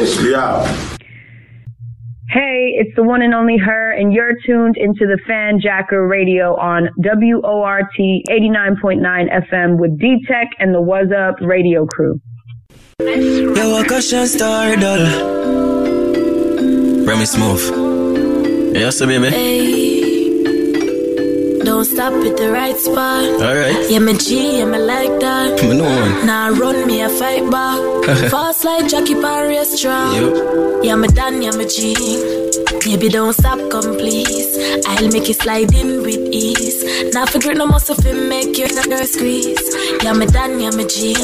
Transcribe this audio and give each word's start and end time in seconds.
Yeah. 0.00 0.64
Hey, 2.30 2.72
it's 2.78 2.94
the 2.96 3.02
one 3.02 3.20
and 3.22 3.34
only 3.34 3.58
her, 3.58 3.90
and 3.90 4.14
you're 4.14 4.32
tuned 4.46 4.76
into 4.78 5.06
the 5.06 5.18
Fan 5.26 5.60
Jacker 5.60 6.06
Radio 6.06 6.56
on 6.56 6.88
WORT 6.96 7.92
89.9 7.98 9.50
FM 9.50 9.78
with 9.78 9.98
D-Teck 9.98 10.48
and 10.58 10.72
the 10.72 10.80
Wazzup 10.80 11.40
radio 11.40 11.84
crew. 11.84 12.18
Yo, 13.00 13.80
a 13.80 13.84
caution 13.84 14.26
star, 14.26 14.76
doll. 14.76 15.04
Remy 17.04 17.26
Smooth. 17.26 18.76
Yes, 18.76 19.00
baby. 19.00 19.79
Don't 21.64 21.84
stop 21.84 22.12
at 22.12 22.36
the 22.36 22.50
right 22.52 22.76
spot. 22.76 23.24
Alright. 23.40 23.90
Yeah, 23.90 23.98
me 23.98 24.14
G, 24.16 24.58
yeah, 24.58 24.64
me 24.64 24.78
like 24.78 25.20
that. 25.20 25.62
Me 25.62 25.76
know 25.76 25.84
one. 25.84 26.26
Nah, 26.26 26.48
run 26.48 26.86
me 26.86 27.02
a 27.02 27.08
fight 27.08 27.50
back. 27.50 27.80
Fast 28.30 28.64
like 28.64 28.88
Jackie 28.88 29.14
Pan 29.14 29.48
restaurant. 29.48 30.14
Yep. 30.16 30.84
Yeah, 30.84 30.96
me 30.96 31.08
done, 31.08 31.42
yeah, 31.42 31.52
me 31.52 31.66
G. 31.66 31.94
Baby, 32.84 33.08
don't 33.10 33.34
stop, 33.34 33.58
come 33.70 33.96
please. 33.98 34.56
I'll 34.86 35.08
make 35.12 35.28
you 35.28 35.34
slide 35.34 35.72
in 35.74 36.02
with 36.02 36.32
ease. 36.32 37.12
Now 37.12 37.26
figure 37.26 37.54
no 37.54 37.66
muscle 37.66 37.94
fi 37.94 38.12
make 38.12 38.56
your 38.56 38.68
girl 38.68 39.04
squeeze. 39.04 39.60
Yeah, 40.02 40.14
me 40.14 40.26
done, 40.26 40.60
yeah, 40.60 40.70
me 40.70 40.86
G. 40.86 41.14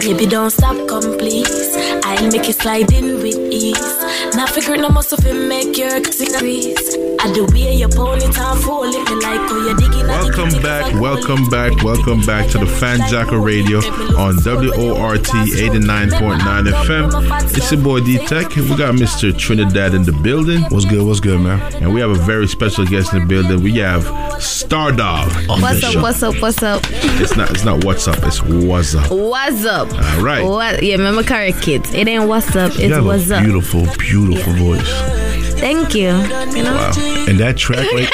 Baby, 0.00 0.26
don't 0.26 0.50
stop, 0.50 0.76
come 0.88 1.18
please. 1.18 1.76
I'll 2.04 2.30
make 2.32 2.46
you 2.46 2.54
slide 2.54 2.90
in 2.92 3.20
with 3.22 3.38
ease. 3.52 4.34
Now 4.34 4.46
figure 4.46 4.78
no 4.78 4.88
muscle 4.88 5.18
fi 5.18 5.32
make 5.32 5.76
your 5.76 6.02
squeeze. 6.04 7.09
I 7.22 7.30
the 7.32 7.44
way 7.52 7.74
your 7.76 7.90
ponytail 7.90 8.56
falling 8.64 8.92
me 8.92 9.14
like 9.22 9.40
oh 9.50 9.68
you 9.68 9.76
digging 9.76 10.06
Welcome 10.06 10.62
back, 10.62 10.94
welcome 11.00 11.48
back, 11.50 11.82
welcome 11.84 12.22
back 12.22 12.48
to 12.50 12.58
the 12.58 12.66
Fan 12.66 12.98
Jacker 13.10 13.38
Radio 13.38 13.78
on 14.16 14.36
WORT 14.36 15.20
89.9 15.20 16.40
FM. 16.40 17.56
It's 17.56 17.70
your 17.72 17.80
boy 17.82 18.00
D-Teck. 18.00 18.56
We 18.56 18.68
got 18.76 18.94
Mr. 18.94 19.36
Trinidad 19.36 19.94
in 19.94 20.02
the 20.04 20.12
building. 20.12 20.62
What's 20.70 20.86
good? 20.86 21.06
What's 21.06 21.20
good, 21.20 21.40
man? 21.40 21.60
And 21.82 21.92
we 21.92 22.00
have 22.00 22.10
a 22.10 22.14
very 22.14 22.48
special 22.48 22.86
guest 22.86 23.12
in 23.12 23.20
the 23.20 23.26
building. 23.26 23.62
We 23.62 23.76
have 23.78 24.04
Starrr 24.40 24.96
Doll 24.96 25.28
on 25.50 25.60
What's 25.60 25.84
up? 25.84 25.92
show. 25.92 26.00
What's 26.02 26.22
up? 26.22 26.40
What's 26.40 26.62
up? 26.62 26.82
It's 27.20 27.36
not 27.36 27.50
it's 27.50 27.64
not 27.64 27.84
what's 27.84 28.08
up, 28.08 28.18
it's 28.22 28.42
what's 28.42 28.94
up. 28.94 29.10
What's 29.10 29.64
up? 29.66 29.92
All 29.92 30.22
right. 30.22 30.42
What? 30.42 30.82
Yeah, 30.82 30.96
remember 30.96 31.22
correct 31.22 31.60
kids. 31.62 31.92
It 31.92 32.08
ain't 32.08 32.26
what's 32.28 32.56
up. 32.56 32.72
You 32.78 32.86
It's 32.86 32.94
have 32.94 33.04
what's 33.04 33.30
a 33.30 33.36
up. 33.36 33.44
beautiful, 33.44 33.86
beautiful 33.98 34.52
voice. 34.54 35.29
Thank 35.60 35.94
you. 35.94 36.08
You 36.08 36.64
know. 36.64 36.74
Wow. 36.74 36.92
And 37.28 37.38
that 37.38 37.56
track, 37.58 37.90
right? 37.92 38.08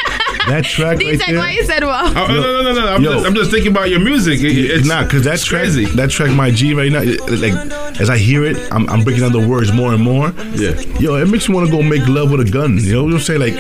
that 0.49 0.65
track 0.69 0.99
right 0.99 1.19
there. 1.27 1.39
why 1.39 1.51
you 1.53 1.65
said 1.65 1.83
wow? 1.85 2.05
Oh, 2.15 2.27
no, 2.29 2.41
no, 2.41 2.63
no, 2.63 2.73
no, 2.73 2.81
no. 2.81 2.87
I'm, 2.95 3.03
Yo. 3.03 3.13
just, 3.15 3.27
I'm 3.27 3.35
just 3.35 3.51
thinking 3.51 3.71
about 3.73 3.89
your 3.91 4.01
music. 4.01 4.41
It- 4.41 4.57
It's 4.57 4.81
It's 4.81 4.89
not 4.89 5.05
because 5.07 5.25
that 5.25 5.39
track, 5.41 5.63
crazy. 5.63 5.85
that 5.97 6.11
track, 6.11 6.31
my 6.33 6.51
G 6.51 6.75
right 6.75 6.91
now. 6.91 7.01
it- 7.03 7.21
like 7.31 7.55
as 8.01 8.11
I 8.11 8.19
hear 8.19 8.45
it, 8.45 8.57
I'm, 8.73 8.89
I'm 8.91 9.03
breaking 9.05 9.23
down 9.23 9.33
the 9.33 9.47
words 9.47 9.73
more 9.73 9.93
and 9.95 10.03
more. 10.03 10.33
Yeah. 10.55 10.79
Yo, 11.01 11.15
it 11.17 11.27
makes 11.29 11.49
me 11.49 11.55
want 11.55 11.71
to 11.71 11.77
go 11.77 11.83
make 11.83 12.07
love 12.09 12.31
with 12.31 12.41
a 12.47 12.51
gun. 12.51 12.79
You 12.79 12.93
know 12.95 13.05
what 13.05 13.15
I'm 13.15 13.21
saying? 13.21 13.41
Like, 13.41 13.55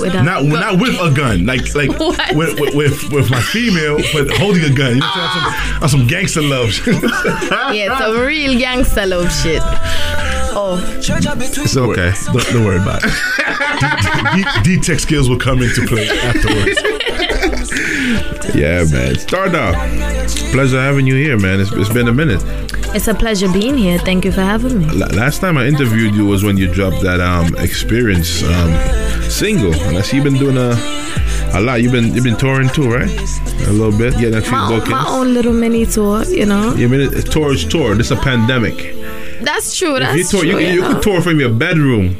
With 0.00 0.14
a 0.14 0.22
not 0.22 0.42
gun. 0.42 0.48
not 0.50 0.80
with 0.80 0.94
a 1.00 1.10
gun. 1.14 1.46
Like 1.46 1.74
like 1.74 1.90
What? 1.98 2.34
with, 2.36 2.60
with, 2.60 2.74
with 2.74 3.12
with 3.12 3.30
my 3.30 3.40
female, 3.40 3.96
but 4.12 4.30
holding 4.36 4.64
a 4.64 4.72
gun. 4.74 4.94
You 4.94 5.00
know 5.00 5.06
what 5.06 5.16
I'm 5.16 5.32
saying? 5.32 5.44
On 5.46 5.80
some, 5.80 5.82
on 5.82 5.88
some 5.88 6.06
gangster 6.06 6.42
love. 6.42 6.70
Yeah, 7.74 7.98
some 7.98 8.18
real 8.20 8.58
gangster 8.58 9.06
love 9.06 9.30
shit. 9.32 9.62
Oh, 10.52 10.78
It's 10.98 11.76
okay. 11.76 12.12
don't, 12.32 12.46
don't 12.52 12.64
worry 12.64 12.76
about 12.80 13.00
it. 13.04 13.10
D- 14.34 14.42
D- 14.62 14.76
D-Teck 14.76 14.98
skills 15.00 15.28
will 15.28 15.38
come 15.38 15.62
into 15.62 15.86
play 15.86 16.08
afterwards. 16.08 16.80
Yeah, 18.54 18.84
man. 18.90 19.14
Starrr 19.14 19.52
Doll. 19.52 19.72
Pleasure 20.52 20.80
having 20.80 21.06
you 21.06 21.14
here, 21.14 21.38
man. 21.38 21.60
It's, 21.60 21.70
it's 21.72 21.88
been 21.92 22.08
a 22.08 22.12
minute. 22.12 22.42
it's 22.94 23.06
a 23.06 23.14
pleasure 23.14 23.50
being 23.52 23.76
here. 23.76 23.98
Thank 23.98 24.24
you 24.24 24.32
for 24.32 24.40
having 24.40 24.80
me. 24.80 24.86
La- 24.86 25.06
Last 25.08 25.40
time 25.40 25.56
I 25.56 25.66
interviewed 25.66 26.14
you 26.14 26.26
was 26.26 26.42
when 26.42 26.56
you 26.56 26.66
dropped 26.72 27.00
that 27.02 27.20
um 27.20 27.54
experience 27.58 28.42
um 28.42 28.72
single, 29.30 29.72
and 29.74 29.96
I 29.98 30.00
see 30.02 30.16
you've 30.16 30.24
been 30.24 30.34
doing 30.38 30.56
a 30.56 30.74
a 31.56 31.60
lot. 31.60 31.80
You've 31.80 31.92
been 31.92 32.12
you've 32.12 32.24
been 32.24 32.36
touring 32.36 32.68
too, 32.70 32.90
right? 32.90 33.08
A 33.68 33.72
little 33.72 33.96
bit, 33.96 34.14
getting 34.18 34.34
a 34.34 34.40
few 34.42 34.52
My, 34.52 34.68
bookings. 34.68 34.90
my 34.90 35.06
own 35.08 35.32
little 35.32 35.52
mini 35.52 35.86
tour, 35.86 36.24
you 36.24 36.46
know. 36.46 36.74
You 36.74 36.88
mean 36.88 37.00
it, 37.02 37.30
tour 37.30 37.52
is 37.52 37.64
tour. 37.64 37.94
This 37.94 38.10
is 38.10 38.18
a 38.18 38.20
pandemic. 38.20 38.96
That's 39.42 39.76
true. 39.76 39.98
That's 39.98 40.16
you 40.16 40.24
tour, 40.24 40.40
true. 40.40 40.50
you, 40.50 40.58
you 40.58 40.74
you 40.74 40.80
know. 40.80 40.94
could 40.94 41.02
tour 41.02 41.20
from 41.22 41.40
your 41.40 41.50
bedroom 41.52 42.16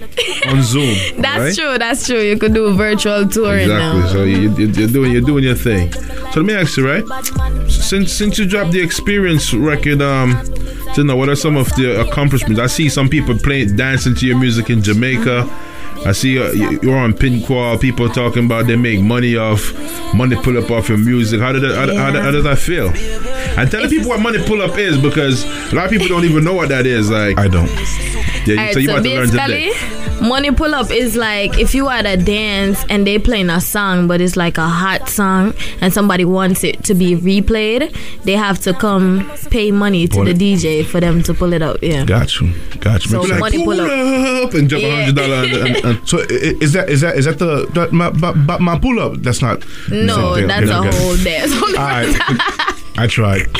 on 0.48 0.62
Zoom. 0.62 0.94
That's 1.18 1.38
right? 1.38 1.54
true. 1.56 1.78
That's 1.78 2.06
true. 2.06 2.20
You 2.20 2.38
could 2.38 2.54
do 2.54 2.66
a 2.66 2.72
virtual 2.74 3.28
touring 3.28 3.70
Exactly. 3.70 4.00
now. 4.00 4.08
So 4.08 4.24
you, 4.24 4.50
you're 4.56 4.88
doing 4.88 5.12
you're 5.12 5.20
doing 5.20 5.44
your 5.44 5.54
thing. 5.54 5.92
So 5.92 6.40
let 6.40 6.44
me 6.46 6.54
ask 6.54 6.76
you, 6.76 6.86
right? 6.88 7.04
Since 7.70 8.12
since 8.12 8.38
you 8.38 8.46
dropped 8.46 8.72
the 8.72 8.80
experience 8.80 9.52
record, 9.54 10.00
um, 10.02 10.32
to 10.94 11.04
know 11.04 11.16
what 11.16 11.28
are 11.28 11.36
some 11.36 11.56
of 11.56 11.68
the 11.76 12.00
accomplishments? 12.00 12.60
I 12.60 12.66
see 12.66 12.88
some 12.88 13.08
people 13.08 13.36
playing 13.38 13.76
dancing 13.76 14.14
to 14.16 14.26
your 14.26 14.38
music 14.38 14.70
in 14.70 14.82
Jamaica. 14.82 15.48
I 16.06 16.12
see 16.12 16.38
uh, 16.38 16.50
you- 16.52 16.78
you're 16.82 16.96
on 16.96 17.12
Pinquall. 17.12 17.78
People 17.80 18.08
talking 18.08 18.46
about 18.46 18.66
they 18.66 18.76
make 18.76 19.00
money 19.00 19.36
off 19.36 19.72
money 20.14 20.34
pull 20.36 20.56
up 20.56 20.70
off 20.70 20.88
your 20.88 20.96
music. 20.98 21.40
How 21.40 21.52
did 21.52 21.62
that, 21.62 21.74
how, 21.74 21.94
how, 21.94 22.22
how 22.22 22.30
does 22.30 22.44
that 22.44 22.58
feel? 22.58 22.90
And 23.58 23.70
tell 23.70 23.82
the 23.82 23.88
people 23.88 24.08
what 24.08 24.20
money 24.20 24.42
pull 24.46 24.62
up 24.62 24.76
is 24.78 24.96
because 24.98 25.44
a 25.72 25.76
lot 25.76 25.84
of 25.86 25.90
people 25.90 26.08
don't 26.08 26.24
even 26.24 26.44
know 26.44 26.54
what 26.54 26.68
that 26.70 26.86
is. 26.86 27.10
Like 27.10 27.38
I 27.38 27.48
don't. 27.48 27.68
yeah, 28.46 28.54
Alright, 28.56 28.74
so 28.74 28.78
you 28.80 28.86
so 28.88 28.92
about 28.94 29.04
to 29.04 29.14
learn 29.14 29.28
today. 29.28 29.72
money 30.26 30.50
pull 30.50 30.74
up 30.74 30.90
is 30.90 31.16
like 31.16 31.58
if 31.58 31.74
you 31.74 31.88
at 31.88 32.06
a 32.06 32.16
dance 32.16 32.84
and 32.88 33.06
they 33.06 33.18
playing 33.18 33.50
a 33.50 33.60
song, 33.60 34.06
but 34.08 34.20
it's 34.20 34.36
like 34.36 34.56
a 34.58 34.66
hot 34.68 35.08
song, 35.08 35.54
and 35.80 35.92
somebody 35.92 36.24
wants 36.24 36.64
it 36.64 36.82
to 36.84 36.94
be 36.94 37.16
replayed, 37.16 37.92
they 38.24 38.32
have 38.32 38.58
to 38.60 38.72
come 38.72 39.30
pay 39.50 39.70
money 39.70 40.06
to 40.08 40.14
Pull 40.16 40.24
the 40.26 40.30
it. 40.30 40.38
DJ 40.38 40.84
for 40.86 41.00
them 41.00 41.22
to 41.24 41.34
pull 41.34 41.52
it 41.52 41.60
up. 41.62 41.78
Yeah. 41.82 42.04
Got 42.04 42.40
you. 42.40 42.52
Got 42.80 43.04
you. 43.04 43.10
So 43.10 43.18
Makes 43.18 43.28
sense. 43.30 43.40
money 43.40 43.64
pull 43.64 43.80
up. 43.80 44.44
up 44.48 44.54
and 44.54 44.68
drop 44.68 44.82
a 44.82 44.86
Yeah. 44.86 45.04
hundred 45.04 45.16
dollar. 45.82 46.06
So 46.06 46.18
i- 46.20 46.22
i- 46.22 46.56
is 46.60 46.72
that 46.72 46.88
is 46.88 47.00
that 47.02 47.16
is 47.16 47.24
that 47.26 47.38
the 47.38 47.66
that 47.74 47.92
my, 47.92 48.10
my, 48.10 48.32
my- 48.32 48.58
my 48.58 48.78
pull 48.78 48.98
up? 49.00 49.14
That's 49.22 49.42
not. 49.42 49.62
No, 49.90 50.34
that's 50.46 50.70
Okay, 50.70 50.88
a 50.88 50.92
whole 50.92 51.16
dance. 51.16 51.52
All 51.62 51.72
right. 51.74 52.76
I 53.02 53.06
tried. 53.06 53.46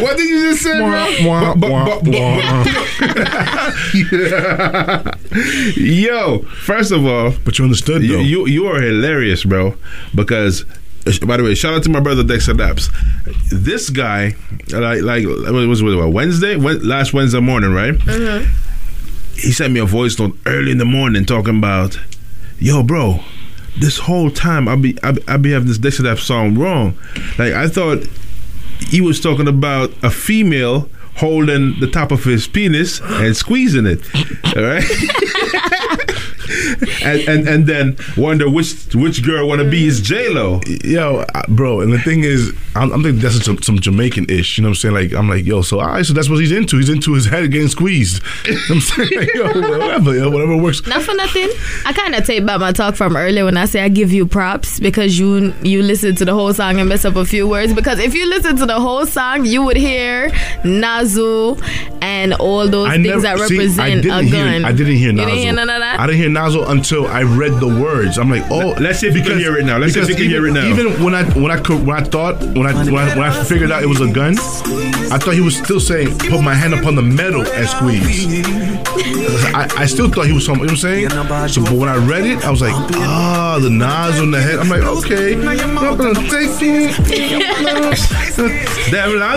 What 0.00 0.16
did 0.16 0.26
you 0.30 0.50
just 0.50 0.62
say, 0.62 0.78
bro? 0.78 1.28
Wah, 1.28 1.54
But- 1.54 1.70
wah, 1.70 1.84
but- 1.84 2.04
but- 2.04 2.14
wah. 2.18 2.64
Yo, 5.76 6.38
first 6.64 6.90
of 6.90 7.04
all, 7.06 7.32
But 7.44 7.58
you 7.58 7.64
understood 7.64 8.02
you, 8.02 8.14
though. 8.14 8.20
you 8.20 8.46
you 8.46 8.66
are 8.66 8.80
hilarious, 8.80 9.44
bro. 9.44 9.74
Because 10.14 10.64
uh, 11.06 11.26
by 11.26 11.36
the 11.36 11.42
way, 11.44 11.54
shout 11.54 11.74
out 11.74 11.82
to 11.82 11.90
my 11.90 12.00
brother 12.00 12.22
Dexta 12.24 12.54
Daps. 12.56 12.88
This 13.50 13.90
guy, 13.90 14.34
like 14.70 15.02
like 15.02 15.26
what 15.26 15.68
was 15.68 15.82
it? 15.82 15.84
What, 15.84 16.12
Wednesday, 16.12 16.56
Wed- 16.56 16.82
last 16.82 17.12
Wednesday 17.12 17.40
morning, 17.40 17.72
right? 17.74 17.92
Mm-hmm. 17.94 18.50
He 19.34 19.52
sent 19.52 19.72
me 19.72 19.80
a 19.80 19.84
voice 19.84 20.18
note 20.18 20.36
early 20.46 20.70
in 20.72 20.78
the 20.78 20.84
morning 20.86 21.24
talking 21.26 21.58
about, 21.58 21.98
yo, 22.58 22.82
bro. 22.82 23.20
This 23.76 23.98
whole 23.98 24.30
time 24.30 24.66
I 24.68 24.76
be 24.76 24.96
I 25.02 25.12
be, 25.12 25.22
I 25.28 25.36
be 25.36 25.50
having 25.50 25.68
this 25.68 25.78
Dexta 25.78 26.02
Daps 26.04 26.20
song 26.20 26.54
wrong. 26.56 26.96
Like 27.38 27.52
I 27.52 27.66
thought 27.68 27.98
he 28.88 29.00
was 29.00 29.20
talking 29.20 29.48
about 29.48 29.90
a 30.02 30.10
female 30.10 30.88
holding 31.16 31.78
the 31.80 31.86
top 31.86 32.10
of 32.10 32.24
his 32.24 32.48
penis 32.48 33.00
and 33.00 33.36
squeezing 33.36 33.86
it. 33.86 34.00
All 34.56 34.62
right. 34.62 34.84
and, 37.04 37.20
and 37.28 37.48
and 37.48 37.66
then 37.66 37.96
wonder 38.16 38.50
which 38.50 38.94
which 38.94 39.24
girl 39.24 39.48
want 39.48 39.60
to 39.60 39.70
be 39.70 39.84
his 39.84 40.00
J 40.00 40.28
Lo. 40.28 40.60
Yo, 40.84 41.24
bro, 41.48 41.80
and 41.80 41.92
the 41.92 41.98
thing 41.98 42.24
is, 42.24 42.52
I'm, 42.76 42.92
I'm 42.92 43.02
thinking 43.02 43.20
that's 43.20 43.44
some, 43.44 43.62
some 43.62 43.78
Jamaican 43.78 44.26
ish. 44.28 44.58
You 44.58 44.62
know 44.62 44.68
what 44.68 44.70
I'm 44.70 44.74
saying? 44.76 44.94
Like, 44.94 45.12
I'm 45.14 45.28
like, 45.28 45.44
yo, 45.44 45.62
so 45.62 45.80
all 45.80 45.86
right, 45.88 46.04
so 46.04 46.12
that's 46.12 46.28
what 46.28 46.40
he's 46.40 46.52
into. 46.52 46.76
He's 46.78 46.88
into 46.88 47.14
his 47.14 47.26
head 47.26 47.50
getting 47.50 47.68
squeezed. 47.68 48.22
You 48.44 48.52
know 48.54 48.58
what 48.60 48.70
I'm 48.70 48.80
saying? 48.80 49.10
Like, 49.20 49.34
yo, 49.34 49.44
whatever, 49.78 50.14
yo, 50.14 50.30
whatever 50.30 50.56
works. 50.56 50.86
Not 50.86 51.02
for 51.02 51.14
nothing. 51.14 51.48
I 51.86 51.92
kind 51.92 52.14
of 52.14 52.24
take 52.26 52.44
back 52.46 52.60
my 52.60 52.72
talk 52.72 52.94
from 52.94 53.16
earlier 53.16 53.44
when 53.44 53.56
I 53.56 53.64
say 53.66 53.80
I 53.82 53.88
give 53.88 54.12
you 54.12 54.26
props 54.26 54.78
because 54.80 55.18
you 55.18 55.52
you 55.62 55.82
listen 55.82 56.14
to 56.16 56.24
the 56.24 56.34
whole 56.34 56.52
song 56.52 56.78
and 56.80 56.88
mess 56.88 57.04
up 57.04 57.16
a 57.16 57.24
few 57.24 57.48
words. 57.48 57.72
Because 57.74 57.98
if 57.98 58.14
you 58.14 58.26
listen 58.28 58.56
to 58.56 58.66
the 58.66 58.78
whole 58.80 59.06
song, 59.06 59.44
you 59.46 59.62
would 59.62 59.76
hear 59.76 60.30
Nazu 60.64 61.56
and 62.02 62.34
all 62.34 62.68
those 62.68 62.88
I 62.88 62.94
things 62.94 63.06
never 63.06 63.20
that 63.22 63.38
see, 63.48 63.56
represent 63.56 63.80
I 63.80 63.94
didn't 64.00 64.10
a 64.10 64.22
hear, 64.22 64.44
gun. 64.44 64.64
I 64.64 64.72
didn't 64.72 64.96
hear 64.96 65.06
You 65.08 65.12
Nozzle. 65.12 65.30
didn't 65.30 65.42
hear 65.42 65.52
none 65.52 65.70
of 65.70 65.80
that. 65.80 66.00
I 66.00 66.06
didn't 66.06 66.20
hear 66.20 66.28
Nozzle 66.30 66.68
until 66.70 67.06
I 67.06 67.22
read 67.22 67.60
the 67.60 67.68
words. 67.68 68.18
I'm 68.18 68.30
like, 68.30 68.44
oh, 68.50 68.74
Let's 68.80 68.98
see 69.00 69.08
if 69.08 69.14
we 69.14 69.22
can 69.22 69.38
hear 69.38 69.56
it 69.56 69.64
now. 69.64 69.78
Let's 69.78 69.94
see 69.94 70.00
if 70.00 70.08
we 70.08 70.14
because 70.14 70.22
can 70.22 70.30
hear 70.30 70.46
it 70.46 70.50
even- 70.50 70.54
now. 70.54 70.66
Even 70.68 71.04
when 71.04 71.14
I 71.14 71.24
when 71.38 71.50
I 71.50 71.60
could, 71.60 71.86
when 71.86 71.96
I 71.96 72.02
thought 72.04 72.40
when 72.56 72.63
I, 72.66 72.74
when 72.84 72.96
I 72.96 73.16
when 73.16 73.24
I 73.24 73.44
figured 73.44 73.70
out 73.70 73.82
it 73.82 73.86
was 73.86 74.00
a 74.00 74.10
gun, 74.10 74.34
I 75.12 75.18
thought 75.18 75.34
he 75.34 75.40
was 75.40 75.56
still 75.56 75.80
saying, 75.80 76.18
put 76.18 76.40
my 76.42 76.54
hand 76.54 76.74
upon 76.74 76.94
the 76.94 77.02
metal 77.02 77.42
and 77.46 77.68
squeeze. 77.68 78.26
I, 79.54 79.68
I 79.76 79.86
still 79.86 80.08
thought 80.10 80.26
he 80.26 80.32
was 80.32 80.44
something. 80.44 80.62
You 80.68 80.74
know 80.74 80.74
what 80.74 81.30
I'm 81.30 81.48
saying? 81.48 81.48
So, 81.48 81.62
but 81.64 81.72
when 81.74 81.88
I 81.88 81.96
read 81.96 82.24
it, 82.26 82.44
I 82.44 82.50
was 82.50 82.60
like, 82.60 82.74
ah, 82.74 83.58
the 83.60 83.70
nozzle 83.70 84.24
on 84.24 84.30
the 84.30 84.40
head. 84.40 84.58
I'm 84.58 84.68
like, 84.68 84.82
okay, 84.82 85.34
I'm 85.34 85.96
gonna 85.96 86.14
take 86.28 86.50
it. 86.60 86.94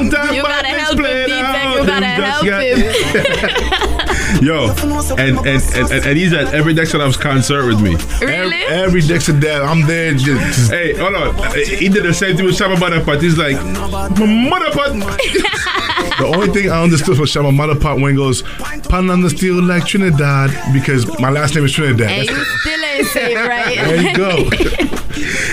Time. 0.09 0.33
You 0.33 0.41
gotta 0.41 0.67
help 0.67 0.97
him, 0.99 1.29
You 1.29 1.85
gotta 1.85 2.05
help 2.05 2.45
him. 2.45 4.06
Yo, 4.41 4.69
and 5.17 5.37
and, 5.45 5.47
and 5.47 5.91
and 5.91 6.17
he's 6.17 6.33
at 6.33 6.53
every 6.53 6.73
Dexta 6.73 6.99
Daps 6.99 7.19
concert 7.19 7.65
with 7.65 7.81
me. 7.81 7.95
Really? 8.25 8.63
Every, 8.63 8.99
every 8.99 9.01
Dexter 9.01 9.39
Dad, 9.39 9.61
I'm 9.61 9.85
there. 9.87 10.13
Just, 10.13 10.71
Hey, 10.71 10.95
hold 10.97 11.15
on. 11.15 11.35
He 11.55 11.89
did 11.89 12.03
the 12.03 12.13
same 12.13 12.35
thing 12.35 12.45
with 12.45 12.55
Shabba 12.55 12.75
Motherpot. 12.75 13.21
He's 13.21 13.37
like, 13.37 13.55
Motherpot. 13.57 14.99
the 16.19 16.25
only 16.25 16.47
thing 16.49 16.69
I 16.69 16.83
understood 16.83 17.15
from 17.17 17.25
Shama 17.25 17.51
Mother 17.51 17.75
Pop 17.75 17.99
when 17.99 18.11
he 18.11 18.17
goes, 18.17 18.41
Pan 18.89 19.09
on 19.09 19.21
the 19.21 19.29
steel 19.29 19.61
like 19.63 19.85
Trinidad, 19.85 20.51
because 20.73 21.07
my 21.19 21.29
last 21.29 21.55
name 21.55 21.65
is 21.65 21.73
Trinidad. 21.73 22.09
And 22.09 22.27
That's- 22.27 22.37
you 22.37 22.59
still 22.59 22.85
ain't 22.85 23.07
say 23.07 23.33
it 23.33 23.47
right. 23.47 23.75
there 23.75 24.01
you 24.01 24.15
go. 24.15 24.97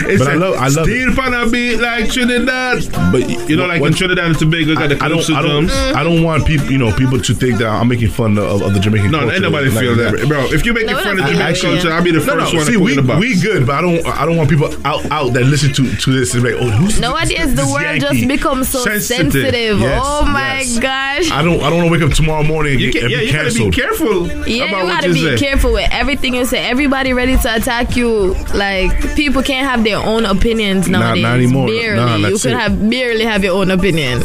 It's 0.08 0.18
But 0.24 0.32
I 0.32 0.34
love- 0.34 0.54
I 0.56 0.68
love 0.68 0.86
Steel 0.86 1.14
pan 1.14 1.34
a 1.34 1.48
beat 1.48 1.76
like 1.80 2.10
Trinidad. 2.10 2.86
But 3.12 3.48
You 3.48 3.56
know, 3.56 3.66
like 3.66 3.80
when- 3.80 3.92
in 3.92 3.98
Trinidad 3.98 4.26
and 4.26 4.38
Tobago, 4.38 4.74
got 4.74 4.88
the 4.90 5.02
I 5.02 5.08
don't, 5.08 5.28
I 5.30 5.42
don't, 5.42 5.66
drums. 5.66 5.72
I 5.96 6.02
don't 6.04 6.22
want 6.22 6.46
people, 6.46 6.70
you 6.70 6.78
know, 6.78 6.92
people 6.92 7.20
to 7.20 7.34
think 7.34 7.58
that 7.58 7.68
I'm 7.68 7.88
making 7.88 8.08
fun 8.10 8.38
of, 8.38 8.62
of 8.62 8.74
the 8.74 8.80
Jamaican 8.80 9.10
No, 9.10 9.20
culture. 9.20 9.34
ain't 9.34 9.42
nobody 9.42 9.70
Like 9.70 9.78
feel 9.80 9.96
that, 9.96 10.28
bro. 10.28 10.44
If 10.52 10.64
you 10.66 10.72
make 10.72 10.86
No, 10.86 10.98
fun 10.98 11.06
of 11.06 11.14
we 11.14 11.20
don't 11.22 11.30
Jamaican 11.32 11.54
feel 11.54 11.70
that, 11.72 11.82
culture. 11.82 11.92
I'll 11.94 12.02
be 12.02 12.10
the 12.10 12.18
No, 12.18 12.24
first 12.24 12.52
no. 12.52 12.58
one 12.58 12.66
See, 12.66 12.72
to 12.72 12.78
put 12.78 12.84
we 12.84 12.90
in 12.92 12.96
the 12.96 13.02
box. 13.02 13.20
we 13.20 13.40
good, 13.40 13.66
but 13.66 13.74
I 13.76 13.80
don't 13.80 14.06
I 14.06 14.26
don't 14.26 14.36
want 14.36 14.50
people 14.50 14.68
out 14.84 15.10
out 15.10 15.32
that 15.34 15.44
listen 15.44 15.72
to 15.74 15.96
to 15.96 16.12
this 16.12 16.34
and 16.34 16.42
be 16.42 16.52
like, 16.54 16.62
oh, 16.62 16.70
who's 16.70 17.00
Nowadays, 17.00 17.54
the 17.54 17.62
this 17.62 17.72
world 17.72 17.82
Yankee? 17.84 18.00
just 18.00 18.28
becomes 18.28 18.68
so 18.68 18.78
Sensitive. 18.84 19.32
sensitive. 19.32 19.80
Yes, 19.80 20.02
oh 20.04 20.24
my 20.26 20.58
yes. 20.60 20.78
gosh. 20.78 21.30
I 21.30 21.42
don't 21.42 21.60
I 21.62 21.70
don't 21.70 21.78
want 21.78 21.86
to 21.88 21.92
wake 21.92 22.02
up 22.02 22.12
tomorrow 22.16 22.42
morning 22.42 22.72
and, 22.74 22.80
You 22.82 22.92
get, 22.92 23.02
can, 23.02 23.04
and 23.04 23.12
yeah, 23.12 23.20
be 23.20 23.26
you 23.26 23.32
gotta 23.32 23.54
be 23.54 23.70
careful 23.70 24.26
Yeah, 24.28 24.64
you 24.64 24.86
gotta 24.86 25.12
be 25.12 25.36
careful 25.36 25.72
with 25.72 25.88
everything 25.92 26.34
you 26.34 26.44
say. 26.44 26.64
Everybody 26.64 27.12
ready 27.12 27.36
to 27.36 27.54
attack 27.56 27.96
you. 27.96 28.34
Like 28.54 29.14
people 29.16 29.42
can't 29.42 29.68
have 29.68 29.82
their 29.84 29.93
own 30.02 30.24
opinions 30.26 30.88
Not- 30.88 31.00
nowadays. 31.00 31.22
not 31.22 31.34
anymore. 31.34 31.68
Barely. 31.68 31.96
Nah, 31.96 32.16
you 32.16 32.38
could 32.38 32.52
it. 32.52 32.58
have 32.58 32.90
barely 32.90 33.24
have 33.24 33.44
your 33.44 33.54
own 33.56 33.70
opinion. 33.70 34.22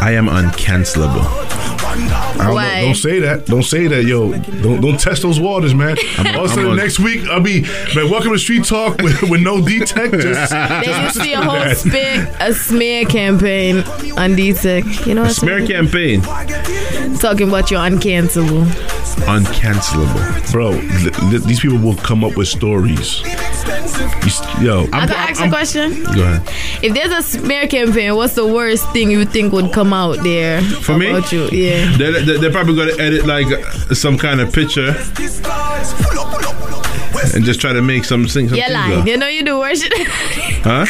I 0.00 0.12
am 0.12 0.26
uncancelable. 0.28 1.43
I 1.96 2.46
don't, 2.46 2.84
don't 2.86 2.94
say 2.96 3.20
that. 3.20 3.46
Don't 3.46 3.62
say 3.62 3.86
that, 3.86 4.04
yo. 4.04 4.32
Don't 4.62 4.80
don't 4.80 4.98
test 4.98 5.22
those 5.22 5.38
waters, 5.38 5.74
man. 5.74 5.96
All 6.34 6.44
of 6.44 6.50
a 6.50 6.54
sudden, 6.54 6.70
I'm 6.70 6.76
next 6.76 6.98
week 6.98 7.26
I'll 7.28 7.40
be 7.40 7.62
man. 7.94 8.10
Welcome 8.10 8.32
to 8.32 8.38
Street 8.38 8.64
Talk 8.64 8.98
with, 9.02 9.22
with 9.22 9.40
no 9.42 9.60
detectors. 9.64 10.50
They 10.50 11.02
used 11.02 11.16
to 11.16 11.22
be 11.22 11.32
a 11.34 11.40
whole 11.40 11.74
spear, 11.74 12.34
a 12.40 12.52
smear 12.52 13.04
campaign 13.04 13.78
on 14.18 14.34
D-Teck. 14.34 14.84
You 15.06 15.14
know 15.14 15.22
what 15.22 15.28
I'm 15.28 15.34
Smear 15.34 15.66
campaign, 15.66 16.22
Talking 17.18 17.48
about 17.48 17.70
you 17.70 17.76
uncancelable. 17.78 18.64
uncancelable. 19.26 20.52
Bro, 20.52 20.70
li- 21.30 21.38
these 21.46 21.60
people 21.60 21.78
will 21.78 21.96
come 21.96 22.24
up 22.24 22.36
with 22.36 22.48
stories. 22.48 23.20
You 23.22 24.66
Yo, 24.66 24.80
I 24.92 25.00
I'm, 25.00 25.08
can 25.08 25.10
ask 25.12 25.40
a 25.42 25.48
question. 25.48 26.02
Go 26.04 26.22
ahead. 26.22 26.42
If 26.82 26.94
there's 26.94 27.12
a 27.12 27.22
smear 27.22 27.66
campaign, 27.68 28.14
what's 28.16 28.34
the 28.34 28.46
worst 28.46 28.90
thing 28.92 29.10
you 29.10 29.24
think 29.24 29.52
would 29.52 29.72
come 29.72 29.92
out 29.92 30.18
there 30.22 30.60
For 30.62 30.96
me? 30.98 31.06
you? 31.30 31.48
Yeah. 31.50 31.83
They're, 31.98 32.38
they're 32.38 32.50
probably 32.50 32.74
going 32.74 32.96
to 32.96 33.02
edit 33.02 33.26
like 33.26 33.46
some 33.94 34.16
kind 34.16 34.40
of 34.40 34.52
picture 34.52 34.92
and 37.32 37.44
just 37.44 37.60
try 37.60 37.72
to 37.72 37.80
make 37.80 38.04
some 38.04 38.26
things. 38.26 38.50
some 38.50 38.58
You're 38.58 38.70
lying. 38.70 39.00
up. 39.00 39.06
You 39.06 39.16
know 39.16 39.28
you 39.28 39.42
do 39.44 39.58
worse. 39.58 39.82
Huh? 40.64 40.86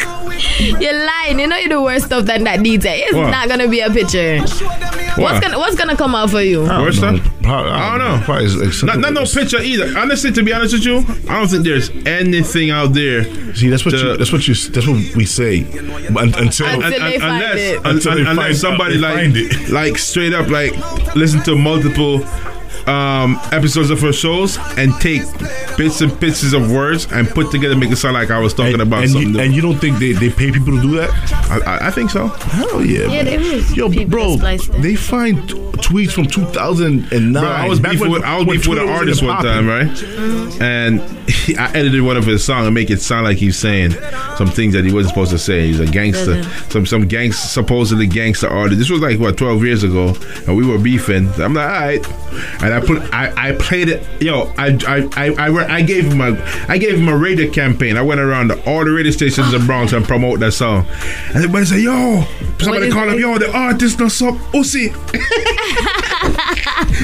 You're 0.79 1.05
lying. 1.05 1.37
You 1.39 1.47
know 1.47 1.57
you 1.57 1.67
do 1.67 1.81
worse 1.83 2.05
stuff 2.05 2.25
than 2.25 2.45
that 2.45 2.63
detail. 2.63 2.93
It's 2.97 3.13
What? 3.13 3.29
not 3.29 3.49
gonna 3.49 3.67
be 3.67 3.81
a 3.81 3.89
picture. 3.89 4.39
What? 4.39 5.17
What's 5.17 5.39
gonna 5.41 5.57
What's 5.59 5.75
gonna 5.75 5.95
come 5.97 6.15
out 6.15 6.29
for 6.29 6.41
you? 6.41 6.61
Worse 6.61 6.97
stuff? 6.97 7.19
I 7.45 7.97
don't 7.97 8.27
know. 8.27 8.35
It's- 8.37 8.55
it's 8.55 8.83
Not, 8.83 8.99
not 8.99 9.13
no 9.13 9.25
picture 9.25 9.59
either. 9.61 9.97
Honestly, 9.97 10.31
to 10.31 10.43
be 10.43 10.53
honest 10.53 10.73
with 10.73 10.85
you, 10.85 10.97
I 11.29 11.39
don't 11.39 11.47
think 11.49 11.63
there's 11.65 11.89
anything 12.05 12.69
out 12.71 12.93
there. 12.93 13.23
See, 13.53 13.69
that's 13.69 13.83
what 13.85 13.91
to- 13.91 13.97
you. 13.97 14.17
That's 14.17 14.31
what 14.31 14.47
you. 14.47 14.55
That's 14.55 14.87
what 14.87 15.15
we 15.15 15.25
say. 15.25 15.63
But 16.09 16.37
until 16.39 16.67
Until 16.67 16.89
they 16.91 17.19
find 17.19 17.43
unless, 17.43 17.59
it. 17.59 17.77
un- 17.85 17.95
Until 17.95 18.15
they 18.15 18.21
un- 18.21 18.27
unless 18.27 18.45
find- 18.45 18.57
somebody 18.57 18.93
they 18.95 19.01
like 19.01 19.15
find 19.15 19.37
it. 19.37 19.69
like 19.69 19.97
straight 19.97 20.33
up 20.33 20.49
like 20.49 20.73
listen 21.15 21.41
to 21.43 21.55
multiple 21.55 22.19
um, 22.87 23.39
episodes 23.51 23.89
of 23.89 23.99
her 24.01 24.13
shows 24.13 24.57
and 24.77 24.93
take 25.01 25.21
bits 25.77 26.01
and 26.01 26.17
pieces 26.19 26.53
of 26.53 26.71
words 26.71 27.07
and 27.11 27.27
put 27.27 27.51
together 27.51 27.75
make 27.75 27.91
it 27.91 27.95
sound 27.97 28.13
like 28.13 28.29
I 28.31 28.39
was 28.39 28.53
talking 28.53 28.73
and, 28.73 28.81
about 28.81 29.03
and 29.03 29.11
something. 29.11 29.33
you, 29.33 29.39
and 29.39 29.53
you 29.53 29.61
don't 29.61 29.77
think 29.79 29.97
they, 29.99 30.11
they 30.13 30.29
pay 30.29 30.51
people 30.51 30.73
to 30.75 30.81
do 30.81 30.95
that? 30.97 31.09
I, 31.49 31.59
I, 31.77 31.87
I 31.87 31.91
think 31.91 32.09
so. 32.11 32.27
Hell 32.27 32.85
yeah. 32.85 33.01
Yeah, 33.07 33.07
man. 33.23 33.25
there 33.25 33.41
is 33.41 33.75
Yo, 33.75 33.89
bro, 34.07 34.35
that 34.37 34.37
splice 34.37 34.67
that. 34.67 34.81
they 34.81 34.95
find 34.95 35.49
t- 35.49 35.55
tweets 35.55 36.11
from 36.11 36.25
2009. 36.27 37.33
Bro, 37.33 37.41
I 37.43 37.67
was 37.67 37.79
back 37.79 37.91
beefing 37.93 38.09
when- 38.11 38.21
with 38.21 38.23
I 38.23 38.37
was 38.37 38.45
when 38.45 38.57
beefing 38.57 38.69
with 38.73 38.79
an 38.83 38.89
artist 38.89 39.23
one 39.23 39.43
time, 39.43 39.67
right? 39.67 40.03
And 40.61 41.01
he, 41.29 41.57
I 41.57 41.69
edited 41.71 42.01
one 42.01 42.17
of 42.17 42.25
his 42.25 42.43
songs 42.43 42.65
and 42.67 42.73
make 42.73 42.89
it 42.89 43.01
sound 43.01 43.25
like 43.25 43.37
he's 43.37 43.57
saying 43.57 43.91
some 44.37 44.47
things 44.47 44.73
that 44.73 44.85
he 44.85 44.93
wasn't 44.93 45.09
supposed 45.13 45.31
to 45.31 45.39
say. 45.39 45.67
He's 45.67 45.79
a 45.79 45.85
gangster, 45.85 46.43
some 46.69 46.85
some 46.85 47.07
gangster, 47.07 47.47
supposedly 47.47 48.07
gangster 48.07 48.47
artist. 48.47 48.79
This 48.79 48.89
was 48.89 49.01
like 49.01 49.19
what 49.19 49.37
twelve 49.37 49.63
years 49.63 49.83
ago, 49.83 50.15
and 50.47 50.55
we 50.55 50.65
were 50.65 50.77
beefing. 50.77 51.29
I'm 51.41 51.53
like, 51.53 51.65
all 51.65 51.71
right, 51.71 52.05
and 52.63 52.73
I 52.75 52.79
put 52.81 53.01
I, 53.13 53.49
I 53.49 53.51
played 53.53 53.89
it. 53.89 54.03
Yo, 54.21 54.53
I 54.57 54.77
I, 54.87 55.09
I 55.15 55.47
I 55.47 55.75
I 55.75 55.81
gave 55.81 56.05
him 56.05 56.21
a 56.21 56.37
I 56.67 56.77
gave 56.77 56.99
him 56.99 57.07
a 57.07 57.17
radio 57.17 57.49
campaign. 57.51 57.97
I 57.97 58.01
went 58.01 58.19
around 58.19 58.49
to 58.49 58.69
all 58.69 58.83
the 58.85 58.91
radio 58.91 59.11
stations 59.11 59.53
in 59.53 59.65
Bronx 59.65 59.93
and 59.93 60.05
promote 60.05 60.39
that 60.41 60.51
song. 60.51 60.85
And 61.27 61.37
everybody 61.37 61.65
said, 61.65 61.79
yo, 61.81 62.23
somebody 62.59 62.91
call 62.91 63.09
him, 63.09 63.19
yo, 63.19 63.37
the 63.37 63.51
artist 63.55 63.99
no 63.99 64.07
sup, 64.07 64.35
Uzi. 64.53 64.93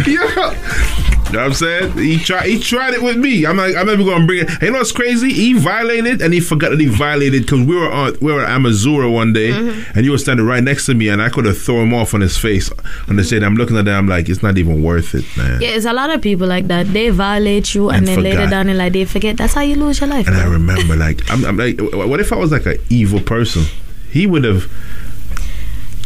Yeah. 0.07 1.07
You 1.31 1.37
know 1.37 1.43
what 1.43 1.47
I'm 1.47 1.53
saying? 1.53 1.97
He 1.97 2.17
tried 2.19 2.45
he 2.49 2.59
tried 2.59 2.93
it 2.93 3.01
with 3.01 3.15
me. 3.17 3.45
I'm 3.45 3.55
like, 3.55 3.75
I'm 3.75 3.85
never 3.87 4.03
gonna 4.03 4.25
bring 4.25 4.41
it. 4.41 4.49
And 4.49 4.61
you 4.63 4.71
know 4.71 4.79
what's 4.79 4.91
crazy? 4.91 5.31
He 5.31 5.53
violated 5.53 6.21
and 6.21 6.33
he 6.33 6.41
forgot 6.41 6.71
that 6.71 6.79
he 6.79 6.87
violated 6.87 7.43
because 7.43 7.61
we 7.65 7.75
were 7.75 7.89
on 7.91 8.17
we 8.21 8.33
were 8.33 8.43
at 8.43 8.49
Amazura 8.49 9.11
one 9.11 9.31
day 9.31 9.51
Mm-hmm. 9.51 9.91
and 9.97 10.05
you 10.05 10.11
were 10.11 10.17
standing 10.17 10.45
right 10.45 10.63
next 10.63 10.85
to 10.87 10.93
me 10.93 11.07
and 11.09 11.21
I 11.21 11.29
could 11.29 11.45
have 11.45 11.57
thrown 11.57 11.87
him 11.87 11.93
off 11.93 12.13
on 12.13 12.19
his 12.21 12.37
face 12.37 12.69
on 13.07 13.15
the 13.15 13.23
stage. 13.23 13.43
I'm 13.43 13.55
looking 13.55 13.77
at 13.77 13.85
that, 13.85 13.95
I'm 13.97 14.07
like, 14.07 14.27
it's 14.29 14.43
not 14.43 14.57
even 14.57 14.83
worth 14.83 15.15
it, 15.15 15.25
man. 15.37 15.61
Yeah, 15.61 15.69
it's 15.69 15.85
a 15.85 15.93
lot 15.93 16.09
of 16.09 16.21
people 16.21 16.47
like 16.47 16.67
that. 16.67 16.87
They 16.87 17.09
violate 17.09 17.73
you 17.75 17.89
and, 17.89 17.99
And 17.99 18.07
then 18.07 18.23
later 18.23 18.37
forgot. 18.39 18.49
down 18.51 18.69
in 18.69 18.77
like 18.77 18.91
they 18.93 19.05
forget. 19.05 19.37
That's 19.37 19.53
how 19.53 19.61
you 19.61 19.75
lose 19.77 19.99
your 20.01 20.09
life. 20.09 20.27
And 20.27 20.35
I 20.35 20.45
remember 20.45 20.95
like 20.97 21.21
I'm, 21.31 21.45
I'm 21.45 21.55
like 21.57 21.79
what 21.79 22.19
if 22.19 22.33
I 22.33 22.35
was 22.35 22.51
like 22.51 22.65
an 22.65 22.77
evil 22.89 23.21
person? 23.21 23.63
He 24.09 24.27
would 24.27 24.43
have 24.43 24.69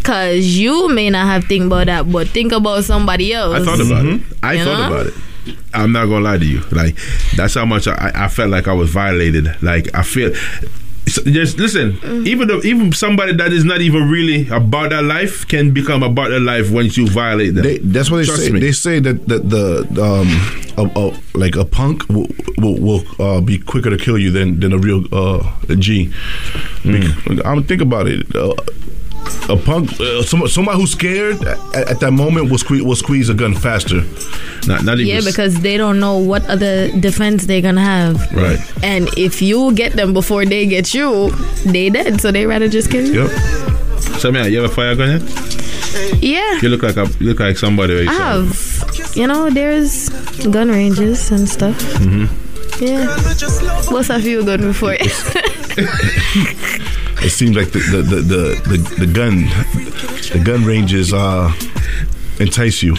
Cause 0.05 0.45
you 0.45 0.87
may 0.89 1.09
not 1.09 1.25
have 1.27 1.45
think 1.45 1.65
about 1.65 1.87
that, 1.87 2.11
but 2.11 2.27
think 2.29 2.51
about 2.51 2.83
somebody 2.83 3.33
else. 3.33 3.55
I 3.61 3.65
thought 3.65 3.79
about 3.85 4.05
it. 4.05 4.21
I 4.43 4.53
You 4.53 4.63
thought 4.63 4.89
know? 4.89 4.95
about 4.95 5.07
it. 5.07 5.13
I'm 5.73 5.91
not 5.91 6.05
gonna 6.07 6.23
lie 6.23 6.37
to 6.37 6.45
you. 6.45 6.61
Like 6.71 6.95
that's 7.35 7.53
how 7.55 7.65
much 7.65 7.87
I, 7.87 8.11
I 8.15 8.27
felt 8.27 8.49
like 8.49 8.67
I 8.67 8.73
was 8.73 8.89
violated. 8.89 9.61
Like 9.61 9.93
I 9.95 10.03
feel. 10.03 10.33
so 11.07 11.21
Just 11.23 11.57
listen. 11.59 11.93
Mm-hmm. 11.93 12.27
Even 12.27 12.47
though 12.47 12.61
even 12.63 12.91
somebody 12.93 13.33
that 13.33 13.51
is 13.53 13.63
not 13.63 13.81
even 13.81 14.09
really 14.09 14.47
about 14.49 14.89
that 14.91 15.03
life 15.03 15.47
can 15.47 15.71
become 15.71 16.01
about 16.03 16.29
their 16.29 16.39
life 16.39 16.71
once 16.71 16.97
you 16.97 17.07
violate 17.07 17.53
them. 17.55 17.63
They, 17.63 17.77
that's 17.79 18.09
what 18.09 18.17
they 18.17 18.25
Trust 18.25 18.45
say. 18.45 18.51
me. 18.51 18.59
They 18.59 18.71
say 18.71 18.99
that, 18.99 19.27
that 19.27 19.49
the 19.49 19.85
um 20.01 20.29
a, 20.77 20.99
a, 20.99 21.37
like 21.37 21.55
a 21.55 21.65
punk 21.65 22.07
will 22.09 22.27
will, 22.57 22.79
will 22.79 23.03
uh, 23.21 23.41
be 23.41 23.57
quicker 23.59 23.89
to 23.91 23.97
kill 23.97 24.17
you 24.17 24.31
than 24.31 24.59
than 24.59 24.73
a 24.73 24.77
real 24.79 25.03
uh 25.13 25.43
a 25.69 25.75
G. 25.75 26.11
Mm. 26.83 27.45
I'm 27.45 27.63
think 27.63 27.81
about 27.81 28.07
it. 28.07 28.35
Uh, 28.35 28.53
a 29.49 29.55
punk, 29.57 29.91
uh, 29.99 30.21
somebody, 30.23 30.51
somebody 30.51 30.79
who's 30.79 30.91
scared 30.91 31.41
at, 31.45 31.75
at 31.91 31.99
that 31.99 32.11
moment 32.11 32.49
will 32.49 32.57
squeeze 32.57 32.81
will 32.83 32.95
squeeze 32.95 33.29
a 33.29 33.33
gun 33.33 33.53
faster. 33.53 34.01
not 34.67 34.83
not 34.83 34.99
even 34.99 35.07
Yeah, 35.07 35.21
because 35.23 35.61
they 35.61 35.77
don't 35.77 35.99
know 35.99 36.17
what 36.17 36.43
other 36.49 36.89
defense 36.99 37.45
they're 37.45 37.61
gonna 37.61 37.81
have. 37.83 38.15
right. 38.33 38.59
And 38.83 39.07
if 39.17 39.41
you 39.41 39.73
get 39.73 39.93
them 39.93 40.13
before 40.13 40.45
they 40.45 40.65
get 40.65 40.93
you, 40.93 41.29
they 41.65 41.89
dead. 41.89 42.21
So 42.21 42.31
they 42.31 42.45
rather 42.45 42.67
just 42.67 42.89
kill 42.91 43.05
you. 43.05 43.27
Yep. 43.27 43.31
So 44.19 44.31
man, 44.31 44.51
you 44.51 44.61
have 44.61 44.71
a 44.71 44.73
fire 44.73 44.95
gun 44.95 45.19
yet? 45.19 46.21
Yeah. 46.21 46.59
You 46.61 46.69
look 46.69 46.83
like 46.83 46.97
a 46.97 47.07
you 47.19 47.29
look 47.29 47.39
like 47.39 47.57
somebody. 47.57 47.93
you 47.93 48.09
I 48.09 48.13
have, 48.13 49.13
you 49.15 49.27
know, 49.27 49.49
there's 49.49 50.09
gun 50.51 50.69
ranges 50.69 51.31
and 51.31 51.47
stuff. 51.47 51.77
Mm-hmm. 51.99 52.83
Yeah. 52.83 53.07
What's 53.91 54.07
have 54.09 54.25
you 54.25 54.43
done 54.43 54.61
before? 54.61 54.97
It 57.25 57.31
seems 57.31 57.55
like 57.55 57.71
the 57.71 57.79
the 57.79 58.01
the 58.03 58.21
the, 58.21 58.77
the, 58.77 59.05
the 59.05 59.11
gun 59.11 59.49
the 60.31 60.41
gun 60.45 60.63
ranges 60.63 61.11
uh 61.11 61.51
entice 62.39 62.83
you. 62.83 62.95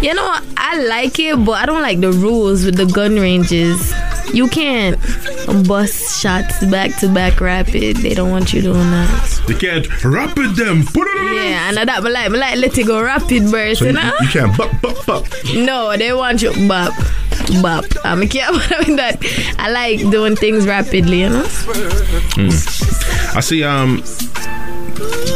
you 0.00 0.14
know, 0.14 0.38
I 0.56 0.84
like 0.86 1.18
it, 1.18 1.44
but 1.44 1.52
I 1.52 1.66
don't 1.66 1.82
like 1.82 2.00
the 2.00 2.12
rules 2.12 2.64
with 2.64 2.76
the 2.76 2.86
gun 2.86 3.16
ranges. 3.16 3.92
You 4.32 4.48
can't 4.48 4.98
bust 5.66 6.20
shots 6.20 6.64
back 6.66 6.94
to 7.00 7.08
back 7.12 7.40
rapid. 7.40 7.96
They 7.98 8.14
don't 8.14 8.30
want 8.30 8.52
you 8.52 8.60
doing 8.62 8.90
that. 8.90 9.42
You 9.48 9.56
can't 9.56 10.04
rapid 10.04 10.56
them. 10.56 10.84
Put 10.84 11.06
it 11.08 11.34
Yeah, 11.34 11.68
and 11.68 11.76
that 11.88 12.02
but 12.02 12.12
like, 12.12 12.24
I 12.26 12.28
like 12.28 12.56
let 12.58 12.76
it 12.76 12.86
go 12.86 13.02
rapid 13.02 13.50
burst, 13.50 13.80
So 13.80 13.86
you 13.86 13.92
know? 13.92 14.12
you 14.20 14.28
can't 14.28 14.56
buck 14.56 14.70
buck 14.82 15.06
buck. 15.06 15.26
No, 15.54 15.96
they 15.96 16.12
want 16.12 16.42
you 16.42 16.52
bop, 16.68 16.92
bop. 17.62 17.84
I'm 18.04 18.26
careful 18.28 18.56
with 18.78 18.96
that. 18.96 19.18
I 19.58 19.70
like 19.70 20.00
doing 20.10 20.36
things 20.36 20.66
rapidly, 20.66 21.20
you 21.20 21.28
know. 21.30 21.46
I 23.34 23.40
see. 23.40 23.62
Um, 23.64 24.02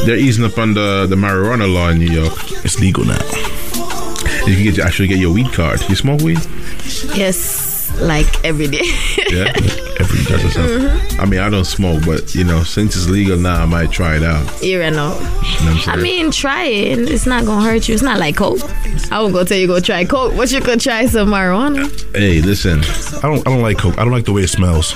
they're 0.05 0.17
easing 0.17 0.45
up 0.45 0.59
on 0.59 0.75
the 0.75 1.07
the 1.09 1.17
marijuana 1.17 1.73
law 1.73 1.89
in 1.91 1.99
New 1.99 2.11
York. 2.11 2.33
It's 2.65 2.81
legal 2.81 3.05
now. 3.05 3.19
You 4.47 4.55
can 4.57 4.65
get 4.65 4.79
actually 4.81 5.09
get 5.09 5.19
your 5.19 5.33
weed 5.33 5.53
card. 5.53 5.81
You 5.89 5.95
smoke 5.97 6.21
weed? 6.23 6.39
Yes, 7.15 7.70
like 8.01 8.45
every 8.45 8.67
day. 8.67 8.85
Yeah. 9.31 9.53
Every 10.01 10.21
that's 10.25 10.45
what's 10.45 10.57
mm-hmm. 10.57 11.17
up. 11.17 11.23
I 11.23 11.27
mean, 11.27 11.41
I 11.41 11.49
don't 11.51 11.65
smoke, 11.65 12.05
but 12.05 12.35
you 12.35 12.45
know, 12.45 12.63
since 12.63 12.97
it's 12.97 13.09
legal 13.09 13.37
now, 13.37 13.63
I 13.63 13.67
might 13.67 13.91
try 13.91 14.17
it 14.17 14.23
out. 14.23 14.63
you 14.63 14.79
know. 14.79 14.89
You 14.89 14.91
know 14.91 15.13
what 15.15 15.89
I'm 15.89 15.99
I 15.99 16.03
mean, 16.03 16.31
try 16.31 16.65
it. 16.65 16.99
It's 16.99 17.27
not 17.27 17.45
gonna 17.45 17.65
hurt 17.65 17.89
you. 17.89 17.95
It's 17.95 18.03
not 18.03 18.19
like 18.19 18.37
coke. 18.37 18.61
I 19.13 19.21
won't 19.21 19.33
go 19.33 19.45
tell 19.45 19.59
you 19.59 19.67
go 19.67 19.81
try 19.81 20.05
coke, 20.05 20.37
but 20.37 20.51
you 20.51 20.61
could 20.61 20.81
try 20.81 21.07
some 21.07 21.29
marijuana. 21.29 21.89
hey, 22.15 22.41
listen. 22.41 22.81
I 23.19 23.29
don't 23.29 23.47
I 23.47 23.51
don't 23.51 23.63
like 23.63 23.79
coke. 23.79 23.99
I 23.99 24.05
don't 24.05 24.13
like 24.13 24.25
the 24.25 24.33
way 24.33 24.43
it 24.43 24.49
smells. 24.49 24.95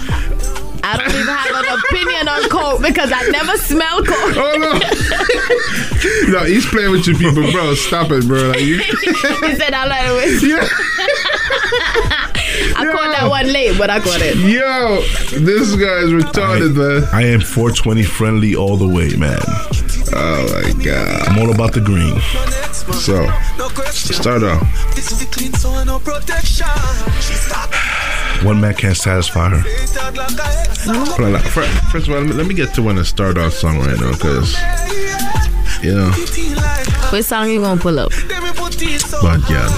I 0.86 0.98
don't 0.98 1.08
even 1.08 1.26
have 1.26 1.64
an 1.64 1.80
opinion 1.80 2.28
on 2.28 2.48
coke 2.50 2.82
because 2.82 3.10
I 3.10 3.26
never 3.30 3.56
smell 3.56 4.04
coke. 4.04 4.36
Oh 4.36 4.54
no! 4.60 4.72
no, 6.38 6.44
he's 6.44 6.66
playing 6.66 6.90
with 6.92 7.06
you 7.06 7.16
people, 7.16 7.50
bro. 7.52 7.74
Stop 7.74 8.10
it, 8.10 8.26
bro. 8.28 8.50
Like 8.50 8.60
you. 8.60 8.78
he 8.82 9.54
said 9.56 9.72
I 9.72 9.86
like 9.86 10.04
it. 10.04 10.42
yeah. 10.52 10.68
I 12.76 12.88
caught 12.90 13.12
that 13.12 13.26
one 13.28 13.52
late, 13.52 13.76
but 13.78 13.90
I 13.90 13.98
got 13.98 14.20
it. 14.22 14.36
Yo, 14.36 15.00
this 15.40 15.74
guy 15.76 15.98
is 16.04 16.10
retarded, 16.12 16.74
man. 16.76 17.08
I 17.12 17.22
am 17.26 17.40
420 17.40 18.02
friendly 18.02 18.54
all 18.54 18.76
the 18.76 18.88
way, 18.88 19.14
man. 19.16 19.38
Oh 20.16 20.62
my 20.62 20.84
god. 20.84 21.28
I'm 21.28 21.38
all 21.38 21.52
about 21.52 21.72
the 21.72 21.80
green. 21.80 22.20
So, 22.92 23.26
start 23.90 24.42
off. 24.42 24.62
One 28.44 28.60
man 28.60 28.74
can't 28.74 28.96
satisfy 28.96 29.48
her. 29.50 29.62
Hold 30.92 31.20
on, 31.20 31.32
like, 31.32 31.42
fir- 31.44 31.62
First 31.90 32.08
of 32.08 32.14
all, 32.14 32.20
let 32.22 32.46
me, 32.46 32.54
get 32.54 32.74
to 32.74 32.82
one 32.82 32.96
to 32.96 33.04
start 33.04 33.38
off 33.38 33.54
song 33.54 33.78
right 33.78 33.98
now, 33.98 34.12
cause 34.16 34.54
you 35.82 35.94
know, 35.94 36.10
What 37.14 37.24
song 37.24 37.48
you 37.48 37.60
gonna 37.60 37.80
pull 37.80 38.00
up? 38.00 38.10
but 38.10 38.18
yeah. 39.48 39.70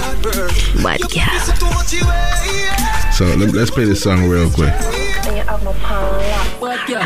But 0.81 1.13
yeah. 1.15 1.37
So 3.11 3.25
let, 3.25 3.53
let's 3.53 3.69
play 3.69 3.85
this 3.85 4.01
song 4.01 4.27
real 4.27 4.49
quick. 4.49 4.73
I 4.73 5.53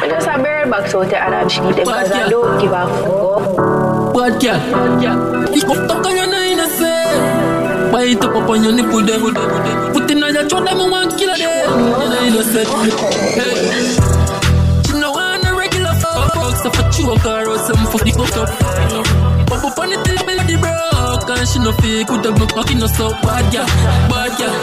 just 0.07 0.27
a 0.29 0.37
bird 0.41 0.71
box 0.71 0.95
out 0.95 1.09
there 1.09 1.21
and 1.21 1.35
I 1.35 1.43
because 1.43 2.11
I 2.13 2.29
don't 2.29 2.61
give 2.61 2.71
a 2.71 2.87
fuck. 2.87 3.55
Bad 4.15 4.39
girl. 4.39 5.53
Ich 5.53 5.67
mach 5.67 5.85
doch 5.89 6.01
keine 6.01 6.25
Neine 6.31 6.65
say. 6.79 7.91
Bite 7.91 8.23
up 8.23 8.33
up 8.33 8.49
on 8.49 8.63
your 8.63 8.71
nipple 8.71 9.01
them. 9.01 9.33
Put 9.91 10.09
in 10.09 10.23
on 10.23 10.33
your 10.33 10.47
throat 10.47 10.63
them 10.63 10.79
and 10.79 10.91
one 10.91 11.09
killer 11.17 11.35
them. 11.35 11.77
You 12.23 12.31
know 12.31 12.41
say. 12.41 12.63
Hey. 13.35 14.40
So 16.61 16.69
for 16.69 16.85
choke 16.93 17.25
her 17.25 17.49
or 17.49 17.57
some 17.57 17.85
for 17.89 17.97
the 18.05 18.11
hook 18.13 18.37
up. 18.37 18.49
Up 19.51 19.77
on 19.77 19.91
it 19.91 20.05
till 20.05 20.15
the 20.17 20.57
broke. 20.61 21.29
And 21.37 21.47
she 21.47 21.59
no 21.59 21.71
fake 21.73 22.09
with 22.09 22.21
the 22.21 22.31
book 22.31 22.55
knocking 22.55 22.81
us 22.83 22.99
up. 22.99 23.19
Bad 23.21 23.51
girl. 23.51 23.65
Bad 24.09 24.37
girl. 24.37 24.53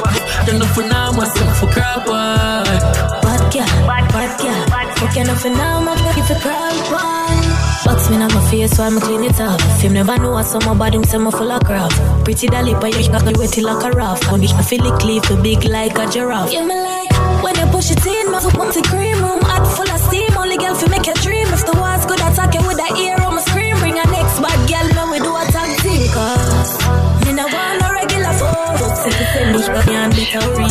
Then 0.47 0.63
for 0.75 0.83
now 0.87 1.11
myself 1.13 1.59
for 1.59 1.67
crap. 1.67 2.07
Bad 2.07 3.53
girl, 3.53 3.67
bad, 3.87 4.07
bad 4.15 4.31
girl. 4.39 4.95
Fuck 4.97 5.17
you 5.17 5.25
nothing 5.25 5.55
now. 5.55 5.83
If 6.17 6.31
you 6.31 6.37
crawl 6.37 6.77
one. 6.95 7.69
Box 7.85 8.11
me 8.11 8.17
on 8.17 8.33
my 8.33 8.51
face, 8.51 8.77
so 8.77 8.85
I'm 8.85 9.01
clean 9.01 9.25
it 9.25 9.41
up. 9.41 9.61
You 9.83 9.91
never 9.91 10.19
know 10.19 10.33
what 10.33 10.47
some 10.47 10.63
about 10.63 10.95
him, 10.95 11.05
say 11.05 11.19
me 11.19 11.31
full 11.31 11.51
of 11.51 11.65
crap. 11.65 11.91
Pretty 12.25 12.47
dolly, 12.47 12.75
but 12.75 12.95
you 12.97 13.11
got 13.11 13.23
wetty 13.23 13.63
like 13.63 13.83
a 13.85 13.97
raft. 13.97 14.31
When 14.31 14.43
I 14.43 14.63
feel 14.63 14.87
it 14.87 15.01
cleave, 15.01 15.23
big 15.43 15.65
like 15.65 15.99
a 15.99 16.07
giraffe. 16.09 16.53
Yeah, 16.53 16.65
me 16.65 16.75
like 16.75 17.43
when 17.43 17.55
you 17.57 17.67
push 17.73 17.91
it 17.91 18.05
in, 18.07 18.33
my 18.33 18.41
foot 18.41 18.57
want 18.59 18.75
to 18.75 18.83
cream 18.83 19.23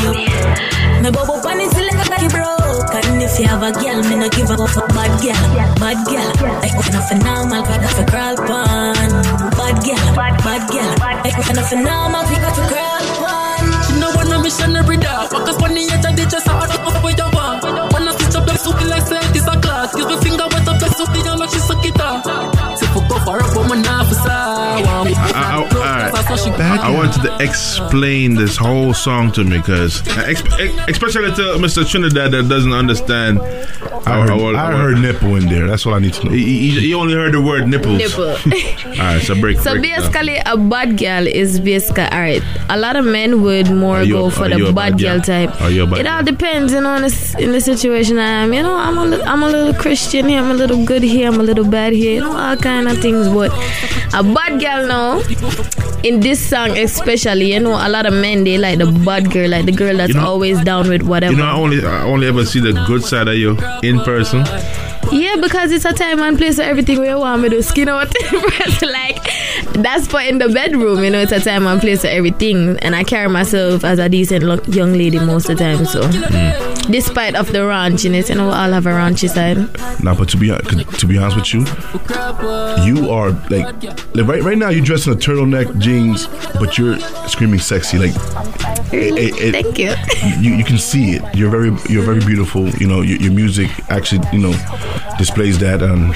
up. 0.08 0.16
Me 1.04 1.10
bubble 1.12 1.40
it 1.44 1.70
till 1.72 1.86
like 1.86 2.10
a 2.10 2.28
broke. 2.32 2.94
And 2.98 3.22
if 3.22 3.40
you 3.40 3.48
have 3.48 3.62
a 3.62 3.72
girl, 3.72 4.02
me 4.10 4.16
no 4.16 4.30
give 4.30 4.50
a 4.50 4.58
bad 4.96 5.14
girl, 5.22 5.44
bad 5.78 6.00
girl. 6.08 6.32
I 6.64 6.68
open 6.74 6.96
up 6.96 7.06
normal, 7.22 7.62
we 7.68 7.76
got 7.78 7.96
to 7.96 8.04
crawl 8.10 8.36
pan. 8.48 9.10
Bad 9.54 9.76
girl, 9.86 10.08
bad 10.16 10.64
girl. 10.72 10.94
I 11.04 11.30
open 11.38 11.58
up 11.60 11.66
for 11.70 11.80
normal, 11.80 12.24
we 12.30 12.36
got 12.42 12.56
to 12.56 12.64
crawl 12.72 13.06
pan. 13.22 14.00
Know 14.00 14.12
one 14.16 14.32
a 14.32 14.42
missionary 14.42 14.98
dog. 14.98 15.32
Walk 15.34 15.50
us 15.50 15.62
on 15.62 15.74
the 15.74 15.84
edge 15.92 16.06
of 16.06 16.16
the 16.16 16.26
chest, 16.26 16.48
wanted 27.08 27.22
to 27.38 27.44
explain 27.44 28.36
this 28.36 28.58
whole 28.58 28.94
song 28.94 29.32
to 29.32 29.44
me 29.44 29.58
because, 29.58 30.02
especially 30.08 31.32
to 31.36 31.58
Mr. 31.58 31.88
Trinidad 31.90 32.32
that 32.32 32.48
doesn't 32.50 32.74
understand. 32.74 33.40
I 34.08 34.26
heard, 34.26 34.56
I 34.56 34.72
heard 34.78 35.00
nipple 35.00 35.36
in 35.36 35.48
there. 35.50 35.68
That's 35.68 35.86
what 35.86 35.96
I 35.96 36.00
need 36.00 36.14
to 36.14 36.26
know. 36.26 36.32
He, 36.32 36.70
he, 36.72 36.80
he 36.80 36.94
only 36.94 37.14
heard 37.14 37.34
the 37.34 37.42
word 37.42 37.68
nipples. 37.68 37.98
Nipple. 37.98 38.24
Alright, 39.00 39.22
so 39.22 39.40
break. 39.40 39.60
So 39.60 39.72
break 39.74 39.84
it 39.84 39.88
down. 39.90 40.00
basically, 40.12 40.38
a 40.46 40.58
bad 40.58 40.98
girl 40.98 41.28
is 41.28 41.60
basically 41.60 42.04
alright. 42.04 42.42
A 42.70 42.78
lot 42.78 42.96
of 42.96 43.04
men 43.06 43.42
would 43.42 43.70
more 43.70 44.04
you- 44.04 44.14
go 44.14 44.30
for 44.30 44.48
the 44.48 44.58
bad 44.72 44.76
bad 44.76 45.00
girl 45.00 45.18
girl? 45.20 45.48
type. 45.48 45.62
Are 45.62 45.70
you 45.70 45.84
a 45.84 45.88
bad 45.88 46.00
it 46.00 46.08
all 46.08 46.24
girl? 46.24 46.34
depends, 46.34 46.72
you 46.74 46.82
know, 46.82 46.96
in 46.96 47.02
the, 47.04 47.36
in 47.40 47.52
the 47.52 47.60
situation 47.62 48.18
I 48.18 48.44
am. 48.44 48.54
You 48.54 48.64
know, 48.64 48.76
I'm 48.76 48.98
a 48.98 49.06
li- 49.06 49.24
I'm 49.24 49.44
a 49.44 49.50
little 49.50 49.74
Christian 49.74 50.28
here, 50.30 50.40
I'm 50.42 50.52
a 50.52 50.54
little 50.54 50.86
good 50.86 51.04
here, 51.04 51.28
I'm 51.28 51.40
a 51.40 51.44
little 51.44 51.66
bad 51.70 51.92
here. 51.94 52.14
You 52.16 52.22
know, 52.22 52.38
all 52.38 52.56
kind 52.56 52.88
of 52.88 53.00
things. 53.02 53.28
But 53.28 53.52
a 54.14 54.24
bad 54.24 54.62
girl 54.62 54.88
now, 54.88 55.20
in 56.04 56.22
this 56.22 56.40
song 56.50 56.78
especially, 56.98 57.54
you 57.54 57.60
know, 57.60 57.74
a 57.74 57.90
lot 57.90 58.06
of 58.06 58.14
men 58.14 58.44
they 58.44 58.58
like 58.58 58.78
the 58.80 58.88
bad 59.06 59.32
girl, 59.32 59.50
like 59.50 59.66
the 59.66 59.72
girl 59.72 59.96
that's 59.98 60.14
You 60.14 60.20
know- 60.20 60.28
always 60.28 60.62
down 60.64 60.90
with 60.90 61.04
whatever. 61.04 61.32
You 61.34 61.40
know, 61.40 61.46
I 61.46 61.54
only 61.54 61.86
I 61.86 62.04
only 62.04 62.28
ever 62.28 62.46
see 62.46 62.60
the 62.60 62.74
good 62.88 63.04
side 63.04 63.28
of 63.28 63.36
you 63.36 63.58
in 63.84 64.00
person. 64.02 64.44
Yeah, 65.12 65.38
because 65.42 65.72
it's 65.72 65.86
a 65.86 65.94
time 65.94 66.22
and 66.22 66.38
place 66.38 66.58
where 66.58 66.70
everything 66.70 67.00
we 67.00 67.14
want 67.14 67.42
me 67.42 67.50
to 67.50 67.64
skin 67.64 67.88
out. 67.90 68.08
like 68.82 69.20
that's 69.74 70.08
for 70.08 70.20
in 70.20 70.38
the 70.38 70.50
bedroom, 70.50 71.04
you 71.04 71.10
know. 71.10 71.20
It's 71.20 71.32
a 71.32 71.40
time 71.40 71.66
and 71.68 71.80
place 71.80 72.02
for 72.02 72.08
everything, 72.08 72.78
and 72.80 72.96
I 72.96 73.04
carry 73.04 73.30
myself 73.30 73.84
as 73.84 74.00
a 74.00 74.10
decent 74.10 74.44
lo- 74.44 74.60
young 74.68 74.94
lady 74.94 75.20
most 75.20 75.50
of 75.50 75.58
the 75.58 75.64
time. 75.64 75.86
So, 75.86 76.02
mm. 76.02 76.92
despite 76.92 77.36
of 77.36 77.52
the 77.52 77.60
raunchiness, 77.60 78.30
you 78.30 78.36
know, 78.36 78.48
we 78.48 78.54
all 78.54 78.72
have 78.72 78.86
a 78.86 78.90
raunchy 78.90 79.30
side. 79.30 79.58
Now, 80.04 80.14
but 80.16 80.30
to 80.30 80.38
be 80.38 80.52
uh, 80.52 80.58
to 80.60 81.06
be 81.08 81.18
honest 81.18 81.38
with 81.38 81.54
you, 81.54 81.62
you 82.86 83.10
are 83.10 83.30
like, 83.50 83.84
like 84.14 84.28
right 84.28 84.44
right 84.44 84.58
now 84.58 84.70
you're 84.70 84.84
dressed 84.86 85.08
in 85.08 85.14
a 85.14 85.16
turtleneck 85.16 85.78
jeans, 85.80 86.28
but 86.60 86.78
you're 86.78 87.00
screaming 87.28 87.60
sexy. 87.60 87.98
Like, 87.98 88.16
it- 88.94 89.38
it- 89.40 89.52
Thank 89.52 89.80
you. 89.80 89.94
you 90.42 90.56
you 90.58 90.64
can 90.64 90.78
see 90.78 91.12
it. 91.16 91.36
You're 91.36 91.50
very 91.50 91.70
you're 91.90 92.04
very 92.04 92.20
beautiful. 92.20 92.68
You 92.70 92.88
know 92.88 93.02
your, 93.02 93.18
your 93.20 93.32
music 93.34 93.70
actually 93.90 94.22
you 94.34 94.40
know 94.40 94.54
displays 95.18 95.58
that. 95.60 95.82
Um, 95.84 96.14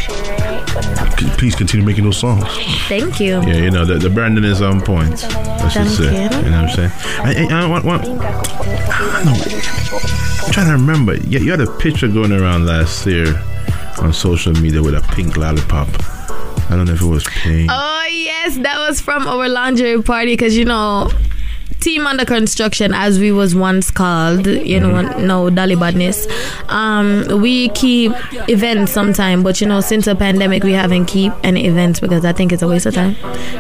C- 1.19 1.29
please 1.37 1.55
continue 1.55 1.85
making 1.85 2.03
those 2.05 2.17
songs. 2.17 2.43
Thank 2.87 3.19
you. 3.19 3.41
Yeah, 3.41 3.57
you 3.57 3.71
know 3.71 3.85
the, 3.85 3.95
the 3.95 4.09
branding 4.09 4.43
is 4.43 4.61
on 4.61 4.81
point. 4.81 5.23
I 5.23 5.69
should 5.69 5.87
Thank 5.87 5.89
say. 5.89 6.23
you. 6.23 6.29
Know 6.29 6.37
what 6.37 6.53
I'm 6.53 6.69
saying? 6.69 6.91
I, 7.23 7.47
I, 7.53 7.63
I 7.63 7.67
want, 7.67 7.85
want, 7.85 8.03
I 8.03 8.07
don't 8.07 9.25
know. 9.25 10.45
I'm 10.45 10.51
trying 10.51 10.67
to 10.67 10.73
remember. 10.73 11.15
You, 11.15 11.39
you 11.39 11.51
had 11.51 11.61
a 11.61 11.71
picture 11.77 12.07
going 12.07 12.31
around 12.31 12.65
last 12.65 13.05
year 13.05 13.27
on 14.01 14.13
social 14.13 14.53
media 14.53 14.81
with 14.81 14.95
a 14.95 15.01
pink 15.13 15.37
lollipop. 15.37 15.87
I 16.71 16.75
don't 16.75 16.85
know 16.85 16.93
if 16.93 17.01
it 17.01 17.05
was 17.05 17.23
pink. 17.25 17.69
Oh 17.71 18.07
yes, 18.09 18.57
that 18.59 18.77
was 18.87 19.01
from 19.01 19.27
our 19.27 19.47
lingerie 19.49 20.01
party 20.01 20.33
because 20.33 20.55
you 20.57 20.65
know. 20.65 21.09
Team 21.81 22.05
under 22.05 22.25
construction, 22.25 22.93
as 22.93 23.17
we 23.19 23.31
was 23.31 23.55
once 23.55 23.89
called, 23.89 24.45
you 24.45 24.79
know, 24.79 25.01
no 25.17 25.49
Dolly 25.49 25.75
Badness. 25.75 26.27
Um, 26.69 27.25
we 27.41 27.69
keep 27.69 28.11
events 28.47 28.91
sometime, 28.91 29.41
but 29.41 29.59
you 29.59 29.65
know, 29.65 29.81
since 29.81 30.05
the 30.05 30.15
pandemic, 30.15 30.63
we 30.63 30.73
haven't 30.73 31.05
keep 31.07 31.33
any 31.43 31.65
events 31.65 31.99
because 31.99 32.23
I 32.23 32.33
think 32.33 32.51
it's 32.53 32.61
a 32.61 32.67
waste 32.67 32.85
of 32.85 32.93
time 32.93 33.15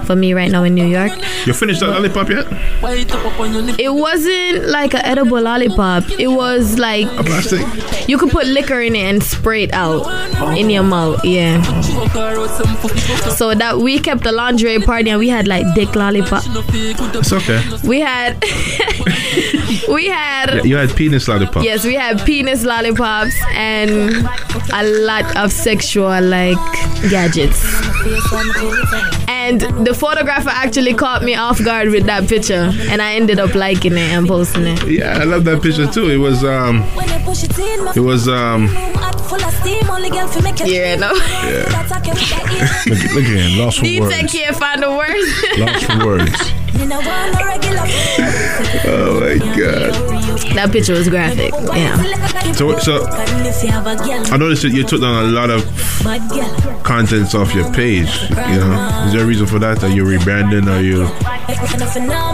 for 0.05 0.15
me 0.15 0.35
right 0.35 0.51
now 0.51 0.63
in 0.63 0.75
New 0.75 0.85
York. 0.85 1.11
You 1.47 1.53
finished 1.53 1.79
that 1.79 1.87
lollipop 1.87 2.29
yet? 2.29 2.47
Bite 2.79 3.11
up 3.11 3.25
up 3.25 3.39
on 3.39 3.53
your 3.53 3.63
nipple. 3.63 3.83
It 3.83 3.91
wasn't 3.91 4.67
like 4.69 4.93
an 4.93 5.01
edible 5.03 5.41
lollipop. 5.41 6.07
It 6.19 6.27
was 6.27 6.77
like 6.77 7.07
Plastic. 7.07 7.65
you 8.07 8.19
could 8.19 8.29
put 8.29 8.45
liquor 8.45 8.81
in 8.81 8.95
it 8.95 8.99
and 9.03 9.23
spray 9.23 9.63
it 9.63 9.73
out 9.73 10.05
in 10.55 10.69
your 10.69 10.83
mouth. 10.83 11.25
Yeah. 11.25 11.59
Choke 11.81 12.09
her 12.09 12.37
or 12.37 12.47
some 12.49 12.75
for 12.77 12.89
the 12.89 12.99
hook 12.99 13.27
up. 13.27 13.33
So 13.33 13.55
that 13.55 13.79
we 13.79 13.97
kept 13.97 14.23
the 14.23 14.31
lingerie 14.31 14.77
party 14.79 15.09
and 15.09 15.17
we 15.17 15.27
had 15.29 15.47
like 15.47 15.65
dick 15.73 15.95
lollipop. 15.95 16.45
No 16.53 16.61
fake 16.61 16.99
with 16.99 17.13
the 17.13 17.19
It's 17.19 17.33
okay. 17.33 17.61
We 17.87 17.99
had 17.99 18.10
we 19.93 20.07
had 20.07 20.61
You 20.65 20.77
had 20.77 20.95
penis 20.95 21.27
lollipop. 21.27 21.63
yes, 21.63 21.85
we 21.85 21.95
had 21.95 22.19
penis 22.25 22.63
lollipops 22.63 23.35
and 23.53 24.27
a 24.73 24.83
lot 25.05 25.25
of 25.37 25.51
sexual 25.51 26.21
like 26.21 26.57
gadgets. 27.09 27.59
And 29.27 29.40
the 29.59 29.93
photographer 29.93 30.49
actually 30.49 30.93
caught 30.93 31.23
me 31.23 31.35
off 31.35 31.63
guard 31.63 31.89
with 31.89 32.05
that 32.05 32.27
picture 32.29 32.71
and 32.89 33.01
I 33.01 33.13
ended 33.13 33.39
up 33.39 33.55
liking 33.55 33.93
it 33.93 34.11
and 34.11 34.27
posting 34.27 34.67
it. 34.67 34.87
Yeah, 34.87 35.17
I 35.19 35.23
love 35.23 35.43
that 35.45 35.61
picture 35.61 35.87
too. 35.87 36.09
It 36.09 36.17
was 36.17 36.43
um, 36.43 36.81
When 36.95 37.07
you 37.09 37.19
push 37.25 37.43
it 37.43 37.57
in, 37.57 37.85
my 37.85 37.93
it 37.95 37.99
was 37.99 38.27
um, 38.27 38.67
hot 38.67 39.19
full 39.29 39.43
of 39.43 39.53
steam. 39.55 39.89
Only 39.89 40.09
girl 40.09 40.27
fi 40.27 40.41
make 40.41 40.59
you 40.59 40.65
Yeah, 40.67 40.95
no. 40.95 41.11
Attack 41.11 42.07
you 42.07 42.13
with 42.13 42.29
that 42.29 42.85
ear. 42.85 42.93
Look, 42.95 43.13
look 43.13 43.25
again, 43.25 43.57
lost 43.57 43.77
for 43.79 43.83
D-Teck 43.85 44.21
words. 44.21 44.31
can't 44.31 44.55
find 44.55 44.83
the 44.83 44.91
words. 44.91 45.59
Lost 45.59 45.85
for 45.85 46.05
words. 46.05 46.53
Me 46.77 46.85
no 46.87 46.99
want 46.99 47.33
no 47.33 47.45
regular 47.45 47.83
oh 48.85 49.19
my 49.19 49.37
god. 49.57 50.20
That 50.55 50.71
picture 50.71 50.93
was 50.93 51.09
graphic. 51.09 51.53
Yeah. 51.73 51.95
So 52.53 52.77
so 52.79 53.05
If 53.07 53.63
you 53.63 53.69
have 53.69 53.87
a 53.87 53.95
girl, 53.95 54.33
I 54.33 54.37
noticed 54.37 54.63
that 54.63 54.71
you 54.71 54.83
took 54.83 55.01
down 55.01 55.25
a 55.25 55.27
lot 55.27 55.49
of 55.49 55.63
contents 56.83 57.33
off 57.35 57.53
your 57.53 57.71
page. 57.73 58.09
You 58.29 58.59
know, 58.59 59.03
is 59.07 59.13
there 59.13 59.23
a 59.23 59.25
reason 59.25 59.47
for 59.47 59.59
that? 59.59 59.83
Are 59.83 59.89
you 59.89 60.03
rebranding? 60.03 60.67
Are 60.67 60.81
you 60.81 61.03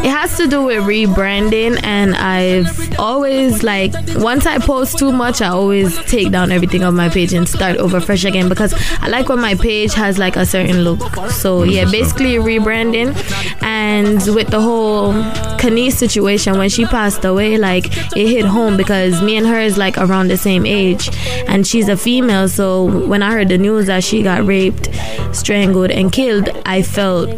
It 0.03 0.09
has 0.09 0.37
to 0.37 0.47
do 0.47 0.63
with 0.63 0.83
rebranding, 0.83 1.79
and 1.83 2.15
I've 2.15 2.99
always 2.99 3.63
like 3.63 3.93
once 4.15 4.45
I 4.45 4.57
post 4.59 4.97
too 4.97 5.11
much, 5.11 5.41
I 5.41 5.49
always 5.49 5.97
take 6.05 6.31
down 6.31 6.51
everything 6.51 6.83
on 6.83 6.95
my 6.95 7.09
page 7.09 7.33
and 7.33 7.47
start 7.47 7.77
over 7.77 7.99
fresh 7.99 8.25
again 8.25 8.49
because 8.49 8.73
I 8.99 9.07
like 9.09 9.29
when 9.29 9.39
my 9.39 9.55
page 9.55 9.93
has 9.93 10.17
like 10.17 10.35
a 10.35 10.45
certain 10.45 10.83
look. 10.83 10.99
So 11.29 11.61
mm-hmm. 11.61 11.69
yeah, 11.69 11.85
basically 11.91 12.35
rebranding, 12.35 13.15
and 13.61 14.17
with 14.35 14.47
the 14.49 14.61
whole 14.61 15.13
Kanice 15.59 15.93
situation 15.93 16.57
when 16.57 16.69
she 16.69 16.85
passed 16.85 17.25
away, 17.25 17.57
like 17.57 17.91
it 18.15 18.27
hit 18.27 18.45
home 18.45 18.77
because 18.77 19.21
me 19.21 19.37
and 19.37 19.45
her 19.47 19.59
is 19.59 19.77
like 19.77 19.97
around 19.97 20.29
the 20.29 20.37
same 20.37 20.65
age, 20.65 21.09
and 21.47 21.65
she's 21.67 21.87
a 21.89 21.97
female. 21.97 22.47
So 22.49 22.85
when 23.07 23.21
I 23.23 23.31
heard 23.31 23.49
the 23.49 23.57
news 23.57 23.87
that 23.87 24.03
she 24.03 24.23
got 24.23 24.45
raped, 24.45 24.89
strangled, 25.33 25.91
and 25.91 26.11
killed, 26.11 26.49
I 26.65 26.81
felt, 26.81 27.29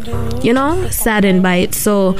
you 0.44 0.52
know, 0.52 0.88
saddened 0.90 1.42
by 1.42 1.56
it. 1.56 1.74
So 1.74 2.12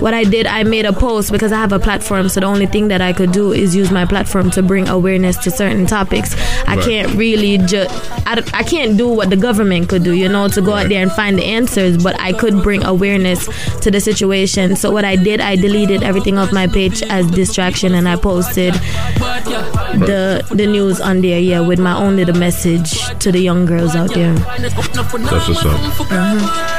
what 0.00 0.14
I 0.14 0.24
did, 0.24 0.46
I 0.46 0.62
made 0.62 0.84
a 0.86 0.92
post 0.92 1.32
because 1.32 1.52
I 1.52 1.56
have 1.56 1.72
a 1.72 1.78
platform. 1.78 2.28
So 2.28 2.40
the 2.40 2.46
only 2.46 2.66
thing 2.66 2.88
that 2.88 3.00
I 3.00 3.12
could 3.12 3.32
do 3.32 3.52
is 3.52 3.74
use 3.74 3.90
my 3.90 4.04
platform 4.06 4.50
to 4.52 4.62
bring 4.62 4.88
awareness 4.88 5.36
to 5.38 5.50
certain 5.50 5.86
topics. 5.86 6.34
I 6.66 6.76
Right. 6.76 6.84
can't 6.84 7.14
really 7.14 7.56
just, 7.58 7.90
I, 8.26 8.42
I 8.52 8.62
can't 8.62 8.96
do 8.98 9.08
what 9.08 9.30
the 9.30 9.36
government 9.36 9.88
could 9.88 10.02
do, 10.04 10.12
you 10.12 10.28
know, 10.28 10.46
to 10.48 10.60
go 10.60 10.74
out 10.74 10.88
there 10.88 11.00
and 11.02 11.10
find 11.10 11.38
the 11.38 11.44
answers, 11.44 11.96
but 12.02 12.18
I 12.20 12.32
could 12.32 12.62
bring 12.62 12.84
awareness 12.84 13.46
to 13.80 13.90
the 13.90 14.00
situation. 14.00 14.76
So 14.76 14.90
what 14.90 15.04
I 15.04 15.16
did, 15.16 15.40
I 15.40 15.56
deleted 15.56 16.02
everything 16.02 16.36
off 16.38 16.52
my 16.52 16.66
page 16.66 17.02
as 17.04 17.26
distraction 17.30 17.94
and 17.96 18.08
I 18.08 18.16
posted 18.16 18.74
the 18.74 20.46
the 20.50 20.66
news 20.66 21.00
on 21.00 21.20
there, 21.22 21.40
yeah, 21.40 21.60
with 21.60 21.78
my 21.78 21.96
own 21.96 22.16
little 22.16 22.36
message 22.36 22.92
to 23.20 23.32
the 23.32 23.40
young 23.40 23.64
girls 23.66 23.94
out 23.96 24.12
there. 24.14 24.34
That's 24.34 25.48
what's 25.48 25.64
up. 25.64 26.10
Uh-huh. 26.12 26.75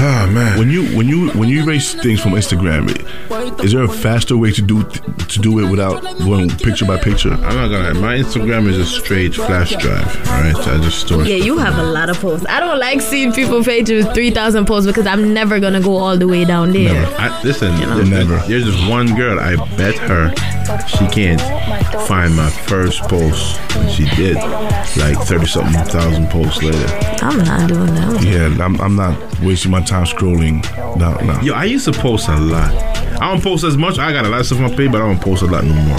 Ah 0.00 0.28
man. 0.30 0.58
When 0.58 0.70
you 0.70 0.84
when 0.96 1.08
you 1.08 1.30
when 1.30 1.48
you 1.48 1.62
erase 1.62 1.94
things 1.94 2.20
from 2.20 2.32
Instagram, 2.32 2.88
is 3.64 3.72
there 3.72 3.82
a 3.84 3.88
faster 3.88 4.36
way 4.36 4.52
to 4.52 4.62
do 4.62 4.84
to 4.84 5.38
do 5.38 5.58
it 5.60 5.70
without 5.70 6.02
going 6.18 6.48
picture 6.50 6.84
by 6.84 6.96
picture? 6.98 7.32
I'm 7.32 7.56
not 7.56 7.68
gonna. 7.68 7.94
My 7.94 8.16
Instagram 8.16 8.66
is 8.66 8.78
a 8.78 8.86
straight 8.86 9.34
flash 9.34 9.74
drive. 9.76 10.06
All 10.28 10.40
right, 10.40 10.56
I 10.56 10.78
just 10.78 11.00
store. 11.06 11.24
Yeah, 11.24 11.36
you 11.36 11.58
have 11.58 11.78
a 11.78 11.82
lot 11.82 12.10
of 12.10 12.18
posts. 12.20 12.46
I 12.48 12.60
don't 12.60 12.78
like 12.78 13.00
seeing 13.00 13.32
people 13.32 13.62
pages 13.62 14.04
with 14.04 14.14
3,000 14.14 14.66
posts 14.66 14.86
because 14.86 15.06
I'm 15.06 15.32
never 15.32 15.60
going 15.60 15.74
to 15.74 15.80
go 15.80 15.96
all 15.96 16.16
the 16.16 16.28
way 16.28 16.44
down 16.44 16.72
there. 16.72 17.06
I, 17.18 17.42
listen, 17.42 17.72
know? 17.80 17.96
there's, 17.96 18.10
Never. 18.10 18.36
there's 18.48 18.64
this 18.64 18.88
one 18.88 19.14
girl. 19.14 19.38
I 19.38 19.56
bet 19.76 19.96
her 19.98 20.34
she 20.86 21.06
can't 21.08 21.40
find 22.06 22.34
my 22.34 22.48
first 22.50 23.02
post. 23.02 23.60
And 23.76 23.90
she 23.90 24.04
did, 24.16 24.36
like 24.96 25.18
thirty 25.26 25.46
something 25.46 25.84
thousand 25.84 26.28
posts 26.30 26.62
later. 26.62 26.86
I'm 27.22 27.38
not 27.38 27.68
doing 27.68 27.94
that. 27.94 28.22
Yeah, 28.22 28.64
I'm, 28.64 28.80
I'm 28.80 28.96
not 28.96 29.40
wasting 29.40 29.70
my 29.74 29.82
time 29.82 30.04
scrolling. 30.04 30.62
No, 30.96 31.14
no. 31.16 31.40
Yo, 31.40 31.52
I 31.52 31.64
used 31.64 31.84
to 31.86 31.92
post 31.92 32.28
a 32.28 32.36
lot. 32.36 32.72
I 33.20 33.32
don't 33.32 33.42
post 33.42 33.64
as 33.64 33.76
much. 33.76 33.98
I 33.98 34.12
got 34.12 34.24
a 34.24 34.28
lot 34.28 34.40
of 34.40 34.46
stuff 34.46 34.58
on 34.58 34.70
my 34.70 34.76
page, 34.76 34.90
but 34.92 35.02
I 35.02 35.06
don't 35.06 35.20
post 35.20 35.42
a 35.42 35.46
lot 35.46 35.64
no 35.64 35.74
more. 35.74 35.98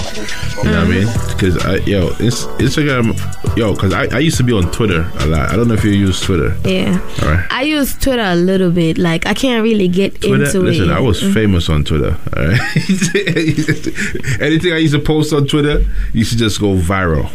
You 0.64 0.70
know 0.70 0.78
what 0.78 0.86
I 0.86 0.88
mean? 0.88 1.06
Mm. 1.06 1.32
Because 1.32 1.58
I, 1.66 1.76
yo, 1.84 2.08
it's 2.18 2.44
Instagram, 2.58 3.56
yo, 3.56 3.74
because 3.74 3.92
I, 3.92 4.06
I 4.16 4.20
used 4.20 4.38
to 4.38 4.44
be 4.44 4.52
on 4.52 4.70
Twitter 4.72 5.10
a 5.18 5.26
lot. 5.26 5.50
I 5.50 5.56
don't 5.56 5.68
know 5.68 5.74
if 5.74 5.84
you 5.84 5.90
use 5.90 6.20
Twitter. 6.22 6.56
Yeah. 6.64 6.98
All 7.22 7.28
right. 7.28 7.46
I 7.50 7.62
use 7.62 7.96
Twitter 7.98 8.22
a 8.22 8.34
little 8.34 8.70
bit. 8.70 8.96
Like, 8.96 9.26
I 9.26 9.34
can't 9.34 9.62
really 9.62 9.88
get 9.88 10.20
Twitter, 10.20 10.44
into 10.44 10.60
listen, 10.60 10.60
it. 10.60 10.64
Listen, 10.64 10.90
I 10.90 11.00
was 11.00 11.20
mm-hmm. 11.20 11.34
famous 11.34 11.68
on 11.68 11.84
Twitter. 11.84 12.16
All 12.34 12.46
right. 12.46 12.60
Anything 14.40 14.72
I 14.72 14.78
used 14.78 14.94
to 14.94 15.00
post 15.00 15.34
on 15.34 15.46
Twitter 15.46 15.84
used 16.14 16.32
to 16.32 16.38
just 16.38 16.60
go 16.60 16.76
viral. 16.76 17.30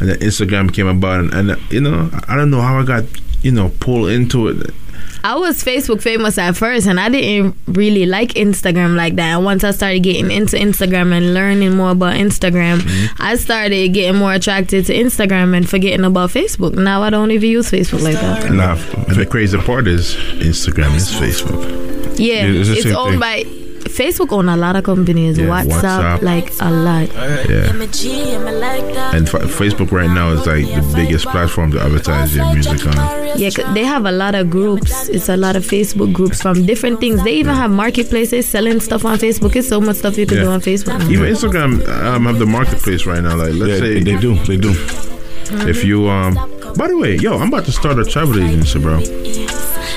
And 0.00 0.10
then 0.10 0.18
Instagram 0.18 0.72
came 0.72 0.88
about, 0.88 1.20
and, 1.20 1.32
and 1.50 1.72
you 1.72 1.80
know, 1.80 2.10
I 2.28 2.36
don't 2.36 2.50
know 2.50 2.60
how 2.60 2.78
I 2.78 2.84
got, 2.84 3.04
you 3.42 3.52
know, 3.52 3.70
pulled 3.80 4.10
into 4.10 4.48
it. 4.48 4.74
I 5.24 5.36
was 5.36 5.62
Facebook 5.62 6.00
famous 6.02 6.38
at 6.38 6.56
first, 6.56 6.86
and 6.86 6.98
I 7.00 7.08
didn't 7.08 7.56
really 7.66 8.06
like 8.06 8.30
Instagram 8.34 8.96
like 8.96 9.16
that. 9.16 9.36
And 9.36 9.44
once 9.44 9.64
I 9.64 9.72
started 9.72 10.00
getting 10.02 10.30
into 10.30 10.56
Instagram 10.56 11.12
and 11.12 11.34
learning 11.34 11.76
more 11.76 11.90
about 11.90 12.14
Instagram, 12.16 12.78
Mm-hmm. 12.78 13.22
I 13.22 13.36
started 13.36 13.88
getting 13.94 14.18
more 14.18 14.32
attracted 14.34 14.86
to 14.86 14.94
Instagram 14.94 15.56
and 15.56 15.68
forgetting 15.68 16.04
about 16.04 16.30
Facebook. 16.30 16.74
Now 16.74 17.02
I 17.02 17.10
don't 17.10 17.30
even 17.30 17.48
use 17.50 17.70
Facebook 17.70 18.02
like 18.02 18.14
that. 18.14 18.44
And 18.44 18.58
the 19.16 19.26
crazy 19.26 19.58
part 19.58 19.86
is, 19.88 20.14
Instagram 20.14 20.94
is 20.94 21.08
Facebook. 21.10 22.18
Yeah, 22.18 22.46
Yeah, 22.46 22.60
it's 22.60 22.68
it's 22.68 22.86
owned 22.94 23.12
thing. 23.12 23.20
by 23.20 23.44
Facebook. 23.84 24.32
Own 24.32 24.48
a 24.48 24.56
lot 24.56 24.76
of 24.76 24.84
companies. 24.84 25.38
Yeah, 25.38 25.46
WhatsApp, 25.46 26.18
WhatsApp. 26.18 26.22
like 26.22 26.52
a 26.60 26.70
lot. 26.70 27.08
Yeah. 27.48 27.72
And 29.14 29.28
fa- 29.28 29.38
Facebook 29.40 29.90
right 29.92 30.10
now 30.10 30.30
is 30.30 30.46
like 30.46 30.64
the 30.66 30.92
biggest 30.94 31.26
platform 31.26 31.72
to 31.72 31.80
advertise 31.80 32.34
your 32.36 32.52
music 32.52 32.86
on. 32.86 33.38
Yeah, 33.38 33.50
'cause 33.50 33.72
they 33.74 33.84
have 33.84 34.04
a 34.06 34.12
lot 34.12 34.34
of 34.34 34.50
groups. 34.50 35.08
It's 35.08 35.28
a 35.28 35.36
lot 35.36 35.56
of 35.56 35.64
Facebook 35.64 36.12
groups 36.12 36.40
from 36.42 36.66
different 36.66 37.00
things. 37.00 37.22
They 37.24 37.34
even 37.36 37.54
have 37.54 37.70
marketplaces 37.70 38.46
selling 38.46 38.80
stuff 38.80 39.04
on 39.04 39.18
Facebook. 39.18 39.54
It's 39.56 39.68
so 39.68 39.80
much 39.80 39.96
stuff 39.96 40.18
you 40.18 40.26
can 40.26 40.38
Yeah. 40.38 40.44
do 40.44 40.50
on 40.50 40.60
Facebook. 40.60 40.98
now. 40.98 41.08
Even 41.10 41.26
Instagram 41.34 41.86
um, 42.04 42.26
have 42.26 42.38
the 42.38 42.46
marketplace 42.46 43.06
right 43.06 43.22
now. 43.22 43.36
Like, 43.36 43.52
let's 43.54 43.70
yeah, 43.72 43.78
say 43.78 44.00
they 44.00 44.16
do, 44.16 44.34
they 44.44 44.56
do. 44.56 44.74
if 45.68 45.84
you 45.84 46.08
um. 46.08 46.34
By 46.76 46.86
the 46.88 46.96
way, 46.96 47.16
yo, 47.16 47.38
I'm 47.38 47.48
about 47.48 47.64
to 47.64 47.72
start 47.72 47.98
a 47.98 48.04
travel 48.04 48.38
agency, 48.42 48.78
bro. 48.78 49.00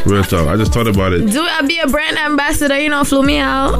Real 0.05 0.23
talk. 0.23 0.47
I 0.47 0.57
just 0.57 0.73
thought 0.73 0.87
about 0.87 1.13
it. 1.13 1.27
Do 1.31 1.41
I 1.43 1.61
be 1.61 1.77
a 1.79 1.87
brand 1.87 2.17
ambassador? 2.17 2.79
You 2.79 2.89
know, 2.89 3.03
flew 3.03 3.23
me 3.23 3.37
out. 3.37 3.71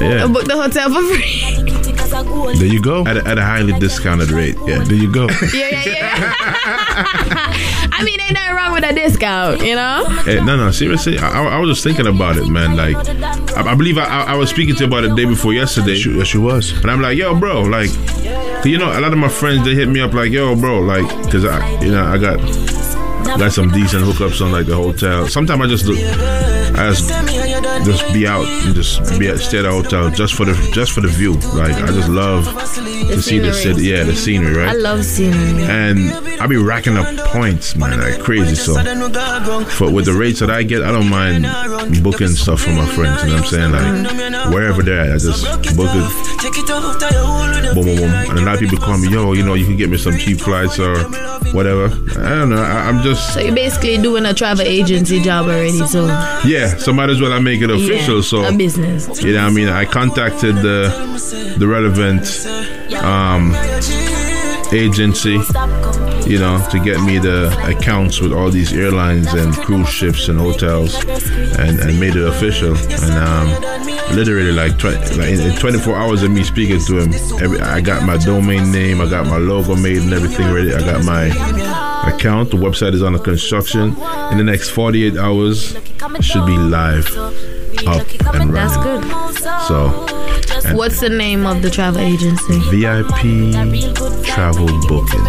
Yeah. 0.00 0.26
Book 0.28 0.44
the 0.44 0.56
hotel 0.60 0.88
for 0.92 1.02
free. 1.02 2.54
There 2.58 2.66
you 2.66 2.80
go. 2.80 3.04
At 3.06 3.16
a, 3.18 3.26
at 3.26 3.38
a 3.38 3.42
highly 3.42 3.78
discounted 3.78 4.30
rate. 4.30 4.56
Yeah. 4.66 4.78
There 4.84 4.94
you 4.96 5.12
go. 5.12 5.26
yeah, 5.52 5.68
yeah, 5.70 5.84
yeah. 5.86 6.14
I 7.92 8.02
mean, 8.04 8.20
ain't 8.20 8.32
nothing 8.32 8.54
wrong 8.54 8.72
with 8.72 8.84
a 8.84 8.92
discount, 8.94 9.60
you 9.62 9.74
know? 9.74 10.04
Hey, 10.24 10.36
no, 10.44 10.56
no, 10.56 10.70
seriously. 10.70 11.18
I, 11.18 11.28
I 11.28 11.44
I 11.56 11.58
was 11.58 11.70
just 11.70 11.82
thinking 11.84 12.06
about 12.06 12.36
it, 12.36 12.48
man. 12.48 12.76
Like, 12.76 12.96
I, 13.56 13.72
I 13.72 13.74
believe 13.74 13.98
I, 13.98 14.04
I, 14.04 14.22
I 14.32 14.34
was 14.36 14.50
speaking 14.50 14.74
to 14.76 14.80
you 14.82 14.86
about 14.86 15.04
it 15.04 15.10
the 15.10 15.16
day 15.16 15.24
before 15.24 15.52
yesterday. 15.52 15.92
Yes, 15.94 16.04
you- 16.06 16.12
yes, 16.18 16.34
you 16.34 16.40
was. 16.40 16.72
And 16.80 16.90
I'm 16.90 17.00
like, 17.02 17.18
yo, 17.18 17.38
bro, 17.38 17.62
like, 17.62 17.90
you 18.64 18.78
know, 18.78 18.96
a 18.96 19.00
lot 19.00 19.12
of 19.12 19.18
my 19.18 19.28
friends 19.28 19.64
they 19.64 19.74
hit 19.74 19.88
me 19.88 20.00
up 20.00 20.12
like, 20.14 20.30
yo, 20.30 20.54
bro, 20.56 20.80
like, 20.80 21.06
cause 21.30 21.44
I, 21.44 21.80
you 21.82 21.90
know, 21.90 22.04
I 22.04 22.18
got 22.18 22.38
got 23.36 23.52
some 23.52 23.70
decent 23.70 24.04
hookups 24.04 24.40
on 24.44 24.52
like 24.52 24.66
the 24.66 24.74
hotel. 24.74 25.28
Sometimes 25.28 25.60
I 25.62 25.66
just 25.66 25.84
look, 25.84 25.98
I 25.98 26.90
just 26.90 27.08
just 27.84 28.12
be 28.12 28.26
out 28.26 28.44
and 28.44 28.74
just 28.74 29.18
be 29.18 29.28
at, 29.28 29.38
stay 29.38 29.58
at 29.58 29.64
a 29.64 29.70
hotel 29.70 30.10
just 30.10 30.34
for 30.34 30.44
the 30.44 30.54
just 30.72 30.92
for 30.92 31.00
the 31.00 31.08
view. 31.08 31.34
Like, 31.54 31.74
I 31.74 31.86
just 31.88 32.08
love 32.08 32.44
to 32.44 33.22
see 33.22 33.38
the 33.38 33.52
city, 33.52 33.84
yeah, 33.84 34.04
the 34.04 34.14
scenery, 34.14 34.54
right? 34.56 34.68
I 34.68 34.72
love 34.74 35.04
scenery. 35.04 35.64
and 35.64 36.10
I 36.40 36.46
be 36.46 36.56
racking 36.56 36.96
up 36.96 37.06
points, 37.28 37.76
man, 37.76 38.00
like 38.00 38.20
crazy. 38.20 38.54
So, 38.54 38.74
for 39.64 39.90
with 39.92 40.06
the 40.06 40.14
rates 40.14 40.40
that 40.40 40.50
I 40.50 40.62
get, 40.62 40.82
I 40.82 40.92
don't 40.92 41.08
mind 41.08 41.44
booking 42.02 42.28
stuff 42.28 42.60
for 42.62 42.70
my 42.70 42.86
friends. 42.86 43.22
You 43.22 43.30
know 43.30 43.34
what 43.36 43.52
I'm 43.52 43.72
saying? 43.72 43.72
Like 43.72 44.52
wherever 44.52 44.82
they're 44.82 45.00
at, 45.00 45.10
I 45.12 45.18
just 45.18 45.44
book 45.76 45.90
it. 45.92 47.74
Boom, 47.74 47.84
boom, 47.84 47.96
boom. 47.96 48.10
And 48.30 48.38
a 48.38 48.42
lot 48.44 48.54
of 48.54 48.60
people 48.60 48.78
call 48.78 48.98
me, 48.98 49.08
yo, 49.10 49.32
you 49.32 49.44
know, 49.44 49.54
you 49.54 49.64
can 49.66 49.76
get 49.76 49.90
me 49.90 49.98
some 49.98 50.16
cheap 50.16 50.38
flights 50.40 50.78
or 50.78 50.96
whatever. 51.52 51.86
I 52.20 52.34
don't 52.38 52.50
know. 52.50 52.62
I, 52.62 52.88
I'm 52.88 53.02
just 53.02 53.34
So 53.34 53.40
you're 53.40 53.54
basically 53.54 53.98
doing 53.98 54.24
a 54.26 54.34
travel 54.34 54.64
agency 54.66 55.20
job 55.20 55.46
already, 55.46 55.86
so 55.86 56.06
yeah. 56.46 56.76
So 56.76 56.92
might 56.92 57.10
as 57.10 57.20
well 57.20 57.32
I 57.32 57.38
make 57.48 57.62
it 57.62 57.70
official. 57.70 58.16
yeah, 58.16 58.20
so 58.32 58.44
a 58.44 58.52
business. 58.52 59.22
you 59.22 59.32
know, 59.32 59.46
I 59.46 59.50
mean, 59.50 59.68
I 59.68 59.84
contacted 59.84 60.56
the 60.56 60.82
the 61.56 61.66
relevant 61.66 62.24
um, 63.02 63.54
agency, 64.72 65.38
you 66.30 66.38
know, 66.38 66.56
to 66.70 66.78
get 66.84 67.00
me 67.08 67.18
the 67.18 67.40
accounts 67.72 68.20
with 68.20 68.32
all 68.32 68.50
these 68.50 68.72
airlines 68.72 69.32
and 69.32 69.54
cruise 69.54 69.88
ships 69.88 70.28
and 70.28 70.38
hotels, 70.38 70.94
and, 71.64 71.80
and 71.80 71.98
made 71.98 72.16
it 72.16 72.26
official. 72.26 72.76
And 72.76 73.14
um, 73.28 73.87
literally, 74.14 74.52
like, 74.52 74.78
tw- 74.78 74.84
like 75.16 75.30
in, 75.30 75.40
in 75.40 75.56
24 75.56 75.96
hours 75.96 76.22
of 76.22 76.30
me 76.30 76.42
speaking 76.44 76.80
to 76.80 76.98
him, 76.98 77.12
every, 77.42 77.60
I 77.60 77.80
got 77.80 78.04
my 78.04 78.16
domain 78.16 78.70
name, 78.72 79.00
I 79.00 79.08
got 79.08 79.26
my 79.26 79.36
logo 79.38 79.76
made, 79.76 79.98
and 79.98 80.12
everything 80.12 80.52
ready. 80.52 80.74
I 80.74 80.80
got 80.80 81.04
my 81.04 81.26
account. 82.08 82.50
The 82.50 82.56
website 82.56 82.94
is 82.94 83.02
under 83.02 83.18
construction. 83.18 83.96
In 84.30 84.38
the 84.38 84.44
next 84.44 84.70
48 84.70 85.16
hours, 85.16 85.74
it 85.74 86.24
should 86.24 86.46
be 86.46 86.56
live, 86.56 87.06
up 87.86 88.06
and 88.34 88.52
running. 88.52 88.54
That's 88.54 88.76
good. 88.76 89.04
So, 89.66 90.06
What's 90.74 91.00
the 91.00 91.08
name 91.08 91.46
of 91.46 91.62
the 91.62 91.70
travel 91.70 92.00
agency? 92.00 92.58
VIP 92.70 93.94
travel 94.24 94.66
booking. 94.88 95.24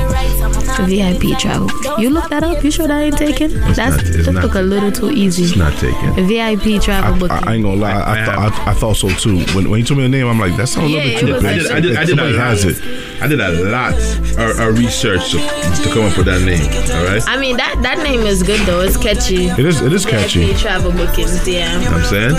VIP 0.85 1.37
travel. 1.39 1.69
You 1.99 2.09
look 2.09 2.29
that 2.29 2.43
up? 2.43 2.63
You 2.63 2.71
sure 2.71 2.87
that 2.87 2.99
ain't 2.99 3.17
taken? 3.17 3.53
That's 3.53 3.77
not- 3.77 3.99
that 4.25 4.31
not. 4.33 4.41
took 4.41 4.55
a 4.55 4.61
little 4.61 4.91
too 4.91 5.09
easy. 5.11 5.43
It's 5.43 5.55
not 5.55 5.73
taken. 5.79 6.13
VIP 6.27 6.81
travel 6.81 7.13
I, 7.15 7.17
booking. 7.19 7.47
I 7.47 7.53
ain't 7.55 7.63
gonna 7.63 7.75
lie. 7.81 7.91
I, 7.91 8.21
I 8.21 8.25
thought 8.25 8.37
I, 8.67 8.71
I 8.71 8.73
thought 8.73 8.95
so 8.97 9.09
too. 9.09 9.39
When, 9.55 9.69
when 9.69 9.79
he 9.79 9.85
told 9.85 9.97
me 9.97 10.03
the 10.03 10.09
name, 10.09 10.27
I'm 10.27 10.39
like, 10.39 10.55
that 10.57 10.67
sounds 10.67 10.91
a 10.91 10.95
little 10.95 11.09
bit 11.09 11.19
too 11.19 11.33
was 11.33 11.43
big. 11.43 11.51
I 11.51 11.55
did, 11.57 11.71
I 11.71 11.79
did, 11.79 11.97
I 11.97 12.05
did 12.05 12.19
a 12.19 12.39
has 12.39 12.65
lot. 12.65 12.73
it. 12.75 13.21
I 13.21 13.27
did 13.27 13.39
a 13.41 13.69
lot 13.69 13.93
of, 13.93 14.59
of 14.59 14.77
research 14.77 15.31
to, 15.31 15.37
to 15.37 15.89
come 15.93 16.05
up 16.05 16.15
with 16.17 16.25
that 16.27 16.41
name. 16.45 16.63
All 16.95 17.05
right, 17.05 17.21
I 17.27 17.37
mean 17.39 17.57
that 17.57 17.75
that 17.83 17.97
name 18.03 18.21
is 18.21 18.43
good 18.43 18.59
though. 18.65 18.81
It's 18.81 18.97
catchy. 18.97 19.47
It 19.47 19.59
is. 19.59 19.81
It 19.81 19.91
is 19.93 20.05
catchy. 20.05 20.53
Travel 20.55 20.91
bookings, 20.91 21.47
yeah. 21.47 21.79
I'm 21.89 22.03
saying. 22.03 22.35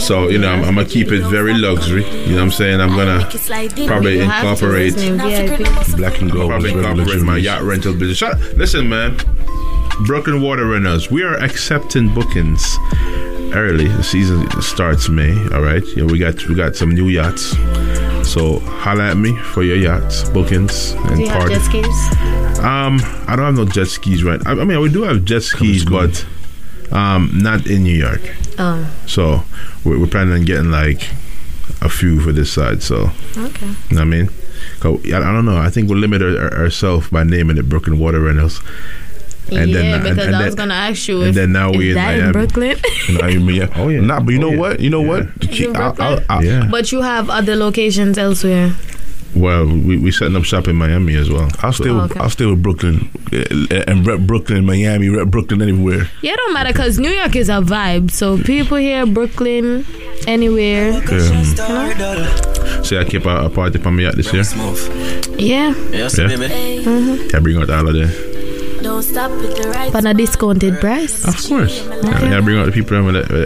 So 0.00 0.28
you 0.28 0.38
know, 0.38 0.52
I'm, 0.52 0.64
I'm 0.64 0.74
gonna 0.74 0.84
keep 0.88 1.12
it 1.12 1.22
very 1.26 1.54
luxury. 1.54 2.04
You 2.04 2.30
know 2.30 2.36
what 2.36 2.42
I'm 2.42 2.50
saying? 2.50 2.80
I'm 2.80 2.90
gonna 2.96 3.28
probably 3.86 4.14
You 4.18 4.26
to. 4.26 4.36
incorporate, 4.36 4.94
It's 4.96 5.02
VIP. 5.02 5.96
Black 5.96 6.20
and 6.20 6.30
gold. 6.30 6.50
probably 6.50 6.71
is 6.76 6.82
very 6.82 6.90
incorporate 7.00 7.22
my 7.22 7.36
yacht 7.36 7.62
rental 7.62 7.92
business. 7.92 8.18
Shut, 8.18 8.38
listen, 8.56 8.88
man. 8.88 9.16
Brooklyn 10.06 10.40
Water 10.42 10.66
Rentals, 10.66 11.10
we 11.10 11.22
are 11.22 11.34
accepting 11.34 12.12
bookings 12.12 12.76
early. 13.54 13.86
The 13.88 14.02
season 14.02 14.48
starts 14.62 15.08
May. 15.08 15.32
All 15.54 15.60
right. 15.62 15.82
Yeah, 15.96 16.04
we 16.04 16.18
got 16.18 16.46
we 16.48 16.54
got 16.54 16.74
some 16.76 16.90
new 16.94 17.08
yachts. 17.08 17.50
So 18.28 18.58
holla 18.60 19.10
at 19.10 19.16
me 19.16 19.36
for 19.36 19.62
your 19.62 19.76
yachts 19.76 20.28
bookings 20.30 20.92
and 20.92 21.16
Do 21.16 21.22
you 21.24 21.28
have 21.28 21.48
jet 21.50 21.60
skis? 21.62 22.58
Um, 22.60 23.00
I 23.26 23.34
don't 23.36 23.44
have 23.44 23.54
no 23.56 23.64
jet 23.66 23.86
skis 23.88 24.24
right. 24.24 24.40
I, 24.46 24.52
I 24.52 24.64
mean, 24.64 24.80
we 24.80 24.88
do 24.90 25.02
have 25.02 25.24
jet 25.24 25.42
skis, 25.42 25.84
but 25.84 26.24
um, 26.92 27.30
not 27.34 27.66
in 27.66 27.82
New 27.82 27.94
York. 27.96 28.20
Oh, 28.58 28.88
So 29.06 29.42
we're, 29.84 29.98
we're 29.98 30.06
planning 30.06 30.34
on 30.34 30.44
getting 30.44 30.70
like 30.70 31.10
a 31.80 31.88
few 31.88 32.20
for 32.20 32.32
this 32.32 32.50
side. 32.52 32.82
So 32.82 33.10
okay. 33.36 33.66
you 33.66 33.72
know 33.72 33.76
what 33.90 34.00
I 34.00 34.04
mean, 34.04 34.26
'Cause 34.28 34.41
I, 34.82 34.88
I 34.88 35.20
don't 35.32 35.44
know. 35.44 35.56
I 35.56 35.70
think 35.70 35.88
we'll 35.88 35.98
limit 35.98 36.22
our, 36.22 36.36
our, 36.38 36.54
ourselves 36.64 37.08
by 37.10 37.24
naming 37.24 37.58
it 37.58 37.68
Brooklyn 37.68 37.98
Water 37.98 38.20
Rentals. 38.20 38.60
And 39.50 39.70
yeah, 39.70 39.76
then- 39.98 40.02
because 40.02 40.26
and 40.26 40.36
I 40.36 40.44
was 40.46 40.54
then- 40.54 40.68
gonna 40.68 40.74
ask 40.80 41.08
you 41.08 41.20
and 41.20 41.28
if, 41.30 41.34
then 41.34 41.52
now 41.52 41.70
is 41.72 41.76
we 41.76 41.88
in 41.90 41.94
that 41.96 42.14
in 42.14 42.20
Miami. 42.20 42.32
Brooklyn. 42.32 42.76
You 43.08 43.14
know, 43.18 43.24
I 43.26 43.36
mean, 43.38 43.56
yeah. 43.56 43.68
Oh, 43.76 43.88
yeah. 43.88 44.00
Nah, 44.00 44.20
but 44.20 44.32
you 44.32 44.38
Oh, 44.38 44.42
know 44.42 44.50
yeah. 44.52 44.58
what? 44.58 44.80
You 44.80 44.90
know 44.90 45.02
Yeah. 45.02 45.08
what? 45.08 45.76
I'll, 45.76 46.02
I'll, 46.02 46.20
I'll, 46.30 46.44
Yeah. 46.44 46.68
but 46.70 46.92
you 46.92 47.02
have 47.02 47.28
other 47.28 47.56
locations 47.56 48.16
elsewhere. 48.18 48.74
Well, 49.34 49.66
we 49.66 49.96
we 49.98 50.10
setting 50.10 50.36
up 50.36 50.44
shop 50.44 50.68
in 50.68 50.76
Miami 50.76 51.14
as 51.16 51.30
well. 51.30 51.48
I'll 51.60 51.72
stay. 51.72 51.88
Oh, 51.88 52.02
with, 52.02 52.10
okay. 52.12 52.20
I'll 52.20 52.30
stay 52.30 52.44
with 52.46 52.62
Brooklyn 52.62 53.08
uh, 53.32 53.82
and 53.86 54.06
rep 54.06 54.20
Brooklyn, 54.20 54.66
Miami, 54.66 55.08
rep 55.08 55.28
Brooklyn 55.28 55.62
anywhere. 55.62 56.08
Yeah, 56.20 56.32
it 56.34 56.36
don't 56.36 56.52
matter 56.52 56.72
because 56.72 56.98
New 56.98 57.08
York 57.10 57.34
is 57.36 57.48
a 57.48 57.60
vibe. 57.62 58.10
So 58.10 58.36
people 58.36 58.76
here, 58.76 59.06
Brooklyn, 59.06 59.86
anywhere. 60.26 60.92
Yeah. 61.10 62.82
See, 62.82 62.98
I 62.98 63.04
keep 63.04 63.24
a, 63.26 63.46
a 63.46 63.50
party 63.50 63.78
for 63.78 63.90
me 63.90 64.06
out 64.06 64.16
this 64.16 64.32
year. 64.32 64.42
Yeah, 65.38 65.74
Yes, 65.90 66.18
Yeah. 66.18 66.26
baby. 66.28 67.30
I 67.34 67.38
bring 67.38 67.56
out 67.56 67.68
the 67.68 67.76
holiday. 67.76 68.08
Don't 68.08 68.31
but 68.82 70.04
a 70.04 70.14
discounted 70.14 70.80
price. 70.80 71.24
Of 71.26 71.36
course. 71.48 71.84
Yeah, 71.84 72.38
I 72.38 72.40
bring 72.40 72.58
out 72.58 72.66
the 72.66 72.72
people 72.72 73.02
with 73.04 73.14
the, 73.14 73.22
the, 73.22 73.44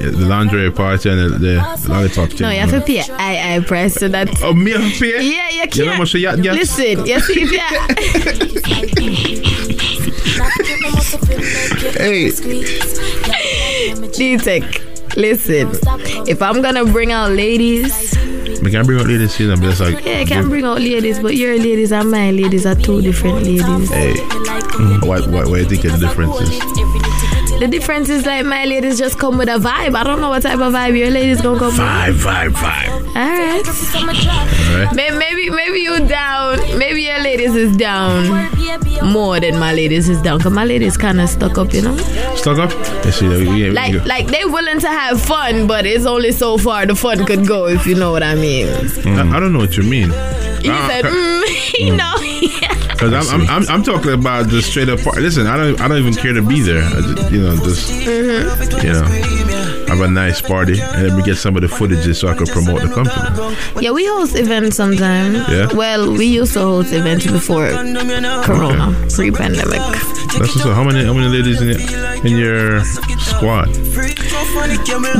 the, 0.00 0.10
the 0.10 0.26
lingerie 0.26 0.70
party 0.70 1.08
and 1.10 1.18
the, 1.18 1.28
the, 1.38 1.78
the 1.82 1.88
lollipop 1.88 2.30
thing. 2.30 2.42
No, 2.42 2.50
you 2.50 2.60
have 2.60 2.70
to 2.70 2.80
pay 2.80 3.00
I 3.00 3.56
I 3.56 3.60
price 3.60 3.94
so 3.94 4.08
that. 4.08 4.28
Oh, 4.42 4.52
me 4.54 4.72
have 4.72 4.92
to 4.92 4.98
pay? 4.98 5.22
Yeah, 5.30 5.48
you 5.50 5.60
can't. 5.62 5.76
You 5.76 5.84
know 5.86 5.92
how 5.92 5.98
much 5.98 6.14
a 6.14 6.18
yacht 6.18 6.42
gets? 6.42 6.78
Listen, 6.78 7.06
you 7.06 7.20
see 7.20 7.42
if 7.42 7.52
you 7.52 7.58
Hey, 11.98 12.30
D-Teck, 14.12 14.64
listen. 15.16 15.70
If 16.28 16.42
I'm 16.42 16.60
gonna 16.62 16.84
bring 16.84 17.12
out 17.12 17.32
ladies, 17.32 18.16
We 18.62 18.70
can 18.70 18.84
bring 18.86 18.98
out 19.00 19.06
ladies 19.06 19.36
here, 19.36 19.56
but 19.56 19.68
it's 19.70 19.80
like, 19.80 20.04
yeah, 20.04 20.18
I 20.18 20.24
can 20.24 20.48
bring 20.48 20.64
out 20.64 20.80
ladies, 20.80 21.20
but 21.20 21.36
your 21.36 21.56
ladies 21.56 21.92
and 21.92 22.10
my 22.10 22.30
ladies 22.30 22.66
are 22.66 22.74
two 22.74 23.00
different 23.02 23.44
ladies. 23.44 23.88
hey, 23.90 24.14
what, 25.06 25.26
what, 25.28 25.48
what 25.48 25.56
do 25.56 25.58
you 25.58 25.64
think 25.66 25.82
the 25.82 25.96
difference 25.98 26.40
is? 26.40 27.07
The 27.58 27.66
difference 27.66 28.08
is 28.08 28.24
like 28.24 28.46
my 28.46 28.64
ladies 28.66 28.98
just 28.98 29.18
come 29.18 29.36
with 29.36 29.48
a 29.48 29.58
vibe. 29.58 29.96
I 29.96 30.04
don't 30.04 30.20
know 30.20 30.28
what 30.28 30.42
type 30.42 30.60
of 30.60 30.72
vibe 30.72 30.96
your 30.96 31.10
ladies 31.10 31.40
gonna 31.40 31.58
come 31.58 31.68
with. 31.68 31.78
Vibe, 31.78 32.14
vibe, 32.14 32.50
vibe. 32.52 32.90
All 33.08 33.14
right. 33.14 33.66
All 33.98 34.78
right. 34.84 34.94
May- 34.94 35.10
Maybe 35.10 35.50
maybe 35.50 35.80
you 35.80 36.06
down. 36.06 36.58
Maybe 36.78 37.02
your 37.02 37.18
ladies 37.20 37.56
is 37.56 37.76
down 37.76 38.28
more 39.02 39.40
than 39.40 39.58
my 39.58 39.72
ladies 39.72 40.08
is 40.08 40.22
down. 40.22 40.38
Cause 40.40 40.52
my 40.52 40.64
ladies 40.64 40.96
kind 40.96 41.20
of 41.20 41.28
stuck 41.28 41.58
up, 41.58 41.72
you 41.74 41.82
know. 41.82 41.96
Stuck 42.36 42.58
up? 42.58 42.70
See, 43.12 43.26
we, 43.26 43.48
we, 43.48 43.70
Like 43.70 44.04
like 44.06 44.26
they 44.28 44.44
willing 44.44 44.78
to 44.80 44.88
have 44.88 45.20
fun, 45.20 45.66
but 45.66 45.84
it's 45.84 46.06
only 46.06 46.30
so 46.32 46.58
far 46.58 46.86
the 46.86 46.94
fun 46.94 47.24
could 47.26 47.46
go, 47.46 47.66
if 47.66 47.86
you 47.86 47.96
know 47.96 48.12
what 48.12 48.22
I 48.22 48.34
mean. 48.36 48.68
I, 48.68 49.36
I 49.36 49.40
don't 49.40 49.52
know 49.52 49.58
what 49.58 49.76
you 49.76 49.82
mean. 49.82 50.10
You 50.62 50.72
Uh, 50.72 50.88
said, 50.88 51.04
mm, 51.06 51.78
you 51.80 51.96
know. 51.96 52.14
Cause 52.98 53.32
I'm, 53.32 53.42
I'm, 53.42 53.48
I'm, 53.48 53.68
I'm 53.70 53.82
talking 53.84 54.12
about 54.12 54.48
the 54.50 54.60
straight 54.60 54.88
up 54.88 55.00
part. 55.00 55.18
Listen, 55.18 55.46
I 55.46 55.56
don't, 55.56 55.80
I 55.80 55.86
don't 55.88 55.98
even 55.98 56.14
care 56.14 56.32
to 56.32 56.42
be 56.42 56.60
there. 56.60 56.82
I 56.82 57.00
just, 57.00 57.30
you 57.32 57.40
know, 57.42 57.56
just, 57.56 57.90
Mm-hmm. 57.92 58.86
you 58.86 58.92
know, 58.92 59.04
have 59.86 60.00
a 60.00 60.08
nice 60.08 60.40
party, 60.40 60.80
and 60.80 61.06
then 61.06 61.16
we 61.16 61.22
get 61.22 61.36
some 61.36 61.54
of 61.56 61.62
the 61.62 61.68
footages 61.68 62.16
so 62.16 62.28
I 62.28 62.34
could 62.34 62.48
promote 62.48 62.82
the 62.82 62.88
company. 62.92 63.56
yeah, 63.84 63.90
we 63.92 64.04
host 64.06 64.36
events 64.36 64.76
sometimes. 64.76 65.36
Yeah? 65.48 65.72
Well, 65.72 66.12
we 66.12 66.26
used 66.26 66.52
to 66.54 66.60
host 66.60 66.92
events 66.92 67.26
before 67.26 67.68
Corona, 68.44 68.94
pre-pandemic. 69.14 69.78
That's 69.78 70.38
what's 70.54 70.66
up. 70.66 70.74
How 70.74 70.84
many, 70.84 71.04
how 71.04 71.14
many 71.14 71.28
ladies 71.28 71.60
in 71.62 71.68
your, 71.68 72.26
in 72.26 72.36
your 72.36 72.84
squad? 73.18 73.68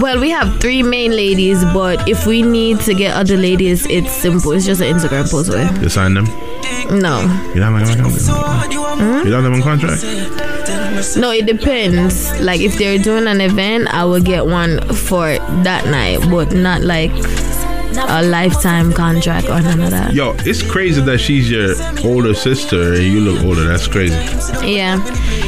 Well, 0.02 0.20
we 0.20 0.30
have 0.30 0.60
three 0.60 0.82
main 0.82 1.12
ladies, 1.12 1.64
but 1.72 2.08
if 2.08 2.26
we 2.26 2.42
need 2.42 2.80
to 2.80 2.94
get 2.94 3.14
other 3.16 3.36
ladies, 3.36 3.86
it's 3.86 4.12
simple. 4.12 4.52
It's 4.52 4.66
just 4.66 4.80
an 4.80 4.94
Instagram 4.96 5.30
post 5.30 5.48
away. 5.52 5.68
You 5.80 5.88
sign 5.88 6.14
them? 6.14 6.26
No, 6.90 7.20
You 7.54 7.60
don't 7.60 7.74
have 7.74 7.96
them? 7.96 9.26
You 9.26 9.30
don't 9.30 9.44
have 9.44 9.52
on 9.52 9.62
contract? 9.62 10.02
no, 11.16 11.30
it 11.30 11.46
depends. 11.46 12.40
Like 12.40 12.60
if 12.60 12.76
they're 12.78 12.98
doing 12.98 13.26
an 13.26 13.40
event, 13.40 13.88
I 13.94 14.04
will 14.04 14.20
get 14.22 14.46
one 14.46 14.80
for 14.94 15.26
that 15.64 15.86
night, 15.86 16.20
but 16.30 16.52
not 16.52 16.82
like 16.82 17.12
a 18.06 18.22
lifetime 18.22 18.92
contract 18.92 19.48
or 19.48 19.60
none 19.60 19.80
of 19.80 19.90
that. 19.90 20.14
Yo, 20.14 20.34
it's 20.40 20.62
crazy 20.62 21.00
that 21.02 21.18
she's 21.18 21.50
your 21.50 21.74
older 22.04 22.34
sister 22.34 22.94
and 22.94 23.02
you 23.04 23.20
look 23.20 23.44
older. 23.44 23.64
That's 23.64 23.86
crazy. 23.88 24.14
Yeah, 24.66 25.02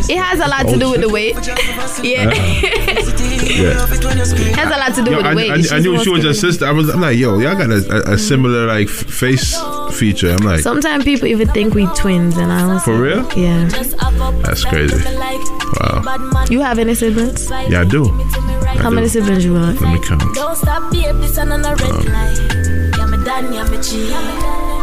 it 0.08 0.16
has 0.18 0.40
a 0.40 0.48
lot 0.48 0.66
to 0.68 0.78
do 0.78 0.90
with 0.90 1.00
the 1.02 1.08
weight. 1.08 1.34
yeah, 2.02 2.28
uh-huh. 2.28 3.06
Yeah. 3.50 3.72
it 3.82 4.56
has 4.56 4.68
a 4.74 4.78
lot 4.78 4.94
to 4.94 5.02
do 5.02 5.10
Yo, 5.10 5.16
with 5.18 5.26
I, 5.26 5.30
the 5.30 5.36
weight. 5.36 5.50
I, 5.50 5.54
I 5.54 5.56
She's 5.58 5.72
knew 5.84 5.98
she 6.02 6.10
was 6.10 6.22
your 6.24 6.34
sister. 6.34 6.66
I 6.66 6.70
was 6.72 6.88
I'm 6.88 7.00
like, 7.00 7.16
yo, 7.18 7.38
y'all 7.38 7.56
got 7.56 7.70
a, 7.70 8.10
a, 8.10 8.14
a 8.14 8.18
similar 8.18 8.66
like 8.66 8.88
face 8.88 9.56
feature. 9.92 10.30
I'm 10.30 10.44
like, 10.46 10.60
Sometimes 10.60 11.04
people 11.04 11.26
even 11.28 11.48
think 11.48 11.74
we 11.74 11.86
twins, 11.96 12.36
and 12.36 12.52
I 12.52 12.66
was 12.72 12.82
for 12.84 12.96
real? 13.00 13.28
yeah. 13.36 13.68
That's 14.44 14.64
crazy. 14.64 14.96
Wow. 15.80 16.46
You 16.48 16.60
have 16.60 16.78
any 16.78 16.94
siblings? 16.94 17.50
Yeah, 17.50 17.80
I 17.82 17.84
do. 17.84 18.04
I 18.70 18.76
How 18.82 18.88
do. 18.90 18.94
many 18.94 19.08
siblings 19.08 19.44
you 19.44 19.54
got? 19.54 19.80
Let 19.80 19.92
me 19.92 20.00
count. 20.06 20.22
Don't 20.34 20.56
stop, 20.56 20.90
babe, 20.92 21.16
this 21.16 21.36
and 21.38 21.52
on 21.52 21.64
a 21.64 21.74
red 21.74 22.04
light. 22.06 22.38
Yeah, 22.98 23.06
me 23.06 23.24
done, 23.24 23.52
yeah, 23.52 23.68
me 23.68 23.78
G. 23.82 24.10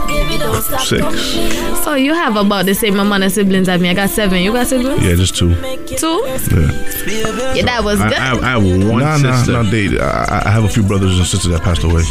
Baby, 0.08 0.38
don't 0.38 0.62
stop, 0.62 0.82
Six. 0.82 1.02
come 1.02 1.12
please. 1.14 1.86
Oh, 1.88 1.96
you 1.96 2.14
have 2.14 2.38
about 2.38 2.66
the 2.66 2.74
same 2.74 2.98
amount 3.00 3.24
of 3.26 3.32
siblings 3.32 3.68
as 3.68 3.82
me. 3.82 3.90
I 3.90 3.94
got 3.94 4.10
seven. 4.10 4.42
You 4.42 4.54
got 4.54 4.68
siblings? 4.68 5.04
yeah, 5.04 5.16
just 5.16 5.36
two. 5.36 5.54
Two? 5.98 6.24
Yeah. 6.26 7.54
Yeah, 7.56 7.64
that 7.66 7.82
was 7.84 8.00
good. 8.00 8.14
I, 8.14 8.20
have, 8.20 8.44
I 8.44 8.50
have 8.52 8.64
one 8.64 9.00
Nah, 9.02 9.18
nah, 9.18 9.36
sister. 9.38 9.52
nah, 9.54 9.64
they, 9.64 10.00
I, 10.00 10.44
I 10.46 10.50
have 10.50 10.64
a 10.64 10.70
few 10.70 10.84
brothers 10.84 11.18
and 11.18 11.26
sisters 11.28 11.52
that 11.52 11.62
passed 11.62 11.84
away. 11.84 12.04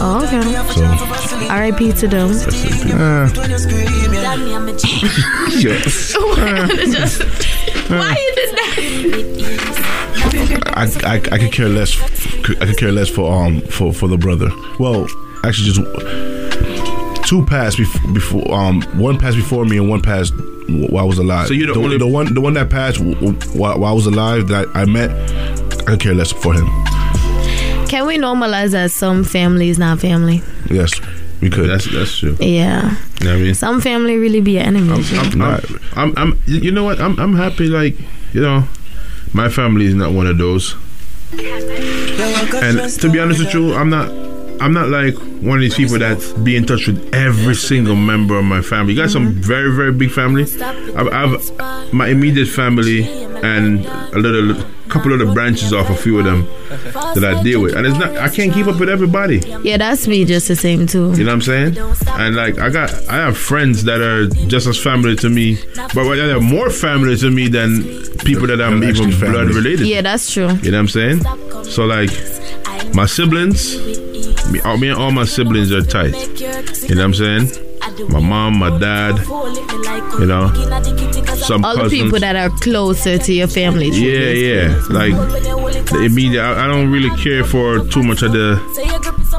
oh, 0.00 0.24
okay. 0.24 0.42
So, 0.72 1.48
R.I.P. 1.48 1.92
to 1.92 2.08
them. 2.08 2.30
uh, 2.30 3.28
Done, 3.28 4.48
yeah, 4.48 4.58
me 4.58 4.72
G. 4.76 4.84
Why 7.88 8.16
you 8.18 8.34
did 8.34 8.50
that? 8.56 9.90
I, 10.16 10.90
I, 11.04 11.14
I 11.34 11.38
could 11.38 11.52
care 11.52 11.68
less. 11.68 12.00
I 12.60 12.66
could 12.66 12.78
care 12.78 12.92
less 12.92 13.08
for 13.08 13.32
um 13.32 13.60
for 13.62 13.92
for 13.92 14.08
the 14.08 14.16
brother. 14.18 14.50
Well, 14.78 15.06
actually, 15.44 15.70
just 15.72 17.28
two 17.28 17.44
passed 17.46 17.78
before, 17.78 18.12
before 18.12 18.52
um 18.54 18.82
one 18.98 19.18
passed 19.18 19.36
before 19.36 19.64
me 19.64 19.76
and 19.78 19.88
one 19.88 20.02
passed 20.02 20.34
while 20.68 21.04
I 21.04 21.06
was 21.06 21.18
alive. 21.18 21.48
So 21.48 21.54
you're 21.54 21.72
the 21.72 21.78
only- 21.80 21.98
the 21.98 22.06
one 22.06 22.32
the 22.34 22.40
one 22.40 22.54
that 22.54 22.70
passed 22.70 22.98
w- 22.98 23.14
w- 23.16 23.38
while, 23.58 23.78
while 23.78 23.90
I 23.92 23.94
was 23.94 24.06
alive 24.06 24.48
that 24.48 24.68
I 24.74 24.84
met. 24.84 25.10
I 25.82 25.86
could 25.92 26.00
care 26.00 26.14
less 26.14 26.32
for 26.32 26.54
him. 26.54 26.66
Can 27.88 28.06
we 28.06 28.16
normalize 28.18 28.70
that 28.72 28.90
some 28.90 29.22
family 29.22 29.68
is 29.68 29.78
not 29.78 30.00
family? 30.00 30.42
Yes, 30.70 30.92
we 31.42 31.50
could. 31.50 31.68
That's 31.68 31.90
that's 31.92 32.16
true. 32.18 32.36
Yeah. 32.40 32.96
You 33.20 33.26
know 33.26 33.32
what 33.32 33.40
I 33.40 33.42
mean? 33.42 33.54
Some 33.54 33.80
family 33.80 34.16
really 34.16 34.40
be 34.40 34.58
enemies. 34.58 35.12
yeah. 35.12 35.20
I'm, 35.20 35.42
I'm, 35.42 35.60
I'm, 35.96 36.14
I'm, 36.16 36.40
you 36.46 36.70
know 36.72 36.84
what? 36.84 37.00
I'm, 37.00 37.18
I'm 37.20 37.34
happy. 37.36 37.66
Like, 37.66 37.96
you 38.32 38.40
know, 38.40 38.64
my 39.34 39.48
family 39.48 39.84
is 39.84 39.94
not 39.94 40.12
one 40.12 40.26
of 40.26 40.38
those. 40.38 40.76
And 41.32 42.90
to 43.00 43.10
be 43.12 43.18
honest 43.18 43.40
with 43.40 43.52
you, 43.52 43.74
I'm 43.74 43.90
not. 43.90 44.23
I'm 44.60 44.72
not 44.72 44.88
like 44.88 45.14
one 45.42 45.58
of 45.58 45.60
these 45.60 45.74
people 45.74 45.98
that 45.98 46.18
be 46.44 46.56
in 46.56 46.64
touch 46.64 46.86
with 46.86 47.14
every 47.14 47.54
single 47.54 47.96
member 47.96 48.38
of 48.38 48.44
my 48.44 48.62
family. 48.62 48.94
You 48.94 49.02
got 49.02 49.10
some 49.10 49.32
very, 49.32 49.74
very 49.74 49.92
big 49.92 50.10
family. 50.10 50.44
I've, 50.96 51.08
I've 51.08 51.92
my 51.92 52.08
immediate 52.08 52.46
family 52.46 53.04
and 53.42 53.84
a 53.84 54.18
little 54.18 54.64
couple 54.88 55.12
of 55.12 55.18
the 55.18 55.26
branches 55.32 55.72
off 55.72 55.90
a 55.90 55.96
few 55.96 56.18
of 56.18 56.24
them 56.24 56.46
that 57.14 57.24
I 57.24 57.42
deal 57.42 57.60
with, 57.60 57.74
and 57.74 57.86
it's 57.86 57.98
not. 57.98 58.16
I 58.16 58.28
can't 58.28 58.52
keep 58.52 58.66
up 58.66 58.78
with 58.78 58.88
everybody. 58.88 59.38
Yeah, 59.62 59.76
that's 59.76 60.06
me 60.06 60.24
just 60.24 60.48
the 60.48 60.56
same 60.56 60.86
too. 60.86 61.12
You 61.12 61.24
know 61.24 61.34
what 61.34 61.48
I'm 61.48 61.74
saying? 61.74 61.78
And 62.08 62.36
like 62.36 62.58
I 62.58 62.70
got, 62.70 62.90
I 63.08 63.16
have 63.16 63.36
friends 63.36 63.84
that 63.84 64.00
are 64.00 64.26
just 64.46 64.66
as 64.66 64.80
family 64.80 65.16
to 65.16 65.28
me, 65.28 65.58
but 65.94 66.14
they 66.14 66.30
are 66.30 66.40
more 66.40 66.70
family 66.70 67.16
to 67.16 67.30
me 67.30 67.48
than 67.48 67.82
people 68.24 68.46
that 68.46 68.60
I'm 68.60 68.82
even 68.84 69.10
blood 69.18 69.48
related. 69.48 69.86
Yeah, 69.86 70.02
that's 70.02 70.32
true. 70.32 70.48
You 70.62 70.70
know 70.70 70.82
what 70.82 70.96
I'm 70.96 71.20
saying? 71.20 71.20
So 71.64 71.84
like, 71.84 72.10
my 72.94 73.06
siblings, 73.06 73.76
me, 74.50 74.60
uh, 74.60 74.76
me 74.76 74.88
and 74.88 74.98
all 74.98 75.10
my 75.10 75.24
siblings 75.24 75.72
are 75.72 75.82
tight. 75.82 76.14
You 76.40 76.94
know 76.94 76.96
what 76.96 77.00
I'm 77.00 77.14
saying? 77.14 77.50
My 78.08 78.20
mom, 78.20 78.58
my 78.58 78.76
dad, 78.78 79.18
you 80.18 80.26
know, 80.26 80.52
some 81.36 81.64
All 81.64 81.76
the 81.76 81.88
people 81.90 82.18
that 82.20 82.34
are 82.36 82.50
closer 82.60 83.18
to 83.18 83.32
your 83.32 83.46
family. 83.48 83.88
yeah, 83.88 84.30
yeah. 84.30 84.82
Like 84.88 85.12
the 85.12 86.02
immediate. 86.04 86.42
I, 86.42 86.64
I 86.64 86.66
don't 86.66 86.90
really 86.90 87.10
care 87.22 87.44
for 87.44 87.84
too 87.84 88.02
much 88.02 88.22
of 88.22 88.32
the 88.32 88.56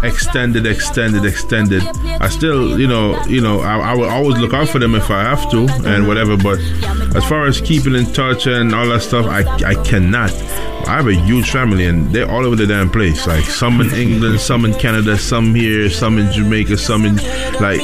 extended, 0.03 0.65
extended, 0.65 1.25
extended. 1.25 1.83
I 2.21 2.29
still, 2.29 2.79
you 2.79 2.87
know, 2.87 3.21
you 3.25 3.41
know, 3.41 3.59
I, 3.61 3.91
I 3.91 3.95
will 3.95 4.09
always 4.09 4.37
look 4.37 4.53
out 4.53 4.69
for 4.69 4.79
them 4.79 4.95
if 4.95 5.09
I 5.09 5.23
have 5.23 5.49
to 5.51 5.67
and 5.85 6.07
whatever. 6.07 6.37
But 6.37 6.59
as 7.15 7.23
far 7.25 7.45
as 7.45 7.61
keeping 7.61 7.95
in 7.95 8.05
touch 8.13 8.47
and 8.47 8.73
all 8.73 8.87
that 8.87 9.01
stuff, 9.01 9.25
I 9.25 9.41
I 9.65 9.75
cannot. 9.83 10.31
I 10.87 10.97
have 10.97 11.07
a 11.07 11.15
huge 11.15 11.49
family 11.49 11.85
and 11.87 12.11
they're 12.11 12.29
all 12.29 12.45
over 12.45 12.55
the 12.55 12.67
damn 12.67 12.91
place. 12.91 13.25
Like 13.25 13.43
some 13.45 13.81
in 13.81 13.91
England, 13.95 14.39
some 14.39 14.65
in 14.65 14.73
Canada, 14.75 15.17
some 15.17 15.55
here, 15.55 15.89
some 15.89 16.19
in 16.19 16.31
Jamaica, 16.31 16.77
some 16.77 17.05
in 17.05 17.15
like 17.59 17.81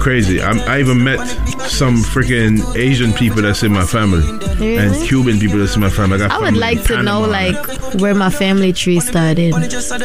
crazy. 0.00 0.42
I'm, 0.42 0.58
I 0.68 0.80
even 0.80 1.04
met 1.04 1.24
some 1.68 1.96
freaking 1.98 2.74
Asian 2.74 3.12
people 3.12 3.42
that's 3.42 3.62
in 3.62 3.72
my 3.72 3.84
family 3.84 4.26
and 4.60 4.94
Cuban 5.06 5.38
people 5.38 5.58
that's 5.58 5.74
in 5.76 5.82
my 5.82 5.90
family. 5.90 6.18
got 6.18 6.32
I 6.32 6.38
would 6.38 6.56
like 6.56 6.82
to 6.84 7.02
know 7.02 7.20
like 7.20 7.56
where 8.00 8.14
my 8.14 8.30
family 8.30 8.72
tree 8.72 8.98
started. 9.00 9.52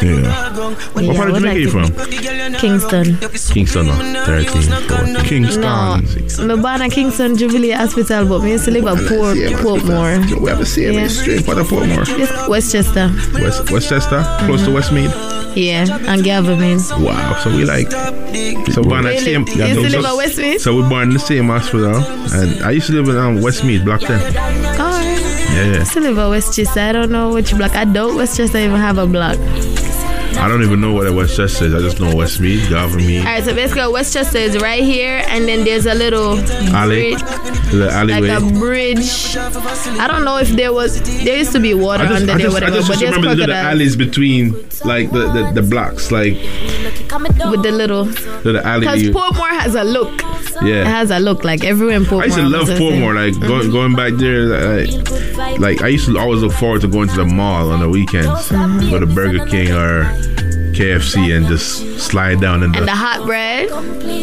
yeah. 0.03 0.75
Yeah, 0.95 1.04
What 1.07 1.15
part 1.17 1.29
of 1.29 1.33
would 1.33 1.41
Jamaica 1.41 1.59
you 1.59 1.69
from? 1.69 1.91
Kingston. 2.59 3.17
Kingston, 3.53 3.85
no. 3.87 4.23
13, 4.25 4.61
14. 4.61 5.15
Kingston. 5.25 5.61
No, 6.47 6.55
me 6.55 6.61
born 6.61 6.81
at 6.81 6.91
Kingston 6.91 7.35
Jubilee 7.37 7.71
Hospital, 7.71 8.27
but 8.27 8.43
me 8.43 8.51
used 8.51 8.65
to 8.65 8.71
live 8.71 8.85
at 8.87 8.97
Port 9.07 9.37
Portmore. 9.61 10.39
We 10.41 10.49
have 10.49 10.59
the 10.59 10.65
same 10.65 10.93
Yeah. 10.93 11.07
straight 11.07 11.45
part 11.45 11.57
of 11.57 11.67
Portmore. 11.67 12.05
Yes, 12.17 12.47
Westchester. 12.47 13.11
West, 13.33 13.71
Westchester, 13.71 14.23
close 14.45 14.61
Mm-hmm. 14.61 14.65
to 14.65 14.79
Westmead. 14.79 15.55
Yeah, 15.55 15.85
and 16.11 16.23
Gavin. 16.23 16.79
Wow. 17.01 17.39
So 17.41 17.49
we 17.55 17.63
like, 17.63 17.89
so 18.73 18.83
born 18.83 19.05
at 19.05 19.11
Really? 19.13 19.19
same. 19.19 19.45
You 19.47 19.65
used 19.65 19.93
to 19.93 19.99
live 20.01 20.05
at 20.05 20.11
so, 20.11 20.17
Westmead? 20.17 20.59
so 20.59 20.75
we 20.75 20.81
born 20.89 21.03
in 21.09 21.13
the 21.13 21.19
same 21.19 21.47
hospital, 21.47 21.95
and 21.95 22.61
I 22.63 22.71
used 22.71 22.87
to 22.87 22.93
live 22.93 23.07
in 23.07 23.17
um, 23.17 23.37
Westmead, 23.39 23.85
Block 23.85 24.01
10. 24.01 24.11
Alright. 24.19 25.21
Yeah, 25.55 25.63
yeah. 25.63 25.75
I 25.75 25.79
used 25.79 25.93
to 25.93 25.99
live 26.01 26.17
at 26.17 26.27
Westchester. 26.27 26.79
I 26.81 26.91
don't 26.91 27.09
know 27.11 27.31
which 27.33 27.55
block. 27.55 27.73
I 27.75 27.85
don't 27.85 28.15
Westchester 28.17 28.57
even 28.57 28.75
have 28.81 28.97
a 28.97 29.07
block. 29.07 29.37
I 30.37 30.47
don't 30.47 30.63
even 30.63 30.81
know 30.81 30.93
what 30.93 31.07
a 31.07 31.13
Westchester 31.13 31.65
is. 31.65 31.73
I 31.73 31.79
just 31.79 31.99
know 31.99 32.13
Westmead, 32.13 32.59
Governmead, 32.67 33.19
Alright, 33.19 33.43
so 33.43 33.55
basically 33.55 33.91
Westchester 33.91 34.37
is 34.37 34.57
right 34.57 34.83
here, 34.83 35.23
and 35.27 35.47
then 35.47 35.63
there's 35.63 35.85
a 35.85 35.93
little 35.93 36.37
alley, 36.75 37.15
bridge, 37.15 37.21
the 37.71 38.05
like 38.07 38.29
a 38.29 38.59
bridge. 38.59 39.35
I 39.37 40.07
don't 40.07 40.25
know 40.25 40.37
if 40.37 40.49
there 40.49 40.73
was. 40.73 41.01
There 41.01 41.37
used 41.37 41.53
to 41.53 41.59
be 41.59 41.73
water 41.73 42.03
I 42.03 42.07
just, 42.07 42.21
under 42.21 42.33
I 42.33 42.37
there, 42.37 42.47
just, 42.47 42.63
I 42.63 42.69
just, 42.69 42.87
but 42.87 42.99
there's 42.99 43.15
remember 43.15 43.45
the, 43.45 43.53
alleys 43.53 43.95
between 43.95 44.53
like 44.83 45.11
the, 45.11 45.31
the, 45.31 45.61
the 45.61 45.61
blocks, 45.61 46.11
like 46.11 46.33
with 46.33 47.63
the 47.63 47.71
little. 47.71 48.05
the, 48.05 48.53
the 48.53 48.61
alley. 48.65 48.81
Because 48.87 49.03
Portmore 49.03 49.49
has 49.49 49.75
a 49.75 49.83
look. 49.83 50.21
Yeah, 50.61 50.81
It 50.81 50.87
has 50.87 51.11
a 51.11 51.19
look 51.19 51.43
like 51.43 51.63
everywhere 51.63 51.95
in 51.97 52.03
Portmore. 52.05 52.21
I 52.21 52.25
used 52.25 52.37
to 52.37 52.49
love 52.49 52.67
the. 52.67 52.73
Portmore. 52.75 53.13
Like 53.15 53.39
going 53.47 53.71
going 53.71 53.95
back 53.95 54.13
there, 54.13 54.45
like, 55.37 55.59
like 55.59 55.81
I 55.81 55.87
used 55.89 56.05
to 56.07 56.17
always 56.17 56.41
look 56.41 56.53
forward 56.53 56.81
to 56.81 56.87
going 56.87 57.07
to 57.09 57.15
the 57.15 57.25
mall 57.25 57.71
on 57.71 57.79
the 57.79 57.89
weekends, 57.89 58.27
Mm-hmm. 58.49 58.89
go 58.89 58.99
to 58.99 59.05
Burger 59.05 59.45
King 59.45 59.71
or 59.71 60.03
KFC 60.75 61.35
and 61.35 61.47
just 61.47 61.99
slide 61.99 62.39
down 62.41 62.61
in 62.63 62.71
the, 62.71 62.79
And 62.79 62.87
the 62.87 62.91
hot 62.95 63.25
bread. 63.25 63.69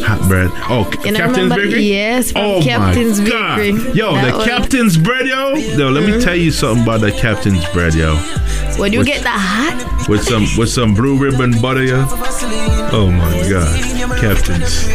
hot 0.04 0.28
bread. 0.28 0.50
Oh, 0.68 0.84
and 1.06 1.16
Captain's 1.16 1.36
remember? 1.50 1.56
Bakery. 1.56 1.82
Yes, 1.84 2.32
Oh 2.36 2.60
Captain's 2.62 3.20
my 3.20 3.28
God. 3.28 3.56
Bakery. 3.58 3.92
Yo, 3.94 4.14
That 4.14 4.30
the 4.32 4.38
was- 4.38 4.46
Captain's 4.46 4.96
bread, 4.98 5.26
yo. 5.26 5.54
Yo, 5.54 5.88
let 5.90 6.08
me 6.08 6.20
tell 6.22 6.36
you 6.36 6.50
something 6.50 6.82
about 6.82 7.00
the 7.00 7.12
Captain's 7.12 7.64
bread, 7.72 7.94
yo. 7.94 8.16
When 8.78 8.92
you 8.92 9.00
With- 9.00 9.08
get 9.08 9.22
the 9.22 9.28
hot, 9.30 10.08
With 10.08 10.22
some 10.24 10.46
with 10.58 10.68
some 10.68 10.94
blue 10.94 11.16
ribbon 11.16 11.60
butter, 11.60 11.84
yo. 11.84 12.04
Oh 12.94 13.10
my 13.10 13.48
God, 13.48 14.18
Captain's. 14.20 14.88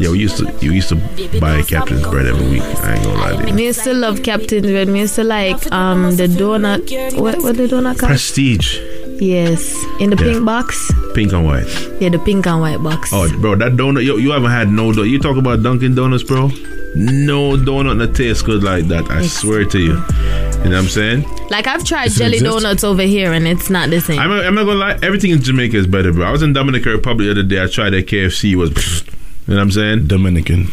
Yo, 0.00 0.12
we 0.12 0.18
used 0.20 0.36
to 0.38 0.52
you 0.60 0.72
used 0.72 0.88
to 0.90 0.96
buy 1.40 1.62
Captain's 1.62 2.02
bread 2.02 2.26
every 2.26 2.48
week. 2.48 2.62
I 2.62 2.94
ain't 2.94 3.04
gonna 3.04 3.18
lie 3.18 3.42
to 3.42 3.48
you. 3.48 3.54
me 3.54 3.64
used 3.66 3.84
to 3.84 3.92
love 3.94 4.22
Captain's 4.22 4.66
bread. 4.66 4.88
Me 4.88 5.00
used 5.00 5.14
to 5.16 5.24
like 5.24 5.70
um 5.72 6.16
the 6.16 6.26
donut. 6.26 6.82
What 7.18 7.42
what 7.42 7.56
the 7.56 7.66
donut 7.66 7.98
called? 7.98 8.08
Prestige, 8.10 8.78
Yes, 9.20 9.74
in 10.00 10.10
the 10.10 10.16
Yeah. 10.16 10.32
pink 10.32 10.44
box. 10.44 10.90
pink 11.14 11.32
and 11.32 11.44
white. 11.46 11.66
Yeah, 12.00 12.10
the 12.10 12.18
pink 12.18 12.46
and 12.46 12.60
white 12.60 12.82
box. 12.82 13.10
Oh, 13.12 13.28
bro, 13.40 13.54
that 13.56 13.72
donut. 13.72 14.04
Yo, 14.04 14.16
you 14.16 14.30
haven't 14.32 14.50
had 14.50 14.70
no 14.70 14.92
donut. 14.92 15.08
You 15.08 15.18
talk 15.18 15.36
about 15.38 15.62
Dunkin' 15.62 15.94
Donuts, 15.94 16.22
bro. 16.24 16.50
No 16.94 17.56
donut 17.56 17.98
that 17.98 18.14
tastes 18.14 18.42
good 18.42 18.62
like 18.62 18.88
that. 18.88 19.10
I 19.10 19.26
swear 19.26 19.64
to 19.64 19.78
you. 19.78 19.92
You 19.94 20.70
know 20.70 20.70
what 20.70 20.72
I'm 20.74 20.88
saying? 20.88 21.24
Like 21.50 21.66
I've 21.66 21.84
tried 21.84 22.06
Does 22.08 22.16
jelly 22.18 22.38
donuts 22.38 22.82
over 22.84 23.02
here, 23.02 23.32
and 23.32 23.46
it's 23.46 23.68
not 23.70 23.90
the 23.90 24.00
same. 24.00 24.18
I'm, 24.18 24.30
I'm 24.32 24.54
not 24.54 24.64
gonna 24.64 24.78
lie. 24.78 24.98
Everything 25.02 25.30
in 25.30 25.40
Jamaica 25.42 25.76
is 25.76 25.86
better, 25.86 26.12
bro. 26.12 26.26
I 26.26 26.32
was 26.32 26.42
in 26.42 26.52
Dominican 26.52 26.92
Republic 26.92 27.26
the 27.26 27.30
other 27.32 27.42
day. 27.42 27.62
I 27.62 27.66
tried 27.66 27.90
that 27.90 28.06
KFC. 28.06 28.52
It 28.52 28.56
was, 28.56 28.70
you 28.70 29.12
know 29.48 29.56
what 29.56 29.60
I'm 29.62 29.70
saying? 29.70 30.06
Dominican. 30.08 30.68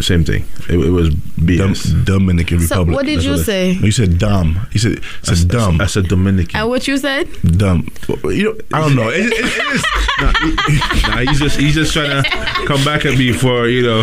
Same 0.00 0.24
thing. 0.24 0.44
It, 0.68 0.78
it 0.78 0.90
was 0.90 1.10
Dom- 1.10 1.20
BS. 1.46 2.04
Dominican 2.04 2.60
so 2.60 2.80
Republic. 2.80 2.96
what 2.96 3.06
did 3.06 3.16
That's 3.16 3.24
you 3.26 3.30
what 3.32 3.40
it- 3.40 3.44
say? 3.44 3.74
No, 3.80 3.86
you 3.86 3.92
said 3.92 4.18
dumb. 4.18 4.66
You 4.72 4.78
said 4.80 5.00
it's 5.26 5.44
dumb. 5.44 5.80
I 5.80 5.86
said 5.86 6.04
Dominican. 6.08 6.60
And 6.60 6.68
what 6.68 6.86
you 6.88 6.96
said? 6.98 7.28
dumb. 7.56 7.88
You 8.24 8.42
know, 8.44 8.58
I 8.72 8.80
don't 8.80 8.94
know. 8.96 9.08
It, 9.08 9.26
it, 9.32 9.44
it 9.44 9.74
is. 9.74 11.02
nah, 11.08 11.18
he's 11.18 11.38
just 11.40 11.58
he's 11.58 11.74
just 11.74 11.92
trying 11.92 12.22
to 12.22 12.28
come 12.66 12.84
back 12.84 13.04
at 13.06 13.16
me 13.18 13.32
for 13.32 13.66
you 13.68 13.82
know 13.82 14.02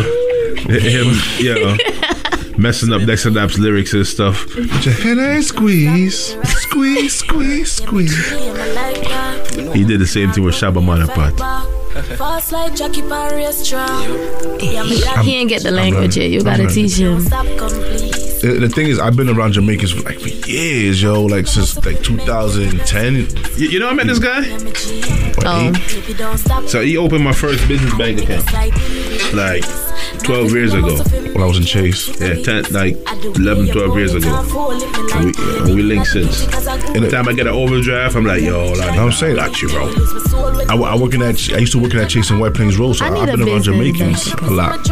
him 0.68 1.12
you 1.38 1.54
know 1.54 1.76
messing 2.58 2.92
up 2.92 3.02
Dexta 3.02 3.30
Daps' 3.32 3.58
lyrics 3.58 3.92
and 3.92 4.06
stuff. 4.06 4.46
Put 4.48 4.86
your 4.86 4.94
head 4.94 5.18
and 5.18 5.44
squeeze, 5.44 6.34
squeeze, 6.62 7.14
squeeze, 7.14 7.72
squeeze. 7.72 8.30
He 9.74 9.84
did 9.84 10.00
the 10.00 10.06
same 10.06 10.32
thing 10.32 10.42
with 10.44 10.54
Shabba 10.54 10.80
Manapat. 10.82 11.36
Fast 12.02 12.52
like 12.52 12.74
Jackie 12.74 13.02
Paris 13.02 13.68
He 13.70 15.36
ain't 15.36 15.48
get 15.48 15.62
the 15.62 15.70
language 15.70 16.16
yet. 16.16 16.30
You 16.30 16.42
gotta 16.42 16.64
I'm 16.64 16.68
teach 16.68 16.96
him. 16.96 17.22
The, 17.24 18.58
the 18.60 18.68
thing 18.68 18.88
is, 18.88 18.98
I've 18.98 19.16
been 19.16 19.30
around 19.30 19.52
Jamaicans 19.52 19.92
for 19.92 20.02
like 20.02 20.20
for 20.20 20.28
years, 20.28 21.02
yo. 21.02 21.22
Like 21.22 21.46
since 21.46 21.76
like 21.84 22.02
2010. 22.02 23.14
You, 23.56 23.68
you 23.68 23.78
know 23.80 23.88
I 23.88 23.94
met 23.94 24.06
this 24.06 24.18
guy? 24.18 24.44
Oh. 25.44 26.66
So 26.66 26.82
he 26.82 26.96
opened 26.96 27.24
my 27.24 27.32
first 27.32 27.66
business 27.66 27.94
bank 27.96 28.22
account 28.22 28.52
like 29.32 29.64
12 30.24 30.52
years 30.52 30.74
ago. 30.74 30.96
When 31.32 31.42
I 31.42 31.46
was 31.46 31.58
in 31.58 31.64
Chase. 31.64 32.08
Yeah, 32.20 32.42
10, 32.42 32.72
like 32.72 32.96
11, 33.36 33.68
12 33.68 33.96
years 33.96 34.14
ago. 34.14 34.28
And 35.14 35.24
we, 35.24 35.32
uh, 35.32 35.74
we 35.74 35.82
linked 35.82 36.08
since. 36.08 36.46
Every 36.94 37.08
time 37.10 37.28
I 37.28 37.32
get 37.32 37.46
an 37.46 37.54
overdraft, 37.54 38.16
I'm 38.16 38.24
like, 38.24 38.42
yo, 38.42 38.72
Lonnie, 38.72 38.98
I'm 38.98 39.12
saying- 39.12 39.36
got 39.36 39.60
you, 39.62 39.68
bro. 39.68 39.92
I, 40.68 40.74
I 40.76 40.96
work 40.96 41.14
in 41.14 41.20
that. 41.20 41.36
I 41.54 41.58
used 41.58 41.72
to 41.72 41.78
work 41.78 41.92
in 41.92 41.98
that 41.98 42.08
Chase 42.10 42.30
in 42.30 42.38
White 42.38 42.54
Plains 42.54 42.78
Road, 42.78 42.94
so 42.94 43.04
I 43.04 43.08
I 43.08 43.10
need 43.12 43.28
have 43.28 43.38
been 43.38 43.48
around 43.48 43.62
Jamaicans 43.62 44.32
a 44.32 44.50
lot. 44.50 44.86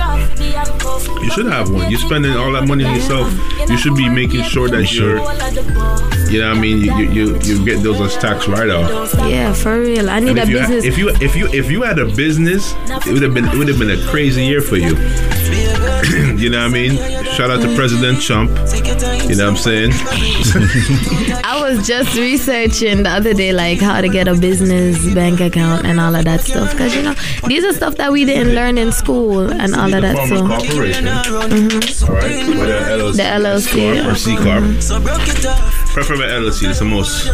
You 1.22 1.30
should 1.30 1.46
have 1.46 1.70
one. 1.70 1.90
You're 1.90 2.00
spending 2.00 2.32
all 2.36 2.52
that 2.52 2.66
money 2.68 2.84
on 2.84 2.94
yourself. 2.94 3.32
You 3.68 3.76
should 3.76 3.96
be 3.96 4.08
making 4.08 4.42
sure 4.44 4.68
that 4.68 4.92
you're, 4.92 5.18
you 6.30 6.40
know 6.40 6.48
what 6.50 6.58
I 6.58 6.60
mean, 6.60 6.78
you, 6.78 6.94
you, 6.96 7.10
you, 7.10 7.38
you 7.40 7.64
get 7.64 7.82
those 7.82 8.00
as 8.00 8.16
tax 8.16 8.46
write 8.46 8.70
off. 8.70 9.14
Yeah, 9.28 9.52
for 9.52 9.80
real. 9.80 10.10
I 10.10 10.20
need 10.20 10.36
a 10.38 10.42
if 10.42 10.48
you, 10.48 10.58
had, 10.58 10.68
business. 10.68 10.84
if 10.84 10.98
you 10.98 11.08
if 11.20 11.36
you 11.36 11.46
if 11.48 11.70
you 11.70 11.82
had 11.82 11.98
a 11.98 12.06
business, 12.14 12.74
it 13.06 13.12
would 13.12 13.22
have 13.22 13.34
been 13.34 13.46
it 13.46 13.54
would 13.56 13.68
have 13.68 13.78
been 13.78 13.90
a 13.90 14.06
crazy 14.10 14.44
year 14.44 14.60
for 14.60 14.76
you. 14.76 14.93
you 16.38 16.50
know 16.50 16.58
what 16.58 16.66
I 16.66 16.72
mean? 16.72 16.96
Shout 17.34 17.50
out 17.50 17.60
to 17.62 17.74
President 17.74 18.20
Trump. 18.20 18.50
You 18.50 19.36
know 19.36 19.50
what 19.50 19.50
I'm 19.50 19.56
saying? 19.56 19.90
I 21.44 21.58
was 21.60 21.86
just 21.86 22.16
researching 22.16 23.02
the 23.02 23.10
other 23.10 23.34
day, 23.34 23.52
like 23.52 23.80
how 23.80 24.00
to 24.00 24.08
get 24.08 24.28
a 24.28 24.34
business 24.34 25.12
bank 25.14 25.40
account 25.40 25.86
and 25.86 26.00
all 26.00 26.14
of 26.14 26.24
that 26.24 26.40
stuff. 26.42 26.76
Cause 26.76 26.94
you 26.94 27.02
know, 27.02 27.14
these 27.46 27.64
are 27.64 27.72
stuff 27.72 27.96
that 27.96 28.12
we 28.12 28.24
didn't 28.24 28.54
learn 28.54 28.78
in 28.78 28.92
school 28.92 29.50
and 29.50 29.74
all 29.74 29.92
of 29.92 30.02
that. 30.02 30.18
A 30.18 30.28
So 30.28 30.46
corporation. 30.46 31.04
Mm-hmm. 31.06 32.04
All 32.04 32.16
right, 32.16 32.58
whether 32.58 32.80
LLC, 32.80 33.16
The 33.16 33.22
LLC, 33.22 33.94
corp 33.94 34.06
or 34.06 34.14
C 34.14 34.36
corp. 34.36 35.83
Preferably 35.94 36.26
LLC. 36.26 36.68
It's 36.68 36.80
the 36.80 36.84
most 36.84 37.28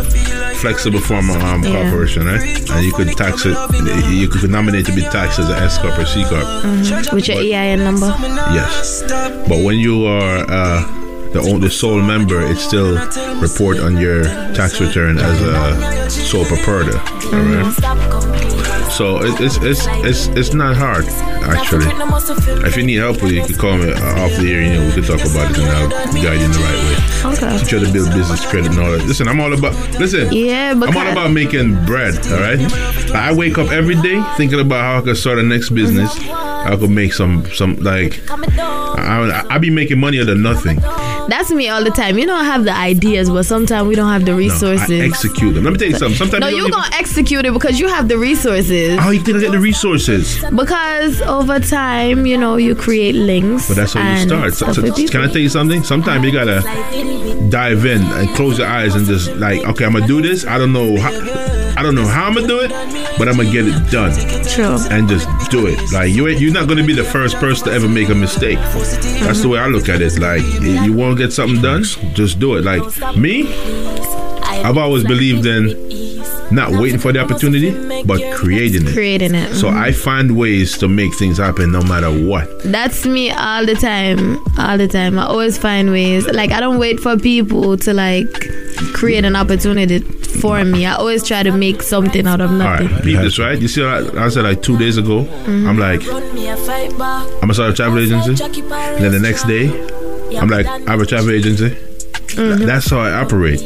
flexible 0.61 1.01
form 1.01 1.31
of 1.31 1.37
um, 1.43 1.63
Yeah. 1.65 1.73
corporation, 1.83 2.27
right? 2.27 2.43
And 2.71 2.85
you 2.85 2.93
could 2.93 3.09
tax 3.17 3.47
it. 3.47 3.57
You 4.11 4.29
could 4.29 4.51
nominate 4.51 4.85
to 4.87 4.93
be 4.93 5.01
taxed 5.03 5.39
as 5.39 5.49
an 5.49 5.57
S 5.57 5.79
corp 5.79 5.99
or 5.99 6.05
C 6.05 6.25
corp. 6.25 6.45
with 7.13 7.27
your 7.29 7.39
EIN 7.39 7.83
number. 7.83 8.15
Yes, 8.53 9.03
but 9.49 9.65
when 9.65 9.79
you 9.79 10.05
are 10.07 10.45
uh, 10.49 10.85
the 11.33 11.71
sole 11.71 12.03
member, 12.03 12.41
it 12.43 12.59
still 12.59 12.97
report 13.41 13.79
on 13.81 13.97
your 13.97 14.25
tax 14.55 14.79
return 14.81 15.19
as 15.19 15.41
a 15.41 16.11
sole 16.11 16.45
proprietor. 16.45 16.99
All 17.33 17.43
right. 17.43 18.40
So 18.97 19.23
it, 19.23 19.41
it's 19.41 19.57
it's 19.59 19.87
it's 20.05 20.27
it's 20.37 20.53
not 20.55 20.77
hard 20.77 21.05
actually. 21.07 21.87
If 22.67 22.77
you 22.77 22.83
need 22.83 22.97
help 22.97 23.23
with 23.23 23.33
it, 23.33 23.37
you 23.37 23.45
can 23.47 23.57
call 23.57 23.77
me 23.79 23.91
uh, 23.93 24.23
off 24.25 24.33
the 24.37 24.53
air. 24.53 24.63
You 24.63 24.73
know, 24.75 24.87
we 24.87 24.93
can 24.93 25.03
talk 25.05 25.21
about 25.21 25.51
it 25.51 25.59
and 25.59 25.71
I'll 25.71 25.89
guide 26.13 26.39
you 26.39 26.45
in 26.45 26.53
the 26.53 26.59
right 26.59 26.81
way. 26.85 27.33
Okay. 27.33 27.47
How 27.59 27.85
to 27.85 27.93
build 27.93 28.13
business 28.13 28.45
credit 28.51 28.71
and 28.73 28.81
all 28.81 28.91
that. 28.93 29.07
Listen, 29.07 29.29
I'm 29.29 29.41
all 29.41 29.53
about 29.53 29.75
listen. 29.99 30.33
Yeah, 30.33 30.73
I'm 30.73 30.83
all 30.83 30.89
about 31.13 31.31
making 31.31 31.83
bread. 31.87 32.15
All 32.27 32.41
right. 32.41 32.61
I 33.15 33.33
wake 33.33 33.59
up 33.59 33.71
every 33.71 33.95
day 33.97 34.23
thinking 34.37 34.61
about 34.61 34.81
how 34.83 34.99
I 34.99 35.01
could 35.03 35.17
start 35.17 35.39
a 35.39 35.43
next 35.43 35.71
business. 35.71 36.11
I 36.29 36.77
could 36.79 36.91
make 36.91 37.13
some 37.15 37.47
some 37.55 37.77
like 37.77 38.21
I, 38.29 39.47
I, 39.49 39.55
I 39.55 39.59
be 39.59 39.71
making 39.71 39.99
money 39.99 40.21
out 40.21 40.29
of 40.29 40.39
nothing. 40.39 40.79
That's 41.29 41.51
me 41.53 41.69
all 41.69 41.85
the 41.85 41.91
time. 41.91 42.19
You 42.19 42.27
know, 42.27 42.35
I 42.35 42.43
have 42.45 42.65
the 42.65 42.73
ideas, 42.77 43.31
but 43.31 43.45
sometimes 43.45 43.87
we 43.87 43.95
don't 43.95 44.09
have 44.11 44.25
the 44.25 44.33
No, 44.33 44.39
resources. 44.39 44.91
I 44.91 45.05
execute 45.05 45.55
them. 45.55 45.63
Let 45.65 45.73
me 45.75 45.79
tell 45.79 45.89
you 45.89 45.97
something. 45.97 46.17
Sometimes 46.19 46.41
no, 46.41 46.49
you 46.49 46.57
you're 46.57 46.69
don't 46.69 46.79
even- 46.81 46.91
gonna 46.91 46.97
execute 47.01 47.45
it 47.47 47.53
because 47.53 47.79
you 47.79 47.87
have 47.89 48.09
the 48.09 48.19
resources. 48.19 48.90
How 48.99 49.11
you 49.11 49.21
think 49.21 49.39
I 49.39 49.41
get 49.41 49.53
the 49.53 49.59
resources? 49.59 50.43
Because 50.55 51.21
over 51.23 51.59
time, 51.61 52.27
you 52.27 52.37
know, 52.37 52.57
you 52.57 52.75
create 52.75 53.15
links. 53.15 53.69
But 53.69 53.77
that's 53.77 53.93
how 53.95 54.13
you 54.13 54.27
start. 54.27 54.55
So, 54.55 54.73
so 54.73 54.83
can 54.83 55.23
I 55.23 55.27
tell 55.27 55.39
you 55.39 55.49
something? 55.49 55.83
Sometimes 55.83 56.25
you 56.25 56.33
gotta 56.33 56.61
dive 57.51 57.85
in 57.85 58.03
and 58.03 58.29
close 58.31 58.59
your 58.59 58.69
eyes 58.69 58.95
and 58.95 59.07
just 59.07 59.35
like, 59.37 59.65
okay, 59.67 59.85
I'm 59.85 59.93
gonna 59.93 60.07
do 60.07 60.21
this. 60.21 60.47
I 60.47 60.59
don't 60.59 60.73
know 60.73 60.99
how. 60.99 61.11
I 61.77 61.83
don't 61.83 61.95
know 61.95 62.07
how 62.07 62.27
I'm 62.27 62.35
gonna 62.35 62.47
do 62.47 62.61
it, 62.61 62.71
but 63.17 63.27
I'm 63.27 63.37
gonna 63.37 63.51
get 63.51 63.67
it 63.67 63.91
done 63.91 64.13
True. 64.49 64.77
and 64.95 65.09
just 65.09 65.27
do 65.51 65.67
it. 65.67 65.93
Like 65.93 66.13
you, 66.13 66.29
you're 66.29 66.53
not 66.53 66.69
gonna 66.69 66.85
be 66.85 66.93
the 66.93 67.05
first 67.05 67.37
person 67.37 67.69
to 67.69 67.73
ever 67.73 67.89
make 67.89 68.11
a 68.11 68.15
mistake. 68.15 68.59
That's 68.59 69.41
the 69.41 69.49
way 69.49 69.61
I 69.61 69.67
look 69.69 69.89
at 69.89 70.03
it. 70.03 70.19
Like 70.19 70.43
you 70.61 70.73
you 70.83 70.93
want 70.93 71.17
to 71.17 71.25
get 71.25 71.33
something 71.33 71.63
done, 71.63 71.85
just 72.13 72.39
do 72.39 72.57
it. 72.57 72.65
Like 72.65 72.83
me, 73.17 73.47
I've 74.43 74.77
always 74.77 75.05
believed 75.05 75.47
in 75.47 76.20
not 76.51 76.71
waiting 76.73 76.99
for 76.99 77.13
the 77.13 77.21
opportunity, 77.21 77.71
but 78.05 78.21
creating 78.35 78.87
it. 78.89 78.93
Creating 78.93 79.35
it. 79.35 79.55
So 79.55 79.69
I 79.69 79.93
find 79.93 80.37
ways 80.37 80.77
to 80.79 80.89
make 80.89 81.15
things 81.15 81.39
happen 81.39 81.73
no 81.73 81.83
matter 81.83 82.11
what. 82.11 82.49
That's 82.65 83.07
me 83.07 83.31
all 83.31 83.65
the 83.67 83.75
time. 83.75 84.39
All 84.59 84.77
the 84.79 84.89
time. 84.89 85.19
I 85.19 85.27
always 85.27 85.59
find 85.59 85.91
ways. 85.91 86.27
Like 86.27 86.51
I 86.51 86.61
don't 86.61 86.79
wait 86.79 87.01
for 87.01 87.17
people 87.17 87.77
to 87.79 87.93
like 87.95 88.27
create 88.95 89.25
an 89.25 89.37
opportunity 89.37 90.01
for 90.01 90.65
me. 90.65 90.87
I 90.87 90.95
always 90.95 91.27
try 91.27 91.43
to 91.43 91.53
make 91.53 91.83
something 91.83 92.27
out 92.27 92.41
of 92.41 92.51
nothing. 92.53 92.89
right, 92.89 93.05
beat 93.05 93.17
this 93.17 93.39
right. 93.39 93.59
You 93.61 93.69
see, 93.69 93.85
I, 93.85 93.99
I 94.25 94.29
said 94.29 94.45
like 94.45 94.63
two 94.63 94.79
days 94.79 94.97
ago. 94.97 95.21
I'm 95.47 95.79
like, 95.79 96.03
I'm 96.07 97.41
gonna 97.41 97.55
start 97.55 97.71
a 97.71 97.75
travel 97.75 97.99
agency. 97.99 98.43
And 98.43 99.05
then 99.05 99.13
the 99.13 99.21
next 99.21 99.45
day, 99.45 99.69
I'm 100.37 100.49
like, 100.49 100.67
I 100.67 100.91
have 100.91 101.01
a 101.01 101.07
travel 101.07 101.31
agency. 101.31 101.71
Mm-hmm. 101.71 102.65
That's 102.65 102.89
how 102.91 103.01
I 103.01 103.13
operate. 103.13 103.61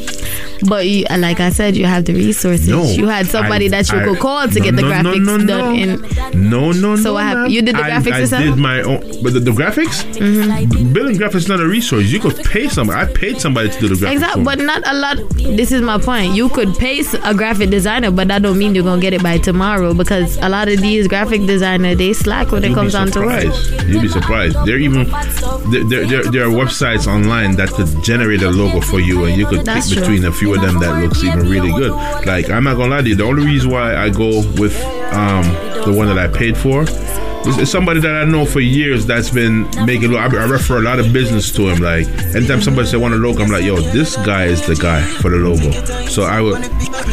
But 0.67 0.87
you, 0.87 1.05
like 1.17 1.39
I 1.39 1.49
said, 1.49 1.75
you 1.75 1.85
have 1.85 2.05
the 2.05 2.13
resources. 2.13 2.67
No, 2.67 2.83
you 2.83 3.07
had 3.07 3.27
somebody 3.27 3.65
I- 3.65 3.69
that 3.69 3.91
you 3.91 3.99
I- 3.99 4.03
could 4.05 4.19
call 4.19 4.47
to 4.47 4.59
no, 4.59 4.65
get 4.65 4.75
the 4.75 4.81
no, 4.81 4.89
graphics 4.91 5.25
no, 5.25 5.37
no. 5.37 5.45
done 5.47 5.75
in. 5.75 6.49
No, 6.49 6.71
no, 6.71 6.95
So 6.95 7.03
no. 7.03 7.13
what 7.13 7.23
happened? 7.23 7.51
You 7.51 7.61
did 7.61 7.75
the 7.75 7.83
I- 7.83 7.89
graphics 7.91 8.13
I, 8.13 8.19
yourself? 8.19 8.43
did 8.43 8.57
my 8.57 8.81
own, 8.81 8.99
but 9.23 9.33
the, 9.33 9.39
the 9.39 9.51
graphics, 9.51 10.03
Mm-hmm. 10.15 10.93
building 10.93 11.17
graphics 11.17 11.35
is 11.35 11.47
not 11.49 11.59
a 11.59 11.67
resource. 11.67 12.05
You 12.05 12.19
could 12.19 12.37
pay 12.45 12.67
somebody. 12.69 12.99
I 13.01 13.05
paid 13.13 13.39
somebody 13.41 13.69
to 13.69 13.79
do 13.79 13.87
the 13.89 13.95
graphics. 13.95 14.13
Exactly, 14.13 14.43
but 14.43 14.59
not 14.59 14.81
a 14.85 14.93
lot. 14.93 15.17
This 15.35 15.71
is 15.71 15.81
my 15.81 15.97
point. 15.97 16.33
You 16.35 16.49
could 16.49 16.75
pay 16.77 17.03
a 17.23 17.33
graphic 17.33 17.69
designer, 17.69 18.11
but 18.11 18.27
that 18.29 18.41
don't 18.41 18.57
mean 18.57 18.73
you're 18.75 18.83
gonna 18.83 19.01
get 19.01 19.13
it 19.13 19.21
by 19.23 19.37
tomorrow 19.37 19.93
because 19.93 20.37
a 20.37 20.49
lot 20.49 20.67
of 20.67 20.79
these 20.81 21.07
graphic 21.07 21.45
designers 21.45 21.97
they 21.97 22.13
slack 22.13 22.51
when 22.51 22.63
it 22.63 22.67
You'll 22.67 22.75
be 22.75 22.81
comes 22.81 22.93
down 22.93 23.11
to 23.11 23.19
work. 23.21 23.43
You'll 23.87 24.01
be 24.01 24.07
surprised. 24.07 24.57
There 24.65 24.77
even 24.77 25.09
there, 25.71 25.83
there, 25.89 26.05
there, 26.07 26.23
there 26.31 26.43
are 26.45 26.51
websites 26.51 27.07
online 27.07 27.55
that 27.57 27.69
could 27.69 27.87
generate 28.03 28.41
a 28.41 28.49
logo 28.49 28.81
for 28.81 28.99
you, 28.99 29.25
and 29.25 29.37
you 29.37 29.45
could 29.45 29.65
That's 29.65 29.89
pick 29.89 29.97
true. 29.99 30.07
between 30.07 30.25
a 30.25 30.31
few 30.31 30.44
of 30.53 30.61
them 30.61 30.79
that 30.79 31.01
looks 31.01 31.23
even 31.23 31.49
really 31.49 31.71
good. 31.71 31.91
Like 32.25 32.49
I'm 32.49 32.63
not 32.63 32.77
gonna 32.77 32.95
lie 32.95 33.01
to 33.01 33.09
you, 33.09 33.15
the 33.15 33.23
only 33.23 33.45
reason 33.45 33.71
why 33.71 33.95
I 33.95 34.09
go 34.09 34.41
with 34.59 34.75
um, 35.13 35.43
the 35.85 35.93
one 35.95 36.07
that 36.07 36.17
I 36.19 36.27
paid 36.27 36.57
for. 36.57 36.85
Is 37.45 37.71
somebody 37.71 37.99
that 37.99 38.15
I 38.15 38.25
know 38.25 38.45
for 38.45 38.59
years 38.59 39.05
that's 39.05 39.29
been 39.29 39.63
making. 39.85 40.15
I, 40.15 40.25
I 40.25 40.45
refer 40.45 40.79
a 40.79 40.81
lot 40.81 40.99
of 40.99 41.13
business 41.13 41.51
to 41.53 41.69
him. 41.69 41.81
Like 41.81 42.07
anytime 42.35 42.61
somebody 42.61 42.87
say 42.87 42.97
want 42.97 43.13
a 43.13 43.17
logo, 43.17 43.43
I'm 43.43 43.51
like, 43.51 43.63
yo, 43.63 43.75
this 43.79 44.15
guy 44.17 44.45
is 44.45 44.65
the 44.65 44.75
guy 44.75 45.01
for 45.01 45.29
the 45.29 45.37
logo. 45.37 45.71
So 46.07 46.23
I 46.23 46.41
would, 46.41 46.55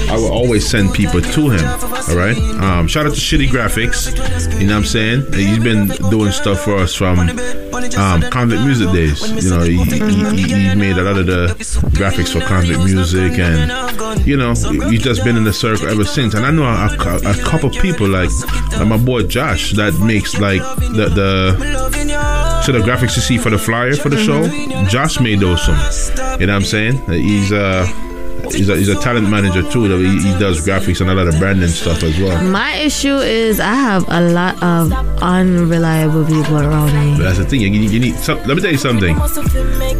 I 0.08 0.16
would 0.16 0.30
always 0.30 0.68
send 0.68 0.94
people 0.94 1.20
to 1.20 1.50
him. 1.50 1.64
All 1.64 2.16
right. 2.16 2.36
Um, 2.62 2.88
shout 2.88 3.06
out 3.06 3.14
to 3.14 3.20
Shitty 3.20 3.48
Graphics. 3.48 4.12
You 4.58 4.66
know 4.66 4.74
what 4.74 4.80
I'm 4.80 4.84
saying? 4.84 5.32
He's 5.32 5.58
been 5.58 5.88
doing 6.10 6.32
stuff 6.32 6.60
for 6.60 6.76
us 6.76 6.94
from 6.94 7.18
um, 7.18 8.22
Konvict 8.30 8.64
Music 8.64 8.90
days. 8.92 9.44
You 9.44 9.50
know, 9.50 9.62
he, 9.62 9.76
he, 9.84 10.70
he, 10.70 10.74
made 10.74 10.96
a 10.96 11.02
lot 11.02 11.18
of 11.18 11.26
the 11.26 11.54
graphics 11.92 12.32
for 12.32 12.40
Konvict 12.40 12.84
Music, 12.84 13.38
and 13.38 14.26
you 14.26 14.36
know, 14.36 14.54
he's 14.88 15.02
just 15.02 15.24
been 15.24 15.36
in 15.36 15.44
the 15.44 15.52
circle 15.52 15.88
ever 15.88 16.04
since. 16.04 16.34
And 16.34 16.46
I 16.46 16.50
know 16.50 16.64
a, 16.64 16.88
a, 16.88 17.30
a 17.30 17.44
couple 17.44 17.70
people 17.70 18.08
like, 18.08 18.30
like 18.72 18.86
my 18.86 18.96
boy 18.96 19.24
Josh 19.24 19.72
that 19.72 19.92
makes 20.22 20.38
like 20.40 20.60
the 20.78 21.08
the 21.08 22.62
so 22.62 22.72
the 22.72 22.78
graphics 22.78 23.16
you 23.16 23.22
see 23.22 23.38
for 23.38 23.50
the 23.50 23.58
flyer 23.58 23.94
for 23.94 24.08
the 24.08 24.18
show. 24.18 24.46
Josh 24.88 25.20
made 25.20 25.40
those 25.40 25.64
some. 25.64 26.40
You 26.40 26.46
know 26.46 26.52
what 26.54 26.56
I'm 26.56 26.64
saying? 26.64 26.98
He's 27.08 27.52
uh. 27.52 28.10
He's 28.54 28.68
a, 28.68 28.76
he's 28.76 28.88
a 28.88 29.00
talent 29.00 29.28
manager 29.28 29.62
too. 29.70 29.88
though. 29.88 29.98
He, 29.98 30.18
he 30.20 30.38
does 30.38 30.66
graphics 30.66 31.00
and 31.00 31.10
a 31.10 31.14
lot 31.14 31.28
of 31.28 31.38
branding 31.38 31.68
stuff 31.68 32.02
as 32.02 32.18
well. 32.18 32.42
My 32.44 32.74
issue 32.74 33.16
is 33.16 33.60
I 33.60 33.74
have 33.74 34.04
a 34.08 34.20
lot 34.20 34.62
of 34.62 34.92
unreliable 35.22 36.24
people 36.26 36.58
around 36.58 36.92
But 36.92 37.18
me. 37.18 37.22
that's 37.22 37.38
the 37.38 37.44
thing. 37.44 37.60
You 37.60 37.70
need, 37.70 37.90
you 37.90 38.00
need 38.00 38.16
some, 38.16 38.38
let 38.44 38.56
me 38.56 38.60
tell 38.62 38.72
you 38.72 38.78
something. 38.78 39.16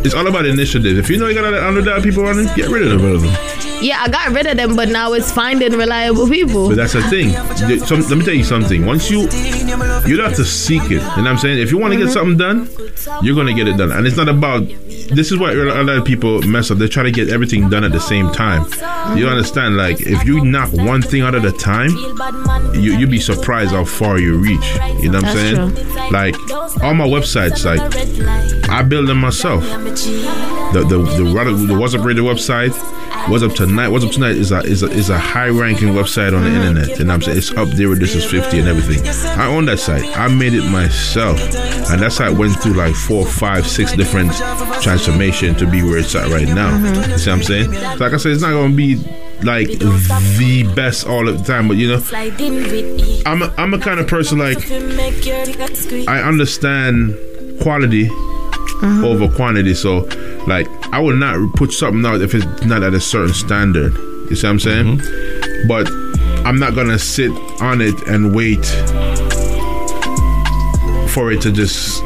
It's 0.05 0.15
all 0.15 0.27
about 0.27 0.47
initiative. 0.47 0.99
If 0.99 1.09
you 1.11 1.19
know 1.19 1.29
you 1.29 1.35
got 1.35 1.53
a 1.53 1.57
lot 1.57 1.77
of 1.77 1.85
dollar 1.85 2.03
people 2.03 2.23
running, 2.25 2.47
get 2.55 2.69
rid 2.69 2.91
of 2.91 3.01
them. 3.01 3.25
Yeah, 3.83 4.01
I 4.01 4.09
got 4.09 4.31
rid 4.31 4.47
of 4.47 4.57
them, 4.57 4.77
but 4.77 4.89
now 4.89 5.13
it's 5.13 5.33
finding 5.33 5.73
reliable 5.73 6.29
people. 6.29 6.69
But 6.69 6.77
that's 6.77 6.93
the 6.93 7.03
thing. 7.03 7.31
Some- 7.81 8.03
let 8.03 8.19
me 8.19 8.25
tell 8.25 8.35
you 8.35 8.45
something. 8.45 8.87
Once 8.87 9.11
you 9.11 9.23
you 10.07 10.17
don't 10.17 10.27
have 10.27 10.37
to 10.37 10.45
seek 10.45 10.83
it. 10.85 10.91
You 10.91 10.99
know 10.99 11.05
what 11.07 11.27
I'm 11.27 11.39
saying? 11.39 11.59
If 11.59 11.71
you 11.71 11.79
want 11.79 11.93
to 11.93 11.99
get 11.99 12.09
mm-hmm. 12.09 12.13
something 12.13 12.37
done, 12.37 13.25
you're 13.25 13.35
gonna 13.35 13.55
get 13.55 13.69
it 13.69 13.77
done. 13.77 13.93
And 13.93 14.07
it's 14.07 14.17
not 14.17 14.29
about. 14.29 14.67
This 15.13 15.31
is 15.33 15.39
why 15.39 15.53
a 15.53 15.83
lot 15.83 15.97
of 15.97 16.05
people 16.05 16.43
mess 16.43 16.71
up. 16.71 16.79
They 16.79 16.89
try 16.89 17.03
to 17.03 17.11
get 17.11 17.29
everything 17.29 17.69
done 17.69 17.85
at 17.85 17.93
the 17.93 18.01
same 18.01 18.31
time. 18.33 18.42
You 19.17 19.29
understand? 19.29 19.77
Like 19.77 20.01
if 20.01 20.25
you 20.25 20.45
knock 20.45 20.73
one 20.73 21.03
thing 21.03 21.23
out 21.23 21.35
at 21.35 21.45
a 21.45 21.53
time, 21.53 21.91
you 22.75 22.97
you 22.97 23.07
be 23.07 23.21
surprised 23.21 23.71
how 23.73 23.85
far 23.85 24.19
you 24.19 24.37
reach. 24.37 24.65
You 25.01 25.11
know 25.11 25.21
what 25.21 25.29
I'm 25.29 25.37
saying? 25.37 25.75
true. 25.75 26.11
Like 26.11 26.35
all 26.83 26.95
my 26.95 27.07
websites, 27.07 27.65
like 27.65 27.81
I 28.69 28.83
build 28.83 29.09
them 29.09 29.19
myself. 29.19 29.63
The 29.63 30.85
the 30.89 30.99
the, 30.99 31.25
the, 31.25 31.67
the 31.67 31.75
Wazzup 31.75 32.05
Radio 32.05 32.25
website, 32.25 32.73
What's 33.29 33.45
Up 33.45 33.53
Tonight, 33.53 33.89
What's 33.89 34.05
Up 34.05 34.11
Tonight 34.11 34.37
is 34.37 34.51
a 34.51 34.61
is 34.61 34.83
a, 34.83 34.91
is 34.91 35.09
a 35.11 35.19
high 35.19 35.49
ranking 35.49 35.89
website 35.89 36.35
on 36.35 36.43
the 36.43 36.51
uh-huh. 36.51 36.69
internet, 36.69 37.01
and 37.01 37.13
I'm 37.13 37.23
saying 37.23 37.39
it's 37.39 37.53
up 37.53 37.69
there 37.69 37.89
with 37.89 38.01
This 38.01 38.15
Is 38.15 38.25
50 38.25 38.59
and 38.59 38.69
everything. 38.69 39.07
I 39.39 39.47
own 39.47 39.67
that 39.67 39.79
site. 39.79 40.05
I 40.19 40.29
made 40.29 40.55
it 40.55 40.69
myself, 40.71 41.39
and 41.91 42.03
that 42.03 42.13
site 42.13 42.37
went 42.37 42.55
through 42.61 42.75
like 42.75 42.95
four, 42.95 43.25
five, 43.25 43.67
six 43.67 43.93
different 43.93 44.33
transformation 44.83 45.55
to 45.57 45.71
be 45.71 45.83
where 45.83 45.99
it's 45.99 46.15
at 46.15 46.31
right 46.31 46.49
now. 46.49 46.77
You 47.09 47.19
see 47.19 47.31
what 47.31 47.37
I'm 47.37 47.43
saying? 47.43 47.73
So 47.73 48.05
like 48.05 48.13
I 48.13 48.17
said, 48.17 48.32
it's 48.33 48.43
not 48.43 48.53
gonna 48.53 48.75
be 48.75 48.97
like 49.43 49.69
the 49.69 50.73
best 50.75 51.07
all 51.07 51.29
of 51.29 51.39
the 51.39 51.45
time, 51.45 51.69
but 51.69 51.77
you 51.77 51.89
know, 51.89 52.01
I'm 53.27 53.43
a, 53.43 53.55
I'm 53.57 53.75
a 53.75 53.79
kind 53.79 54.01
of 54.01 54.07
person 54.07 54.39
like 54.39 54.59
I 56.09 56.23
understand 56.23 57.17
quality 57.61 58.09
uh-huh. 58.83 59.07
over 59.07 59.29
quantity. 59.29 59.75
So, 59.75 60.01
like, 60.47 60.69
I 60.93 61.01
would 61.01 61.17
not 61.17 61.55
put 61.55 61.73
something 61.73 62.05
out 62.05 62.21
if 62.21 62.35
it's 62.35 62.65
not 62.65 62.83
at 62.83 62.95
a 62.95 63.01
certain 63.01 63.35
standard. 63.35 63.95
You 64.29 64.37
see 64.37 64.47
what 64.47 64.53
I'm 64.53 64.61
saying? 64.61 64.99
Mm-hmm. 64.99 65.69
But 65.69 65.89
I'm 66.47 66.59
not 66.59 66.75
gonna 66.75 66.99
sit 66.99 67.31
on 67.61 67.81
it 67.81 67.95
and 68.09 68.35
wait 68.35 68.65
for 71.11 71.31
it 71.31 71.41
to 71.43 71.53
just 71.53 72.03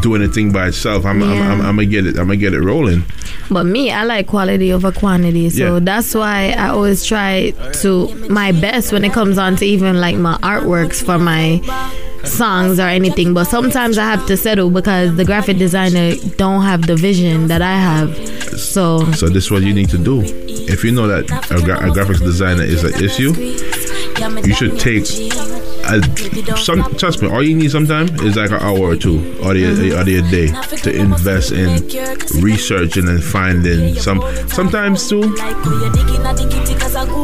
do 0.00 0.14
anything 0.14 0.52
by 0.52 0.68
itself. 0.68 1.04
I'm, 1.04 1.22
I'm, 1.22 1.30
I'm, 1.42 1.60
I'm 1.60 1.76
gonna 1.76 1.86
get 1.86 2.06
it. 2.06 2.18
I'm 2.18 2.26
gonna 2.26 2.36
get 2.36 2.54
it 2.54 2.60
rolling. 2.60 3.04
But 3.50 3.64
me, 3.64 3.90
I 3.90 4.04
like 4.04 4.26
quality 4.26 4.72
over 4.72 4.92
quantity. 4.92 5.48
So 5.50 5.74
Yeah. 5.74 5.80
that's 5.82 6.14
why 6.14 6.54
I 6.58 6.68
always 6.68 7.04
try 7.04 7.50
to 7.82 8.08
my 8.28 8.52
best 8.52 8.92
when 8.92 9.04
it 9.04 9.12
comes 9.12 9.38
on 9.38 9.56
to 9.56 9.64
even 9.66 10.00
like 10.00 10.16
my 10.16 10.36
artworks 10.38 11.02
for 11.04 11.18
my 11.18 11.60
songs 12.24 12.78
or 12.78 12.88
anything. 12.88 13.32
But 13.34 13.44
sometimes 13.44 13.96
I 13.98 14.04
have 14.04 14.26
to 14.26 14.36
settle 14.36 14.70
because 14.70 15.16
the 15.16 15.24
graphic 15.24 15.56
designer 15.58 16.14
don't 16.36 16.62
have 16.62 16.86
the 16.86 16.96
vision 16.96 17.46
that 17.46 17.62
I 17.62 17.76
have. 17.78 18.14
So 18.58 19.10
So 19.12 19.28
this 19.28 19.44
is 19.46 19.50
what 19.50 19.62
you 19.62 19.72
need 19.72 19.88
to 19.90 19.98
do. 19.98 20.22
If 20.70 20.84
you 20.84 20.92
know 20.92 21.06
that 21.08 21.24
a, 21.50 21.62
gra- 21.64 21.88
a 21.88 21.92
graphics 21.92 22.20
designer 22.20 22.64
is 22.64 22.84
an 22.84 23.02
issue, 23.02 23.32
you 24.44 24.54
should 24.54 24.78
take 24.78 25.06
some. 26.56 26.94
Trust 26.96 27.22
me, 27.22 27.28
all 27.28 27.42
you 27.42 27.56
need 27.56 27.70
sometimes 27.70 28.10
is 28.22 28.36
like 28.36 28.50
an 28.50 28.60
hour 28.60 28.78
or 28.78 28.96
two, 28.96 29.18
or 29.42 29.54
the, 29.54 29.72
the 29.72 30.18
a 30.18 30.22
day, 30.30 30.48
to 30.82 30.94
invest 30.94 31.52
in 31.52 31.82
researching 32.42 33.08
and 33.08 33.22
finding 33.22 33.94
some. 33.94 34.20
Sometimes 34.48 35.08
too, 35.08 35.34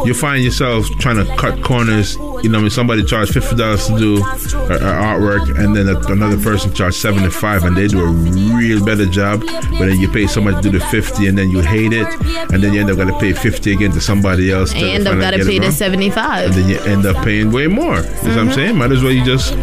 you 0.07 0.15
find 0.15 0.43
yourself 0.43 0.87
trying 1.01 1.17
to 1.17 1.37
cut 1.37 1.63
corners. 1.63 2.17
You 2.45 2.51
know, 2.51 2.59
I 2.59 2.61
mean, 2.61 2.71
somebody 2.71 3.03
charge 3.03 3.31
fifty 3.31 3.57
dollars 3.57 3.87
to 3.87 3.97
do 3.97 4.17
a 4.19 4.21
artwork, 4.21 5.49
and 5.59 5.75
then 5.75 5.89
another 5.89 6.37
person 6.37 6.75
charge 6.75 6.95
seventy 6.95 7.31
five, 7.31 7.65
and 7.65 7.75
they 7.75 7.89
do 7.89 8.05
a 8.05 8.07
real 8.07 8.85
better 8.85 9.07
job. 9.07 9.41
But 9.41 9.87
then 9.87 9.99
you 9.99 10.11
pay 10.11 10.27
somebody 10.27 10.57
to 10.57 10.63
do 10.71 10.79
the 10.79 10.85
fifty, 10.85 11.27
and 11.27 11.39
then 11.39 11.49
you 11.49 11.61
hate 11.61 11.95
it, 11.95 12.07
and 12.53 12.63
then 12.63 12.75
you 12.75 12.83
end 12.83 12.91
up 12.91 12.99
got 12.99 13.07
to 13.07 13.19
pay 13.19 13.33
fifty 13.33 13.73
again 13.73 13.93
to 13.93 14.01
somebody 14.01 14.53
else. 14.53 14.73
and 14.73 14.81
to 14.81 14.87
you 14.87 14.93
end 14.93 15.09
up 15.09 15.15
finally 15.15 15.39
gotta 15.39 15.51
pay 15.51 15.59
the 15.59 15.73
seventy 15.73 16.11
five. 16.11 16.51
And 16.51 16.55
then 16.55 16.69
you 16.69 16.79
end 16.81 17.07
up 17.07 17.25
paying 17.25 17.51
way 17.51 17.67
more. 17.67 17.97
You 17.97 18.03
know 18.03 18.03
what 18.03 18.13
I'm 18.13 18.37
mm-hmm. 18.49 18.53
saying? 18.53 18.77
Might 18.77 18.93
as 18.93 19.03
well 19.03 19.13
you 19.13 19.25
just. 19.25 19.55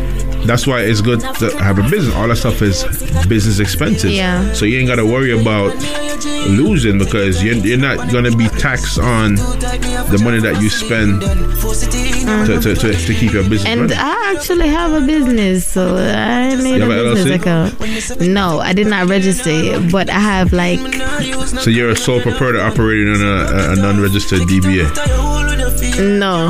That's 0.45 0.65
why 0.67 0.82
it's 0.82 1.01
good 1.01 1.19
to 1.21 1.58
have 1.60 1.77
a 1.77 1.84
business. 1.89 2.13
All 2.15 2.27
that 2.27 2.36
stuff 2.38 2.62
is 2.62 2.84
business 3.27 3.60
expenses. 3.60 4.12
Yeah. 4.15 4.51
So 4.54 4.65
you 4.65 4.80
ain't 4.80 4.88
got 4.88 4.95
to 4.97 5.06
worry 5.06 5.32
about 5.39 5.75
losing 6.49 6.97
because 6.97 7.43
you're, 7.43 7.56
you're 7.56 7.77
not 7.77 8.12
going 8.12 8.23
to 8.25 8.36
be 8.36 8.47
taxed 8.49 8.97
on 8.99 9.36
the 9.36 10.19
money 10.23 10.39
that 10.41 10.62
you 10.62 10.69
spend 10.69 11.21
to, 11.21 12.60
to, 12.60 12.75
to, 12.75 12.93
to 12.93 13.13
keep 13.13 13.32
your 13.34 13.43
business 13.43 13.65
And 13.65 13.82
running. 13.82 13.97
I 13.97 14.34
actually 14.36 14.67
have 14.67 14.91
a 15.01 15.06
business, 15.06 15.65
so 15.65 15.95
I 15.97 16.56
made 16.56 16.77
You 16.77 16.91
a 16.91 16.95
have 16.95 17.06
a 17.06 17.13
business 17.13 17.38
LLC? 17.38 18.15
account. 18.19 18.21
No, 18.21 18.60
I 18.60 18.73
did 18.73 18.88
not 18.88 19.08
register 19.08 19.49
it, 19.51 19.91
but 19.91 20.10
I 20.10 20.19
have 20.19 20.54
like 20.54 20.80
So 21.61 21.70
you're 21.70 21.89
a 21.91 21.95
sole 21.95 22.22
proprietor 22.22 22.59
operating 22.61 23.13
on 23.13 23.22
a, 23.22 23.74
a 23.74 23.76
non-registered 23.76 24.41
DBA. 24.41 25.51
No, 25.99 26.49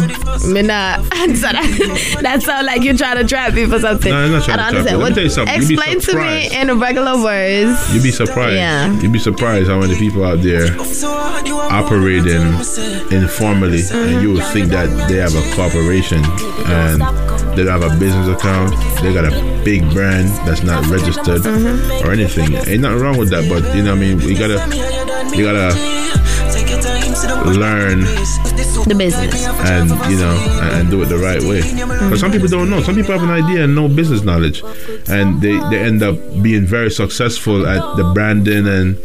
me 0.51 0.61
not. 0.61 0.99
so 1.03 1.47
that, 1.51 2.19
that 2.21 2.41
sound 2.43 2.65
like 2.65 2.83
you're 2.83 2.95
trying 2.97 3.17
to 3.17 3.23
trap 3.27 3.53
me 3.53 3.65
for 3.65 3.79
something. 3.79 4.11
No, 4.11 4.17
I'm 4.17 4.31
not 4.31 4.43
trying 4.45 4.59
I 4.59 4.71
don't 4.71 4.83
trap 4.83 4.91
you. 4.93 4.97
Let 4.97 4.97
me 4.97 5.03
What- 5.03 5.13
tell 5.15 5.23
you 5.23 5.29
something. 5.29 5.61
You'd 5.61 5.67
be 5.67 5.73
Explain 5.75 5.99
to 5.99 6.15
me 6.17 6.55
in 6.61 6.79
regular 6.79 7.21
words. 7.21 7.93
You'd 7.93 8.03
be 8.03 8.11
surprised. 8.11 8.55
Yeah. 8.55 8.91
You'd 9.01 9.11
be 9.11 9.19
surprised 9.19 9.67
how 9.69 9.79
many 9.79 9.95
people 9.95 10.23
out 10.23 10.41
there 10.41 10.67
operating 11.71 12.41
informally, 13.11 13.81
and 13.91 14.21
you 14.21 14.33
would 14.33 14.45
think 14.47 14.69
that 14.69 14.87
they 15.09 15.17
have 15.17 15.35
a 15.35 15.55
corporation 15.55 16.23
and 16.67 17.01
they 17.57 17.65
have 17.65 17.83
a 17.83 17.89
business 17.99 18.27
account. 18.27 18.73
They 19.01 19.13
got 19.13 19.25
a 19.25 19.61
big 19.63 19.81
brand 19.91 20.29
that's 20.47 20.63
not 20.63 20.85
registered 20.87 21.41
Mm-hmm. 21.41 22.07
or 22.07 22.11
anything. 22.11 22.53
Ain't 22.67 22.81
nothing 22.81 22.99
wrong 22.99 23.17
with 23.17 23.29
that, 23.29 23.47
but 23.49 23.63
you 23.75 23.83
know, 23.83 23.91
what 23.95 23.97
I 23.97 24.01
mean, 24.01 24.17
we 24.19 24.33
gotta, 24.35 25.35
you 25.35 25.43
gotta 25.45 25.71
learn 27.25 27.99
The 28.01 28.95
business. 28.97 29.45
and 29.69 29.89
you 30.11 30.17
know 30.17 30.35
and, 30.61 30.89
do 30.89 31.01
it 31.01 31.05
the 31.05 31.17
right 31.17 31.41
way. 31.43 31.61
But 32.09 32.17
some 32.19 32.31
people 32.31 32.47
don't 32.47 32.69
know. 32.69 32.81
Some 32.81 32.95
people 32.95 33.11
have 33.17 33.23
an 33.23 33.29
idea 33.29 33.63
and 33.63 33.75
no 33.75 33.87
business 33.87 34.23
knowledge, 34.23 34.63
and 35.07 35.41
they, 35.41 35.57
they 35.69 35.79
end 35.79 36.03
up 36.03 36.15
being 36.41 36.65
very 36.65 36.89
successful 36.91 37.65
at 37.67 37.79
the 37.97 38.11
branding 38.13 38.67
and 38.67 38.95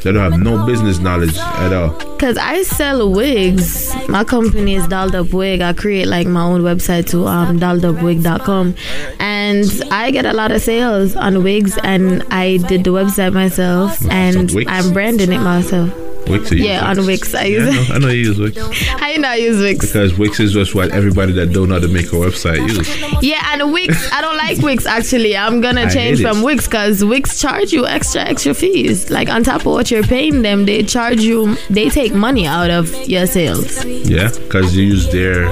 they 0.00 0.12
don't 0.12 0.32
have 0.32 0.40
no 0.40 0.64
business 0.66 0.98
knowledge 0.98 1.36
at 1.36 1.72
all. 1.72 1.90
Cause 2.18 2.36
I 2.36 2.62
sell 2.62 3.10
wigs. 3.12 3.94
My 4.08 4.24
company 4.24 4.74
is 4.74 4.86
Dolled 4.88 5.14
Up 5.14 5.32
Wig. 5.32 5.60
I 5.60 5.72
create 5.72 6.06
like 6.08 6.26
my 6.26 6.42
own 6.42 6.62
website 6.62 7.08
to 7.10 7.26
um 7.26 7.58
dolledupwig.com, 7.60 8.74
and 9.20 9.66
I 9.90 10.10
get 10.10 10.26
a 10.26 10.32
lot 10.32 10.50
of 10.50 10.62
sales 10.62 11.14
on 11.16 11.42
wigs. 11.42 11.78
And 11.84 12.24
I 12.30 12.56
did 12.68 12.84
the 12.84 12.90
website 12.90 13.32
myself, 13.34 14.04
and? 14.10 14.50
I'm 14.68 14.92
branding 14.92 15.32
it 15.32 15.38
myself. 15.40 15.92
Wix, 16.28 16.52
Yeah, 16.52 16.88
on 16.88 17.04
Wix 17.06 17.34
I 17.34 17.44
use 17.44 17.74
Yeah, 17.74 17.80
I 17.80 17.88
know, 17.88 17.94
I 17.94 17.98
know 17.98 18.08
you 18.08 18.22
use 18.28 18.38
Wix 18.38 18.56
How 19.00 19.08
you 19.08 19.18
know 19.18 19.28
I 19.28 19.36
use 19.36 19.60
Wix? 19.60 19.86
because 19.86 20.16
Wix 20.18 20.40
is 20.40 20.52
just 20.52 20.74
what 20.74 20.90
everybody 20.92 21.32
that 21.32 21.52
don't 21.52 21.68
know 21.68 21.74
how 21.76 21.80
to 21.80 21.88
make 21.88 22.06
a 22.06 22.16
website 22.16 22.66
use. 22.68 22.88
Yeah, 23.22 23.42
and 23.52 23.72
Wix. 23.72 24.12
I 24.12 24.20
don't 24.20 24.36
like 24.36 24.58
Wix 24.58 24.86
actually. 24.86 25.36
I'm 25.36 25.60
gonna 25.60 25.82
change 25.90 26.18
hate 26.18 26.20
it. 26.20 26.28
from 26.28 26.42
Wix 26.42 26.66
because 26.66 27.04
Wix 27.04 27.40
charge 27.40 27.72
you 27.72 27.86
extra 27.86 28.22
extra 28.22 28.54
fees. 28.54 29.10
Like 29.10 29.28
on 29.28 29.42
top 29.44 29.60
of 29.60 29.66
what 29.66 29.90
you're 29.90 30.02
paying 30.02 30.42
them, 30.42 30.66
they 30.66 30.82
charge 30.82 31.20
you. 31.20 31.56
They 31.70 31.88
take 31.90 32.14
money 32.14 32.46
out 32.46 32.70
of 32.70 32.92
your 33.08 33.26
sales. 33.26 33.84
Yeah, 33.84 34.30
because 34.30 34.76
you 34.76 34.84
use 34.84 35.10
their 35.12 35.46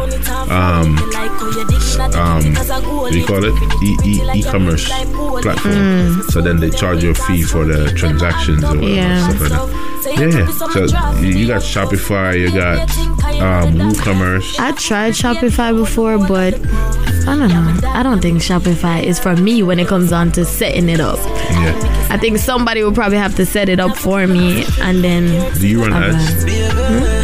um 0.51 0.97
um 2.15 2.55
what 2.55 3.13
do 3.13 3.19
you 3.19 3.27
call 3.27 3.43
it 3.45 3.55
e 3.83 3.97
e 4.05 4.39
e-commerce 4.39 4.87
platform. 5.43 6.23
So 6.31 6.41
then 6.41 6.61
they 6.61 6.71
charge 6.71 7.03
you 7.03 7.11
a 7.11 7.15
fee 7.15 7.43
for 7.43 7.65
the 7.65 7.91
transactions 7.95 8.63
or 8.65 8.69
whatever 8.77 8.89
Yeah. 8.89 9.29
stuff 9.29 9.41
like 9.41 9.51
that. 9.51 9.87
Yeah, 10.19 10.39
yeah. 10.39 10.51
So 10.53 11.21
you 11.21 11.47
got 11.49 11.63
Shopify, 11.63 12.39
you 12.39 12.53
got 12.53 12.89
um, 13.41 13.75
WooCommerce. 13.75 14.59
I 14.61 14.71
tried 14.73 15.15
Shopify 15.15 15.77
before, 15.77 16.17
but 16.19 16.55
I 17.29 17.35
don't 17.37 17.49
know. 17.49 17.81
I 17.89 18.03
don't 18.05 18.21
think 18.21 18.41
Shopify 18.41 19.03
is 19.03 19.19
for 19.19 19.35
me 19.35 19.65
when 19.65 19.81
it 19.81 19.89
comes 19.89 20.13
on 20.13 20.31
to 20.33 20.45
setting 20.45 20.89
it 20.89 21.01
up. 21.01 21.19
Yeah. 21.51 22.07
I 22.09 22.19
think 22.19 22.39
somebody 22.39 22.85
will 22.85 22.93
probably 22.95 23.19
have 23.19 23.35
to 23.35 23.45
set 23.45 23.69
it 23.69 23.81
up 23.81 23.97
for 23.97 24.27
me, 24.29 24.65
and 24.81 25.03
then 25.03 25.25
Do 25.59 25.67
you 25.67 25.81
run 25.83 25.93
ads? 25.93 26.45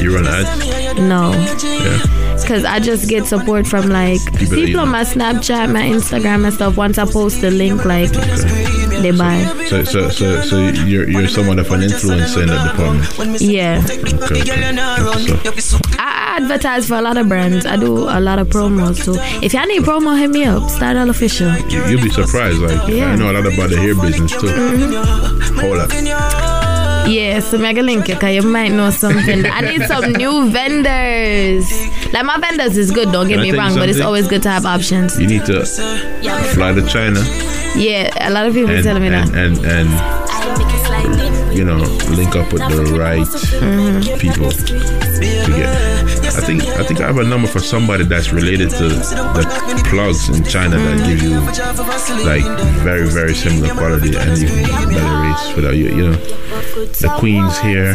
You 0.03 0.13
run 0.15 0.27
ads? 0.27 0.99
no. 0.99 1.33
Yeah. 1.63 2.22
Cause 2.47 2.65
I 2.65 2.81
just 2.81 3.09
get 3.09 3.27
support 3.27 3.67
from 3.67 3.89
like 3.89 4.21
People 4.39 4.81
on 4.81 4.89
my 4.91 5.03
Snapchat, 5.05 5.73
my 5.73 5.83
Instagram 5.83 6.45
and 6.45 6.53
stuff. 6.53 6.77
Once 6.77 6.99
I 6.99 7.05
post 7.11 7.41
the 7.41 7.51
link, 7.51 7.85
like 7.85 8.11
they 9.03 9.11
buy. 9.11 9.43
So 9.69 9.85
so 9.85 10.09
so 10.11 10.41
so 10.43 10.59
you're 10.85 11.09
you're 11.09 11.29
somewhat 11.29 11.59
of 11.59 11.71
an 11.71 11.81
influencer 11.81 12.43
in 12.43 12.49
that 12.49 12.73
department. 12.73 13.41
Yeah, 13.41 13.83
Okay. 13.85 14.43
okay. 15.49 15.61
So, 15.61 15.79
I 15.99 16.37
advertise 16.41 16.89
for 16.89 16.95
a 16.97 17.01
lot 17.03 17.17
of 17.17 17.29
brands. 17.29 17.65
I 17.65 17.77
do 17.77 17.97
a 18.09 18.21
lot 18.21 18.39
of 18.39 18.49
promos 18.49 19.03
too. 19.05 19.15
If 19.45 19.55
y'all 19.55 19.67
need 19.67 19.83
promo, 19.83 20.19
hit 20.19 20.31
me 20.31 20.45
up. 20.45 20.63
Starrr 20.65 20.95
Doll 20.95 21.11
official. 21.11 21.51
you, 21.69 21.87
you'll 21.87 22.03
be 22.03 22.11
surprised. 22.11 22.59
Like 22.59 22.89
Yeah. 22.89 23.13
I 23.13 23.17
know 23.17 23.31
a 23.31 23.33
lot 23.33 23.47
about 23.47 23.71
the 23.71 23.77
hair 23.79 23.95
business 23.95 24.31
too. 24.33 24.47
Mm-hmm. 24.49 25.59
Hold 25.61 25.79
up. 25.79 25.91
Yeah, 27.09 27.41
so 27.41 27.59
mega 27.59 27.83
link 27.83 28.07
you, 28.09 28.15
cause 28.17 28.33
you 28.33 28.43
might 28.43 28.69
know 28.69 28.91
something. 28.91 29.45
I 29.47 29.61
need 29.63 29.83
some 29.87 30.13
new 30.13 30.49
vendors. 30.51 31.67
Like 32.13 32.25
my 32.27 32.39
vendors 32.39 32.77
is 32.77 32.91
good, 32.91 33.11
don't 33.13 33.27
get 33.29 33.37
Can 33.41 33.43
me 33.51 33.59
wrong, 33.59 33.75
but 33.75 33.89
it's 33.89 34.01
always 34.01 34.29
good 34.29 34.43
to 34.43 34.51
have 34.51 34.67
options. 34.67 35.19
You 35.19 35.27
need 35.27 35.45
to 35.47 35.65
fly 36.55 36.73
to 36.75 36.87
China 36.87 37.21
Yeah, 37.77 38.11
a 38.29 38.31
lot 38.31 38.47
of 38.47 38.53
people 38.55 38.71
and 38.71 38.85
telling 38.85 39.03
me 39.03 39.09
and, 39.09 39.29
that. 39.33 39.35
and 39.35 39.59
and 39.65 41.57
you 41.57 41.65
know 41.65 41.77
link 42.17 42.35
up 42.37 42.53
with 42.53 42.63
the 42.69 42.97
right 42.99 43.27
Mm-hmm. 43.63 44.19
people 44.19 44.51
to 44.51 45.53
get. 45.57 45.69
I 46.37 46.41
think 46.41 46.63
I 46.65 46.83
think 46.85 47.01
I 47.01 47.07
have 47.07 47.19
a 47.19 47.25
number 47.25 47.47
for 47.49 47.61
somebody 47.61 48.05
that's 48.05 48.33
related 48.33 48.71
to 48.71 48.89
the 48.89 49.83
plugs 49.89 50.29
in 50.29 50.45
China 50.45 50.77
that 50.79 51.07
give 51.07 51.23
you 51.23 51.41
like 52.27 52.45
very 52.83 53.07
very 53.09 53.35
similar 53.35 53.73
quality 53.75 54.17
and 54.17 54.37
even 54.39 54.65
better 54.95 55.19
rates 55.23 55.51
for 55.53 55.61
the 55.63 55.77
you, 55.77 55.89
you 55.97 56.05
know 56.11 56.17
the 56.17 57.15
Queens 57.19 57.59
here 57.61 57.95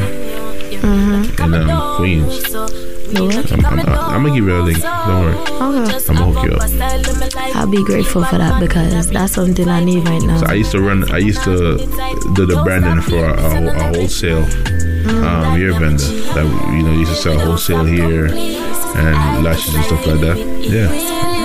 Mm-hmm. 0.77 1.41
and 1.43 1.55
um, 1.71 1.95
Queens. 1.97 2.96
I'm, 3.15 3.65
I'm, 3.65 3.79
I'm 3.79 4.23
gonna 4.23 4.35
give 4.35 4.45
you 4.45 4.55
a 4.55 4.61
link. 4.61 4.81
Don't 4.81 5.21
worry. 5.21 5.35
Okay. 5.35 6.09
I'm 6.09 6.15
gonna 6.15 6.31
hook 6.31 6.43
you 6.43 6.51
up. 6.57 7.55
I'll 7.55 7.67
be 7.67 7.83
grateful 7.83 8.23
for 8.25 8.37
that 8.37 8.59
because 8.59 9.09
that's 9.09 9.33
something 9.33 9.67
I 9.69 9.83
need 9.83 10.07
right 10.07 10.21
now. 10.21 10.37
So 10.39 10.47
I 10.47 10.53
used 10.53 10.71
to 10.71 10.81
run. 10.81 11.09
I 11.11 11.17
used 11.19 11.43
to 11.43 11.77
do 12.35 12.45
the 12.45 12.61
branding 12.63 13.01
for 13.01 13.23
a, 13.25 13.33
a, 13.39 13.67
a 13.67 13.83
wholesale 13.95 14.43
um, 14.43 15.57
hair 15.57 15.73
vendor 15.79 16.03
that 16.33 16.73
you 16.75 16.83
know 16.83 16.91
used 16.91 17.11
to 17.11 17.17
sell 17.17 17.39
wholesale 17.39 17.85
here 17.85 18.25
and 18.27 19.43
lashes 19.43 19.75
and 19.75 19.85
stuff 19.85 20.05
like 20.05 20.19
that. 20.21 20.37
Yeah. 20.37 21.36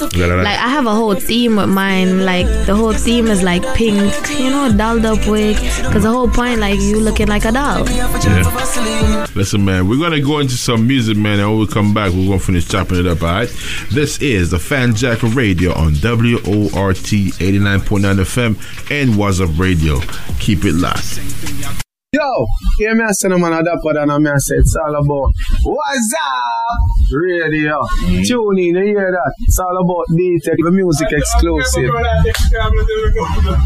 Like 0.00 0.58
I 0.58 0.68
have 0.68 0.86
a 0.86 0.94
whole 0.94 1.14
theme 1.14 1.56
with 1.56 1.68
mine. 1.68 2.24
Like 2.24 2.46
the 2.66 2.74
whole 2.74 2.92
theme 2.92 3.26
is 3.26 3.42
like 3.42 3.62
pink, 3.74 4.12
you 4.38 4.50
know, 4.50 4.72
dolled 4.76 5.04
up 5.04 5.26
wig. 5.26 5.56
Cause 5.92 6.02
the 6.02 6.10
whole 6.10 6.28
point, 6.28 6.60
like 6.60 6.80
you 6.80 7.00
looking 7.00 7.28
like 7.28 7.44
a 7.44 7.52
doll. 7.52 7.88
Yeah. 7.90 9.26
Listen, 9.34 9.64
man, 9.64 9.88
we're 9.88 9.98
gonna 9.98 10.20
go 10.20 10.38
into 10.38 10.56
some 10.56 10.86
music, 10.86 11.16
man, 11.16 11.40
and 11.40 11.50
when 11.50 11.60
we 11.60 11.66
come 11.66 11.94
back, 11.94 12.12
we're 12.12 12.26
gonna 12.26 12.38
finish 12.38 12.68
chopping 12.68 12.98
it 12.98 13.06
up. 13.06 13.22
All 13.22 13.28
right. 13.28 13.48
This 13.90 14.20
is 14.20 14.50
the 14.50 14.58
Fan 14.58 14.94
Jack 14.94 15.22
Radio 15.22 15.72
on 15.72 15.94
WORT 15.94 16.96
89.9 16.96 18.00
FM 18.00 18.90
and 18.90 19.10
Wazzup 19.14 19.58
Radio. 19.58 20.00
Keep 20.38 20.64
it 20.64 20.74
locked. 20.74 21.89
Yo, 22.12 22.44
hear 22.76 22.92
me 22.96 23.04
I 23.04 23.12
say 23.12 23.28
no 23.28 23.38
man 23.38 23.52
a 23.52 23.62
dapper 23.62 23.94
than 23.94 24.10
a 24.10 24.18
me 24.18 24.30
I 24.30 24.38
say 24.38 24.56
it's 24.56 24.74
all 24.74 24.96
about 24.96 25.32
Wazzup 25.62 27.12
radio. 27.12 27.80
Mm-hmm. 27.80 28.22
Tune 28.24 28.58
in, 28.58 28.74
you 28.74 28.82
hear 28.82 29.12
that? 29.12 29.32
It's 29.42 29.60
all 29.60 29.78
about 29.78 30.06
D-Teck, 30.16 30.56
the 30.58 30.72
music 30.72 31.06
exclusive. 31.12 31.88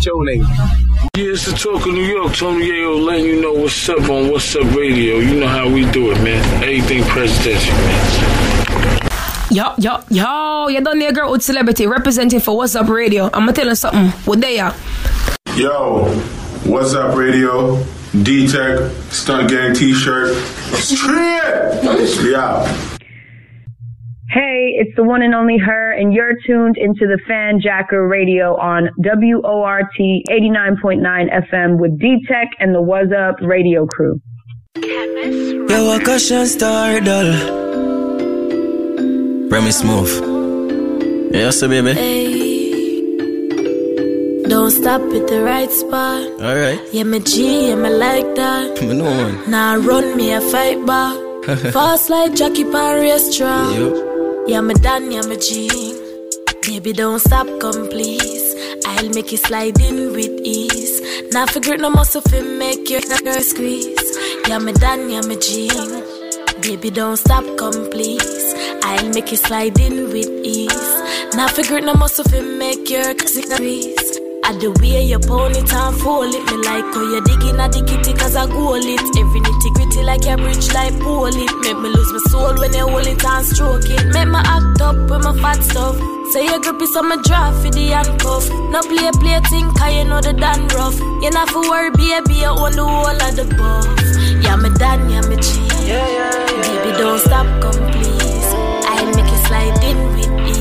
Tune 0.03 0.29
in. 0.29 0.41
Yeah, 1.17 1.33
it's 1.33 1.47
the 1.47 1.53
talk 1.57 1.87
of 1.87 1.95
New 1.95 2.05
York. 2.05 2.35
Tony 2.35 2.69
Yayo 2.69 3.03
letting 3.03 3.25
you 3.25 3.41
know 3.41 3.55
what's 3.55 3.89
up 3.89 4.01
on 4.01 4.29
Wazzup 4.29 4.77
Radio. 4.77 5.21
You 5.21 5.41
know 5.41 5.49
how 5.49 5.67
we 5.67 5.91
do 5.91 6.13
it, 6.13 6.23
man. 6.23 6.45
Everything 6.63 7.03
presidential, 7.05 7.75
man. 7.75 9.09
Yo, 9.53 9.73
yo, 9.79 10.03
yo, 10.11 10.69
you 10.69 10.83
done 10.83 10.99
there, 10.99 11.13
girl 11.13 11.33
with 11.33 11.43
celebrity 11.43 11.87
representing 11.87 12.41
for 12.41 12.63
Wazzup 12.63 12.91
Radio. 12.91 13.31
I'ma 13.33 13.53
tell 13.53 13.69
you 13.69 13.75
something. 13.75 14.11
What 14.27 14.43
they 14.43 14.61
are? 14.61 14.75
Yo, 15.57 16.13
what's 16.67 16.93
up, 16.93 17.17
radio? 17.17 17.83
D 18.23 18.47
Teck, 18.47 18.79
Stunt 19.11 19.51
Gang 19.51 19.75
t 19.75 19.93
shirt. 19.93 20.37
Straight! 20.75 22.31
Yeah. 22.31 22.65
Hey, 24.31 24.75
it's 24.79 24.95
the 24.97 25.03
one 25.05 25.23
and 25.23 25.35
only 25.35 25.59
her, 25.59 25.93
and 25.93 26.12
you're 26.12 26.35
tuned 26.47 26.77
into 26.77 27.07
the 27.07 27.19
Fan 27.27 27.61
Jacker 27.61 28.07
Radio 28.07 28.57
on 28.57 28.89
WORT 28.99 29.87
89.9 29.99 31.03
FM 31.51 31.79
with 31.79 31.99
D-Teck 32.01 32.49
and 32.59 32.75
the 32.75 32.81
Wazzup 32.81 33.35
radio 33.47 33.87
crew. 33.87 34.21
Yo, 34.77 35.95
a 35.95 36.01
caution 36.03 36.47
Starrr 36.47 37.05
Doll. 37.05 37.31
Remy 39.51 39.71
Smooth. 39.71 41.33
Yes, 41.33 41.61
sir, 41.61 41.69
baby. 41.69 42.44
Don't 44.49 44.71
stop 44.71 45.01
at 45.01 45.27
the 45.29 45.43
right 45.43 45.71
spot. 45.71 46.23
Alright. 46.41 46.81
Yeah, 46.93 47.05
me 47.05 47.21
G, 47.21 47.69
yeah, 47.69 47.77
me 47.77 47.89
like 47.91 48.35
that. 48.37 48.81
Me 48.83 48.93
know 48.99 49.05
one. 49.05 49.51
Now 49.51 49.77
run 49.77 50.17
me 50.17 50.33
a 50.33 50.41
fight 50.41 50.85
back. 50.87 51.17
Fast 51.73 52.11
like 52.11 52.35
Jackie 52.35 52.65
Pan 52.65 53.01
restaurant. 53.01 53.75
Yo. 53.75 54.45
Yeah, 54.47 54.61
me 54.61 54.75
done, 54.75 55.11
yeah, 55.11 55.23
me 55.23 55.37
G. 55.39 55.69
Baby, 56.67 56.93
don't 56.93 57.19
stop, 57.21 57.47
come 57.61 57.89
please. 57.89 58.55
I'll 58.87 59.09
make 59.11 59.33
you 59.33 59.39
slide 59.39 59.81
in 59.81 60.13
with 60.13 60.41
ease. 60.45 61.01
Now 61.33 61.47
figure 61.47 61.77
no 61.77 61.91
muscle 61.91 62.21
fi 62.23 62.41
make 62.41 62.89
your 62.91 63.01
girl 63.23 63.41
squeeze. 63.41 64.19
Yeah, 64.49 64.59
me 64.59 64.73
done, 64.73 65.09
yeah, 65.11 65.23
me 65.23 65.37
G. 65.37 65.69
Baby, 66.61 66.91
don't 66.91 67.17
stop, 67.17 67.45
come 67.59 67.91
please. 67.91 68.55
I'll 68.85 69.09
make 69.11 69.31
you 69.31 69.37
slide 69.39 69.79
in 69.81 70.11
with 70.13 70.29
ease. 70.45 71.35
Now 71.35 71.49
figure 71.49 71.81
no 71.81 71.95
muscle 71.95 72.25
fi 72.25 72.41
make 72.41 72.89
your 72.91 73.17
squeeze. 73.19 74.14
At 74.45 74.61
the 74.61 74.69
way 74.77 75.01
you 75.01 75.19
pound 75.19 75.57
it 75.57 75.73
and 75.73 75.97
fold 76.05 76.35
it, 76.35 76.45
me 76.45 76.57
like 76.69 76.85
oh, 76.93 77.01
how 77.01 77.17
you 77.17 77.21
digging 77.25 77.57
at 77.57 77.73
the 77.73 77.81
kitty 77.81 78.13
cause 78.13 78.37
I 78.37 78.45
goal 78.45 78.77
it. 78.77 79.01
Every 79.17 79.41
nitty 79.41 79.71
gritty 79.73 80.03
like 80.05 80.25
your 80.29 80.37
bridge 80.37 80.69
like 80.77 80.93
pull 81.01 81.33
it. 81.33 81.53
Make 81.65 81.81
me 81.81 81.89
lose 81.89 82.13
my 82.13 82.21
soul 82.29 82.53
when 82.61 82.77
you 82.77 82.85
hold 82.85 83.09
it 83.09 83.25
and 83.25 83.45
stroke 83.47 83.89
it. 83.89 84.05
Make 84.13 84.29
me 84.29 84.41
act 84.45 84.85
up 84.85 84.97
with 85.09 85.25
my 85.25 85.33
fat 85.41 85.65
stuff. 85.65 85.97
Say 86.37 86.45
your 86.45 86.61
grip 86.61 86.77
is 86.85 86.93
on 86.93 87.09
my 87.09 87.17
draft 87.25 87.65
for 87.65 87.73
the 87.73 87.89
handcuff. 87.97 88.45
No 88.69 88.85
play 88.85 89.09
play 89.17 89.41
thing 89.49 89.73
cause 89.81 89.95
you 89.97 90.05
know 90.05 90.21
the 90.21 90.37
done 90.37 90.69
rough. 90.77 91.01
You 91.25 91.33
not 91.33 91.49
for 91.49 91.65
worry 91.65 91.89
baby, 91.97 92.45
you 92.45 92.53
own 92.53 92.77
the 92.77 92.85
whole 92.85 93.17
of 93.17 93.33
the 93.41 93.49
buff. 93.57 93.89
Yeah, 94.45 94.61
me 94.61 94.69
done, 94.77 95.09
yeah, 95.09 95.25
me 95.25 95.41
cheat. 95.41 95.73
Baby, 95.89 96.91
don't 97.01 97.17
stop, 97.17 97.49
come 97.65 97.81
please. 97.97 98.51
I'll 98.93 99.09
make 99.17 99.25
it 99.25 99.41
slide 99.49 99.81
in 99.89 99.97
with 100.21 100.29
ease. 100.53 100.54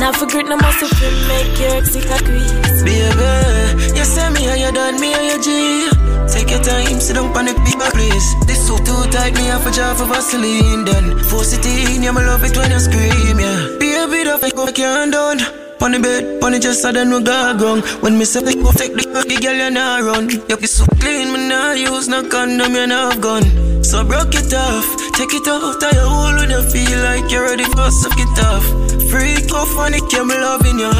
Now 0.00 0.12
forget 0.12 0.46
no 0.46 0.56
muscle 0.56 0.88
to 0.88 1.08
make 1.28 1.60
your 1.60 1.84
sick 1.84 2.08
grease. 2.24 2.80
Baby, 2.82 3.92
you 3.92 4.04
say 4.04 4.30
me 4.30 4.44
how 4.48 4.56
you 4.56 4.72
done, 4.72 4.98
me 4.98 5.12
how 5.12 5.20
you 5.20 5.36
G. 5.44 5.90
Take 6.32 6.48
your 6.48 6.62
time, 6.64 7.00
sit 7.00 7.16
down 7.16 7.36
on 7.36 7.44
the 7.44 7.52
people, 7.68 7.90
please. 7.92 8.26
This 8.46 8.66
suit 8.66 8.80
too 8.86 8.96
tight, 9.12 9.34
me 9.34 9.44
have 9.52 9.66
a 9.66 9.70
job 9.70 9.98
for 9.98 10.06
Vaseline. 10.06 10.86
Then 10.86 11.18
force 11.28 11.52
it 11.52 11.66
in, 11.66 12.02
yeah, 12.02 12.12
me 12.12 12.22
love 12.24 12.42
it 12.44 12.56
when 12.56 12.70
you 12.70 12.80
scream, 12.80 13.38
yeah. 13.38 13.76
Baby, 13.78 14.24
the 14.24 14.38
fuck 14.40 14.54
go 14.56 14.72
can't 14.72 15.12
done. 15.12 15.38
Pon 15.78 15.92
the 15.92 15.98
bed, 16.00 16.40
pon 16.40 16.52
the 16.52 16.60
chest, 16.60 16.84
I 16.86 16.92
don't 16.92 17.10
know 17.10 17.20
gong. 17.20 17.82
When 18.00 18.16
me 18.16 18.24
say 18.24 18.40
go 18.40 18.72
take 18.72 18.94
the 18.96 19.04
the 19.04 19.36
girl 19.36 19.52
you 19.52 19.70
nah 19.70 19.98
run. 20.00 20.30
You 20.48 20.56
be 20.56 20.66
so 20.66 20.86
clean, 20.96 21.32
me 21.32 21.48
nah 21.48 21.72
use 21.72 22.08
no 22.08 22.26
condom, 22.26 22.72
you 22.72 22.88
have 22.88 23.20
gun. 23.20 23.44
So 23.84 24.02
broke 24.04 24.32
it 24.32 24.52
off, 24.54 24.86
take 25.12 25.34
it 25.34 25.46
off, 25.48 25.78
tie 25.78 25.92
your 25.92 26.08
hole 26.08 26.36
when 26.40 26.48
you 26.48 26.62
feel 26.72 26.98
like 27.04 27.30
you're 27.30 27.44
ready 27.44 27.64
for 27.64 27.90
suck 27.90 28.16
it 28.16 28.38
off. 28.48 28.89
Freak 29.10 29.52
on 29.52 29.94
it, 29.94 30.12
yeah, 30.12 30.22
me 30.22 30.34
loving 30.38 30.78
ya, 30.78 30.92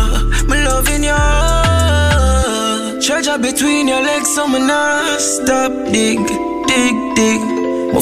me 0.49 0.57
loving 0.65 1.05
ya. 1.05 1.19
Treasure 3.01 3.39
between 3.39 3.87
your 3.87 4.03
legs, 4.03 4.35
so 4.35 4.49
me 4.49 4.59
nah 4.59 5.17
stop 5.19 5.73
dig, 5.93 6.19
dig, 6.67 6.95
dig. 7.15 7.41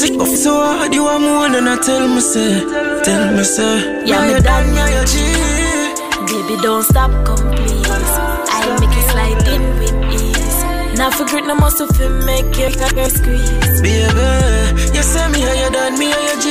It 0.00 0.20
off 0.20 0.28
so 0.28 0.54
hard, 0.54 0.94
you 0.94 1.04
are 1.04 1.18
more 1.18 1.48
than 1.50 1.68
I 1.68 1.76
tell 1.76 2.08
me 2.08 2.20
say, 2.20 2.60
tell 3.04 3.36
me 3.36 3.42
say. 3.42 4.06
Yeah, 4.06 4.26
me 4.32 4.40
done, 4.40 4.74
yeah, 4.74 4.88
you 4.94 5.04
cheat. 5.12 5.96
Baby, 6.28 6.62
don't 6.62 6.84
stop, 6.84 7.10
come 7.26 7.50
please. 7.52 7.86
I'll 7.88 8.80
make 8.80 8.96
it 8.96 9.10
slide 9.10 9.48
in 9.48 9.62
with 9.78 9.96
ease. 10.14 10.98
Now 10.98 11.10
forget 11.10 11.44
no 11.44 11.54
muscle 11.54 11.86
to 11.86 12.08
make 12.24 12.56
your 12.56 12.70
girl 12.70 13.10
squeeze. 13.10 13.80
Baby, 13.82 14.28
you 14.94 15.02
say 15.02 15.28
me 15.32 15.40
how 15.40 15.52
you 15.52 15.70
done, 15.70 15.98
me 15.98 16.10
how 16.10 16.20
you 16.28 16.36
G. 16.40 16.46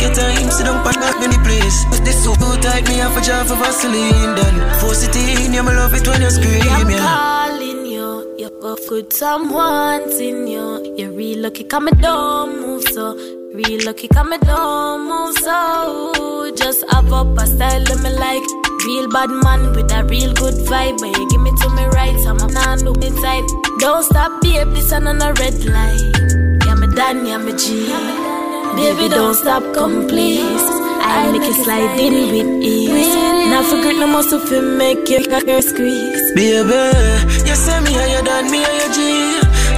Take 0.00 0.16
your 0.16 0.16
time, 0.16 0.50
sit 0.50 0.64
down, 0.64 0.82
pack 0.82 0.94
back 0.94 1.22
in 1.22 1.30
the 1.30 1.38
place. 1.44 1.84
This 2.00 2.24
so 2.24 2.32
tight, 2.62 2.88
me 2.88 2.96
have 3.04 3.14
a 3.14 3.20
job 3.20 3.46
for 3.46 3.56
Vaseline. 3.56 4.34
Then 4.34 4.80
force 4.80 5.04
it 5.04 5.14
in, 5.14 5.52
yeah, 5.52 5.60
me 5.60 5.76
love 5.76 5.92
it 5.92 6.08
when 6.08 6.22
you 6.22 6.30
scream, 6.30 6.62
I'm 6.72 6.88
yeah. 6.88 7.04
calling 7.04 7.84
you. 7.84 8.34
You're 8.38 8.50
both 8.62 8.88
good, 8.88 9.12
in 9.12 10.46
you. 10.46 10.94
You're 10.96 11.12
real 11.12 11.40
lucky, 11.40 11.64
come 11.64 11.88
and 11.88 12.00
don't 12.00 12.62
move 12.62 12.84
so. 12.94 13.12
Real 13.52 13.84
lucky, 13.84 14.08
come 14.08 14.32
and 14.32 14.40
don't 14.40 15.06
move 15.06 15.36
so. 15.36 16.50
Just 16.56 16.82
have 16.90 17.12
up 17.12 17.36
a 17.36 17.46
style 17.46 17.92
of 17.92 18.02
me 18.02 18.08
like. 18.08 18.46
Real 18.86 19.06
bad 19.12 19.28
man 19.28 19.74
with 19.76 19.92
a 19.92 20.02
real 20.04 20.32
good 20.32 20.54
vibe. 20.64 20.98
When 21.02 21.12
you 21.12 21.28
give 21.28 21.42
me 21.42 21.52
to 21.60 21.68
me 21.76 21.84
right, 21.92 22.16
I'm 22.26 22.40
a 22.40 22.48
man 22.48 22.80
look 22.86 23.04
inside. 23.04 23.44
Don't 23.80 24.02
stop, 24.04 24.40
babe, 24.40 24.72
this 24.72 24.92
and 24.92 25.06
on 25.06 25.20
a 25.20 25.34
red 25.34 25.62
light. 25.66 26.64
Yeah, 26.64 26.74
me 26.76 26.86
done, 26.94 27.26
yeah, 27.26 27.36
me 27.36 27.52
G. 27.52 28.29
Baby, 28.76 29.08
don't 29.08 29.34
stop, 29.34 29.62
come 29.74 30.06
please. 30.06 30.64
I'll 31.02 31.32
make 31.32 31.42
it 31.42 31.64
slide 31.64 31.98
in 31.98 32.14
with 32.32 32.62
ease. 32.64 33.14
Now 33.50 33.62
forget 33.62 33.96
no 33.96 34.06
muscle 34.06 34.40
to 34.40 34.62
make 34.62 35.08
your 35.08 35.22
girl 35.26 35.62
squeeze. 35.62 36.22
Baby, 36.34 36.82
you 37.48 37.54
say 37.56 37.80
me 37.80 37.92
how 37.92 38.06
you 38.14 38.22
done, 38.24 38.50
me 38.50 38.62
how 38.62 38.72
you 38.80 38.88
G. 38.94 39.00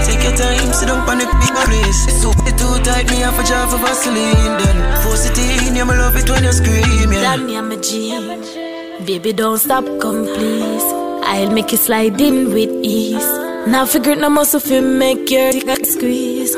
Take 0.04 0.22
your 0.24 0.36
time, 0.36 0.72
sit 0.72 0.88
down 0.88 1.08
on 1.08 1.18
the 1.18 1.24
big 1.24 1.54
place. 1.66 2.00
It's 2.08 2.22
so 2.22 2.30
it 2.30 2.56
too 2.58 2.74
tight, 2.84 3.08
me 3.10 3.16
have 3.24 3.38
a 3.38 3.44
job 3.44 3.70
for 3.70 3.78
Vaseline. 3.78 4.58
Then 4.60 4.78
force 5.02 5.26
it 5.26 5.38
in, 5.38 5.76
yeah, 5.76 5.84
me 5.84 5.94
love 5.94 6.16
it 6.16 6.28
when 6.28 6.44
you 6.44 6.52
scream, 6.52 7.12
yeah. 7.12 7.36
Done, 7.36 7.48
yeah, 7.48 7.60
me 7.62 7.76
G. 7.80 9.04
Baby, 9.06 9.32
don't 9.32 9.58
stop, 9.58 9.84
come 10.00 10.24
please. 10.26 10.86
I'll 11.24 11.50
make 11.50 11.72
it 11.72 11.78
slide 11.78 12.20
in 12.20 12.52
with 12.52 12.70
ease. 12.84 13.30
Now 13.66 13.86
figure 13.86 14.16
no 14.16 14.28
muscle 14.28 14.60
to 14.60 14.80
make 14.82 15.30
your 15.30 15.52
girl 15.52 15.84
squeeze. 15.84 16.54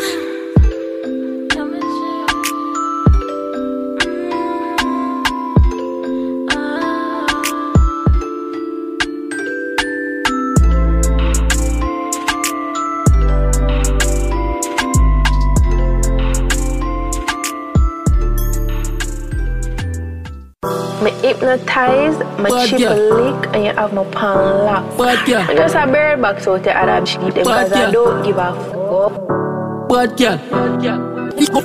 Me 21.25 21.31
hypnotize, 21.33 22.19
my 22.39 22.67
chip 22.67 22.81
lick, 22.81 23.55
and 23.55 23.65
you 23.65 23.73
have 23.73 23.95
my 23.95 24.05
pan 24.13 24.37
lock. 24.37 24.99
Bad 24.99 25.27
girl. 25.27 25.41
I 25.49 25.55
just 25.55 25.75
a 25.75 25.87
bare 25.87 26.19
box 26.19 26.47
out 26.47 26.63
your 26.63 26.75
Arab 26.75 27.07
Bad 27.07 27.35
because 27.35 27.73
I 27.73 27.91
don't 27.91 28.23
give 28.23 28.37
a 28.37 28.53
fuck. 28.53 29.89
Bad 29.89 30.19
girl. 30.19 30.39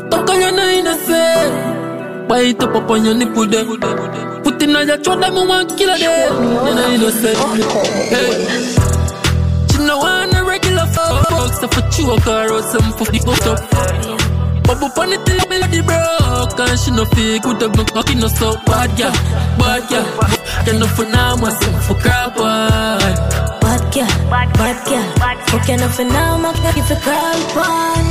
Toka 0.09 0.33
ya 0.39 0.51
na 0.51 0.63
innocent. 0.71 2.29
Bite 2.29 2.63
up 2.63 2.73
up 2.73 2.89
on 2.89 3.03
your 3.03 3.15
nipple 3.15 3.47
there. 3.47 3.65
Put 4.43 4.63
in 4.63 4.75
on 4.77 4.87
your 4.87 4.97
throat, 4.97 5.19
them 5.19 5.35
one 5.35 5.67
killer 5.75 5.97
there. 5.97 6.29
You 6.31 6.75
know 6.75 6.91
innocent. 6.95 7.37
Hey. 8.07 8.31
She 9.71 9.79
no 9.83 9.97
want 9.97 10.35
a 10.35 10.43
regular 10.45 10.87
fuck. 10.87 11.51
So 11.59 11.67
for 11.67 11.83
choke 11.91 12.23
her 12.23 12.53
or 12.53 12.61
some 12.63 12.93
for 12.93 13.11
the 13.11 13.19
up. 13.51 14.28
Bubble 14.69 15.13
it 15.13 15.25
till 15.25 15.41
me 15.49 15.57
the 15.65 15.81
broke 15.81 16.59
And 16.59 16.77
she 16.77 16.91
no 16.91 17.03
good 17.09 17.63
up 17.63 17.75
no 17.75 17.83
cocky 17.85 18.13
no 18.13 18.27
so 18.27 18.53
Bad 18.69 18.95
girl, 18.95 19.11
bad 19.57 19.81
girl 19.89 20.05
You 20.67 20.79
know 20.79 20.85
for 20.85 21.05
now 21.05 21.35
my 21.37 21.49
myself 21.49 21.87
for 21.87 21.95
crap 21.95 22.37
on 22.37 22.99
Bad 23.61 23.93
girl, 23.93 24.29
bad 24.29 24.85
girl. 24.85 25.45
Fuck 25.47 25.67
you 25.69 25.77
nothing 25.77 26.09
now, 26.09 26.37
my 26.37 26.53
cocky 26.53 26.81
for 26.81 26.95
crawl 27.01 27.39
pan. 27.53 28.05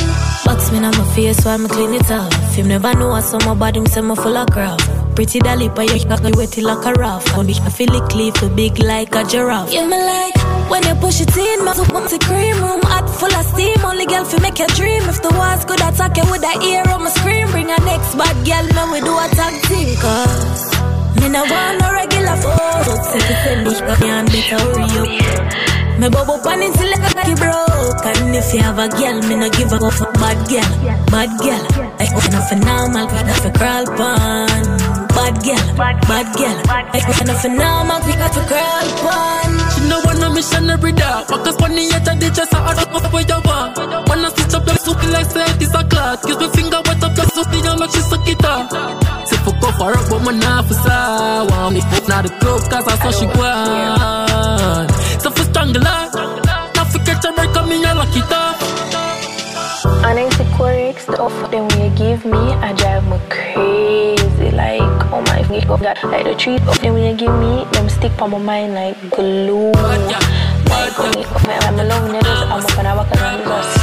Box 0.45 0.73
me 0.73 0.79
on 0.79 0.91
my 0.99 1.15
face 1.15 1.37
so 1.39 1.51
I'm 1.51 1.69
clean 1.69 1.95
it 1.95 2.11
off. 2.11 2.55
Him 2.57 2.67
never 2.67 2.93
know 2.95 3.13
I 3.13 3.21
saw 3.21 3.39
my 3.47 3.55
body, 3.55 3.79
me 3.79 3.87
say 3.87 4.01
my 4.01 4.17
full 4.17 4.37
of 4.37 4.51
crap. 4.51 4.98
Pretty 5.19 5.41
dolly, 5.41 5.69
but 5.69 5.83
you 5.91 5.99
cocky 6.07 6.31
wetty 6.39 6.63
like 6.63 6.87
a 6.87 6.95
raft. 6.95 7.37
When 7.37 7.51
I 7.51 7.71
feel 7.71 7.93
it 7.93 8.09
cleave 8.09 8.37
for 8.37 8.49
big 8.51 8.79
like 8.79 9.17
a 9.17 9.25
giraffe. 9.25 9.75
Yeah, 9.75 9.85
me 9.85 9.99
like 9.99 10.71
when 10.71 10.87
you 10.87 10.95
push 10.95 11.21
it 11.21 11.37
in, 11.37 11.65
my 11.65 11.75
foot 11.75 11.91
the 11.91 12.23
cream 12.23 12.55
room 12.63 12.79
hot 12.87 13.11
full 13.11 13.35
of 13.35 13.45
steam. 13.51 13.83
Only 13.85 14.07
girl 14.07 14.25
fi 14.25 14.39
make 14.39 14.61
you 14.61 14.69
dream. 14.79 15.03
If 15.11 15.21
the 15.21 15.35
walls 15.35 15.65
could 15.65 15.83
attack 15.83 16.15
you 16.15 16.23
with 16.31 16.47
a 16.47 16.55
ear 16.63 16.87
on 16.95 17.03
my 17.03 17.11
scream, 17.11 17.51
bring 17.51 17.67
a 17.67 17.79
next 17.83 18.15
bad 18.15 18.31
girl, 18.47 18.63
man 18.79 18.95
we 18.95 19.01
do 19.03 19.11
a 19.11 19.27
tag 19.35 19.59
team. 19.67 19.91
Cause 19.99 20.71
me 21.19 21.27
no 21.35 21.43
want 21.43 21.83
no 21.83 21.91
regular 21.91 22.39
folks. 22.39 23.11
If 23.19 23.27
you 23.27 23.37
send 23.43 23.67
me, 23.67 23.75
can 23.99 24.25
better 24.31 24.55
hurry 24.71 25.19
up. 25.19 25.99
Me 25.99 26.09
bubble 26.15 26.39
pan 26.47 26.63
until 26.63 26.95
like 26.95 27.03
a 27.03 27.11
cocky 27.11 27.35
broke 27.35 28.07
And 28.07 28.37
if 28.37 28.55
you 28.55 28.61
have 28.63 28.79
a 28.79 28.87
girl, 28.87 29.19
me 29.27 29.35
no 29.35 29.51
give 29.51 29.73
a 29.73 29.79
fuck 29.83 29.99
for 29.99 30.13
bad 30.15 30.39
girl 30.47 30.71
Bad 31.11 31.31
girl, 31.43 31.65
like 31.99 32.15
oh, 32.15 32.29
nothing 32.31 32.61
normal, 32.63 33.11
we 33.11 33.19
not 33.27 33.43
for 33.43 33.51
crawl 33.59 33.85
pan 33.99 34.88
Bad 35.29 35.45
girl, 35.45 35.77
bad 35.77 36.27
girl, 36.41 36.57
like 36.89 37.27
nothing 37.27 37.57
normal, 37.61 38.01
we 38.09 38.13
got 38.17 38.33
for 38.33 38.41
crawl 38.49 38.89
pan 39.05 39.53
She 39.77 39.85
no 39.85 40.01
want 40.01 40.21
no 40.21 40.33
mission 40.33 40.71
every 40.71 40.93
day. 40.93 41.05
Focus 41.29 41.55
on 41.61 41.77
the 41.77 41.85
the 42.17 42.29
chest 42.33 42.55
I 42.57 42.73
don't 42.73 42.89
know 42.89 43.11
where 43.13 43.29
you 43.29 43.41
want 43.45 43.77
Wanna 44.09 44.31
stitch 44.31 44.55
up 44.57 44.65
your 44.65 44.77
soup 44.81 44.97
like 45.13 45.29
say 45.29 45.45
this 45.61 45.75
a 45.75 45.85
clot 45.85 46.23
Kiss 46.25 46.39
me 46.41 46.49
finger 46.57 46.81
wet 46.81 47.05
up 47.05 47.13
your 47.13 47.29
soup 47.29 47.53
You 47.53 47.77
like 47.77 47.91
she 47.93 48.01
suck 48.09 48.25
it 48.25 48.41
up 48.41 48.73
Say 49.29 49.37
fuck 49.45 49.63
off 49.69 49.77
her 49.77 49.93
up 50.01 50.09
but 50.09 50.21
me 50.25 50.33
not 50.41 50.65
for 50.65 50.73
sour 50.81 51.71
Me 51.77 51.81
fuck 51.93 52.09
not 52.09 52.25
the 52.25 52.33
club 52.41 52.65
cause 52.73 52.89
I 52.89 52.97
saw 52.97 53.13
she 53.13 53.27
want. 53.37 54.89
So 55.21 55.29
for 55.29 55.45
strangle 55.45 55.85
her 55.85 56.09
Not 56.73 56.87
for 56.89 57.05
catch 57.05 57.25
a 57.29 57.33
break 57.37 57.53
on 57.53 57.69
me 57.69 57.85
I 57.85 57.93
lock 57.93 58.17
it 58.17 58.33
up 58.33 58.68
And 60.07 60.19
then 60.19 60.31
the 60.39 60.47
quirks, 60.57 61.07
the 61.07 61.21
offer 61.21 61.49
them 61.49 61.69
when 61.69 61.91
you 61.91 61.97
give 61.97 62.25
me, 62.25 62.39
I 62.39 62.73
drive 62.73 63.07
me 63.09 63.19
crazy. 63.29 64.51
Like, 64.55 64.81
oh 65.13 65.23
my 65.27 65.43
god, 65.49 65.99
oh 66.03 66.09
like 66.09 66.25
the 66.25 66.35
treat 66.35 66.63
of 66.63 66.81
them 66.81 66.95
when 66.95 67.05
you 67.11 67.17
give 67.17 67.35
me, 67.39 67.65
them 67.73 67.89
stick 67.89 68.21
on 68.21 68.31
my 68.31 68.39
mind 68.39 68.75
like 68.75 68.97
glue. 69.11 69.73
Like 69.73 70.95
oh, 70.99 71.13
you 71.17 71.25
come 71.25 71.43
here, 71.45 71.59
oh, 71.61 71.69
I'm 71.69 71.79
alone, 71.79 72.15
you 72.15 72.21
I'm 72.21 72.65
up 72.65 72.79
and 72.79 72.89
I 72.89 72.95
walk 72.97 73.11
around, 73.13 73.39
you 73.41 73.47
just, 73.47 73.75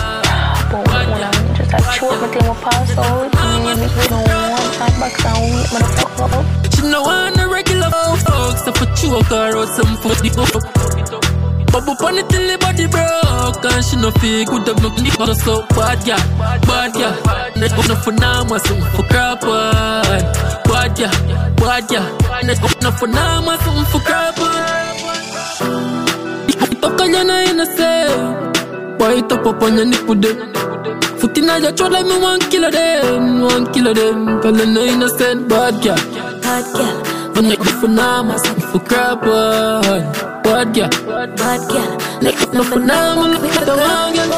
boom, 0.70 0.84
when 0.86 1.24
I'm 1.24 1.56
just 1.56 1.74
like, 1.74 1.88
choke 1.96 2.20
my 2.22 2.28
thing, 2.28 2.48
I 2.48 2.54
pass 2.62 2.98
out, 2.98 3.30
me, 3.34 3.74
me, 3.80 3.88
no 4.10 4.20
one, 4.22 4.72
time 4.78 5.00
back, 5.00 5.16
weak, 5.42 5.68
motherfucker. 5.74 6.66
She 6.76 6.82
no 6.92 7.02
want 7.02 7.40
a 7.40 7.48
regular 7.48 7.90
folks 7.90 8.64
So 8.64 8.72
for 8.74 8.86
choke 8.96 9.26
her 9.28 9.56
or 9.56 9.66
some 9.68 9.98
for 9.98 10.10
the 10.10 10.30
up 10.38 11.35
Bubble 11.76 11.96
pon 12.00 12.18
it 12.18 12.30
till 12.30 12.48
the 12.48 12.58
body 12.58 12.88
broke 12.88 13.66
And 13.68 13.84
she 13.84 13.96
no 13.98 14.10
feel 14.12 14.46
good 14.46 14.70
up 14.70 14.82
no 14.82 14.90
nigga 14.96 15.36
so 15.36 15.68
bad 15.76 16.08
yeah 16.08 16.24
Bad 16.64 16.96
yeah 16.96 17.14
Net 17.60 17.72
no 17.90 17.96
for 17.96 18.14
now 18.14 18.46
my 18.46 18.58
son 18.60 18.80
for 18.96 19.04
crap 19.12 19.44
on 19.44 20.22
Bad 20.64 20.98
yeah 20.98 21.12
Bad 21.60 21.92
yeah 21.92 22.08
Net 22.48 22.60
no 22.82 22.92
for 22.92 23.08
now 23.08 23.42
my 23.42 23.58
son 23.58 23.86
for 23.92 24.00
crap 24.00 24.40
on 24.40 24.86
kanyana 27.06 27.46
innocent. 27.50 28.98
Boy, 28.98 29.20
it 29.20 29.32
up 29.32 29.46
up 29.46 29.62
on 29.62 29.78
your 29.78 29.86
nipple 29.86 30.16
them. 30.16 30.54
Foot 31.20 31.38
in 31.38 31.46
your 31.46 31.72
throat 31.74 31.92
like 31.92 32.06
me 32.06 32.18
one 32.18 32.40
killer 32.52 32.72
them, 32.72 33.42
one 33.42 33.72
killer 33.74 33.94
them. 33.94 34.42
Cause 34.42 34.58
you 34.60 34.74
know 34.74 34.84
innocent, 34.84 35.48
bad 35.50 35.84
girl. 35.84 35.96
Bad 36.42 36.66
girl. 36.74 37.15
When 37.36 37.52
you 37.52 37.58
for 37.58 37.90
nama, 37.90 38.40
for 38.72 38.80
crap 38.80 39.20
one. 39.20 40.08
Bad 40.42 40.74
girl. 40.74 40.88
Bad 41.36 41.68
girl. 41.68 41.98
Like 42.24 42.40
no 42.54 42.64
for 42.64 42.80
look 42.80 43.44
at 43.60 43.66
the 43.68 43.76
one 43.76 44.16
girl. 44.16 44.32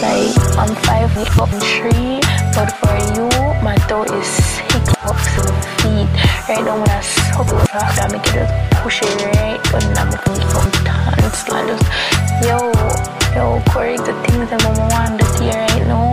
Like 0.00 0.32
I'm 0.56 0.74
five 0.80 1.12
foot 1.12 1.50
three, 1.60 2.24
but 2.56 2.72
for 2.80 2.96
you, 3.12 3.28
my 3.60 3.76
toe 3.84 4.04
is 4.04 4.24
six 4.24 4.72
seven 5.28 5.60
feet. 5.76 6.08
Right 6.48 6.64
now 6.64 6.80
when 6.80 6.88
I 6.88 7.00
suck 7.02 7.48
it 7.48 7.74
off, 7.74 8.00
I 8.00 8.08
make 8.10 8.26
it 8.26 8.32
just 8.32 8.80
push 8.80 9.02
it 9.02 9.12
right, 9.36 9.60
but 9.70 9.84
now 9.92 10.08
I'm 10.08 10.16
from 10.16 10.70
tons. 10.80 11.48
Like 11.52 11.68
just, 11.68 11.84
yo, 12.48 12.72
yo, 13.36 13.60
Corey, 13.68 13.98
the 13.98 14.16
things 14.24 14.48
that 14.48 14.62
mama 14.64 14.88
want 14.88 15.20
to 15.20 15.26
see 15.36 15.50
right 15.50 15.86
now, 15.86 16.12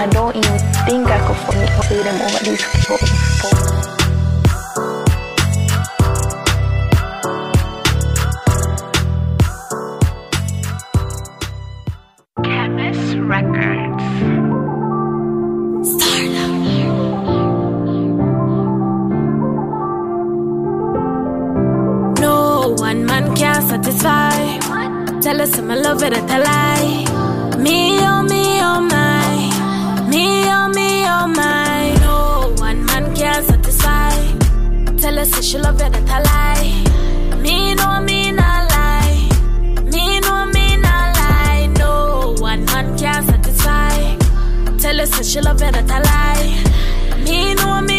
I 0.00 0.06
don't 0.06 0.34
even 0.34 0.58
think 0.88 1.06
I 1.08 1.20
could 1.26 1.36
fucking 1.44 1.82
say 1.82 2.02
them 2.02 2.16
over 2.24 2.42
these. 2.42 2.64
Chemist 2.88 3.97
can 23.60 23.68
satisfy. 23.68 24.58
Tell 25.20 25.40
us 25.40 25.58
I'm 25.58 25.68
love 25.68 26.02
it, 26.02 26.12
I 26.14 26.38
lie. 26.38 27.58
Me, 27.58 27.98
oh, 28.06 28.22
me, 28.22 28.60
oh, 28.60 28.80
my. 28.80 30.08
Me, 30.08 30.24
oh, 30.56 30.68
me, 30.68 30.88
oh, 31.06 31.26
my. 31.26 31.94
No 32.04 32.54
one 32.58 32.84
man 32.86 33.14
can 33.16 33.42
satisfy. 33.44 34.14
Tell 34.98 35.18
us 35.18 35.44
she 35.44 35.58
love 35.58 35.80
it, 35.80 35.94
I 36.08 36.20
lie. 36.28 37.38
Me, 37.42 37.74
no, 37.74 38.00
me, 38.00 38.30
not 38.32 38.70
lie. 38.70 39.28
Me, 39.92 40.20
no, 40.20 40.46
me, 40.54 40.76
not 40.76 41.16
lie. 41.20 41.66
No 41.78 42.34
one 42.38 42.64
man 42.66 42.96
can 42.98 43.24
satisfy. 43.24 44.16
Tell 44.78 45.00
us 45.00 45.28
she 45.30 45.40
love 45.40 45.62
it, 45.62 45.74
I 45.76 45.98
lie. 46.10 47.24
Me, 47.24 47.54
no, 47.54 47.80
me, 47.80 47.97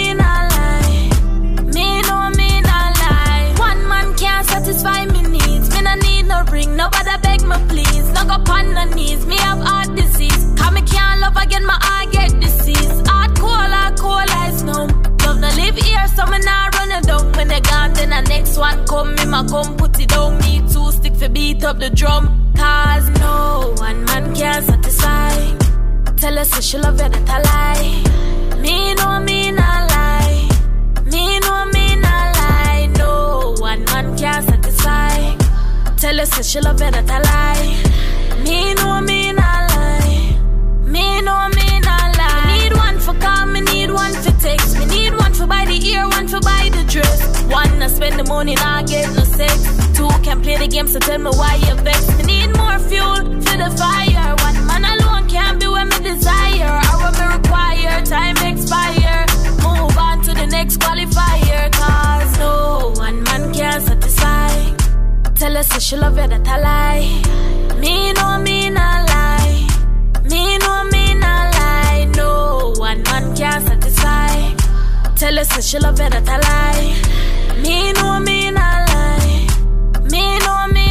me 7.50 7.58
please. 7.68 8.08
No 8.14 8.24
go 8.26 8.38
on 8.54 8.74
no 8.74 8.84
knees, 8.95 9.26
me 9.26 9.38
have 9.38 9.60
heart 9.60 9.95
disease. 9.95 10.43
Cause 10.58 10.72
me 10.72 10.82
can't 10.84 11.20
love 11.20 11.38
again, 11.38 11.66
my 11.66 11.78
heart 11.82 12.12
get 12.12 12.39
disease. 12.39 13.02
Cold, 13.39 13.72
heart 13.72 13.97
cold 13.97 14.30
as 14.43 14.64
no. 14.64 14.86
Love 15.24 15.39
no 15.39 15.50
live 15.56 15.78
here, 15.78 16.08
so 16.08 16.26
me 16.26 16.39
not 16.39 16.76
run 16.76 16.91
it 16.91 17.06
down. 17.06 17.32
When 17.34 17.47
they 17.47 17.62
gone, 17.62 17.93
then 17.93 18.10
the 18.10 18.22
next 18.28 18.58
one 18.58 18.86
come, 18.86 19.16
me 19.16 19.26
ma 19.26 19.47
come 19.47 19.78
put 19.78 19.97
it 20.00 20.10
down. 20.10 20.38
Me 20.39 20.62
two 20.72 20.91
stick 20.91 21.16
for 21.16 21.30
beat 21.30 21.64
up 21.64 21.80
the 21.80 21.89
drum. 21.89 22.26
Cause 22.56 23.08
no 23.22 23.74
one 23.78 24.04
man 24.06 24.36
can 24.36 24.62
satisfy. 24.64 25.36
Tell 26.18 26.38
us 26.38 26.58
if 26.58 26.64
she 26.66 26.78
love 26.78 27.00
it, 27.00 27.14
that 27.14 27.30
I 27.30 27.39
lie. 27.50 28.60
Me 28.62 28.93
no, 28.95 29.20
me 29.22 29.52
not 29.52 29.89
lie. 29.89 30.50
Me 31.06 31.39
no, 31.39 31.66
me 31.74 31.95
not 31.95 32.36
lie. 32.41 32.89
No 32.97 33.56
one 33.60 33.86
man 33.86 34.18
can 34.18 34.43
satisfy. 34.43 35.38
Tell 36.00 36.22
us 36.22 36.39
if 36.39 36.45
she 36.45 36.62
love 36.62 36.82
it, 36.82 36.93
that 36.93 37.12
I 37.12 37.20
lie. 37.28 38.41
Me 38.41 38.74
no, 38.76 39.02
me 39.02 39.34
not 39.34 39.70
lie. 39.76 40.32
Me 40.86 41.20
no, 41.20 41.50
me 41.50 41.80
not 41.82 42.16
lie. 42.18 42.45
Me 42.47 42.64
need 42.64 42.74
one 42.74 43.00
for 43.00 43.14
call, 43.20 43.45
me 43.47 43.60
need 43.60 43.91
one 43.91 44.14
for 44.14 44.32
text. 44.39 44.80
Me 44.80 44.86
need 44.86 45.14
one 45.14 45.34
for 45.34 45.45
buy 45.45 45.66
the 45.66 45.76
ear, 45.91 46.08
one 46.08 46.30
for 46.30 46.39
buy 46.39 46.70
the 46.72 46.86
dress. 46.88 47.43
One 47.52 47.84
I 47.84 47.88
spend 47.88 48.18
the 48.18 48.24
money, 48.24 48.56
not 48.56 48.88
get 48.88 49.14
no 49.14 49.26
sex. 49.26 49.54
Two 49.93 50.08
can 50.24 50.41
play 50.41 50.56
the 50.56 50.68
game, 50.68 50.88
so 50.88 51.00
tell 51.00 51.20
me 51.20 51.32
why 51.32 51.56
you 51.68 51.76
vex. 51.84 52.08
Me 52.18 52.24
need 52.24 52.56
more 52.56 52.80
fuel 52.80 53.18
for 53.43 53.58
the 53.60 53.70
fire. 53.76 54.36
One 54.47 54.68
man 54.68 54.86
alone 54.86 55.28
can't 55.28 55.60
be 55.60 55.68
what 55.68 55.84
me 55.88 56.00
desire. 56.00 56.80
Or 56.80 56.95
what 57.04 57.20
me 57.20 57.26
require. 57.36 58.06
Time 58.06 58.38
expire. 58.38 59.26
Move 59.68 59.97
on 59.97 60.22
to 60.24 60.34
the 60.34 60.47
next 60.47 60.80
qualifier. 60.80 61.49
Tell 65.50 65.58
us 65.58 65.76
if 65.76 65.82
she 65.82 65.97
love 65.97 66.16
you 66.16 66.28
that 66.28 66.47
I 66.47 66.60
lie. 66.62 67.80
Me 67.80 68.14
no, 68.14 68.38
me 68.38 68.70
not 68.70 69.10
lie. 69.10 69.68
Me 70.30 70.60
no, 70.60 70.84
me 70.91 71.16
not 71.16 71.56
lie. 71.56 72.08
No 72.16 72.76
one 72.78 73.02
man 73.02 73.36
can 73.36 73.60
satisfy. 73.66 74.54
Tell 75.16 75.39
us 75.39 75.58
if 75.58 75.64
she 75.64 75.80
love 75.80 76.00
you 76.00 76.08
that 76.08 76.30
I 76.30 76.38
lie. 76.38 77.64
Me 77.64 77.91
no, 77.93 78.20
me 78.20 78.52
not 78.52 78.89
lie. 78.89 79.47
Me 80.12 80.38
no, 80.38 80.68
me 80.72 80.88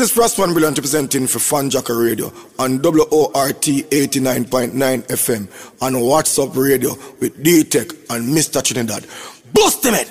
is 0.00 0.12
Frost 0.12 0.38
One 0.38 0.52
Brilliant 0.52 0.78
representing 0.78 1.26
for 1.26 1.38
Fan 1.38 1.68
Jacker 1.68 1.96
Radio 1.96 2.32
on 2.58 2.80
WORT 2.80 3.62
89.9 3.62 4.72
FM 4.72 5.82
on 5.82 5.92
Wazzup 5.94 6.56
Radio 6.56 6.90
with 7.20 7.42
D-Teck 7.42 7.90
and 8.08 8.34
Mr. 8.34 8.62
Trinidad. 8.62 9.06
Bust 9.52 9.84
him 9.84 9.94
it! 9.94 10.10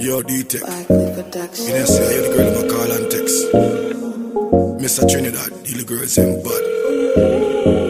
Yo, 0.00 0.22
D-Teck. 0.22 0.62
You 0.62 0.66
know, 0.66 1.84
say 1.84 2.14
you're 2.14 2.28
the 2.28 2.34
girl 2.36 2.48
in 2.48 2.54
my 2.54 2.68
call 2.72 2.90
and 2.90 3.10
text. 3.10 3.46
Mr. 4.82 5.08
Trinidad, 5.08 5.52
the 5.64 5.84
girls 5.84 6.18
in 6.18 6.42
bad. 6.42 7.87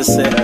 Just 0.00 0.16
say, 0.16 0.39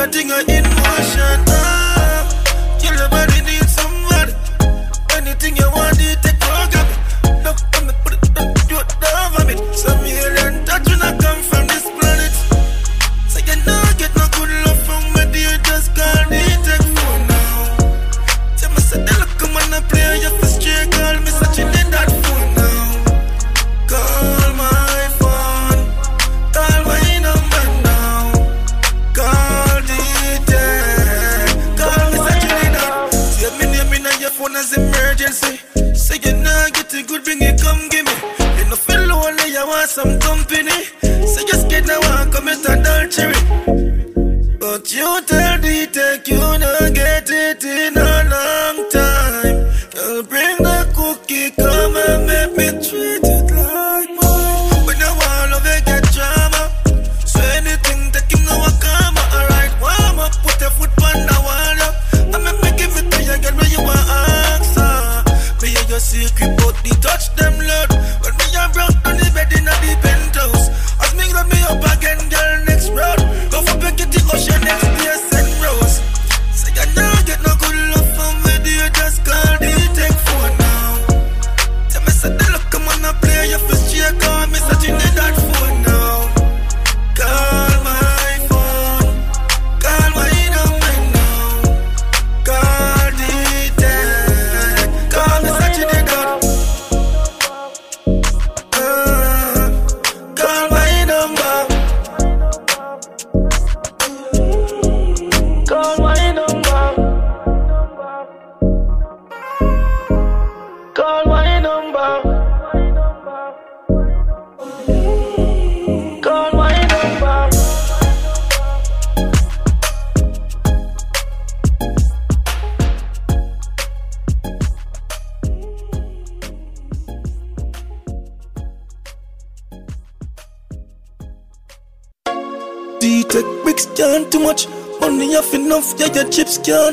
that 0.00 0.14
thing 0.14 0.30
in 0.30 0.64
motion. 0.64 1.49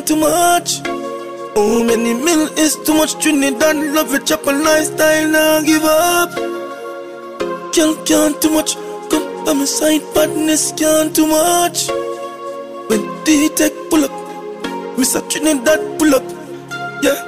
Too 0.07 0.15
much. 0.15 0.79
Oh, 1.57 1.83
many 1.83 2.13
mil 2.13 2.47
is 2.57 2.77
too 2.85 2.93
much. 2.93 3.21
Trinidad 3.21 3.75
love 3.75 4.13
it, 4.13 4.25
chop 4.25 4.47
a 4.47 4.51
lifestyle, 4.51 5.27
now 5.27 5.61
give 5.61 5.83
up. 5.83 6.31
Can't, 7.73 8.07
can't 8.07 8.41
too 8.41 8.51
much. 8.51 8.75
Come 9.09 9.43
by 9.43 9.51
my 9.51 9.65
side, 9.65 9.99
badness 10.13 10.71
can't 10.77 11.13
too 11.13 11.27
much. 11.27 11.89
When 12.87 13.03
D-Teck 13.25 13.73
pull 13.89 14.05
up, 14.05 14.11
Mr. 14.95 15.19
Trinidad 15.29 15.99
pull 15.99 16.15
up, 16.15 16.23
yeah. 17.03 17.19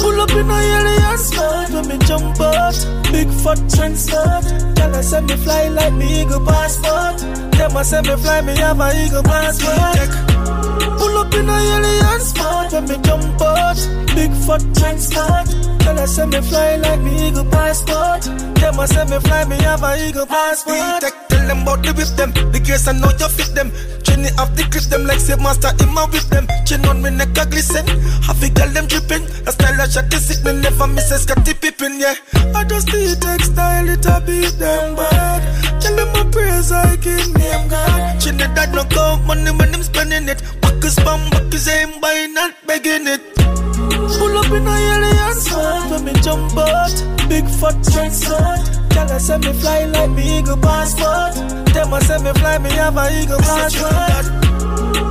Pull 0.00 0.18
up 0.18 0.30
in 0.30 0.48
a 0.48 0.58
alien 0.72 1.18
smart 1.18 1.70
when 1.72 1.88
me 1.88 1.98
jump 2.06 2.40
out. 2.40 2.72
Big 3.12 3.28
fat 3.44 3.60
trend 3.68 3.98
start. 3.98 4.44
Girl, 4.76 4.96
I 4.96 5.02
send 5.02 5.26
me 5.26 5.36
fly 5.36 5.68
like 5.68 5.92
me 5.92 6.22
eagle 6.22 6.40
passport. 6.46 7.18
Them 7.52 7.76
I 7.76 7.82
send 7.82 8.06
me 8.06 8.16
fly, 8.16 8.40
me 8.40 8.56
have 8.56 8.80
a 8.80 9.04
eagle 9.04 9.22
passport. 9.24 10.31
Pull 10.98 11.18
up 11.18 11.34
in 11.34 11.48
a 11.48 11.56
alien 11.74 12.20
smart 12.20 12.72
when 12.72 12.84
me 12.88 12.96
jump 13.02 13.40
out. 13.40 13.80
Big 14.14 14.32
fat 14.46 14.62
start. 15.00 15.48
Girl, 15.82 15.98
I 15.98 16.06
send 16.06 16.30
me 16.32 16.40
fly 16.40 16.76
like 16.76 17.00
me 17.00 17.28
eagle 17.28 17.44
passport. 17.44 18.22
Them 18.56 18.78
I 18.78 18.86
send 18.86 19.10
me 19.10 19.18
fly, 19.18 19.44
me 19.44 19.56
have 19.62 19.82
a 19.82 20.08
eagle 20.08 20.26
passport. 20.26 20.76
We 20.76 21.00
take, 21.00 21.28
tell 21.28 21.46
them 21.48 21.62
about 21.62 21.82
the 21.82 21.92
whip 21.92 22.08
them. 22.16 22.30
The 22.52 22.60
case 22.60 22.86
I 22.86 22.92
know 22.92 23.10
you 23.18 23.28
fit 23.28 23.54
them. 23.54 23.70
Trini 24.06 24.30
off 24.38 24.54
the 24.54 24.62
clip 24.70 24.84
them 24.84 25.04
like 25.04 25.18
say 25.18 25.36
master 25.36 25.72
in 25.82 25.92
my 25.92 26.06
whip 26.06 26.22
them. 26.30 26.46
Chin 26.64 26.86
on 26.86 27.02
me 27.02 27.10
neck 27.10 27.36
a 27.36 27.46
glisten. 27.46 27.86
Have 28.22 28.42
a 28.42 28.48
girl 28.50 28.70
them 28.70 28.86
dripping. 28.86 29.24
A 29.48 29.52
style 29.52 29.80
I 29.80 29.88
shot 29.88 30.12
sick 30.12 30.44
me 30.44 30.52
never 30.60 30.86
miss 30.86 31.10
a 31.10 31.18
Scottie 31.18 31.54
Pippen, 31.54 31.98
yeah. 31.98 32.14
I 32.54 32.64
just 32.64 32.86
the 32.86 33.18
textile 33.18 33.88
it 33.88 34.06
a 34.06 34.22
beat 34.22 34.54
them 34.58 34.94
bad. 34.94 35.71
Tell 35.82 35.96
them 35.96 36.12
my 36.12 36.24
praise 36.30 36.70
I 36.70 36.96
give 36.96 37.34
name 37.34 37.68
God. 37.68 38.20
Chinny 38.20 38.46
dad 38.54 38.72
no 38.72 38.84
count 38.84 39.26
money 39.26 39.50
when 39.50 39.72
them 39.72 39.82
spending 39.82 40.28
it. 40.28 40.42
Backers 40.60 40.96
bum, 40.96 41.28
backers 41.30 41.68
aim 41.68 42.00
by 42.00 42.26
not 42.26 42.54
begging 42.66 43.06
it. 43.06 43.22
Pull 43.34 44.38
up 44.38 44.50
in 44.52 44.66
a 44.66 44.76
alien 44.92 45.34
smart 45.40 45.90
when 45.90 46.04
me 46.04 46.12
jump 46.22 46.56
out. 46.56 46.94
Big 47.28 47.46
fat 47.48 47.76
trend. 47.84 48.81
Girl, 48.94 49.10
I 49.10 49.18
send 49.18 49.44
me 49.44 49.52
fly 49.52 49.84
like 49.86 50.10
me 50.10 50.38
eagle 50.38 50.56
passport. 50.56 51.34
Them 51.72 51.94
I 51.94 52.00
send 52.00 52.24
me 52.24 52.32
fly, 52.32 52.58
me 52.58 52.70
have 52.70 52.96
a 52.96 53.04
eagle 53.20 53.38
passport. 53.38 54.26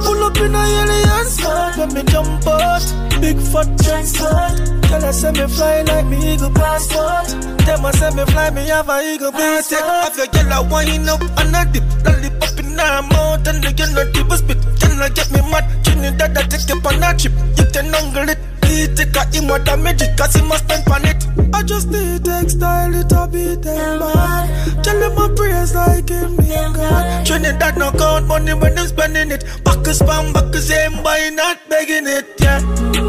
Pull 0.03 0.23
up 0.23 0.38
in 0.38 0.55
a 0.55 0.61
alien 0.61 1.25
smart 1.25 1.77
when 1.77 1.93
me 1.93 2.03
jump 2.03 2.45
out. 2.47 2.84
Big 3.21 3.38
fat 3.51 3.69
trend 3.82 4.07
start. 4.07 4.57
Girl, 4.89 5.05
I 5.05 5.11
send 5.11 5.38
me 5.38 5.47
fly 5.47 5.82
like 5.82 6.05
me 6.05 6.34
eagle 6.34 6.51
passport. 6.51 7.27
Them 7.65 7.86
I 7.86 7.91
send 7.91 8.15
me 8.15 8.25
fly, 8.25 8.49
me 8.51 8.67
have 8.67 8.89
a 8.89 9.01
eagle 9.01 9.32
passport. 9.32 9.82
Off 9.82 10.17
your 10.17 10.27
yellow 10.34 10.67
wine 10.69 11.09
up 11.09 11.21
and 11.39 11.55
a 11.55 11.65
dip. 11.71 11.84
Lollipop 12.05 12.59
in 12.59 12.77
her 12.77 13.01
mouth 13.01 13.47
and 13.47 13.63
the 13.63 13.71
yellow 13.77 14.05
tip 14.11 14.32
spit. 14.38 14.57
Can 14.79 15.01
I 15.01 15.09
get 15.09 15.32
me 15.32 15.41
mad? 15.51 15.65
Trinidad, 15.84 16.38
I 16.38 16.43
take 16.43 16.69
you 16.69 16.82
on 16.82 17.03
a 17.03 17.17
trip. 17.17 17.34
You 17.57 17.65
can 17.73 17.93
angle 17.93 18.29
it. 18.29 18.50
He 18.72 18.88
take 18.95 19.15
a 19.17 19.26
him 19.36 19.49
what 19.49 19.65
damage 19.65 20.01
it, 20.01 20.17
cause 20.17 20.34
he 20.34 20.41
must 20.47 20.63
spend 20.63 20.88
on 20.88 21.03
it. 21.03 21.28
I 21.53 21.61
just 21.63 21.89
need 21.89 22.24
textile, 22.24 22.95
it 22.95 23.11
a 23.11 23.28
beat 23.28 23.61
them 23.61 23.99
bad. 23.99 24.84
Tell 24.84 24.97
them 24.97 25.13
my 25.15 25.28
praise 25.36 25.76
like 25.76 26.07
him, 26.07 26.38
name 26.38 26.74
God. 26.74 27.26
Trinidad 27.26 27.78
no 27.78 27.91
count 27.91 28.28
money 28.28 28.53
when 28.53 28.76
them 28.76 28.88
spending 28.88 29.32
it. 29.32 29.43
Back 29.65 29.82
Backers 29.82 29.99
spam, 29.99 30.34
back 30.34 30.45
backers 30.45 30.72
aim 30.72 31.03
by 31.03 31.30
not 31.34 31.57
begging 31.67 32.07
it, 32.07 32.26
yeah. 32.39 32.61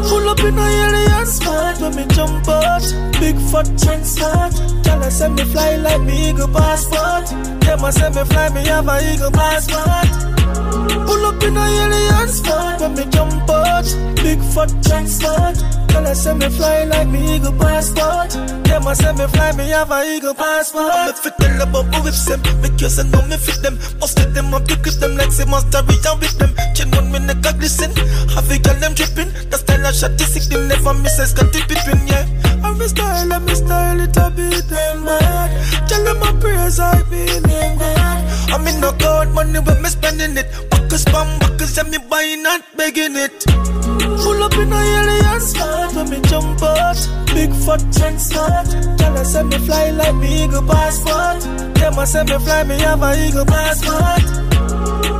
Pull 0.09 0.27
up 0.27 0.39
in 0.39 0.57
a 0.57 0.67
alien 0.83 1.25
smart 1.25 1.79
when 1.79 1.95
me 1.95 2.05
jump 2.13 2.47
out. 2.49 2.83
Big 3.21 3.37
fat 3.49 3.67
trend 3.79 4.05
start. 4.05 4.53
Tell 4.83 5.01
I 5.01 5.09
send 5.09 5.35
me 5.35 5.45
fly 5.45 5.77
like 5.77 6.01
me 6.01 6.29
eagle 6.29 6.49
passport. 6.49 7.27
Them 7.61 7.85
I 7.85 7.89
send 7.91 8.15
me 8.15 8.23
fly, 8.25 8.49
me 8.49 8.65
have 8.65 8.87
a 8.89 9.13
eagle 9.13 9.31
passport. 9.31 10.33
Pull 11.07 11.25
up 11.25 11.41
in 11.43 11.55
a 11.55 11.65
alien 11.83 12.27
spot 12.27 12.81
when 12.81 12.95
me 12.95 13.05
jump 13.11 13.49
out. 13.49 13.87
Big 14.15 14.39
fat 14.53 14.71
trend 14.83 15.09
start. 15.53 15.89
Girl, 15.89 16.07
I 16.07 16.13
send 16.13 16.39
me 16.39 16.49
fly 16.49 16.83
like 16.85 17.07
me 17.07 17.35
eagle 17.35 17.53
passport. 17.53 18.31
Them 18.65 18.87
I 18.87 18.93
send 18.93 19.17
me 19.17 19.27
fly, 19.27 19.51
me 19.53 19.69
have 19.69 19.91
a 19.91 20.03
eagle 20.03 20.33
passport. 20.33 20.93
Me 21.07 21.13
fit 21.13 21.33
tell 21.39 21.61
about 21.61 21.93
who 21.93 22.03
whips 22.03 22.25
them. 22.25 22.41
Because 22.61 22.99
I 22.99 23.03
know 23.09 23.21
me 23.27 23.37
fit 23.37 23.61
them. 23.61 23.77
Busted 23.99 24.33
them 24.33 24.53
up 24.53 24.65
to 24.67 24.75
grip 24.77 24.95
them 24.95 25.15
like 25.17 25.31
say 25.31 25.45
mastery 25.45 25.97
and 26.05 26.19
with 26.19 26.37
them. 26.37 26.51
Chin 26.75 26.93
on 26.95 27.11
me 27.11 27.19
neck 27.19 27.45
a 27.45 27.53
glisten. 27.53 27.91
Have 28.33 28.49
a 28.49 28.57
girl 28.59 28.79
them 28.79 28.93
dripping. 28.93 29.31
The 29.49 29.57
style 29.57 29.85
I 29.85 29.91
shot 29.91 30.17
the 30.17 30.25
sick, 30.25 30.49
them 30.49 30.67
never 30.67 30.93
miss 30.93 31.19
a 31.19 31.27
Scotty 31.27 31.61
between, 31.67 32.07
yeah. 32.07 32.25
I'm 32.63 32.79
a 32.79 32.87
style, 32.87 33.33
I'm 33.33 33.47
a 33.47 33.55
style, 33.55 33.99
it 33.99 34.17
a 34.17 34.31
beat 34.31 34.65
them 34.69 35.05
bad. 35.05 35.49
Tell 35.87 36.03
them 36.03 36.19
my 36.19 36.31
prayers, 36.39 36.79
I 36.79 37.03
name 37.09 37.77
God. 37.77 38.23
I'm 38.53 38.67
in 38.67 38.79
no 38.81 38.91
God, 38.93 39.33
money 39.33 39.59
when 39.59 39.81
me 39.81 39.89
spending 39.89 40.37
it. 40.37 40.47
Backers 40.69 41.05
spam, 41.05 41.39
backers 41.39 41.77
and 41.77 41.89
me 41.89 41.97
buying, 42.09 42.43
not 42.43 42.61
begging 42.77 43.15
it. 43.15 43.92
Pull 44.03 44.43
up 44.43 44.53
in 44.53 44.71
a 44.71 44.75
alien 44.75 45.41
start 45.41 45.95
when 45.95 46.09
me 46.09 46.19
jump 46.21 46.61
out. 46.61 46.99
Big 47.27 47.51
fat 47.65 47.81
trend 47.93 48.19
start. 48.19 48.67
Girl, 48.99 49.17
I 49.17 49.23
send 49.23 49.49
me 49.49 49.57
fly 49.59 49.91
like 49.91 50.15
me 50.15 50.43
eagle 50.43 50.63
passport. 50.63 51.41
Them 51.75 51.99
I 51.99 52.05
send 52.05 52.29
me 52.29 52.37
fly, 52.39 52.63
me 52.63 52.75
have 52.79 53.01
a 53.01 53.27
eagle 53.27 53.45
passport. 53.45 54.23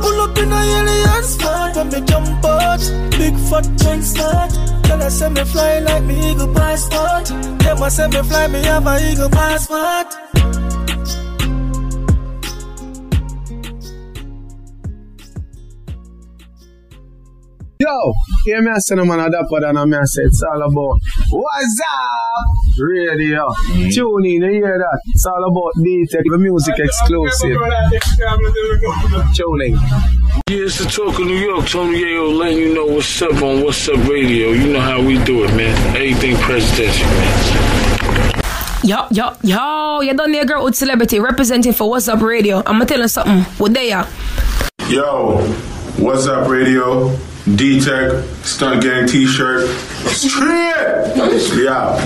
Pull 0.02 0.20
up 0.20 0.38
in 0.38 0.52
a 0.52 0.60
alien 0.78 1.24
spot 1.24 1.76
when 1.76 1.88
me 1.88 2.00
jump 2.06 2.44
out. 2.44 2.82
Big 3.18 3.36
fat 3.48 3.66
trend 3.78 4.04
start. 4.04 4.52
Girl, 4.84 5.02
I 5.02 5.08
send 5.08 5.34
me 5.34 5.44
fly 5.44 5.78
like 5.80 6.04
me 6.04 6.30
eagle 6.30 6.52
passport. 6.54 7.26
Them 7.60 7.82
I 7.82 7.88
send 7.88 8.12
me 8.14 8.22
fly, 8.22 8.46
me 8.48 8.62
have 8.64 8.86
a 8.86 9.10
eagle 9.10 9.30
passport. 9.30 10.08
Yo, 17.80 18.12
hear 18.44 18.62
me 18.62 18.70
a 18.70 18.80
say 18.80 18.94
no 18.94 19.04
man 19.04 19.18
a 19.18 19.28
dapper 19.28 19.60
than 19.60 19.76
a 19.76 19.84
me 19.84 19.96
a 19.96 20.06
say 20.06 20.22
it's 20.22 20.40
all 20.44 20.62
about 20.62 21.00
Wazzup? 21.28 22.78
Radio. 22.78 23.48
Mm. 23.48 23.92
Tune 23.92 24.24
in, 24.26 24.42
you 24.42 24.50
hear 24.52 24.78
that? 24.78 25.00
It's 25.08 25.26
all 25.26 25.44
about 25.44 25.72
D-Teck, 25.82 26.22
the 26.24 26.38
music 26.38 26.78
exclusive. 26.78 27.58
Tune 29.34 29.60
in. 29.62 29.74
Yeah, 30.48 30.66
it's 30.66 30.78
the 30.78 30.84
talk 30.84 31.18
of 31.18 31.26
New 31.26 31.34
York. 31.36 31.66
Tony 31.66 31.98
Yayo 32.00 32.38
letting 32.38 32.58
you 32.58 32.74
know 32.74 32.86
what's 32.86 33.20
up 33.22 33.32
on 33.42 33.64
Wazzup 33.64 34.08
Radio. 34.08 34.50
You 34.50 34.72
know 34.72 34.80
how 34.80 35.02
we 35.02 35.18
do 35.24 35.42
it, 35.42 35.52
man. 35.56 35.74
Everything 35.96 36.36
presidential, 36.36 37.08
man. 37.08 38.32
Yo, 38.84 39.06
yo, 39.10 39.36
yo, 39.42 40.00
you 40.00 40.14
done 40.14 40.30
there, 40.30 40.44
girl 40.44 40.64
with 40.64 40.76
celebrity 40.76 41.18
representing 41.18 41.72
for 41.72 41.90
Wazzup 41.92 42.20
Radio. 42.20 42.62
I'ma 42.66 42.84
tell 42.84 43.00
you 43.00 43.08
something. 43.08 43.42
What 43.58 43.74
they 43.74 43.90
are? 43.90 44.06
Yo, 44.88 45.38
what's 45.98 46.28
up, 46.28 46.48
radio? 46.48 47.10
D 47.44 47.78
Teck, 47.78 48.24
Stunt 48.42 48.82
Gang 48.82 49.06
t 49.06 49.26
shirt. 49.26 49.68
Straight! 50.08 51.12
Yeah. 51.62 51.98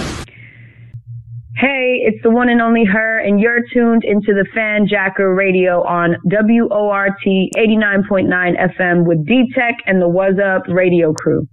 Hey, 1.56 2.00
it's 2.04 2.20
the 2.24 2.30
one 2.30 2.48
and 2.48 2.60
only 2.60 2.84
her, 2.84 3.18
and 3.18 3.38
you're 3.38 3.60
tuned 3.72 4.02
into 4.02 4.34
the 4.34 4.44
Fan 4.52 4.88
Jacker 4.88 5.32
Radio 5.34 5.84
on 5.84 6.16
WORT 6.24 7.20
89.9 7.24 8.78
FM 8.78 9.04
with 9.06 9.24
D 9.26 9.44
Teck 9.54 9.76
and 9.86 10.02
the 10.02 10.08
Was 10.08 10.34
Up 10.44 10.62
radio 10.66 11.12
crew. 11.12 11.46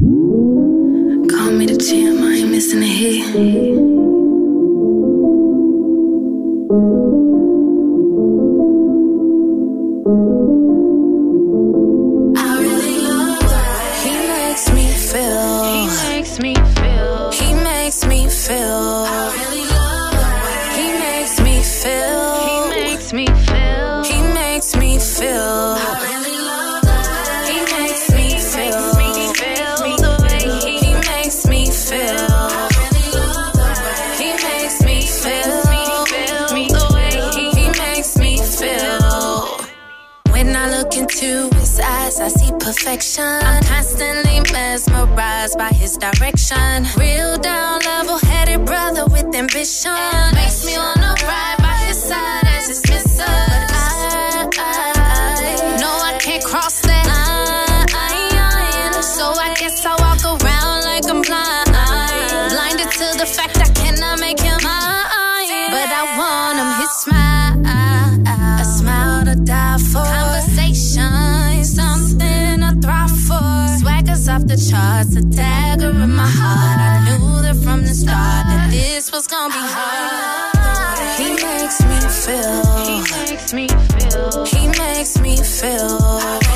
Call 0.00 1.52
me 1.52 1.66
the 1.66 1.76
champ, 1.78 2.20
I 2.20 2.38
ain't 2.38 2.50
missing 2.50 2.82
a 2.82 2.86
hit. 2.86 3.98
Perfection. 42.68 43.24
I'm 43.24 43.62
constantly 43.62 44.40
mesmerized 44.52 45.56
by 45.56 45.70
his 45.70 45.96
direction. 45.96 46.84
Real 46.98 47.38
down, 47.38 47.80
level 47.80 48.18
headed 48.18 48.66
brother 48.66 49.06
with 49.06 49.34
ambition. 49.34 49.94
Makes 50.34 50.66
me 50.66 50.76
wanna 50.76 51.14
ride 51.22 51.56
by 51.60 51.76
his 51.86 52.02
side 52.02 52.47
the 74.48 74.56
charts, 74.56 75.14
a 75.14 75.20
dagger 75.20 75.90
in 75.90 76.10
my 76.10 76.26
heart. 76.26 76.80
I 76.80 77.18
knew 77.18 77.42
that 77.42 77.56
from 77.62 77.82
the 77.82 77.94
start 77.94 78.46
that 78.48 78.70
this 78.70 79.12
was 79.12 79.26
gonna 79.26 79.52
be 79.52 79.60
hard. 79.60 80.58
He 81.20 81.28
makes 81.34 81.80
me 81.84 81.98
feel. 82.24 82.64
He 82.88 82.96
makes 83.12 83.52
me 83.52 83.68
feel. 83.68 84.44
He 84.46 84.66
makes 84.68 85.20
me 85.20 85.36
feel. 85.36 86.47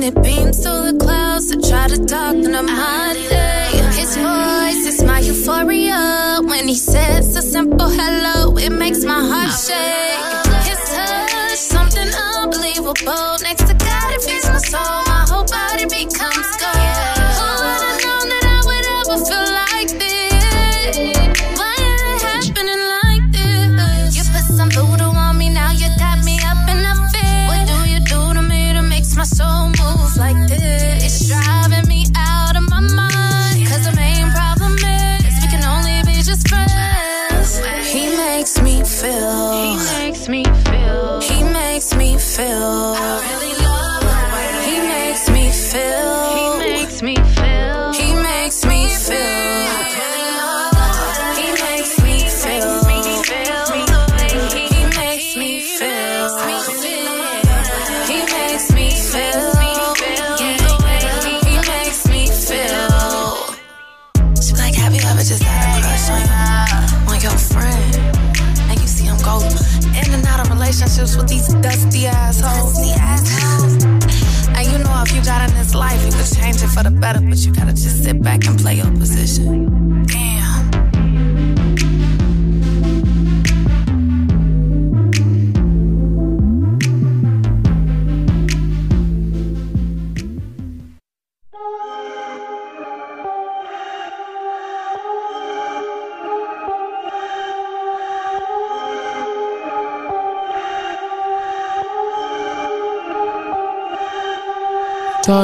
Sun 0.00 0.08
it 0.08 0.22
beams 0.22 0.62
through 0.62 0.92
the 0.92 0.98
clouds 0.98 1.50
to 1.50 1.68
try 1.68 1.88
to 1.88 1.98
darken 2.04 2.54
up 2.54 2.64
my 2.64 3.14
day. 3.28 3.70
His 3.98 4.16
voice 4.16 4.84
is 4.86 5.02
my 5.02 5.20
euphoria 5.20 6.40
when 6.42 6.68
he 6.68 6.74
says 6.74 7.36
a 7.36 7.42
simple 7.42 7.88
hello, 7.88 8.56
it 8.56 8.70
makes 8.70 9.04
my 9.04 9.20
heart 9.30 9.52
shake. 9.66 10.20
His 10.68 10.80
touch, 10.94 11.56
something 11.56 12.08
unbelievable. 12.36 13.36
Next 13.42 13.59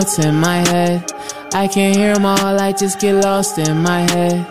Thoughts 0.07 0.25
in 0.25 0.37
my 0.37 0.59
head. 0.69 1.13
I 1.53 1.67
can't 1.67 1.97
hear 1.97 2.15
them 2.15 2.27
all, 2.27 2.61
I 2.61 2.71
just 2.71 3.01
get 3.01 3.25
lost 3.25 3.59
in 3.59 3.83
my 3.83 4.09
head. 4.13 4.47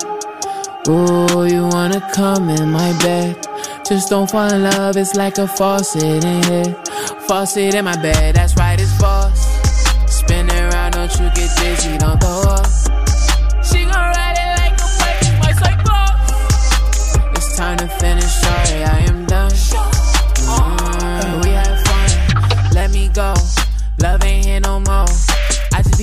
Ooh, 0.89 1.45
you 1.45 1.65
wanna 1.71 2.01
come 2.13 2.49
in 2.49 2.71
my 2.71 2.91
bed. 2.99 3.47
Just 3.87 4.09
don't 4.09 4.29
fall 4.29 4.51
in 4.51 4.63
love, 4.63 4.97
it's 4.97 5.15
like 5.15 5.37
a 5.37 5.47
faucet 5.47 6.25
in 6.25 6.43
here. 6.43 6.75
Faucet 7.29 7.73
in 7.73 7.85
my 7.85 7.95
bed, 8.01 8.35
that's 8.35 8.57
right, 8.57 8.77
it's 8.77 8.91
false. 8.97 9.47
Spin 10.07 10.49
around, 10.51 10.91
don't 10.91 11.13
you 11.13 11.29
get 11.33 11.49
dizzy, 11.57 11.97
don't 11.99 12.19
throw 12.19 12.41
up. 12.51 12.67
She 13.63 13.85
gon' 13.85 13.93
ride 13.93 14.35
it 14.35 14.59
like 14.59 14.77
a 14.77 14.89
wave, 14.99 15.39
my 15.39 15.53
cycle. 15.63 17.31
It's 17.37 17.55
time 17.55 17.77
to 17.77 17.87
finish, 17.87 18.44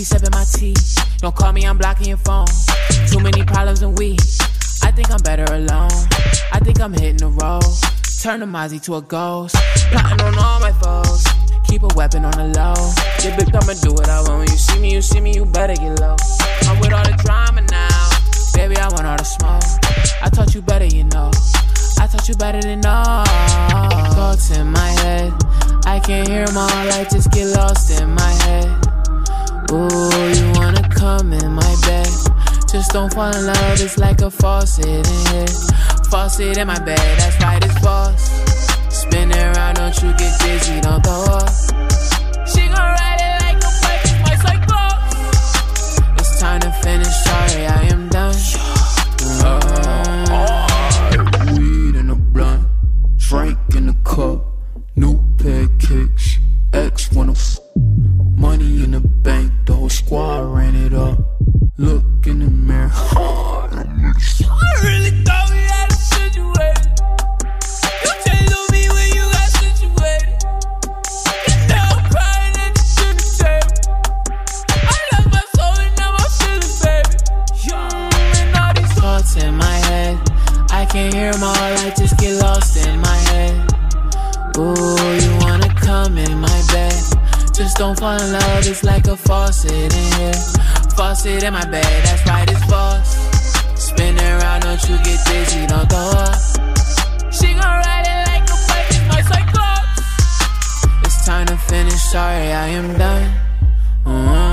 be 0.02 0.06
sipping 0.06 0.30
my 0.32 0.44
tea. 0.44 0.74
Don't 1.18 1.34
call 1.34 1.52
me, 1.52 1.64
I'm 1.64 1.78
blocking 1.78 2.08
your 2.08 2.16
phone. 2.16 2.48
Too 3.06 3.20
many 3.20 3.44
problems 3.44 3.82
and 3.82 3.96
we. 3.96 4.18
I 4.82 4.90
think 4.90 5.12
I'm 5.12 5.22
better 5.22 5.44
alone. 5.54 5.94
I 6.52 6.58
think 6.58 6.80
I'm 6.80 6.92
hitting 6.92 7.18
the 7.18 7.28
road. 7.28 7.62
Turn 8.20 8.40
the 8.40 8.46
Mozzie 8.46 8.82
to 8.82 8.96
a 8.96 9.02
ghost. 9.02 9.54
Plotting 9.92 10.20
on 10.26 10.38
all 10.38 10.58
my 10.58 10.72
foes. 10.82 11.24
Keep 11.68 11.84
a 11.84 11.94
weapon 11.94 12.24
on 12.24 12.32
the 12.32 12.48
low. 12.58 12.74
Yeah, 13.22 13.36
bitch, 13.38 13.54
I'ma 13.54 13.74
do 13.80 13.92
what 13.92 14.08
I 14.08 14.18
want. 14.22 14.38
When 14.40 14.48
you 14.50 14.58
see 14.58 14.80
me, 14.80 14.92
you 14.92 15.02
see 15.02 15.20
me, 15.20 15.34
you 15.36 15.44
better 15.44 15.74
get 15.74 16.00
low. 16.00 16.16
I'm 16.66 16.80
with 16.80 16.92
all 16.92 17.04
the 17.04 17.16
drama 17.22 17.62
now. 17.70 18.10
Baby, 18.54 18.78
I 18.78 18.88
want 18.88 19.06
all 19.06 19.16
the 19.16 19.24
smoke. 19.24 19.62
I 20.20 20.28
taught 20.30 20.52
you 20.52 20.62
better, 20.62 20.86
you 20.86 21.04
know. 21.04 21.30
I 22.00 22.08
taught 22.08 22.28
you 22.28 22.34
better 22.34 22.60
than 22.60 22.84
all. 22.84 23.24
Thoughts 24.16 24.50
in 24.50 24.66
my 24.66 24.90
head. 25.02 25.32
I 25.86 26.00
can't 26.00 26.26
hear 26.26 26.46
them 26.46 26.56
all, 26.56 26.68
I 26.68 27.06
just 27.08 27.30
get 27.30 27.46
lost 27.54 28.00
in 28.00 28.12
my 28.12 28.32
head. 28.44 28.81
Ooh, 29.72 29.78
you 29.78 30.52
wanna 30.52 30.86
come 30.90 31.32
in 31.32 31.52
my 31.52 31.76
bed? 31.86 32.06
Just 32.70 32.92
don't 32.92 33.10
fall 33.14 33.34
in 33.34 33.46
love, 33.46 33.80
it's 33.80 33.96
like 33.96 34.20
a 34.20 34.30
faucet 34.30 34.84
in 34.84 35.04
here. 35.32 35.46
Faucet 36.10 36.58
in 36.58 36.66
my 36.66 36.78
bed, 36.80 36.98
that's 37.18 37.40
right, 37.42 37.64
it's 37.64 37.80
boss. 37.80 38.30
Spin 38.90 39.32
around, 39.32 39.76
don't 39.76 39.96
you 40.02 40.12
get 40.18 40.38
dizzy, 40.40 40.78
don't 40.82 41.02
throw 41.02 41.24
up. 41.24 41.48
She 42.46 42.68
gon' 42.68 42.84
ride 42.98 43.20
it 43.28 43.40
like 43.44 43.60
a 43.64 43.72
bike, 43.80 44.04
my 44.24 44.34
cyclops. 44.44 45.16
It's 46.20 46.38
time 46.38 46.60
to 46.60 46.72
finish, 46.82 47.14
sorry, 47.24 47.66
I 47.66 47.82
am 47.94 48.08
done. 48.10 48.36
Weed 51.56 51.96
in 51.96 52.10
a 52.10 52.14
blunt, 52.14 52.68
drink 53.16 53.58
in 53.74 53.86
the 53.86 53.96
cup, 54.04 54.44
new 54.96 55.18
kicks, 55.78 56.38
X 56.74 57.10
wanna 57.12 57.32
f- 57.32 57.58
money 58.36 58.82
in 58.82 58.90
the 58.90 59.00
bank, 59.00 59.51
squad 59.92 60.40
ran 60.54 60.74
it 60.74 60.94
up. 60.94 61.18
Look 61.76 62.26
in 62.26 62.38
the 62.40 62.50
mirror. 62.50 62.90
I 62.92 63.74
really 64.82 65.22
thought 65.24 65.50
we 65.50 65.58
had 65.58 65.90
a 65.90 65.94
situation. 65.94 66.88
In 79.34 79.56
my 79.56 79.76
head, 79.88 80.18
I 80.70 80.84
can't 80.84 81.14
hear 81.14 81.32
all, 81.42 81.54
I 81.54 81.94
just 81.96 82.18
get 82.18 82.34
lost 82.42 82.76
in 82.76 83.00
my 83.00 83.16
head. 83.30 83.54
Ooh, 84.58 84.96
you 85.24 85.32
wanna 85.40 85.72
come 85.80 86.18
in 86.18 86.38
my 86.38 86.62
bed? 86.70 87.11
Just 87.54 87.76
don't 87.76 87.98
fall 87.98 88.20
in 88.20 88.32
love, 88.32 88.66
it's 88.66 88.82
like 88.82 89.06
a 89.06 89.16
faucet 89.16 89.70
in 89.70 90.12
here. 90.18 90.32
Faucet 90.96 91.42
in 91.42 91.52
my 91.52 91.64
bed, 91.66 91.84
that's 92.04 92.26
right, 92.26 92.50
it's 92.50 92.66
boss. 92.66 93.14
Spin 93.80 94.18
around, 94.18 94.62
don't 94.62 94.82
you 94.88 94.96
get 94.98 95.20
dizzy, 95.26 95.66
don't 95.66 95.88
throw 95.88 96.10
up. 96.16 97.32
She 97.32 97.52
gon' 97.52 97.60
ride 97.60 98.06
it 98.08 98.26
like 98.30 98.48
a 98.48 98.56
bike, 98.68 98.88
it's 98.88 99.06
my 99.08 99.22
cyclops. 99.22 101.04
It's 101.04 101.26
time 101.26 101.46
to 101.46 101.56
finish, 101.56 102.00
sorry, 102.10 102.52
I 102.52 102.68
am 102.68 102.98
done. 102.98 103.30
Uh-huh. 104.06 104.51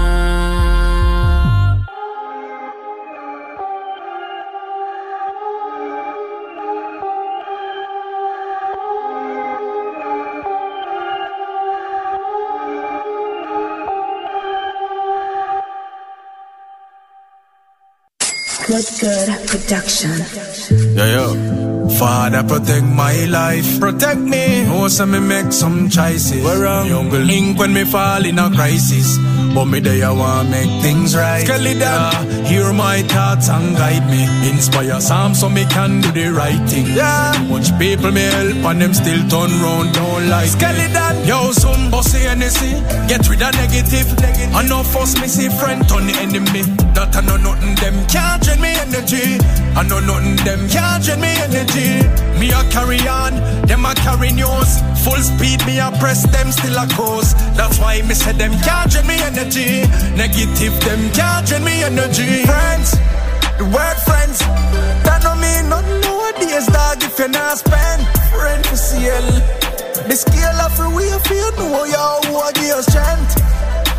Good 18.69 18.85
Good 19.01 19.47
Production. 19.47 20.13
Yeah, 20.93 21.09
yo. 21.15 21.89
Father, 21.97 22.43
protect 22.43 22.85
my 22.85 23.25
life. 23.25 23.79
Protect 23.79 24.21
me. 24.21 24.63
Oh, 24.69 24.87
so 24.87 25.07
me 25.07 25.19
make 25.19 25.51
some 25.51 25.89
choices. 25.89 26.43
Where 26.43 26.61
wrong? 26.61 26.85
Young 26.85 27.09
link 27.09 27.57
when 27.57 27.73
me 27.73 27.83
fall 27.83 28.23
in 28.23 28.37
a 28.37 28.47
crisis. 28.51 29.17
But 29.53 29.65
me 29.65 29.79
day 29.79 30.03
I 30.03 30.11
want 30.11 30.49
make 30.49 30.69
things 30.81 31.15
right. 31.15 31.45
Skeleton, 31.45 31.79
yeah. 31.79 32.43
hear 32.45 32.71
my 32.71 33.01
thoughts 33.03 33.49
and 33.49 33.75
guide 33.75 34.05
me. 34.09 34.23
Inspire 34.49 35.01
some 35.01 35.33
so 35.33 35.49
me 35.49 35.65
can 35.65 36.01
do 36.01 36.11
the 36.11 36.31
right 36.31 36.61
thing. 36.69 36.85
Yeah. 36.85 37.33
Much 37.49 37.71
people 37.79 38.11
me 38.11 38.21
help 38.21 38.63
and 38.69 38.81
them 38.81 38.93
still 38.93 39.21
turn 39.27 39.51
round, 39.61 39.93
don't 39.93 40.29
like 40.29 40.49
Skeleton, 40.49 41.25
yo, 41.25 41.51
some 41.51 41.89
bossy 41.89 42.19
NSC. 42.19 42.77
Get 43.09 43.27
rid 43.27 43.41
of 43.41 43.53
negative. 43.55 44.07
negative. 44.21 44.53
I 44.53 44.61
know 44.67 44.83
first 44.83 45.19
me 45.19 45.27
see 45.27 45.49
friend 45.49 45.87
turn 45.89 46.05
the 46.05 46.13
enemy. 46.21 46.61
That 46.93 47.15
I 47.15 47.21
know 47.21 47.37
nothing 47.37 47.75
them 47.81 47.97
can't 48.07 48.43
drain 48.43 48.61
me 48.61 48.69
energy. 48.77 49.41
I 49.73 49.81
know 49.89 49.99
nothing 49.99 50.37
them 50.45 50.69
can't 50.69 51.03
drain 51.03 51.21
me 51.21 51.33
energy. 51.41 52.05
Me 52.37 52.53
a 52.53 52.61
carry 52.69 53.01
on, 53.09 53.33
them 53.65 53.85
a 53.85 53.95
carry 53.95 54.31
news. 54.31 54.79
Full 55.03 55.21
speed, 55.25 55.65
me 55.65 55.79
a 55.79 55.89
press 55.97 56.21
them 56.29 56.51
still 56.51 56.77
a 56.77 56.85
cruise. 56.93 57.33
That's 57.57 57.79
why 57.79 58.01
me 58.03 58.13
say 58.13 58.33
them 58.33 58.53
can't 58.61 58.91
drain 58.91 59.07
me 59.07 59.17
energy. 59.17 59.38
Negative, 59.39 60.75
them 60.83 61.09
can't 61.15 61.47
drain 61.47 61.63
me 61.63 61.81
energy. 61.81 62.43
Friends, 62.43 62.91
the 63.55 63.63
word 63.71 63.97
friends, 64.03 64.43
that 65.07 65.23
don't 65.23 65.39
mean 65.39 65.71
nothing 65.71 66.03
nowadays, 66.03 66.67
dog. 66.67 66.99
If 66.99 67.17
you're 67.17 67.31
not 67.31 67.55
spend, 67.55 68.03
friend 68.35 68.59
for 68.67 68.75
CL. 68.75 69.27
The 70.11 70.15
scale 70.19 70.59
of 70.59 70.75
free 70.75 70.91
way 70.91 71.15
feel 71.23 71.51
know 71.55 71.87
you 71.87 72.07
who 72.27 72.35
you 72.67 72.83
strength. 72.83 73.39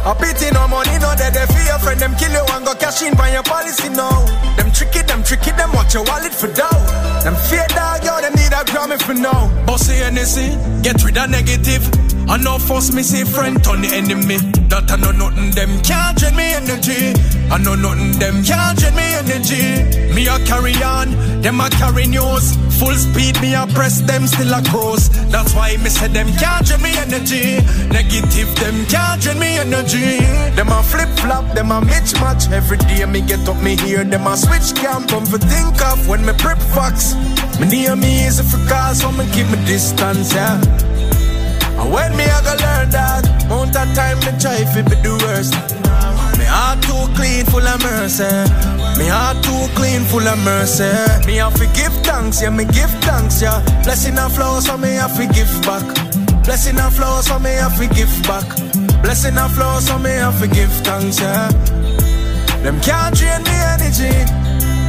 A 0.05 0.12
pity 0.12 0.53
no 0.53 0.68
money, 0.68 1.01
no 1.01 1.16
that 1.16 1.32
they 1.32 1.49
fear 1.57 1.78
friend 1.80 1.97
them 1.97 2.12
kill 2.20 2.36
you 2.36 2.45
and 2.53 2.64
go 2.68 2.74
cash 2.76 3.01
in 3.01 3.16
by 3.16 3.32
your 3.32 3.43
policy 3.43 3.88
now. 3.88 4.20
Them 4.61 4.68
tricky, 4.76 5.01
them 5.09 5.24
tricky, 5.24 5.57
them 5.57 5.72
watch 5.72 5.97
your 5.97 6.05
wallet 6.05 6.36
for 6.36 6.53
dough. 6.53 6.84
Them 7.24 7.32
fear 7.49 7.64
dog, 7.72 8.05
yo, 8.05 8.20
them 8.20 8.36
need 8.36 8.53
a 8.53 8.61
Grammy 8.68 9.01
for 9.01 9.16
now. 9.16 9.49
Bossy 9.64 10.05
NSC, 10.05 10.84
get 10.84 11.01
rid 11.01 11.16
of 11.16 11.32
negative. 11.32 12.19
I 12.30 12.36
know 12.36 12.60
force 12.60 12.94
me 12.94 13.02
see 13.02 13.24
friend 13.24 13.58
turn 13.58 13.82
the 13.82 13.90
enemy. 13.90 14.38
That 14.70 14.86
I 14.86 14.94
know 15.02 15.10
nothing 15.10 15.50
them 15.50 15.82
can't 15.82 16.14
drain 16.14 16.38
me 16.38 16.54
energy. 16.54 17.10
I 17.50 17.58
know 17.58 17.74
nothing 17.74 18.14
them 18.22 18.46
can't 18.46 18.78
drain 18.78 18.94
me 18.94 19.02
energy. 19.18 19.82
Me 20.14 20.30
a 20.30 20.38
carry 20.46 20.78
on, 20.78 21.10
them 21.42 21.58
a 21.58 21.66
carry 21.74 22.06
news. 22.06 22.54
Full 22.78 22.94
speed, 22.94 23.34
me 23.42 23.58
a 23.58 23.66
press 23.74 23.98
them 24.06 24.30
still 24.30 24.54
a 24.54 24.62
cruise. 24.62 25.10
That's 25.26 25.58
why 25.58 25.74
me 25.82 25.90
say 25.90 26.06
them 26.06 26.30
can't 26.38 26.62
drain 26.62 26.78
me 26.86 26.94
energy. 27.02 27.66
Negative 27.90 28.50
them 28.62 28.86
can't 28.86 29.18
drain 29.18 29.42
me 29.42 29.58
energy. 29.58 30.22
Them 30.54 30.70
a 30.70 30.86
flip 30.86 31.10
flop, 31.18 31.50
them 31.58 31.74
a 31.74 31.82
mismatch. 31.82 32.46
Every 32.54 32.78
day 32.86 33.04
me 33.10 33.26
get 33.26 33.42
up 33.50 33.58
me 33.58 33.74
hear 33.74 34.06
them 34.06 34.30
a 34.30 34.36
switch 34.38 34.70
camp. 34.78 35.10
Come 35.10 35.26
for 35.26 35.42
think 35.42 35.82
of 35.82 36.06
when 36.06 36.22
me 36.24 36.32
prep 36.38 36.62
fox. 36.78 37.18
Me 37.58 37.66
near 37.66 37.96
me 37.96 38.22
is 38.22 38.38
a 38.38 38.46
for 38.46 38.62
cause, 38.70 39.02
so 39.02 39.10
me 39.10 39.26
keep 39.34 39.50
me 39.50 39.58
distance, 39.66 40.30
yeah. 40.32 40.62
And 41.80 41.92
when 41.92 42.16
me 42.16 42.24
I 42.24 42.40
go 42.44 42.52
learn 42.60 42.90
that, 42.92 43.24
mount 43.48 43.74
of 43.74 43.88
time 43.96 44.20
me 44.20 44.32
try 44.36 44.64
fi 44.68 44.82
be 44.84 44.96
the 45.00 45.16
worst. 45.24 45.56
Me 46.38 46.44
heart 46.44 46.80
too 46.84 47.08
clean, 47.16 47.44
full 47.46 47.64
of 47.64 47.80
mercy. 47.80 48.28
Me 49.00 49.08
heart 49.08 49.40
too 49.42 49.64
clean, 49.74 50.04
full 50.04 50.26
of 50.28 50.38
mercy. 50.44 50.92
Me 51.26 51.36
have 51.40 51.54
to 51.56 51.66
give 51.72 51.92
thanks, 52.04 52.42
yeah, 52.42 52.50
me 52.50 52.64
give 52.64 52.92
thanks, 53.00 53.40
yeah. 53.40 53.64
Blessing 53.82 54.18
and 54.18 54.32
flow, 54.32 54.60
so 54.60 54.76
me 54.76 54.92
have 55.00 55.16
to 55.16 55.26
give 55.32 55.50
back. 55.64 55.84
Blessing 56.44 56.78
and 56.78 56.92
flow, 56.92 57.20
so 57.22 57.38
me 57.38 57.50
have 57.56 57.76
to 57.78 57.88
give 57.88 58.12
back. 58.28 58.44
Blessing 59.02 59.36
and 59.36 59.52
flow, 59.52 59.80
so 59.80 59.98
me 59.98 60.10
have 60.10 60.38
to 60.40 60.48
give 60.48 60.72
thanks, 60.84 61.18
yeah. 61.20 61.48
Them 62.62 62.80
can't 62.80 63.16
drain 63.16 63.42
me 63.44 63.56
energy. 63.72 64.12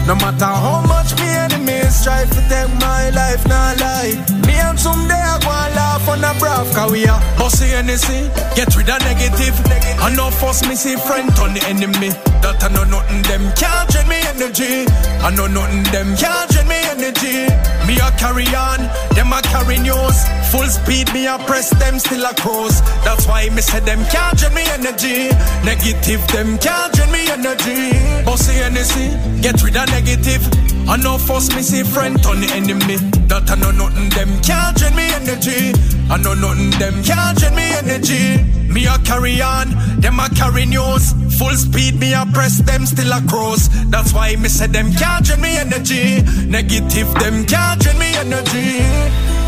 No 0.08 0.16
matter 0.16 0.46
how 0.46 0.84
much 0.88 1.16
me 1.20 1.28
enemies 1.28 2.04
try 2.04 2.26
to 2.26 2.40
take 2.50 2.74
my 2.84 3.12
life, 3.12 3.48
not 3.48 3.80
lie. 3.80 4.41
Me 4.52 4.60
and 4.60 4.78
someday 4.78 5.16
I 5.16 5.40
go 5.40 5.48
and 5.48 5.76
laugh 5.80 6.08
on 6.12 6.20
a 6.28 6.36
brav, 6.36 6.68
cause 6.76 6.92
we 6.92 7.08
are 7.08 7.20
bossy 7.40 7.72
NSC. 7.72 8.28
Get 8.56 8.76
rid 8.76 8.92
of 8.92 9.00
negative. 9.00 9.56
I 10.04 10.12
know 10.12 10.30
first 10.30 10.68
me 10.68 10.76
see 10.76 10.98
friend 11.08 11.32
turn 11.40 11.54
the 11.56 11.64
enemy. 11.72 12.12
That 12.44 12.60
I 12.60 12.68
know 12.76 12.84
nothing 12.84 13.24
them 13.32 13.48
can't 13.56 13.88
drain 13.88 14.12
me 14.12 14.20
energy. 14.28 14.92
I 15.24 15.32
know 15.32 15.48
nothing 15.48 15.88
them 15.96 16.18
can't 16.20 16.52
drain 16.52 16.68
me 16.68 16.80
energy. 16.92 17.48
Me 17.88 17.96
a 17.96 18.12
carry 18.20 18.44
on, 18.52 18.84
them 19.16 19.32
a 19.32 19.40
carry 19.40 19.80
news. 19.80 20.20
Full 20.52 20.68
speed, 20.68 21.08
me 21.16 21.32
a 21.32 21.40
press 21.48 21.72
them 21.80 21.96
still 21.96 22.26
a 22.28 22.36
cruise. 22.36 22.84
That's 23.08 23.24
why 23.32 23.48
me 23.56 23.62
say 23.64 23.80
them 23.80 24.04
can't 24.12 24.36
drain 24.36 24.52
me 24.52 24.68
energy. 24.76 25.32
Negative, 25.64 26.20
them 26.28 26.60
can't 26.60 26.92
drain 26.92 27.12
me 27.16 27.24
energy. 27.32 27.96
Bossy 28.28 28.60
NSC, 28.60 29.16
get 29.42 29.64
rid 29.64 29.80
of 29.80 29.88
negative. 29.96 30.44
I 30.92 30.98
know 30.98 31.18
first 31.18 31.56
me 31.56 31.62
see 31.62 31.84
friend 31.84 32.22
turn 32.22 32.42
the 32.42 32.52
enemy. 32.52 32.98
That 33.32 33.50
I 33.50 33.56
know 33.56 33.72
nothing 33.72 34.10
them 34.10 34.28
can't 34.44 34.76
drain 34.76 34.94
me 34.94 35.08
energy. 35.16 35.72
I 36.12 36.18
know 36.20 36.34
nothing 36.34 36.72
them 36.84 37.02
can't 37.02 37.40
drain 37.40 37.56
me 37.56 37.64
energy. 37.80 38.44
Me 38.68 38.86
a 38.88 39.00
carry 39.08 39.42
on, 39.42 39.72
them 40.02 40.20
a 40.20 40.28
carry 40.36 40.66
news. 40.66 41.16
Full 41.40 41.56
speed, 41.56 41.98
me 41.98 42.12
a 42.12 42.26
press 42.34 42.58
them 42.60 42.86
still 42.86 43.08
a 43.14 43.22
cruise. 43.24 43.70
That's 43.88 44.12
why 44.12 44.36
me 44.36 44.50
say 44.50 44.68
them 44.68 44.92
can't 44.92 45.24
drain 45.24 45.40
me 45.40 45.56
energy. 45.56 46.24
Negative, 46.52 47.08
them 47.24 47.46
can't 47.46 47.80
drain 47.80 47.98
me 47.98 48.12
energy. 48.20 49.41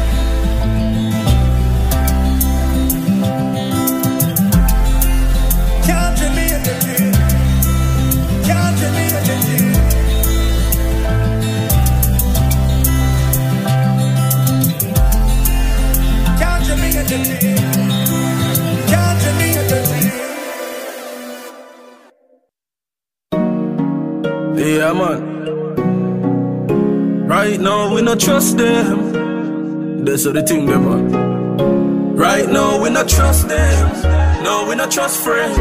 Yeah, 24.93 24.99
man. 24.99 25.21
Right 27.27 27.59
now, 27.59 27.93
we 27.93 28.01
not 28.01 28.19
trust 28.19 28.57
them. 28.57 30.05
That's 30.05 30.23
the 30.25 30.43
thing, 30.43 30.65
them, 30.67 30.85
man. 30.85 32.15
Right 32.15 32.47
now, 32.49 32.81
we 32.81 32.89
not 32.91 33.09
trust 33.09 33.47
them. 33.47 34.43
No, 34.43 34.67
we 34.69 34.75
not 34.75 34.91
trust 34.91 35.23
friends. 35.23 35.57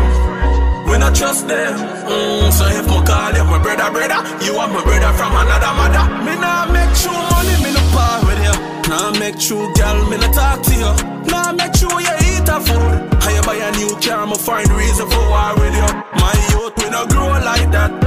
We 0.90 0.98
not 0.98 1.14
trust 1.14 1.48
them. 1.48 1.78
Mm, 1.78 2.52
so 2.52 2.66
if 2.66 2.86
me 2.86 3.00
call 3.06 3.32
you 3.32 3.44
my 3.44 3.58
brother, 3.62 3.90
brother, 3.90 4.20
you 4.44 4.54
are 4.56 4.68
my 4.68 4.82
brother 4.84 5.12
from 5.16 5.32
another 5.32 5.72
mother. 5.80 6.04
Me 6.26 6.34
nah 6.36 6.66
make 6.70 6.92
true 7.00 7.22
money, 7.32 7.56
me 7.64 7.72
no 7.72 7.80
part 7.96 8.24
with 8.28 8.42
you. 8.44 8.54
Nah 8.90 9.12
make 9.18 9.38
true 9.38 9.72
girl, 9.74 10.04
me 10.10 10.16
no 10.18 10.28
talk 10.32 10.60
to 10.62 10.74
you. 10.74 10.92
Nah 11.32 11.52
make 11.52 11.72
true 11.72 11.88
you 11.88 12.16
eat 12.28 12.48
a 12.48 12.60
food. 12.60 13.08
I 13.24 13.40
buy 13.46 13.56
a 13.56 13.70
new 13.78 13.96
car, 14.04 14.26
me 14.26 14.34
find 14.36 14.68
reason 14.72 15.08
for 15.08 15.24
war 15.30 15.54
with 15.56 15.74
you. 15.74 15.88
My 16.20 16.34
youth, 16.52 16.76
we 16.76 16.90
no 16.90 17.06
grow 17.06 17.28
like 17.40 17.70
that. 17.70 18.02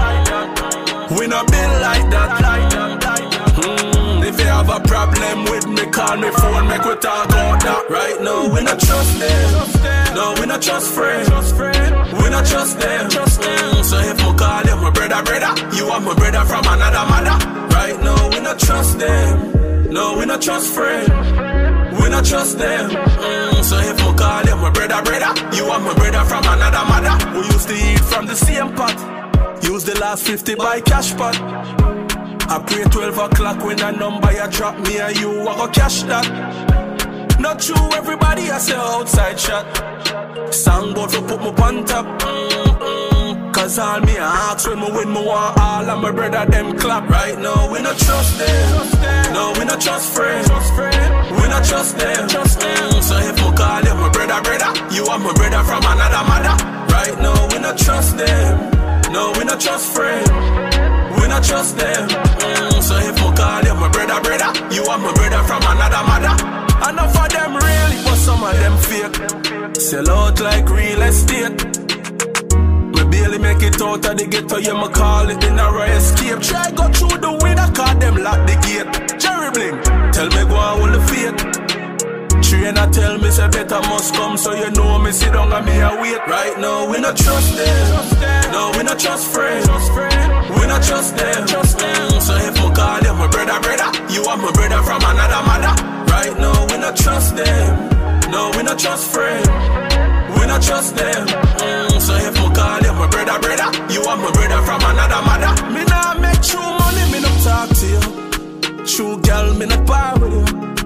We 1.12 1.28
no 1.28 1.46
build 1.46 1.82
like 1.82 2.10
that. 2.10 2.30
Mm, 3.56 4.26
if 4.26 4.40
you 4.40 4.46
have 4.46 4.70
a 4.70 4.80
problem 4.82 5.46
with 5.46 5.68
me, 5.68 5.86
call 5.92 6.18
me 6.18 6.30
phone, 6.32 6.68
make 6.68 6.84
we 6.84 6.96
talk 6.98 7.26
about 7.30 7.62
that. 7.62 7.86
Right 7.90 8.20
now, 8.22 8.50
we 8.54 8.64
not 8.64 8.80
trust 8.80 9.20
them. 9.20 10.16
No, 10.16 10.34
we 10.40 10.46
not 10.48 10.62
trust 10.62 10.94
friends. 10.94 11.30
We 11.30 12.30
not 12.30 12.46
trust 12.46 12.80
them. 12.80 13.10
So 13.84 14.00
if 14.00 14.18
me 14.18 14.34
call 14.36 14.64
you 14.64 14.76
my 14.78 14.90
brother, 14.90 15.22
brother, 15.24 15.54
you 15.76 15.88
are 15.88 16.02
my 16.02 16.16
brother 16.16 16.44
from 16.46 16.66
another 16.66 17.06
mother. 17.06 17.38
Right 17.76 17.98
now, 18.02 18.30
we 18.30 18.40
not 18.42 18.58
trust 18.60 18.98
them. 18.98 19.92
No, 19.92 20.18
we 20.18 20.26
not 20.26 20.42
trust 20.42 20.74
friends. 20.74 21.10
We 22.02 22.10
not 22.10 22.26
trust 22.26 22.58
them. 22.58 22.90
Mm, 22.90 23.64
so 23.64 23.78
if 23.78 23.98
me 23.98 24.14
call 24.18 24.44
you 24.44 24.56
my 24.58 24.70
brother, 24.72 25.02
brother, 25.06 25.32
you 25.56 25.66
are 25.66 25.80
my 25.80 25.94
brother 25.94 26.24
from 26.26 26.44
another 26.46 26.84
mother. 26.90 27.16
We 27.40 27.46
used 27.54 27.68
to 27.70 27.76
eat 27.76 28.00
from 28.00 28.26
the 28.26 28.36
same 28.36 28.74
pot. 28.74 29.25
Use 29.62 29.84
the 29.84 29.98
last 30.00 30.24
50 30.26 30.56
by 30.56 30.82
cash 30.82 31.16
pot. 31.16 31.36
I 32.48 32.64
pray 32.66 32.84
12 32.84 33.18
o'clock 33.18 33.64
when 33.64 33.80
a 33.82 33.92
number 33.92 34.32
you 34.32 34.48
drop 34.52 34.78
me 34.80 35.00
and 35.00 35.18
you 35.18 35.42
I 35.48 35.58
go 35.58 35.68
cash 35.68 36.04
that. 36.04 37.40
Not 37.40 37.60
true, 37.60 37.90
everybody 37.96 38.50
I 38.50 38.58
say 38.60 38.76
outside 38.76 39.40
shot. 39.40 39.66
Songboard 40.52 41.12
for 41.12 41.22
put 41.28 41.42
me 41.42 41.50
on 41.64 41.86
top. 41.86 42.06
Cause 43.54 43.80
all 43.80 44.00
me 44.02 44.18
ask 44.18 44.68
when 44.68 44.80
me 44.80 44.92
win 44.92 45.12
me 45.14 45.26
want 45.26 45.58
all 45.60 45.90
of 45.90 46.02
my 46.02 46.12
brother 46.12 46.46
them 46.52 46.78
clap 46.78 47.10
right 47.10 47.38
now. 47.40 47.72
We 47.72 47.82
not 47.82 47.98
trust 47.98 48.38
them. 48.38 49.34
No, 49.34 49.54
we 49.58 49.66
not 49.66 49.82
trust 49.82 50.14
friends. 50.14 50.48
We 50.50 51.48
not 51.50 51.64
trust 51.66 51.98
them. 51.98 52.28
Mm, 52.28 53.02
So 53.02 53.18
if 53.18 53.36
me 53.36 53.58
call 53.58 53.82
you 53.82 53.96
my 53.96 54.10
brother, 54.10 54.42
brother, 54.44 54.94
you 54.94 55.06
are 55.06 55.20
my 55.20 55.34
brother 55.34 55.64
from 55.64 55.84
another 55.84 56.24
mother. 56.30 56.56
Right 56.94 57.18
now, 57.20 57.48
we 57.52 57.60
not 57.60 57.78
trust 57.78 58.18
them. 58.18 58.75
No, 59.12 59.32
we 59.38 59.46
not 59.46 59.60
trust 59.60 59.94
friends. 59.96 60.30
We 61.20 61.28
not 61.28 61.44
trust 61.44 61.78
them. 61.78 62.10
Mm, 62.10 62.82
so 62.82 62.96
if 62.98 63.16
me 63.16 63.30
call 63.36 63.64
you 63.64 63.76
my 63.76 63.90
brother, 63.90 64.20
brother, 64.22 64.52
you 64.74 64.84
are 64.86 64.98
my 64.98 65.14
brother 65.14 65.42
from 65.48 65.62
another 65.64 66.04
mother. 66.10 66.36
Enough 66.90 67.18
of 67.18 67.30
them 67.30 67.56
really, 67.56 67.98
but 68.04 68.18
some 68.18 68.44
of 68.44 68.56
them 68.62 68.76
fake. 68.88 69.76
Sell 69.82 70.10
out 70.10 70.40
like 70.42 70.70
real 70.70 71.02
estate. 71.02 71.76
Barely 73.16 73.38
make 73.38 73.64
it 73.64 73.82
out 73.82 74.06
of 74.06 74.18
the 74.18 74.28
ghetto, 74.28 74.58
yeah, 74.58 74.74
me 74.74 74.90
call 74.90 75.30
it 75.30 75.42
in 75.44 75.58
a 75.58 75.68
escape. 75.96 76.42
Try 76.42 76.70
go 76.72 76.92
through 76.92 77.18
the 77.20 77.32
window, 77.42 77.72
call 77.72 77.96
them 77.98 78.18
lock 78.18 78.46
the 78.46 78.56
gate. 78.60 79.20
Jerry 79.20 79.52
Bling, 79.52 79.82
tell 80.12 80.28
me 80.28 80.44
go 80.50 80.56
on 80.56 80.84
with 80.84 80.94
the 80.94 81.02
faith. 81.08 81.55
Trainer 82.56 82.90
tell 82.90 83.18
me 83.20 83.30
say 83.30 83.48
better 83.50 83.82
must 83.92 84.16
come, 84.16 84.38
so 84.38 84.54
you 84.56 84.72
know 84.72 84.98
me 84.98 85.12
sit 85.12 85.34
down 85.34 85.52
and 85.52 85.66
me 85.66 85.78
a. 85.78 85.90
Right 86.26 86.58
now, 86.58 86.90
we 86.90 87.00
not 87.00 87.16
trust 87.18 87.56
them. 87.56 88.52
No, 88.52 88.72
we 88.78 88.84
not 88.84 88.98
trust 88.98 89.28
friends. 89.34 89.68
We 89.68 90.66
not 90.66 90.82
trust 90.82 91.18
them. 91.18 91.48
So 91.48 92.34
if 92.38 92.56
me 92.56 92.74
call 92.74 93.02
you 93.02 93.14
my 93.14 93.28
brother, 93.28 93.60
brother, 93.60 93.92
you 94.10 94.24
are 94.24 94.38
my 94.38 94.52
brother 94.52 94.82
from 94.82 95.02
another 95.04 95.42
mother. 95.46 95.76
Right 96.10 96.36
now, 96.40 96.66
we 96.72 96.78
not 96.80 96.96
trust 96.96 97.36
them. 97.36 98.32
No, 98.32 98.50
we 98.56 98.64
not 98.64 98.80
trust 98.80 99.12
friends. 99.12 99.48
We 100.40 100.48
not 100.48 100.62
trust 100.64 100.96
them. 100.96 101.28
So 102.00 102.16
if 102.16 102.34
me 102.40 102.56
call 102.56 102.82
you 102.82 102.94
my 102.94 103.08
brother, 103.12 103.38
brother, 103.44 103.70
you 103.94 104.02
are 104.02 104.18
my 104.18 104.32
brother 104.32 104.62
from 104.66 104.82
another 104.90 105.22
mother. 105.28 105.54
Me 105.72 105.84
nah 105.86 106.16
make 106.18 106.42
true 106.42 106.62
money, 106.62 107.06
me 107.12 107.20
no 107.20 107.30
talk 107.44 107.70
to 107.70 107.86
you. 107.86 108.86
True 108.88 109.22
girl, 109.22 109.54
me 109.54 109.66
not 109.68 109.86
part 109.86 110.22
with 110.22 110.34
you. 110.34 110.85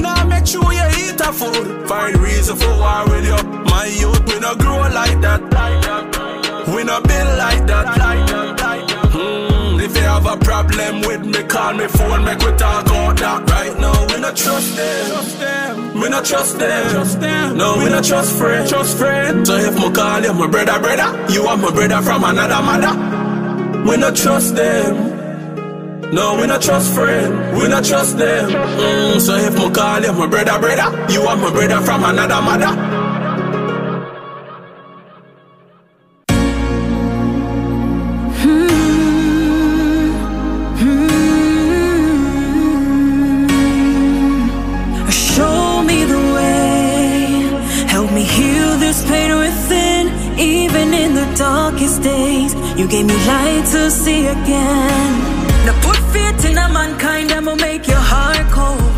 Nah, 0.00 0.24
make 0.24 0.46
sure 0.46 0.72
you 0.72 0.86
eat 1.02 1.20
a 1.20 1.32
food. 1.32 1.88
Find 1.88 2.16
reason 2.18 2.56
for 2.56 2.68
war 2.68 3.04
with 3.08 3.24
you. 3.26 3.36
My 3.64 3.86
youth, 3.86 4.22
we 4.32 4.38
not 4.40 4.58
grow 4.58 4.78
like 4.78 5.20
that. 5.20 5.40
We 6.74 6.84
not 6.84 7.02
build 7.04 7.38
like 7.38 7.66
that. 7.66 7.86
Hmm, 9.14 9.80
if 9.80 9.94
you 9.96 10.02
have 10.02 10.26
a 10.26 10.36
problem 10.36 11.00
with 11.02 11.24
me, 11.24 11.42
call 11.44 11.74
me 11.74 11.86
phone, 11.86 12.24
make 12.24 12.38
we 12.40 12.52
talk 12.56 12.86
about 12.86 13.16
that. 13.18 13.50
Right 13.50 13.78
now, 13.78 14.06
we 14.12 14.20
not 14.20 14.36
trust 14.36 14.76
them. 14.76 16.00
We 16.00 16.08
not 16.10 16.24
trust 16.24 16.58
them. 16.58 17.56
No, 17.56 17.78
we 17.78 17.88
not 17.88 18.04
trust 18.04 18.36
friends. 18.36 18.70
Trust 18.70 18.98
friends. 18.98 19.48
So 19.48 19.56
if 19.56 19.74
me 19.74 19.90
call 19.92 20.20
you 20.22 20.32
my 20.34 20.46
brother, 20.46 20.78
brother, 20.80 21.32
you 21.32 21.44
are 21.46 21.56
my 21.56 21.70
brother 21.70 22.02
from 22.02 22.24
another 22.24 22.62
mother. 22.62 22.94
We 23.90 23.96
not 23.96 24.14
trust 24.16 24.54
them. 24.56 25.25
No, 26.12 26.36
we 26.40 26.46
not 26.46 26.62
trust 26.62 26.94
friend, 26.94 27.56
we 27.58 27.68
not 27.68 27.84
trust 27.84 28.16
them. 28.16 28.48
Mm, 28.50 29.20
so 29.20 29.34
if 29.36 29.54
me 29.58 29.70
call 29.70 30.00
you 30.00 30.12
my 30.12 30.26
brother, 30.26 30.58
brother, 30.58 31.12
you 31.12 31.22
are 31.22 31.36
my 31.36 31.50
brother 31.50 31.80
from 31.84 32.04
another 32.04 32.40
mother. 32.42 32.72
Hmm, 38.38 38.68
hmm, 40.80 40.96
hmm. 44.96 45.10
Show 45.10 45.82
me 45.82 46.04
the 46.04 46.18
way. 46.36 47.86
Help 47.88 48.12
me 48.12 48.22
heal 48.22 48.78
this 48.78 49.04
pain 49.08 49.36
within. 49.36 50.06
Even 50.38 50.94
in 50.94 51.14
the 51.14 51.26
darkest 51.36 52.02
days, 52.02 52.54
you 52.78 52.86
gave 52.88 53.06
me 53.06 53.14
light 53.26 53.64
to 53.72 53.90
see 53.90 54.26
again. 54.26 55.35
Now 55.66 55.74
put 55.82 55.98
faith 56.14 56.44
in 56.48 56.56
a 56.56 56.68
mankind 56.68 57.30
that 57.30 57.42
will 57.44 57.56
make 57.56 57.86
your 57.88 58.04
heart 58.12 58.46
cold. 58.54 58.96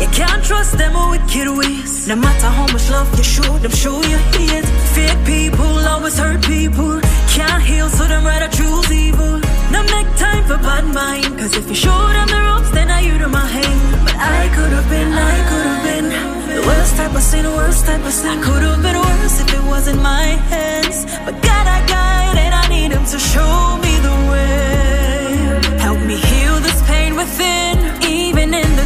You 0.00 0.08
can't 0.16 0.42
trust 0.42 0.78
them 0.78 0.94
wicked 1.12 1.48
ways. 1.58 2.08
No 2.08 2.16
matter 2.16 2.48
how 2.48 2.66
much 2.72 2.88
love 2.88 3.08
you 3.18 3.22
show 3.22 3.52
them, 3.58 3.70
show 3.70 3.96
you 4.00 4.18
hate. 4.32 4.64
Fake 4.96 5.20
people 5.26 5.72
always 5.92 6.16
hurt 6.18 6.40
people. 6.46 7.00
Can't 7.36 7.62
heal, 7.62 7.88
so 7.90 8.04
them 8.08 8.24
rather 8.24 8.48
choose 8.48 8.90
evil. 8.90 9.36
Now 9.72 9.84
make 9.94 10.08
time 10.16 10.44
for 10.48 10.56
bad 10.56 10.86
mind. 10.88 11.36
Cause 11.38 11.54
if 11.54 11.68
you 11.68 11.74
show 11.74 12.00
them 12.16 12.28
the 12.34 12.40
ropes, 12.48 12.70
then 12.70 12.90
I 12.90 13.00
you 13.00 13.18
to 13.18 13.28
my 13.28 13.46
hand. 13.46 14.06
But 14.06 14.16
I 14.16 14.48
could 14.56 14.72
have 14.72 14.88
been, 14.88 15.12
I 15.12 15.36
could 15.50 15.66
have 15.70 15.82
been 15.90 16.08
the 16.56 16.62
worst 16.66 16.96
type 16.96 17.14
of 17.14 17.22
sin, 17.22 17.44
the 17.44 17.54
worst 17.60 17.84
type 17.84 18.04
of 18.04 18.12
sin. 18.12 18.38
I 18.38 18.42
Could 18.42 18.62
have 18.62 18.82
been 18.82 18.96
worse 18.96 19.36
if 19.44 19.52
it 19.52 19.64
was 19.72 19.86
in 19.86 19.98
my 20.00 20.28
hands. 20.52 21.04
But 21.26 21.36
God, 21.44 21.66
I 21.76 21.78
guide 21.86 22.38
and 22.44 22.54
I 22.54 22.64
need 22.68 22.90
Him 22.96 23.04
to 23.04 23.18
show 23.18 23.76
me 23.84 23.92
the 24.06 24.16
way. 24.30 24.79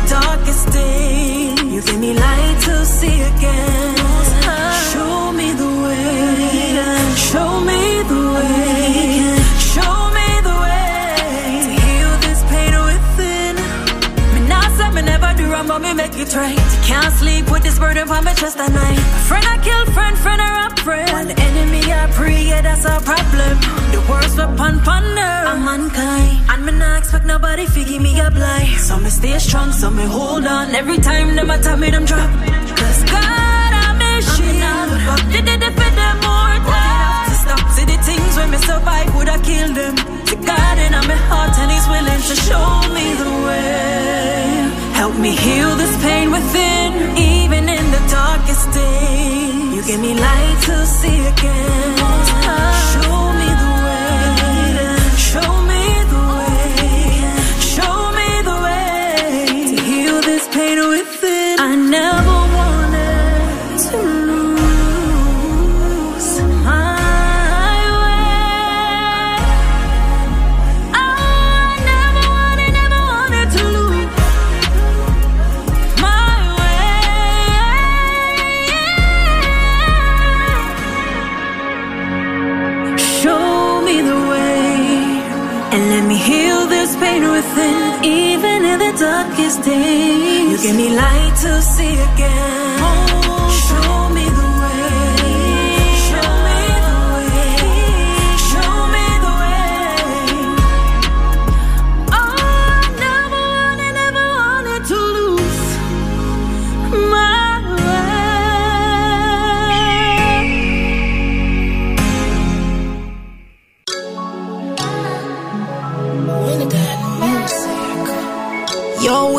Darkest 0.08 0.70
day. 0.72 1.54
You 1.72 1.80
give 1.82 2.00
me 2.00 2.14
light 2.14 2.58
to 2.66 2.84
see 2.84 3.20
again. 3.32 3.96
Show 4.92 5.32
me 5.32 5.52
the 5.52 5.70
way. 5.84 7.14
Show 7.30 7.50
me 7.68 7.82
the 8.12 8.22
way. 8.36 9.38
Show 9.72 9.96
me 10.16 10.28
the 10.48 10.56
way 10.64 10.94
to 11.66 11.72
heal 11.84 12.12
this 12.26 12.40
pain 12.52 12.72
within. 12.88 13.54
Me 14.34 14.40
not 14.48 14.68
say 14.76 14.90
me 14.90 15.02
never 15.02 15.30
do 15.36 15.50
wrong, 15.52 15.66
but 15.68 15.80
me 15.80 15.92
make. 15.94 16.12
Can't 16.14 17.14
sleep 17.14 17.50
with 17.50 17.62
this 17.62 17.78
burden 17.78 18.08
on 18.08 18.24
my 18.24 18.34
chest 18.34 18.58
at 18.58 18.72
night. 18.72 18.98
A 18.98 19.20
friend 19.28 19.44
I 19.46 19.56
kill, 19.58 19.84
friend, 19.92 20.16
friend 20.18 20.40
I 20.40 20.48
rob 20.58 20.78
friend. 20.78 21.43
One 22.16 22.26
enemy 22.26 22.44
I 22.44 22.46
pray, 22.46 22.48
yeah, 22.48 22.62
that's 22.62 22.84
a 22.84 23.00
problem. 23.00 23.58
The 23.92 24.00
worst 24.10 24.36
weapon 24.38 24.80
ponder. 24.80 25.20
I'm 25.20 25.68
unkind. 25.68 26.50
and 26.50 26.66
me 26.66 26.72
not 26.72 26.98
expect 26.98 27.26
nobody 27.26 27.66
to 27.66 27.84
give 27.84 28.02
me 28.02 28.18
a 28.20 28.30
blind. 28.30 28.80
So 28.80 28.98
me 28.98 29.10
stay 29.10 29.38
strong, 29.38 29.72
so 29.72 29.90
me 29.90 30.04
hold 30.04 30.46
on. 30.46 30.74
Every 30.74 30.98
time 30.98 31.36
them 31.36 31.50
attack 31.50 31.78
me, 31.78 31.90
them 31.90 32.04
drop. 32.04 32.30
Cause 32.76 33.04
God, 33.04 33.72
I'm 33.84 34.00
a 34.00 34.22
shield. 34.22 35.32
Did 35.32 35.48
it 35.48 35.60
defend 35.60 35.96
them 35.96 36.16
more 36.22 36.56
time? 36.66 37.28
To 37.28 37.34
stop, 37.34 37.70
see 37.76 37.84
the 37.84 37.98
things 38.02 38.36
when 38.36 38.50
me 38.50 38.58
survive 38.58 39.14
would 39.16 39.28
have 39.28 39.42
killed 39.42 39.74
them. 39.76 39.96
To 40.30 40.36
God 40.36 40.78
in 40.78 40.92
my 40.92 41.18
heart, 41.30 41.58
and 41.58 41.70
He's 41.70 41.86
willing 41.88 42.22
to 42.30 42.36
show 42.46 42.68
me 42.94 43.06
the 43.22 43.30
way. 43.46 44.70
Help 44.94 45.16
me 45.18 45.34
heal 45.36 45.76
this 45.76 45.94
pain 46.02 46.30
within, 46.30 47.18
even 47.18 47.68
in 47.68 47.90
the 47.90 48.02
darkest 48.10 48.70
day. 48.72 49.63
Give 49.86 50.00
me 50.00 50.14
light 50.14 50.58
to 50.62 50.86
see 50.86 51.18
again. 51.26 51.96
Show 52.90 53.16
me 53.40 53.48
the 53.62 53.72
way. 53.84 54.06
Show 55.30 55.52
me 55.70 55.84
the 56.12 56.22
way. 56.38 56.64
Show 57.74 57.96
me 58.18 58.30
the 58.48 58.56
way 58.64 59.76
to 59.76 59.82
heal 59.82 60.20
this 60.22 60.48
pain 60.48 60.78
within. 60.88 61.13
Darkest 89.34 89.62
days. 89.64 90.64
You 90.64 90.68
gave 90.68 90.76
me 90.76 90.96
light 90.96 91.36
to 91.42 91.62
see 91.62 91.94
again. 91.94 92.63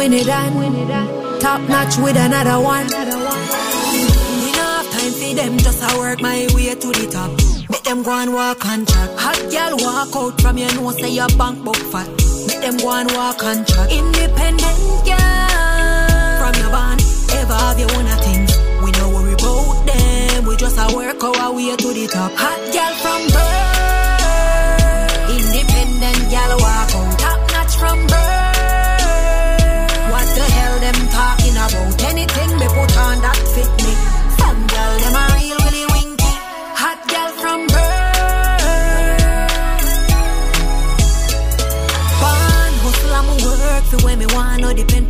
Win 0.09 0.13
it 0.13 0.27
and 0.29 1.41
top 1.41 1.61
notch 1.67 1.97
with 1.97 2.15
another 2.17 2.59
one. 2.63 2.87
Have 4.55 4.87
time 4.91 5.11
for 5.11 5.33
them, 5.35 5.57
just 5.57 5.81
I 5.83 5.97
work 5.97 6.21
my 6.21 6.47
way 6.53 6.75
to 6.75 6.87
the 6.87 7.07
top. 7.11 7.31
Make 7.69 7.83
them 7.83 8.03
go 8.03 8.11
and 8.11 8.33
walk 8.33 8.65
on 8.65 8.85
track. 8.85 9.09
Hot 9.17 9.39
girl 9.51 9.77
walk 9.81 10.15
out 10.15 10.41
from 10.41 10.57
your 10.57 10.73
nose, 10.75 10.99
say 10.99 11.09
your 11.09 11.27
bank 11.37 11.63
book 11.63 11.77
fat. 11.91 12.07
Make 12.47 12.61
them 12.61 12.77
go 12.77 12.91
and 12.93 13.11
walk 13.13 13.43
on 13.43 13.65
track. 13.65 13.91
Independent 13.91 14.79
girl 15.09 16.37
from 16.39 16.53
your 16.61 16.69
band, 16.69 17.01
ever 17.33 17.53
have 17.53 17.79
your 17.79 17.91
own 17.97 18.05
things. 18.21 18.51
We 18.83 18.91
no 18.91 19.09
worry 19.09 19.33
about 19.33 19.85
them, 19.87 20.45
we 20.45 20.55
just 20.57 20.77
a 20.77 20.95
work 20.95 21.23
our 21.23 21.53
way 21.53 21.75
to 21.75 21.93
the 21.93 22.07
top. 22.07 22.31
Hot 22.35 22.59
girl 22.73 22.93
from 23.01 23.21
birth, 23.33 23.44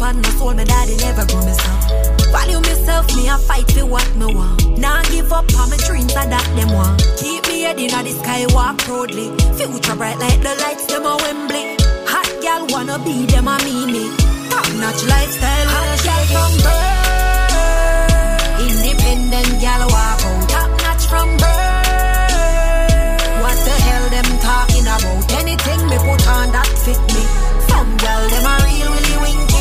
On 0.06 0.22
no 0.22 0.30
soul. 0.38 0.54
My 0.54 0.64
daddy 0.64 0.96
never 0.98 1.26
grow 1.26 1.42
me 1.44 1.54
stop. 1.54 1.82
Value 2.30 2.62
myself, 2.62 3.08
me 3.16 3.28
a 3.28 3.40
fight 3.40 3.66
for 3.72 3.88
what 3.88 4.08
me 4.16 4.36
want. 4.36 4.78
Now 4.78 5.02
Nah 5.02 5.10
give 5.10 5.34
up 5.34 5.50
on 5.58 5.70
my 5.72 5.78
dreams 5.88 6.14
and 6.14 6.32
that 6.32 6.46
them 6.56 6.70
want. 6.78 7.02
Keep 7.18 7.48
me 7.48 7.62
head 7.66 7.80
inna 7.80 8.04
the 8.06 8.14
sky, 8.22 8.46
walk 8.54 8.78
proudly. 8.86 9.34
Future 9.58 9.96
bright 9.98 10.20
like 10.20 10.42
the 10.46 10.54
lights 10.62 10.86
them 10.86 11.10
a 11.10 11.18
Wembley. 11.18 11.74
Hot 12.06 12.30
girl 12.44 12.62
wanna 12.70 13.02
be 13.02 13.26
them 13.26 13.48
a 13.50 13.58
me 13.66 13.90
me. 13.90 14.06
Top 14.54 14.70
notch 14.78 15.02
lifestyle, 15.10 15.68
hot 15.74 15.98
girl 16.06 16.24
from 16.34 16.54
birth. 16.62 17.66
Independent 18.62 19.52
girl 19.58 19.90
walk 19.90 20.22
out, 20.30 20.46
top 20.54 20.70
notch 20.86 21.06
from 21.10 21.30
birth. 21.42 21.82
What 23.42 23.58
the 23.66 23.76
hell 23.90 24.06
them 24.14 24.30
talking 24.46 24.86
about? 24.86 25.34
Anything 25.42 25.82
me 25.90 25.98
put 25.98 26.22
on 26.30 26.54
that 26.54 26.70
fit 26.86 27.02
me. 27.10 27.24
Some 27.74 27.90
girl 27.98 28.24
them 28.30 28.46
a 28.46 28.56
real 28.70 28.90
willy 28.94 29.18
winky. 29.26 29.55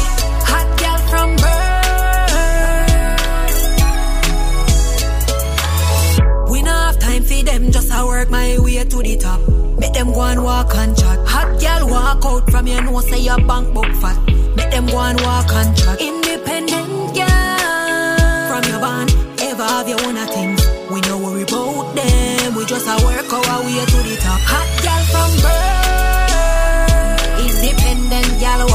I 7.95 8.03
work 8.05 8.29
my 8.29 8.59
way 8.59 8.83
to 8.83 9.03
the 9.03 9.17
top. 9.17 9.41
Make 9.79 9.93
them 9.93 10.13
go 10.13 10.23
and 10.23 10.43
walk 10.43 10.75
and 10.75 10.97
chat. 10.99 11.19
Hot 11.29 11.61
girl 11.61 11.89
walk 11.89 12.25
out 12.25 12.51
from 12.51 12.67
your 12.67 12.83
nose, 12.83 13.09
say 13.09 13.21
your 13.21 13.39
bank 13.47 13.73
book 13.73 13.87
fat. 14.03 14.19
Make 14.57 14.71
them 14.73 14.87
go 14.87 14.99
and 14.99 15.21
walk 15.21 15.53
and 15.53 15.77
chat. 15.79 16.01
Independent 16.01 17.15
girl 17.15 18.51
from 18.51 18.65
your 18.67 18.81
band, 18.83 19.15
ever 19.39 19.63
have 19.63 19.89
your 19.89 20.01
own 20.03 20.17
things. 20.35 20.61
We 20.91 21.01
no 21.03 21.19
worry 21.23 21.43
about 21.43 21.95
them, 21.95 22.55
we 22.57 22.65
just 22.67 22.87
a 22.89 22.97
work 23.07 23.33
our 23.33 23.63
way 23.63 23.85
to 23.87 23.99
the 24.03 24.17
top. 24.19 24.41
Hot 24.43 24.69
girl 24.83 25.05
from 25.15 25.31
birth, 25.47 26.75
independent 27.47 28.41
girl 28.43 28.74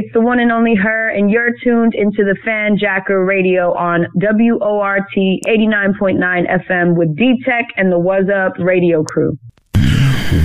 it's 0.00 0.12
the 0.14 0.20
one 0.20 0.40
and 0.40 0.50
only 0.50 0.74
her, 0.74 1.10
and 1.10 1.30
you're 1.30 1.50
tuned 1.62 1.94
into 1.94 2.24
the 2.24 2.34
Fan 2.42 2.78
Jacker 2.78 3.22
Radio 3.22 3.74
on 3.74 4.06
WORT 4.14 5.02
89.9 5.14 6.18
FM 6.66 6.96
with 6.96 7.14
D 7.18 7.34
Teck 7.44 7.66
and 7.76 7.92
the 7.92 7.98
Was 7.98 8.24
Up 8.34 8.54
radio 8.58 9.04
crew. 9.04 9.38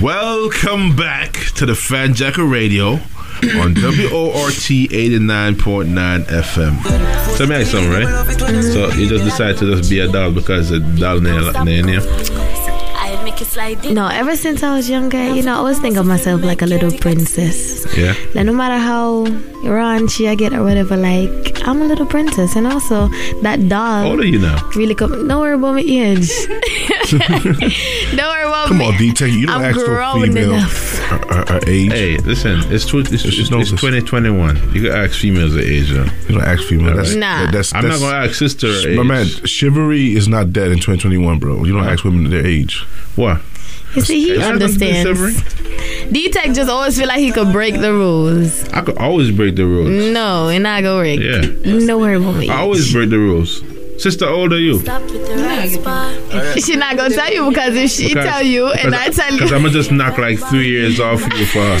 Welcome 0.02 0.94
back 0.94 1.32
to 1.54 1.64
the 1.64 1.74
Fan 1.74 2.12
Jacker 2.12 2.44
Radio 2.44 2.96
on 3.56 3.72
WORT 3.72 4.52
89.9 4.52 6.24
FM. 6.24 7.36
So, 7.36 7.46
me 7.46 7.64
something, 7.64 7.90
right? 7.90 8.62
So, 8.62 8.90
you 8.90 9.08
just 9.08 9.24
decided 9.24 9.56
to 9.58 9.74
just 9.74 9.88
be 9.88 10.00
a 10.00 10.12
doll 10.12 10.32
because 10.32 10.70
a 10.70 10.80
doll 10.80 11.20
name, 11.20 11.64
name 11.64 11.88
you? 11.88 12.65
No, 13.40 14.08
ever 14.08 14.34
since 14.36 14.62
I 14.62 14.74
was 14.74 14.88
younger, 14.88 15.22
you 15.34 15.42
know, 15.42 15.52
I 15.52 15.56
always 15.56 15.78
think 15.78 15.96
of 15.98 16.06
myself 16.06 16.42
like 16.42 16.62
a 16.62 16.66
little 16.66 16.90
princess. 16.90 17.84
Yeah. 17.96 18.14
Like 18.34 18.46
no 18.46 18.52
matter 18.52 18.78
how 18.78 19.24
raunchy 19.62 20.28
I 20.28 20.34
get 20.34 20.54
or 20.54 20.62
whatever, 20.64 20.96
like 20.96 21.60
I'm 21.68 21.82
a 21.82 21.84
little 21.84 22.06
princess, 22.06 22.56
and 22.56 22.66
also 22.66 23.08
that 23.42 23.68
doll. 23.68 24.02
How 24.04 24.10
old 24.10 24.20
are 24.20 24.24
you 24.26 24.38
now? 24.38 24.68
Really, 24.74 24.94
come. 24.94 25.28
Don't 25.28 25.40
worry 25.40 25.54
about 25.54 25.74
my 25.74 25.80
age. 25.80 26.30
don't 27.10 27.20
worry 27.20 28.42
about 28.44 28.68
Come 28.68 28.78
me. 28.78 28.86
on, 28.86 28.96
D-Teck, 28.96 29.30
you 29.32 29.46
don't 29.46 29.56
I'm 29.56 29.64
ask 29.64 29.76
no 29.76 30.22
female. 30.24 30.52
Uh, 30.52 30.56
enough. 30.56 31.12
Uh, 31.12 31.44
uh, 31.54 31.60
age. 31.66 31.92
Hey, 31.92 32.16
listen, 32.18 32.60
it's, 32.72 32.84
tw- 32.86 32.94
it's, 32.96 33.12
it's, 33.24 33.38
it's 33.38 33.48
2021. 33.70 34.74
You 34.74 34.82
can 34.82 34.92
ask 34.92 35.18
females 35.18 35.54
their 35.54 35.64
age, 35.64 35.90
though. 35.90 36.04
You 36.28 36.34
don't 36.40 36.44
ask 36.44 36.62
females. 36.64 36.96
That's, 36.96 37.14
Nah. 37.14 37.50
that's, 37.50 37.74
I'm 37.74 37.86
not 37.88 37.98
going 38.00 38.10
to 38.12 38.16
ask 38.28 38.34
sister 38.34 38.66
her 38.68 38.94
My 38.96 39.02
man, 39.02 39.26
chivalry 39.44 40.14
is 40.16 40.26
not 40.28 40.52
dead 40.52 40.68
in 40.68 40.78
2021, 40.78 41.38
bro. 41.38 41.64
You 41.64 41.72
don't 41.74 41.86
ask 41.86 42.02
women 42.04 42.28
their 42.30 42.44
age. 42.46 42.80
What? 43.14 43.25
You 43.96 44.02
see, 44.02 44.20
he 44.20 44.30
Is 44.32 44.38
that 44.40 44.58
nothing 44.58 44.78
to 44.78 45.02
do 45.02 45.10
with 45.10 45.16
understands. 45.16 46.12
D 46.12 46.30
Teck 46.30 46.52
just 46.54 46.70
always 46.70 46.98
feel 46.98 47.08
like 47.08 47.18
he 47.18 47.32
could 47.32 47.50
break 47.52 47.74
the 47.80 47.92
rules. 47.92 48.68
I 48.68 48.82
could 48.82 48.98
always 48.98 49.30
break 49.30 49.56
the 49.56 49.66
rules. 49.66 50.12
No, 50.12 50.48
and 50.48 50.68
I 50.68 50.82
go 50.82 51.00
break. 51.00 51.20
Yeah. 51.20 51.40
No 51.64 51.98
worry 51.98 52.16
about 52.16 52.36
me. 52.36 52.48
I 52.48 52.58
always 52.60 52.92
break 52.92 53.10
the 53.10 53.18
rules. 53.18 53.62
Sister, 53.98 54.26
how 54.26 54.34
old 54.34 54.52
are 54.52 54.58
you? 54.58 54.78
She 56.60 56.76
not 56.76 56.96
gonna 56.96 57.14
tell 57.14 57.32
you 57.32 57.48
because 57.48 57.74
if 57.74 57.90
she 57.90 58.12
tell 58.12 58.42
you 58.42 58.68
and 58.68 58.94
I 58.94 59.08
tell 59.08 59.32
you, 59.32 59.38
Because 59.38 59.52
I'm 59.52 59.62
to 59.62 59.70
just 59.70 59.90
knock 59.90 60.18
like 60.18 60.38
three 60.38 60.68
years 60.68 61.00
off 61.00 61.20
you 61.22 61.46
for 61.46 61.60
her. 61.60 61.80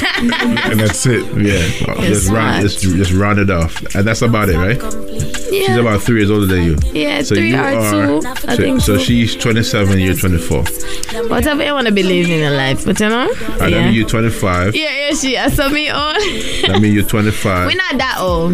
and 0.70 0.80
that's 0.80 1.04
it. 1.06 1.24
Yeah. 1.36 1.96
just, 2.06 2.30
round, 2.30 2.62
just, 2.62 2.80
just 2.80 3.12
round 3.12 3.38
it 3.38 3.50
off. 3.50 3.82
And 3.94 4.06
that's 4.06 4.22
about 4.22 4.48
it, 4.48 4.56
right? 4.56 5.35
She's 5.50 5.76
about 5.76 6.02
three 6.02 6.18
years 6.20 6.30
older 6.30 6.46
than 6.46 6.64
you. 6.64 6.76
Yeah, 6.92 7.22
so 7.22 7.34
three 7.34 7.50
you 7.50 7.56
or 7.56 7.60
are, 7.60 7.90
two. 8.20 8.26
I 8.48 8.56
So, 8.56 8.56
think 8.56 8.80
so 8.80 8.96
so. 8.96 9.02
she's 9.02 9.36
27, 9.36 9.98
you're 10.00 10.14
24. 10.14 10.64
whatever 11.28 11.64
you 11.64 11.72
wanna 11.72 11.92
believe 11.92 12.28
in 12.28 12.40
your 12.40 12.50
life, 12.50 12.84
but 12.84 12.98
you 13.00 13.08
know, 13.08 13.32
that 13.58 13.70
yeah. 13.70 13.84
means 13.84 13.96
you're 13.96 14.08
25. 14.08 14.74
Yeah, 14.74 15.08
yeah, 15.08 15.14
she. 15.14 15.36
I 15.36 15.48
saw 15.48 15.68
me 15.68 15.88
on. 15.88 16.14
That 16.66 16.78
means 16.80 16.94
you're 16.94 17.04
25. 17.04 17.66
We're 17.66 17.74
not 17.76 17.98
that 17.98 18.16
old. 18.18 18.52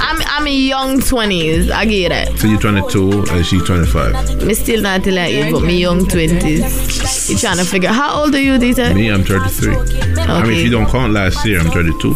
I'm 0.00 0.18
I'm 0.26 0.46
in 0.46 0.66
young 0.66 1.00
twenties. 1.00 1.70
I 1.70 1.84
get 1.84 2.12
it. 2.12 2.38
So 2.38 2.46
you're 2.48 2.60
22 2.60 3.24
and 3.30 3.46
she's 3.46 3.62
25. 3.64 4.42
Me 4.44 4.54
still 4.54 4.82
not 4.82 5.02
till 5.04 5.14
like 5.14 5.32
you, 5.32 5.52
but 5.52 5.62
me 5.62 5.78
young 5.78 6.06
twenties. 6.06 7.30
You 7.30 7.38
trying 7.38 7.58
to 7.58 7.64
figure 7.64 7.90
how 7.90 8.22
old 8.22 8.34
are 8.34 8.40
you, 8.40 8.58
Dita? 8.58 8.94
Me, 8.94 9.08
I'm 9.10 9.22
33. 9.24 9.74
I 10.22 10.42
mean, 10.42 10.52
if 10.52 10.64
you 10.64 10.70
don't 10.70 10.88
count 10.88 11.12
last 11.12 11.44
year, 11.46 11.60
I'm 11.60 11.70
32. 11.70 12.14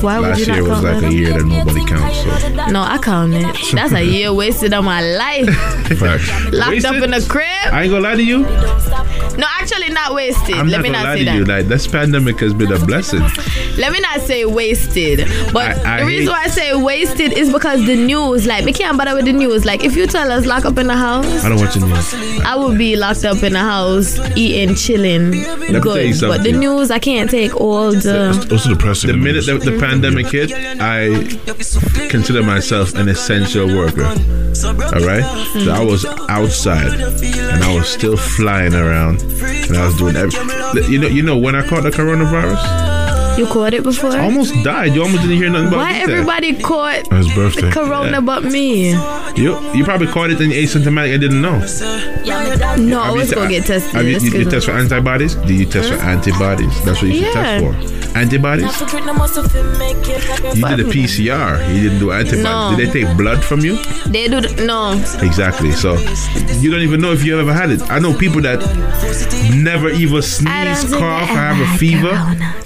Why 0.00 0.18
would 0.18 0.28
last 0.28 0.40
you 0.40 0.46
not 0.46 0.54
year 0.56 0.64
was 0.68 0.82
like 0.82 1.00
that? 1.00 1.10
a 1.10 1.12
year 1.12 1.32
that 1.32 1.44
nobody 1.44 1.84
counts. 1.84 2.42
So 2.42 2.66
No, 2.72 2.82
I 2.82 2.98
it. 3.08 3.56
That's 3.74 3.92
a 3.92 4.02
year 4.04 4.32
wasted 4.32 4.72
on 4.72 4.84
my 4.84 5.00
life. 5.00 5.48
Locked 6.52 6.84
up 6.84 6.94
in 7.02 7.12
a 7.14 7.20
crib. 7.22 7.46
I 7.72 7.82
ain't 7.82 7.90
gonna 7.90 8.02
lie 8.02 8.16
to 8.16 8.22
you. 8.22 8.40
No, 9.36 9.46
actually 9.60 9.90
not 9.90 10.14
wasted. 10.14 10.54
I'm 10.56 10.68
Let 10.68 10.78
not 10.78 10.82
me 10.82 10.88
gonna 10.90 10.98
not 10.98 11.04
lie 11.10 11.14
say 11.14 11.18
to 11.20 11.24
that. 11.26 11.36
you. 11.36 11.44
Like 11.44 11.66
this 11.66 11.86
pandemic 11.86 12.38
has 12.40 12.54
been 12.54 12.72
a 12.72 12.78
blessing. 12.84 13.20
Let 13.76 13.92
me 13.92 14.00
not 14.00 14.20
say 14.22 14.44
wasted. 14.44 15.28
But 15.52 15.76
I- 15.84 15.96
I 15.96 16.00
the 16.00 16.06
reason 16.06 16.32
why 16.32 16.44
I 16.44 16.48
say 16.48 16.74
wasted 16.74 17.32
is 17.32 17.52
because 17.52 17.84
the 17.86 17.96
news, 17.96 18.46
like, 18.46 18.64
we 18.64 18.72
can't 18.72 18.96
bother 18.96 19.14
with 19.14 19.26
the 19.26 19.32
news. 19.32 19.64
Like, 19.64 19.84
if 19.84 19.94
you 19.96 20.06
tell 20.06 20.30
us 20.32 20.46
lock 20.46 20.64
up 20.64 20.78
in 20.78 20.86
the 20.86 20.96
house, 20.96 21.44
I 21.44 21.48
don't 21.50 21.58
watch 21.60 21.74
the 21.74 21.86
news. 21.86 22.42
I 22.44 22.56
would 22.56 22.78
be 22.78 22.96
locked 22.96 23.24
up 23.24 23.42
in 23.42 23.52
the 23.52 23.58
house, 23.60 24.18
eating, 24.36 24.74
chilling, 24.74 25.32
you 25.34 25.80
good. 25.80 26.14
But 26.20 26.42
the 26.42 26.52
news, 26.52 26.90
I 26.90 26.98
can't 26.98 27.28
take 27.30 27.54
all 27.60 27.92
the. 27.92 28.48
Also 28.50 28.70
depressing. 28.70 29.10
The 29.10 29.16
minute 29.16 29.44
the, 29.46 29.58
the 29.58 29.78
pandemic 29.78 30.26
hit, 30.28 30.52
I 30.80 32.08
consider 32.08 32.42
myself 32.42 32.85
an 32.94 33.08
essential 33.08 33.66
worker. 33.68 34.04
All 34.04 35.04
right, 35.04 35.24
so 35.64 35.70
I 35.70 35.84
was 35.84 36.04
outside 36.28 36.92
and 36.94 37.62
I 37.64 37.74
was 37.76 37.88
still 37.88 38.16
flying 38.16 38.74
around 38.74 39.20
and 39.22 39.76
I 39.76 39.86
was 39.86 39.96
doing 39.98 40.16
everything. 40.16 40.92
You 40.92 40.98
know, 41.00 41.08
you 41.08 41.22
know 41.22 41.36
when 41.36 41.54
I 41.54 41.66
caught 41.66 41.82
the 41.82 41.90
coronavirus, 41.90 43.38
You 43.38 43.46
caught 43.46 43.74
it 43.74 43.82
before? 43.82 44.12
I 44.12 44.20
almost 44.24 44.54
died. 44.64 44.94
You 44.94 45.02
almost 45.02 45.20
didn't 45.22 45.36
hear 45.36 45.50
nothing 45.50 45.68
about 45.68 45.76
Why 45.78 45.92
it. 45.98 46.06
Why 46.06 46.12
everybody 46.12 46.54
caught 46.62 47.06
his 47.12 47.28
birthday. 47.34 47.70
Corona 47.70 48.12
Yeah. 48.12 48.20
but 48.20 48.44
me? 48.44 48.92
You 49.36 49.50
you 49.74 49.84
probably 49.84 50.06
caught 50.06 50.30
it 50.30 50.40
and 50.40 50.52
asymptomatic 50.52 51.12
and 51.12 51.20
didn't 51.20 51.42
know. 51.42 51.58
No, 52.80 53.00
I 53.02 53.10
was 53.10 53.32
gonna 53.34 53.50
get 53.50 53.66
tested. 53.66 53.92
Have 53.94 54.06
you, 54.08 54.18
you, 54.18 54.38
you 54.38 54.50
test 54.50 54.64
for 54.66 54.72
antibodies? 54.72 55.34
Do 55.34 55.52
you 55.52 55.66
test 55.66 55.90
for 55.92 55.98
antibodies? 56.00 56.72
That's 56.84 57.02
what 57.02 57.10
you 57.10 57.18
should 57.24 57.34
Yeah. 57.34 57.60
test 57.60 57.64
for. 57.64 58.05
Antibodies? 58.16 58.80
You 58.80 60.64
did 60.66 60.80
a 60.80 60.88
PCR. 60.88 61.74
You 61.74 61.82
didn't 61.82 61.98
do 61.98 62.12
antibodies. 62.12 62.42
No. 62.44 62.74
Did 62.76 62.88
they 62.88 62.92
take 63.04 63.16
blood 63.16 63.44
from 63.44 63.60
you? 63.60 63.76
They 64.06 64.26
do 64.28 64.40
the, 64.40 64.64
no. 64.64 64.92
Exactly. 65.22 65.72
So 65.72 65.94
you 66.60 66.70
don't 66.70 66.80
even 66.80 67.00
know 67.00 67.12
if 67.12 67.24
you 67.24 67.38
ever 67.38 67.52
had 67.52 67.70
it. 67.70 67.82
I 67.90 67.98
know 67.98 68.14
people 68.16 68.40
that 68.42 68.60
never 69.54 69.90
even 69.90 70.22
sneeze, 70.22 70.84
cough, 70.94 71.30
I 71.30 71.52
have 71.52 71.60
a 71.60 71.78
fever, 71.78 72.12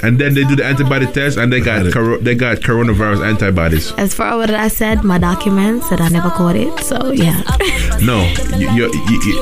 and 0.07 0.19
then 0.21 0.35
they 0.35 0.45
do 0.45 0.55
the 0.55 0.65
antibody 0.65 1.07
test 1.07 1.37
and 1.37 1.53
they 1.53 1.61
got 1.61 1.93
coro- 1.93 2.19
they 2.19 2.35
got 2.35 2.59
coronavirus 2.59 3.27
antibodies. 3.27 3.93
As 3.93 4.15
far 4.15 4.29
as 4.33 4.37
what 4.37 4.51
I 4.51 4.69
said, 4.69 5.03
my 5.03 5.19
documents 5.19 5.89
said 5.89 6.01
I 6.01 6.09
never 6.09 6.31
caught 6.31 6.57
it. 6.57 6.79
So 6.85 7.11
yeah. 7.13 7.43
No, 8.01 8.23
you 8.57 8.71
you 8.71 8.87
you 9.11 9.21
you 9.27 9.33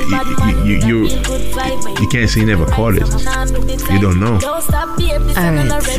you, 0.65 0.65
you, 0.65 0.87
you, 0.87 1.07
you 2.01 2.07
can't 2.09 2.29
say 2.29 2.41
you 2.41 2.45
never 2.45 2.65
caught 2.65 2.95
it. 2.95 3.07
You 3.89 3.99
don't 4.01 4.19
know. 4.19 4.37
All 4.43 5.53
right. 5.53 5.98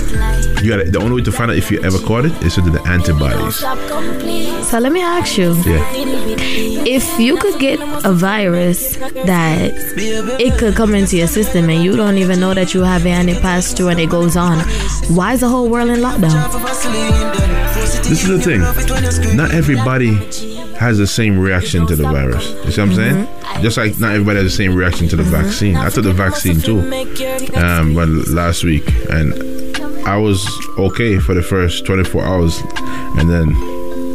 You 0.62 0.76
got 0.76 0.92
the 0.92 0.98
only 1.00 1.16
way 1.16 1.22
to 1.22 1.32
find 1.32 1.50
out 1.50 1.56
if 1.56 1.70
you 1.70 1.82
ever 1.82 1.98
caught 1.98 2.26
it 2.26 2.32
is 2.42 2.54
to 2.56 2.62
do 2.62 2.70
the 2.70 2.82
antibodies. 2.86 3.56
So 4.68 4.78
let 4.78 4.92
me 4.92 5.00
ask 5.00 5.38
you. 5.38 5.54
Yeah. 5.64 5.84
If 6.84 7.18
you 7.18 7.36
could 7.36 7.58
get 7.58 7.80
a 8.04 8.12
virus 8.12 8.96
that 8.96 9.72
it 10.40 10.58
could 10.58 10.74
come 10.74 10.94
into 10.94 11.16
your 11.16 11.28
system 11.28 11.70
and 11.70 11.82
you 11.82 11.96
don't 11.96 12.18
even 12.18 12.40
know 12.40 12.54
that 12.54 12.74
you 12.74 12.82
have 12.82 13.06
it 13.06 13.10
and 13.10 13.30
it 13.30 13.40
passed 13.40 13.76
through 13.76 13.88
and 13.88 14.00
it 14.00 14.10
goes 14.10 14.36
on, 14.36 14.58
why 15.14 15.32
is 15.34 15.40
the 15.40 15.48
whole 15.48 15.68
world 15.68 15.90
in 15.90 16.00
lockdown? 16.00 16.50
This 18.08 18.24
is 18.24 18.28
the 18.28 18.40
thing. 18.40 19.36
Not 19.36 19.52
everybody 19.52 20.14
has 20.76 20.98
the 20.98 21.06
same 21.06 21.38
reaction 21.38 21.86
to 21.86 21.96
the 21.96 22.04
virus. 22.04 22.50
You 22.64 22.70
see 22.72 22.80
what 22.80 22.90
I'm 22.90 22.94
saying? 22.94 23.28
Just 23.62 23.76
like 23.76 23.98
not 23.98 24.12
everybody 24.12 24.38
has 24.38 24.46
the 24.46 24.56
same 24.56 24.74
reaction 24.74 25.08
to 25.08 25.16
the 25.16 25.22
vaccine. 25.22 25.76
I 25.76 25.90
took 25.90 26.04
the 26.04 26.12
vaccine 26.12 26.60
too, 26.60 26.80
um, 27.56 27.94
but 27.94 28.08
last 28.28 28.64
week, 28.64 28.88
and 29.10 29.59
I 30.06 30.16
was 30.16 30.46
okay 30.78 31.18
for 31.18 31.34
the 31.34 31.42
first 31.42 31.86
24 31.86 32.24
hours, 32.24 32.60
and 33.18 33.28
then 33.28 33.54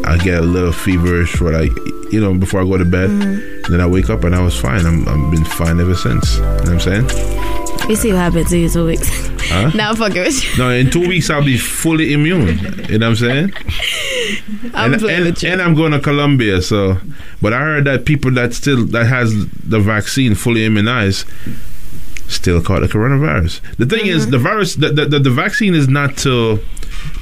I 0.06 0.18
get 0.18 0.40
a 0.40 0.46
little 0.46 0.72
feverish 0.72 1.32
for 1.34 1.52
like, 1.52 1.72
you 2.12 2.22
know, 2.22 2.34
before 2.34 2.62
I 2.62 2.64
go 2.64 2.78
to 2.78 2.86
bed. 2.86 3.10
Mm-hmm. 3.10 3.72
Then 3.72 3.82
I 3.82 3.88
wake 3.88 4.10
up 4.10 4.24
and 4.24 4.36
I 4.36 4.42
was 4.42 4.60
fine. 4.60 4.86
I'm, 4.86 5.08
I've 5.08 5.32
been 5.32 5.44
fine 5.46 5.80
ever 5.80 5.96
since. 5.96 6.36
You 6.36 6.42
know 6.42 6.56
what 6.56 6.70
I'm 6.70 6.80
saying? 6.80 7.90
You 7.90 7.96
see 7.96 8.12
what 8.14 8.20
happened 8.20 8.48
to 8.48 8.58
you 8.58 8.70
two 8.70 8.86
weeks. 8.86 9.10
Huh? 9.48 9.72
now 9.76 9.94
with 9.94 10.16
you. 10.16 10.58
No, 10.58 10.70
in 10.70 10.90
two 10.90 11.08
weeks 11.08 11.30
I'll 11.30 11.44
be 11.44 11.58
fully 11.58 12.14
immune. 12.14 12.60
You 12.90 13.00
know 13.00 13.10
what 13.10 13.22
I'm 13.22 13.52
saying? 13.52 13.54
I'm 14.74 14.94
and, 14.94 15.04
and, 15.04 15.44
and 15.44 15.62
I'm 15.62 15.76
going 15.76 15.92
to 15.92 16.00
Colombia. 16.00 16.62
So, 16.62 16.98
but 17.42 17.54
I 17.54 17.60
heard 17.60 17.86
that 17.86 18.06
people 18.06 18.32
that 18.32 18.54
still 18.54 18.86
that 18.88 19.06
has 19.06 19.34
the 19.50 19.80
vaccine 19.80 20.36
fully 20.36 20.66
immunized 20.66 21.28
still 22.28 22.62
caught 22.62 22.82
the 22.82 22.88
coronavirus. 22.88 23.62
The 23.78 23.86
thing 23.86 24.08
is, 24.08 24.30
the 24.30 24.38
mm-hmm. 24.38 24.44
virus, 24.44 24.76
the, 24.76 24.90
the, 24.90 25.06
the, 25.06 25.20
the 25.20 25.30
vaccine 25.30 25.74
is 25.76 25.88
not 25.88 26.18
to 26.18 26.60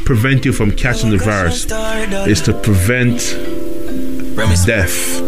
prevent 0.05 0.45
you 0.45 0.53
from 0.53 0.71
catching 0.71 1.09
the 1.09 1.17
virus. 1.17 1.65
It's 1.69 2.41
to 2.41 2.53
prevent 2.53 3.19
death 4.65 5.21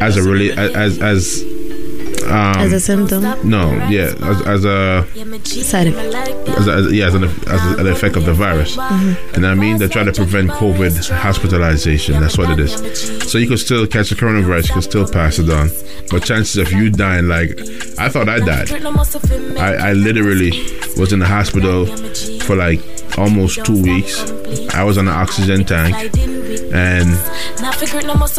as 0.00 0.16
a 0.16 0.22
really 0.22 0.52
as 0.52 1.00
as 1.00 1.44
um, 2.28 2.56
As 2.58 2.72
a 2.72 2.80
symptom? 2.80 3.22
No, 3.48 3.72
yeah, 3.88 4.12
as, 4.22 4.42
as 4.46 4.64
a 4.64 5.06
Side 5.44 5.88
effect. 5.88 6.48
as, 6.48 6.66
a, 6.68 6.72
as 6.72 6.92
yeah, 6.92 7.06
as 7.06 7.14
an, 7.14 7.24
as 7.24 7.78
an 7.80 7.86
effect 7.86 8.16
of 8.16 8.24
the 8.24 8.32
virus. 8.34 8.76
Mhm. 8.76 9.34
And 9.34 9.46
I 9.46 9.54
mean, 9.54 9.78
they're 9.78 9.88
trying 9.88 10.06
to 10.06 10.12
prevent 10.12 10.50
COVID 10.50 11.10
hospitalization. 11.10 12.20
That's 12.20 12.36
what 12.38 12.50
it 12.50 12.60
is. 12.60 13.30
So 13.30 13.38
you 13.38 13.46
could 13.48 13.58
still 13.58 13.86
catch 13.86 14.10
the 14.10 14.14
coronavirus, 14.16 14.68
you 14.68 14.74
could 14.74 14.84
still 14.84 15.08
pass 15.08 15.38
it 15.38 15.48
on. 15.50 15.70
But 16.10 16.24
chances 16.24 16.56
of 16.56 16.72
you 16.72 16.90
dying, 16.90 17.28
like, 17.28 17.58
I 17.98 18.08
thought 18.08 18.28
I 18.28 18.40
died. 18.40 18.70
I, 19.58 19.90
I 19.90 19.92
literally 19.92 20.50
was 20.96 21.12
in 21.12 21.18
the 21.18 21.26
hospital 21.26 21.86
for 22.42 22.56
like 22.56 22.80
almost 23.18 23.64
two 23.64 23.82
weeks. 23.82 24.30
I 24.74 24.84
was 24.84 24.98
on 24.98 25.08
an 25.08 25.14
oxygen 25.14 25.64
tank. 25.64 25.94
And 26.72 27.08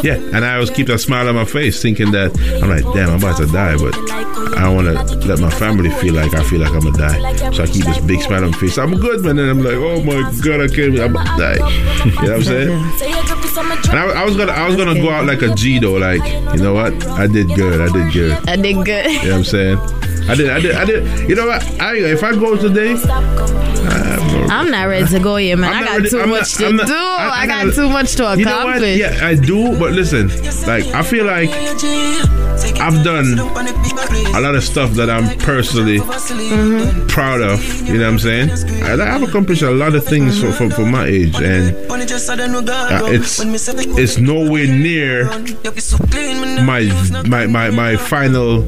yeah, 0.04 0.16
and 0.36 0.46
I 0.46 0.54
always 0.56 0.70
keep 0.70 0.88
that 0.88 1.00
smile 1.00 1.28
on 1.28 1.36
my 1.36 1.46
face, 1.46 1.82
thinking 1.82 2.12
that 2.12 2.32
I'm 2.62 2.70
like, 2.70 2.84
damn, 2.94 3.10
I'm 3.10 3.18
about 3.18 3.38
to 3.38 3.48
die, 3.48 3.76
but 3.78 3.96
I 4.58 4.64
don't 4.64 4.76
want 4.76 4.88
to 4.88 5.16
let 5.28 5.40
my 5.40 5.50
family 5.50 5.90
feel 5.90 6.14
like 6.14 6.34
I 6.34 6.44
feel 6.44 6.60
like 6.60 6.72
I'm 6.72 6.82
gonna 6.82 6.98
die. 6.98 7.52
So 7.52 7.64
I 7.64 7.68
keep 7.68 7.86
this 7.86 8.00
big 8.00 8.22
smile 8.22 8.44
on 8.44 8.52
my 8.52 8.58
face. 8.58 8.78
I'm 8.78 8.96
good, 8.98 9.24
man. 9.24 9.40
And 9.40 9.50
I'm 9.50 9.64
like, 9.64 9.76
oh 9.76 10.04
my 10.04 10.22
god, 10.44 10.62
I 10.62 10.68
can't, 10.68 11.00
I'm 11.00 11.12
about 11.12 11.26
to 11.26 11.42
die. 11.42 12.06
you 12.06 12.12
know 12.12 12.22
what 12.22 12.32
I'm 12.32 12.44
saying? 12.44 12.70
And 13.90 14.00
I, 14.00 14.22
I 14.22 14.26
was 14.26 14.38
gonna, 14.38 14.52
I 14.52 14.68
was 14.68 14.76
gonna 14.76 15.02
go 15.02 15.10
out 15.10 15.26
like 15.26 15.42
a 15.42 15.54
G 15.56 15.80
though, 15.80 15.94
like, 15.94 16.24
you 16.56 16.62
know 16.62 16.74
what? 16.74 16.94
I 17.08 17.28
did 17.28 17.48
good. 17.56 17.82
I 17.82 17.92
did 17.92 18.14
good. 18.14 18.32
I 18.48 18.56
did 18.56 18.86
good. 18.86 19.06
You 19.06 19.30
know 19.30 19.30
what 19.30 19.38
I'm 19.38 19.44
saying? 19.44 19.78
I 20.30 20.36
did, 20.36 20.50
I 20.50 20.60
did, 20.60 20.76
I 20.76 20.86
did. 20.86 21.30
You 21.30 21.36
know 21.36 21.48
what? 21.48 21.64
I, 21.82 21.96
if 21.96 22.24
I 22.24 22.34
go 22.34 22.56
today, 22.56 22.94
I'm 24.50 24.72
not 24.72 24.84
ready 24.86 25.06
to 25.08 25.20
go 25.20 25.38
yet, 25.38 25.58
man. 25.58 25.74
I 25.74 25.84
got 25.84 25.98
ready- 25.98 26.10
too 26.10 26.22
I'm 26.22 26.30
much 26.30 26.60
not- 26.60 26.68
to 26.70 26.74
not- 26.74 26.88
do. 26.88 26.94
I- 26.94 27.30
I, 27.30 27.42
I 27.42 27.48
got 27.48 27.74
too 27.74 27.90
much 27.90 28.16
to 28.16 28.24
accomplish. 28.34 28.98
You 28.98 29.04
know? 29.04 29.10
Yeah, 29.12 29.28
I 29.28 29.36
do, 29.36 29.78
but 29.78 29.92
listen, 29.94 30.30
like 30.68 30.86
I 30.94 31.04
feel 31.04 31.26
like 31.26 31.50
I've 32.80 33.04
done 33.04 33.40
a 33.40 34.42
lot 34.42 34.56
of 34.56 34.64
stuff 34.64 34.92
that 34.92 35.10
I'm 35.10 35.38
personally 35.40 36.00
proud 37.08 37.42
of. 37.42 37.64
You 37.88 37.98
know 37.98 38.06
what 38.06 38.14
I'm 38.14 38.20
saying? 38.20 38.50
I, 38.84 39.16
I've 39.16 39.24
accomplished 39.24 39.62
a 39.62 39.72
lot 39.72 39.96
of 39.96 40.06
things 40.06 40.40
for, 40.40 40.52
for, 40.52 40.70
for 40.70 40.86
my 40.86 41.06
age, 41.06 41.36
and 41.36 41.76
uh, 41.76 43.06
it's 43.06 43.40
it's 43.40 44.18
nowhere 44.18 44.68
near 44.68 45.26
my 46.64 46.82
my 47.28 47.46
my, 47.48 47.70
my 47.70 47.96
final. 47.96 48.64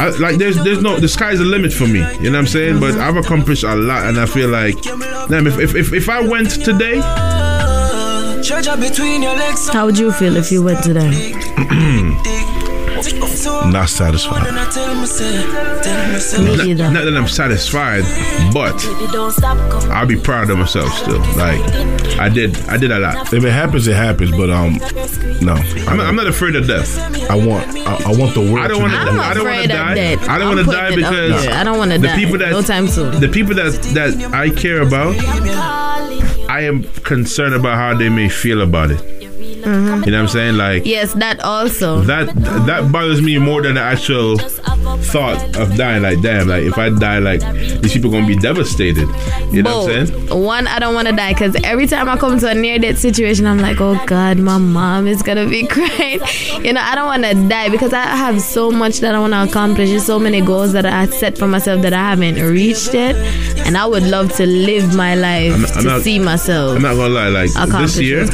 I, 0.00 0.14
like 0.20 0.36
there's 0.36 0.62
there's 0.64 0.82
no 0.82 0.98
the 0.98 1.08
sky's 1.08 1.38
the 1.38 1.44
limit 1.44 1.72
for 1.72 1.86
me. 1.86 2.00
You 2.20 2.30
know 2.30 2.32
what 2.32 2.38
I'm 2.38 2.46
saying? 2.46 2.80
But 2.80 2.94
I've 2.94 3.16
accomplished 3.16 3.64
a 3.64 3.74
lot, 3.74 4.06
and 4.06 4.18
I 4.18 4.26
feel 4.26 4.48
like, 4.48 4.74
damn, 5.28 5.46
if 5.46 5.58
if, 5.58 5.74
if, 5.74 5.92
if 5.92 6.08
I 6.08 6.20
went 6.20 6.50
today. 6.50 7.00
How 9.72 9.86
would 9.86 9.98
you 9.98 10.12
feel 10.12 10.36
if 10.36 10.52
you 10.52 10.62
went 10.62 10.84
today? 10.84 11.32
Not 13.12 13.88
satisfied. 13.88 14.42
Not, 14.44 14.54
not 16.92 17.04
that 17.04 17.14
I'm 17.16 17.28
satisfied, 17.28 18.02
but 18.52 18.74
I'll 19.90 20.06
be 20.06 20.16
proud 20.16 20.50
of 20.50 20.58
myself 20.58 20.92
still. 20.94 21.18
Like 21.36 21.60
I 22.18 22.28
did, 22.28 22.56
I 22.68 22.76
did 22.76 22.90
a 22.90 22.98
lot. 22.98 23.32
If 23.32 23.44
it 23.44 23.50
happens, 23.52 23.86
it 23.86 23.96
happens. 23.96 24.30
But 24.30 24.50
um, 24.50 24.76
no, 25.42 25.54
I'm, 25.88 26.00
I'm 26.00 26.16
not 26.16 26.26
afraid 26.26 26.56
of 26.56 26.66
death. 26.66 26.98
I 27.30 27.34
want, 27.34 27.66
I, 27.76 28.12
I 28.12 28.16
want 28.16 28.34
the 28.34 28.40
world. 28.40 28.58
I 28.58 28.68
don't 28.68 28.76
to 28.78 28.82
want 28.82 28.92
to. 28.92 28.98
I'm 28.98 29.20
I 29.20 29.34
don't 29.34 29.44
want 29.46 29.62
to 29.62 29.68
die. 29.68 29.94
death. 29.94 30.28
I 30.28 30.38
don't 30.38 30.54
want 30.56 30.66
to 30.66 30.72
die 30.72 30.88
putting 30.90 30.98
it 31.00 31.04
up 31.04 31.12
because 31.12 31.44
there. 31.44 31.54
I 31.54 31.64
don't 31.64 31.78
wanna 31.78 31.98
the 31.98 32.06
die. 32.08 32.16
people 32.16 32.38
that 32.38 32.50
No 32.50 32.62
time 32.62 32.88
soon. 32.88 33.20
The 33.20 33.28
people 33.28 33.54
that 33.54 33.72
that 33.94 34.32
I 34.34 34.50
care 34.50 34.80
about, 34.82 35.16
I 36.48 36.60
am 36.62 36.84
concerned 37.02 37.54
about 37.54 37.76
how 37.76 37.94
they 37.96 38.08
may 38.08 38.28
feel 38.28 38.62
about 38.62 38.90
it. 38.90 39.23
Mhm. 39.64 40.06
You 40.06 40.12
know 40.12 40.18
what 40.18 40.22
I'm 40.22 40.28
saying? 40.28 40.56
Like 40.56 40.86
Yes, 40.86 41.12
that 41.14 41.40
also. 41.40 42.00
that 42.02 42.26
that 42.66 42.90
bothers 42.92 43.20
me 43.22 43.38
more 43.38 43.62
than 43.62 43.74
the 43.74 43.80
actual 43.80 44.36
thought 44.38 45.56
of 45.56 45.76
dying. 45.76 46.02
Like 46.02 46.20
damn, 46.20 46.48
like 46.48 46.64
if 46.64 46.76
I 46.78 46.90
die, 46.90 47.18
like 47.18 47.40
these 47.80 47.92
people 47.92 48.10
gonna 48.10 48.26
be 48.26 48.36
devastated. 48.36 49.08
You 49.50 49.62
know 49.62 49.84
what 49.84 49.94
I'm 49.96 50.06
saying? 50.06 50.42
One, 50.44 50.66
I 50.66 50.78
don't 50.78 50.94
want 50.94 51.08
to 51.08 51.14
die 51.14 51.32
because 51.32 51.56
every 51.64 51.86
time 51.86 52.08
I 52.08 52.16
come 52.16 52.38
to 52.40 52.48
a 52.48 52.54
near 52.54 52.78
death 52.78 52.98
situation, 52.98 53.46
I'm 53.46 53.58
like, 53.60 53.80
oh 53.80 54.00
God, 54.06 54.38
my 54.38 54.58
mom 54.58 55.06
is 55.06 55.22
gonna 55.22 55.46
be 55.48 55.66
crying. 55.74 56.20
You 56.62 56.72
know, 56.72 56.80
I 56.80 56.94
don't 56.94 57.06
want 57.06 57.24
to 57.24 57.48
die 57.48 57.68
because 57.68 57.92
I 57.92 58.02
have 58.02 58.40
so 58.40 58.70
much 58.70 58.98
that 59.00 59.14
I 59.14 59.18
want 59.20 59.32
to 59.32 59.42
accomplish. 59.44 59.90
There's 59.90 60.04
so 60.04 60.18
many 60.18 60.40
goals 60.40 60.72
that 60.72 60.86
I 60.86 61.06
set 61.06 61.38
for 61.38 61.46
myself 61.46 61.82
that 61.82 61.92
I 61.92 62.10
haven't 62.10 62.36
reached 62.36 62.94
it, 62.94 63.16
and 63.66 63.76
I 63.76 63.86
would 63.86 64.02
love 64.02 64.32
to 64.36 64.46
live 64.46 64.94
my 64.94 65.14
life 65.14 65.52
I'm- 65.52 65.66
I'm 65.76 65.82
to 65.82 65.88
not- 65.88 66.02
see 66.02 66.18
myself. 66.18 66.76
I'm 66.76 66.82
not 66.82 66.96
gonna 66.96 67.14
lie, 67.14 67.28
like 67.28 67.50
this 67.80 67.98
year. 68.00 68.26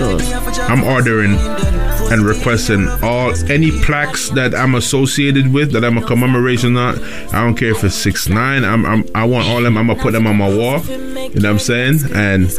I'm 0.69 0.83
ordering 0.85 1.20
and 1.29 2.23
requesting 2.23 2.89
all 3.03 3.33
any 3.51 3.71
plaques 3.83 4.31
that 4.31 4.55
I'm 4.55 4.75
associated 4.75 5.53
with 5.53 5.73
that 5.73 5.85
I'm 5.85 5.99
a 5.99 6.05
commemoration 6.05 6.77
on. 6.77 7.03
I 7.33 7.45
don't 7.45 7.55
care 7.55 7.71
if 7.71 7.85
it's 7.85 7.95
six 7.95 8.29
nine. 8.29 8.65
I'm, 8.65 8.85
I'm 8.87 9.05
I 9.15 9.25
want 9.25 9.47
all 9.49 9.63
them. 9.63 9.77
I'm 9.77 9.87
gonna 9.89 10.01
put 10.01 10.13
them 10.13 10.27
on 10.27 10.37
my 10.37 10.49
wall. 10.49 10.81
You 10.81 10.99
know 10.99 11.31
what 11.31 11.45
I'm 11.45 11.59
saying? 11.59 12.01
And 12.15 12.51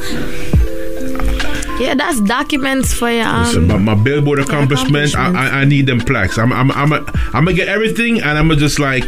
Yeah, 1.80 1.96
that's 1.96 2.22
documents 2.22 2.94
for 2.94 3.10
your 3.10 3.26
um. 3.26 3.46
so 3.46 3.62
my, 3.62 3.78
my 3.78 3.96
billboard 3.96 4.40
accomplishment, 4.40 5.16
I, 5.16 5.32
I 5.34 5.62
I 5.62 5.66
need 5.66 5.88
them 5.88 6.00
plaques. 6.00 6.38
I'm 6.38 6.54
I'm 6.54 6.72
I'm 6.72 6.92
a, 6.94 6.98
I'm 7.34 7.46
gonna 7.46 7.54
get 7.54 7.68
everything, 7.68 8.22
and 8.22 8.38
I'm 8.38 8.48
gonna 8.48 8.60
just 8.60 8.80
like. 8.80 9.04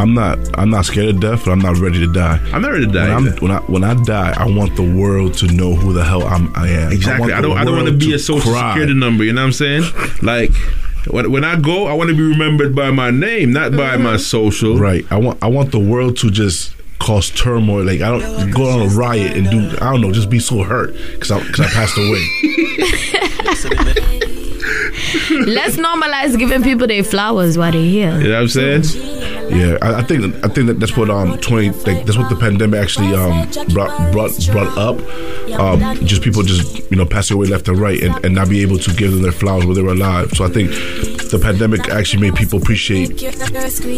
I'm 0.00 0.14
not. 0.14 0.38
I'm 0.58 0.70
not 0.70 0.86
scared 0.86 1.10
of 1.10 1.20
death, 1.20 1.44
but 1.44 1.50
I'm 1.50 1.58
not 1.58 1.76
ready 1.76 1.98
to 2.00 2.10
die. 2.10 2.40
I'm 2.54 2.62
not 2.62 2.72
ready 2.72 2.86
to 2.86 2.92
die 2.92 3.14
When. 3.14 3.28
I'm, 3.28 3.36
when 3.36 3.50
I 3.50 3.58
when 3.60 3.84
I 3.84 3.92
die, 4.02 4.34
I 4.34 4.48
want 4.48 4.74
the 4.74 4.82
world 4.82 5.34
to 5.34 5.46
know 5.48 5.74
who 5.74 5.92
the 5.92 6.02
hell 6.02 6.22
I'm. 6.22 6.50
I 6.56 6.68
am. 6.68 6.90
Exactly. 6.90 7.34
I, 7.34 7.40
want 7.40 7.42
the 7.42 7.48
don't. 7.48 7.58
I 7.58 7.64
don't 7.64 7.76
want 7.76 7.88
to 7.88 8.06
be 8.06 8.14
a 8.14 8.18
social 8.18 8.50
cry. 8.50 8.72
security 8.72 8.94
number. 8.94 9.24
You 9.24 9.34
know 9.34 9.42
what 9.42 9.48
I'm 9.48 9.52
saying? 9.52 9.84
Like 10.22 10.50
when, 11.08 11.30
when 11.32 11.44
I 11.44 11.58
go, 11.58 11.86
I 11.86 11.94
want 11.94 12.10
to 12.10 12.16
be 12.16 12.22
remembered 12.22 12.74
by 12.74 12.90
my 12.90 13.10
name, 13.10 13.52
not 13.52 13.72
by 13.72 13.96
my 13.96 14.16
social. 14.16 14.78
Right. 14.78 15.04
I 15.10 15.16
want. 15.16 15.42
I 15.42 15.48
want 15.48 15.70
the 15.70 15.78
world 15.78 16.16
to 16.18 16.30
just 16.30 16.74
cause 16.98 17.30
turmoil. 17.30 17.84
Like 17.84 18.00
I 18.00 18.10
don't 18.18 18.50
go 18.50 18.70
on 18.70 18.82
a 18.82 18.88
riot 18.88 19.36
and 19.36 19.50
do. 19.50 19.76
I 19.82 19.92
don't 19.92 20.00
know. 20.00 20.12
Just 20.12 20.30
be 20.30 20.38
so 20.38 20.62
hurt 20.62 20.94
because 20.94 21.30
I 21.30 21.40
because 21.40 21.60
I 21.60 21.68
passed 21.68 21.98
away. 21.98 22.26
Let's 25.46 25.76
normalize 25.76 26.38
giving 26.38 26.62
people 26.62 26.86
their 26.86 27.04
flowers 27.04 27.58
while 27.58 27.72
they're 27.72 27.82
here. 27.82 28.18
You 28.20 28.28
know 28.28 28.34
what 28.34 28.42
I'm 28.42 28.48
saying? 28.48 29.19
Yeah, 29.50 29.78
I, 29.82 29.96
I 30.00 30.02
think 30.02 30.34
I 30.44 30.48
think 30.48 30.68
that 30.68 30.78
that's 30.80 30.96
what 30.96 31.10
um 31.10 31.38
twenty 31.38 31.70
like, 31.70 32.06
that's 32.06 32.16
what 32.16 32.28
the 32.28 32.36
pandemic 32.36 32.80
actually 32.80 33.14
um 33.14 33.48
brought 33.72 34.12
brought 34.12 34.32
brought 34.52 34.76
up. 34.78 34.96
Um, 35.58 36.06
just 36.06 36.22
people 36.22 36.42
just 36.42 36.90
you 36.90 36.96
know 36.96 37.04
passing 37.06 37.36
away 37.36 37.48
left 37.48 37.68
and 37.68 37.78
right 37.78 38.00
and, 38.02 38.24
and 38.24 38.34
not 38.34 38.48
be 38.48 38.62
able 38.62 38.78
to 38.78 38.94
give 38.94 39.10
them 39.12 39.22
their 39.22 39.32
flowers 39.32 39.66
while 39.66 39.74
they 39.74 39.82
were 39.82 39.92
alive. 39.92 40.30
So 40.32 40.44
I 40.44 40.48
think 40.48 40.70
the 40.70 41.38
pandemic 41.40 41.88
actually 41.88 42.22
made 42.22 42.36
people 42.36 42.60
appreciate 42.60 43.16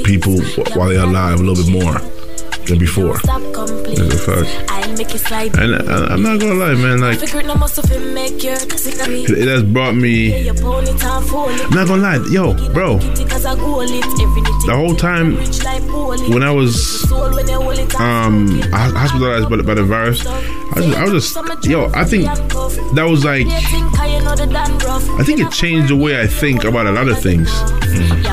people 0.05 0.41
while 0.75 0.89
they're 0.89 1.05
alive 1.05 1.41
a 1.41 1.43
little 1.43 1.63
bit 1.65 1.73
more 1.73 2.22
than 2.67 2.79
before. 2.79 3.19
That's 3.19 3.29
a 3.29 4.19
fact. 4.19 4.71
I'll 4.71 4.97
make 4.97 5.15
it 5.15 5.19
slide. 5.19 5.57
And 5.59 5.75
I, 5.91 6.07
I'm 6.07 6.23
not 6.23 6.41
gonna 6.41 6.55
lie, 6.55 6.75
man. 6.75 7.01
Like 7.01 7.19
Figure 7.19 7.43
no 7.43 7.55
muscle 7.55 7.83
fit 7.85 8.03
make 8.13 8.43
your 8.43 8.57
secret. 8.57 9.31
it 9.31 9.49
has 9.49 9.63
brought 9.63 9.95
me. 9.95 10.43
Your 10.45 10.55
pony 10.55 10.97
time 10.99 11.23
fool 11.25 11.49
it. 11.49 11.65
I'm 11.65 11.71
not 11.71 11.89
gonna 11.89 12.03
lie, 12.03 12.27
yo, 12.31 12.55
bro. 12.73 12.99
Cause 12.99 13.47
I 13.47 13.55
goal 13.55 13.81
it 13.81 13.91
every 13.91 14.43
nitty. 14.43 14.67
The 14.67 14.77
whole 14.77 14.95
time 14.95 15.37
Rich 15.37 15.65
like 15.65 15.83
holy. 15.85 16.29
when 16.33 16.43
I 16.43 16.51
was 16.51 17.09
Soul 17.09 17.35
when 17.35 17.47
they 17.47 17.53
hold 17.53 17.79
it 17.79 17.95
um 17.97 18.61
hospitalized 18.73 19.49
by 19.51 19.57
the, 19.57 19.63
by 19.63 19.75
the 19.75 19.85
virus, 19.85 20.25
I 20.27 20.37
was, 20.77 20.95
I 20.95 21.05
was 21.05 21.35
just 21.35 21.67
yo. 21.67 21.91
I 21.95 22.05
think 22.05 22.27
that 22.27 23.07
was 23.09 23.25
like 23.25 23.47
I 23.49 24.19
know 24.25 24.35
the 24.37 24.47
done 24.47 24.79
rough. 24.79 25.09
I 25.21 25.25
think 25.25 25.41
it 25.41 25.51
changed 25.51 25.89
the 25.89 25.97
way 25.97 26.21
I 26.21 26.27
think 26.27 26.65
about 26.65 26.87
a 26.87 26.93
lot 26.93 27.09
of 27.09 27.21
things. 27.21 27.51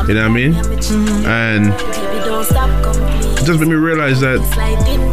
You 0.08 0.16
know 0.16 0.22
what 0.22 0.30
I 0.30 0.30
mean? 0.30 0.54
And 1.26 1.74
Just 3.50 3.62
made 3.62 3.70
me 3.70 3.76
realize 3.78 4.20
that 4.22 5.09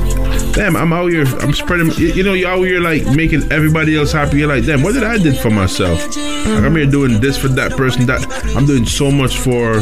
damn, 0.56 0.74
I'm 0.74 0.92
out 0.92 1.12
here. 1.12 1.26
I'm 1.40 1.52
spreading. 1.52 1.90
You 1.92 2.08
you 2.08 2.22
know, 2.22 2.32
you're 2.32 2.50
out 2.50 2.62
here 2.62 2.80
like 2.80 3.04
making 3.14 3.52
everybody 3.52 3.96
else 3.96 4.10
happy. 4.12 4.38
You're 4.38 4.48
like, 4.48 4.64
damn, 4.64 4.82
what 4.82 4.94
did 4.94 5.04
I 5.04 5.18
did 5.18 5.36
for 5.38 5.50
myself? 5.50 5.98
Like 6.16 6.64
I'm 6.64 6.74
here 6.74 6.86
doing 6.86 7.20
this 7.20 7.36
for 7.36 7.48
that 7.48 7.72
person. 7.72 8.06
That 8.06 8.26
I'm 8.56 8.66
doing 8.66 8.86
so 8.86 9.10
much 9.10 9.36
for 9.36 9.80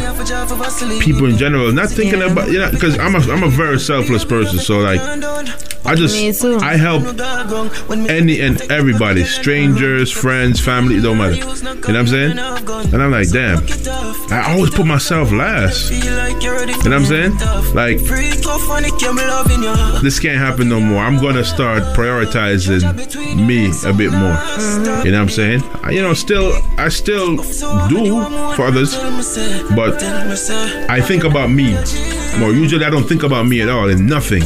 people 1.00 1.26
in 1.26 1.38
general. 1.38 1.72
Not 1.72 1.90
thinking 1.90 2.22
about 2.22 2.50
you 2.50 2.58
know, 2.58 2.70
because 2.70 2.98
I'm 2.98 3.14
a 3.14 3.20
I'm 3.32 3.44
a 3.44 3.48
very 3.48 3.78
selfless 3.78 4.24
person. 4.24 4.58
So 4.58 4.80
like, 4.80 5.00
I 5.86 5.94
just 5.94 6.44
I 6.44 6.76
help 6.76 7.02
any 8.10 8.40
and 8.40 8.60
everybody, 8.70 9.24
strangers, 9.24 10.10
friends, 10.10 10.60
family. 10.60 10.96
It 10.96 11.02
don't 11.02 11.18
matter. 11.18 11.36
You 11.36 11.44
know 11.44 11.50
what 11.54 11.96
I'm 11.96 12.06
saying? 12.06 12.38
And 12.92 13.02
I'm 13.02 13.10
like, 13.10 13.30
damn, 13.30 13.58
I 14.32 14.52
always 14.52 14.70
put 14.70 14.86
myself 14.86 15.30
last. 15.30 15.92
You 15.92 16.10
know 16.10 16.32
what 16.32 16.92
I'm 16.92 17.04
saying? 17.04 17.36
Like 17.74 17.98
this 20.02 20.18
can't 20.18 20.38
happen 20.38 20.63
no 20.68 20.80
more. 20.80 20.98
I'm 21.02 21.20
gonna 21.20 21.44
start 21.44 21.82
prioritizing 21.96 22.82
me 23.36 23.70
a 23.88 23.92
bit 23.92 24.10
more. 24.12 24.36
You 25.04 25.10
know 25.12 25.18
what 25.18 25.22
I'm 25.22 25.28
saying? 25.28 25.62
I- 25.82 25.90
You 25.90 26.02
know, 26.02 26.14
still, 26.14 26.52
I 26.78 26.88
still 26.88 27.36
do 27.88 28.22
for 28.56 28.66
others, 28.66 28.94
but 29.76 30.02
I 30.90 31.00
think 31.00 31.24
about 31.24 31.50
me 31.50 31.74
more. 32.38 32.52
Usually, 32.52 32.84
I 32.84 32.90
don't 32.90 33.08
think 33.08 33.22
about 33.22 33.46
me 33.46 33.60
at 33.62 33.68
all 33.68 33.88
and 33.88 34.06
nothing, 34.08 34.42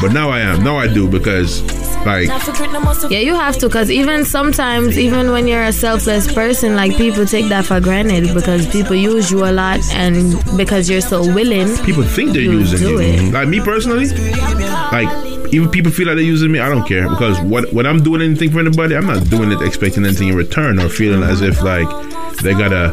but 0.00 0.12
now 0.12 0.30
I 0.30 0.40
am. 0.40 0.62
Now 0.62 0.76
I 0.76 0.86
do 0.88 1.08
because, 1.08 1.62
like, 2.04 2.28
Yeah, 3.10 3.20
you 3.20 3.34
have 3.34 3.56
to, 3.58 3.68
because 3.68 3.90
even 3.90 4.24
sometimes, 4.24 4.98
even 4.98 5.30
when 5.30 5.46
you're 5.48 5.62
a 5.64 5.72
selfless 5.72 6.30
person, 6.32 6.74
like 6.76 6.96
people 6.96 7.24
take 7.26 7.48
that 7.48 7.64
for 7.64 7.80
granted 7.80 8.34
because 8.34 8.66
people 8.66 8.96
use 8.96 9.30
you 9.30 9.44
a 9.44 9.52
lot, 9.52 9.80
and 9.94 10.36
because 10.56 10.90
you're 10.90 11.00
so 11.14 11.22
willing, 11.34 11.68
people 11.84 12.02
think 12.04 12.32
they're 12.32 12.42
using 12.60 12.82
you 12.88 12.98
it. 13.00 13.32
Like 13.32 13.48
me 13.48 13.60
personally, 13.60 14.06
like 14.92 15.08
even 15.52 15.70
people 15.70 15.92
feel 15.92 16.06
like 16.06 16.16
they're 16.16 16.24
using 16.24 16.50
me. 16.50 16.58
I 16.58 16.68
don't 16.68 16.86
care 16.86 17.08
because 17.08 17.40
what 17.42 17.72
when 17.72 17.86
I'm 17.86 18.02
doing 18.02 18.22
anything 18.22 18.50
for 18.50 18.60
anybody, 18.60 18.96
I'm 18.96 19.06
not 19.06 19.28
doing 19.28 19.52
it 19.52 19.60
expecting 19.62 20.04
anything 20.04 20.28
in 20.28 20.34
return 20.36 20.78
or 20.80 20.88
feeling 20.88 21.22
as 21.22 21.42
if 21.42 21.62
like 21.62 21.88
they 22.42 22.52
gotta 22.52 22.90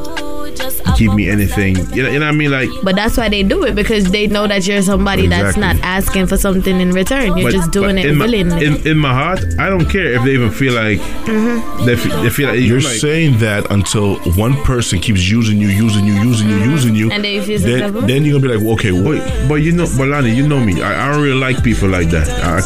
give 0.98 1.14
me 1.14 1.30
anything. 1.30 1.76
You 1.94 2.04
know, 2.04 2.10
you 2.10 2.20
know 2.20 2.26
what 2.26 2.34
I 2.34 2.38
mean? 2.38 2.52
Like 2.52 2.70
But 2.84 2.96
that's 2.96 3.18
why 3.18 3.30
they 3.30 3.44
do 3.44 3.64
it 3.64 3.76
because 3.76 4.12
they 4.12 4.28
know 4.28 4.48
that 4.48 4.66
you're 4.68 4.82
somebody 4.82 5.28
that's 5.28 5.58
not 5.58 5.76
asking 5.82 6.28
for 6.28 6.38
something 6.38 6.80
in 6.80 6.92
return. 6.92 7.38
You're 7.38 7.52
but- 7.52 7.54
just 7.54 7.72
doing 7.72 7.98
it 7.98 8.06
in 8.06 8.18
my, 8.18 8.26
willingly. 8.26 8.66
in, 8.66 8.88
in 8.88 8.98
my 8.98 9.14
heart, 9.14 9.44
I 9.60 9.70
don't 9.70 9.88
care 9.88 10.14
if 10.14 10.24
they 10.24 10.34
even 10.34 10.52
feel 10.52 10.74
like 10.74 11.00
mm-hmm. 11.00 11.86
they, 11.86 11.96
feel, 11.96 12.22
they 12.24 12.30
feel 12.30 12.50
like 12.50 12.60
You're 12.60 12.82
like, 12.82 13.00
saying 13.00 13.40
that 13.40 13.70
until 13.72 14.16
one 14.36 14.56
person 14.64 15.00
keeps 15.00 15.30
using 15.30 15.58
you, 15.60 15.68
using 15.68 16.06
you, 16.06 16.14
using 16.14 16.50
you, 16.50 16.58
using 16.58 16.96
you, 16.96 17.12
And 17.12 17.24
then 17.24 17.34
you 17.34 17.42
feel 17.42 17.60
then, 17.60 17.80
successful? 17.80 18.02
then 18.02 18.24
you're 18.24 18.40
gonna 18.40 18.48
be 18.48 18.56
like, 18.56 18.64
well, 18.64 18.74
okay, 18.74 18.92
wait. 18.92 19.20
But, 19.20 19.50
but 19.50 19.56
you 19.56 19.72
know, 19.72 19.88
but 19.98 20.08
Lonnie, 20.08 20.34
you 20.34 20.48
know 20.48 20.60
me. 20.60 20.82
I, 20.82 21.08
I 21.08 21.12
don't 21.12 21.22
really 21.22 21.40
like 21.40 21.64
people 21.64 21.90
like 21.90 22.10
that. 22.10 22.30
I, 22.30 22.60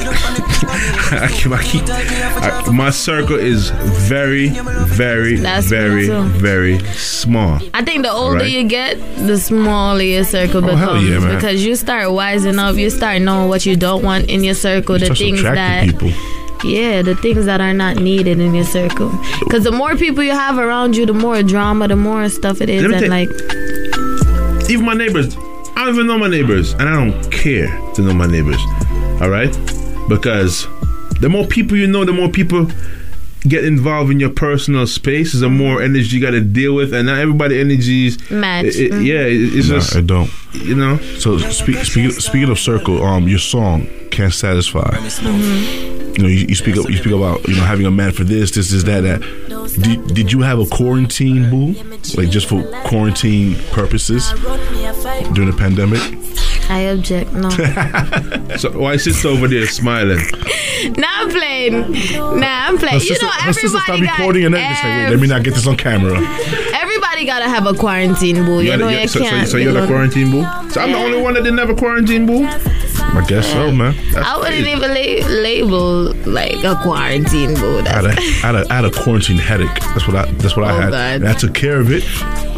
I, 1.24 1.28
keep, 1.32 1.52
I 1.52 1.64
I, 1.90 2.72
my 2.72 2.90
circle 2.90 3.38
is 3.38 3.70
very, 3.70 4.50
very, 4.50 5.38
That's 5.38 5.68
very, 5.68 6.08
very 6.08 6.80
small. 6.94 7.60
I 7.74 7.84
think 7.84 8.04
the 8.04 8.12
older 8.14 8.36
Alright. 8.38 8.52
you 8.52 8.64
get, 8.68 8.96
the 9.28 9.38
smaller 9.38 10.02
your 10.04 10.24
circle 10.24 10.64
Oh, 10.64 10.68
becomes 10.68 11.08
yeah, 11.10 11.20
man. 11.20 11.36
because 11.36 11.66
you 11.66 11.76
start 11.76 12.06
wising 12.08 12.58
up. 12.60 12.76
You 12.76 12.90
start 12.90 13.22
knowing 13.22 13.50
what 13.50 13.66
you 13.66 13.76
don't 13.76 14.04
want 14.04 14.30
in 14.30 14.44
your 14.44 14.56
circle, 14.56 14.98
the 15.00 15.14
things 15.14 15.42
that 15.44 15.90
people. 15.90 16.10
yeah, 16.64 17.02
the 17.02 17.16
things 17.16 17.46
that 17.46 17.60
are 17.62 17.74
not 17.74 17.98
needed 17.98 18.40
in 18.40 18.54
your 18.54 18.64
circle. 18.66 19.12
Because 19.40 19.64
the 19.64 19.72
more 19.72 19.96
people 19.96 20.24
you 20.24 20.32
have 20.32 20.58
around 20.58 20.96
you, 20.96 21.06
the 21.06 21.14
more 21.14 21.44
drama, 21.44 21.88
the 21.88 21.96
more 21.96 22.30
stuff 22.30 22.62
it 22.62 22.70
is, 22.70 22.84
and 22.84 22.94
tell- 22.94 23.10
like 23.10 23.30
Even 24.70 24.86
my 24.86 24.94
neighbors, 24.94 25.36
I 25.76 25.86
don't 25.86 25.96
even 25.96 26.08
know 26.08 26.18
my 26.18 26.28
neighbors, 26.30 26.74
and 26.74 26.84
I 26.84 26.94
don't 26.94 27.32
care 27.32 27.68
to 27.96 28.02
know 28.02 28.14
my 28.14 28.28
neighbors. 28.28 28.62
All 29.22 29.30
right, 29.30 29.52
because 30.10 30.66
the 31.20 31.28
more 31.30 31.46
people 31.46 31.78
you 31.78 31.88
know, 31.88 32.06
the 32.06 32.14
more 32.14 32.30
people 32.30 32.68
get 33.48 33.64
involved 33.66 34.12
in 34.12 34.20
your 34.20 34.30
personal 34.30 34.88
space. 34.88 35.34
Is 35.34 35.42
the 35.42 35.50
more 35.50 35.82
energy 35.82 36.16
you 36.18 36.22
got 36.22 36.32
to 36.32 36.42
deal 36.42 36.74
with, 36.76 36.94
and 36.94 37.08
not 37.08 37.18
everybody 37.20 37.60
energies 37.60 38.18
Match. 38.32 38.66
it- 38.66 38.76
it- 38.76 38.92
Mhm. 38.92 39.06
yeah, 39.06 39.22
it- 39.22 39.56
it's 39.56 39.68
No, 39.70 39.76
just 39.80 39.96
I 39.96 40.02
don't. 40.02 40.30
You 40.54 40.76
know. 40.76 40.98
So 41.20 41.38
speak, 41.40 41.78
speak, 41.84 42.12
speaking 42.14 42.50
of 42.50 42.60
circle, 42.60 43.04
um, 43.04 43.28
your 43.28 43.40
song 43.40 43.88
can't 44.12 44.34
satisfy. 44.34 44.90
Mm-hmm. 44.98 46.14
You 46.16 46.22
know, 46.24 46.30
you, 46.30 46.46
you 46.48 46.56
speak 46.56 46.78
up, 46.78 46.88
you 46.90 46.98
speak 46.98 47.14
about 47.14 47.48
you 47.48 47.56
know 47.56 47.64
having 47.64 47.86
a 47.88 47.92
man 47.92 48.12
for 48.12 48.24
this, 48.24 48.52
this, 48.52 48.70
this, 48.70 48.84
that, 48.84 49.02
that. 49.02 49.22
Did, 49.82 50.14
did 50.14 50.32
you 50.32 50.42
have 50.42 50.60
a 50.60 50.66
quarantine 50.68 51.50
boo, 51.50 51.74
like 52.16 52.30
just 52.30 52.48
for 52.48 52.62
quarantine 52.86 53.56
purposes 53.72 54.32
during 55.34 55.50
the 55.50 55.56
pandemic? 55.58 56.00
I 56.74 56.80
object. 56.92 57.32
No, 57.34 57.50
so 58.58 58.78
why 58.78 58.94
is 58.94 59.04
sister 59.04 59.28
over 59.28 59.48
there 59.48 59.68
smiling? 59.68 60.18
nah, 60.98 61.08
I'm 61.08 61.30
playing. 61.30 61.92
Nah, 62.40 62.68
I'm 62.68 62.78
playing. 62.78 62.94
Let's 62.96 63.06
You 63.06 63.16
just, 63.16 63.22
know, 63.22 63.30
let's 63.46 63.62
just 63.62 63.74
stop 63.74 63.90
everybody 63.90 64.06
got, 64.08 64.18
recording 64.18 64.46
and 64.46 64.54
then 64.54 64.72
just 64.72 64.84
like, 64.84 64.98
wait, 64.98 65.10
let 65.12 65.20
me 65.20 65.28
not 65.28 65.44
get 65.44 65.54
this 65.54 65.68
on 65.68 65.78
camera. 65.78 66.18
everybody 66.74 67.26
gotta 67.26 67.48
have 67.48 67.66
a 67.68 67.74
quarantine 67.74 68.44
boo. 68.46 68.62
You, 68.62 68.72
You 68.72 68.78
know, 68.78 68.88
had 68.88 69.02
you 69.04 69.08
so, 69.08 69.20
so, 69.20 69.26
can't. 69.26 69.48
so 69.48 69.58
you're 69.58 69.72
you 69.74 69.82
the 69.82 69.88
quarantine 69.88 70.32
boo. 70.32 70.42
So 70.72 70.82
I'm 70.82 70.92
the 70.92 70.98
only 70.98 71.22
one 71.22 71.36
that 71.36 71.44
didn't 71.44 71.60
have 71.60 71.70
a 71.70 71.76
quarantine 71.76 72.26
boo. 72.26 72.44
I 73.16 73.24
guess 73.28 73.46
so, 73.52 73.72
man. 73.72 73.96
That's 74.12 74.28
I 74.28 74.38
wouldn't 74.38 74.56
crazy. 74.56 74.72
even 74.72 74.90
la- 74.90 75.28
label 75.42 76.14
like 76.26 76.64
a 76.64 76.76
quarantine 76.82 77.54
mode. 77.54 77.86
I 77.88 77.94
had, 78.02 78.06
a, 78.06 78.10
I, 78.10 78.22
had 78.22 78.56
a, 78.56 78.66
I 78.72 78.76
had 78.76 78.86
a 78.86 78.92
quarantine 78.92 79.38
headache. 79.38 79.70
That's 79.94 80.08
what 80.08 80.16
I. 80.16 80.26
That's 80.32 80.56
what 80.58 80.66
I 80.66 80.72
Oh, 80.76 80.80
had. 80.82 80.90
God. 80.92 81.16
And 81.22 81.28
I 81.28 81.34
took 81.34 81.54
care 81.54 81.80
of 81.80 81.92
it 81.92 82.02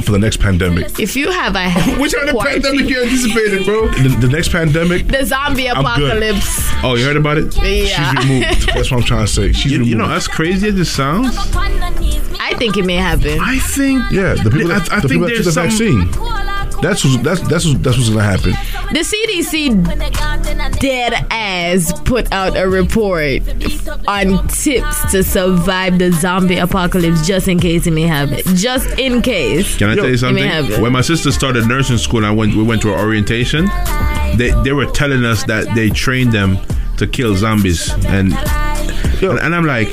for 0.03 0.11
the 0.13 0.19
next 0.19 0.37
pandemic. 0.39 0.97
If 0.99 1.15
you 1.17 1.29
have 1.31 1.55
a 1.55 1.69
Which 2.01 2.13
other 2.15 2.31
quarantine- 2.31 2.61
pandemic 2.61 2.89
you 2.89 3.03
anticipated, 3.03 3.65
bro? 3.65 3.87
The, 3.89 4.09
the 4.21 4.27
next 4.29 4.49
pandemic. 4.53 5.07
the 5.07 5.25
zombie 5.25 5.67
apocalypse. 5.67 6.71
Oh, 6.83 6.95
you 6.95 7.05
heard 7.05 7.17
about 7.17 7.37
it? 7.37 7.53
Yeah. 7.57 8.13
She's 8.13 8.25
removed. 8.29 8.67
That's 8.73 8.91
what 8.91 8.99
I'm 9.01 9.03
trying 9.03 9.25
to 9.25 9.31
say. 9.31 9.51
She's 9.51 9.71
You, 9.73 9.79
removed. 9.79 9.89
you 9.89 9.95
know, 9.97 10.09
as 10.09 10.27
crazy 10.27 10.69
as 10.69 10.79
it 10.79 10.85
sounds, 10.85 11.35
I 12.39 12.53
think 12.57 12.77
it 12.77 12.85
may 12.85 12.95
happen. 12.95 13.39
I 13.41 13.59
think 13.59 14.03
yeah, 14.11 14.35
the 14.35 14.49
people 14.51 14.71
I- 14.71 14.79
that, 14.79 14.91
I 14.93 14.99
the 15.01 15.09
think 15.09 15.11
people 15.23 15.27
that 15.27 15.35
took 15.35 15.43
there's 15.43 15.45
the 15.45 15.51
some- 15.51 15.69
vaccine. 15.69 16.54
That's 16.85 17.03
what's, 17.03 17.17
that's 17.23 17.41
that's 17.47 17.65
what's, 17.65 17.79
that's 17.79 17.97
what's 17.97 18.09
gonna 18.09 18.21
happen. 18.23 18.51
The 18.93 18.99
CDC 18.99 20.79
dead 20.79 21.13
ass 21.31 21.99
put 22.01 22.31
out 22.31 22.55
a 22.55 22.69
report 22.69 23.41
on 24.07 24.47
tips 24.49 25.11
to 25.11 25.23
survive 25.23 25.97
the 25.97 26.11
zombie 26.11 26.57
apocalypse 26.57 27.25
just 27.25 27.47
in 27.47 27.59
case 27.59 27.87
it 27.87 27.91
may 27.91 28.03
happen. 28.03 28.37
Just 28.55 28.99
in 28.99 29.23
case. 29.23 29.75
Can 29.77 29.89
I 29.89 29.95
tell 29.95 30.05
you 30.05 30.13
It 30.13 30.19
something? 30.19 30.43
may. 30.45 30.79
When 30.79 30.91
my 30.91 31.01
sister 31.01 31.31
started 31.31 31.65
nursing 31.67 31.97
school 31.97 32.19
and 32.19 32.27
I 32.27 32.31
went, 32.31 32.53
we 32.53 32.61
went 32.61 32.83
to 32.83 32.93
our 32.93 32.99
orientation, 32.99 33.65
they, 34.37 34.51
they 34.63 34.71
were 34.71 34.85
telling 34.85 35.25
us 35.25 35.43
that 35.45 35.73
they 35.73 35.89
trained 35.89 36.33
them 36.33 36.57
to 36.97 37.07
kill 37.07 37.35
zombies. 37.35 37.89
And 38.05 38.31
and, 39.23 39.39
and 39.39 39.55
I'm 39.55 39.65
like, 39.65 39.91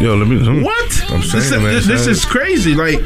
Yo, 0.00 0.16
let 0.16 0.26
me. 0.26 0.62
what? 0.62 1.10
I'm 1.10 1.20
this, 1.20 1.50
saying, 1.50 1.62
man, 1.62 1.74
this, 1.74 1.86
this 1.86 2.06
is 2.06 2.24
crazy. 2.24 2.74
Like, 2.74 2.98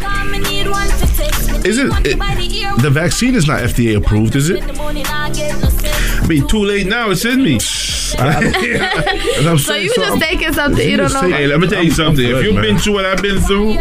Is 1.67 1.79
it, 1.79 1.87
it? 2.07 2.83
The 2.83 2.91
vaccine 2.91 3.35
is 3.35 3.47
not 3.49 3.61
FDA 3.61 3.97
approved, 3.97 4.37
is 4.37 4.51
it? 4.51 4.63
I 4.63 6.27
mean, 6.27 6.47
too 6.47 6.65
late 6.65 6.87
now. 6.87 7.11
It's 7.11 7.25
in 7.25 7.43
me. 7.43 7.55
I'm 8.19 9.59
So 9.59 9.73
saying 9.73 9.85
you 9.87 9.95
just 9.95 10.09
something. 10.09 10.21
taking 10.21 10.53
something 10.53 10.89
you 10.89 10.97
don't 10.97 11.13
know. 11.13 11.23
Hey, 11.23 11.47
let 11.49 11.59
me 11.61 11.67
tell 11.69 11.83
you 11.83 11.91
I'm- 11.91 12.01
I'm 12.09 12.17
something. 12.17 12.25
If 12.25 12.43
you've 12.45 12.55
man. 12.55 12.63
been 12.63 12.79
through 12.79 12.95
what 12.95 13.05
I've 13.05 13.21
been 13.21 13.41
through, 13.41 13.77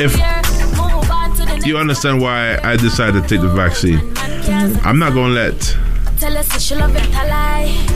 if 0.00 1.66
you 1.66 1.78
understand 1.78 2.20
why 2.20 2.58
I 2.62 2.76
decided 2.76 3.22
to 3.22 3.28
take 3.28 3.40
the 3.40 3.48
vaccine, 3.48 4.00
I'm 4.84 4.98
not 4.98 5.14
gonna 5.14 5.32
let 5.32 5.76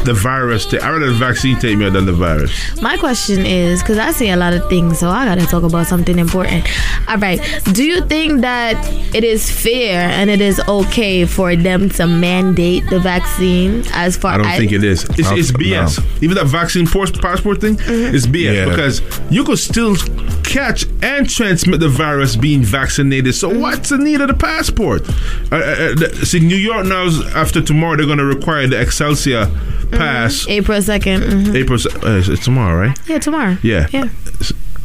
the 0.04 0.14
virus. 0.14 0.66
Take, 0.66 0.82
I 0.82 0.90
rather 0.90 1.06
the 1.06 1.14
vaccine 1.14 1.58
take 1.58 1.76
me 1.76 1.88
than 1.90 2.06
the 2.06 2.12
virus. 2.12 2.80
My 2.80 2.96
question 2.96 3.44
is 3.44 3.82
because 3.82 3.98
I 3.98 4.12
see 4.12 4.30
a 4.30 4.36
lot 4.36 4.52
of 4.52 4.68
things, 4.68 4.98
so 4.98 5.08
I 5.08 5.24
gotta 5.24 5.46
talk 5.46 5.62
about 5.62 5.86
something 5.86 6.18
important. 6.18 6.66
All 7.08 7.16
right, 7.18 7.40
do 7.72 7.84
you 7.84 8.02
think 8.02 8.40
that 8.42 8.76
it 9.14 9.24
is 9.24 9.50
fair 9.50 10.08
and 10.10 10.30
it 10.30 10.40
is 10.40 10.60
okay 10.68 11.24
for 11.26 11.56
them 11.56 11.88
to 11.90 12.06
mandate 12.06 12.88
the 12.88 13.00
vaccine 13.00 13.82
as 13.92 14.16
far 14.16 14.32
I 14.34 14.36
don't 14.38 14.46
as 14.46 14.58
think 14.58 14.72
it 14.72 14.84
is. 14.84 15.04
It's, 15.18 15.30
it's 15.30 15.50
think- 15.50 15.62
BS. 15.62 16.22
Even 16.22 16.36
that 16.36 16.46
vaccine 16.46 16.86
pos- 16.86 17.10
passport 17.10 17.60
thing 17.60 17.78
is 17.88 18.26
BS 18.26 18.54
Yeah. 18.54 18.64
because 18.66 19.02
you 19.30 19.44
could 19.44 19.58
still 19.58 19.96
catch 20.44 20.84
and 21.02 21.28
transmit 21.28 21.80
the 21.80 21.88
virus 21.88 22.34
being 22.36 22.62
vaccinated. 22.62 23.34
So 23.34 23.48
what's 23.56 23.88
the 23.90 23.98
need 23.98 24.20
of 24.20 24.28
the 24.28 24.34
passport? 24.34 25.08
Uh, 25.52 25.56
uh, 25.56 25.94
uh, 26.00 26.08
see, 26.24 26.40
New 26.40 26.56
York 26.56 26.86
now, 26.86 27.06
after 27.34 27.62
tomorrow, 27.62 27.96
they're 27.96 28.06
going 28.20 28.30
to 28.32 28.36
require 28.38 28.66
the 28.66 28.80
Excelsior 28.80 29.46
pass. 29.92 30.46
April 30.48 30.78
2nd 30.80 31.20
mhm. 31.22 31.54
April, 31.54 31.78
uh, 32.04 32.18
it's- 32.18 32.28
it's 32.28 32.44
tomorrow, 32.44 32.88
right? 32.88 32.98
Yeah, 33.08 33.18
tomorrow. 33.18 33.56
Yeah. 33.62 33.86
Yeah. 33.92 34.08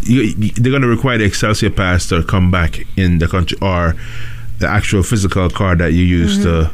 You, 0.04 0.22
you- 0.22 0.52
they're 0.56 0.72
going 0.72 0.82
to 0.82 0.88
require 0.88 1.18
the 1.18 1.26
Excelsior 1.26 1.70
pass 1.70 2.08
to 2.10 2.24
come 2.24 2.52
back 2.52 2.86
in 2.98 3.20
the 3.20 3.28
country 3.28 3.58
or 3.62 3.96
the 4.60 4.68
actual 4.68 5.04
physical 5.04 5.50
card 5.50 5.80
that 5.80 5.94
you 5.94 6.04
use 6.04 6.42
to 6.44 6.72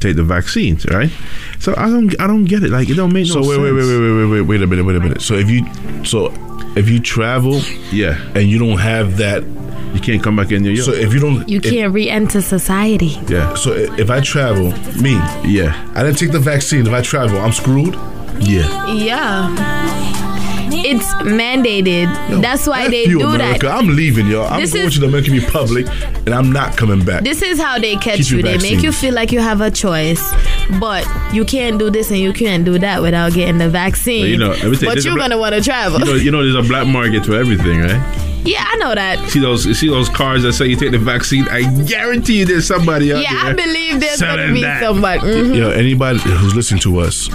take 0.00 0.16
the 0.16 0.22
vaccines, 0.22 0.86
right? 0.86 1.10
So 1.58 1.74
I 1.76 1.88
don't, 1.88 2.18
I 2.20 2.26
don't 2.26 2.44
get 2.44 2.62
it. 2.62 2.70
Like 2.70 2.88
it 2.90 2.94
don't 2.94 3.12
make 3.12 3.26
no 3.28 3.34
So 3.34 3.40
wait, 3.40 3.46
sense. 3.56 3.60
wait, 3.62 3.72
wait, 3.72 3.86
wait, 3.86 3.98
wait, 3.98 4.14
wait, 4.14 4.30
wait, 4.30 4.40
wait 4.42 4.62
a 4.62 4.66
minute, 4.66 4.84
wait 4.84 4.96
a 4.96 5.00
minute. 5.00 5.20
So 5.22 5.34
if 5.34 5.50
you, 5.50 5.66
so 6.04 6.32
if 6.76 6.88
you 6.88 7.00
travel, 7.00 7.60
yeah, 7.92 8.20
and 8.34 8.48
you 8.48 8.58
don't 8.58 8.78
have 8.78 9.16
that, 9.18 9.42
you 9.94 10.00
can't 10.00 10.22
come 10.22 10.36
back 10.36 10.50
in 10.52 10.62
New 10.62 10.70
York. 10.70 10.84
So 10.86 10.92
if 10.92 11.12
you 11.14 11.20
don't, 11.20 11.48
You 11.48 11.60
can't 11.60 11.92
re-enter 11.92 12.40
society. 12.40 13.16
Yeah. 13.28 13.54
So 13.54 13.72
if 13.72 14.10
I 14.10 14.20
travel, 14.20 14.72
me, 15.00 15.12
yeah, 15.44 15.90
I 15.94 16.02
didn't 16.02 16.18
take 16.18 16.32
the 16.32 16.40
vaccine. 16.40 16.86
If 16.86 16.92
I 16.92 17.00
travel, 17.02 17.38
I'm 17.40 17.52
screwed. 17.52 17.94
Yeah. 18.40 18.92
Yeah. 18.92 20.02
It's 20.86 21.06
mandated. 21.22 22.42
That's 22.42 22.66
why 22.66 22.88
they 22.88 23.04
you, 23.06 23.20
do 23.20 23.28
America. 23.30 23.66
that. 23.66 23.76
I'm 23.78 23.88
leaving, 23.94 24.26
y'all. 24.26 24.46
I'm 24.46 24.60
This 24.60 24.72
going 24.72 24.86
is- 24.86 24.94
to 24.94 25.00
the 25.00 25.06
Dominican 25.06 25.34
Republic, 25.36 25.86
and 26.26 26.34
I'm 26.34 26.50
not 26.52 26.76
coming 26.76 27.02
back. 27.04 27.22
This 27.22 27.40
is 27.42 27.58
how 27.60 27.78
they 27.78 27.96
catch 27.96 28.18
Keep 28.18 28.30
you. 28.30 28.42
They 28.42 28.58
make 28.58 28.82
you 28.82 28.92
feel 28.92 29.14
like 29.14 29.30
you 29.32 29.38
have 29.40 29.60
a 29.60 29.70
choice, 29.70 30.20
but 30.80 31.06
you 31.32 31.44
can't 31.44 31.78
do 31.78 31.90
this 31.90 32.10
and 32.10 32.18
you 32.18 32.32
can't 32.32 32.64
do 32.64 32.78
that 32.80 33.00
without 33.02 33.32
getting 33.32 33.58
the 33.58 33.68
vaccine. 33.70 34.22
But 34.24 34.28
you 34.30 34.36
know, 34.38 34.48
let 34.50 34.64
me 34.64 34.76
tell 34.76 34.80
you, 34.90 34.94
but 34.96 35.04
you're 35.04 35.14
bla- 35.14 35.22
gonna 35.24 35.38
want 35.38 35.54
to 35.54 35.62
travel. 35.62 36.00
You 36.00 36.04
know, 36.06 36.14
you 36.14 36.30
know, 36.32 36.42
there's 36.42 36.66
a 36.66 36.68
black 36.68 36.86
market 36.86 37.24
for 37.24 37.34
everything, 37.36 37.80
right? 37.80 38.23
Yeah, 38.44 38.64
I 38.66 38.76
know 38.76 38.94
that. 38.94 39.28
See 39.30 39.40
those, 39.40 39.78
see 39.78 39.88
those 39.88 40.08
cars 40.08 40.42
that 40.42 40.52
say 40.52 40.66
you 40.66 40.76
take 40.76 40.90
the 40.92 40.98
vaccine. 40.98 41.46
I 41.48 41.62
guarantee 41.84 42.40
you, 42.40 42.44
there's 42.46 42.66
somebody 42.66 43.12
out 43.12 43.22
Yeah, 43.22 43.32
there. 43.44 43.52
I 43.52 43.52
believe 43.54 44.00
there's 44.00 44.20
gonna 44.20 44.52
be 44.52 44.62
that. 44.62 44.82
somebody. 44.82 45.20
mhm. 45.20 45.56
Yo, 45.56 45.70
anybody 45.70 46.18
who's 46.20 46.54
listening 46.54 46.80
to 46.82 46.98
us, 47.00 47.28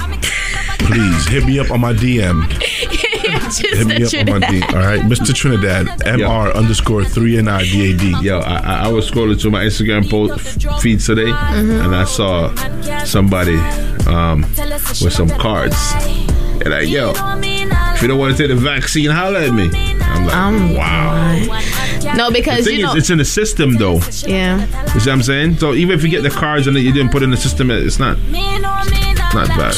please 0.80 1.28
hit 1.28 1.46
me 1.46 1.60
up 1.60 1.72
on 1.72 1.82
my 1.82 1.94
DM. 1.94 2.48
Just 3.50 3.62
Hit 3.66 3.88
me 3.88 3.98
the 4.04 4.06
up 4.22 4.28
on 4.34 4.40
my 4.40 4.48
Trinidad. 4.48 4.70
DM. 4.70 4.74
All 4.76 4.88
right, 4.88 5.02
Mr. 5.02 5.34
Trinidad, 5.34 5.88
Mr. 5.88 6.56
underscore 6.56 7.04
three 7.04 7.38
and 7.38 7.50
I 7.50 7.64
D 7.64 7.92
A 7.94 7.98
D. 7.98 8.16
Yo, 8.22 8.40
I, 8.40 8.58
I- 8.60 8.80
I 8.86 8.88
was 8.90 9.10
scrolling 9.10 9.40
through 9.42 9.52
my 9.52 9.64
Instagram 9.64 10.10
post 10.10 10.62
feed 10.82 11.00
today, 11.00 11.24
Mhm. 11.26 11.86
and 11.86 11.96
I 11.96 12.04
saw 12.06 12.54
somebody 13.06 13.56
um, 14.08 14.42
with 15.02 15.14
some 15.14 15.30
cards. 15.30 15.76
And 16.64 16.74
I 16.74 16.82
yo, 16.82 17.14
if 18.00 18.04
you 18.04 18.08
don't 18.08 18.18
want 18.18 18.32
to 18.36 18.42
take 18.42 18.48
the 18.48 18.56
vaccine, 18.56 19.10
holler 19.12 19.40
at 19.40 19.52
me. 19.54 19.70
I'm 19.74 20.26
like, 20.26 20.34
Um, 20.36 20.74
wow. 20.74 22.16
No, 22.16 22.32
because 22.32 22.66
you 22.66 22.82
know. 22.82 22.92
is, 22.94 22.96
it's 23.00 23.10
in 23.10 23.18
the 23.18 23.26
system, 23.26 23.74
though. 23.74 23.96
yeah. 24.26 24.62
You 24.94 25.00
see 25.02 25.10
what 25.10 25.16
I'm 25.16 25.22
saying? 25.24 25.58
So 25.58 25.74
even 25.74 25.98
if 25.98 26.04
you 26.04 26.08
get 26.10 26.24
the 26.24 26.30
cards 26.30 26.66
and 26.68 26.78
you 26.78 26.94
didn't 26.94 27.12
put 27.12 27.24
in 27.24 27.30
the 27.30 27.36
system, 27.36 27.70
it's 27.70 28.00
not 28.00 28.18
it's 28.22 29.36
not 29.36 29.48
bad. 29.50 29.76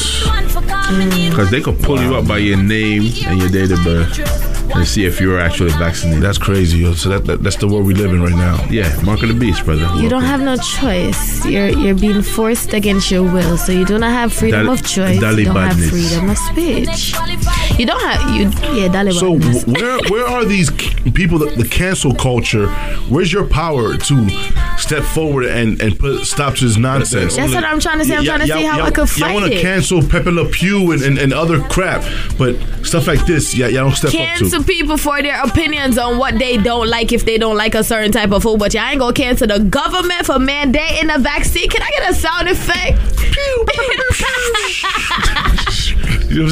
Because 1.30 1.50
they 1.50 1.60
could 1.60 1.80
pull 1.80 2.00
you 2.00 2.14
up 2.14 2.28
by 2.28 2.38
your 2.38 2.58
name 2.62 3.10
and 3.26 3.40
your 3.40 3.48
date 3.48 3.72
of 3.72 3.82
birth 3.82 4.51
and 4.74 4.86
see 4.86 5.04
if 5.04 5.20
you're 5.20 5.38
actually 5.40 5.70
vaccinated. 5.72 6.22
That's 6.22 6.38
crazy, 6.38 6.78
yo. 6.78 6.94
So 6.94 7.08
that, 7.10 7.24
that 7.26 7.42
that's 7.42 7.56
the 7.56 7.68
world 7.68 7.86
we 7.86 7.94
live 7.94 8.12
in 8.12 8.22
right 8.22 8.34
now. 8.34 8.64
Yeah, 8.70 8.88
mark 9.02 9.22
of 9.22 9.28
the 9.28 9.34
beast, 9.34 9.64
brother. 9.64 9.88
You 10.00 10.08
don't 10.08 10.22
have 10.24 10.40
no 10.40 10.56
choice. 10.56 11.44
You're 11.44 11.68
you're 11.68 11.94
being 11.94 12.22
forced 12.22 12.72
against 12.72 13.10
your 13.10 13.22
will, 13.22 13.56
so 13.56 13.72
you 13.72 13.84
do 13.84 13.98
not 13.98 14.12
have 14.12 14.32
freedom 14.32 14.66
Dal- 14.66 14.74
of 14.74 14.80
choice. 14.86 15.18
Dali 15.18 15.38
you 15.40 15.44
don't 15.46 15.56
have 15.56 15.78
freedom 15.78 16.30
of 16.30 16.38
speech. 16.38 17.78
You 17.78 17.86
don't 17.86 18.00
have 18.00 18.34
you. 18.34 18.42
Yeah, 18.78 18.88
Dali 18.88 19.12
So 19.12 19.38
badness. 19.38 19.62
wh- 19.64 19.68
where 19.68 19.98
where 20.08 20.26
are 20.26 20.44
these 20.44 20.70
people 21.14 21.38
that 21.40 21.56
the 21.56 21.68
cancel 21.68 22.14
culture? 22.14 22.68
Where's 23.08 23.32
your 23.32 23.46
power 23.46 23.96
to 23.96 24.30
step 24.78 25.02
forward 25.04 25.46
and 25.46 25.80
and 25.80 25.98
put 25.98 26.24
stop 26.24 26.54
to 26.56 26.66
this 26.66 26.76
nonsense? 26.76 27.36
That's 27.36 27.54
what 27.54 27.64
I'm 27.64 27.80
trying 27.80 27.98
to 27.98 28.04
say. 28.04 28.16
I'm 28.16 28.24
trying 28.24 28.40
to 28.40 28.46
see 28.46 28.64
how 28.64 28.80
I 28.82 28.90
could 28.90 29.02
Y'all 29.02 29.28
fight 29.28 29.34
want 29.34 29.52
to 29.52 29.60
cancel 29.60 30.02
Pepe 30.02 30.30
Le 30.30 30.48
Pew 30.48 30.92
and, 30.92 31.02
and, 31.02 31.18
and 31.18 31.32
other 31.32 31.60
crap, 31.60 32.02
but 32.38 32.56
stuff 32.84 33.06
like 33.06 33.24
this, 33.26 33.54
yeah, 33.54 33.66
y'all 33.66 33.84
don't 33.84 33.96
step 33.96 34.08
up 34.08 34.14
cancel 34.14 34.61
to. 34.64 34.72
people 34.72 34.96
for 34.96 35.20
their 35.22 35.42
opinions 35.42 35.98
on 35.98 36.18
what 36.18 36.38
they 36.38 36.56
don't 36.56 36.88
like 36.88 37.12
if 37.12 37.24
they 37.24 37.38
don't 37.38 37.56
like 37.56 37.74
a 37.74 37.84
certain 37.84 38.12
type 38.12 38.30
of 38.32 38.42
food, 38.42 38.58
but 38.58 38.74
y'all 38.74 38.84
ain't 38.84 38.98
gonna 39.00 39.12
cancel 39.12 39.46
the 39.46 39.58
government 39.60 40.26
for 40.26 40.34
mandating 40.36 41.14
a 41.14 41.18
vaccine. 41.18 41.68
Can 41.68 41.82
I 41.82 41.90
get 41.90 42.10
a 42.10 42.14
sound 42.14 42.48
effect? 42.48 42.98
Yo, 46.32 46.46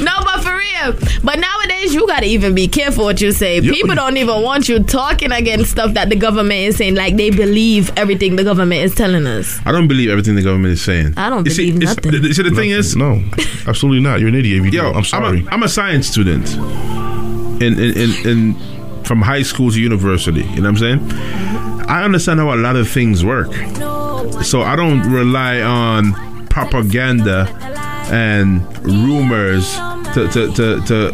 no, 0.00 0.12
but 0.24 0.42
for 0.44 0.54
real. 0.56 0.92
But 1.24 1.38
nowadays, 1.40 1.92
you 1.92 2.06
gotta 2.06 2.26
even 2.26 2.54
be 2.54 2.68
careful 2.68 3.04
what 3.04 3.20
you 3.20 3.32
say. 3.32 3.60
People 3.60 3.94
don't 3.96 4.16
even 4.16 4.42
want 4.42 4.68
you 4.68 4.80
talking 4.82 5.32
against 5.32 5.72
stuff 5.72 5.94
that 5.94 6.08
the 6.08 6.14
government 6.16 6.60
is 6.60 6.76
saying. 6.76 6.94
Like 6.94 7.16
they 7.16 7.30
believe 7.30 7.90
everything 7.96 8.36
the 8.36 8.44
government 8.44 8.82
is 8.82 8.94
telling 8.94 9.26
us. 9.26 9.58
I 9.66 9.72
don't 9.72 9.88
believe 9.88 10.08
everything 10.10 10.36
the 10.36 10.42
government 10.42 10.74
is 10.74 10.82
saying. 10.82 11.14
I 11.16 11.30
don't 11.30 11.44
You 11.44 11.50
see, 11.52 11.70
believe 11.72 11.82
it's- 11.82 11.96
nothing. 11.96 12.32
See, 12.32 12.42
the 12.42 12.50
thing 12.54 12.70
is, 12.70 12.94
no, 12.94 13.22
absolutely 13.66 14.00
not. 14.02 14.20
You're 14.20 14.28
an 14.28 14.36
idiot. 14.36 14.64
If 14.64 14.72
you 14.72 14.82
Yo, 14.82 14.92
do. 14.92 14.98
I'm 14.98 15.04
sorry. 15.04 15.38
I'm 15.40 15.48
a, 15.48 15.50
I'm 15.50 15.62
a 15.64 15.68
science 15.68 16.06
student 16.08 16.46
in, 17.62 17.78
in, 17.78 17.96
in, 17.96 18.28
in 18.28 19.04
from 19.04 19.22
high 19.22 19.42
school 19.42 19.70
to 19.70 19.80
university. 19.80 20.40
You 20.40 20.62
know 20.62 20.70
what 20.72 20.82
I'm 20.82 21.00
saying? 21.00 21.12
I 21.88 22.04
understand 22.04 22.40
how 22.40 22.54
a 22.54 22.56
lot 22.56 22.76
of 22.76 22.88
things 22.88 23.24
work. 23.24 23.52
So 24.42 24.62
I 24.62 24.76
don't 24.76 25.02
rely 25.10 25.60
on 25.60 26.46
propaganda 26.48 27.48
and 28.10 28.62
rumors 28.84 29.74
to, 30.14 30.28
to, 30.32 30.52
to, 30.52 30.80
to 30.86 31.12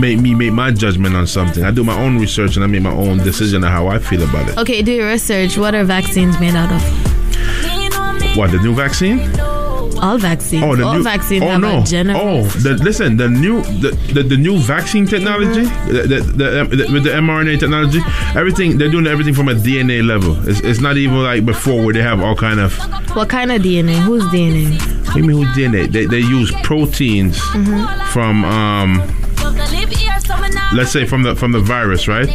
make 0.00 0.20
me 0.20 0.34
make 0.34 0.52
my 0.52 0.70
judgment 0.70 1.16
on 1.16 1.26
something. 1.26 1.64
I 1.64 1.70
do 1.70 1.84
my 1.84 1.98
own 2.00 2.18
research 2.18 2.56
and 2.56 2.64
I 2.64 2.68
make 2.68 2.82
my 2.82 2.92
own 2.92 3.18
decision 3.18 3.64
on 3.64 3.70
how 3.70 3.88
I 3.88 3.98
feel 3.98 4.22
about 4.22 4.48
it. 4.48 4.58
Okay, 4.58 4.82
do 4.82 4.92
your 4.92 5.08
research. 5.08 5.58
What 5.58 5.74
are 5.74 5.84
vaccines 5.84 6.38
made 6.40 6.54
out 6.54 6.72
of? 6.72 8.36
What, 8.36 8.52
the 8.52 8.58
new 8.58 8.74
vaccine? 8.74 9.18
All 10.00 10.18
vaccines. 10.18 10.64
Oh, 10.64 10.74
the 10.76 10.84
all 10.84 10.94
new, 10.94 11.02
vaccines 11.02 11.42
oh, 11.44 11.56
no. 11.58 11.84
Oh, 12.16 12.42
the, 12.62 12.78
listen, 12.82 13.16
the 13.16 13.28
new 13.28 13.60
the, 13.62 13.90
the, 14.14 14.22
the 14.22 14.36
new 14.36 14.58
vaccine 14.58 15.06
technology, 15.06 15.64
the, 15.92 16.02
the, 16.08 16.16
the, 16.20 16.76
the- 16.76 16.92
with 16.92 17.04
the 17.04 17.10
mRNA 17.10 17.58
technology, 17.60 18.00
everything 18.34 18.78
they're 18.78 18.90
doing 18.90 19.06
everything 19.06 19.34
from 19.34 19.48
a 19.48 19.54
DNA 19.54 20.04
level. 20.06 20.36
It's, 20.48 20.60
it's 20.60 20.80
not 20.80 20.96
even 20.96 21.22
like 21.22 21.44
before 21.44 21.84
where 21.84 21.92
they 21.94 22.02
have 22.02 22.20
all 22.20 22.34
kind 22.36 22.60
of. 22.60 22.76
What 23.14 23.28
kind 23.28 23.52
of 23.52 23.62
DNA? 23.62 24.00
Whose 24.02 24.24
DNA? 24.24 24.78
What 25.06 25.14
do 25.14 25.20
you 25.20 25.26
mean 25.26 25.36
who 25.44 25.52
DNA? 25.52 25.90
They, 25.90 26.06
they 26.06 26.18
use 26.20 26.52
proteins 26.62 27.38
Mhm. 27.38 28.02
from 28.12 28.44
um. 28.44 29.02
Let's 30.72 30.92
say 30.92 31.04
from 31.04 31.22
the 31.24 31.34
from 31.34 31.50
the 31.52 31.58
virus, 31.60 32.06
right? 32.06 32.28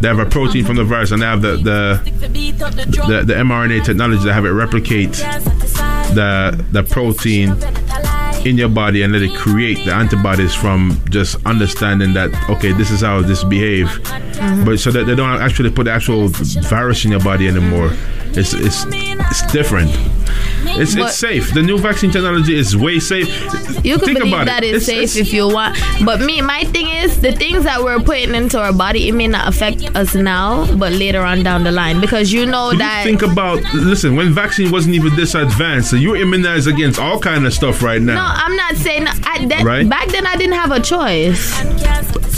They 0.00 0.08
have 0.08 0.18
a 0.18 0.24
protein 0.26 0.64
from 0.64 0.76
the 0.76 0.84
virus, 0.84 1.10
and 1.12 1.20
they 1.20 1.26
have 1.26 1.42
the 1.42 1.56
the 1.56 2.00
the, 3.06 3.22
the 3.26 3.34
mRNA 3.34 3.84
technology 3.84 4.22
to 4.24 4.32
have 4.32 4.44
it 4.46 4.50
replicate 4.50 5.10
the 6.14 6.64
the 6.72 6.82
protein 6.82 7.56
in 8.46 8.58
your 8.58 8.68
body 8.68 9.02
and 9.02 9.12
let 9.12 9.22
it 9.22 9.34
create 9.36 9.84
the 9.84 9.92
antibodies 9.92 10.54
from 10.54 11.00
just 11.10 11.36
understanding 11.46 12.12
that 12.14 12.30
okay, 12.50 12.72
this 12.72 12.90
is 12.90 13.00
how 13.00 13.22
this 13.22 13.44
behave. 13.44 13.86
Mm-hmm. 13.86 14.64
But 14.64 14.80
so 14.80 14.90
that 14.90 15.04
they 15.04 15.14
don't 15.14 15.40
actually 15.40 15.70
put 15.70 15.84
the 15.84 15.92
actual 15.92 16.28
virus 16.28 17.04
in 17.04 17.10
your 17.12 17.20
body 17.20 17.48
anymore. 17.48 17.90
It's 18.34 18.54
it's 18.54 18.84
it's 18.88 19.52
different. 19.52 19.90
It's, 20.64 20.94
it's 20.94 21.16
safe. 21.16 21.52
The 21.52 21.62
new 21.62 21.78
vaccine 21.78 22.10
technology 22.10 22.56
is 22.56 22.76
way 22.76 22.98
safe. 23.00 23.28
You 23.84 23.96
can 23.98 24.06
Think 24.06 24.18
believe 24.20 24.46
that 24.46 24.62
it. 24.62 24.74
is 24.74 24.88
It's- 24.88 25.10
safe 25.10 25.16
it's- 25.20 25.28
if 25.28 25.32
you 25.34 25.48
want. 25.48 25.76
But 26.04 26.20
me, 26.20 26.40
my 26.40 26.64
thing 26.64 26.88
is 26.88 27.20
the 27.20 27.32
things 27.32 27.64
that 27.64 27.82
we're 27.82 27.98
putting 28.00 28.34
into 28.34 28.60
our 28.60 28.72
body, 28.72 29.08
it 29.08 29.12
may 29.14 29.26
not 29.28 29.48
affect 29.48 29.84
us 29.96 30.14
now, 30.14 30.66
but 30.76 30.92
later 30.92 31.20
on 31.22 31.42
down 31.42 31.64
the 31.64 31.72
line. 31.72 32.00
Because 32.00 32.32
you 32.32 32.46
know 32.46 32.72
that 32.74 33.04
you 33.04 33.10
think 33.10 33.22
about 33.30 33.60
listen 33.74 34.14
when 34.16 34.32
vaccine 34.32 34.70
wasn't 34.70 34.94
even 34.94 35.14
this 35.16 35.34
advanced, 35.34 35.90
so 35.90 35.96
you're 35.96 36.16
immunized 36.16 36.68
against 36.68 36.98
all 36.98 37.18
kind 37.18 37.44
of 37.46 37.52
stuff 37.52 37.82
right 37.82 38.00
now. 38.00 38.14
No, 38.14 38.32
I'm 38.44 38.56
not 38.56 38.76
saying 38.76 39.06
I, 39.24 39.46
that, 39.46 39.62
Right? 39.64 39.88
back 39.88 40.08
then 40.08 40.26
I 40.26 40.36
didn't 40.36 40.54
have 40.54 40.70
a 40.70 40.80
choice. 40.80 41.40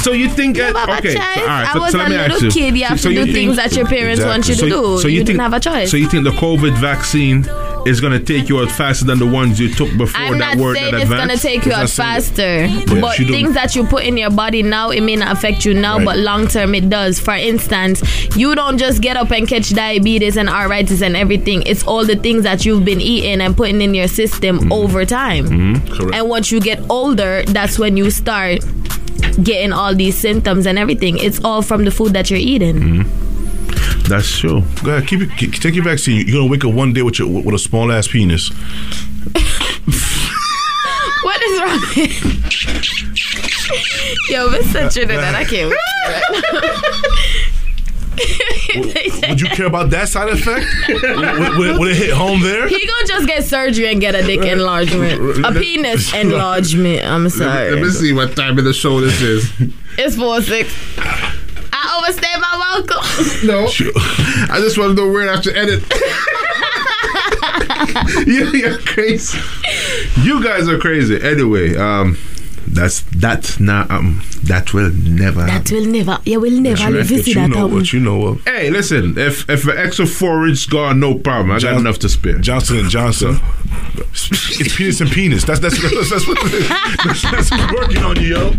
So 0.03 0.13
you 0.13 0.29
think 0.29 0.57
You 0.59 0.65
okay? 0.65 1.15
so, 1.15 1.21
all 1.21 1.47
right, 1.47 1.67
I 1.69 1.73
so, 1.73 1.81
was 1.81 1.93
so 1.93 1.99
a 1.99 2.01
let 2.01 2.09
me 2.11 2.17
ask 2.17 2.33
little 2.33 2.47
you. 2.49 2.53
kid. 2.53 2.77
You 2.77 2.85
have 2.85 3.01
to 3.01 3.09
do 3.09 3.23
think- 3.25 3.35
things 3.35 3.57
that 3.57 3.75
your 3.75 3.87
parents 3.87 4.23
want 4.25 4.49
you 4.49 4.55
to 4.55 4.69
do. 4.69 4.99
So 5.01 5.09
You 5.09 5.19
think, 5.21 5.29
didn't 5.29 5.41
have 5.41 5.55
a 5.55 5.61
choice. 5.61 5.91
So 5.91 5.97
you 5.97 6.09
think 6.09 6.25
the 6.25 6.31
COVID 6.33 6.77
vaccine 6.79 7.47
is 7.87 8.01
going 8.01 8.13
to 8.19 8.25
take 8.25 8.49
you 8.49 8.61
out 8.61 8.71
faster 8.71 9.05
than 9.05 9.19
the 9.19 9.27
ones 9.27 9.59
you 9.61 9.69
took 9.73 9.97
before 9.97 10.21
I'm 10.21 10.39
that 10.39 10.57
not 10.57 10.63
weren't 10.65 10.79
saying 10.79 10.95
it's 10.95 11.11
gonna 11.11 11.37
take 11.37 11.65
you 11.67 11.73
out 11.73 11.91
faster, 11.91 12.65
Yeah, 12.67 13.01
but 13.01 13.17
things 13.17 13.55
that 13.55 13.75
you 13.77 13.85
put 13.85 14.05
in 14.05 14.17
your 14.17 14.31
body 14.31 14.63
now, 14.63 14.91
it 14.91 15.01
may 15.03 15.17
not 15.17 15.37
affect 15.37 15.65
you 15.65 15.75
now, 15.75 15.97
Right. 15.99 16.05
but 16.07 16.19
long 16.19 16.47
term 16.49 16.75
it 16.75 16.89
does. 16.89 17.21
For 17.21 17.35
instance, 17.35 18.03
you 18.37 18.55
don't 18.55 18.79
just 18.79 19.01
get 19.03 19.17
up 19.17 19.31
and 19.31 19.47
catch 19.49 19.71
diabetes 19.71 20.37
and 20.37 20.49
arthritis 20.49 21.03
and 21.03 21.17
everything. 21.17 21.63
It's 21.67 21.83
all 21.85 22.05
the 22.05 22.17
things 22.17 22.43
that 22.45 22.65
you've 22.65 22.85
been 22.85 23.01
eating 23.01 23.41
and 23.41 23.57
putting 23.57 23.81
in 23.81 23.95
your 23.95 24.09
system 24.09 24.73
over 24.73 25.05
time. 25.05 25.47
Mhm, 25.49 25.91
correct. 25.91 26.15
And 26.15 26.29
once 26.29 26.51
you 26.51 26.61
get 26.61 26.81
older, 26.89 27.43
that's 27.49 27.79
when 27.79 27.97
you 27.97 28.11
start 28.11 28.61
getting 29.43 29.73
all 29.73 29.95
these 29.95 30.17
symptoms 30.17 30.67
and 30.67 30.79
everything. 30.79 31.19
It's 31.19 31.41
all 31.45 31.63
from 31.63 31.85
the 31.85 31.91
food 31.91 32.13
that 32.15 32.31
you're 32.31 32.39
eating. 32.41 32.77
Mm-hmm. 32.81 33.34
That's 34.09 34.39
true. 34.39 34.63
Go 34.83 34.97
ahead, 34.97 35.09
keep 35.09 35.21
it. 35.23 35.31
Keep, 35.37 35.55
take 35.55 35.75
your 35.75 35.85
vaccine. 35.85 36.27
You're 36.27 36.39
gonna 36.41 36.51
wake 36.51 36.65
up 36.65 36.73
one 36.75 36.93
day 36.93 37.03
with 37.03 37.19
your 37.19 37.29
with 37.29 37.55
a 37.55 37.59
small 37.59 37.91
ass 37.93 38.09
penis. 38.09 38.51
What 41.25 41.41
is 41.43 41.61
wrong? 41.61 41.81
With 41.97 42.23
Yo, 44.29 44.49
Mr. 44.51 44.93
Trinidad, 44.93 45.35
I 45.35 45.45
can't 45.45 45.71
wait. 45.71 45.79
Would 49.31 49.41
you 49.41 49.49
care 49.49 49.67
about 49.67 49.89
that 49.91 50.09
side 50.09 50.29
effect? 50.29 50.67
would, 50.89 51.57
would- 51.59 51.79
would 51.79 51.91
it 51.93 51.97
hit 51.97 52.11
home 52.13 52.43
there? 52.43 52.69
He 52.69 52.87
gonna 52.87 53.07
just 53.07 53.27
get 53.27 53.43
surgery 53.45 53.91
and 53.91 54.01
get 54.03 54.15
a 54.15 54.23
dick 54.23 54.41
enlargement, 54.45 55.45
a 55.45 55.53
penis 55.53 56.13
enlargement. 56.23 57.05
I'm 57.07 57.29
sorry. 57.31 57.71
Let 57.73 57.83
me 57.83 57.91
see 57.91 58.13
what 58.13 58.37
time 58.37 58.59
of 58.59 58.65
the 58.65 58.73
show 58.75 59.01
this 59.01 59.21
is. 59.23 59.51
It's 59.99 60.17
four 60.17 60.43
six. 60.43 60.73
I 61.95 61.99
overstayed 61.99 62.41
my 62.41 62.57
welcome. 62.59 63.05
No, 63.45 63.67
I 64.53 64.59
just 64.61 64.79
want 64.79 64.97
to 64.97 65.05
know 65.05 65.11
where 65.13 65.29
I 65.29 65.35
have 65.35 65.43
to 65.45 65.57
edit. 65.57 65.83
you, 68.27 68.47
you're 68.53 68.79
crazy. 68.79 69.39
You 70.23 70.43
guys 70.43 70.67
are 70.69 70.79
crazy. 70.79 71.21
Anyway, 71.23 71.77
um, 71.77 72.17
that's 72.67 73.03
that's 73.17 73.61
not 73.61 73.91
um 73.91 74.23
that 74.45 74.73
will 74.75 74.91
never. 74.91 75.45
That 75.47 75.71
will 75.71 75.85
never. 75.87 76.19
You 76.25 76.41
will 76.41 76.61
never 76.61 76.77
That's 76.77 76.91
live 76.91 77.11
right. 77.11 77.25
see 77.25 77.31
you 77.31 77.35
that 77.35 77.51
know 77.51 77.57
happen. 77.57 77.75
what 77.75 77.93
you 77.93 78.01
know 78.01 78.27
of. 78.27 78.45
Hey, 78.45 78.71
listen. 78.71 79.17
If 79.19 79.49
if 79.49 79.67
an 79.67 79.77
extra 79.77 80.07
four 80.07 80.47
inch 80.49 80.69
gone, 80.71 81.01
no 81.01 81.15
problem. 81.15 81.51
I 81.53 81.61
got 81.61 81.79
enough 81.79 81.99
to 82.01 82.09
spare. 82.09 82.39
Johnson 82.39 82.79
and 82.79 82.89
Johnson. 82.91 83.41
It's 83.97 84.77
penis 84.77 85.01
and 85.01 85.11
penis. 85.11 85.45
That's 85.45 85.61
that's 85.61 85.81
that's, 85.81 86.11
that's 86.11 86.27
what 86.27 86.39
it 86.43 86.55
is. 86.55 86.69
That's, 87.05 87.49
that's 87.51 87.73
working 87.73 88.03
on 88.03 88.17
you, 88.17 88.37
yo. 88.37 88.51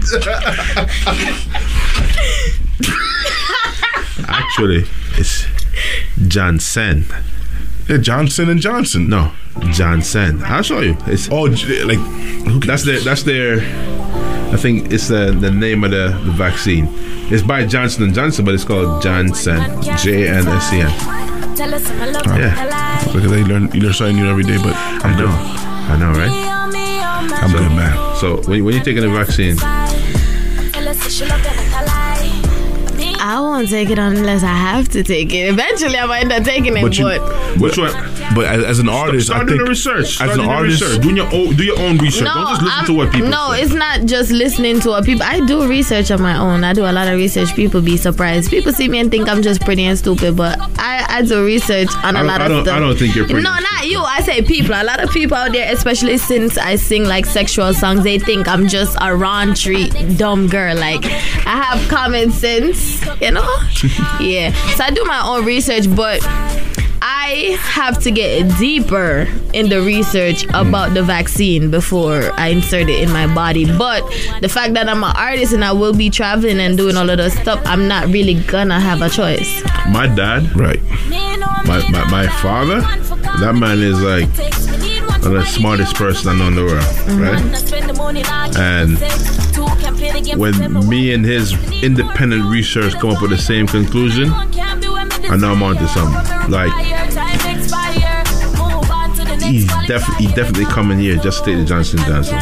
Actually, 4.57 4.85
it's 5.17 5.45
Janssen. 6.29 7.03
Yeah, 7.89 7.97
Johnson 7.97 8.49
and 8.49 8.61
Johnson. 8.61 9.09
No, 9.09 9.33
Janssen. 9.71 10.41
I'll 10.43 10.63
show 10.63 10.79
you. 10.79 10.95
It's 11.07 11.29
oh, 11.29 11.41
like 11.41 12.65
that's 12.65 12.85
their 12.85 13.01
that's 13.01 13.23
their. 13.23 13.57
I 14.53 14.55
think 14.55 14.93
it's 14.93 15.09
the 15.09 15.37
the 15.37 15.51
name 15.51 15.83
of 15.83 15.91
the, 15.91 16.17
the 16.23 16.31
vaccine. 16.31 16.87
It's 17.29 17.43
by 17.43 17.65
Johnson 17.65 18.03
and 18.03 18.13
Johnson, 18.13 18.45
but 18.45 18.53
it's 18.53 18.63
called 18.63 19.03
Janssen. 19.03 19.59
J 19.97 20.29
N 20.29 20.47
S 20.47 20.71
E 20.71 20.79
N. 20.79 21.57
Yeah. 22.39 23.03
Because 23.11 23.29
they 23.29 23.43
learn 23.43 23.69
you 23.73 23.81
learn 23.81 23.91
something 23.91 24.15
new 24.15 24.25
every 24.25 24.45
day. 24.45 24.55
But 24.55 24.73
I'm 24.73 25.15
I 25.15 25.19
know. 25.19 25.27
I 25.27 25.97
know, 25.99 26.11
right? 26.17 26.31
I'm 27.43 27.51
so, 27.51 27.57
good, 27.57 27.71
man. 27.71 28.15
So 28.21 28.49
when, 28.49 28.63
when 28.63 28.73
you're 28.75 28.85
taking 28.85 29.01
the 29.01 29.09
vaccine, 29.09 29.57
I 33.35 33.41
won't 33.41 33.67
take 33.67 33.89
it 33.89 33.99
unless 33.99 34.43
I 34.43 34.55
have 34.55 34.87
to 34.95 35.03
take 35.03 35.33
it. 35.33 35.49
Eventually, 35.49 35.97
I 35.97 36.05
might 36.05 36.21
end 36.21 36.31
up 36.31 36.43
taking 36.45 36.77
it, 36.77 36.81
But 36.83 36.97
but, 36.97 36.97
you, 36.97 37.61
which 37.61 37.77
one? 37.77 37.91
But 38.35 38.45
as, 38.45 38.63
as 38.65 38.79
an 38.79 38.89
artist, 38.89 39.27
start 39.27 39.43
I 39.43 39.45
doing 39.45 39.57
think 39.59 39.65
the 39.65 39.69
research. 39.69 40.15
Start 40.15 40.29
As 40.31 40.37
an 40.37 40.43
doing 40.43 40.55
artist, 40.57 40.81
research. 40.81 41.01
Doing 41.01 41.15
your 41.17 41.33
own, 41.33 41.55
do 41.55 41.63
your 41.63 41.79
own 41.79 41.97
research. 41.97 42.23
no, 42.25 42.33
Don't 42.33 42.47
just 42.49 42.61
listen 42.61 42.75
I'm- 42.77 42.85
to 42.87 42.93
what 42.93 43.11
people 43.13 43.29
no, 43.29 43.51
say. 43.53 43.61
it's 43.63 43.73
not 43.73 44.05
just 44.05 44.31
listening 44.31 44.79
to 44.81 44.89
what 44.89 45.05
people. 45.05 45.23
I 45.23 45.39
do 45.45 45.67
research 45.67 46.11
on 46.11 46.21
my 46.21 46.37
own. 46.37 46.63
I 46.65 46.73
do 46.73 46.83
a 46.83 46.91
lot 46.91 47.07
of 47.07 47.15
research. 47.15 47.55
People 47.55 47.81
be 47.81 47.95
surprised. 47.97 48.49
People 48.49 48.73
see 48.73 48.89
me 48.89 48.99
and 48.99 49.09
think 49.09 49.29
I'm 49.29 49.41
just 49.41 49.61
pretty 49.61 49.83
and 49.85 49.97
stupid, 49.97 50.35
but 50.35 50.59
I, 50.77 51.05
I 51.09 51.21
do 51.21 51.45
research 51.45 51.87
on 52.03 52.15
I 52.15 52.19
a 52.19 52.23
don't- 52.23 52.27
lot 52.27 52.41
I 52.41 52.45
of 52.45 52.63
stuff. 52.65 52.75
I 52.75 52.79
don't 52.79 52.97
think 52.97 53.15
you're 53.15 53.25
pretty 53.25 53.41
No, 53.41 53.49
not 53.51 53.87
you. 53.87 53.99
I 54.01 54.21
say 54.21 54.41
people. 54.41 54.75
A 54.75 54.83
lot 54.83 55.01
of 55.01 55.09
people 55.11 55.37
out 55.37 55.53
there, 55.53 55.71
especially 55.73 56.17
since 56.17 56.57
I 56.57 56.75
sing 56.75 57.05
like 57.05 57.25
sexual 57.25 57.73
songs, 57.73 58.03
they 58.03 58.19
think 58.19 58.47
I'm 58.49 58.67
just 58.67 58.95
a 58.97 59.15
raunchy 59.15 60.17
dumb 60.17 60.47
girl. 60.47 60.75
Like 60.75 61.05
I 61.05 61.63
have 61.63 61.87
common 61.89 62.31
sense, 62.31 63.01
you 63.21 63.31
know. 63.31 63.47
yeah. 64.19 64.51
So 64.75 64.83
I 64.83 64.91
do 64.91 65.03
my 65.05 65.21
own 65.25 65.45
research, 65.45 65.85
but. 65.95 66.21
I 67.01 67.57
have 67.59 68.01
to 68.03 68.11
get 68.11 68.57
deeper 68.57 69.27
in 69.53 69.69
the 69.69 69.81
research 69.81 70.45
about 70.53 70.93
the 70.93 71.03
vaccine 71.03 71.69
before 71.71 72.31
I 72.33 72.49
insert 72.49 72.89
it 72.89 73.01
in 73.01 73.11
my 73.11 73.33
body. 73.33 73.65
But 73.77 74.01
the 74.41 74.49
fact 74.49 74.73
that 74.73 74.87
I'm 74.89 75.03
an 75.03 75.13
artist 75.15 75.53
and 75.53 75.63
I 75.63 75.71
will 75.71 75.93
be 75.93 76.09
traveling 76.09 76.59
and 76.59 76.77
doing 76.77 76.97
all 76.97 77.09
of 77.09 77.17
those 77.17 77.33
stuff, 77.33 77.61
I'm 77.65 77.87
not 77.87 78.07
really 78.07 78.35
gonna 78.35 78.79
have 78.79 79.01
a 79.01 79.09
choice. 79.09 79.63
my 79.89 80.07
dad, 80.07 80.55
right? 80.55 80.81
My, 81.65 81.87
my 81.89 82.09
my 82.11 82.27
father, 82.41 82.81
that 82.81 83.55
man 83.55 83.79
is 83.79 84.01
like 84.01 84.31
the 85.21 85.43
smartest 85.45 85.95
person 85.95 86.29
I 86.29 86.35
know 86.37 86.47
in 86.47 86.55
the 86.55 86.63
world, 86.63 86.83
mm-hmm. 86.83 87.21
right? 87.21 87.41
And 88.57 88.97
when 90.39 90.87
me 90.87 91.13
and 91.13 91.25
his 91.25 91.53
independent 91.83 92.45
research 92.45 92.93
come 92.99 93.09
up 93.11 93.21
with 93.21 93.31
the 93.31 93.37
same 93.37 93.67
conclusion, 93.67 94.29
I 95.29 95.37
know 95.37 95.51
I'm 95.53 95.63
onto 95.63 95.87
something. 95.87 96.51
Like 96.51 96.71
he's 99.43 99.65
definitely 99.87 100.25
he 100.27 100.33
definitely 100.33 100.65
coming 100.65 100.99
here 100.99 101.17
just 101.17 101.43
to 101.43 101.51
take 101.51 101.59
the 101.59 101.65
Johnson 101.65 101.99
Johnson. 101.99 102.39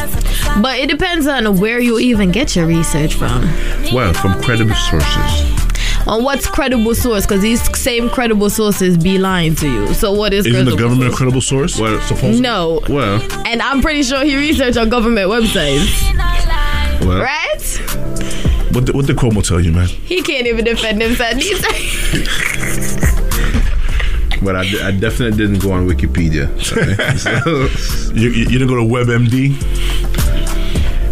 But 0.62 0.78
it 0.78 0.88
depends 0.88 1.26
on 1.26 1.58
where 1.58 1.78
you 1.80 1.98
even 1.98 2.30
get 2.30 2.54
your 2.56 2.66
research 2.66 3.14
from. 3.14 3.42
Well, 3.92 4.12
from 4.14 4.40
credible 4.42 4.74
sources. 4.74 5.50
On 6.06 6.22
what's 6.22 6.46
credible 6.46 6.94
source, 6.94 7.24
because 7.24 7.40
these 7.40 7.62
same 7.78 8.10
credible 8.10 8.50
sources 8.50 8.98
be 8.98 9.16
lying 9.16 9.54
to 9.56 9.66
you. 9.68 9.94
So 9.94 10.12
what 10.12 10.34
is 10.34 10.44
Isn't 10.44 10.66
the 10.66 10.72
credible 10.72 10.78
government 10.98 11.02
a 11.02 11.10
source? 11.12 11.16
credible 11.16 11.40
source? 11.40 11.80
Well, 11.80 12.00
supposedly. 12.02 12.40
No. 12.42 12.80
Well, 12.90 13.22
And 13.46 13.62
I'm 13.62 13.80
pretty 13.80 14.02
sure 14.02 14.22
he 14.22 14.36
researched 14.36 14.76
on 14.76 14.90
government 14.90 15.30
websites. 15.30 15.88
well. 17.06 17.22
Right? 17.22 17.62
What 18.74 18.84
the, 18.86 18.92
what 18.92 19.06
the 19.06 19.14
Cuomo 19.14 19.42
tell 19.46 19.60
you, 19.60 19.72
man? 19.72 19.86
He 19.88 20.20
can't 20.20 20.46
even 20.46 20.64
defend 20.66 21.00
himself. 21.00 21.34
He's 24.44 24.46
But 24.52 24.56
I, 24.84 24.88
I 24.88 24.90
definitely 24.92 25.36
didn't 25.38 25.60
go 25.60 25.72
on 25.72 25.86
Wikipedia. 25.88 26.48
okay? 26.72 27.16
So- 27.16 27.68
You, 28.14 28.28
you, 28.30 28.44
you 28.50 28.58
didn't 28.58 28.68
go 28.68 28.76
to 28.76 28.82
WebMD? 28.82 29.54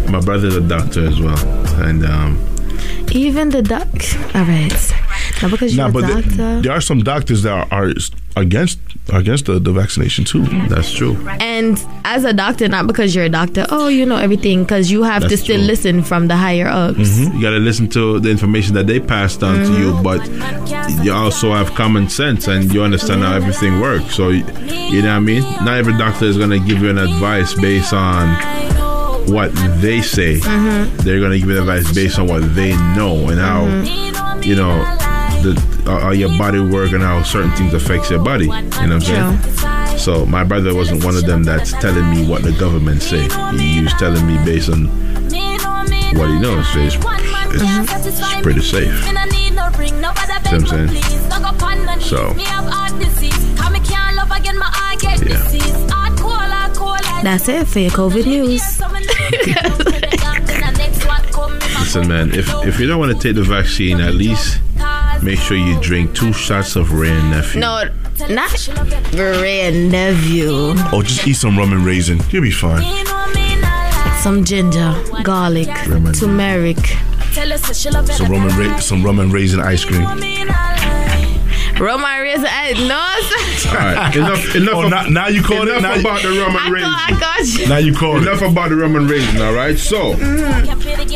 My 0.09 0.19
brother's 0.19 0.55
a 0.55 0.61
doctor 0.61 1.05
as 1.07 1.19
well, 1.19 1.37
and 1.81 2.05
um, 2.05 2.37
even 3.11 3.49
the 3.49 3.61
doc. 3.63 3.87
All 4.35 4.43
right. 4.45 4.71
Now 5.41 5.49
because 5.49 5.75
you're 5.75 5.85
Nah, 5.85 5.89
a 5.89 5.93
but 5.93 6.01
doctor. 6.07 6.29
the- 6.29 6.59
there 6.63 6.71
are 6.71 6.81
some 6.81 6.99
doctors 6.99 7.41
that 7.43 7.51
are, 7.51 7.67
are 7.71 7.89
against 8.35 8.79
against 9.11 9.45
the, 9.45 9.59
the 9.59 9.71
vaccination 9.71 10.23
too. 10.25 10.43
That's 10.69 10.91
true. 10.91 11.15
And 11.39 11.83
as 12.05 12.23
a 12.23 12.33
doctor, 12.33 12.67
not 12.67 12.87
because 12.87 13.13
you're 13.13 13.25
a 13.25 13.29
doctor, 13.29 13.65
oh, 13.69 13.87
you 13.89 14.05
know 14.05 14.15
everything, 14.17 14.63
because 14.63 14.89
you 14.89 15.03
have 15.03 15.27
to 15.27 15.37
still 15.37 15.57
true. 15.57 15.65
listen 15.65 16.03
from 16.03 16.27
the 16.27 16.35
higher 16.37 16.67
ups. 16.67 16.97
Mhm. 16.99 17.35
You 17.35 17.41
got 17.41 17.51
to 17.51 17.57
listen 17.59 17.87
to 17.89 18.19
the 18.19 18.29
information 18.31 18.73
that 18.75 18.87
they 18.87 18.99
passed 18.99 19.43
on 19.43 19.55
to 19.65 19.73
you, 19.79 19.93
but 20.01 20.25
you 21.03 21.11
also 21.13 21.51
have 21.51 21.75
common 21.75 22.09
sense 22.09 22.47
and 22.47 22.73
you 22.73 22.81
understand 22.81 23.21
how 23.23 23.33
everything 23.35 23.79
works. 23.81 24.15
So, 24.15 24.29
you 24.29 24.43
know 25.01 25.09
what 25.09 25.15
I 25.15 25.19
mean? 25.19 25.41
Not 25.65 25.77
every 25.77 25.97
doctor 25.97 26.25
is 26.25 26.37
going 26.37 26.51
to 26.51 26.59
give 26.59 26.81
you 26.81 26.89
an 26.89 26.97
advice 26.97 27.53
based 27.53 27.93
on 27.93 28.29
what 29.31 29.51
they 29.81 30.01
say. 30.01 30.37
Mhm. 30.39 30.97
They're 31.03 31.19
going 31.19 31.31
to 31.31 31.39
give 31.39 31.49
you 31.49 31.59
advice 31.59 31.91
based 31.93 32.17
on 32.19 32.27
what 32.27 32.55
they 32.55 32.75
know 32.95 33.27
and 33.29 33.39
how, 33.39 33.65
you 34.41 34.55
know, 34.55 34.81
the, 35.43 35.53
how 35.85 35.99
how 35.99 36.11
your 36.11 36.29
body 36.37 36.59
work 36.59 36.91
and 36.91 37.03
how 37.03 37.21
certain 37.23 37.51
things 37.51 37.73
affects 37.73 38.09
your 38.09 38.23
body. 38.23 38.45
You 38.45 38.51
know 38.51 38.69
what 38.69 38.91
I'm 38.91 39.01
saying? 39.01 39.97
So 39.97 40.25
my 40.25 40.43
brother 40.43 40.73
wasn't 40.73 41.03
one 41.03 41.15
of 41.15 41.25
them 41.25 41.43
that's 41.43 41.71
telling 41.73 42.09
me 42.09 42.25
what 42.27 42.41
the 42.43 42.51
government 42.53 43.01
say. 43.01 43.27
He 43.57 43.81
was 43.83 43.93
telling 43.93 44.25
me 44.25 44.37
based 44.43 44.69
on 44.69 44.87
what 46.17 46.29
he 46.29 46.39
knows. 46.39 46.67
So 46.73 46.79
it's, 46.79 46.95
it's, 46.95 48.07
it's 48.07 48.41
pretty 48.41 48.61
safe. 48.61 49.07
See 50.49 50.55
what 50.55 50.63
I'm 50.63 50.67
saying? 50.67 50.89
So 52.01 52.33
Yeah. 55.29 55.47
That's 57.23 57.47
it 57.47 57.67
for 57.67 57.79
your 57.79 57.91
COVID 57.91 58.25
news. 58.25 58.61
listen, 61.79 62.07
man. 62.07 62.33
If 62.33 62.49
if 62.65 62.79
you 62.79 62.87
don't 62.87 62.99
want 62.99 63.11
to 63.13 63.19
take 63.19 63.35
the 63.35 63.43
vaccine, 63.43 64.01
at 64.01 64.15
least 64.15 64.59
make 65.21 65.39
sure 65.39 65.57
you 65.57 65.79
drink 65.81 66.15
two 66.15 66.33
shots 66.33 66.75
of 66.75 66.93
Wray 66.93 67.09
and 67.11 67.31
Nephew. 67.31 67.61
no, 67.61 67.83
not 68.29 68.69
Wray 69.13 69.61
and 69.61 69.91
nephew. 69.91 70.71
Or 70.93 71.03
just 71.03 71.27
eat 71.27 71.33
some 71.33 71.57
rum 71.57 71.73
and 71.73 71.85
raisin. 71.85 72.19
You'll 72.29 72.43
be 72.43 72.51
fine. 72.51 72.83
Some 74.21 74.43
ginger, 74.43 74.95
garlic, 75.23 75.67
turmeric. 76.15 76.77
Some 77.33 78.31
rum 78.31 78.47
and 78.47 78.57
ra- 78.57 78.79
some 78.79 79.03
rum 79.03 79.19
and 79.19 79.33
raisin 79.33 79.59
ice 79.59 79.83
cream. 79.83 80.03
Roman 81.83 82.21
raisin. 82.21 82.45
eh, 82.45 82.87
No, 82.87 82.95
All 82.95 83.75
right, 83.75 84.15
enough. 84.15 84.55
Enough. 84.55 84.73
Oh, 84.75 84.83
of, 84.85 84.89
now- 84.89 85.03
now 85.07 85.27
you 85.27 85.41
call 85.43 85.67
it- 85.67 85.77
enough 85.77 85.81
now 85.81 85.93
you- 85.95 85.99
about 86.01 86.21
the 86.21 86.29
rum 86.29 86.55
I 86.55 86.65
and 86.65 86.69
got, 86.69 86.71
raisin. 86.71 86.89
I 86.93 87.19
got 87.19 87.59
you. 87.59 87.67
Now 87.67 87.77
you 87.77 87.93
call 87.93 88.17
Enough 88.17 88.41
about 88.41 88.69
the 88.69 88.75
rum 88.77 88.95
and 88.95 89.09
raisin. 89.09 89.41
All 89.41 89.53
right. 89.53 89.77
So, 89.77 90.13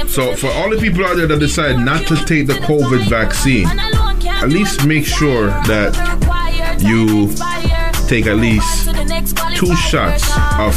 so 0.08 0.36
for 0.36 0.52
all 0.52 0.70
the 0.70 0.78
people 0.80 1.06
out 1.06 1.16
there 1.18 1.28
that 1.28 1.40
decide 1.40 1.78
not 1.80 2.06
to 2.08 2.16
take 2.26 2.48
the 2.48 2.54
COVID 2.54 3.08
vaccine, 3.10 3.68
at 3.68 4.50
least 4.50 4.86
make 4.86 5.06
sure 5.06 5.48
that 5.48 5.96
you 6.82 7.28
take 8.08 8.26
at 8.28 8.36
least 8.38 8.90
two 9.56 9.74
shots 9.76 10.30
of 10.60 10.76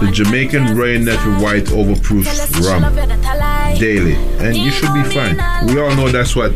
the 0.00 0.10
Jamaican 0.12 0.76
Wray 0.76 0.96
and 0.96 1.04
Nephew 1.06 1.32
White 1.42 1.64
Overproof 1.66 2.24
Rum 2.64 2.94
daily, 3.78 4.14
and 4.38 4.56
you 4.56 4.70
should 4.70 4.92
be 4.94 5.02
fine. 5.04 5.36
We 5.66 5.80
all 5.80 5.94
know 5.96 6.08
that's 6.08 6.36
what 6.36 6.52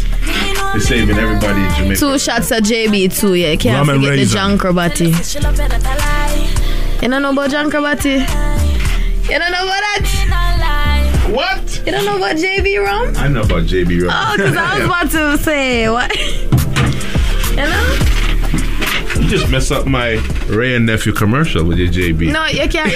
is 0.76 0.86
saving 0.86 1.18
everybody 1.18 1.60
in 1.62 1.70
Jamaica. 1.74 1.96
Two 2.00 2.18
shots 2.18 2.50
of 2.50 2.62
JB 2.62 3.18
too, 3.18 3.34
yeah. 3.34 3.56
Can't 3.56 3.88
Rum 3.88 3.96
forget 4.00 4.16
the. 4.16 4.24
John 4.26 4.58
Crow 4.58 4.72
Batty. 4.72 5.06
You 7.02 7.08
don't 7.08 7.22
know 7.22 7.30
about 7.32 7.50
John 7.50 7.70
Crow 7.70 7.82
Batty? 7.82 8.10
You 8.10 9.38
don't 9.38 9.52
know 9.52 9.64
about 9.64 9.80
that? 9.80 11.30
What? 11.30 11.82
You 11.86 11.92
don't 11.92 12.04
know 12.04 12.16
about 12.16 12.36
JB 12.36 12.84
rum? 12.84 13.14
I 13.16 13.28
know 13.28 13.42
about 13.42 13.62
JB 13.64 14.02
Rum. 14.02 14.12
Oh, 14.12 14.36
because 14.36 14.56
I 14.56 14.78
was 14.78 14.84
about 14.84 15.10
to 15.12 15.38
say 15.38 15.88
what? 15.88 16.14
you 17.50 17.56
know? 17.56 17.96
You 19.22 19.28
just 19.28 19.48
mess 19.50 19.70
up 19.70 19.86
my 19.86 20.14
Wray 20.48 20.74
and 20.74 20.86
Nephew 20.86 21.12
commercial 21.12 21.64
with 21.64 21.78
your 21.78 21.88
JB. 21.88 22.32
No, 22.32 22.46
you 22.46 22.68
can't. 22.68 22.90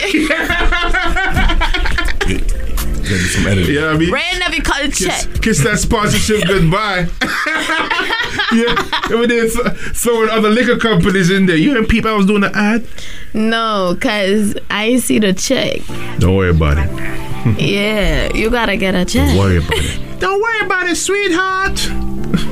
some 3.06 3.46
editing. 3.46 3.74
Yeah, 3.74 3.86
I 3.88 3.96
mean, 3.96 4.10
Wray 4.10 4.22
and 4.30 4.40
Nephew 4.40 4.62
cut 4.62 4.84
a 4.84 4.88
check. 4.90 5.42
kiss 5.42 5.62
that 5.64 5.78
sponsorship 5.78 6.44
goodbye. 6.46 7.06
yeah, 8.52 9.16
we 9.18 9.26
did 9.26 9.52
th- 9.52 9.76
throwing 9.96 10.30
other 10.30 10.50
liquor 10.50 10.76
companies 10.78 11.30
in 11.30 11.46
there. 11.46 11.56
You 11.56 11.76
and 11.76 11.88
people, 11.88 12.10
I 12.10 12.14
was 12.14 12.26
doing 12.26 12.40
the 12.42 12.56
ad. 12.56 12.86
No, 13.32 13.92
because 13.94 14.56
I 14.70 14.96
see 14.98 15.18
the 15.18 15.32
check. 15.32 15.80
Don't 16.18 16.36
worry 16.36 16.50
about 16.50 16.78
it. 16.78 17.60
yeah, 17.60 18.32
you 18.34 18.50
gotta 18.50 18.76
get 18.76 18.94
a 18.94 19.04
check. 19.04 19.28
Don't 19.28 19.38
worry 19.38 19.58
about 19.58 19.72
it. 19.78 20.00
Don't 20.20 20.40
worry 20.40 20.60
about 20.66 20.88
it, 20.88 20.96
sweetheart. 20.96 21.76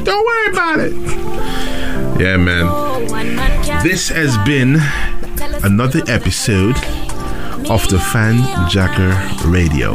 Don't 0.04 0.26
worry 0.26 0.50
about 0.52 0.78
it. 0.80 0.92
Yeah, 2.20 2.36
man. 2.36 2.66
This 3.82 4.08
has 4.08 4.36
been 4.38 4.76
another 5.64 6.02
episode 6.08 6.76
of 7.70 7.88
the 7.88 7.98
Fan 8.12 8.68
Jacker 8.68 9.14
Radio 9.48 9.94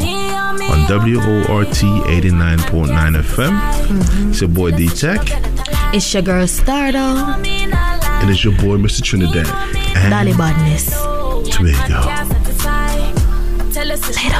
on 0.61 0.79
WORT 0.89 1.67
89.9 1.67 3.21
FM. 3.21 3.59
Mm-hmm. 3.59 4.29
It's 4.29 4.41
your 4.41 4.49
boy 4.49 4.71
D 4.71 4.88
Teck, 4.89 5.21
It's 5.93 6.13
your 6.13 6.23
girl 6.23 6.45
Starrr 6.45 6.93
Doll. 6.93 7.17
And 7.17 8.29
it's 8.29 8.43
your 8.43 8.53
boy, 8.53 8.77
Mr. 8.77 9.01
3nidad. 9.01 9.47
And 9.95 10.11
Dolly 10.11 10.34
Badness. 10.34 10.89
Twiggo. 11.49 12.03
Tell 13.73 13.91
us 13.91 14.01
later. 14.15 14.38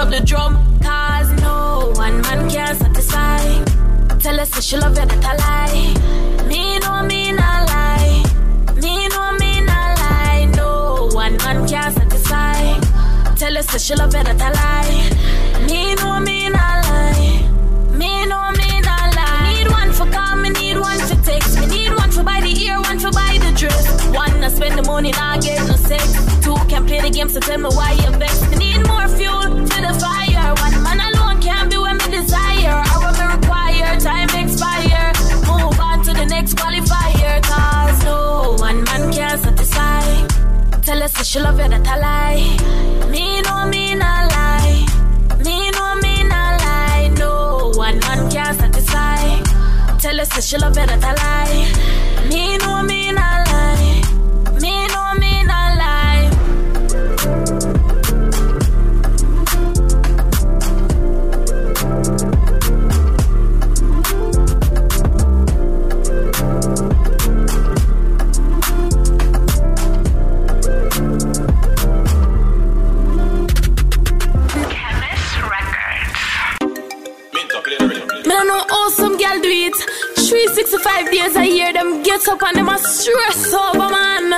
Up 0.00 0.08
the 0.08 0.20
drum. 0.20 0.56
Cause 0.82 1.30
no 1.42 1.92
one 1.94 2.22
man 2.22 2.48
can 2.48 2.74
satisfy. 2.74 3.42
Tell 4.18 4.40
us 4.40 4.50
that 4.50 4.64
she 4.64 4.76
love 4.78 4.96
you, 4.98 5.04
that 5.04 5.24
I 5.24 5.34
lie. 5.44 6.46
Me 6.48 6.78
know 6.78 7.02
me 7.02 7.32
not 7.32 7.68
lie. 7.68 8.24
Me 8.80 9.08
know 9.08 9.32
me 9.38 9.60
not 9.60 9.98
lie. 10.00 10.50
No 10.56 11.10
one 11.12 11.36
man 11.44 11.68
can 11.68 11.92
satisfy. 11.92 12.80
Tell 13.36 13.58
us 13.58 13.66
that 13.72 13.80
she 13.80 13.94
love 13.94 14.14
you, 14.14 14.24
that 14.24 14.40
I 14.40 14.50
lie. 14.60 15.66
Me 15.66 15.94
know 15.96 16.18
me 16.18 16.48
not 16.48 16.76
lie. 16.88 17.44
Me 17.92 18.24
know 18.24 18.46
me 18.56 18.80
not 18.80 19.14
lie. 19.14 19.52
Need 19.52 19.68
one 19.68 19.92
for 19.92 20.06
call, 20.10 20.36
me 20.36 20.48
need 20.48 20.78
one 20.78 20.98
for 21.08 21.20
text. 21.22 21.60
Me 21.60 21.66
need 21.66 21.92
one 21.94 22.10
for 22.10 22.22
buy 22.22 22.40
the 22.40 22.52
ear, 22.64 22.80
one 22.80 22.98
for 22.98 23.10
buy 23.10 23.36
the 23.38 23.52
dress. 23.54 23.84
One 24.14 24.40
to 24.40 24.48
spend 24.48 24.78
the 24.78 24.82
money, 24.82 25.10
not 25.12 25.42
get 25.42 25.60
no 25.68 25.76
sex. 25.76 26.04
Two 26.42 26.56
can 26.68 26.86
play 26.86 27.02
the 27.02 27.10
game, 27.10 27.28
so 27.28 27.38
tell 27.40 27.58
me 27.58 27.68
why 27.68 27.92
you 27.92 28.10
vex. 28.18 28.40
Me 28.50 28.56
need 28.56 28.86
more 28.86 29.06
fuel 29.08 29.59
One 29.98 30.82
man 30.84 31.00
alone 31.00 31.40
can't 31.42 31.70
be 31.70 31.76
me 31.76 32.06
desire. 32.10 32.82
What 33.02 33.18
me 33.18 33.24
require. 33.34 33.98
Time 33.98 34.30
expire. 34.42 35.12
Move 35.48 35.80
on 35.80 36.04
to 36.04 36.12
the 36.12 36.26
next 36.26 36.54
qualifier. 36.54 37.42
Cause 37.42 38.04
no 38.04 38.56
one 38.58 38.84
man 38.84 39.12
can 39.12 39.38
satisfy. 39.38 40.30
Tell 40.82 41.24
she 41.24 41.40
love 41.40 41.60
you, 41.60 41.68
that 41.68 41.86
I 41.86 41.96
lie. 41.98 43.10
Me 43.10 43.40
know 43.42 43.66
me 43.66 43.94
not 43.94 44.30
lie. 44.32 44.86
Me 45.44 45.70
know 45.70 45.94
me 46.02 46.22
not 46.24 46.60
lie. 46.62 47.08
No 47.18 47.72
one 47.74 47.98
man 48.00 48.30
can 48.30 48.54
satisfy. 48.54 49.42
Tell 49.98 50.20
us 50.20 50.28
that 50.30 50.44
she 50.44 50.56
love 50.56 50.76
you, 50.76 50.86
that 50.86 51.04
I 51.04 51.14
lie. 51.22 52.28
Me 52.28 52.58
know 52.58 52.82
me 52.82 53.12
not 53.12 53.46
lie. 53.46 53.49
365 80.54 81.10
days 81.12 81.36
a 81.36 81.46
year, 81.46 81.72
them 81.72 82.02
get 82.02 82.26
up 82.26 82.42
and 82.42 82.56
them 82.56 82.68
a 82.68 82.78
stress 82.78 83.54
over 83.54 83.88
man. 83.88 84.30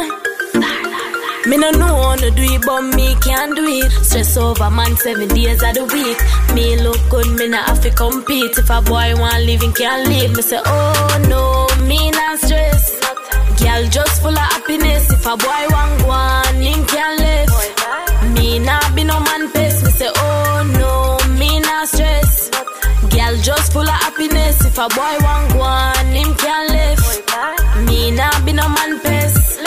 Me 1.48 1.56
no 1.56 1.70
know 1.70 2.02
how 2.02 2.16
to 2.16 2.30
do 2.30 2.42
it, 2.42 2.62
but 2.66 2.82
me 2.82 3.14
can 3.24 3.54
do 3.54 3.64
it. 3.64 3.90
Stress 4.04 4.36
over 4.36 4.70
man 4.70 4.94
seven 4.96 5.28
days 5.28 5.62
of 5.62 5.72
the 5.72 5.84
week. 5.88 6.20
Me 6.54 6.76
look 6.82 7.00
good, 7.08 7.26
me 7.38 7.48
not 7.48 7.66
have 7.66 7.80
to 7.80 7.90
compete. 7.90 8.56
If 8.58 8.68
a 8.68 8.82
boy 8.82 9.16
want 9.16 9.44
live, 9.44 9.62
he 9.62 9.72
can't 9.72 10.06
live. 10.06 10.36
Me 10.36 10.42
say, 10.42 10.60
oh 10.62 11.26
no, 11.32 11.66
me 11.86 12.10
not 12.10 12.38
stress. 12.38 13.00
Girl 13.58 13.82
just 13.88 14.20
full 14.20 14.36
of 14.36 14.38
happiness. 14.52 15.10
If 15.10 15.24
a 15.24 15.34
boy 15.36 15.64
want 15.72 16.06
one, 16.06 16.51
If 23.74 24.78
a 24.78 24.88
boy 24.88 25.16
want 25.20 25.52
go 25.52 25.60
on, 25.60 26.06
him 26.06 26.34
can 26.34 26.68
live. 26.72 27.86
Me 27.86 28.10
nah 28.10 28.44
be 28.44 28.54
no 28.54 28.66
man 28.70 28.98
pest. 29.00 29.60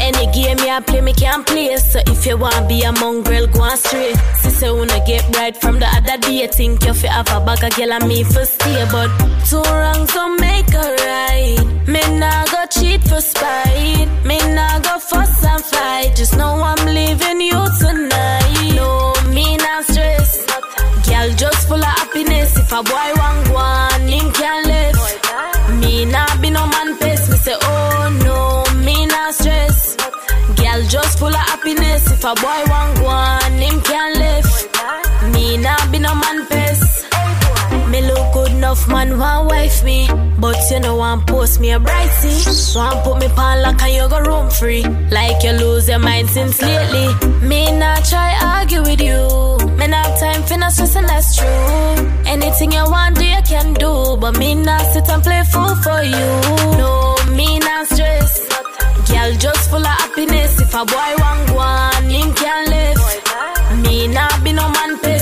Any 0.00 0.26
game 0.32 0.58
you 0.58 0.80
play, 0.86 1.02
me 1.02 1.12
can 1.12 1.44
play. 1.44 1.76
So 1.76 2.00
if 2.06 2.24
you 2.24 2.38
want 2.38 2.66
be 2.66 2.80
a 2.82 2.92
mongrel, 2.92 3.46
go 3.48 3.60
on 3.60 3.76
straight. 3.76 4.16
Sister 4.40 4.74
wanna 4.74 5.04
get 5.04 5.24
right 5.36 5.54
from 5.54 5.78
the 5.78 5.86
other 5.86 6.16
day. 6.16 6.46
Think 6.46 6.86
you 6.86 6.94
fi 6.94 7.08
have 7.08 7.28
a 7.28 7.44
bag 7.44 7.62
of 7.62 7.76
girl 7.76 7.92
and 7.92 8.08
me 8.08 8.24
for 8.24 8.46
stay, 8.46 8.86
but 8.90 9.10
two 9.48 9.60
wrongs 9.60 10.14
don't 10.14 10.40
make 10.40 10.72
a 10.72 10.86
right. 11.04 11.86
Me 11.86 12.00
nah 12.18 12.46
go 12.46 12.64
cheat 12.70 13.02
for 13.06 13.20
spite. 13.20 14.08
Me 14.24 14.38
nah 14.54 14.78
go 14.78 14.98
fuss 14.98 15.44
and 15.44 15.62
fight. 15.62 16.16
Just 16.16 16.38
know 16.38 16.54
I'm 16.62 16.86
leaving 16.86 17.42
you 17.42 17.62
tonight. 17.80 18.45
If 22.66 22.72
a 22.72 22.82
boy 22.82 23.10
want 23.14 23.46
go 23.46 23.56
on, 23.58 24.08
him 24.08 24.32
can 24.32 24.64
live. 24.66 24.98
Me 25.80 26.04
nah 26.04 26.26
be 26.40 26.50
no 26.50 26.66
man 26.66 26.98
pest. 26.98 27.30
Me 27.30 27.36
say 27.36 27.54
oh 27.62 28.10
no, 28.24 28.64
me 28.84 29.06
nah 29.06 29.30
stress. 29.30 29.94
Girl 30.56 30.82
just 30.88 31.20
full 31.20 31.28
of 31.28 31.46
happiness. 31.52 32.10
If 32.10 32.24
a 32.24 32.34
boy 32.34 32.60
want 32.66 32.98
go 32.98 33.06
on, 33.06 33.52
him 33.52 33.80
can 33.82 34.18
live. 34.18 34.46
Me 35.32 35.56
nah 35.58 35.78
be 35.92 36.00
no 36.00 36.12
man 36.16 36.44
pest. 36.48 36.55
Enough, 38.76 38.88
man, 38.88 39.18
want 39.18 39.48
wife 39.48 39.84
me. 39.84 40.06
But 40.38 40.56
you 40.70 40.80
know, 40.80 40.96
want 40.96 41.26
post 41.26 41.60
me 41.60 41.70
a 41.72 41.78
brightsy. 41.78 42.76
Want 42.76 43.04
put 43.04 43.18
me 43.20 43.28
pan 43.34 43.62
lock 43.62 43.80
and 43.82 43.94
you 43.94 44.08
go 44.08 44.20
room 44.20 44.50
free. 44.50 44.82
Like 45.10 45.42
you 45.42 45.52
lose 45.52 45.88
your 45.88 45.98
mind 45.98 46.28
since 46.28 46.60
lately. 46.60 47.08
Me 47.40 47.72
not 47.78 48.04
try 48.04 48.36
argue 48.42 48.82
with 48.82 49.00
you. 49.00 49.22
Me 49.78 49.86
not 49.86 50.18
time 50.18 50.42
for 50.42 50.58
no 50.58 50.68
stress 50.68 50.96
and 50.96 51.08
that's 51.08 51.36
true. 51.36 52.10
Anything 52.26 52.72
you 52.72 52.84
want, 52.84 53.16
do 53.16 53.24
you 53.24 53.42
can 53.42 53.72
do. 53.74 54.16
But 54.20 54.38
me 54.38 54.54
not 54.54 54.82
sit 54.92 55.08
and 55.08 55.22
play 55.22 55.42
fool 55.52 55.74
for 55.76 56.02
you. 56.02 56.28
No, 56.80 57.16
me 57.34 57.58
not 57.58 57.86
stress. 57.86 58.46
Girl 59.08 59.32
just 59.38 59.70
full 59.70 59.86
of 59.86 59.86
happiness. 59.86 60.60
If 60.60 60.74
a 60.74 60.84
boy 60.84 61.12
want 61.22 61.50
one, 61.50 61.94
on, 61.96 62.10
him 62.10 62.34
can 62.34 62.70
live. 62.70 63.82
Me 63.82 64.08
not 64.08 64.44
be 64.44 64.52
no 64.52 64.68
man 64.68 64.98
pest. 65.00 65.15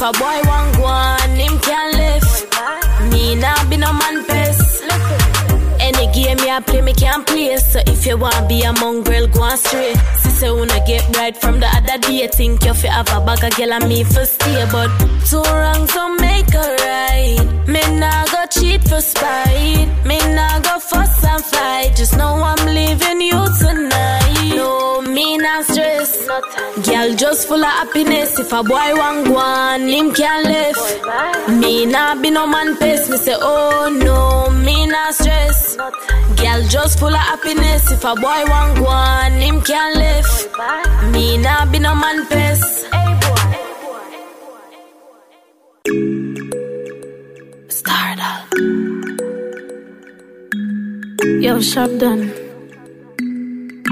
If 0.00 0.04
a 0.04 0.12
boy 0.12 0.40
want 0.44 0.76
go 0.76 0.84
on, 0.84 1.30
him 1.30 1.58
can 1.58 1.90
live. 1.98 3.10
Me 3.10 3.34
not 3.34 3.68
be 3.68 3.76
no 3.78 3.92
man 3.92 4.24
pest. 4.26 4.84
Any 5.80 6.06
game 6.12 6.38
you 6.38 6.60
play, 6.60 6.82
me 6.82 6.92
can 6.92 7.24
play. 7.24 7.56
So 7.56 7.80
if 7.84 8.06
you 8.06 8.16
want 8.16 8.48
be 8.48 8.62
a 8.62 8.72
mongrel, 8.74 9.26
go 9.26 9.42
on 9.42 9.58
straight. 9.58 9.96
Sister 10.18 10.54
wanna 10.54 10.78
get 10.86 11.02
right 11.16 11.36
from 11.36 11.58
the 11.58 11.66
other 11.66 11.98
day. 11.98 12.28
Think 12.28 12.64
you 12.64 12.74
fi 12.74 12.86
have 12.86 13.08
a 13.08 13.20
bag 13.26 13.42
of 13.42 13.56
girl 13.56 13.72
and 13.72 13.88
me 13.88 14.04
for 14.04 14.24
stay, 14.24 14.64
but 14.70 14.88
two 15.26 15.42
wrongs 15.42 15.92
don't 15.92 16.20
make 16.20 16.54
a 16.54 16.76
right. 16.86 17.66
Me 17.66 17.82
nah 17.98 18.24
go 18.26 18.44
cheat 18.52 18.88
for 18.88 19.00
spite. 19.00 19.88
Me 20.06 20.18
nah 20.32 20.60
go 20.60 20.78
fuss 20.78 21.24
and 21.24 21.44
fight. 21.44 21.96
Just 21.96 22.16
know 22.16 22.34
I'm 22.50 22.66
leaving 22.66 23.20
you 23.20 23.42
tonight. 23.58 24.27
Me 25.18 25.36
nah 25.36 25.62
stress. 25.62 26.28
Girl 26.86 27.12
just 27.16 27.48
full 27.48 27.64
of 27.64 27.72
happiness. 27.78 28.38
If 28.38 28.52
a 28.52 28.62
boy 28.62 28.90
want 29.00 29.26
go 29.26 29.36
on, 29.36 29.88
him 29.88 30.14
can 30.14 30.44
live. 30.44 30.78
Me 31.60 31.86
nah 31.86 32.14
be 32.14 32.30
no 32.30 32.46
man 32.46 32.76
pest. 32.76 33.10
Me 33.10 33.16
say 33.16 33.34
oh 33.36 33.90
no, 34.06 34.48
me 34.64 34.86
nah 34.86 35.10
stress. 35.10 35.74
Girl 36.40 36.62
just 36.68 37.00
full 37.00 37.08
of 37.08 37.26
happiness. 37.30 37.90
If 37.90 38.04
a 38.04 38.14
boy 38.14 38.40
want 38.52 38.78
go 38.78 38.86
on, 38.86 39.32
him 39.32 39.60
can 39.62 39.90
live. 40.02 40.30
Me 41.12 41.36
nah 41.38 41.64
be 41.66 41.80
no 41.80 41.96
man 41.96 42.24
pest. 42.28 42.86
Stardust. 47.78 48.54
Yo, 51.42 51.60
shop 51.60 51.90
done. 51.98 52.47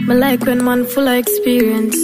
Me 0.07 0.15
like 0.15 0.45
when 0.45 0.65
man 0.65 0.85
full 0.87 1.09
of 1.09 1.15
experience. 1.17 1.97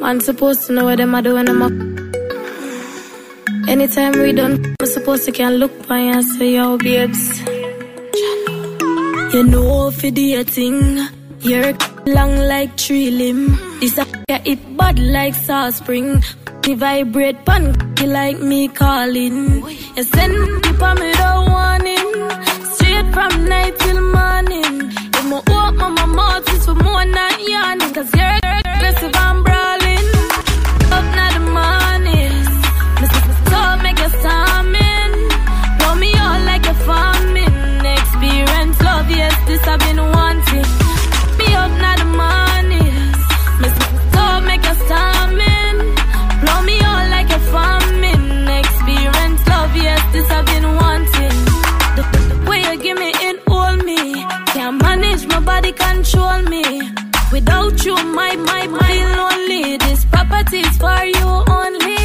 Man 0.00 0.20
supposed 0.20 0.66
to 0.66 0.72
know 0.72 0.84
what 0.84 0.98
them 0.98 1.14
a 1.14 1.22
do 1.22 1.34
when 1.34 1.48
I'm 1.48 1.62
up. 1.62 1.72
Anytime 3.68 4.12
we 4.20 4.32
done, 4.32 4.74
we 4.80 4.86
supposed 4.86 5.24
to 5.26 5.32
can 5.32 5.54
look 5.54 5.74
by 5.88 5.98
and 5.98 6.24
say, 6.24 6.54
yo, 6.54 6.78
babes. 6.78 7.40
You 9.34 9.42
know 9.44 9.90
for 9.90 10.10
the 10.10 10.44
thing, 10.44 11.08
you're 11.40 11.72
long 12.06 12.36
like 12.38 12.76
tree 12.76 13.10
limb. 13.10 13.58
This 13.80 13.98
a 13.98 14.06
it 14.44 14.76
bad 14.76 14.98
like 14.98 15.34
sauce 15.34 15.76
spring. 15.76 16.22
The 16.62 16.74
vibrate 16.74 17.44
pan 17.44 17.72
like 18.04 18.40
me 18.40 18.68
calling. 18.68 19.62
You 19.96 20.02
send 20.02 20.62
people 20.62 20.94
me 20.94 21.10
the 21.22 21.32
warning, 21.52 22.08
straight 22.74 23.12
from 23.14 23.44
night 23.48 23.78
till 23.78 24.00
morning. 24.12 24.92
If 25.26 25.32
my 25.32 25.38
open 25.38 25.94
my 25.94 26.06
for 26.66 26.74
more 26.76 27.04
not 27.04 27.40
yawning, 27.42 27.92
cause 27.92 28.14
you're 28.14 28.38
aggressive 28.64 29.12
and 29.12 29.44
brawling. 29.44 29.75
Without 57.66 57.84
you, 57.84 57.96
my, 58.14 58.36
my, 58.36 58.66
my 58.68 58.94
lonely. 59.16 59.76
This 59.78 60.04
property 60.04 60.60
is 60.60 60.76
for 60.78 61.02
you 61.04 61.26
only. 61.50 61.98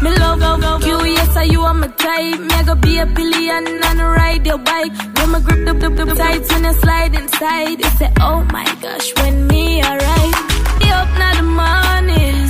Me 0.00 0.16
love, 0.16 0.38
love, 0.38 0.86
you, 0.86 1.04
yes, 1.06 1.36
I 1.36 1.42
you 1.42 1.60
are 1.62 1.74
my 1.74 1.88
type. 1.88 2.38
Me 2.38 2.64
go 2.64 2.76
be 2.76 2.98
a 2.98 3.06
billion 3.06 3.66
and 3.66 3.98
ride 3.98 4.46
your 4.46 4.58
bike. 4.58 4.92
When 5.16 5.30
my 5.30 5.40
grip 5.40 5.66
the, 5.66 5.88
the, 5.88 6.04
the 6.04 6.14
tights 6.14 6.52
when 6.52 6.64
you 6.64 6.72
slide 6.74 7.14
inside. 7.16 7.80
It's 7.80 8.00
a, 8.00 8.12
oh 8.20 8.44
my 8.52 8.64
gosh, 8.80 9.12
when 9.16 9.48
me 9.48 9.82
arrive. 9.82 10.38
Me 10.78 10.88
up 11.00 11.10
now 11.18 11.34
the 11.34 11.46
morning. 11.60 12.46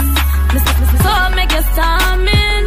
So 1.05 1.13
make 1.35 1.53
you 1.57 1.65
storming. 1.73 2.67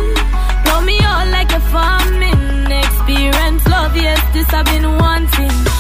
Blow 0.64 0.82
me 0.82 0.98
out 1.02 1.28
like 1.30 1.52
a 1.52 1.60
farming. 1.70 2.72
Experience 2.72 3.68
love, 3.68 3.96
yes, 3.96 4.34
this 4.34 4.52
I've 4.52 4.66
been 4.66 4.98
wanting. 4.98 5.75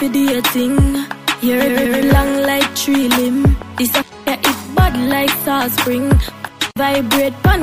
For 0.00 0.08
the 0.08 0.40
thing. 0.54 0.76
You're 1.42 2.02
long 2.14 2.32
like 2.48 2.68
tree 2.74 3.08
limb. 3.08 3.42
This 3.76 3.94
a 3.94 4.02
it 4.32 4.56
bad 4.74 4.94
like 5.12 5.34
sauce 5.44 5.74
spring. 5.76 6.08
Vibrate 6.78 7.36
pan 7.44 7.62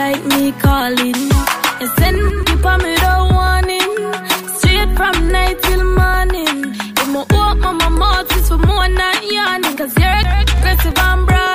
like 0.00 0.22
me 0.32 0.50
calling. 0.64 1.20
And 1.82 1.90
send 1.98 2.18
people 2.46 2.78
me 2.84 2.92
the 3.04 3.14
warning. 3.34 3.92
Straight 4.56 4.92
from 4.98 5.16
night 5.30 5.58
till 5.62 5.84
morning. 6.00 6.56
If 7.00 7.08
my 7.14 7.22
open 7.40 7.74
my 7.82 7.88
mouth 8.02 8.36
is 8.36 8.48
for 8.48 8.58
more 8.58 8.88
not 8.88 9.20
yawning. 9.34 9.76
Cause 9.76 9.94
you're 10.00 10.20
aggressive 10.42 10.98
and 10.98 11.26
brawling. 11.26 11.45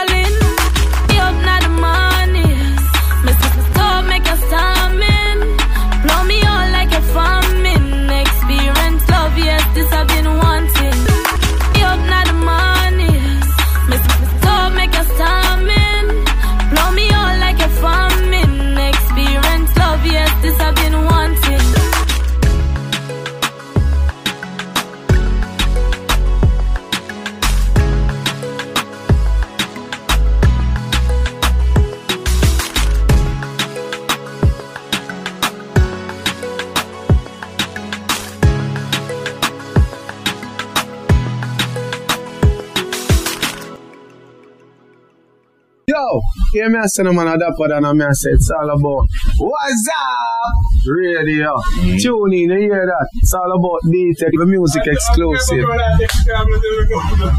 Yo, 46.54 46.68
me 46.68 46.80
I 46.80 46.86
say 46.88 47.04
no 47.04 47.14
man 47.14 47.28
a 47.28 47.38
dapper 47.38 47.70
than 47.70 47.86
a 47.86 47.94
me 47.94 48.04
I 48.04 48.12
say 48.12 48.32
it's 48.32 48.52
all 48.52 48.70
about 48.70 49.08
What's 49.38 49.88
up? 49.88 50.86
Radio. 50.86 51.56
Tune 51.98 52.34
in, 52.34 52.50
you 52.50 52.60
hear 52.60 52.86
that? 52.86 53.08
It's 53.22 53.34
all 53.34 53.54
about 53.54 53.80
D-Teck, 53.90 54.32
the 54.34 54.46
music 54.46 54.82
exclusive. 54.86 55.64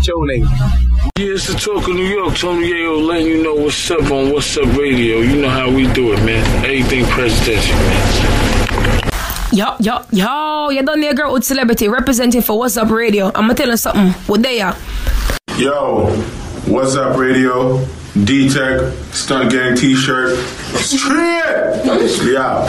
Tuning. 0.02 0.44
Yeah, 1.18 1.34
it's 1.34 1.47
the 1.47 1.55
talk 1.60 1.86
of 1.89 1.94
New 1.94 2.06
York. 2.06 2.36
Tony 2.36 2.72
Yayo 2.72 3.06
letting 3.06 3.26
you 3.26 3.43
know 3.43 3.55
what's 3.55 3.90
up 3.90 4.01
on 4.01 4.32
Wazzup 4.32 4.78
Radio. 4.78 5.18
You 5.18 5.43
know 5.43 5.51
how 5.51 5.70
we 5.70 5.93
do 5.93 6.14
it, 6.14 6.24
man. 6.24 6.64
Everything 6.64 7.05
presidential, 7.05 7.76
man. 7.76 9.10
Yo, 9.52 9.76
yo, 9.80 10.06
yo, 10.10 10.70
you 10.70 10.82
done 10.82 11.01
there, 11.02 11.12
girl 11.12 11.34
with 11.34 11.44
celebrity 11.44 11.86
representing 11.86 12.40
for 12.40 12.59
Wazzup 12.59 12.89
Radio. 12.89 13.30
I'ma 13.34 13.52
tell 13.52 13.68
you 13.68 13.76
something. 13.76 14.12
What 14.26 14.43
they 14.43 14.62
are? 14.62 14.74
Yo, 15.59 16.06
what's 16.66 16.97
up, 16.97 17.18
radio? 17.18 17.86
D 18.12 18.51
Teck, 18.51 18.93
Stunt 19.12 19.51
Gang 19.51 19.74
t 19.74 19.97
shirt. 19.97 20.36
Straight! 20.76 21.80
Yeah. 22.30 22.68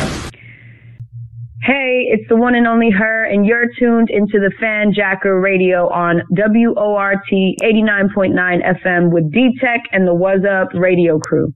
Hey, 1.64 2.08
it's 2.10 2.24
the 2.30 2.38
one 2.38 2.56
and 2.56 2.66
only 2.66 2.90
her, 2.90 3.26
and 3.26 3.46
you're 3.46 3.68
tuned 3.78 4.10
into 4.10 4.40
the 4.40 4.52
Fan 4.58 4.94
Jacker 4.94 5.42
Radio 5.42 5.90
on 5.90 6.22
WORT 6.30 7.26
89.9 7.30 8.84
FM 8.84 9.12
with 9.12 9.30
D 9.34 9.58
Teck 9.60 9.82
and 9.92 10.08
the 10.08 10.14
Wazzup 10.14 10.74
radio 10.74 11.20
crew. 11.20 11.54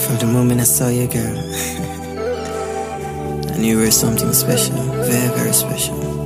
From 0.00 0.16
the 0.18 0.26
moment 0.32 0.60
I 0.60 0.64
saw 0.64 0.88
you, 0.88 1.06
girl, 1.06 1.38
I 3.54 3.58
knew 3.58 3.78
you 3.78 3.84
were 3.84 3.92
something 3.92 4.32
special, 4.32 4.74
very, 4.74 5.28
very 5.36 5.52
special. 5.52 6.17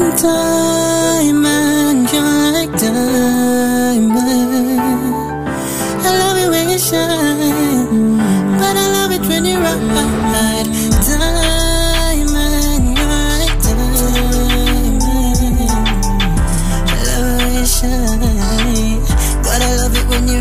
Diamond, 0.00 0.16
you're 2.10 2.52
like 2.56 2.72
diamond. 2.80 4.16
I 6.00 6.08
love 6.18 6.38
it 6.38 6.48
when 6.48 6.70
you 6.70 6.78
shine, 6.78 8.16
but 8.58 8.76
I 8.80 8.86
love 8.96 9.12
it 9.12 9.20
when 9.28 9.44
you 9.44 9.58
ride. 9.60 10.64
Diamond, 11.04 12.96
you're 12.96 13.28
like 13.40 13.56
diamond. 13.60 15.02
I 16.88 16.90
love 17.04 17.28
it 17.28 17.36
when 17.36 17.52
you 17.60 17.66
shine, 17.66 19.04
but 19.44 19.60
I 19.60 19.62
love 19.76 19.92
it 19.94 20.06
when 20.08 20.24
you 20.28 20.40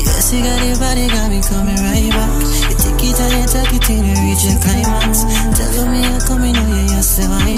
Yes, 0.00 0.32
you 0.32 0.40
got 0.42 0.64
your 0.64 0.78
body, 0.78 1.08
got 1.08 1.28
me 1.28 1.42
coming 1.44 1.76
right 1.76 2.10
back. 2.10 2.42
You 2.70 2.76
take 2.80 3.04
it 3.04 3.20
and 3.20 3.32
you 3.36 3.46
take 3.52 3.72
it 3.76 3.82
till 3.84 4.00
you 4.00 4.16
reach 4.24 4.44
your 4.48 4.56
climax. 4.64 5.24
Tell 5.60 5.84
me 5.92 6.00
you're 6.00 6.24
coming, 6.24 6.56
oh 6.56 6.72
yeah, 6.72 6.93
so 7.04 7.28
why? 7.28 7.52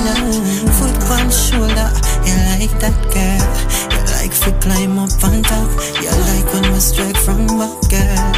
Foot 0.76 0.98
on 1.14 1.30
shoulder, 1.30 1.88
you 2.26 2.34
like 2.50 2.74
that 2.82 2.96
girl. 3.14 3.46
You 3.92 4.00
like 4.18 4.34
to 4.42 4.50
climb 4.60 4.98
up 4.98 5.14
on 5.22 5.42
top. 5.42 5.70
You 6.02 6.10
like 6.10 6.48
when 6.52 6.66
we 6.72 6.80
strike 6.80 7.16
from 7.16 7.46
back, 7.46 7.80
girl. 7.88 8.32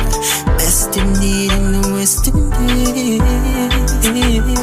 Best 0.58 0.94
indeed 0.96 1.52
in 1.52 1.72
the 1.72 1.80
West 1.94 2.28
Indies. 2.28 3.22
Diamond, 4.02 4.58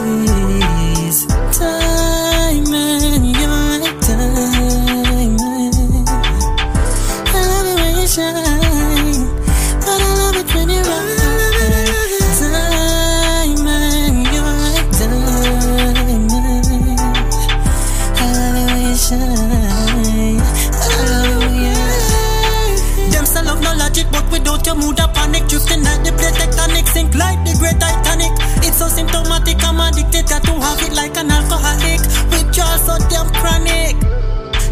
without 24.66 24.76
your 24.76 24.76
mood 24.76 25.00
a 25.00 25.08
panic 25.14 25.48
Drifting 25.48 25.84
like 25.84 26.04
the 26.04 26.12
plate 26.12 26.34
tectonic, 26.36 26.88
sink 26.88 27.16
like 27.16 27.40
the 27.46 27.56
great 27.60 27.80
Titanic 27.80 28.32
It's 28.66 28.78
so 28.78 28.88
symptomatic, 28.88 29.64
I'm 29.64 29.80
addicted 29.80 30.28
Got 30.28 30.44
to 30.44 30.54
have 30.54 30.82
it 30.82 30.94
like 30.94 31.18
an 31.18 31.32
alcoholic 31.32 32.02
Withdrawal 32.32 32.78
so 32.80 32.98
damn 33.10 33.30
chronic 33.34 33.96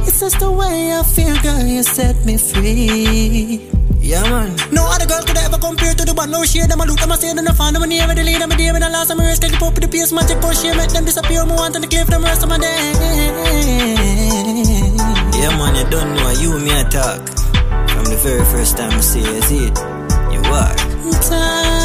It's 0.08 0.20
just 0.20 0.40
the 0.40 0.52
way 0.52 0.94
I 0.94 1.04
feel, 1.04 1.36
girl. 1.42 1.66
You 1.66 1.84
set 1.84 2.26
me 2.26 2.38
free. 2.38 3.70
Yeah, 4.00 4.24
man. 4.24 4.56
No 4.72 4.86
other 4.92 5.06
girl 5.06 5.24
could 5.24 5.38
ever 5.38 5.58
compare 5.58 5.94
to 5.94 6.06
the 6.06 6.14
one 6.14 6.32
No 6.32 6.44
shade, 6.44 6.70
them 6.70 6.82
a 6.82 6.86
look, 6.86 7.00
them 7.00 7.12
a 7.12 7.18
say, 7.18 7.34
them 7.34 7.48
a 7.48 7.54
fan 7.54 7.74
Them 7.74 7.84
a 7.84 7.88
name, 7.88 8.10
the 8.10 8.24
lead, 8.24 8.42
them 8.42 8.52
a 8.52 8.58
day, 8.58 8.72
when 8.72 8.84
I 8.84 8.90
last, 8.90 9.12
I'm 9.12 9.20
a 9.20 9.24
race 9.24 9.40
Take 9.40 9.54
up 9.62 9.74
with 9.74 9.84
the 9.84 9.88
pace, 9.88 10.12
magic, 10.12 10.42
push, 10.42 10.64
yeah, 10.64 10.76
make 10.76 10.92
them 10.92 11.06
disappear 11.06 11.46
Me 11.46 11.54
want 11.54 11.76
to 11.76 11.88
clear 11.88 12.04
for 12.06 12.12
them 12.12 12.24
rest 12.24 12.44
of 12.44 12.50
my 12.50 12.58
day 12.58 12.94
Yeah, 15.40 15.56
man, 15.58 15.76
you 15.76 15.90
don't 15.90 16.16
know 16.16 16.30
you 16.32 16.60
me 16.60 16.72
attack. 16.82 17.43
The 18.14 18.20
very 18.20 18.46
first 18.46 18.78
time 18.78 18.92
I 18.92 19.00
see 19.00 19.22
you, 19.22 19.42
see 19.42 19.66
it. 19.66 19.78
You 20.32 20.40
are. 20.54 21.83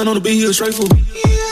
Down 0.00 0.08
on 0.08 0.14
the 0.14 0.20
beat, 0.22 0.36
here, 0.36 0.50
straight 0.54 0.72
for 0.72 0.86
If 0.88 1.49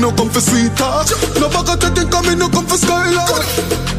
no 0.00 0.10
come 0.12 0.30
for 0.30 0.40
sweet 0.40 0.72
talk. 0.76 1.06
No 1.36 1.48
bag 1.52 1.68
of 1.68 1.92
think 1.92 2.14
me 2.26 2.34
no 2.34 2.48
come 2.48 2.66
for 2.66 2.80
skylark. 2.80 3.44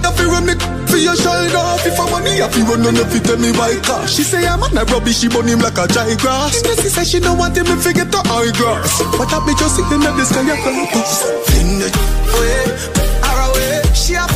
If 0.02 0.20
you 0.20 0.28
run 0.34 0.46
me 0.46 0.54
for 0.90 0.98
your 0.98 1.16
shine 1.16 1.54
if 1.86 2.00
I 2.00 2.10
money, 2.10 2.42
if 2.42 2.58
you 2.58 2.66
run 2.66 2.86
on 2.86 2.98
if 2.98 3.14
tell 3.24 3.38
me 3.38 3.52
why 3.54 3.78
car. 3.86 4.08
She 4.08 4.24
say 4.24 4.46
I'm 4.46 4.64
on 4.64 4.78
a 4.78 4.84
rubbish, 4.86 5.20
she 5.20 5.30
burn 5.30 5.48
him 5.48 5.60
like 5.60 5.78
a 5.78 5.88
dry 5.88 6.16
grass. 6.18 6.62
She 6.82 6.90
say 6.90 7.06
she 7.06 7.20
don't 7.20 7.38
want 7.38 7.56
him 7.56 7.66
to 7.66 7.78
forget 7.78 8.12
the 8.12 8.22
high 8.26 8.52
grass. 8.58 9.02
But 9.18 9.32
I 9.32 9.46
be 9.46 9.54
just 9.54 9.78
sitting 9.78 10.02
in 10.02 10.14
the 10.18 10.26
sky, 10.26 10.42
I 10.42 10.58
can't 10.58 10.90
pass. 10.90 11.30
Fling 11.46 11.82
it 11.86 11.96
away, 12.34 12.66
her 13.22 13.40
away. 13.50 13.82
She 13.94 14.14
have 14.14 14.34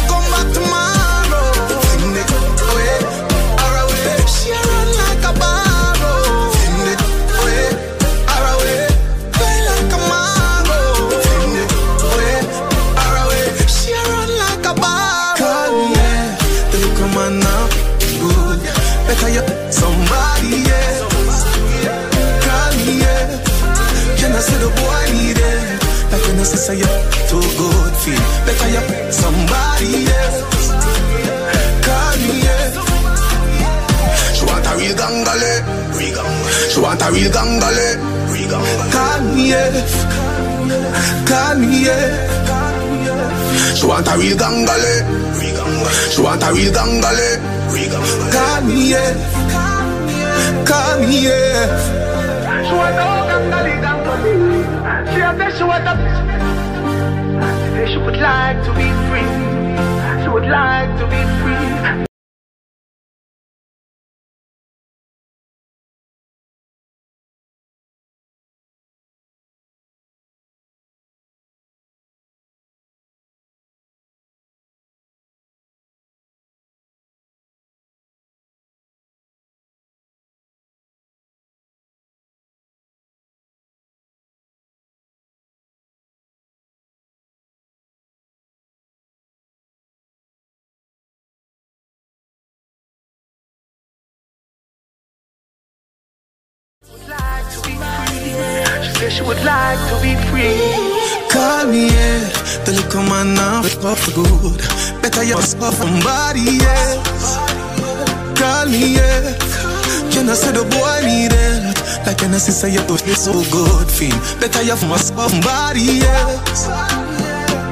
She 36.75 36.81
want 36.81 37.01
a 37.01 37.09
real 37.09 37.31
gangale. 37.31 37.95
Call 38.91 39.21
me. 39.31 39.55
Call 41.25 41.55
me. 41.55 41.87
She 43.77 43.85
want 43.87 44.07
a 44.09 44.17
real 44.19 44.35
gangale. 44.35 44.93
She 46.11 46.21
want 46.21 46.43
a 46.43 46.51
real 46.51 46.73
gangale. 46.73 47.39
Call 48.29 48.61
me. 48.67 48.91
Call 50.67 50.99
me. 50.99 51.21
She 52.67 52.73
want 52.75 52.99
a 52.99 53.07
gangale, 53.31 53.73
gangale. 53.79 54.33
She 55.13 55.19
a 55.21 55.31
say 55.37 55.57
she 55.57 55.63
want 55.63 55.87
a. 55.87 55.93
She 57.55 57.67
say 57.71 57.85
she 57.93 57.97
would 57.99 58.19
like 58.19 58.59
to 58.65 58.71
be 58.75 58.87
free. 59.07 59.31
She 60.23 60.27
would 60.27 60.49
like 60.49 60.91
to 60.99 61.05
be 61.07 61.21
free. 61.39 62.04
Now 103.83 103.95
for 103.95 104.11
good. 104.11 104.59
Better 105.01 105.23
you 105.23 105.35
off 105.35 105.45
somebody, 105.45 106.59
yeah. 106.61 107.03
Call 108.35 108.67
me, 108.67 108.95
yeah. 108.95 109.37
Can 110.11 110.29
I 110.29 110.33
say 110.33 110.51
the 110.51 110.63
boy 110.63 110.99
need 111.03 111.33
it? 111.33 112.05
Like 112.05 112.17
can 112.17 112.33
I 112.33 112.37
say 112.37 112.71
you 112.71 112.81
do 112.87 112.97
feel 112.97 113.15
so 113.15 113.33
good, 113.51 113.89
feel. 113.89 114.15
Better 114.39 114.63
you 114.63 114.75
from 114.75 114.97
somebody, 114.97 116.03
yeah. 116.03 116.43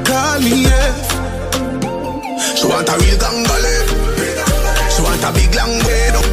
Call 0.05 0.39
me, 0.41 0.63
yeah. 0.63 0.93
She 2.55 2.65
want 2.67 2.89
a 2.89 2.95
real 2.97 3.17
gangale. 3.17 3.73
Eh? 3.73 4.89
She 4.89 5.01
want 5.01 5.23
a 5.23 5.31
big 5.33 5.53
long 5.55 5.77
way. 5.85 6.07
Eh? 6.09 6.32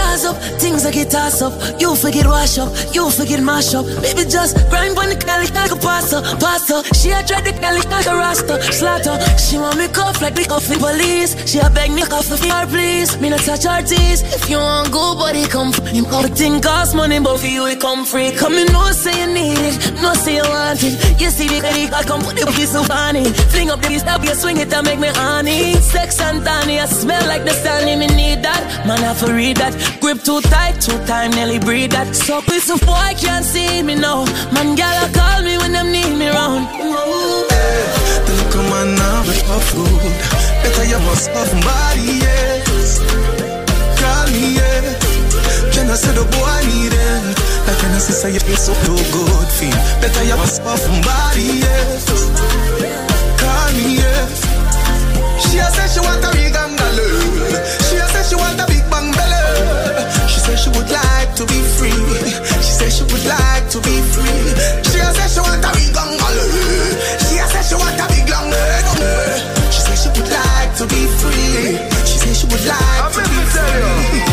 Up, 0.00 0.36
things 0.60 0.84
I 0.84 0.90
get 0.90 1.10
toss 1.10 1.42
up. 1.42 1.52
You 1.80 1.94
forget 1.96 2.26
wash 2.26 2.58
up, 2.58 2.72
you 2.94 3.10
forget 3.10 3.42
mash 3.42 3.74
up. 3.74 3.86
Baby 4.02 4.28
just 4.28 4.56
grind 4.70 4.98
on 4.98 5.08
the 5.08 5.16
cali 5.16 5.46
like 5.48 5.70
a 5.70 5.76
pasta, 5.76 6.22
pasta. 6.40 6.82
She 6.94 7.10
a 7.10 7.22
try 7.22 7.40
the 7.40 7.52
cali 7.52 7.80
like 7.88 8.06
a 8.06 8.16
rasta, 8.16 8.62
slaughter. 8.72 9.16
She 9.38 9.58
want 9.58 9.78
me 9.78 9.88
cuff 9.88 10.20
like 10.20 10.34
the 10.34 10.44
coffee 10.44 10.78
police. 10.78 11.36
She 11.48 11.58
a 11.58 11.70
beg 11.70 11.92
me 11.92 12.02
coffee 12.02 12.36
for 12.36 12.48
her 12.48 12.66
please. 12.66 13.18
Me 13.20 13.28
not 13.30 13.40
touch 13.40 13.64
her 13.64 13.82
teeth. 13.82 14.22
If 14.34 14.48
you 14.50 14.58
want 14.58 14.92
go, 14.92 15.14
body 15.14 15.46
come 15.46 15.72
for 15.72 15.86
him. 15.86 16.06
Everything 16.06 16.60
cost 16.60 16.94
money, 16.94 17.18
but 17.20 17.38
for 17.38 17.46
you 17.46 17.66
it 17.66 17.80
come 17.80 18.04
free. 18.04 18.32
Come 18.32 18.54
in, 18.54 18.72
no 18.72 18.90
say 18.92 19.20
you 19.20 19.32
need 19.32 19.58
it, 19.58 19.76
no 20.02 20.14
say 20.14 20.36
you 20.36 20.48
want 20.48 20.82
it. 20.82 21.20
You 21.20 21.30
see 21.30 21.48
the 21.48 21.60
credit 21.60 21.92
I 21.92 22.02
come 22.02 22.22
put 22.22 22.36
the 22.36 22.46
piece 22.52 22.74
of 22.74 22.86
honey. 22.88 23.24
Fling 23.52 23.70
up 23.70 23.80
the 23.80 23.88
piece, 23.88 24.04
up 24.04 24.24
you 24.24 24.34
swing 24.34 24.58
it 24.58 24.72
and 24.72 24.86
make 24.86 24.98
me 24.98 25.08
honey. 25.08 25.74
Sex 25.74 26.20
and 26.20 26.44
tiny, 26.44 26.80
I 26.80 26.86
smell 26.86 27.26
like 27.26 27.44
the 27.44 27.52
Stanley, 27.52 27.96
me 27.96 28.06
need 28.08 28.42
that. 28.42 28.86
Man, 28.86 29.02
I 29.02 29.14
to 29.14 29.32
read 29.32 29.56
that. 29.58 29.74
Grip 30.00 30.22
too 30.22 30.40
tight, 30.42 30.80
too 30.80 30.98
tight, 31.06 31.34
nearly 31.34 31.58
breathe 31.58 31.92
that. 31.92 32.14
So 32.14 32.40
piece 32.42 32.70
of 32.70 32.80
boy 32.86 33.14
can't 33.18 33.44
see 33.44 33.82
me 33.82 33.94
now. 33.94 34.24
Man, 34.52 34.74
gal, 34.76 35.08
call 35.12 35.42
me 35.42 35.58
when 35.58 35.72
them 35.72 35.90
need 35.90 36.14
me 36.14 36.28
round. 36.28 36.68
The 38.26 38.32
little 38.38 38.62
man 38.70 38.94
now 38.94 39.22
for 39.22 39.60
food. 39.70 40.12
Better 40.62 40.84
you 40.84 40.98
must 41.06 41.30
have 41.30 41.48
somebody, 41.48 42.22
yes. 42.22 42.98
Call 43.98 44.26
me, 44.34 44.58
yeah. 44.58 44.94
Can 45.74 45.90
I 45.90 45.94
say 45.94 46.12
the 46.14 46.24
boy 46.34 46.58
need 46.70 46.94
it? 46.94 47.24
Like 47.66 47.78
can 47.78 47.90
I 47.94 47.98
say 47.98 48.32
you 48.32 48.40
feel 48.40 48.56
so 48.56 48.74
too 48.86 48.98
good, 49.14 49.48
feel. 49.58 49.78
Better 50.00 50.24
you 50.24 50.36
must 50.36 50.62
have 50.62 50.78
somebody, 50.78 51.62
yes. 51.66 52.06
Call 53.38 53.70
me, 53.74 53.98
yes. 54.02 54.42
She 55.42 55.58
say 55.58 55.86
she 55.92 56.00
want 56.00 56.24
a 56.24 56.30
big 56.32 56.54
angalo. 56.54 57.06
She 57.86 57.96
say 57.98 58.22
she 58.28 58.36
want 58.36 58.60
a 58.60 58.66
big 58.66 58.82
bang 58.90 59.12
belly. 59.12 59.35
To 61.36 61.44
be 61.44 61.60
free. 61.76 61.92
She 62.64 62.72
say 62.80 62.88
she 62.88 63.02
would 63.04 63.26
like 63.26 63.68
to 63.68 63.78
be 63.80 64.00
free. 64.12 64.40
She 64.88 64.98
say 64.98 65.28
she 65.28 65.40
want 65.40 65.64
a 65.64 65.70
big 65.76 65.92
angalo. 65.92 66.44
She 67.20 67.36
say 67.36 67.62
she 67.68 67.74
want 67.74 68.00
a 68.00 68.06
big 68.08 68.28
long. 68.30 68.52
She 69.70 69.80
say 69.80 69.96
she 70.00 70.08
would 70.16 70.30
like 70.30 70.72
to 70.76 70.86
be 70.86 71.02
free. 71.20 71.76
She 72.08 72.16
say 72.18 72.32
she 72.32 72.46
would 72.46 72.64
like 72.64 73.12
to 73.12 73.20
be 73.20 73.40
free. 73.52 74.25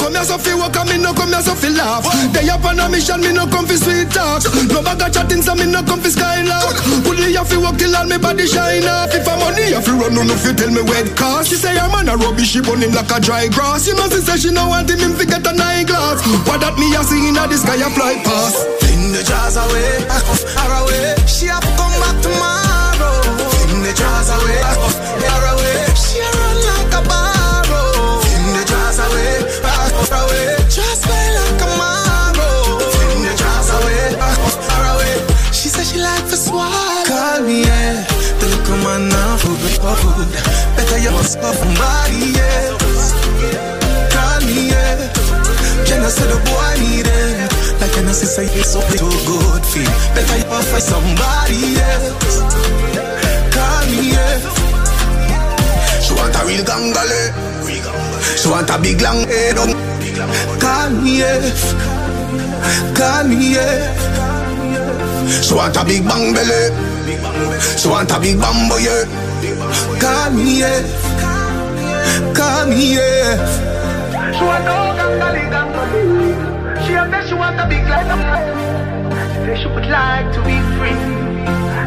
I 0.00 0.08
me 0.08 0.08
come 0.08 0.14
here 0.16 0.24
so 0.24 0.38
fi 0.38 0.54
walk 0.56 0.76
and 0.76 0.88
me 0.88 0.96
no 0.96 1.12
come 1.12 1.28
here 1.28 1.42
so 1.42 1.54
fi 1.54 1.68
laugh. 1.68 2.08
They 2.32 2.48
up 2.48 2.64
on 2.64 2.80
a 2.80 2.88
mission, 2.88 3.20
me 3.20 3.32
no 3.32 3.44
come 3.46 3.66
fi 3.66 3.76
sweet 3.76 4.08
talk. 4.10 4.42
No 4.72 4.80
bag 4.80 5.02
of 5.02 5.12
chatting, 5.12 5.42
so 5.42 5.54
me 5.54 5.66
no 5.66 5.82
come 5.84 6.00
fi 6.00 6.08
skylark. 6.08 6.76
Only 7.04 7.36
have 7.36 7.48
fi 7.48 7.56
walk 7.60 7.76
till 7.76 7.94
all 7.94 8.06
me 8.06 8.16
body 8.16 8.46
shine 8.46 8.88
off. 8.88 9.12
If 9.12 9.28
I'm 9.28 9.38
money, 9.40 9.76
have 9.76 9.84
fi 9.84 9.92
run, 9.92 10.14
no 10.14 10.22
no 10.22 10.36
fi 10.36 10.56
tell 10.56 10.70
me 10.70 10.80
where 10.82 11.04
it 11.04 11.16
cost. 11.16 11.50
She 11.50 11.56
say 11.56 11.76
I'm 11.76 11.92
on 11.92 12.08
a 12.08 12.16
rubbish, 12.16 12.48
she 12.56 12.60
burn 12.60 12.80
him 12.80 12.92
like 12.96 13.12
a 13.12 13.20
dry 13.20 13.48
grass. 13.48 13.86
You 13.86 13.94
know 13.94 14.08
she 14.08 14.24
say 14.24 14.36
she 14.40 14.50
no 14.50 14.68
want 14.68 14.88
him, 14.88 14.98
him 14.98 15.12
fi 15.12 15.24
get 15.28 15.44
a 15.46 15.52
nine 15.52 15.84
glass. 15.84 16.24
What 16.48 16.64
that 16.64 16.78
me 16.80 16.88
a 16.96 17.04
see 17.04 17.28
inna 17.28 17.44
the 17.44 17.60
sky 17.60 17.76
a 17.76 17.88
fly 17.92 18.16
past. 18.24 18.56
Fling 18.80 19.12
the 19.12 19.20
jars 19.20 19.56
away, 19.60 20.08
her 20.08 20.72
away. 20.80 21.12
She 21.28 21.46
have 21.52 21.60
to 21.60 21.72
come 21.76 21.92
back 22.00 22.16
tomorrow. 22.24 23.20
Fling 23.68 23.84
the 23.84 23.92
jars 23.92 24.32
away, 24.32 24.60
her 24.64 25.44
away. 25.52 25.92
She 25.92 26.24
a 26.24 26.49
somebody 41.30 42.34
else. 42.34 43.14
Call 44.10 44.40
me, 44.46 44.74
yeah. 44.74 44.98
Jenna 45.86 46.10
said 46.10 46.26
the 46.26 46.38
boy 46.42 46.74
need 46.82 47.06
it. 47.06 47.50
Like 47.80 47.96
an 47.98 48.10
sister, 48.12 48.42
you 48.42 48.64
so 48.66 48.80
too 48.98 49.10
good 49.26 49.62
feel. 49.70 49.90
Better 50.14 50.38
you 50.42 50.48
offer 50.50 50.80
somebody 50.80 51.78
else. 51.78 52.42
Me, 53.90 54.12
yeah. 54.12 54.38
She 56.02 56.12
want 56.14 56.36
a 56.36 56.42
real 56.46 56.64
gangale. 56.64 57.22
She 58.36 58.48
want 58.48 58.70
a 58.70 58.78
big 58.78 59.00
long 59.00 59.26
head 59.26 59.58
on. 59.58 59.70
Me, 61.02 61.18
yeah. 61.18 61.40
Me, 63.24 63.54
yeah. 63.54 63.80
She 65.42 65.54
want 65.54 65.76
a 65.76 65.84
big 65.84 66.04
bang 66.04 66.34
belly. 66.34 66.70
She 67.78 67.88
want 67.88 68.10
a 68.10 68.18
big 68.20 68.38
bambo, 68.38 68.76
yeah. 68.76 69.04
Call 70.00 70.30
me, 72.00 72.16
yeah. 72.16 72.34
Call 72.34 72.66
me, 72.66 72.94
yeah. 72.94 73.36
She 74.32 74.44
want 74.44 74.64
a 74.64 74.76
gangali 74.98 75.44
gangali. 75.52 76.04
She 76.84 76.92
a 76.94 77.28
she 77.28 77.34
want 77.34 77.60
a 77.60 77.66
big 77.68 77.84
like 77.88 78.06
a 78.06 78.16
say 79.44 79.62
she 79.62 79.68
would 79.68 79.86
like 79.86 80.32
to 80.32 80.40
be 80.42 80.56
free. 80.76 81.00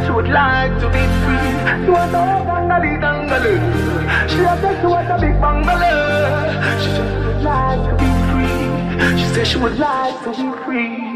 She 0.06 0.12
would 0.12 0.28
like 0.30 0.74
to 0.82 0.88
be 0.90 1.04
free. 1.24 1.50
She 1.84 1.90
want 1.90 2.14
a 2.14 2.24
gangali 2.50 2.94
gangali. 3.04 3.56
She 4.30 4.40
a 4.42 4.56
she 4.80 4.88
want 4.88 5.10
a 5.10 5.18
big 5.20 5.40
bungalow. 5.42 5.98
She 6.82 6.90
would 7.00 7.44
like 7.44 7.82
to 7.90 7.94
be 8.02 8.10
free. 8.30 9.18
She 9.20 9.26
say 9.34 9.44
she 9.44 9.58
would 9.58 9.78
like 9.78 10.24
to 10.24 10.30
be 10.32 10.48
free. 10.66 11.13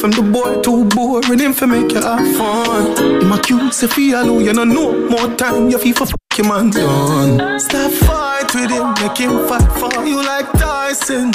From 0.00 0.12
the 0.12 0.22
boy 0.22 0.62
too 0.62 0.86
boring 0.86 1.38
him 1.38 1.52
for 1.52 1.66
make 1.66 1.92
you 1.92 2.00
have 2.00 2.36
fun. 2.36 2.96
Him 3.20 3.32
accuse 3.32 3.82
if 3.82 3.94
he 3.96 4.12
alone, 4.12 4.44
you 4.44 4.54
know 4.54 4.64
no 4.64 5.08
more 5.10 5.28
time, 5.36 5.68
you 5.68 5.76
feel 5.78 5.94
for 5.94 6.06
fuck 6.06 6.38
your 6.38 6.48
man 6.48 6.70
done. 6.70 7.60
Stop 7.60 7.92
fight 7.92 8.54
with 8.54 8.70
him, 8.70 8.94
make 9.02 9.18
him 9.18 9.46
fight 9.46 9.70
for 9.78 9.92
you 10.06 10.16
like 10.16 10.50
Tyson. 10.52 11.32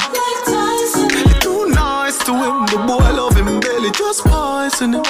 You're 0.98 1.38
too 1.38 1.68
nice 1.68 2.18
to 2.24 2.32
him, 2.34 2.66
the 2.66 2.78
boy 2.88 3.06
love 3.14 3.36
him 3.36 3.60
belly, 3.60 3.92
just 3.92 4.24
poison 4.24 4.94
him. 4.94 5.02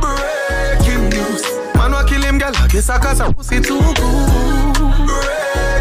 Breaking 0.00 1.08
news, 1.10 1.42
man 1.74 1.90
wa 1.90 2.04
kill 2.04 2.22
him, 2.22 2.38
girl, 2.38 2.54
I 2.54 2.68
guess 2.68 2.88
I 2.88 2.98
cause 3.00 3.20
I 3.20 3.32
pussy 3.32 3.60
too 3.60 3.80
good. 3.80 3.96
Breaking 5.10 5.79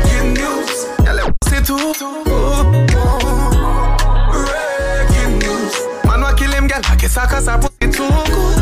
cause 7.28 7.48
I 7.48 7.58
pussy 7.58 7.91
too 7.91 8.08
good. 8.08 8.56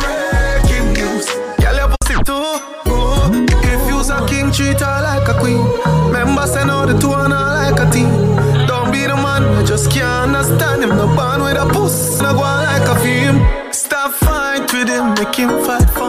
Breaking 0.00 0.92
news, 0.94 1.26
girl, 1.60 1.76
your 1.76 1.88
pussy 2.00 2.14
too 2.24 2.56
good. 2.84 3.50
If 3.64 3.88
you's 3.88 4.10
a 4.10 4.26
king, 4.26 4.50
treat 4.52 4.80
her 4.80 5.02
like 5.02 5.28
a 5.28 5.34
queen. 5.38 5.60
Remember, 6.06 6.46
send 6.46 6.70
out 6.70 6.86
the 6.86 6.98
two 6.98 7.12
and 7.12 7.32
her 7.32 7.72
like 7.72 7.80
a 7.80 7.90
team. 7.90 8.08
Don't 8.66 8.90
be 8.92 9.02
the 9.02 9.16
man, 9.16 9.42
I 9.44 9.64
just 9.64 9.90
can't 9.90 10.34
understand 10.34 10.82
him. 10.84 10.90
No 10.90 11.06
band 11.16 11.42
with 11.42 11.56
a 11.56 11.66
puss, 11.72 12.20
no 12.20 12.32
go 12.32 12.40
like 12.40 12.88
a 12.88 12.96
film. 13.00 13.72
Stop 13.72 14.12
fight 14.12 14.72
with 14.72 14.88
him, 14.88 15.14
make 15.14 15.34
him 15.34 15.50
fight 15.64 15.90
for 15.90 16.07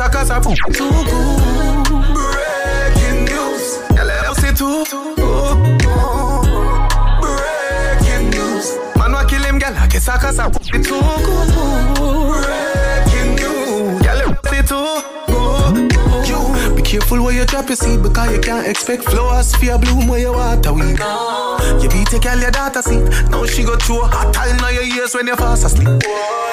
I 0.00 0.08
cause 0.10 0.28
too 0.28 0.54
good. 0.74 1.86
Breaking 2.14 3.24
news, 3.24 3.78
girl, 3.96 4.10
I 4.10 4.32
say 4.38 4.52
too 4.54 4.84
good. 4.90 5.58
Breaking 7.20 8.30
news, 8.30 8.78
man 8.96 9.12
wa 9.12 9.24
kill 9.24 9.42
him. 9.42 9.56
I 9.56 9.88
guess 9.88 10.08
I 10.08 10.18
cause 10.18 10.38
I 10.38 10.50
put 10.50 10.62
it 10.72 10.84
too 10.84 11.00
good. 11.00 11.48
Breaking 11.98 13.34
news, 13.36 14.02
good. 15.26 15.92
You 16.28 16.74
be 16.76 16.82
careful 16.82 17.22
where 17.24 17.34
you 17.34 17.44
drop 17.44 17.68
your 17.68 17.76
seed 17.76 18.00
because 18.02 18.30
you 18.32 18.40
can't 18.40 18.66
expect 18.68 19.02
flowers 19.02 19.54
for 19.56 19.64
your 19.64 19.78
bloom 19.78 20.06
where 20.06 20.20
you 20.20 20.32
water 20.32 20.72
weed. 20.74 20.98
You 21.82 21.88
beat 21.88 22.12
your 22.12 22.20
girl 22.20 22.38
your 22.38 22.50
daughter 22.52 22.82
seat. 22.82 23.02
Now 23.30 23.44
she 23.46 23.64
go 23.64 23.76
through 23.76 24.02
a 24.02 24.06
hot 24.06 24.32
time 24.32 24.56
now 24.58 24.68
your 24.68 24.84
ears 24.84 25.14
when 25.14 25.26
you 25.26 25.34
fast 25.34 25.64
asleep. 25.64 25.86
Girl, 25.86 26.47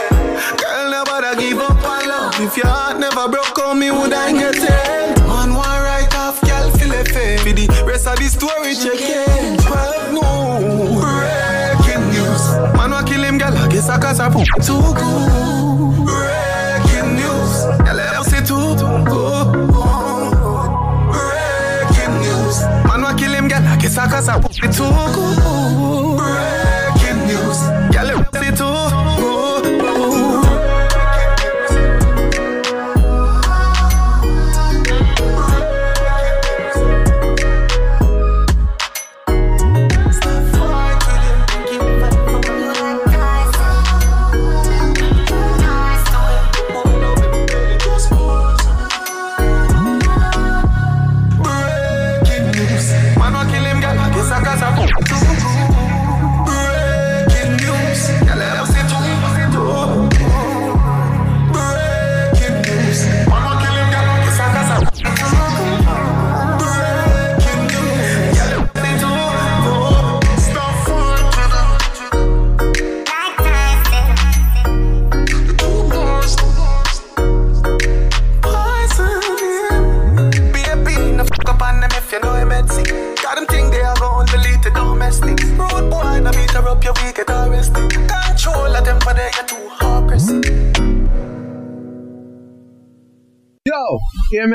never 1.35 1.49
give 1.49 1.59
up 1.59 1.83
on 1.83 2.07
love. 2.07 2.39
If 2.39 2.57
your 2.57 2.67
heart 2.67 2.99
never 2.99 3.27
broke 3.29 3.57
on 3.59 3.79
me, 3.79 3.91
would 3.91 4.13
I 4.13 4.31
get 4.31 4.55
it? 4.55 5.17
Man, 5.27 5.53
one 5.53 5.81
right 5.83 6.13
off, 6.15 6.41
girl, 6.41 6.71
feel 6.71 6.91
it 6.91 7.07
fair. 7.09 7.37
For 7.39 7.53
the 7.53 7.67
rest 7.85 8.07
of 8.07 8.17
the 8.17 8.25
story, 8.25 8.75
check 8.75 8.99
it. 8.99 9.59
12 9.61 10.13
no. 10.13 11.01
Breaking 11.01 12.05
news. 12.11 12.43
Man, 12.75 12.91
wa 12.91 13.03
kill 13.03 13.23
him, 13.23 13.37
girl, 13.37 13.57
I 13.57 13.67
guess 13.67 13.89
I 13.89 13.99
cause 13.99 14.19
I 14.19 14.29
put 14.29 14.47
too 14.63 14.79
good. 14.79 16.05
Breaking 16.05 17.15
news. 17.15 17.53
Girl, 17.83 17.99
I 17.99 18.23
say 18.23 18.41
too 18.43 18.75
good. 18.79 19.47
Breaking 21.11 22.15
news. 22.21 22.57
Man, 22.87 23.01
wa 23.01 23.13
kill 23.15 23.33
him, 23.33 23.47
girl, 23.47 23.63
I 23.63 23.77
guess 23.77 23.97
I 23.97 24.07
cause 24.07 24.29
put 24.41 24.57
it 24.63 24.71
too 24.73 24.89
good. 25.13 25.84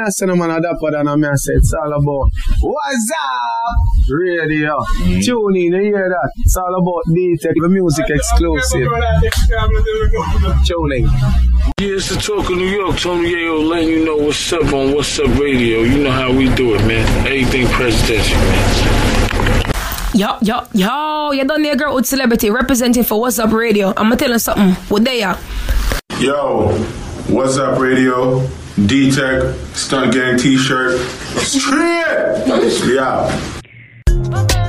Me 0.01 0.07
I 0.07 0.11
say 0.11 0.25
no 0.27 0.35
man 0.35 0.51
a 0.51 0.61
dapper 0.61 0.91
than 0.91 1.21
me 1.21 1.29
I 1.29 1.35
say 1.35 1.53
it's 1.55 1.75
all 1.75 1.93
about 1.93 2.31
Wazzup 2.63 4.09
Radio. 4.09 4.79
Tune 5.21 5.57
in, 5.57 5.73
you 5.75 5.81
hear 5.81 6.09
that? 6.09 6.31
It's 6.39 6.57
all 6.57 6.75
about 6.75 7.03
D-Teck, 7.13 7.55
the 7.55 7.69
music 7.69 8.07
exclusive. 8.09 8.89
Tune 10.65 10.93
in. 10.93 11.05
Yeah, 11.05 11.97
it's 11.97 12.09
the 12.09 12.17
talk 12.17 12.49
of 12.51 12.57
New 12.57 12.65
York. 12.65 12.97
Tony 12.99 13.35
Yayo 13.35 13.69
letting 13.69 13.89
you 13.91 14.05
know 14.07 14.17
what's 14.17 14.53
up 14.53 14.63
on 14.73 14.95
Wazzup 14.95 15.39
Radio. 15.39 15.81
You 15.81 16.03
know 16.03 16.13
how 16.13 16.33
we 16.33 16.49
do 16.55 16.75
it, 16.75 16.87
man. 16.87 17.07
Everything 17.27 17.67
presidential, 17.67 18.39
man. 18.39 19.73
Yo, 20.15 20.39
yo, 20.41 20.67
yo, 20.73 21.33
you 21.33 21.45
done 21.45 21.63
there, 21.63 21.77
girl 21.77 21.95
with 21.95 22.07
celebrity 22.07 22.49
representing 22.49 23.05
for 23.05 23.23
Wazzup 23.23 23.53
Radio. 23.53 23.93
I'ma 23.99 24.17
tell 24.17 24.31
you 24.31 24.39
something. 24.39 24.73
What 24.89 25.05
they 25.05 25.23
are? 25.23 25.39
Yo, 26.19 26.73
what's 27.29 27.59
up, 27.59 27.79
radio? 27.79 28.49
D 28.77 29.11
Teck, 29.11 29.55
Stunt 29.75 30.13
Gang 30.13 30.39
t 30.39 30.57
shirt. 30.57 30.99
Straight! 31.41 31.97
Yeah. 32.91 33.29
yeah, 34.11 34.60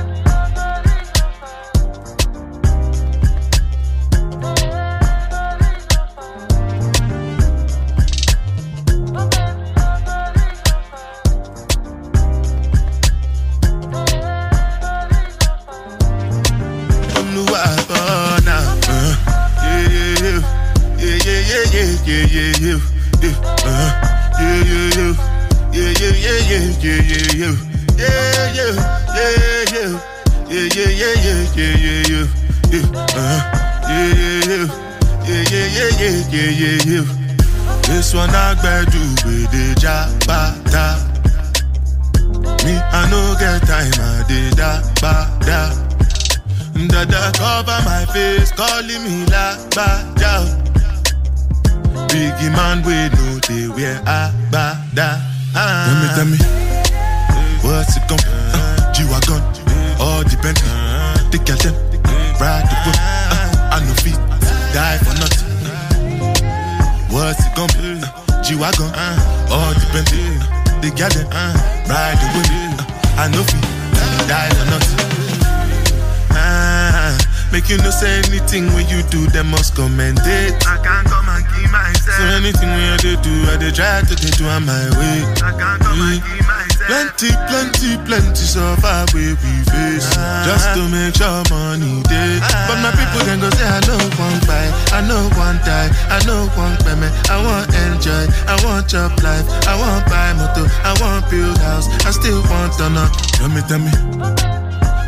we 89.14 89.34
face. 89.72 90.08
Just 90.44 90.72
to 90.76 90.82
make 90.92 91.16
sure 91.16 91.42
money 91.48 92.02
day. 92.08 92.40
But 92.68 92.78
my 92.84 92.92
people 92.92 93.22
then 93.24 93.40
go 93.40 93.48
say 93.56 93.66
I 93.68 93.80
know 93.88 94.00
one 94.20 94.38
buy, 94.44 94.66
I 94.92 95.00
know 95.08 95.24
one 95.36 95.58
die, 95.64 95.90
I 96.12 96.18
know 96.26 96.48
one 96.56 96.76
payment. 96.84 97.12
I 97.30 97.40
want 97.40 97.68
enjoy, 97.72 98.24
I 98.46 98.56
want 98.64 98.88
job 98.88 99.12
life, 99.22 99.46
I 99.66 99.74
want 99.80 100.04
buy 100.06 100.32
motor, 100.36 100.68
I 100.84 100.92
want 101.00 101.28
build 101.30 101.58
house, 101.58 101.88
I 102.04 102.10
still 102.10 102.42
want 102.52 102.72
to 102.78 102.90
know. 102.90 103.08
Tell 103.40 103.48
me, 103.48 103.60
tell 103.68 103.80
me. 103.80 103.92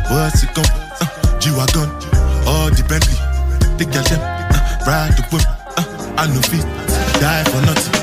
What's 0.09 0.43
it 0.43 0.53
gon' 0.53 0.65
uh, 0.65 1.39
G-Wagon, 1.39 1.89
all 2.45 2.69
the 2.69 2.85
Bentley 2.87 3.17
The 3.77 3.85
them, 3.89 4.21
uh, 4.21 4.85
ride 4.85 5.17
the 5.17 5.23
whip 5.33 5.41
uh, 5.41 6.21
I 6.21 6.27
no 6.27 6.41
fit, 6.45 6.61
die 7.19 7.43
for 7.49 7.61
nothing 7.65 7.93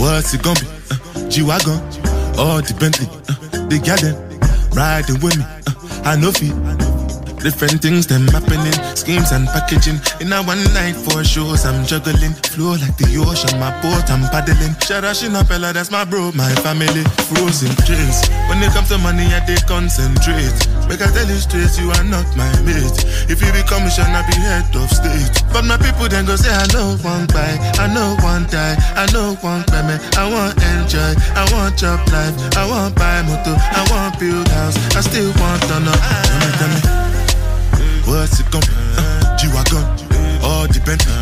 What's 0.00 0.34
it 0.34 0.42
gon' 0.42 0.54
be? 0.54 0.66
Uh, 0.90 1.28
G-Wagon, 1.28 1.80
all 2.38 2.62
the 2.62 2.76
Bentley 2.78 3.08
uh, 3.28 3.55
The 3.68 3.78
girl 3.82 3.98
them, 3.98 4.16
riding 4.74 5.20
with 5.20 5.36
me 5.36 5.44
uh, 5.44 6.10
I 6.10 6.16
know 6.16 6.30
fit 6.30 6.54
Different 7.46 7.80
things 7.80 8.06
them 8.08 8.26
happening, 8.28 8.74
schemes 8.96 9.30
and 9.30 9.46
packaging. 9.46 10.00
In 10.20 10.32
a 10.32 10.42
one 10.42 10.62
night 10.74 10.96
for 10.96 11.22
shows, 11.22 11.64
I'm 11.64 11.86
juggling. 11.86 12.34
Flow 12.50 12.74
like 12.74 12.96
the 12.96 13.22
ocean, 13.22 13.54
my 13.60 13.70
boat, 13.82 14.10
I'm 14.10 14.26
paddling. 14.34 14.74
Sharashina 14.82 15.46
Pella, 15.46 15.72
that's 15.72 15.92
my 15.92 16.04
bro, 16.04 16.32
my 16.34 16.50
family. 16.66 17.04
Frozen 17.30 17.70
drinks. 17.86 18.26
When 18.50 18.58
it 18.62 18.72
comes 18.72 18.88
to 18.88 18.98
money, 18.98 19.30
I 19.30 19.46
they 19.46 19.62
concentrate. 19.68 20.58
Make 20.88 21.02
I 21.02 21.10
tell 21.10 21.26
you 21.26 21.40
straight, 21.42 21.74
you 21.82 21.90
are 21.90 22.06
not 22.06 22.26
my 22.38 22.46
mate. 22.62 23.02
If 23.26 23.42
you 23.42 23.50
be 23.50 23.62
commission, 23.66 24.06
I 24.06 24.22
be 24.22 24.38
head 24.38 24.70
of 24.78 24.86
state. 24.86 25.42
But 25.52 25.66
my 25.66 25.76
people 25.76 26.06
then 26.08 26.26
go 26.26 26.36
say, 26.36 26.54
I 26.54 26.66
know 26.70 26.94
one 27.02 27.26
buy, 27.26 27.58
I 27.82 27.90
know 27.90 28.14
one 28.22 28.46
die, 28.46 28.78
I 28.94 29.10
know 29.10 29.34
one 29.42 29.64
payment. 29.66 29.98
I 30.14 30.30
want 30.30 30.54
enjoy, 30.62 31.18
I 31.34 31.42
want 31.50 31.76
job 31.76 31.98
life, 32.14 32.34
I 32.56 32.64
want 32.70 32.94
buy 32.94 33.22
motor, 33.26 33.58
I 33.58 33.82
want 33.90 34.18
build 34.18 34.46
house, 34.54 34.78
I 34.94 35.00
still 35.02 35.34
want 35.42 35.62
to 35.66 35.76
know. 35.82 35.98
Tell 35.98 36.38
me, 36.38 36.50
tell 36.54 36.70
me. 36.70 36.80
What's 38.06 38.38
it 38.38 38.46
gon' 38.54 38.62
be? 38.62 38.74
Uh, 38.94 39.36
G-Wagon, 39.36 39.84
all 40.46 40.66
Bentley. 40.86 41.12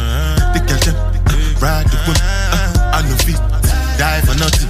The 0.52 0.60
them, 0.84 0.96
uh, 0.96 1.64
ride 1.64 1.88
the 1.88 1.96
whip. 2.04 2.20
Uh, 2.20 2.92
I 2.92 3.00
no 3.08 3.16
feet, 3.24 3.40
die 3.96 4.20
for 4.20 4.36
nothing. 4.36 4.68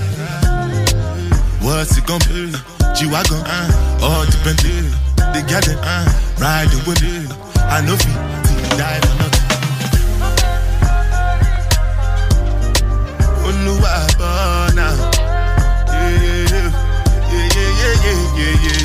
What's 1.61 1.99
it 1.99 2.07
gon' 2.07 2.21
be? 2.31 2.55
Uh, 2.55 2.74
G-Wagon, 2.95 3.43
uh, 3.45 4.01
all 4.03 4.25
the 4.25 4.39
Bentley, 4.45 4.89
they 5.33 5.43
got 5.51 5.67
uh, 5.69 6.05
ride 6.39 6.69
the 6.71 6.79
whip, 6.87 7.03
I 7.59 7.81
know 7.81 7.97
fi, 7.97 8.13
die 8.79 9.01
or 9.03 9.15
not. 9.19 9.35
Onuwa, 13.47 13.95
yeah, 15.91 16.47
yeah, 16.53 16.71
yeah, 17.33 17.95
yeah, 18.05 18.23
yeah, 18.39 18.55
yeah. 18.63 18.84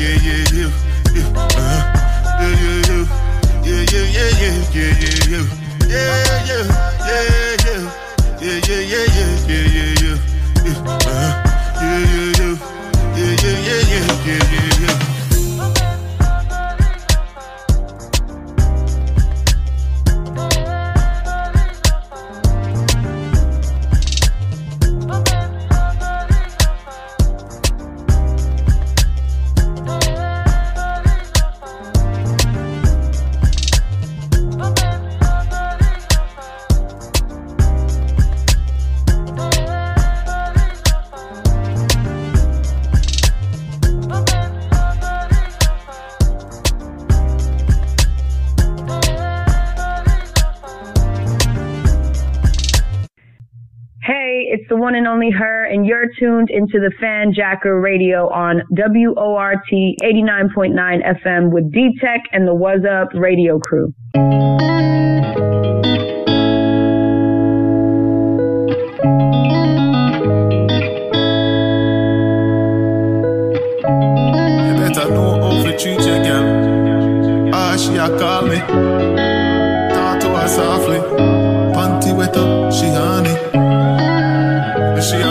Yeah, 0.00 0.16
yeah, 0.26 0.44
yeah, 0.56 0.70
yeah, 1.14 1.28
uh-huh. 1.36 1.80
Yeah, 2.40 2.54
yeah, 2.62 2.88
yeah. 2.88 3.04
Yeah, 3.62 3.82
yeah, 3.92 4.06
yeah, 4.16 4.30
yeah, 4.40 4.56
yeah, 4.72 4.92
yeah, 5.00 5.20
yeah. 5.30 5.44
Yeah, 5.90 6.16
yeah, 6.26 6.40
yeah, 6.48 6.64
uh-huh. 10.80 11.32
Yeah, 11.80 12.00
yeah, 12.00 12.32
yeah. 12.38 12.54
Yeah, 13.16 13.34
yeah, 13.42 13.58
yeah, 13.68 13.82
yeah, 13.90 14.06
yeah, 14.24 14.42
yeah, 14.52 14.80
yeah. 14.80 14.99
One 54.80 54.94
and 54.94 55.06
only 55.06 55.30
her, 55.30 55.66
and 55.66 55.84
you're 55.84 56.06
tuned 56.18 56.48
into 56.48 56.80
the 56.80 56.90
Fan 56.98 57.34
Jacker 57.34 57.78
Radio 57.82 58.30
on 58.30 58.62
WORT 58.70 59.58
89.9 59.70 60.74
FM 61.22 61.52
with 61.52 61.70
D 61.70 61.90
Teck 62.00 62.22
and 62.32 62.48
the 62.48 62.54
Wazzup 62.54 63.08
radio 63.12 63.58
crew. 63.58 63.92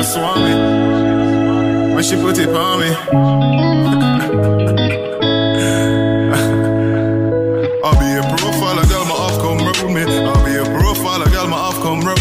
A 0.09 0.11
swan 0.11 0.41
me. 0.41 0.53
When 1.93 2.03
she 2.03 2.15
put 2.15 2.39
it 2.39 2.49
on 2.49 2.79
me. 2.79 2.89
I'll 7.85 7.93
be 7.93 8.17
a 8.17 8.25
profile, 8.33 8.81
girl, 8.89 9.05
my 9.05 9.13
off 9.13 9.37
come 9.37 9.59
round 9.59 9.93
me. 9.93 10.01
I'll 10.01 10.41
be 10.43 10.57
a 10.57 10.65
profile, 10.79 11.23
girl, 11.29 11.47
my 11.47 11.57
off 11.57 11.79
come 11.83 12.01
round. 12.01 12.17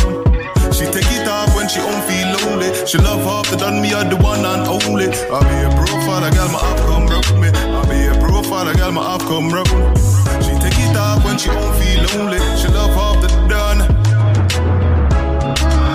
She 0.75 0.85
take 0.85 1.11
it 1.17 1.27
off 1.29 1.57
when 1.57 1.67
she 1.67 1.79
don't 1.79 2.05
feel 2.05 2.29
lonely. 2.37 2.75
She 2.87 2.99
love 2.99 3.25
half 3.25 3.49
the 3.51 3.57
done 3.57 3.81
me 3.81 3.95
are 3.95 4.05
the 4.05 4.17
one 4.17 4.45
and 4.45 4.69
only. 4.69 5.09
I'll 5.33 5.41
be 5.49 5.65
a 5.65 5.71
profile, 5.73 6.31
girl, 6.31 6.49
my 6.53 6.61
off 6.61 6.85
come 6.85 7.07
round 7.07 7.41
me. 7.41 7.49
I'll 7.73 7.87
be 7.89 8.05
a 8.05 8.13
profile, 8.21 8.71
girl, 8.75 8.93
my 8.93 9.01
off 9.01 9.23
come 9.23 9.49
round. 9.49 9.97
She 10.45 10.53
take 10.61 10.77
it 10.77 10.95
off 10.95 11.25
when 11.25 11.39
she 11.39 11.49
don't 11.49 11.75
feel 11.81 12.05
lonely. 12.13 12.39
She 12.61 12.69
love 12.69 12.93
half 12.93 13.17
the 13.23 13.29
done. 13.49 13.81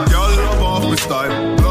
Girl, 0.10 0.34
love 0.42 0.64
off 0.64 0.84
my 0.90 0.96
style. 0.96 1.63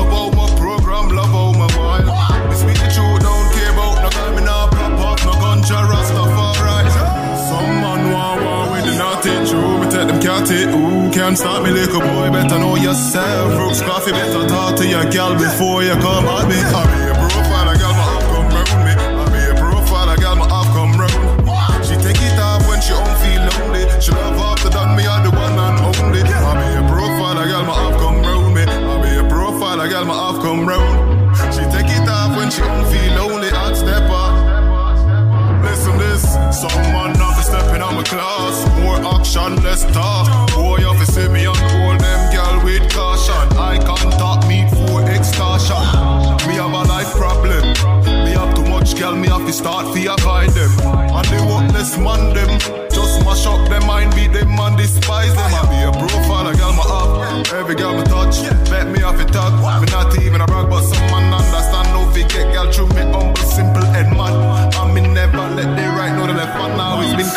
Stop 11.36 11.62
me, 11.62 11.70
little 11.70 12.00
boy. 12.00 12.30
Better 12.30 12.58
know 12.58 12.76
yourself. 12.76 13.54
Brooks 13.54 13.80
Coffee, 13.80 14.12
better 14.12 14.46
talk 14.48 14.76
to 14.76 14.86
your 14.86 15.04
girl 15.10 15.34
before 15.34 15.82
you 15.82 15.92
come 15.92 16.26
at 16.26 16.48
me. 16.48 16.91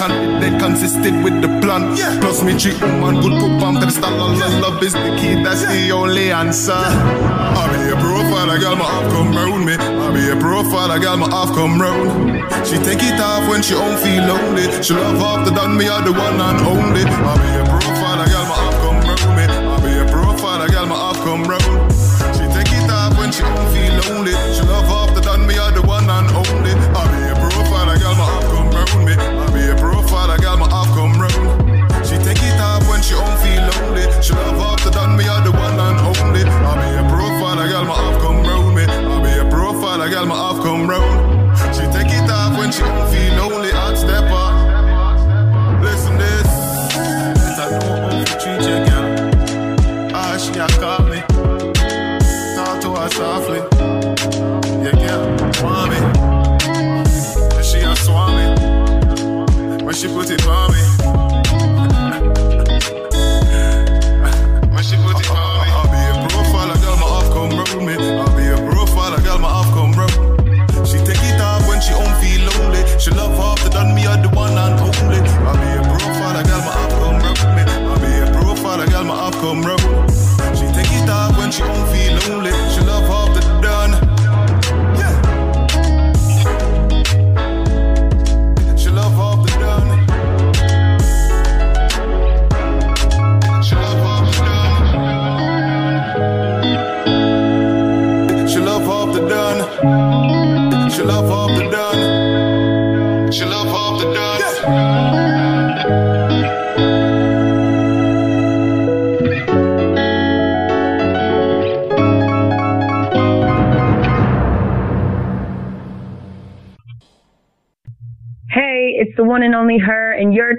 Always 0.01 0.39
been 0.41 0.59
consistent 0.59 1.23
with 1.23 1.41
the 1.41 1.47
plan. 1.61 1.95
Plus 2.19 2.43
me 2.43 2.57
treat 2.59 2.79
woman 2.81 3.21
good, 3.21 3.39
put 3.39 3.59
palm 3.59 3.79
to 3.79 3.85
the 3.85 3.91
the 3.91 4.59
love 4.61 4.83
is 4.83 4.93
the 4.93 5.15
key, 5.19 5.41
that's 5.41 5.65
the 5.65 5.91
only 5.91 6.31
answer. 6.31 6.73
I 6.73 7.63
be 7.71 7.91
a 7.91 7.95
profile, 7.95 8.51
I 8.51 8.59
got 8.59 8.77
my 8.77 8.83
half 8.83 9.11
come 9.13 9.31
round 9.31 9.65
me. 9.65 9.75
I 9.75 10.11
be 10.11 10.29
a 10.29 10.35
profile, 10.35 10.91
I 10.91 10.99
got 10.99 11.17
my 11.19 11.29
half 11.29 11.53
come 11.55 11.79
round. 11.79 12.43
She 12.67 12.75
take 12.77 13.03
it 13.03 13.19
off 13.21 13.47
when 13.47 13.61
she 13.63 13.73
don't 13.73 13.97
feel 13.99 14.23
lonely. 14.25 14.67
She 14.83 14.93
love 14.93 15.21
after 15.21 15.53
done 15.55 15.77
me, 15.77 15.87
I 15.87 16.03
the 16.03 16.11
one 16.11 16.41
and 16.41 16.59
only. 16.67 17.03
I 17.03 17.33
be 17.39 17.49
a 17.55 17.63
profile, 17.79 18.19
I 18.19 18.27
girl 18.27 18.44
her 53.05 53.11
softly. 53.11 53.59
Yeah, 54.83 54.95
want 55.63 55.91
me. 55.91 55.97
And 57.55 57.65
she 57.65 57.79
a 57.79 57.95
swan 57.95 58.33
me. 58.37 59.85
When 59.85 59.93
she 59.93 60.07
put 60.07 60.29
it 60.31 60.45
on 60.47 60.64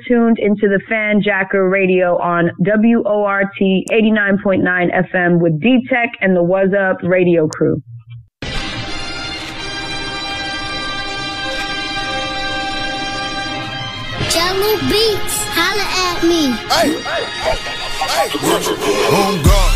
tuned 0.07 0.39
into 0.39 0.69
the 0.69 0.81
Fan 0.89 1.21
Jacker 1.23 1.69
Radio 1.69 2.17
on 2.19 2.51
WORT 2.59 3.47
89.9 3.61 4.63
FM 5.13 5.41
with 5.41 5.61
D 5.61 5.87
Teck 5.89 6.11
and 6.21 6.37
the 6.37 6.43
Wazzup 6.43 6.97
radio 7.03 7.49
crew. 7.49 7.83
Jello 14.31 14.73
Beats, 14.91 15.37
holla 15.55 15.87
at 15.87 16.19
me. 16.23 16.53
Hey, 16.71 16.93
hey, 17.03 18.27
on 19.11 19.43
God, 19.43 19.71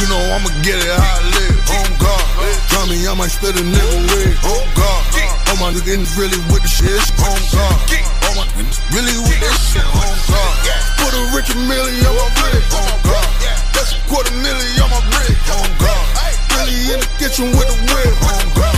you 0.00 0.06
know 0.08 0.22
I'ma 0.34 0.50
get 0.62 0.78
it 0.78 0.88
how 0.88 1.04
I 1.04 1.22
live. 1.36 1.58
On 1.76 1.90
God, 2.00 2.24
tell 2.70 2.86
me 2.86 3.06
I 3.06 3.14
might 3.14 3.30
spit 3.30 3.54
a 3.56 3.62
nigga 3.62 3.98
with. 4.08 4.44
On 4.46 4.66
God, 4.74 5.02
all 5.50 5.56
my 5.60 5.72
niggas 5.72 6.16
really 6.18 6.38
with 6.52 6.62
the 6.62 6.68
shit. 6.68 7.02
On 7.22 7.40
God, 7.52 8.15
all 8.36 8.44
really 8.92 9.16
with 9.24 9.40
this 9.40 9.56
shit. 9.72 9.84
On 9.84 9.96
oh, 9.96 10.12
God, 10.28 10.84
put 11.00 11.12
a 11.16 11.22
rich 11.32 11.50
million 11.56 12.04
on 12.04 12.16
my 12.16 12.28
brick. 12.36 12.64
On 12.76 12.84
God, 13.08 13.28
that's 13.72 13.96
a 13.96 14.00
quarter 14.08 14.34
million 14.36 14.76
on 14.84 14.90
my 14.92 15.00
brick. 15.08 15.36
On 15.56 15.68
God, 15.80 16.04
really 16.52 16.92
in 16.92 17.00
the 17.00 17.10
kitchen 17.16 17.48
with 17.56 17.68
the 17.68 17.78
whip. 17.88 18.12
On 18.28 18.44
God, 18.52 18.76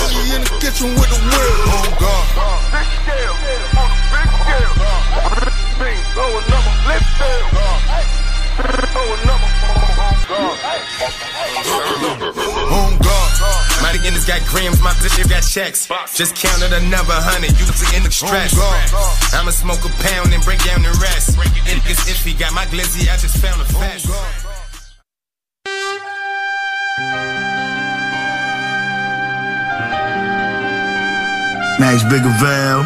really 0.00 0.36
in 0.36 0.40
the 0.40 0.52
kitchen 0.60 0.88
with 0.96 1.10
the 1.12 1.20
whip. 1.20 1.68
On 1.76 1.90
God. 2.00 2.24
Big 2.72 2.88
scale 3.04 3.36
on 3.76 3.94
My 13.82 13.90
niggas 13.92 14.26
got 14.26 14.46
grams, 14.48 14.80
my 14.80 14.92
bitch 15.02 15.28
got 15.28 15.42
checks. 15.42 15.88
Just 16.14 16.36
counted 16.36 16.72
another 16.72 17.18
hundred, 17.18 17.50
usually 17.58 17.96
in 17.96 18.02
the 18.04 18.10
stress. 18.10 18.54
I'ma 19.34 19.50
smoke 19.50 19.84
a 19.84 19.88
pound 20.02 20.32
and 20.32 20.42
break 20.44 20.62
down 20.64 20.82
the 20.82 20.94
rest. 21.02 21.36
Niggas 21.36 22.06
iffy, 22.06 22.38
got 22.38 22.54
my 22.54 22.64
glizzy, 22.66 23.10
I 23.10 23.16
just 23.16 23.36
found 23.38 23.60
a 23.60 23.64
fast. 23.64 24.08
Max 31.80 32.04
Bigger 32.04 32.30
Val. 32.38 32.84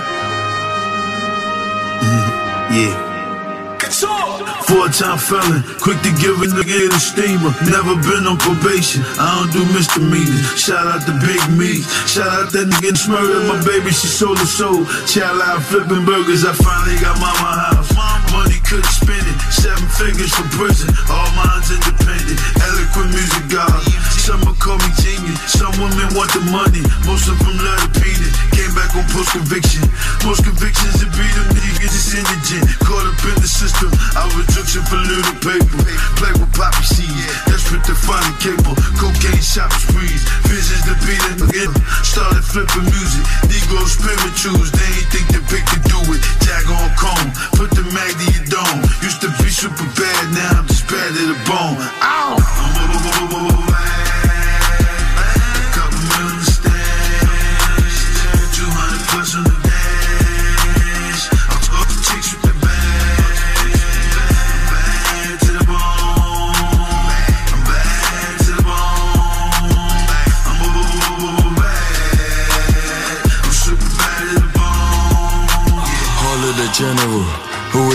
Mm-hmm. 2.01 2.74
yeah. 2.74 3.07
Four-time 4.69 5.16
felon, 5.16 5.65
quick 5.81 5.97
to 6.05 6.12
give 6.20 6.36
a 6.45 6.47
nigga 6.53 6.93
a 6.93 7.01
steamer. 7.01 7.57
Never 7.73 7.97
been 8.05 8.28
on 8.28 8.36
probation, 8.36 9.01
I 9.16 9.40
don't 9.40 9.49
do 9.49 9.65
misdemeanors. 9.73 10.45
Shout 10.61 10.85
out 10.85 11.09
to 11.09 11.16
Big 11.24 11.40
Me, 11.57 11.81
shout 12.05 12.28
out 12.28 12.53
that 12.53 12.69
nigga 12.69 12.93
Smurder. 12.93 13.49
My 13.49 13.57
baby, 13.65 13.97
she 13.97 14.12
sold 14.12 14.36
her 14.36 14.45
soul. 14.45 14.85
Child 15.09 15.40
out 15.40 15.65
flipping 15.65 16.05
burgers, 16.05 16.45
I 16.45 16.53
finally 16.53 17.01
got 17.01 17.16
mama 17.16 17.49
house. 17.73 17.97
Money 18.28 18.61
couldn't 18.69 18.93
spend 18.93 19.24
it, 19.24 19.39
seven 19.49 19.89
figures 19.97 20.36
for 20.36 20.45
prison. 20.53 20.93
All 21.09 21.32
mine's 21.32 21.73
independent, 21.73 22.36
eloquent 22.61 23.16
music 23.16 23.49
god. 23.49 23.73
Some 24.20 24.45
call 24.61 24.77
me 24.85 24.93
genius, 25.01 25.40
some 25.49 25.73
women 25.81 26.12
want 26.12 26.28
the 26.36 26.45
money. 26.53 26.85
Most 27.09 27.24
of 27.32 27.40
them 27.40 27.57
love 27.57 27.81
the 27.89 28.05
peanut. 28.05 28.36
Came 28.53 28.77
back 28.77 28.93
on 28.93 29.09
post 29.16 29.32
conviction. 29.32 29.89
Most 30.28 30.45
convictions 30.45 31.01
to 31.01 31.09
beat 31.16 31.32
them 31.32 31.57
niggas 31.57 31.97
is 31.97 32.12
indigent. 32.12 32.69
Caught 32.85 33.09
up 33.09 33.16
in 33.32 33.40
the 33.40 33.49
system, 33.49 33.89
I 34.12 34.28
was 34.36 34.57
Searching 34.59 34.82
for 34.90 34.98
little 34.98 35.39
paper. 35.39 35.86
Play 36.18 36.35
with 36.35 36.51
poppy 36.51 36.82
seeds. 36.82 37.30
Desperate 37.47 37.85
to 37.86 37.94
find 37.94 38.26
a 38.26 38.35
cable. 38.43 38.74
Cocaine 38.98 39.39
shop 39.39 39.70
sprees. 39.70 40.26
Visions 40.51 40.82
to 40.82 40.98
be 41.06 41.14
the 41.14 41.47
again. 41.47 41.70
Started 42.02 42.43
flipping 42.43 42.90
music. 42.90 43.22
Negro 43.47 43.86
spirituals. 43.86 44.74
They 44.74 44.90
ain't 44.98 45.09
think 45.14 45.30
the 45.30 45.39
pick 45.47 45.62
could 45.62 45.86
do 45.86 46.02
it. 46.10 46.18
Jag 46.43 46.66
on 46.74 46.90
comb. 46.98 47.30
Put 47.55 47.70
the 47.70 47.86
mag 47.94 48.10
to 48.18 48.26
your 48.35 48.51
dome. 48.51 48.82
Used 48.98 49.22
to 49.22 49.30
be 49.39 49.47
super 49.47 49.86
bad. 49.94 50.35
Now 50.35 50.59
I'm 50.59 50.66
just 50.66 50.90
bad 50.90 51.06
to 51.06 51.22
the 51.30 51.39
bone. 51.47 51.78
Ow! 52.02 52.59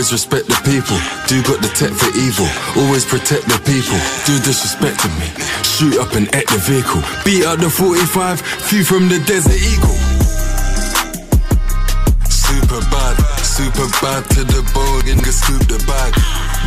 Always 0.04 0.20
respect 0.20 0.48
the 0.52 0.60
people. 0.68 1.00
Do 1.32 1.40
got 1.48 1.64
the 1.64 1.72
tech 1.72 1.96
for 1.96 2.12
evil. 2.20 2.44
Always 2.76 3.06
protect 3.06 3.48
the 3.48 3.56
people. 3.64 3.96
Do 4.28 4.36
disrespecting 4.44 5.16
me. 5.16 5.32
Shoot 5.64 5.96
up 5.96 6.12
and 6.20 6.28
at 6.36 6.44
the 6.52 6.60
vehicle. 6.60 7.00
Beat 7.24 7.48
out 7.48 7.60
the 7.64 7.70
45. 7.70 8.42
Few 8.68 8.84
from 8.84 9.08
the 9.08 9.24
Desert 9.24 9.56
Eagle. 9.56 9.96
Super 12.28 12.84
bad, 12.92 13.16
super 13.48 13.88
bad 14.04 14.28
to 14.36 14.44
the 14.44 14.60
bone 14.76 15.08
and 15.08 15.24
get 15.24 15.32
scoop 15.32 15.64
the 15.72 15.80
bag. 15.88 16.12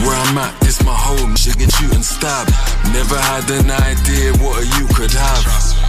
Where 0.01 0.17
I'm 0.17 0.39
at, 0.39 0.57
it's 0.65 0.83
my 0.83 0.97
home, 0.97 1.37
shit 1.37 1.59
get 1.59 1.71
shoot 1.77 1.93
and 1.93 2.03
stab. 2.03 2.49
Never 2.97 3.21
had 3.21 3.45
an 3.53 3.69
idea 3.69 4.33
what 4.41 4.65
you 4.81 4.89
could 4.97 5.13
have. 5.13 5.86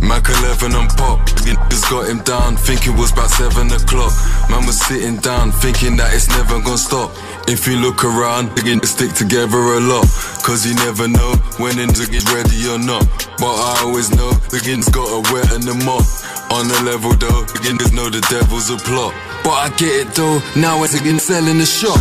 Mac 0.00 0.28
11 0.28 0.74
on 0.74 0.88
pop, 0.96 1.20
niggas 1.44 1.84
got 1.90 2.08
him 2.08 2.20
down, 2.24 2.56
thinking 2.56 2.96
was 2.96 3.12
about 3.12 3.30
7 3.30 3.70
o'clock. 3.70 4.12
Man 4.48 4.64
was 4.66 4.80
sitting 4.80 5.16
down, 5.16 5.52
thinking 5.52 5.96
that 5.96 6.14
it's 6.14 6.28
never 6.28 6.60
gonna 6.60 6.78
stop. 6.78 7.10
If 7.46 7.66
you 7.66 7.76
look 7.76 8.04
around, 8.04 8.54
can 8.56 8.82
stick 8.82 9.12
together 9.12 9.58
a 9.58 9.80
lot. 9.80 10.06
Cause 10.42 10.66
you 10.66 10.74
never 10.86 11.06
know 11.08 11.34
when 11.58 11.78
it's 11.78 12.06
get 12.08 12.24
ready 12.32 12.66
or 12.68 12.78
not. 12.78 13.04
But 13.38 13.54
I 13.54 13.82
always 13.84 14.10
know 14.14 14.32
the 14.48 14.60
gins 14.60 14.88
got 14.88 15.06
a 15.06 15.20
wet 15.32 15.52
the 15.62 15.74
mop. 15.84 16.04
On 16.50 16.66
the 16.66 16.80
level 16.82 17.12
though, 17.14 17.44
the 17.52 17.58
niggas 17.60 17.92
know 17.92 18.08
the 18.08 18.20
devil's 18.30 18.70
a 18.70 18.76
plot. 18.76 19.14
But 19.44 19.52
I 19.52 19.68
get 19.76 20.06
it 20.06 20.14
though, 20.14 20.40
now 20.56 20.82
it's 20.82 20.94
again 20.94 21.18
selling 21.18 21.58
the 21.58 21.66
shop. 21.66 21.98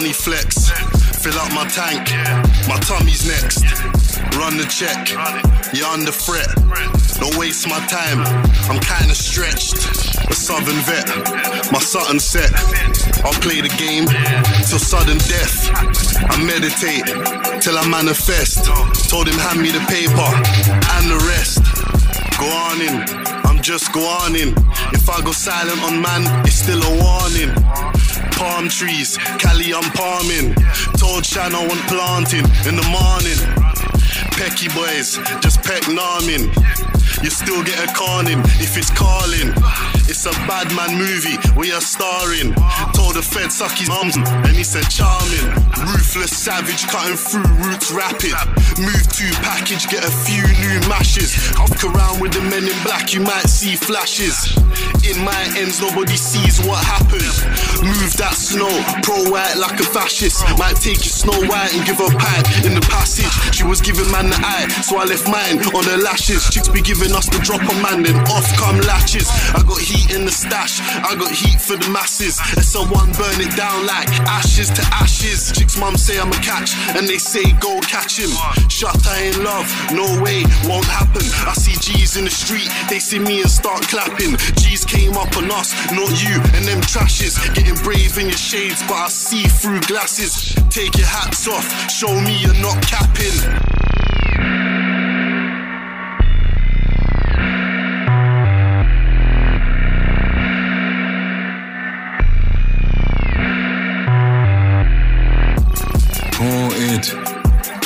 Money 0.00 0.12
flex. 0.12 0.68
Fill 1.24 1.38
up 1.40 1.50
my 1.54 1.64
tank, 1.68 2.04
my 2.68 2.76
tummy's 2.84 3.24
next. 3.24 3.64
Run 4.36 4.58
the 4.60 4.68
check, 4.68 5.08
you're 5.72 5.88
under 5.88 6.12
threat. 6.12 6.52
Don't 7.16 7.34
waste 7.38 7.66
my 7.66 7.80
time, 7.88 8.20
I'm 8.68 8.80
kinda 8.92 9.14
stretched. 9.14 9.76
A 10.28 10.34
southern 10.34 10.80
vet, 10.84 11.08
my 11.72 11.78
Sutton 11.78 12.20
set. 12.20 12.52
I'll 13.24 13.40
play 13.40 13.62
the 13.62 13.72
game 13.84 14.04
till 14.68 14.82
sudden 14.92 15.16
death. 15.34 15.56
I 16.32 16.36
meditate 16.44 17.06
till 17.62 17.78
I 17.78 17.88
manifest. 17.88 18.66
Told 19.08 19.28
him 19.28 19.38
hand 19.46 19.62
me 19.62 19.70
the 19.70 19.84
paper 19.96 20.30
and 20.96 21.04
the 21.12 21.20
rest. 21.32 21.62
Go 22.36 22.48
on 22.68 22.76
in, 22.88 22.96
I'm 23.48 23.62
just 23.62 23.94
go 23.94 24.02
on 24.20 24.36
in. 24.36 24.50
If 24.92 25.08
I 25.08 25.22
go 25.22 25.32
silent 25.32 25.80
on 25.88 26.02
man, 26.02 26.22
it's 26.44 26.60
still 26.64 26.82
a 26.84 26.92
warning. 27.02 27.95
Palm 28.36 28.68
trees, 28.68 29.16
Cali, 29.38 29.72
I'm 29.72 29.90
palming. 29.92 30.54
Told 30.98 31.24
Shan 31.24 31.54
I 31.54 31.66
want 31.66 31.80
planting 31.88 32.44
in 32.68 32.76
the 32.76 32.86
morning. 32.92 33.40
Pecky 34.36 34.68
boys, 34.76 35.16
just 35.40 35.62
peck 35.62 35.82
narming. 35.84 36.52
You 37.22 37.30
still 37.30 37.64
get 37.64 37.78
a 37.82 37.92
corning 37.94 38.38
if 38.60 38.76
it's 38.76 38.90
calling. 38.90 39.95
A 40.26 40.34
bad 40.48 40.74
man 40.74 40.98
movie 40.98 41.38
we 41.54 41.70
are 41.70 41.80
starring. 41.80 42.50
Told 42.98 43.14
the 43.14 43.22
Fed 43.22 43.52
suck 43.52 43.70
his 43.78 43.88
mums 43.88 44.16
and 44.16 44.56
he 44.56 44.64
said 44.64 44.90
charming. 44.90 45.54
Ruthless 45.86 46.34
savage 46.34 46.82
cutting 46.90 47.14
through 47.14 47.46
roots 47.62 47.94
rapid. 47.94 48.34
Move 48.74 49.06
to 49.06 49.26
package, 49.46 49.86
get 49.86 50.02
a 50.02 50.10
few 50.10 50.42
new 50.42 50.82
mashes. 50.90 51.30
Hook 51.54 51.94
around 51.94 52.18
with 52.18 52.34
the 52.34 52.42
men 52.42 52.66
in 52.66 52.74
black, 52.82 53.14
you 53.14 53.20
might 53.20 53.46
see 53.46 53.76
flashes. 53.76 54.34
In 55.06 55.22
my 55.22 55.46
ends, 55.54 55.78
nobody 55.78 56.18
sees 56.18 56.58
what 56.66 56.82
happens. 56.82 57.46
Move 57.78 58.10
that 58.18 58.34
snow, 58.34 58.72
pro 59.06 59.30
white 59.30 59.54
like 59.54 59.78
a 59.78 59.86
fascist. 59.86 60.42
Might 60.58 60.74
take 60.82 61.06
your 61.06 61.14
snow 61.14 61.38
white 61.46 61.70
and 61.70 61.86
give 61.86 62.02
her 62.02 62.10
pipe 62.10 62.50
in 62.66 62.74
the 62.74 62.82
passage. 62.90 63.30
She 63.54 63.62
was 63.62 63.78
giving 63.80 64.10
man 64.10 64.26
the 64.26 64.38
eye, 64.42 64.66
so 64.82 64.98
I 64.98 65.06
left 65.06 65.30
mine 65.30 65.62
on 65.70 65.86
her 65.86 66.02
lashes. 66.02 66.50
Chicks 66.50 66.66
be 66.66 66.82
giving 66.82 67.14
us 67.14 67.30
the 67.30 67.38
drop 67.38 67.62
on 67.62 67.78
man, 67.78 68.02
then 68.02 68.18
off 68.34 68.50
come 68.58 68.82
latches. 68.82 69.30
I 69.54 69.62
got 69.62 69.78
heat 69.78 70.15
in 70.16 70.24
the 70.24 70.32
stash, 70.32 70.80
I 71.04 71.14
got 71.14 71.30
heat 71.30 71.60
for 71.60 71.76
the 71.76 71.88
masses. 71.90 72.40
SO1 72.56 73.12
burn 73.20 73.38
it 73.38 73.54
down 73.54 73.86
like 73.86 74.08
ashes 74.24 74.70
to 74.70 74.82
ashes. 74.88 75.52
Chicks 75.52 75.76
mum 75.78 75.96
say 75.96 76.18
I'm 76.18 76.32
a 76.32 76.40
catch, 76.40 76.72
and 76.96 77.06
they 77.06 77.18
say 77.18 77.52
go 77.60 77.78
catch 77.84 78.18
him. 78.18 78.32
Shut 78.68 78.96
I 79.06 79.28
in 79.28 79.44
love, 79.44 79.68
no 79.92 80.06
way, 80.24 80.42
won't 80.64 80.88
happen. 80.88 81.22
I 81.44 81.52
see 81.52 81.76
G's 81.76 82.16
in 82.16 82.24
the 82.24 82.30
street, 82.30 82.68
they 82.88 82.98
see 82.98 83.18
me 83.18 83.42
and 83.42 83.50
start 83.50 83.82
clapping. 83.92 84.36
G's 84.56 84.84
came 84.84 85.14
up 85.14 85.36
on 85.36 85.50
us, 85.52 85.76
not 85.92 86.10
you 86.24 86.40
and 86.56 86.64
them 86.64 86.80
trashes. 86.80 87.36
Getting 87.54 87.76
brave 87.84 88.16
in 88.18 88.26
your 88.26 88.40
shades, 88.40 88.82
but 88.88 88.96
I 88.96 89.08
see 89.08 89.44
through 89.44 89.80
glasses. 89.82 90.56
Take 90.70 90.96
your 90.96 91.06
hats 91.06 91.46
off, 91.46 91.66
show 91.90 92.12
me 92.20 92.40
you're 92.40 92.60
not 92.64 92.80
capping. 92.88 94.15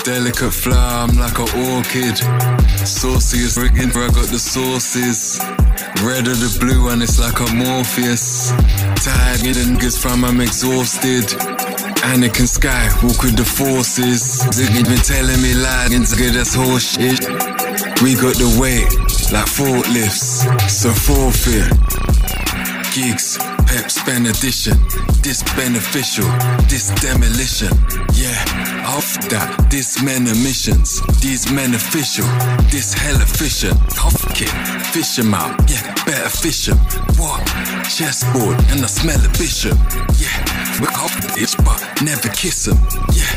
Delicate 0.04 0.52
flower, 0.52 1.08
I'm 1.08 1.16
like 1.18 1.38
an 1.38 1.50
orchid. 1.72 2.16
Saucy 2.86 3.44
as 3.44 3.56
rigging, 3.56 3.90
I 3.90 4.08
got 4.08 4.28
the 4.28 4.38
sauces. 4.38 5.38
Red 6.02 6.28
or 6.28 6.36
the 6.36 6.56
blue, 6.60 6.88
and 6.88 7.02
it's 7.02 7.18
like 7.18 7.38
a 7.40 7.54
Morpheus. 7.54 8.50
Tired, 9.04 9.40
get 9.42 9.56
niggas 9.56 10.00
from 10.00 10.24
I'm 10.24 10.40
exhausted. 10.40 11.24
Anakin 12.10 12.48
Sky, 12.48 12.88
walk 13.02 13.22
with 13.22 13.36
the 13.36 13.44
forces. 13.44 14.42
Ziggy 14.50 14.84
been 14.84 15.04
telling 15.04 15.40
me 15.42 15.52
lies, 15.54 15.90
nigga, 15.90 16.32
that's 16.32 16.54
horse 16.54 16.96
shit. 16.96 17.20
We 18.02 18.14
got 18.16 18.36
the 18.40 18.48
weight, 18.56 18.88
like 19.32 19.46
forklifts, 19.46 20.48
so 20.68 20.90
forfeit. 20.90 21.68
Gigs, 22.94 23.38
pep 23.68 23.90
spend 23.90 24.26
addition. 24.26 24.74
This 25.22 25.42
beneficial, 25.54 26.26
this 26.66 26.90
demolition. 27.00 27.70
Yeah, 28.16 28.34
off 28.96 29.28
that. 29.28 29.70
This 29.70 30.02
men 30.02 30.26
emissions, 30.26 31.00
these 31.20 31.50
men 31.50 31.74
official. 31.74 32.26
This 32.70 32.92
hell 32.92 33.16
efficient. 33.20 33.78
Off 34.04 34.18
kick, 34.34 34.50
fish 34.92 35.18
'em 35.18 35.34
out. 35.34 35.54
Yeah, 35.70 35.82
better 36.04 36.28
fish 36.28 36.68
'em. 36.68 36.78
What? 37.16 37.40
Chessboard, 37.88 38.56
and 38.70 38.82
I 38.82 38.88
smell 38.88 39.20
a 39.24 39.28
bishop. 39.38 39.78
Yeah, 40.18 40.36
we're 40.80 40.94
off 41.02 41.14
bitch, 41.34 41.54
but 41.64 41.78
never 42.02 42.28
kiss 42.28 42.66
him, 42.66 42.78
Yeah, 43.14 43.32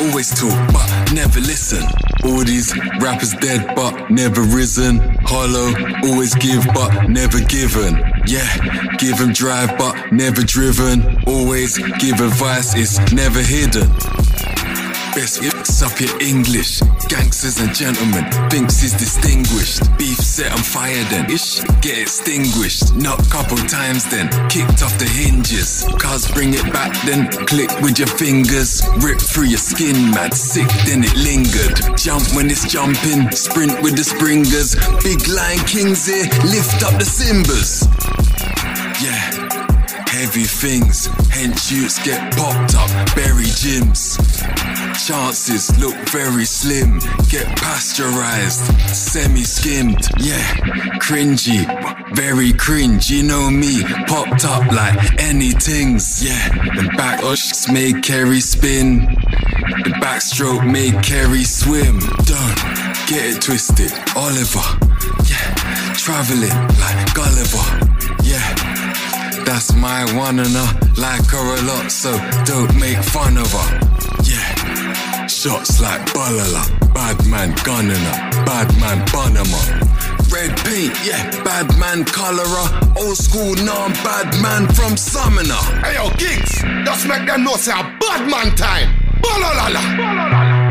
always 0.00 0.30
talk, 0.30 0.58
but 0.72 1.12
never 1.12 1.40
listen. 1.40 1.84
All 2.24 2.44
these 2.44 2.74
rappers 3.00 3.32
dead, 3.40 3.74
but 3.74 4.10
never 4.10 4.42
risen. 4.42 4.98
Hollow, 5.24 5.68
always 6.04 6.34
give, 6.34 6.66
but 6.74 7.08
never 7.08 7.40
given. 7.40 7.92
Yeah, 8.26 8.50
give 8.98 9.20
'em 9.20 9.32
drive, 9.32 9.70
but 9.78 9.94
never 10.12 10.42
driven. 10.42 10.96
Always 11.26 11.78
give 11.98 12.20
advice, 12.20 12.74
it's 12.74 12.98
never 13.12 13.40
hidden. 13.40 13.88
Best 15.14 15.42
suck 15.66 16.00
your 16.00 16.20
English. 16.20 16.80
Gangsters 17.08 17.58
and 17.60 17.74
gentlemen, 17.74 18.24
thinks 18.48 18.80
he's 18.80 18.92
distinguished. 18.92 19.82
Beef 19.98 20.16
set 20.16 20.52
on 20.52 20.58
fire 20.58 21.02
then, 21.10 21.28
ish, 21.30 21.60
get 21.80 21.98
extinguished. 21.98 22.94
Knock 22.94 23.18
couple 23.28 23.56
times 23.56 24.08
then, 24.08 24.28
kicked 24.48 24.82
off 24.82 24.96
the 24.98 25.10
hinges. 25.10 25.84
Cars 25.98 26.30
bring 26.30 26.54
it 26.54 26.72
back 26.72 26.94
then, 27.04 27.28
click 27.46 27.70
with 27.80 27.98
your 27.98 28.08
fingers. 28.08 28.82
Rip 28.98 29.20
through 29.20 29.46
your 29.46 29.58
skin, 29.58 30.10
mad 30.12 30.32
sick, 30.32 30.68
then 30.86 31.02
it 31.02 31.16
lingered. 31.16 31.98
Jump 31.98 32.22
when 32.34 32.46
it's 32.46 32.70
jumping, 32.70 33.30
sprint 33.32 33.82
with 33.82 33.96
the 33.96 34.04
springers. 34.04 34.76
Big 35.02 35.26
Lion 35.28 35.58
Kings 35.66 36.06
here, 36.06 36.24
lift 36.46 36.82
up 36.84 36.94
the 36.98 37.06
Simbas. 37.06 37.86
Yeah. 39.02 39.69
Heavy 40.10 40.42
things, 40.42 41.06
hence 41.30 41.70
youths 41.70 42.04
get 42.04 42.34
popped 42.34 42.74
up, 42.74 42.90
bury 43.14 43.44
gyms. 43.44 44.18
Chances 45.06 45.70
look 45.78 45.94
very 46.08 46.44
slim, 46.44 46.98
get 47.28 47.46
pasteurized, 47.56 48.60
semi 48.92 49.44
skimmed, 49.44 50.08
yeah. 50.18 50.42
Cringy, 50.98 51.64
very 52.16 52.52
cringe, 52.52 53.08
you 53.08 53.22
know 53.22 53.48
me, 53.50 53.84
popped 54.08 54.44
up 54.44 54.66
like 54.72 54.98
anythings, 55.20 56.20
yeah. 56.24 56.48
The 56.74 56.92
back 56.96 57.22
ushs 57.22 57.70
made 57.70 58.02
Kerry 58.02 58.40
spin, 58.40 59.06
the 59.84 59.94
backstroke 60.02 60.70
made 60.70 61.00
Kerry 61.04 61.44
swim. 61.44 62.00
Don't 62.26 62.58
get 63.06 63.36
it 63.36 63.40
twisted, 63.40 63.92
Oliver, 64.16 64.66
yeah. 65.30 65.94
Traveling 65.94 66.50
like 66.80 67.14
Gulliver. 67.14 67.89
That's 69.44 69.74
my 69.74 70.04
one 70.16 70.38
and 70.38 70.56
I 70.56 70.68
like 70.96 71.26
her 71.30 71.56
a 71.58 71.62
lot, 71.62 71.90
so 71.90 72.10
don't 72.44 72.74
make 72.78 72.98
fun 72.98 73.36
of 73.36 73.50
her. 73.52 73.70
Yeah. 74.24 75.26
Shots 75.26 75.80
like 75.80 76.02
Balala, 76.12 76.92
bad 76.92 77.26
man 77.26 77.54
gunning 77.64 77.96
her, 77.96 78.44
bad 78.44 78.68
man 78.80 79.04
bunning 79.12 79.46
her. 79.46 79.90
Red 80.30 80.56
paint, 80.58 80.94
yeah, 81.04 81.30
bad 81.42 81.66
man 81.78 82.04
colorer. 82.04 82.68
Old 82.98 83.16
school 83.16 83.54
non 83.56 83.92
bad 84.04 84.30
man 84.42 84.66
from 84.74 84.96
Summoner. 84.96 85.62
Hey 85.84 85.94
yo, 85.94 86.10
gigs, 86.16 86.62
just 86.84 87.08
make 87.08 87.26
them 87.26 87.44
know 87.44 87.56
say 87.56 87.72
a 87.72 87.82
bad 87.98 88.28
man 88.30 88.54
time. 88.56 88.88
Balalala. 89.22 90.60
Keys 90.60 90.69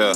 Yeah, 0.00 0.14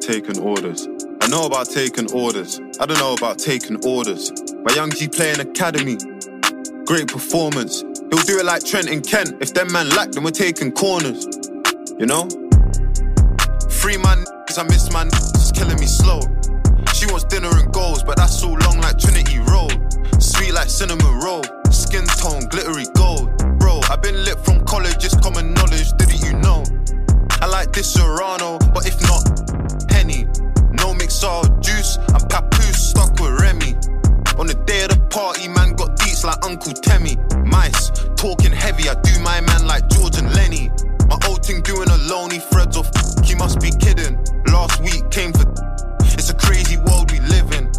taking 0.00 0.40
orders. 0.40 0.88
I 1.20 1.28
know 1.28 1.44
about 1.44 1.68
taking 1.68 2.10
orders. 2.12 2.58
I 2.80 2.86
don't 2.86 2.98
know 2.98 3.12
about 3.12 3.38
taking 3.38 3.76
orders. 3.84 4.32
My 4.64 4.72
young 4.72 4.90
G 4.90 5.06
playing 5.06 5.38
academy. 5.38 5.98
Great 6.86 7.08
performance. 7.08 7.82
He'll 7.82 8.24
do 8.24 8.38
it 8.38 8.46
like 8.46 8.64
Trent 8.64 8.88
and 8.88 9.06
Kent. 9.06 9.34
If 9.42 9.52
them 9.52 9.70
man 9.70 9.90
lack, 9.90 10.12
then 10.12 10.24
we're 10.24 10.30
taking 10.30 10.72
corners. 10.72 11.26
You 11.98 12.06
know? 12.06 12.24
Free 13.68 13.98
my 13.98 14.16
niggas, 14.16 14.58
I 14.58 14.62
miss 14.62 14.90
my 14.90 15.04
it's 15.04 15.52
killing 15.52 15.78
me 15.78 15.84
slow. 15.84 16.20
She 16.94 17.04
wants 17.04 17.24
dinner 17.24 17.50
and 17.52 17.70
goals, 17.70 18.02
but 18.02 18.16
that's 18.16 18.40
so 18.40 18.48
long 18.48 18.80
like 18.80 18.96
Trinity 18.96 19.40
Road. 19.40 19.76
Sweet 20.22 20.52
like 20.52 20.70
cinnamon 20.70 21.20
roll. 21.20 21.44
Skin 21.70 22.06
tone, 22.16 22.48
glittery 22.48 22.86
gold. 22.96 23.28
Bro, 23.58 23.80
I've 23.90 24.00
been 24.00 24.24
lit 24.24 24.38
from 24.38 24.64
college, 24.64 25.04
it's 25.04 25.14
common 25.20 25.52
knowledge, 25.52 25.92
didn't 25.98 26.24
you 26.24 26.32
know? 26.38 26.64
Like 27.62 27.70
this 27.70 27.94
Serrano, 27.94 28.58
but 28.74 28.88
if 28.88 29.00
not, 29.06 29.22
Henny. 29.88 30.26
No 30.72 30.92
mixer 30.94 31.46
juice, 31.60 31.96
I'm 32.10 32.26
papoose, 32.26 32.90
stuck 32.90 33.14
with 33.20 33.38
Remy. 33.38 33.78
On 34.34 34.50
the 34.50 34.58
day 34.66 34.82
of 34.82 34.90
the 34.90 34.98
party, 35.10 35.46
man 35.46 35.74
got 35.78 35.94
deets 35.94 36.24
like 36.24 36.42
Uncle 36.44 36.72
Temmie. 36.72 37.14
Mice, 37.46 37.92
talking 38.16 38.50
heavy, 38.50 38.88
I 38.88 38.98
do 39.02 39.14
my 39.22 39.40
man 39.42 39.64
like 39.68 39.86
George 39.90 40.18
and 40.18 40.34
Lenny. 40.34 40.72
My 41.06 41.16
old 41.28 41.46
thing 41.46 41.62
doing 41.62 41.86
a 41.88 41.98
lonely 42.10 42.40
threads 42.50 42.76
of 42.76 42.90
he 43.22 43.36
must 43.36 43.60
be 43.60 43.70
kidding. 43.70 44.18
Last 44.50 44.82
week 44.82 45.08
came 45.14 45.32
for 45.32 45.46
it's 46.18 46.30
a 46.30 46.34
crazy 46.34 46.78
world 46.82 47.12
we 47.12 47.20
live 47.30 47.46
in. 47.54 47.70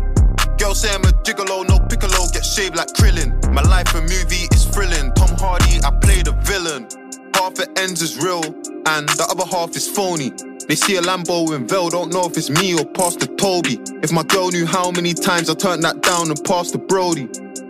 Girl 0.56 0.74
say 0.74 0.96
I'm 0.96 1.04
a 1.04 1.12
gigolo, 1.28 1.68
no 1.68 1.84
piccolo, 1.92 2.24
get 2.32 2.46
shaved 2.46 2.78
like 2.78 2.96
Krillin. 2.96 3.36
My 3.52 3.64
life 3.68 3.94
a 3.96 4.00
movie 4.00 4.48
is 4.48 4.64
thrilling. 4.64 5.12
Tom 5.12 5.36
Hardy, 5.36 5.84
I 5.84 5.92
play 6.00 6.24
the 6.24 6.32
villain. 6.48 6.88
Half 7.36 7.60
it 7.60 7.68
ends 7.76 8.02
is 8.02 8.16
real, 8.24 8.48
and 8.86 9.08
the 9.10 9.28
other 9.30 9.46
half 9.46 9.76
is 9.76 9.88
phony. 9.88 10.32
They 10.68 10.76
see 10.76 10.96
a 10.96 11.02
Lambo 11.02 11.56
in 11.56 11.68
Vel, 11.68 11.90
don't 11.90 12.14
know 12.14 12.26
if 12.26 12.38
it's 12.38 12.50
me 12.50 12.74
or 12.78 12.86
Pastor 12.86 13.28
Toby. 13.28 13.80
If 14.02 14.12
my 14.12 14.24
girl 14.24 14.50
knew 14.50 14.66
how 14.66 14.92
many 14.92 15.14
times 15.14 15.50
I 15.50 15.54
turned 15.56 15.84
that 15.84 16.02
down 16.02 16.30
and 16.30 16.38
passed 16.44 16.74
Pastor 16.74 16.78
Brody. 16.78 17.28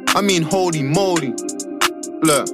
I 0.09 0.21
mean, 0.21 0.43
holy 0.43 0.83
moly. 0.83 1.33
Look, 2.21 2.47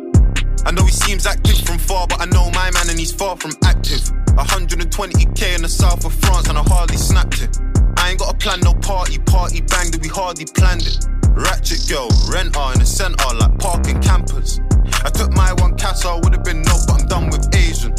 I 0.66 0.72
know 0.72 0.84
he 0.84 0.92
seems 0.92 1.26
active 1.26 1.58
from 1.60 1.78
far, 1.78 2.08
but 2.08 2.22
I 2.22 2.26
know 2.26 2.50
my 2.52 2.72
man 2.72 2.90
and 2.90 2.98
he's 2.98 3.12
far 3.12 3.36
from 3.36 3.52
active. 3.64 4.02
120k 4.40 5.56
in 5.56 5.62
the 5.62 5.70
south 5.70 6.06
of 6.06 6.14
France, 6.14 6.48
and 6.48 6.58
I 6.58 6.64
hardly 6.64 6.98
snapped 6.98 7.42
it. 7.42 7.60
I 7.98 8.12
ain't 8.12 8.20
got 8.20 8.34
a 8.34 8.38
plan, 8.38 8.62
no 8.62 8.74
party, 8.74 9.20
party 9.20 9.62
bang 9.62 9.92
that 9.92 10.00
we 10.02 10.08
hardly 10.08 10.46
planned 10.46 10.88
it. 10.88 11.06
Ratchet 11.36 11.88
girl, 11.90 12.08
renter 12.32 12.74
in 12.74 12.80
the 12.80 12.86
center, 12.86 13.28
like 13.36 13.58
parking 13.60 14.02
campers. 14.02 14.62
I 15.04 15.10
took 15.10 15.34
my 15.34 15.54
one 15.54 15.78
casa, 15.78 16.20
would've 16.24 16.44
been 16.44 16.62
no, 16.62 16.76
but 16.88 17.02
I'm 17.02 17.08
done 17.08 17.30
with 17.30 17.54
Asian. 17.54 17.94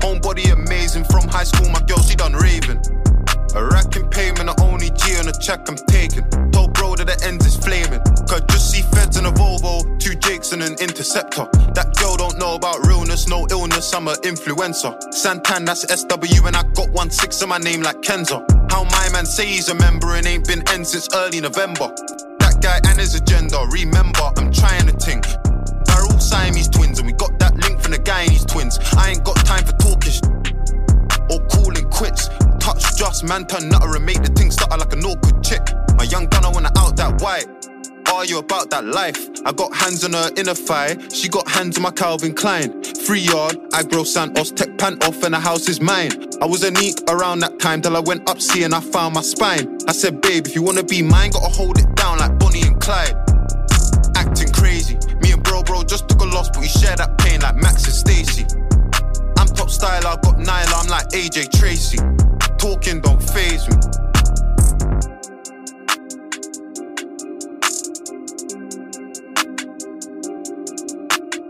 Homebody 0.00 0.52
amazing 0.52 1.04
from 1.04 1.28
high 1.28 1.44
school, 1.44 1.68
my 1.70 1.80
girl, 1.86 2.00
she 2.00 2.14
done 2.14 2.32
raving. 2.32 2.80
A 3.54 3.64
racking 3.64 4.08
payment, 4.10 4.44
the 4.44 4.54
only 4.62 4.90
G 4.90 5.16
on 5.16 5.26
a 5.26 5.32
check 5.32 5.68
I'm 5.68 5.76
taking. 5.88 6.28
Told 6.52 6.74
bro 6.74 6.94
that 6.96 7.06
the 7.06 7.16
ends 7.24 7.46
is 7.46 7.56
flaming. 7.56 8.00
Could 8.28 8.46
just 8.48 8.70
see 8.70 8.82
feds 8.92 9.16
in 9.16 9.24
a 9.24 9.32
Volvo, 9.32 9.82
two 9.98 10.14
Jakes 10.14 10.52
and 10.52 10.62
an 10.62 10.76
Interceptor. 10.78 11.48
That 11.72 11.96
girl 11.96 12.16
don't 12.16 12.38
know 12.38 12.54
about 12.54 12.86
realness, 12.86 13.26
no 13.26 13.46
illness, 13.50 13.92
I'm 13.94 14.06
a 14.06 14.14
influencer. 14.20 14.92
Santan, 15.10 15.64
that's 15.64 15.82
SW, 15.88 16.46
and 16.46 16.56
I 16.56 16.62
got 16.74 16.90
one 16.90 17.10
six 17.10 17.40
in 17.40 17.48
my 17.48 17.58
name 17.58 17.80
like 17.80 18.02
Kenza. 18.02 18.44
How 18.70 18.84
my 18.84 19.08
man 19.12 19.24
say 19.24 19.46
he's 19.46 19.70
a 19.70 19.74
member 19.74 20.14
and 20.14 20.26
ain't 20.26 20.46
been 20.46 20.62
end 20.68 20.86
since 20.86 21.08
early 21.14 21.40
November. 21.40 21.88
That 22.38 22.60
guy 22.60 22.80
and 22.84 22.98
his 23.00 23.14
agenda, 23.14 23.64
remember, 23.70 24.28
I'm 24.36 24.52
trying 24.52 24.86
to 24.86 24.92
think. 24.92 25.24
They're 25.88 26.04
all 26.04 26.20
Siamese 26.20 26.68
twins, 26.68 26.98
and 26.98 27.06
we 27.06 27.14
got 27.14 27.38
that 27.38 27.56
link 27.56 27.80
from 27.80 27.92
the 27.92 27.98
guy 27.98 28.22
and 28.22 28.32
his 28.32 28.44
twins. 28.44 28.78
I 28.92 29.10
ain't 29.10 29.24
got 29.24 29.36
time 29.46 29.64
for 29.64 29.72
Just 32.98 33.22
man 33.22 33.46
turn 33.46 33.68
nutter 33.68 33.94
and 33.94 34.04
make 34.04 34.20
the 34.24 34.32
thing 34.34 34.50
stutter 34.50 34.76
like 34.76 34.92
an 34.92 35.04
awkward 35.04 35.40
chick. 35.44 35.62
My 35.96 36.02
young 36.02 36.26
gunner 36.26 36.50
wanna 36.50 36.72
out 36.76 36.96
that 36.96 37.22
white. 37.22 37.46
Are 38.12 38.24
you 38.24 38.38
about 38.38 38.70
that 38.70 38.86
life? 38.86 39.20
I 39.46 39.52
got 39.52 39.72
hands 39.72 40.02
on 40.02 40.14
her 40.14 40.32
inner 40.36 40.52
thigh. 40.52 40.96
She 41.14 41.28
got 41.28 41.48
hands 41.48 41.76
on 41.76 41.84
my 41.84 41.92
Calvin 41.92 42.34
Klein. 42.34 42.82
Free 43.06 43.20
yard, 43.20 43.56
Agro 43.72 44.02
Santos, 44.02 44.50
tech 44.50 44.76
pant 44.78 45.06
off, 45.06 45.22
and 45.22 45.32
the 45.32 45.38
house 45.38 45.68
is 45.68 45.80
mine. 45.80 46.10
I 46.42 46.46
was 46.46 46.64
a 46.64 46.72
neat 46.72 47.00
around 47.08 47.38
that 47.38 47.60
time 47.60 47.82
till 47.82 47.96
I 47.96 48.00
went 48.00 48.28
up 48.28 48.40
sea 48.40 48.64
and 48.64 48.74
I 48.74 48.80
found 48.80 49.14
my 49.14 49.22
spine. 49.22 49.78
I 49.86 49.92
said, 49.92 50.20
babe, 50.20 50.48
if 50.48 50.56
you 50.56 50.64
wanna 50.64 50.82
be 50.82 51.00
mine, 51.00 51.30
gotta 51.30 51.54
hold 51.54 51.78
it 51.78 51.94
down 51.94 52.18
like 52.18 52.36
Bonnie 52.40 52.62
and 52.62 52.80
Clyde. 52.80 53.14
Acting 54.16 54.50
crazy. 54.50 54.98
Me 55.22 55.30
and 55.30 55.42
bro, 55.44 55.62
bro 55.62 55.84
just 55.84 56.08
took 56.08 56.20
a 56.20 56.24
loss, 56.24 56.50
but 56.50 56.62
we 56.62 56.66
share 56.66 56.96
that 56.96 57.16
pain 57.18 57.42
like 57.42 57.54
Max 57.54 57.84
and 57.84 57.94
Stacy. 57.94 58.44
Top 59.58 59.70
style, 59.70 60.06
I 60.06 60.14
got 60.22 60.36
Nyla, 60.36 60.82
I'm 60.82 60.86
like 60.86 61.08
AJ 61.08 61.50
Tracey. 61.58 61.98
Talking 62.58 63.00
don't 63.00 63.20
phase 63.20 63.66
me. 63.68 63.76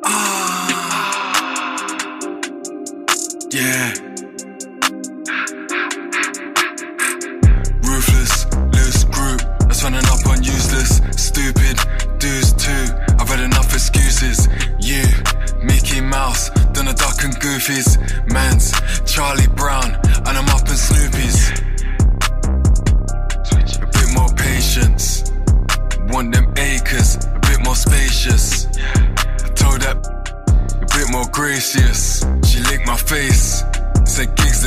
Ah. 0.02 1.18
Yeah. 3.50 4.07
And 17.68 18.32
Mans, 18.32 18.72
Charlie 19.04 19.46
Brown, 19.48 19.92
and 20.24 20.38
I'm 20.38 20.48
up 20.48 20.66
in 20.70 20.74
Snoopy's. 20.74 21.50
A 23.82 23.86
bit 23.92 24.08
more 24.14 24.32
patience. 24.34 25.30
Want 26.08 26.32
them 26.32 26.50
acres, 26.56 27.16
a 27.26 27.38
bit 27.40 27.62
more 27.62 27.76
spacious. 27.76 28.68
I 28.68 29.50
told 29.54 29.82
that 29.82 29.98
a 30.80 30.86
bit 30.96 31.12
more 31.12 31.26
gracious. 31.30 32.24
She 32.48 32.60
licked 32.60 32.86
my 32.86 32.96
face, 32.96 33.62
said 34.06 34.34
gigs 34.36 34.57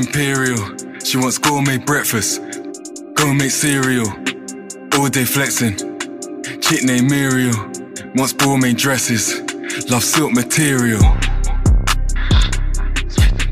Imperial, 0.00 0.56
she 1.04 1.18
wants 1.18 1.36
gourmet 1.36 1.76
breakfast, 1.76 2.40
gourmet 3.14 3.50
cereal, 3.50 4.08
all 4.94 5.08
day 5.10 5.26
flexing. 5.26 5.76
Chick 6.62 6.84
named 6.84 7.10
Muriel, 7.10 7.54
wants 8.14 8.32
gourmet 8.32 8.72
dresses, 8.72 9.42
love 9.90 10.02
silk 10.02 10.32
material. 10.32 11.02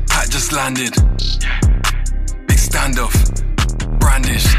Pat 0.09 0.27
just 0.31 0.51
landed, 0.51 0.91
big 2.47 2.57
standoff, 2.57 3.13
brandished. 3.99 4.57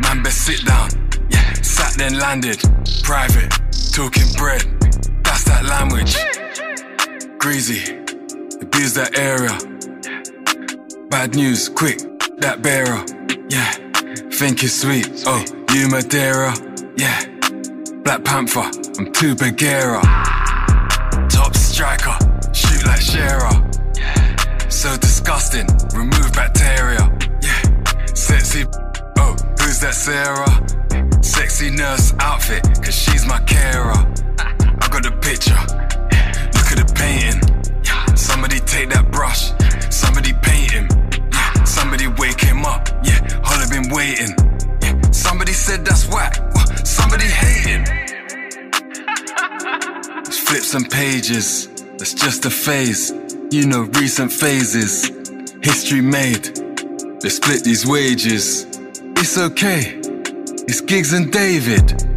Man, 0.00 0.22
best 0.22 0.46
sit 0.46 0.64
down, 0.64 0.88
yeah. 1.28 1.52
Sat 1.60 1.98
then 1.98 2.18
landed, 2.18 2.58
private, 3.02 3.50
talking 3.92 4.32
bread. 4.38 4.62
That's 5.22 5.44
that 5.44 5.66
language. 5.66 6.16
Greasy, 7.38 7.98
abuse 8.62 8.94
that 8.94 9.18
area. 9.18 9.69
Bad 11.10 11.34
news, 11.34 11.68
quick, 11.68 11.98
that 12.38 12.62
bearer, 12.62 13.04
yeah. 13.50 13.72
Think 14.30 14.62
it's 14.62 14.80
sweet, 14.80 15.24
oh, 15.26 15.44
you 15.74 15.88
Madeira, 15.88 16.54
yeah. 16.96 17.26
Black 18.04 18.22
Panther, 18.22 18.70
I'm 18.96 19.12
too 19.12 19.34
Bagheera. 19.34 20.00
Top 21.28 21.56
striker, 21.56 22.16
shoot 22.54 22.86
like 22.86 23.00
Shearer. 23.00 23.50
So 24.70 24.96
disgusting, 24.98 25.66
remove 25.98 26.32
bacteria. 26.32 27.02
Yeah, 27.42 28.14
sexy. 28.14 28.64
Oh, 29.18 29.34
who's 29.58 29.80
that 29.80 29.94
Sarah? 29.94 31.22
Sexy 31.24 31.70
nurse 31.70 32.14
outfit, 32.20 32.62
cause 32.84 32.94
she's 32.94 33.26
my 33.26 33.40
carer. 33.40 33.98
I 34.38 34.88
got 34.88 35.02
the 35.02 35.10
picture, 35.20 35.58
look 36.54 36.70
at 36.70 36.78
the 36.78 36.92
painting. 36.94 37.42
Somebody 38.16 38.60
take 38.60 38.90
that 38.90 39.10
brush, 39.10 39.50
somebody 39.90 40.32
paint 40.34 40.69
him 42.60 42.66
up. 42.66 42.88
Yeah, 43.02 43.20
Holla 43.42 43.66
been 43.68 43.88
waiting. 43.90 44.34
Yeah, 44.82 45.00
somebody 45.10 45.52
said 45.52 45.84
that's 45.84 46.06
whack. 46.08 46.38
Well, 46.54 46.66
somebody 46.84 47.24
hating. 47.24 47.84
Flip 50.24 50.62
some 50.62 50.84
pages. 50.84 51.68
That's 51.98 52.14
just 52.14 52.44
a 52.44 52.50
phase. 52.50 53.12
You 53.50 53.66
know, 53.66 53.82
recent 54.00 54.32
phases. 54.32 55.08
History 55.62 56.00
made. 56.00 56.58
Let's 57.22 57.36
split 57.36 57.64
these 57.64 57.86
wages. 57.86 58.66
It's 59.16 59.38
okay. 59.38 60.00
It's 60.68 60.80
Gigs 60.80 61.12
and 61.12 61.32
David. 61.32 62.09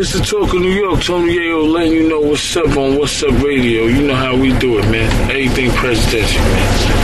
It's 0.00 0.12
the 0.12 0.20
talk 0.20 0.54
of 0.54 0.60
New 0.60 0.70
York. 0.70 1.02
Tony 1.02 1.36
Yayo 1.36 1.72
letting 1.72 1.92
you 1.92 2.08
know 2.08 2.20
what's 2.20 2.56
up 2.56 2.68
on 2.68 2.92
Wazzup 2.98 3.42
Radio. 3.42 3.86
You 3.86 4.06
know 4.06 4.14
how 4.14 4.36
we 4.36 4.56
do 4.60 4.78
it, 4.78 4.88
man. 4.92 5.28
Anything 5.28 5.72
presidential, 5.72 6.40
man. 6.40 6.98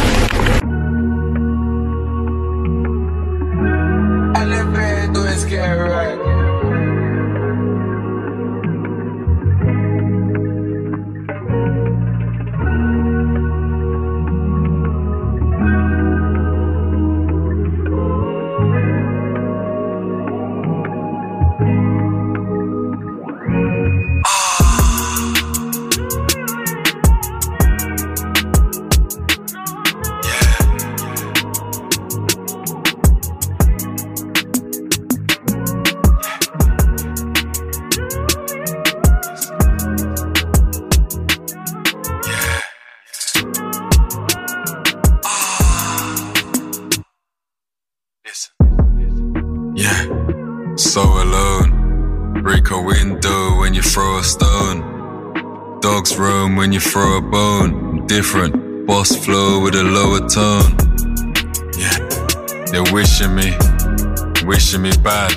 Wishing 64.74 64.82
me 64.82 65.02
bad, 65.02 65.30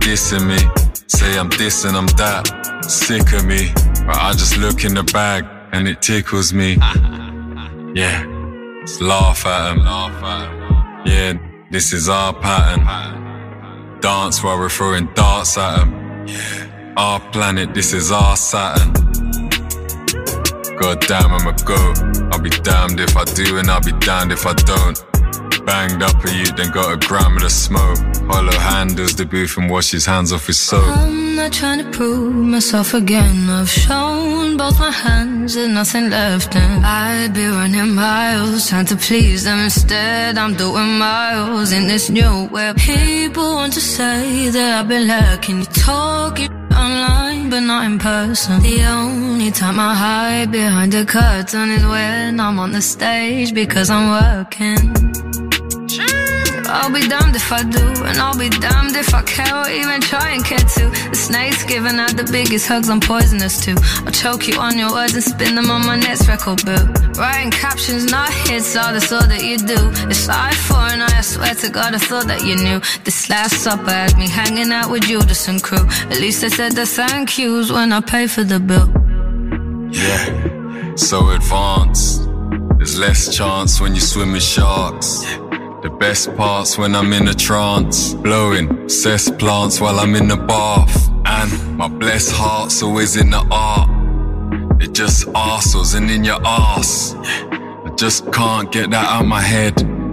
dissing 0.00 0.46
me. 0.46 0.58
Say 1.06 1.38
I'm 1.38 1.48
this 1.50 1.84
and 1.84 1.96
I'm 1.96 2.06
that, 2.18 2.46
sick 2.88 3.32
of 3.32 3.44
me. 3.44 3.72
But 4.06 4.16
I 4.16 4.32
just 4.32 4.56
look 4.58 4.84
in 4.84 4.94
the 4.94 5.02
bag 5.02 5.44
and 5.72 5.88
it 5.88 6.02
tickles 6.02 6.52
me. 6.52 6.78
Yeah, 7.92 8.22
just 8.82 9.00
laugh 9.00 9.44
at 9.46 9.76
at 9.76 9.78
'em. 9.78 11.06
Yeah, 11.06 11.32
this 11.72 11.92
is 11.92 12.08
our 12.08 12.32
pattern. 12.32 14.00
Dance 14.00 14.44
while 14.44 14.56
we're 14.60 14.68
throwing 14.68 15.08
darts 15.14 15.58
at. 15.58 15.88
Yeah, 16.28 16.94
our 16.96 17.18
planet, 17.32 17.74
this 17.74 17.92
is 17.92 18.12
our 18.12 18.36
Saturn. 18.36 18.92
God 20.78 21.00
damn, 21.08 21.32
I'm 21.32 21.48
a 21.48 21.56
goat. 21.64 21.98
I'll 22.32 22.40
be 22.40 22.50
damned 22.50 23.00
if 23.00 23.16
I 23.16 23.24
do, 23.24 23.58
and 23.58 23.68
I'll 23.68 23.82
be 23.82 23.96
damned 24.06 24.30
if 24.30 24.46
I 24.46 24.52
don't. 24.52 25.09
Banged 25.70 26.02
up 26.02 26.24
a 26.24 26.30
you, 26.38 26.46
then 26.58 26.70
got 26.72 26.88
a 26.96 26.98
gram 27.06 27.36
of 27.36 27.42
the 27.42 27.50
smoke. 27.66 27.98
Hollow 28.30 28.58
handles 28.72 29.14
the 29.14 29.24
booth 29.24 29.56
and 29.56 29.70
wash 29.70 29.92
his 29.92 30.04
hands 30.04 30.32
off 30.32 30.48
his 30.48 30.58
soap. 30.58 30.84
I'm 30.84 31.36
not 31.36 31.52
trying 31.52 31.78
to 31.84 31.88
prove 31.96 32.34
myself 32.34 32.92
again. 32.92 33.48
I've 33.48 33.70
shown 33.70 34.56
both 34.56 34.80
my 34.80 34.90
hands, 34.90 35.54
there's 35.54 35.72
nothing 35.80 36.10
left, 36.10 36.56
and 36.56 36.84
I'd 36.84 37.32
be 37.34 37.46
running 37.46 37.94
miles 37.94 38.68
trying 38.68 38.86
to 38.86 38.96
please 38.96 39.44
them. 39.44 39.60
Instead, 39.60 40.38
I'm 40.38 40.54
doing 40.54 40.98
miles 40.98 41.70
in 41.70 41.86
this 41.86 42.10
new 42.10 42.48
web. 42.50 42.76
People 42.76 43.48
want 43.60 43.72
to 43.74 43.80
say 43.80 44.48
that 44.48 44.80
I've 44.80 44.88
been 44.88 45.06
lacking. 45.06 45.58
You 45.60 45.64
talk, 45.66 46.20
talking 46.36 46.52
online, 46.72 47.50
but 47.50 47.60
not 47.60 47.84
in 47.84 47.98
person. 47.98 48.60
The 48.62 48.84
only 48.84 49.50
time 49.50 49.78
I 49.78 49.94
hide 49.94 50.50
behind 50.52 50.94
a 50.94 51.04
curtain 51.04 51.70
is 51.70 51.84
when 51.84 52.40
I'm 52.40 52.58
on 52.58 52.72
the 52.72 52.82
stage 52.82 53.54
because 53.54 53.88
I'm 53.90 54.06
working. 54.20 55.29
I'll 56.70 56.92
be 56.92 57.06
damned 57.08 57.34
if 57.34 57.50
I 57.52 57.62
do, 57.64 57.86
and 58.04 58.18
I'll 58.18 58.38
be 58.38 58.48
damned 58.48 58.94
if 58.94 59.12
I 59.12 59.22
care 59.22 59.54
or 59.54 59.68
even 59.68 60.00
try 60.00 60.30
and 60.30 60.44
care 60.44 60.58
to. 60.58 60.84
The 61.10 61.16
snake's 61.16 61.64
giving 61.64 61.98
out 61.98 62.16
the 62.16 62.28
biggest 62.30 62.68
hugs, 62.68 62.88
I'm 62.88 63.00
poisonous 63.00 63.64
too. 63.64 63.74
I'll 64.06 64.12
choke 64.12 64.46
you 64.46 64.56
on 64.58 64.78
your 64.78 64.92
words 64.92 65.14
and 65.14 65.24
spin 65.24 65.56
them 65.56 65.68
on 65.70 65.84
my 65.84 65.98
next 65.98 66.28
record 66.28 66.64
bill. 66.64 66.86
Writing 67.18 67.50
captions, 67.50 68.10
not 68.10 68.30
hits, 68.30 68.76
all 68.76 68.92
that's 68.92 69.10
all 69.10 69.26
that 69.26 69.42
you 69.42 69.58
do. 69.58 69.80
It's 70.08 70.28
eye 70.28 70.52
for 70.52 70.78
an 70.78 71.02
eye, 71.02 71.18
I 71.18 71.22
swear 71.22 71.54
to 71.54 71.68
God, 71.70 71.94
I 71.94 71.98
thought 71.98 72.28
that 72.28 72.42
you 72.46 72.56
knew. 72.56 72.80
This 73.04 73.28
last 73.28 73.62
supper 73.64 73.90
had 73.90 74.16
me 74.16 74.28
hanging 74.28 74.70
out 74.70 74.90
with 74.90 75.02
Judas 75.02 75.48
and 75.48 75.60
crew. 75.60 75.86
At 76.12 76.20
least 76.20 76.44
I 76.44 76.48
said 76.48 76.72
the 76.72 76.86
thank 76.86 77.36
yous 77.36 77.72
when 77.72 77.92
I 77.92 78.00
pay 78.00 78.26
for 78.28 78.44
the 78.44 78.60
bill. 78.60 78.88
Yeah, 79.90 80.94
so 80.94 81.30
advanced. 81.30 82.28
There's 82.78 82.96
less 82.98 83.36
chance 83.36 83.80
when 83.80 83.94
you 83.94 84.00
swim 84.00 84.32
with 84.32 84.42
sharks. 84.42 85.26
The 85.82 85.88
best 85.88 86.36
parts 86.36 86.76
when 86.76 86.94
I'm 86.94 87.10
in 87.14 87.28
a 87.28 87.32
trance. 87.32 88.12
Blowing 88.12 88.86
cess 88.86 89.30
plants 89.30 89.80
while 89.80 89.98
I'm 89.98 90.14
in 90.14 90.28
the 90.28 90.36
bath. 90.36 91.08
And 91.24 91.78
my 91.78 91.88
blessed 91.88 92.32
heart's 92.32 92.82
always 92.82 93.16
in 93.16 93.30
the 93.30 93.42
art. 93.50 93.88
It 94.82 94.92
just 94.92 95.26
arseholes 95.28 95.96
and 95.96 96.10
in 96.10 96.22
your 96.22 96.38
ass. 96.44 97.14
I 97.16 97.90
just 97.96 98.30
can't 98.30 98.70
get 98.70 98.90
that 98.90 99.06
out 99.06 99.24
my 99.24 99.40
head. 99.40 99.72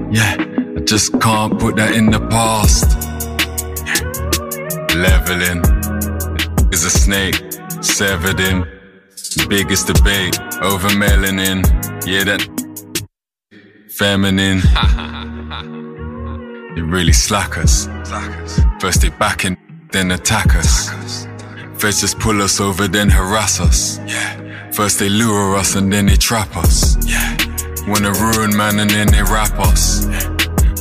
Yeah, 0.10 0.38
I 0.78 0.80
just 0.86 1.20
can't 1.20 1.60
put 1.60 1.76
that 1.76 1.94
in 1.96 2.12
the 2.12 2.22
past. 2.30 2.96
Leveling 4.96 5.64
is 6.72 6.86
a 6.86 6.90
snake, 6.90 7.44
severed. 7.82 8.40
It's 9.12 9.46
biggest 9.48 9.88
debate 9.88 10.40
over 10.62 10.88
melanin. 10.90 11.62
Yeah, 12.08 12.24
that 12.24 12.42
feminine. 13.90 14.62
they 16.78 16.84
really 16.84 17.14
slack 17.14 17.58
us. 17.58 17.88
First 18.80 19.02
they 19.02 19.10
back 19.10 19.46
and 19.46 19.58
then 19.92 20.12
attack 20.12 20.56
us. 20.56 21.26
First 21.74 22.02
just 22.02 22.20
pull 22.20 22.40
us 22.40 22.60
over, 22.60 22.88
then 22.88 23.10
harass 23.10 23.60
us. 23.60 24.00
First 24.72 25.00
they 25.00 25.10
lure 25.10 25.56
us 25.56 25.76
and 25.76 25.92
then 25.92 26.06
they 26.06 26.16
trap 26.16 26.56
us. 26.56 26.96
Wanna 27.88 28.12
ruin 28.12 28.56
man 28.56 28.78
and 28.80 28.92
then 28.92 29.08
they 29.08 29.24
rap 29.24 29.58
us. 29.60 30.06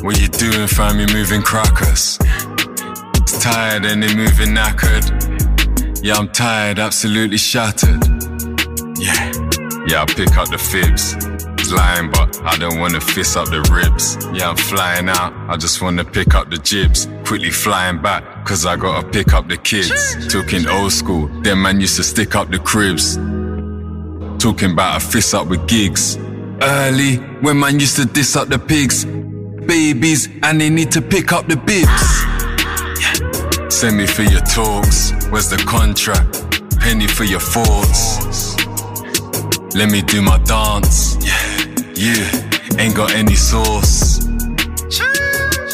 What 0.03 0.21
you 0.21 0.29
doing, 0.29 0.67
fam? 0.67 1.01
You 1.01 1.07
moving 1.15 1.41
crackers. 1.41 2.19
It's 3.23 3.43
tired 3.43 3.87
and 3.87 4.03
they 4.03 4.15
moving 4.15 4.51
knackered. 4.55 5.07
Yeah, 6.05 6.17
I'm 6.17 6.29
tired, 6.29 6.79
absolutely 6.79 7.39
shattered. 7.39 8.05
Yeah, 8.99 9.33
yeah, 9.87 10.03
I 10.03 10.05
pick 10.05 10.37
up 10.37 10.51
the 10.51 10.59
fibs. 10.59 11.46
It's 11.67 11.75
lying, 11.75 12.13
but 12.13 12.41
I 12.45 12.57
don't 12.59 12.79
wanna 12.79 13.01
fist 13.01 13.37
up 13.37 13.51
the 13.51 13.61
ribs. 13.75 14.17
Yeah, 14.33 14.51
I'm 14.51 14.57
flying 14.57 15.09
out, 15.09 15.33
I 15.51 15.57
just 15.57 15.83
wanna 15.83 16.05
pick 16.05 16.33
up 16.33 16.49
the 16.49 16.59
jibs. 16.59 17.09
Quickly 17.25 17.51
flying 17.51 18.01
back, 18.01 18.45
cause 18.45 18.65
I 18.65 18.77
gotta 18.77 19.05
pick 19.09 19.33
up 19.33 19.49
the 19.49 19.57
kids. 19.57 19.91
Talking 20.33 20.69
old 20.69 20.93
school, 20.93 21.27
them 21.43 21.63
man 21.63 21.81
used 21.81 21.97
to 21.97 22.05
stick 22.05 22.37
up 22.37 22.53
the 22.53 22.61
cribs. 22.61 23.17
Talking 24.41 24.75
about 24.75 25.03
a 25.03 25.05
fist 25.05 25.35
up 25.35 25.49
with 25.49 25.67
gigs. 25.67 26.17
Early, 26.63 27.17
when 27.43 27.59
man 27.59 27.81
used 27.81 27.97
to 27.97 28.05
diss 28.05 28.37
up 28.37 28.47
the 28.47 28.61
pigs. 28.61 29.05
Babies, 29.05 30.29
and 30.45 30.61
they 30.61 30.71
need 30.71 30.93
to 30.93 31.03
pick 31.03 31.33
up 31.33 31.49
the 31.49 31.57
bibs. 31.57 31.91
Send 33.75 33.97
me 33.97 34.07
for 34.07 34.23
your 34.23 34.43
talks. 34.43 35.11
Where's 35.31 35.49
the 35.49 35.57
contract? 35.67 36.63
Penny 36.79 37.09
for 37.09 37.25
your 37.25 37.41
thoughts. 37.41 38.56
Let 39.77 39.91
me 39.91 40.01
do 40.01 40.23
my 40.23 40.39
dance. 40.39 41.19
Yeah, 41.21 41.67
yeah. 41.97 42.81
Ain't 42.81 42.97
got 42.97 43.13
any 43.13 43.35
sauce. 43.35 44.25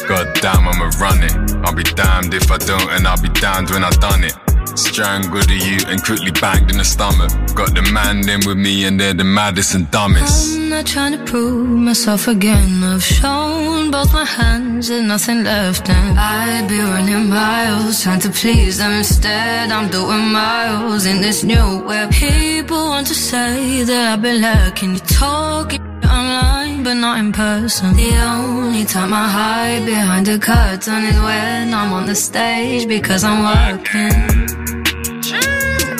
God 0.09 0.27
damn, 0.41 0.67
I'ma 0.67 0.91
run 0.99 1.23
it. 1.23 1.31
I'll 1.63 1.73
be 1.73 1.83
damned 1.83 2.33
if 2.33 2.51
I 2.51 2.57
don't, 2.57 2.89
and 2.91 3.07
I'll 3.07 3.21
be 3.21 3.29
damned 3.29 3.69
when 3.69 3.81
I 3.85 3.91
done 3.91 4.25
it. 4.25 4.42
Strangled 4.75 5.49
you 5.49 5.77
and 5.87 6.03
quickly 6.03 6.31
banged 6.31 6.71
in 6.71 6.77
the 6.77 6.85
stomach. 6.85 7.29
Got 7.55 7.75
the 7.75 7.83
man 7.93 8.27
in 8.27 8.41
with 8.47 8.57
me, 8.57 8.85
and 8.85 8.99
they're 8.99 9.13
the 9.13 9.23
maddest 9.23 9.75
and 9.75 9.89
dumbest. 9.91 10.55
I'm 10.55 10.69
not 10.69 10.85
trying 10.85 11.11
to 11.17 11.23
prove 11.25 11.69
myself 11.69 12.27
again. 12.27 12.83
I've 12.83 13.03
shown 13.03 13.91
both 13.91 14.11
my 14.13 14.25
hands 14.25 14.89
and 14.89 15.07
nothing 15.07 15.43
left. 15.43 15.89
And 15.89 16.19
I'd 16.19 16.67
be 16.67 16.79
running 16.79 17.29
miles, 17.29 18.01
trying 18.03 18.21
to 18.21 18.29
please 18.29 18.77
them. 18.79 18.91
Instead, 18.91 19.71
I'm 19.71 19.89
doing 19.89 20.25
miles 20.31 21.05
in 21.05 21.21
this 21.21 21.43
new 21.43 21.83
web. 21.85 22.11
People 22.11 22.85
want 22.93 23.07
to 23.07 23.15
say 23.15 23.83
that 23.83 24.13
I've 24.13 24.21
been 24.21 24.41
lacking. 24.41 24.93
You 24.93 24.99
talking 24.99 25.82
online, 26.19 26.83
but 26.83 26.95
not 26.95 27.19
in 27.19 27.31
person. 27.31 27.95
The 27.95 28.13
only 28.35 28.85
time 28.85 29.11
I 29.13 29.27
hide 29.27 29.85
behind 29.85 30.25
the 30.25 30.37
curtain 30.39 31.03
is 31.11 31.19
when 31.27 31.73
I'm 31.73 31.91
on 31.93 32.05
the 32.05 32.15
stage 32.15 32.87
because 32.87 33.23
I'm 33.23 33.39
working. 33.53 34.82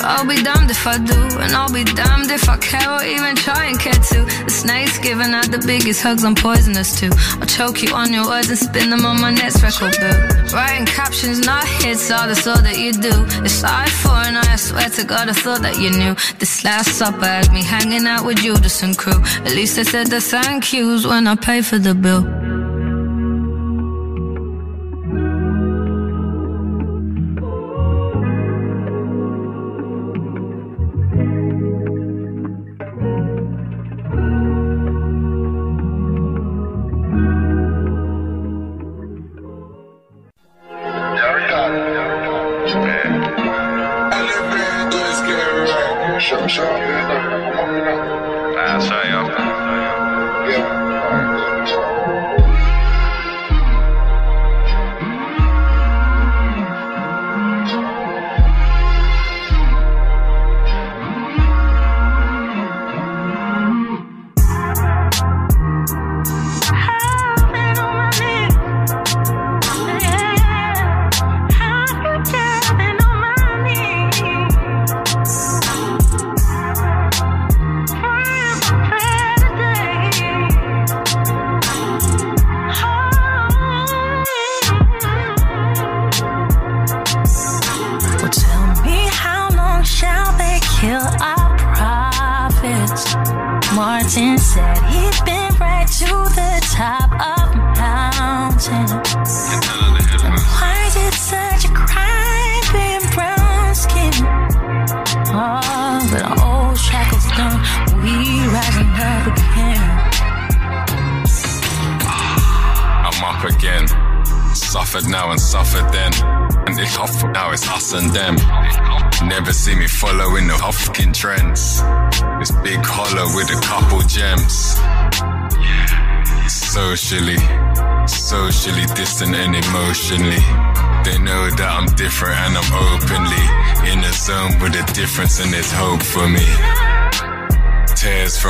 I'll 0.04 0.26
be 0.26 0.36
damned 0.42 0.70
if 0.70 0.86
I 0.86 0.98
do, 0.98 1.20
and 1.40 1.52
I'll 1.52 1.72
be 1.72 1.84
damned 1.84 2.30
if 2.30 2.48
I 2.48 2.56
care 2.58 2.88
or 2.90 3.02
even 3.02 3.34
try 3.36 3.66
and 3.66 3.78
care 3.80 3.92
to. 3.92 4.18
The 4.44 4.50
snake's 4.50 4.98
giving 4.98 5.32
out 5.32 5.50
the 5.50 5.62
biggest 5.66 6.02
hugs, 6.02 6.24
I'm 6.24 6.34
poisonous 6.34 7.00
too. 7.00 7.10
I'll 7.40 7.46
choke 7.46 7.82
you 7.82 7.94
on 7.94 8.12
your 8.12 8.26
words 8.26 8.48
and 8.50 8.58
spin 8.58 8.90
them 8.90 9.04
on 9.06 9.20
my 9.20 9.32
next 9.32 9.62
record 9.62 9.96
bill. 9.98 10.18
Writing 10.52 10.86
captions, 10.86 11.40
not 11.40 11.66
hits, 11.66 12.10
all 12.10 12.26
that's 12.26 12.46
all 12.46 12.60
that 12.60 12.78
you 12.78 12.92
do. 12.92 13.14
It's 13.44 13.64
I 13.64 13.86
for 13.88 14.10
an 14.28 14.36
eye, 14.36 14.52
I 14.52 14.56
swear 14.56 14.88
to 14.90 15.04
God, 15.04 15.28
I 15.28 15.32
thought 15.32 15.62
that 15.62 15.78
you 15.78 15.90
knew. 15.90 16.14
This 16.38 16.64
last 16.64 16.98
supper 16.98 17.24
had 17.24 17.52
me 17.52 17.62
hanging 17.62 18.06
out 18.06 18.24
with 18.26 18.38
Judas 18.38 18.82
and 18.82 18.96
crew. 18.96 19.20
At 19.46 19.52
least 19.52 19.78
I 19.78 19.84
said 19.84 20.08
the 20.08 20.20
thank 20.20 20.72
yous 20.72 21.06
when 21.06 21.26
I 21.26 21.34
pay 21.34 21.62
for 21.62 21.78
the 21.78 21.94
bill. 21.94 22.73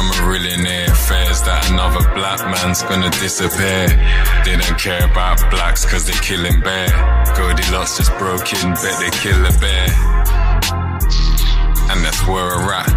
From 0.04 0.26
a 0.26 0.32
millionaire 0.32 0.94
fears 0.94 1.40
that 1.48 1.70
another 1.70 2.04
black 2.12 2.40
man's 2.44 2.82
gonna 2.82 3.08
disappear. 3.24 3.88
They 4.44 4.56
don't 4.56 4.78
care 4.78 5.08
about 5.08 5.40
blacks 5.50 5.86
cause 5.86 6.04
they're 6.04 6.20
killing 6.20 6.60
bear. 6.60 6.88
Goldilocks 7.36 7.96
just 7.96 8.12
broke 8.18 8.52
in, 8.52 8.74
bet 8.74 9.00
they 9.00 9.08
kill 9.16 9.40
a 9.40 9.52
bear. 9.56 9.88
And 11.88 12.04
that's 12.04 12.20
where 12.28 12.44
we're 12.44 12.74
at. 12.74 12.92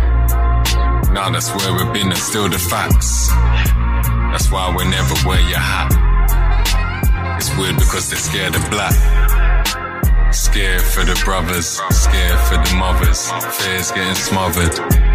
Now 1.14 1.30
that's 1.30 1.48
where 1.56 1.72
we've 1.72 1.94
been 1.94 2.12
and 2.12 2.18
still 2.18 2.50
the 2.50 2.60
facts. 2.60 3.30
That's 4.34 4.52
why 4.52 4.74
we 4.76 4.84
never 4.90 5.16
wear 5.26 5.40
your 5.48 5.64
hat. 5.64 5.96
It's 7.40 7.56
weird 7.56 7.78
because 7.78 8.10
they're 8.10 8.20
scared 8.20 8.56
of 8.56 8.70
black. 8.70 8.96
Scared 10.34 10.82
for 10.82 11.06
the 11.06 11.16
brothers, 11.24 11.80
scared 11.90 12.40
for 12.52 12.58
the 12.60 12.76
mothers. 12.76 13.32
Fears 13.64 13.92
getting 13.92 14.16
smothered. 14.16 15.07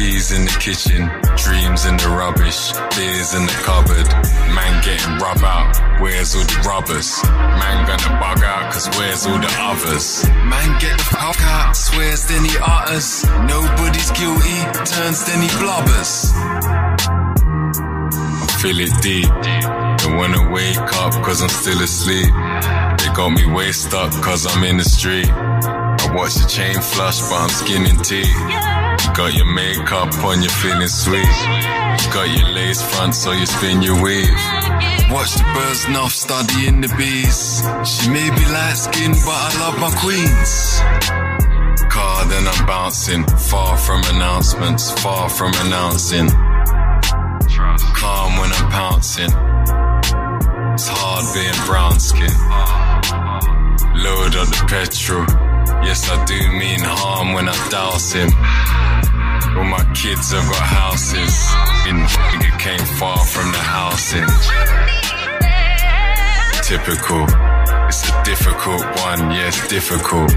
Teas 0.00 0.32
in 0.32 0.46
the 0.46 0.56
kitchen, 0.58 1.12
dreams 1.36 1.84
in 1.84 1.94
the 1.98 2.08
rubbish, 2.08 2.72
beers 2.96 3.34
in 3.36 3.44
the 3.44 3.52
cupboard. 3.68 4.08
Man 4.56 4.72
getting 4.80 5.20
rub 5.20 5.44
out, 5.44 5.76
where's 6.00 6.34
all 6.34 6.40
the 6.40 6.56
rubbers? 6.64 7.22
Man 7.60 7.84
gonna 7.84 8.18
bug 8.18 8.42
out, 8.42 8.72
cause 8.72 8.88
where's 8.96 9.26
all 9.26 9.38
the 9.38 9.52
others? 9.60 10.24
Man 10.48 10.80
get 10.80 10.96
the 10.96 11.04
fuck 11.04 11.36
out, 11.42 11.76
swears 11.76 12.26
then 12.28 12.46
he 12.46 12.56
utters. 12.64 13.28
Nobody's 13.44 14.10
guilty, 14.16 14.56
turns 14.88 15.20
then 15.28 15.42
he 15.44 15.50
blubbers. 15.60 16.32
I 18.40 18.56
feel 18.56 18.80
it 18.80 18.96
deep. 19.02 19.28
Don't 20.00 20.16
wanna 20.16 20.50
wake 20.50 20.80
up 20.96 21.12
cause 21.22 21.42
I'm 21.42 21.50
still 21.50 21.82
asleep. 21.82 22.32
They 22.96 23.12
got 23.12 23.36
me 23.36 23.44
way 23.52 23.70
stuck 23.72 24.12
cause 24.24 24.46
I'm 24.48 24.64
in 24.64 24.78
the 24.78 24.84
street. 24.84 25.28
I 26.02 26.14
watch 26.14 26.34
the 26.34 26.48
chain 26.48 26.80
flush, 26.80 27.20
but 27.20 27.36
I'm 27.36 27.48
skinning 27.50 27.96
tea. 27.98 28.24
Got 29.12 29.34
your 29.34 29.52
makeup 29.52 30.12
on, 30.24 30.40
you're 30.40 30.50
feeling 30.50 30.88
sweet. 30.88 31.36
Got 32.14 32.28
your 32.36 32.48
lace 32.48 32.82
front, 32.82 33.14
so 33.14 33.32
you 33.32 33.44
spin 33.44 33.82
your 33.82 34.00
weave. 34.02 34.32
Watch 35.10 35.34
the 35.34 35.44
birds 35.52 35.84
enough, 35.84 36.12
studying 36.12 36.80
the 36.80 36.88
bees. 36.96 37.62
She 37.84 38.08
may 38.08 38.30
be 38.30 38.44
light 38.48 38.76
skinned, 38.76 39.16
but 39.26 39.36
I 39.36 39.50
love 39.60 39.78
my 39.78 39.92
queens. 40.00 40.80
Car, 41.90 42.24
then 42.26 42.48
I'm 42.48 42.66
bouncing. 42.66 43.24
Far 43.50 43.76
from 43.76 44.00
announcements, 44.14 44.90
far 45.02 45.28
from 45.28 45.52
announcing. 45.66 46.28
Calm 48.00 48.38
when 48.38 48.50
I'm 48.52 48.70
pouncing. 48.70 49.32
It's 50.72 50.88
hard 50.88 51.26
being 51.34 51.66
brown 51.66 52.00
skin. 52.00 52.30
Oh, 52.32 53.00
oh, 53.12 53.40
oh. 53.42 53.92
Load 53.96 54.36
up 54.36 54.48
the 54.48 54.64
petrol. 54.66 55.49
Yes, 55.82 56.08
I 56.10 56.24
do 56.24 56.38
mean 56.58 56.80
harm 56.82 57.32
when 57.32 57.48
I 57.48 57.68
douse 57.68 58.12
him. 58.12 58.30
All 59.56 59.64
my 59.64 59.84
kids 59.94 60.30
have 60.32 60.44
got 60.44 60.66
houses. 60.80 61.34
In 61.88 61.96
nigga 61.96 62.58
came 62.58 62.86
far 62.98 63.18
from 63.24 63.50
the 63.50 63.58
housing. 63.58 64.28
Typical. 66.62 67.24
It's 67.88 68.08
a 68.08 68.22
difficult 68.22 68.84
one, 69.02 69.32
yes, 69.32 69.66
difficult. 69.68 70.30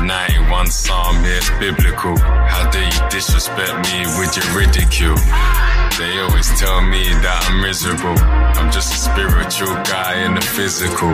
91 0.00 0.70
Psalm, 0.70 1.24
yes, 1.24 1.50
biblical. 1.58 2.16
How 2.16 2.70
dare 2.70 2.84
you 2.84 3.08
disrespect 3.10 3.74
me 3.90 4.06
with 4.20 4.36
your 4.36 4.46
ridicule? 4.54 5.16
They 5.98 6.20
always 6.20 6.48
tell 6.60 6.80
me 6.82 7.02
that 7.24 7.48
I'm 7.50 7.60
miserable. 7.60 8.14
I'm 8.14 8.70
just 8.70 8.94
a 8.94 8.98
spiritual 9.10 9.74
guy 9.82 10.24
in 10.24 10.34
the 10.36 10.40
physical. 10.40 11.10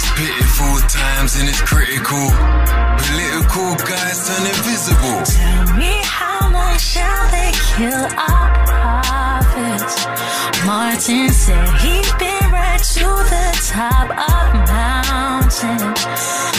It's 0.00 0.10
pitiful 0.16 0.80
times 0.88 1.36
and 1.36 1.46
it's 1.46 1.60
critical. 1.60 2.32
Political 3.04 3.76
guys 3.84 4.16
turn 4.24 4.46
invisible. 4.48 5.20
Tell 5.28 5.76
me 5.76 6.00
how 6.02 6.48
long 6.50 6.78
shall 6.78 7.28
they 7.28 7.52
kill 7.76 8.08
our 8.16 8.48
prophets? 8.64 10.06
Martin 10.64 11.28
said 11.28 11.68
he'd 11.84 12.08
been 12.16 12.48
right 12.48 12.80
to 12.96 13.04
the 13.28 13.46
top 13.68 14.08
of 14.08 14.46
mountain. 14.72 15.92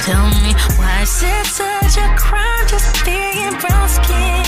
Tell 0.05 0.25
me 0.37 0.53
why 0.77 1.01
is 1.01 1.23
it 1.25 1.45
such 1.47 1.97
a 1.97 2.13
crime 2.21 2.67
just 2.67 3.03
being 3.03 3.57
brown 3.57 3.89
skin? 3.89 4.45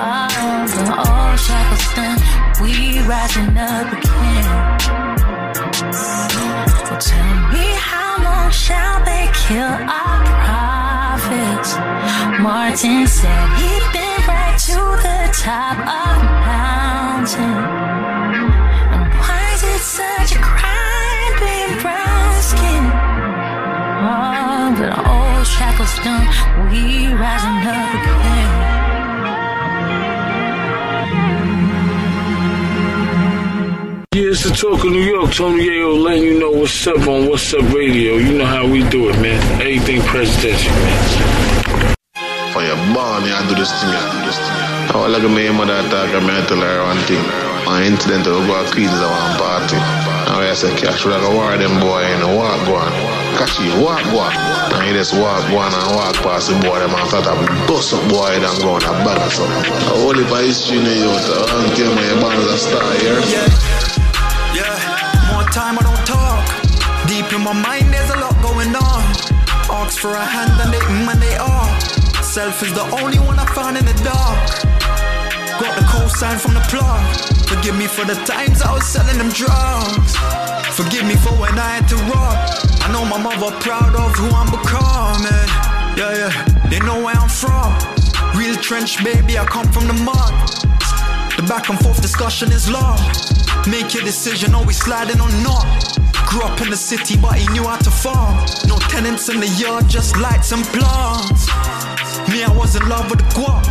Oh, 0.00 0.64
the 0.72 0.96
old 0.96 1.38
shackles 1.44 1.92
done, 1.92 2.20
we 2.62 3.00
rising 3.04 3.54
up 3.58 3.92
again. 3.92 4.76
Tell 6.98 7.52
me 7.52 7.74
how 7.76 8.16
long 8.24 8.50
shall 8.50 9.04
they 9.04 9.28
kill 9.34 9.68
our 9.68 10.24
prophets? 10.48 11.76
Martin 12.40 13.06
said 13.06 13.48
he'd 13.58 13.92
been 13.92 14.24
right 14.26 14.56
to 14.64 14.80
the 15.04 15.28
top 15.36 15.76
of 15.76 16.16
the 16.16 16.30
mountain. 16.48 17.58
And 18.94 19.12
why 19.12 19.50
is 19.52 19.62
it 19.62 19.80
such 19.80 20.36
a 20.36 20.40
crime 20.40 21.32
being 21.38 21.82
brown 21.82 22.40
skin? 22.40 22.84
Oh, 24.08 24.74
but 24.78 24.96
old 24.96 25.46
shackles 25.46 25.96
done, 26.00 26.26
we 26.70 27.12
rising 27.12 27.60
up 27.68 27.92
again. 27.92 28.75
Yeah, 34.16 34.32
it's 34.32 34.48
the 34.48 34.50
talk 34.56 34.80
of 34.80 34.88
New 34.96 35.04
York. 35.04 35.28
Tony 35.28 35.68
Yayo 35.68 35.92
letting 36.00 36.24
you 36.24 36.40
know 36.40 36.48
what's 36.48 36.86
up 36.88 37.04
on 37.04 37.28
Wazzup 37.28 37.68
Radio. 37.76 38.16
You 38.16 38.32
know 38.40 38.48
how 38.48 38.64
we 38.64 38.80
do 38.88 39.12
it, 39.12 39.20
man. 39.20 39.36
Everything 39.60 40.00
presidential, 40.08 40.72
man. 40.72 41.92
For 42.48 42.64
your 42.64 42.80
born, 42.96 43.28
you 43.28 43.36
do 43.44 43.60
this 43.60 43.68
thing, 43.76 43.92
you 43.92 44.00
do 44.16 44.20
this 44.24 44.40
thing. 44.40 44.56
Oh, 44.96 45.04
I 45.04 45.12
was 45.12 45.20
like 45.20 45.28
my 45.28 45.52
mother 45.52 45.84
talk, 45.92 46.08
and 46.16 46.32
I 46.32 46.40
tell 46.48 46.64
her 46.64 46.80
one 46.80 46.96
thing. 47.04 47.20
One 47.68 47.84
incident, 47.84 48.24
we 48.24 48.40
go 48.48 48.56
to 48.56 48.72
Queens 48.72 48.96
at 48.96 49.04
one 49.04 49.36
party. 49.36 49.76
And 49.76 50.48
I 50.48 50.56
say, 50.56 50.72
Cash, 50.80 51.04
we 51.04 51.12
like 51.12 51.20
a 51.20 51.36
war 51.36 51.52
them 51.60 51.76
boy 51.76 52.00
in 52.08 52.24
the 52.24 52.32
walk 52.32 52.56
go 52.64 52.80
on. 52.80 52.88
Catch 53.36 53.60
you, 53.60 53.84
walk 53.84 54.00
go 54.08 54.24
on. 54.24 54.32
And 54.80 54.88
he 54.88 54.96
just 54.96 55.12
walk 55.12 55.44
go 55.52 55.60
on 55.60 55.76
and 55.76 55.92
walk 55.92 56.16
past 56.24 56.48
the 56.48 56.56
boy, 56.64 56.80
them 56.80 56.88
and 56.88 57.04
start 57.12 57.28
to 57.28 57.36
bust 57.68 57.92
up 57.92 58.00
boy, 58.08 58.32
them 58.32 58.48
I'm 58.48 58.64
going 58.64 58.80
to 58.80 58.96
bag 59.04 59.20
or 59.20 59.28
something. 59.28 59.60
I 59.60 59.92
only 59.92 60.24
for 60.24 60.40
history 60.40 60.80
in 60.80 60.88
the 60.88 61.04
youth, 61.04 61.20
I 61.20 61.52
don't 61.52 61.68
care 61.76 61.92
my 61.92 62.16
born 62.16 62.32
as 62.40 62.48
a 62.48 62.56
star 62.56 62.80
here. 62.96 63.20
Yeah, 63.28 63.44
more 63.44 63.95
time 65.56 65.78
I 65.80 65.84
don't 65.88 66.04
talk. 66.04 66.44
Deep 67.08 67.32
in 67.32 67.40
my 67.40 67.56
mind, 67.56 67.88
there's 67.88 68.10
a 68.12 68.20
lot 68.20 68.36
going 68.44 68.76
on. 68.76 69.02
Ask 69.72 69.96
for 69.98 70.12
a 70.12 70.20
hand 70.20 70.52
and 70.60 70.68
they 70.68 70.84
mm 70.84 71.08
and 71.08 71.16
they 71.16 71.36
are. 71.40 71.72
Self 72.20 72.62
is 72.62 72.74
the 72.74 72.84
only 73.00 73.16
one 73.18 73.38
I 73.38 73.46
found 73.56 73.78
in 73.80 73.86
the 73.88 73.96
dark. 74.04 74.36
Got 75.56 75.72
the 75.80 75.84
cosign 75.88 76.36
from 76.36 76.52
the 76.52 76.64
plug. 76.68 77.00
Forgive 77.48 77.74
me 77.74 77.86
for 77.86 78.04
the 78.04 78.18
times 78.28 78.60
I 78.60 78.70
was 78.70 78.84
selling 78.84 79.16
them 79.16 79.32
drugs. 79.32 80.12
Forgive 80.76 81.08
me 81.08 81.16
for 81.24 81.32
when 81.40 81.56
I 81.56 81.80
had 81.80 81.88
to 81.88 81.96
rob. 82.04 82.36
I 82.84 82.92
know 82.92 83.08
my 83.08 83.16
mother 83.16 83.56
proud 83.64 83.96
of 83.96 84.12
who 84.20 84.28
I'm 84.36 84.50
becoming. 84.52 85.48
Yeah, 85.96 86.12
yeah, 86.20 86.32
they 86.68 86.80
know 86.84 87.00
where 87.00 87.16
I'm 87.16 87.32
from. 87.32 87.72
Real 88.36 88.56
trench, 88.56 89.02
baby, 89.02 89.38
I 89.38 89.46
come 89.46 89.72
from 89.72 89.86
the 89.86 89.96
mud. 90.04 90.65
The 91.36 91.42
back 91.42 91.68
and 91.68 91.78
forth 91.78 92.00
discussion 92.00 92.50
is 92.50 92.70
long. 92.70 92.98
Make 93.68 93.92
your 93.92 94.02
decision, 94.02 94.54
always 94.54 94.78
sliding 94.78 95.20
on 95.20 95.30
not. 95.42 95.66
Grew 96.26 96.40
up 96.42 96.60
in 96.62 96.70
the 96.70 96.76
city, 96.76 97.16
but 97.20 97.34
he 97.34 97.46
knew 97.52 97.64
how 97.64 97.76
to 97.76 97.90
farm. 97.90 98.36
No 98.66 98.78
tenants 98.88 99.28
in 99.28 99.40
the 99.40 99.48
yard, 99.48 99.86
just 99.86 100.16
lights 100.16 100.52
and 100.52 100.64
plants. 100.72 101.46
Me, 102.32 102.42
I 102.42 102.52
was 102.56 102.74
in 102.74 102.88
love 102.88 103.10
with 103.10 103.20
the 103.20 103.28
guap, 103.36 103.64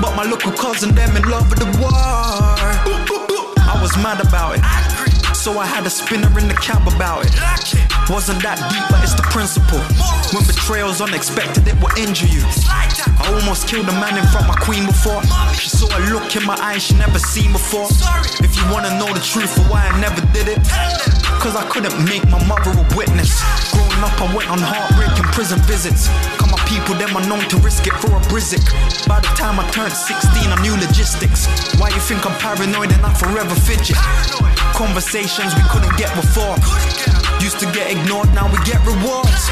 but 0.00 0.16
my 0.16 0.24
local 0.24 0.52
cousin, 0.52 0.94
them 0.94 1.14
in 1.14 1.22
love 1.28 1.50
with 1.50 1.58
the 1.58 1.70
war. 1.78 1.92
I 1.92 3.78
was 3.80 3.94
mad 3.98 4.26
about 4.26 4.56
it. 4.56 5.11
So 5.42 5.58
I 5.58 5.66
had 5.66 5.82
a 5.82 5.90
spinner 5.90 6.30
in 6.38 6.46
the 6.46 6.54
cab 6.54 6.86
about 6.86 7.26
it. 7.26 7.34
Wasn't 8.06 8.38
that 8.46 8.62
deep, 8.70 8.86
but 8.86 9.02
it's 9.02 9.18
the 9.18 9.26
principle. 9.26 9.82
When 10.30 10.46
betrayal's 10.46 11.02
unexpected, 11.02 11.66
it 11.66 11.74
will 11.82 11.90
injure 11.98 12.30
you. 12.30 12.46
I 12.70 13.26
almost 13.26 13.66
killed 13.66 13.90
a 13.90 13.96
man 13.98 14.14
in 14.14 14.22
front 14.30 14.46
of 14.46 14.54
my 14.54 14.60
queen 14.62 14.86
before. 14.86 15.18
She 15.58 15.66
saw 15.66 15.90
a 15.90 16.00
look 16.14 16.30
in 16.38 16.46
my 16.46 16.54
eyes 16.62 16.86
she 16.86 16.94
never 16.94 17.18
seen 17.18 17.50
before. 17.50 17.90
If 18.38 18.54
you 18.54 18.62
wanna 18.70 18.94
know 19.02 19.10
the 19.10 19.18
truth 19.18 19.50
of 19.58 19.66
why 19.66 19.82
I 19.90 19.98
never 19.98 20.22
did 20.30 20.46
it, 20.46 20.62
cause 21.42 21.58
I 21.58 21.66
couldn't 21.66 21.98
make 22.06 22.22
my 22.30 22.38
mother 22.46 22.70
a 22.78 22.86
witness. 22.94 23.34
Growing 23.74 23.98
up, 23.98 24.14
I 24.22 24.30
went 24.30 24.46
on 24.46 24.62
heartbreaking 24.62 25.26
prison 25.34 25.58
visits. 25.66 26.06
Cause 26.38 26.54
my 26.54 26.62
people, 26.70 26.94
them 26.94 27.18
are 27.18 27.26
known 27.26 27.42
to 27.50 27.58
risk 27.66 27.90
it 27.90 27.98
for 27.98 28.14
a 28.14 28.22
brizik. 28.30 28.62
By 29.10 29.18
the 29.18 29.32
time 29.34 29.58
I 29.58 29.66
turned 29.74 29.90
16, 29.90 30.22
I 30.22 30.58
knew 30.62 30.78
logistics. 30.78 31.50
Why 31.82 31.90
you 31.90 31.98
think 31.98 32.22
I'm 32.30 32.38
paranoid 32.38 32.94
and 32.94 33.02
I 33.02 33.10
forever 33.18 33.58
fidget? 33.58 33.98
Conversations 34.74 35.54
we 35.54 35.62
couldn't 35.68 35.96
get 35.96 36.14
before. 36.16 36.56
Used 37.40 37.60
to 37.60 37.66
get 37.72 37.90
ignored, 37.90 38.32
now 38.34 38.50
we 38.50 38.58
get 38.64 38.80
rewards. 38.86 39.42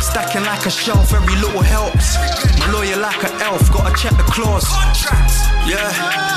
Stacking 0.00 0.44
like 0.44 0.66
a 0.66 0.70
shelf, 0.70 1.12
every 1.12 1.36
little 1.36 1.62
helps. 1.62 2.16
My 2.60 2.70
lawyer 2.72 2.96
like 2.96 3.22
an 3.24 3.32
elf, 3.42 3.70
gotta 3.72 3.94
check 3.96 4.12
the 4.16 4.24
clause. 4.24 4.68
Yeah, 5.66 5.90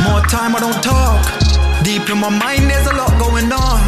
more 0.03 0.21
time 0.27 0.55
I 0.55 0.59
don't 0.59 0.81
talk. 0.81 1.21
Deep 1.83 2.09
in 2.09 2.17
my 2.17 2.29
mind, 2.29 2.69
there's 2.69 2.87
a 2.87 2.95
lot 2.95 3.11
going 3.19 3.51
on. 3.51 3.79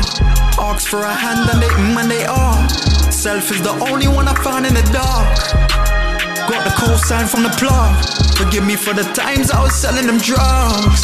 Ask 0.60 0.88
for 0.88 1.02
a 1.04 1.14
hand 1.14 1.50
and 1.50 1.62
they 1.62 1.68
mm 1.68 2.02
and 2.02 2.12
they 2.12 2.26
are. 2.26 2.70
Self 3.12 3.52
is 3.52 3.62
the 3.62 3.74
only 3.90 4.08
one 4.08 4.28
I 4.28 4.36
found 4.44 4.66
in 4.66 4.74
the 4.74 4.84
dark. 4.94 6.11
Got 6.52 6.66
the 6.66 6.98
sign 6.98 7.28
from 7.28 7.44
the 7.44 7.54
plug. 7.56 7.96
Forgive 8.36 8.66
me 8.66 8.76
for 8.76 8.94
the 8.94 9.08
times 9.16 9.52
I 9.52 9.64
was 9.64 9.74
selling 9.74 10.06
them 10.06 10.18
drugs. 10.18 11.00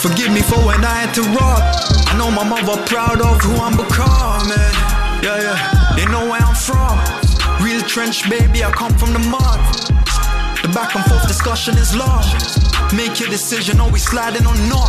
Forgive 0.00 0.32
me 0.32 0.40
for 0.40 0.56
when 0.64 0.82
I 0.82 1.04
had 1.04 1.12
to 1.20 1.22
rob. 1.36 1.60
I 2.08 2.16
know 2.16 2.30
my 2.30 2.42
mother 2.42 2.80
proud 2.86 3.20
of 3.20 3.36
who 3.44 3.52
I'm 3.60 3.76
becoming. 3.76 4.72
Yeah, 5.20 5.44
yeah, 5.44 5.92
they 5.92 6.06
know 6.08 6.24
where 6.24 6.40
I'm 6.40 6.56
from. 6.56 6.96
Real 7.60 7.82
trench, 7.82 8.30
baby, 8.30 8.64
I 8.64 8.70
come 8.72 8.96
from 8.96 9.12
the 9.12 9.20
mud. 9.28 9.60
The 10.64 10.72
back 10.72 10.96
and 10.96 11.04
forth 11.04 11.28
discussion 11.28 11.76
is 11.76 11.94
long. 11.94 12.24
Make 12.96 13.20
your 13.20 13.28
decision, 13.28 13.80
always 13.80 14.08
sliding 14.08 14.46
on 14.46 14.56
not. 14.72 14.88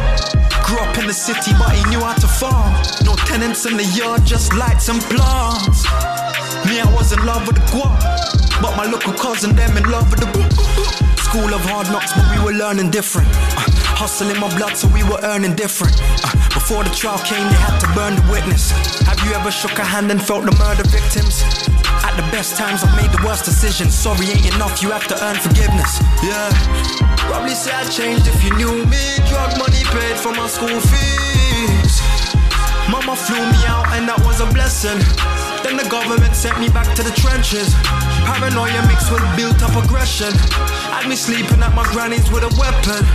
Grew 0.64 0.80
up 0.80 0.98
in 0.98 1.08
the 1.08 1.14
city, 1.14 1.52
but 1.60 1.76
he 1.76 1.84
knew 1.92 2.00
how 2.00 2.16
to 2.16 2.28
farm. 2.40 2.72
No 3.04 3.16
tenants 3.28 3.66
in 3.66 3.76
the 3.76 3.84
yard, 4.00 4.24
just 4.24 4.56
lights 4.56 4.88
and 4.88 5.02
plants. 5.12 5.84
Me, 6.64 6.80
I 6.80 6.88
was 6.96 7.12
in 7.12 7.20
love 7.26 7.48
with 7.48 7.58
the 7.58 7.68
guap, 7.76 8.39
but 8.62 8.76
my 8.76 8.86
local 8.86 9.14
cousin, 9.14 9.56
them 9.56 9.76
in 9.78 9.84
love 9.90 10.10
with 10.12 10.20
the 10.20 10.30
book. 10.36 10.52
School 11.18 11.54
of 11.54 11.62
hard 11.62 11.88
knocks, 11.92 12.12
but 12.14 12.26
we 12.34 12.44
were 12.44 12.58
learning 12.58 12.90
different. 12.90 13.28
Uh, 13.54 13.64
hustle 13.96 14.30
in 14.30 14.40
my 14.40 14.50
blood, 14.58 14.76
so 14.76 14.88
we 14.90 15.04
were 15.04 15.20
earning 15.24 15.56
different. 15.56 15.94
Uh, 16.24 16.34
before 16.50 16.84
the 16.84 16.90
trial 16.90 17.20
came, 17.22 17.46
they 17.48 17.62
had 17.62 17.78
to 17.80 17.88
burn 17.94 18.16
the 18.16 18.26
witness. 18.32 18.72
Have 19.06 19.20
you 19.24 19.32
ever 19.38 19.52
shook 19.52 19.78
a 19.78 19.86
hand 19.86 20.12
and 20.12 20.22
felt 20.22 20.44
the 20.46 20.56
murder 20.58 20.84
victims? 20.90 21.46
At 22.02 22.18
the 22.18 22.26
best 22.34 22.58
times, 22.58 22.84
I've 22.84 22.96
made 22.98 23.12
the 23.14 23.22
worst 23.22 23.46
decisions. 23.46 23.94
Sorry 23.94 24.26
ain't 24.26 24.56
enough, 24.56 24.82
you 24.82 24.90
have 24.90 25.08
to 25.08 25.16
earn 25.24 25.38
forgiveness. 25.38 26.02
Yeah. 26.26 26.50
Probably 27.30 27.54
say 27.54 27.72
I 27.72 27.86
changed 27.88 28.26
if 28.28 28.44
you 28.44 28.52
knew 28.58 28.86
me. 28.90 29.04
Drug 29.30 29.54
money 29.62 29.84
paid 29.94 30.18
for 30.18 30.34
my 30.34 30.48
school 30.48 30.80
fees. 30.82 31.94
Mama 32.90 33.16
flew 33.16 33.38
me 33.38 33.62
out, 33.70 33.86
and 33.94 34.10
that 34.10 34.18
was 34.26 34.42
a 34.42 34.50
blessing. 34.50 34.98
Then 35.70 35.78
the 35.78 35.88
government 35.88 36.34
sent 36.34 36.60
me 36.60 36.68
back 36.68 36.96
to 36.96 37.04
the 37.04 37.14
trenches. 37.14 37.76
Paranoia 38.26 38.82
mixed 38.90 39.12
with 39.14 39.22
built 39.38 39.62
up 39.62 39.78
aggression. 39.78 40.34
Had 40.90 41.08
me 41.08 41.16
sleeping 41.16 41.62
at 41.62 41.76
my 41.76 41.86
granny's 41.94 42.26
with 42.32 42.42
a 42.42 42.50
weapon. 42.58 43.06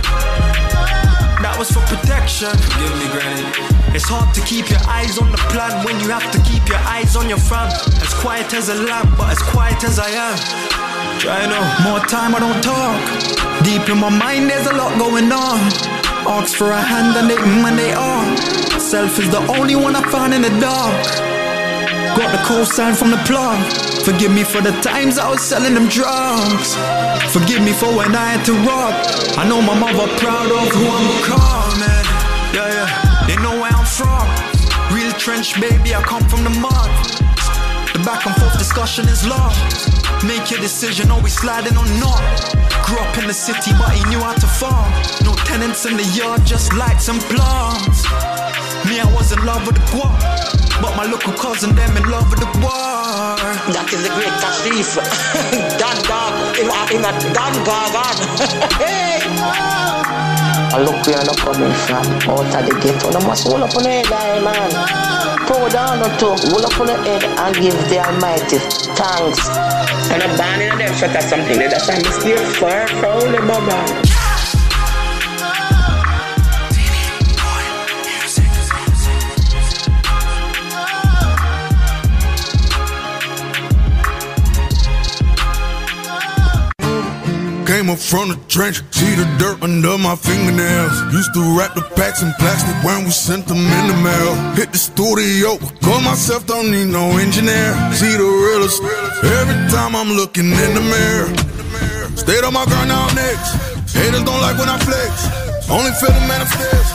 That 1.43 1.59
was 1.59 1.67
for 1.67 1.83
protection. 1.83 2.55
Forgive 2.55 2.95
me, 2.95 3.11
granny. 3.11 3.43
It's 3.91 4.07
hard 4.07 4.31
to 4.39 4.41
keep 4.47 4.71
your 4.71 4.79
eyes 4.87 5.19
on 5.19 5.35
the 5.35 5.41
plan 5.51 5.83
when 5.83 5.99
you 5.99 6.07
have 6.07 6.31
to 6.31 6.39
keep 6.47 6.63
your 6.71 6.79
eyes 6.87 7.19
on 7.19 7.27
your 7.27 7.43
fam. 7.43 7.67
As 7.99 8.15
quiet 8.23 8.47
as 8.53 8.71
a 8.71 8.75
lamb, 8.87 9.11
but 9.19 9.35
as 9.35 9.41
quiet 9.51 9.83
as 9.83 9.99
I 9.99 10.15
am. 10.15 10.39
Try 11.19 11.51
know. 11.51 11.59
More 11.83 11.99
time 12.07 12.35
I 12.35 12.39
don't 12.39 12.63
talk. 12.63 12.95
Deep 13.67 13.83
in 13.91 13.99
my 13.99 14.07
mind, 14.07 14.47
there's 14.47 14.67
a 14.71 14.75
lot 14.79 14.95
going 14.95 15.27
on. 15.27 15.59
Ask 16.23 16.55
for 16.55 16.71
a 16.71 16.79
hand 16.79 17.19
and 17.19 17.27
they 17.27 17.35
mm 17.35 17.67
and 17.67 17.75
they 17.75 17.91
are. 17.91 18.79
Self 18.79 19.19
is 19.19 19.27
the 19.27 19.43
only 19.59 19.75
one 19.75 19.93
I 19.93 20.07
found 20.07 20.33
in 20.33 20.41
the 20.41 20.55
dark. 20.63 21.34
Got 22.15 22.31
the 22.31 22.39
cosign 22.47 22.95
from 22.95 23.11
the 23.11 23.19
plug. 23.27 23.59
Forgive 24.05 24.31
me 24.31 24.43
for 24.45 24.61
the 24.61 24.71
times 24.79 25.17
I 25.17 25.29
was 25.29 25.41
selling 25.41 25.73
them 25.73 25.89
drugs. 25.89 26.73
Forgive 27.35 27.61
me 27.61 27.73
for 27.73 27.91
when 27.91 28.15
I 28.15 28.39
had 28.39 28.45
to 28.45 28.53
rob. 28.63 28.95
I 29.37 29.43
know 29.43 29.61
my 29.61 29.77
mother 29.77 30.07
proud 30.15 30.47
of 30.47 30.67
who 30.71 30.83
I'm 30.95 31.05
becoming. 31.19 32.05
Yeah, 32.55 32.71
yeah. 32.71 33.27
They 33.27 33.35
know 33.43 33.59
where 33.59 33.69
I'm 33.69 33.83
from. 33.83 34.23
Real 34.95 35.11
trench 35.19 35.59
baby, 35.59 35.93
I 35.93 36.01
come 36.03 36.23
from 36.31 36.45
the 36.45 36.55
mud. 36.55 36.89
The 37.91 37.99
back 38.07 38.25
and 38.25 38.35
forth 38.39 38.57
discussion 38.57 39.09
is 39.09 39.27
love. 39.27 39.51
Make 40.23 40.49
your 40.51 40.61
decision, 40.61 41.11
always 41.11 41.35
sliding 41.35 41.75
on 41.75 41.89
not. 41.99 42.23
Grew 42.87 42.97
up 42.97 43.17
in 43.17 43.27
the 43.27 43.33
city, 43.33 43.71
but 43.77 43.91
he 43.91 43.99
knew 44.07 44.23
how 44.23 44.33
to 44.33 44.47
farm. 44.47 44.87
No 45.27 45.35
tenants 45.43 45.85
in 45.85 45.97
the 45.97 46.07
yard, 46.15 46.45
just 46.45 46.71
lights 46.73 47.09
and 47.09 47.19
plants. 47.27 48.07
Me, 48.87 49.03
I 49.03 49.11
was 49.11 49.33
in 49.33 49.43
love 49.43 49.67
with 49.67 49.75
the 49.75 49.85
guap. 49.91 50.54
But 50.81 50.95
my 50.95 51.05
local 51.05 51.33
cousin, 51.33 51.75
them 51.75 51.97
in 51.97 52.03
love 52.09 52.29
with 52.29 52.39
the 52.39 52.49
war. 52.59 53.39
That 53.71 53.87
is 53.93 54.03
the 54.03 54.11
great 54.15 54.35
Kashif. 54.43 54.95
Dan 55.79 55.97
dog, 56.07 56.33
in 56.59 56.67
a, 56.67 56.79
in 56.91 57.03
a 57.03 57.11
Dan 57.33 57.53
Gagan. 57.63 58.17
hey! 58.81 59.19
I 60.75 60.81
look 60.83 60.99
where 61.07 61.15
I'm 61.15 61.35
coming 61.39 61.71
from, 61.87 62.05
out 62.27 62.51
of 62.51 62.63
the 62.67 62.75
ghetto. 62.83 63.11
No 63.11 63.25
must 63.25 63.47
hold 63.47 63.63
up 63.63 63.75
on 63.75 63.83
the 63.83 63.89
head, 63.89 64.11
aye, 64.11 64.43
man. 64.43 64.71
Pour 65.47 65.69
down 65.69 65.99
the 65.99 66.09
toe, 66.19 66.35
hold 66.51 66.65
up 66.65 66.79
on 66.79 66.87
the 66.87 66.97
head 67.03 67.23
and 67.23 67.55
give 67.55 67.77
the 67.87 67.99
Almighty 68.03 68.59
thanks. 68.95 69.47
And 70.11 70.23
I'm 70.23 70.35
born 70.35 70.59
in 70.59 70.73
a 70.73 70.77
them 70.77 70.93
shot 70.95 71.15
or 71.15 71.21
something. 71.21 71.59
That's 71.59 71.87
why 71.87 71.95
I'm 71.95 72.03
still 72.03 72.43
far 72.59 72.87
from 72.87 73.31
the 73.31 73.39
baba. 73.47 74.14
Came 87.85 87.93
up 87.93 88.01
from 88.01 88.29
the 88.33 88.39
trench, 88.49 88.81
see 88.89 89.13
the 89.13 89.29
dirt 89.37 89.61
under 89.61 89.93
my 90.01 90.15
fingernails. 90.17 90.97
Used 91.13 91.37
to 91.37 91.41
wrap 91.53 91.77
the 91.77 91.85
packs 91.93 92.25
in 92.25 92.33
plastic 92.41 92.73
when 92.81 93.05
we 93.05 93.11
sent 93.13 93.45
them 93.45 93.61
in 93.61 93.85
the 93.85 93.97
mail. 94.01 94.33
Hit 94.57 94.73
the 94.73 94.81
studio, 94.81 95.61
call 95.85 96.01
myself, 96.01 96.49
don't 96.49 96.73
need 96.73 96.89
no 96.89 97.13
engineer. 97.21 97.77
See 97.93 98.17
the 98.17 98.25
realest 98.25 98.81
every 99.21 99.69
time 99.69 99.93
I'm 99.93 100.17
looking 100.17 100.49
in 100.49 100.71
the 100.73 100.81
mirror. 100.81 101.29
Stayed 102.17 102.41
on 102.41 102.57
my 102.57 102.65
grind 102.65 102.89
now 102.89 103.05
next. 103.13 103.53
Haters 103.93 104.25
don't 104.25 104.41
like 104.41 104.57
when 104.57 104.65
I 104.65 104.81
flex. 104.81 105.13
Only 105.69 105.93
feel 106.01 106.09
the 106.09 106.25
man 106.25 106.41
manifest. 106.41 106.89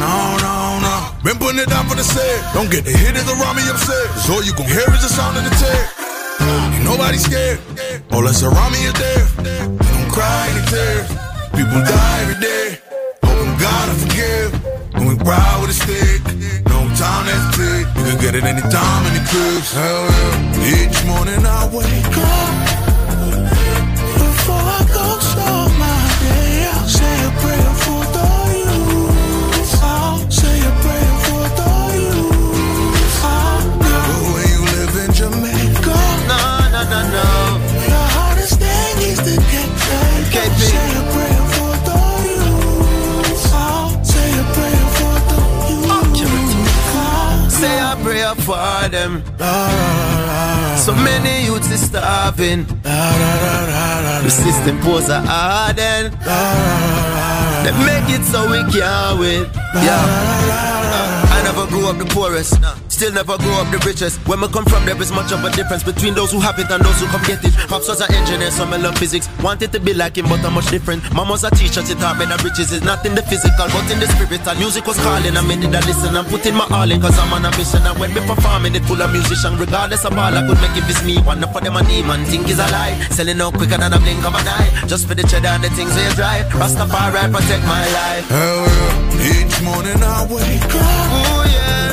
No, 0.00 0.16
no, 0.40 0.80
no. 0.80 0.96
Been 1.28 1.36
putting 1.36 1.60
it 1.60 1.68
down 1.68 1.84
for 1.84 1.96
the 2.00 2.04
set. 2.08 2.40
Don't 2.56 2.72
get 2.72 2.88
the 2.88 2.96
hitters 2.96 3.28
around 3.28 3.60
me 3.60 3.68
upset. 3.68 4.08
So 4.24 4.40
you 4.40 4.56
gon' 4.56 4.64
hear 4.64 4.88
is 4.96 5.04
the 5.04 5.12
sound 5.12 5.36
of 5.36 5.44
the 5.44 5.52
tech. 5.60 6.09
Ain't 6.40 6.84
nobody 6.84 7.18
scared. 7.18 7.60
All 8.12 8.22
that's 8.22 8.42
around 8.42 8.72
me 8.72 8.78
is. 8.86 8.94
They 8.94 9.58
don't 9.92 10.10
cry 10.10 10.48
any 10.50 10.64
tears. 10.72 11.08
People 11.52 11.80
die 11.84 12.18
every 12.22 12.40
day. 12.40 12.78
Oh, 13.22 13.28
Hoping 13.28 13.56
God 13.58 13.88
will 13.88 14.00
forgive. 14.04 14.50
When 14.94 15.06
we 15.08 15.14
ride 15.24 15.58
with 15.60 15.70
a 15.70 15.74
stick, 15.74 16.20
no 16.66 16.78
time 16.96 17.24
to 17.26 17.32
hesitate. 17.32 17.86
You 17.96 18.04
can 18.08 18.18
get 18.20 18.34
it 18.34 18.44
anytime 18.44 19.02
in 19.08 19.14
the 19.14 19.24
cribs. 19.30 19.72
Hell 19.72 20.04
yeah. 20.10 20.74
Each 20.76 20.98
morning 21.06 21.44
I 21.44 21.68
wake 21.74 22.16
up. 22.16 22.69
A 48.30 48.34
prayer 48.34 48.44
for 48.44 48.88
them. 48.88 50.09
So 50.80 50.94
many 50.94 51.44
youths 51.44 51.70
is 51.70 51.86
starving. 51.86 52.64
The 52.64 54.30
system 54.30 54.80
pose 54.80 55.10
a 55.10 55.20
harden. 55.20 56.10
They 57.64 57.72
make 57.84 58.08
it 58.08 58.24
so 58.24 58.50
we 58.50 58.64
can't 58.72 59.18
win. 59.20 59.44
Yeah. 59.74 60.00
Uh, 60.92 61.36
I 61.36 61.42
never 61.44 61.66
grew 61.66 61.86
up 61.86 61.98
the 61.98 62.06
poorest. 62.06 62.58
Still 62.88 63.12
never 63.12 63.38
grew 63.38 63.52
up 63.52 63.70
the 63.70 63.78
richest. 63.86 64.20
When 64.28 64.40
we 64.40 64.48
come 64.48 64.64
from, 64.64 64.84
there 64.84 65.00
is 65.00 65.12
much 65.12 65.32
of 65.32 65.44
a 65.44 65.50
difference 65.50 65.82
between 65.82 66.12
those 66.14 66.32
who 66.32 66.40
have 66.40 66.58
it 66.58 66.70
and 66.70 66.84
those 66.84 67.00
who 67.00 67.06
come 67.06 67.22
get 67.24 67.44
it. 67.44 67.54
Pops 67.68 67.88
was 67.88 68.00
an 68.00 68.12
engineer, 68.12 68.50
so 68.50 68.64
I 68.64 68.76
love 68.76 68.98
physics. 68.98 69.28
Wanted 69.40 69.72
to 69.72 69.80
be 69.80 69.94
like 69.94 70.18
him, 70.18 70.28
but 70.28 70.44
I'm 70.44 70.52
much 70.52 70.68
different. 70.68 71.00
Mom 71.14 71.28
was 71.28 71.44
a 71.44 71.50
teacher, 71.50 71.80
she 71.80 71.94
taught 71.94 72.18
me 72.18 72.26
that 72.26 72.44
riches 72.44 72.72
is 72.72 72.82
not 72.82 73.04
in 73.06 73.14
the 73.14 73.22
physical, 73.22 73.68
but 73.72 73.88
in 73.88 74.00
the 74.00 74.08
spirit. 74.08 74.44
And 74.44 74.58
music 74.58 74.84
was 74.86 74.98
calling, 75.00 75.36
I 75.36 75.40
made 75.40 75.64
it 75.64 75.72
a 75.72 75.80
listen. 75.88 76.12
I'm 76.16 76.26
putting 76.26 76.54
my 76.54 76.68
all 76.68 76.90
in, 76.90 77.00
cause 77.00 77.16
I'm 77.16 77.32
on 77.32 77.44
a 77.46 77.50
mission. 77.56 77.80
And 77.88 77.96
when 77.96 78.12
we 78.12 78.20
performing 78.20 78.74
it 78.74 78.84
full 78.84 79.00
of 79.00 79.12
musician, 79.12 79.56
regardless 79.56 80.04
of 80.04 80.12
all 80.12 80.34
I 80.36 80.44
could 80.44 80.60
make 80.60 80.69
it 80.76 80.84
it's 80.88 81.02
me. 81.04 81.18
One 81.22 81.40
for 81.52 81.60
them 81.60 81.76
a 81.76 81.82
demon, 81.84 82.24
think 82.24 82.48
is 82.48 82.58
a 82.58 82.68
lie. 82.70 82.94
Selling 83.10 83.40
out 83.40 83.54
quicker 83.54 83.78
than 83.78 83.92
a 83.92 83.98
blink 83.98 84.24
of 84.24 84.34
an 84.34 84.46
eye. 84.46 84.70
Just 84.86 85.06
for 85.08 85.14
the 85.14 85.22
cheddar 85.22 85.48
and 85.48 85.64
the 85.64 85.70
things 85.70 85.94
we 85.94 86.02
drive. 86.14 86.46
Rastafari 86.52 87.30
protect 87.32 87.64
my 87.64 87.84
life. 88.00 88.26
Hell 88.28 88.66
yeah. 88.66 89.30
Each 89.34 89.56
morning 89.62 90.00
I 90.02 90.26
wake 90.30 90.74
up. 90.74 91.08
Oh 91.18 91.42
yeah. 91.56 91.90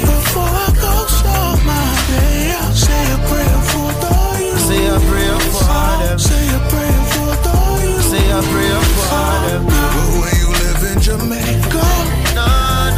Before 0.00 0.54
I 0.66 0.68
go 0.84 0.92
start 1.18 1.58
my 1.64 1.88
day, 2.10 2.54
I'll 2.60 2.72
say 2.74 3.02
a 3.16 3.18
prayer 3.28 3.60
for 3.70 3.90
the 4.02 4.14
youth. 4.44 4.60
Say 4.68 4.82
a 4.86 4.98
prayer 5.10 5.38
for 5.52 5.62
them. 6.00 6.18
Say 6.18 6.44
a 6.56 6.60
prayer 6.70 7.02
for 7.12 7.32
the 7.46 7.56
youth. 7.84 8.04
Say 8.12 8.26
a 8.30 8.40
prayer 8.52 8.82
for 8.96 9.30
them. 9.46 9.62
But 9.66 10.08
when 10.20 10.34
you 10.40 10.48
live 10.62 10.82
in 10.92 10.98
Jamaica, 11.00 11.86
No, 12.38 12.48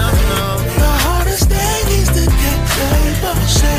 no, 0.01 0.09
no. 0.33 0.45
the 0.83 0.91
hardest 1.07 1.49
thing 1.49 1.85
is 2.01 2.09
to 2.17 2.25
get. 2.29 2.61
Say 3.43 3.79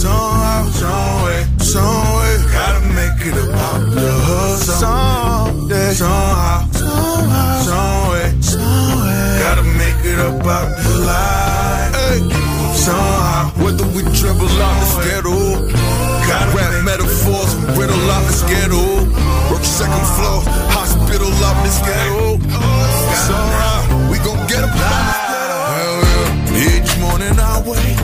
Somehow, 0.00 0.64
somehow, 0.70 0.80
some 0.80 1.24
way, 1.26 1.44
some 1.58 2.08
way, 2.16 2.32
gotta 2.56 2.80
make 2.96 3.20
it 3.20 3.36
about 3.36 3.84
the 3.92 4.08
hustle. 4.24 4.80
Someday, 4.80 5.92
somehow, 5.92 6.64
somehow, 6.72 7.60
some 7.68 8.08
way, 8.08 8.32
some 8.40 8.96
way, 8.96 9.44
gotta 9.44 9.62
make 9.76 10.00
it 10.00 10.16
about 10.16 10.72
the 10.80 11.04
life. 11.04 11.92
Hey, 12.00 12.16
somehow, 12.80 13.52
whether 13.60 13.84
we 13.92 14.00
dribble 14.16 14.48
out 14.64 14.72
the 14.80 14.88
schedule, 14.88 15.68
gotta 16.24 16.48
rap 16.56 16.72
metaphors, 16.82 17.52
riddle 17.76 18.00
out 18.08 18.24
the 18.24 18.32
schedule. 18.32 19.04
Work 19.52 19.64
second 19.68 20.06
floor, 20.16 20.40
hospital 20.72 21.28
out 21.44 21.60
the 21.60 21.68
schedule. 21.68 22.40
Somehow, 23.28 24.08
we 24.08 24.16
gon' 24.24 24.46
get 24.48 24.64
out. 24.64 24.80
Hell 25.76 26.00
yeah. 26.08 26.72
Each 26.72 26.96
morning 27.04 27.36
I 27.38 27.60
wake 27.68 27.99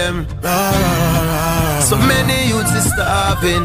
them. 0.00 0.16
So 1.90 1.96
many 2.12 2.38
youths 2.50 2.74
is 2.80 2.86
starving. 2.92 3.64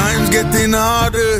Times 0.00 0.28
getting 0.36 0.72
harder. 0.72 1.32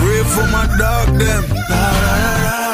Pray 0.00 0.22
for 0.34 0.46
my 0.56 0.66
dog 0.82 1.08
them. 1.22 2.71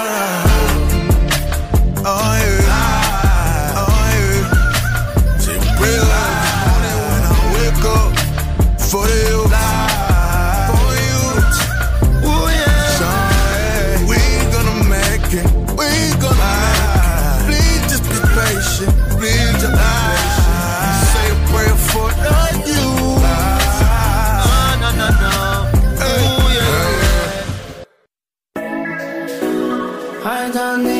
I 30.31 30.51
don't 30.51 30.85
need 30.85 30.98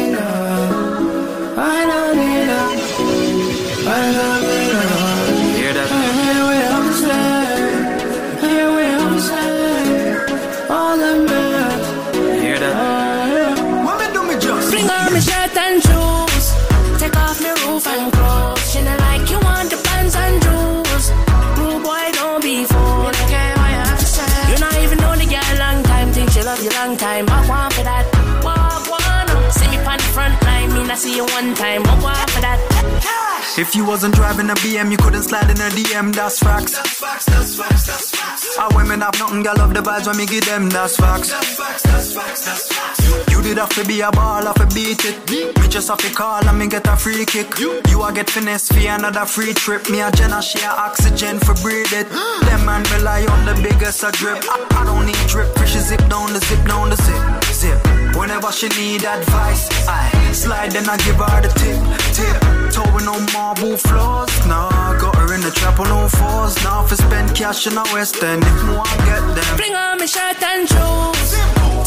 If 33.59 33.75
you 33.75 33.85
wasn't 33.85 34.15
driving 34.15 34.51
a 34.51 34.55
BM, 34.55 34.93
you 34.93 34.97
couldn't 34.97 35.25
slide 35.25 35.51
in 35.51 35.57
a 35.57 35.69
DM, 35.71 36.15
that's 36.15 36.39
facts. 36.39 36.77
That's 36.77 36.95
facts, 36.95 37.25
that's 37.25 37.57
facts, 37.57 37.87
that's 37.89 38.11
facts. 38.17 38.57
Our 38.57 38.69
women 38.77 39.01
have 39.01 39.19
nothing, 39.19 39.43
girl 39.43 39.57
love 39.57 39.75
the 39.75 39.81
vibes 39.81 40.07
when 40.07 40.17
me 40.17 40.27
give 40.27 40.47
them, 40.47 40.71
that's 40.71 40.97
facts. 40.97 41.33
That's 41.33 41.57
facts, 41.57 41.83
that's 41.83 42.13
facts, 42.15 42.47
that's 42.47 42.73
facts. 42.73 43.31
You 43.33 43.43
did 43.43 43.59
have 43.59 43.71
to 43.71 43.85
be 43.85 44.01
a 44.01 44.13
ball, 44.13 44.45
have 44.47 44.55
to 44.55 44.67
beat 44.73 45.05
it. 45.05 45.29
Me 45.59 45.67
just 45.69 45.89
have 45.89 45.99
to 45.99 46.15
call 46.15 46.47
and 46.47 46.57
me 46.57 46.69
get 46.69 46.87
a 46.87 46.97
free 46.97 47.25
kick. 47.27 47.59
You 47.59 48.03
a 48.05 48.13
get 48.13 48.31
finesse 48.31 48.69
for 48.69 48.79
another 48.79 49.27
free 49.27 49.55
trip. 49.55 49.91
Me 49.91 50.03
a 50.03 50.13
Jenna 50.13 50.41
share 50.41 50.71
oxygen 50.71 51.41
for 51.41 51.55
breathe 51.55 51.93
it. 51.93 52.09
Them 52.47 52.65
man 52.65 52.85
rely 52.95 53.27
on 53.27 53.45
the 53.45 53.55
biggest 53.61 54.05
a 54.05 54.13
drip. 54.13 54.39
I, 54.49 54.67
I 54.71 54.85
don't 54.85 55.05
need 55.05 55.27
drip, 55.27 55.53
fish 55.59 55.75
zip 55.75 55.99
down 56.09 56.33
the 56.33 56.39
zip 56.39 56.65
down 56.65 56.91
the 56.91 56.97
zip, 56.97 57.45
zip. 57.53 57.98
Whenever 58.17 58.51
she 58.53 58.69
need 58.69 59.05
advice, 59.05 59.69
I 59.89 60.33
slide 60.33 60.73
then 60.73 60.89
I 60.89 60.97
give 60.99 61.17
her 61.17 61.41
the 61.41 61.49
tip, 61.49 61.79
tip. 62.15 62.39
Towing 62.73 63.09
on 63.09 63.25
marble 63.33 63.77
floors, 63.77 64.47
nah. 64.47 64.99
Got 64.99 65.17
her 65.17 65.35
in 65.35 65.41
the 65.41 65.51
trap 65.51 65.81
on 65.81 65.89
all 65.89 66.09
fours, 66.09 66.55
now 66.65 66.85
for 66.87 66.97
spend 66.97 67.35
cash 67.35 67.67
in 67.67 67.75
the 67.75 67.89
West 67.93 68.23
End. 68.23 68.43
If 68.45 68.65
more 68.67 68.85
I 68.85 68.97
get 69.09 69.25
them. 69.35 69.57
Bring 69.57 69.75
on 69.75 69.99
me 69.99 70.07
shirt 70.07 70.43
and 70.43 70.69
shoes. 70.69 71.31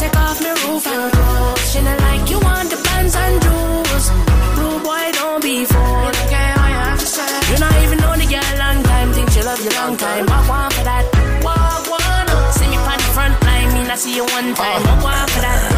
Take 0.00 0.16
off 0.16 0.40
me 0.40 0.50
roof 0.66 0.86
and 0.86 1.12
clothes. 1.12 1.70
She 1.70 1.80
not 1.82 2.00
like 2.00 2.28
you 2.28 2.40
want 2.40 2.70
the 2.70 2.76
bands 2.82 3.14
and 3.14 3.40
jewels. 3.42 4.10
Rude 4.58 4.82
boy, 4.82 5.04
don't 5.12 5.42
be 5.42 5.64
fooled. 5.64 6.16
Okay, 6.26 6.50
I 6.66 6.68
have 6.82 6.98
to 6.98 7.06
say. 7.06 7.30
You 7.52 7.58
not 7.60 7.76
even 7.84 7.98
know 7.98 8.14
the 8.16 8.26
girl 8.26 8.52
long 8.58 8.82
time. 8.82 9.12
Think 9.12 9.30
she 9.30 9.42
love 9.42 9.62
you 9.62 9.70
long 9.78 9.96
time. 9.96 10.26
Walk 10.26 10.48
one 10.48 10.70
for 10.72 10.84
that. 10.84 11.04
Walk 11.46 11.86
one. 11.86 12.28
See 12.52 12.68
me 12.68 12.76
on 12.76 12.98
the 12.98 13.10
front 13.14 13.36
line. 13.44 13.68
Mean 13.74 13.86
I 13.86 13.96
see 13.96 14.16
you 14.16 14.24
one 14.24 14.54
time. 14.54 14.82
Walk 14.82 15.04
one 15.04 15.28
for 15.28 15.40
that. 15.46 15.71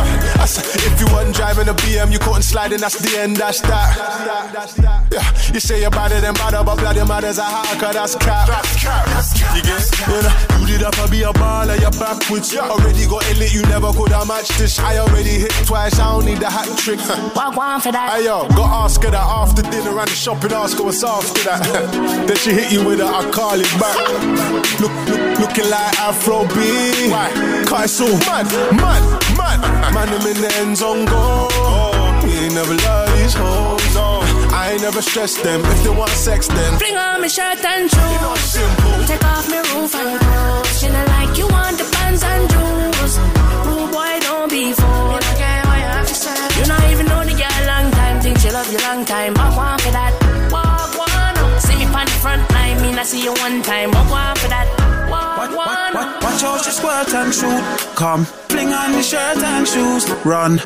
I 0.45 0.47
if 0.47 1.01
you 1.01 1.07
wasn't 1.09 1.35
driving 1.35 1.69
a 1.69 1.73
BM, 1.73 2.13
you 2.13 2.19
couldn't 2.19 2.43
slide 2.43 2.73
in, 2.73 2.81
that's 2.81 3.01
the 3.01 3.19
end, 3.19 3.37
that's 3.37 3.63
that. 3.63 3.97
Yeah, 5.11 5.25
you 5.55 5.59
say 5.61 5.81
you're 5.81 5.91
better 5.91 6.21
than 6.21 6.35
better, 6.35 6.63
but 6.63 6.77
bloody 6.77 7.03
mother's 7.03 7.39
a 7.39 7.45
hacker, 7.45 7.95
that's 7.95 8.15
cap. 8.17 8.49
That's 8.49 8.77
cap, 8.77 9.07
that's 9.07 9.33
cap. 9.33 9.57
You 9.57 9.63
get 9.63 9.81
you 10.05 10.21
know, 10.21 10.61
you 10.61 10.67
did 10.67 10.83
up, 10.85 10.93
to 10.97 11.09
be 11.09 11.23
a 11.23 11.33
baller, 11.33 11.81
you're 11.81 11.97
backwards. 11.97 12.55
Already 12.55 13.07
got 13.09 13.25
it 13.31 13.39
lit, 13.39 13.55
you 13.55 13.63
never 13.73 13.91
could 13.93 14.13
have 14.13 14.29
matched 14.29 14.59
this. 14.59 14.79
I 14.79 14.99
already 14.99 15.49
hit 15.49 15.53
twice, 15.65 15.99
I 15.99 16.13
don't 16.13 16.27
need 16.27 16.43
a 16.43 16.51
hat 16.51 16.69
trick. 16.77 17.01
Walk 17.35 17.57
one 17.57 17.81
for 17.81 17.93
that. 17.93 18.13
Hey 18.13 18.27
yo, 18.27 18.47
got 18.49 18.85
ask 18.85 19.03
her 19.03 19.11
that 19.11 19.25
after 19.25 19.63
dinner 19.63 19.97
and 19.97 20.09
the 20.09 20.15
shopping, 20.15 20.53
ask 20.53 20.77
her 20.77 20.85
what's 20.85 21.03
after 21.03 21.41
that. 21.49 21.65
then 22.29 22.37
she 22.37 22.53
hit 22.53 22.71
you 22.71 22.85
with 22.85 23.01
a, 23.01 23.07
I 23.07 23.25
call 23.31 23.57
it 23.57 23.73
back. 23.81 23.97
Look, 24.77 24.93
look, 25.09 25.41
looking 25.41 25.71
like 25.73 25.97
Afro 26.05 26.45
B. 26.53 27.09
Why? 27.09 27.33
Cause 27.65 27.89
it's 27.89 27.97
so 27.97 28.05
mad, 28.29 28.45
mad, 28.77 29.01
mad. 29.41 29.85
Man, 29.95 30.11
them 30.11 30.27
in 30.27 30.34
the 30.41 30.51
end 30.61 30.77
zone 30.77 31.05
go. 31.05 31.49
We 32.25 32.33
ain't 32.33 32.55
never 32.55 32.75
love 32.75 33.09
these 33.19 33.35
hoes. 33.35 33.95
No. 33.95 34.21
I 34.51 34.73
ain't 34.73 34.83
never 34.83 35.03
stress 35.03 35.37
them. 35.43 35.61
If 35.65 35.85
they 35.85 35.91
want 35.91 36.11
sex, 36.11 36.49
then 36.49 36.79
Fling 36.79 36.97
on 36.97 37.21
my 37.21 37.29
shirt 37.29 37.65
and 37.65 37.91
shoes. 37.91 38.53
Take 39.07 39.25
off 39.25 39.49
my 39.51 39.61
roof 39.75 39.95
and 39.95 40.21
clothes. 40.21 40.81
She 40.81 40.89
not 40.89 41.07
like 41.09 41.37
you 41.39 41.47
want 41.49 41.77
the 41.79 41.87
bands 41.95 42.23
and 42.23 42.45
jewels. 42.51 43.15
Rude 43.67 43.91
boy, 43.93 44.13
don't 44.27 44.51
be 44.51 44.73
fooled. 44.73 45.23
You? 45.25 46.63
You 46.63 46.67
not 46.69 46.85
even 46.91 47.07
know 47.07 47.23
the 47.25 47.35
girl 47.35 47.61
long 47.67 47.91
time. 47.93 48.21
Think 48.23 48.39
she 48.39 48.51
love 48.51 48.71
you 48.73 48.79
long 48.79 49.05
time. 49.05 49.35
Walk 49.35 49.57
one 49.57 49.79
for 49.79 49.93
that. 49.93 50.13
Walk 50.51 50.93
one. 50.97 51.61
See 51.61 51.77
me 51.77 51.85
on 51.85 52.07
the 52.07 52.17
front 52.23 52.51
line. 52.53 52.81
Mean 52.83 52.99
I 52.99 53.05
see 53.05 53.23
you 53.23 53.33
one 53.35 53.63
time. 53.63 53.91
Walk 53.91 54.11
one 54.11 54.37
for 54.37 54.49
that. 54.49 54.84
Squirt 56.85 57.15
and 57.15 57.33
shoot. 57.33 57.65
Come, 57.97 58.25
fling 58.53 58.73
on 58.73 58.93
the 58.93 59.03
shirt 59.03 59.39
and 59.39 59.67
shoes. 59.67 60.05
Run. 60.25 60.57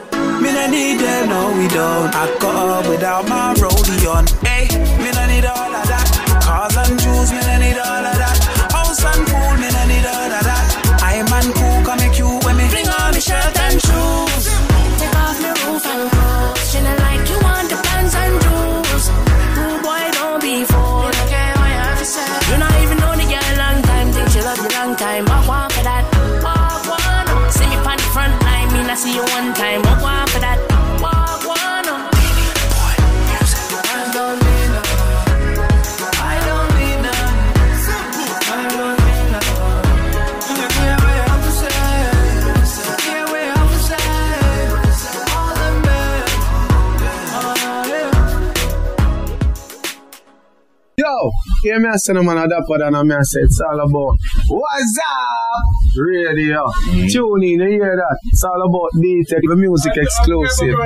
Me 0.43 0.51
no 0.53 0.67
need 0.71 0.99
them, 0.99 1.29
no 1.29 1.53
we 1.57 1.69
don't. 1.69 2.15
I 2.15 2.27
got 2.41 2.69
up 2.77 2.89
without 2.89 3.29
my 3.29 3.55
rollie 3.55 4.07
on. 4.15 4.25
Hey, 4.45 4.67
me 5.03 5.11
no 5.13 5.25
need 5.27 5.47
all 5.47 5.75
of 5.81 5.87
that. 5.93 6.09
Cars 6.43 6.77
and 6.77 6.99
jewels, 7.01 7.31
me 7.31 7.41
no 7.41 7.59
need 7.59 7.79
all 7.79 8.05
of 8.11 8.15
that. 8.15 8.18
Yo, 51.63 51.73
hear 51.73 51.81
me 51.81 51.89
I 51.89 51.97
say 51.97 52.13
no 52.13 52.23
man 52.23 52.39
a 52.39 52.49
dapper 52.49 52.79
than 52.79 52.95
a 52.95 53.05
me 53.05 53.15
I 53.15 53.23
say 53.23 53.41
it's 53.41 53.61
all 53.61 53.81
about 53.81 54.19
What's 54.49 54.99
up? 54.99 55.97
Radio. 55.97 56.65
Mm. 56.87 57.11
Tune 57.11 57.43
in, 57.43 57.61
you 57.61 57.69
hear 57.69 57.97
that? 57.97 58.19
It's 58.27 58.45
all 58.45 58.63
about 58.63 58.91
D-Teck, 59.01 59.41
the 59.43 59.57
music 59.57 59.93
exclusive. 59.97 60.77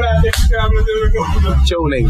Tune 1.66 1.92
in. 1.92 2.04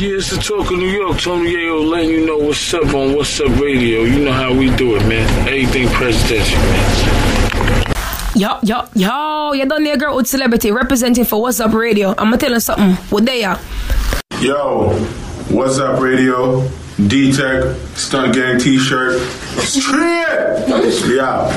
Yeah, 0.00 0.16
it's 0.16 0.30
the 0.30 0.36
talk 0.40 0.70
of 0.70 0.78
New 0.78 0.88
York. 0.88 1.18
Tony 1.18 1.54
Yayo 1.54 1.90
letting 1.90 2.10
you 2.10 2.26
know 2.26 2.38
what's 2.38 2.72
up 2.72 2.84
on 2.84 3.14
Wazzup 3.14 3.60
Radio. 3.60 4.02
You 4.04 4.24
know 4.24 4.32
how 4.32 4.54
we 4.54 4.74
do 4.76 4.96
it, 4.96 5.06
man. 5.06 5.28
Everything 5.48 5.88
presidential, 5.88 6.58
man. 6.58 7.92
Yo, 8.34 8.58
yo, 8.62 8.88
yo, 8.94 9.52
you 9.52 9.66
done 9.66 9.84
there, 9.84 9.98
girl 9.98 10.16
with 10.16 10.26
celebrity 10.26 10.70
representing 10.70 11.24
for 11.24 11.46
Wazzup 11.46 11.74
Radio. 11.74 12.10
I'm 12.10 12.30
gonna 12.30 12.38
tell 12.38 12.52
you 12.52 12.60
something. 12.60 12.94
What 13.10 13.26
they 13.26 13.44
are? 13.44 13.60
Yo, 14.40 14.94
what's 15.50 15.78
up, 15.78 16.00
radio? 16.00 16.66
D 17.08 17.32
Teck, 17.32 17.76
Stunt 17.94 18.34
Gang 18.34 18.58
t 18.58 18.78
shirt. 18.78 19.20
Straight! 19.58 20.64
Yeah. 21.08 21.50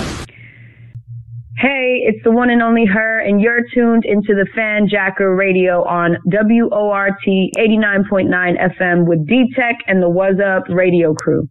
Hey, 1.58 2.02
it's 2.04 2.22
the 2.24 2.32
one 2.32 2.50
and 2.50 2.62
only 2.62 2.86
her, 2.86 3.20
and 3.20 3.40
you're 3.40 3.62
tuned 3.74 4.04
into 4.06 4.34
the 4.34 4.46
Fan 4.56 4.88
Jacker 4.90 5.36
Radio 5.36 5.84
on 5.84 6.18
WORT 6.26 7.14
89.9 7.26 8.30
FM 8.78 9.08
with 9.08 9.26
D-Teck 9.28 9.78
and 9.88 10.02
the 10.02 10.10
Wazzup 10.10 10.68
radio 10.68 11.14
crew. 11.14 11.48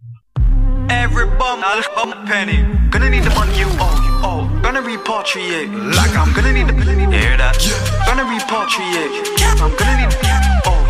Every 0.90 1.24
bum, 1.24 1.60
I'll 1.64 1.82
bum 1.94 2.12
a 2.12 2.26
penny. 2.26 2.62
Gonna 2.90 3.08
need 3.08 3.24
the 3.24 3.30
money 3.30 3.56
you 3.58 3.66
owe, 3.80 3.96
you 4.04 4.12
owe. 4.22 4.60
Gonna 4.62 4.82
repatriate. 4.82 5.72
Like 5.96 6.16
I'm 6.16 6.34
gonna 6.34 6.52
need 6.52 6.68
the 6.68 6.74
you 6.74 7.10
hear 7.10 7.36
that? 7.38 7.56
Gonna 8.06 8.24
repatriate. 8.24 9.24
I'm 9.62 9.74
gonna 9.76 10.04
need 10.04 10.12
oh. 10.66 10.84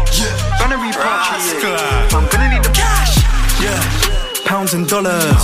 Gonna 0.59 0.77
repatriate. 0.77 2.13
I'm 2.15 2.29
gonna 2.31 2.55
need 2.55 2.65
the 2.65 2.71
cash. 2.71 2.94
Yeah. 3.65 3.81
Pounds 4.45 4.75
and 4.75 4.87
dollars. 4.87 5.41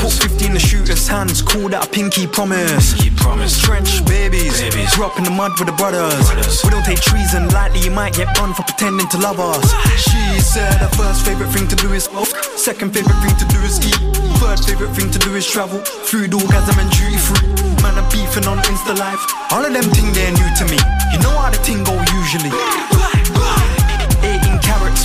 Put 0.00 0.12
50 0.12 0.46
in 0.46 0.54
the 0.54 0.58
shooter's 0.58 1.06
hands. 1.06 1.42
Call 1.42 1.68
that 1.68 1.84
a 1.84 1.90
pinky 1.90 2.26
promise. 2.26 2.96
promise 3.20 3.60
Trench 3.60 4.04
babies. 4.06 4.56
Grew 4.96 5.04
up 5.04 5.18
in 5.18 5.24
the 5.24 5.30
mud 5.30 5.52
with 5.60 5.68
the 5.68 5.76
brothers. 5.76 6.16
We 6.64 6.70
don't 6.70 6.84
take 6.84 7.00
treason 7.00 7.48
lightly. 7.50 7.80
You 7.80 7.90
might 7.90 8.14
get 8.14 8.32
burned 8.36 8.56
for 8.56 8.64
pretending 8.64 9.06
to 9.08 9.18
love 9.18 9.38
us. 9.38 9.68
She 10.00 10.40
said 10.40 10.80
her 10.80 10.88
first 10.96 11.26
favorite 11.26 11.52
thing 11.52 11.68
to 11.68 11.76
do 11.76 11.92
is 11.92 12.04
smoke. 12.04 12.32
Second 12.56 12.94
favorite 12.94 13.20
thing 13.20 13.36
to 13.36 13.46
do 13.52 13.60
is 13.60 13.76
eat. 13.84 14.00
Third 14.40 14.64
favorite 14.64 14.96
thing 14.96 15.10
to 15.10 15.18
do 15.18 15.36
is 15.36 15.44
travel. 15.44 15.84
Food, 16.08 16.32
orgasm, 16.32 16.80
and 16.80 16.88
duty 16.96 17.20
free. 17.20 17.52
Man, 17.84 18.00
I'm 18.00 18.08
beefing 18.08 18.48
on 18.48 18.64
Insta 18.64 18.96
Live. 18.96 19.20
All 19.52 19.60
of 19.60 19.72
them 19.76 19.84
thing 19.92 20.08
they're 20.16 20.32
new 20.32 20.50
to 20.56 20.64
me. 20.72 20.80
You 21.12 21.20
know 21.20 21.36
how 21.36 21.50
the 21.52 21.60
thing 21.60 21.84
go 21.84 21.92
usually. 22.16 23.07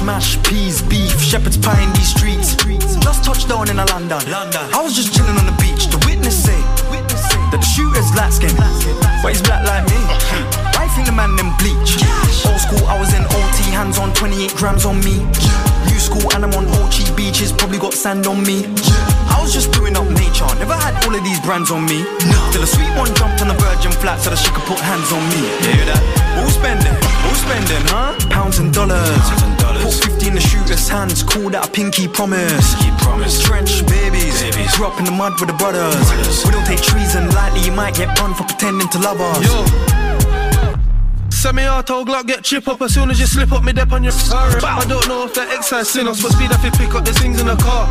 18 0.04 0.06
carrots, 0.06 0.06
mashed 0.06 0.44
peas, 0.44 0.82
beef, 0.82 1.22
shepherd's 1.22 1.58
pie 1.58 1.82
in 1.82 1.92
these 1.94 2.10
streets. 2.10 2.56
Just 2.98 3.24
touched 3.24 3.48
down 3.48 3.70
in 3.70 3.80
a 3.80 3.86
London. 3.86 4.20
I 4.74 4.82
was 4.82 4.96
just 4.96 5.14
chilling 5.14 5.38
on 5.38 5.46
the 5.46 5.56
beach. 5.62 5.88
The 5.88 5.98
witness 6.08 6.44
say 6.44 6.60
that 7.52 7.60
the 7.60 7.62
shooter's 7.62 8.14
light 8.16 8.34
skin, 8.34 8.56
but 9.22 9.30
he's 9.30 9.42
black 9.42 9.66
like 9.66 9.86
me. 9.90 9.98
I 10.80 10.88
think 10.96 11.08
the 11.08 11.14
man 11.14 11.36
them 11.36 11.56
bleach. 11.58 11.98
Old 12.46 12.60
school, 12.60 12.86
I 12.88 13.00
was 13.00 13.14
in 13.14 13.24
OT, 13.24 13.72
hands 13.72 13.98
on 13.98 14.14
28 14.14 14.56
grams 14.56 14.86
on 14.86 15.00
me. 15.04 15.26
School 16.00 16.24
and 16.34 16.44
I'm 16.46 16.54
on 16.54 16.66
Ochi 16.84 17.04
beaches, 17.16 17.52
probably 17.52 17.80
got 17.80 17.94
sand 17.94 18.28
on 18.28 18.44
me. 18.44 18.66
I 19.32 19.40
was 19.42 19.54
just 19.54 19.72
doing 19.72 19.96
up 19.96 20.08
nature, 20.10 20.48
never 20.60 20.76
had 20.76 20.96
all 21.06 21.16
of 21.16 21.24
these 21.24 21.40
brands 21.42 21.72
on 21.72 21.86
me. 21.86 22.04
Till 22.52 22.64
a 22.64 22.68
sweet 22.68 22.92
one 22.96 23.14
jumped 23.16 23.42
on 23.42 23.48
the 23.48 23.58
virgin 23.58 23.92
flat 23.92 24.22
so 24.22 24.30
that 24.30 24.40
she 24.40 24.52
could 24.52 24.64
put 24.64 24.80
hands 24.80 25.12
on 25.12 25.24
me. 25.32 25.42
You 25.64 25.74
hear 25.76 25.86
that? 25.92 26.02
Who's 26.40 26.56
spending? 26.56 26.96
Who's 27.26 27.40
spending, 27.42 27.84
huh? 27.90 28.16
Pounds 28.30 28.60
and 28.60 28.74
dollars. 28.74 29.26
Put 29.82 29.94
50 29.94 30.28
in 30.28 30.36
the 30.36 30.42
shooter's 30.42 30.88
hands, 30.88 31.24
call 31.24 31.50
that 31.50 31.68
a 31.68 31.72
pinky 31.72 32.08
promise. 32.08 32.76
promise. 33.00 33.42
Trench 33.42 33.86
babies. 33.88 34.40
Grew 34.76 34.88
up 34.88 35.00
in 35.00 35.06
the 35.06 35.12
mud 35.12 35.34
with 35.40 35.50
the 35.50 35.58
brothers. 35.58 35.96
We 36.46 36.52
don't 36.52 36.66
take 36.66 36.82
treason 36.82 37.30
lightly, 37.32 37.62
you 37.62 37.72
might 37.72 37.96
get 37.96 38.16
burned 38.18 38.36
for 38.36 38.44
pretending 38.44 38.88
to 38.90 39.00
love 39.00 39.20
us. 39.20 40.03
Semi-auto 41.44 42.06
Glock 42.06 42.26
get 42.26 42.42
chip 42.42 42.70
up 42.70 42.82
as 42.82 42.94
soon 42.94 43.12
as 43.12 43.20
you 43.20 43.28
slip 43.28 43.52
up 43.52 43.68
me 43.68 43.74
dep 43.74 43.92
on 43.92 44.02
your 44.02 44.16
I 44.16 44.86
don't 44.88 45.04
know 45.12 45.28
if 45.28 45.36
that 45.36 45.52
excise 45.52 45.92
sin 45.92 46.08
us, 46.08 46.24
but 46.24 46.32
speed 46.32 46.56
up 46.56 46.64
it 46.64 46.72
pick 46.80 46.96
up 46.96 47.04
the 47.04 47.12
things 47.12 47.36
in 47.44 47.52
the 47.52 47.60
car. 47.60 47.84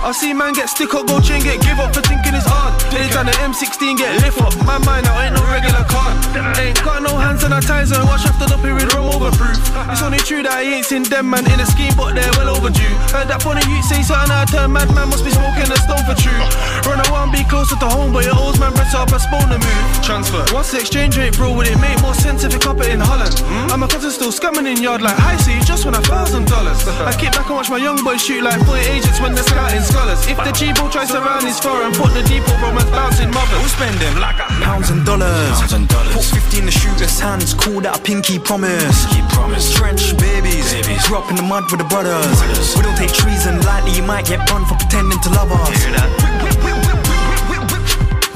I 0.00 0.08
see 0.16 0.32
man 0.32 0.56
get 0.56 0.72
stick 0.72 0.96
up, 0.96 1.04
go 1.04 1.20
chain 1.20 1.44
get 1.44 1.60
give 1.60 1.76
up 1.76 1.92
for 1.92 2.00
thinking 2.00 2.32
it's 2.32 2.48
hard. 2.48 2.72
Anytime 2.96 3.28
the 3.28 3.36
M16 3.44 4.00
get 4.00 4.08
lift 4.24 4.40
up, 4.40 4.56
my 4.64 4.80
mind 4.88 5.04
now 5.04 5.20
ain't 5.20 5.36
no 5.36 5.44
regular 5.52 5.84
car. 5.84 6.16
Ain't 6.56 6.80
got 6.80 7.04
no 7.04 7.12
hands 7.12 7.44
sanitizer, 7.44 8.00
wash 8.08 8.24
after 8.24 8.48
the 8.48 8.56
period, 8.64 8.88
rum 8.96 9.12
overproof. 9.12 9.60
It's 9.92 10.00
only 10.00 10.24
true 10.24 10.40
that 10.40 10.56
I 10.56 10.64
ain't 10.64 10.88
seen 10.88 11.04
them 11.04 11.28
man 11.28 11.44
in 11.44 11.60
a 11.60 11.68
scheme, 11.68 11.92
but 11.92 12.16
they're 12.16 12.32
well 12.40 12.56
overdue. 12.56 12.88
Heard 13.12 13.28
that 13.28 13.44
funny 13.44 13.60
you 13.68 13.84
say 13.84 14.00
something 14.00 14.32
of 14.32 14.48
turn, 14.48 14.72
mad 14.72 14.88
man 14.96 15.12
must 15.12 15.28
be 15.28 15.32
smoking 15.36 15.68
a 15.68 15.76
stone 15.84 16.08
for 16.08 16.16
true. 16.16 16.40
Run 16.88 17.04
I 17.04 17.08
want 17.12 17.36
be 17.36 17.44
closer 17.44 17.76
to 17.76 17.88
home, 17.92 18.16
but 18.16 18.24
your 18.24 18.38
old 18.40 18.56
man 18.56 18.72
press 18.72 18.96
up, 18.96 19.12
postpone 19.12 19.52
the 19.52 19.60
move. 19.60 19.84
Transfer. 20.00 20.40
What's 20.56 20.72
the 20.72 20.80
exchange 20.80 21.20
rate, 21.20 21.36
bro? 21.36 21.52
Would 21.52 21.68
it 21.68 21.76
make 21.84 22.00
more 22.00 22.16
sense 22.16 22.48
if 22.48 22.56
it 22.56 22.64
cop 22.64 22.77
it 22.80 22.90
in 22.92 23.00
Holland? 23.00 23.34
Hmm? 23.38 23.72
I'm 23.72 23.82
a 23.82 23.88
cousin 23.88 24.10
still 24.10 24.32
scamming 24.32 24.66
in 24.66 24.82
yard 24.82 25.02
like, 25.02 25.18
I 25.18 25.36
see, 25.36 25.58
just 25.66 25.84
want 25.84 25.96
a 25.96 26.02
thousand 26.02 26.46
dollars. 26.46 26.78
I 27.08 27.12
kick 27.12 27.32
back 27.32 27.46
and 27.46 27.56
watch 27.56 27.70
my 27.70 27.78
young 27.78 28.02
boys 28.04 28.22
shoot 28.22 28.42
like 28.42 28.60
40 28.66 28.80
agents 28.88 29.20
when 29.20 29.34
they're 29.34 29.44
scouting 29.44 29.82
scholars. 29.82 30.26
If 30.26 30.38
the 30.38 30.52
G-ball 30.52 30.90
tries 30.90 31.10
to 31.12 31.20
round 31.20 31.44
his 31.44 31.58
foreign, 31.60 31.92
put 31.92 32.14
the 32.14 32.22
depot 32.24 32.54
from 32.58 32.78
a 32.78 32.84
bouncing 32.90 33.30
mother. 33.30 33.56
Who's 33.60 33.72
spending? 33.72 34.14
Pounds 34.62 34.90
and 34.90 35.04
dollars. 35.04 35.58
Pounds 35.58 35.72
and 35.72 35.88
dollars. 35.88 36.14
Put 36.14 36.24
50 36.24 36.58
in 36.58 36.66
the 36.66 36.72
shooter's 36.72 37.18
hands, 37.18 37.54
call 37.54 37.80
that 37.82 37.98
a 37.98 38.02
pinky 38.02 38.38
promise. 38.38 39.06
Pinky 39.06 39.22
promise. 39.34 39.72
Trench 39.74 40.16
babies. 40.18 40.72
babies. 40.72 41.06
Grew 41.06 41.18
up 41.18 41.30
in 41.30 41.36
the 41.36 41.42
mud 41.42 41.70
with 41.70 41.80
the 41.80 41.88
brothers. 41.88 42.24
brothers. 42.38 42.76
We 42.76 42.82
don't 42.82 42.96
take 42.96 43.12
treason 43.12 43.60
lightly, 43.62 43.92
you 43.92 44.02
might 44.02 44.26
get 44.26 44.46
burned 44.48 44.66
for 44.66 44.76
pretending 44.76 45.20
to 45.20 45.30
love 45.30 45.50
us. 45.52 45.68
Hear 45.82 45.92
that? 45.92 46.37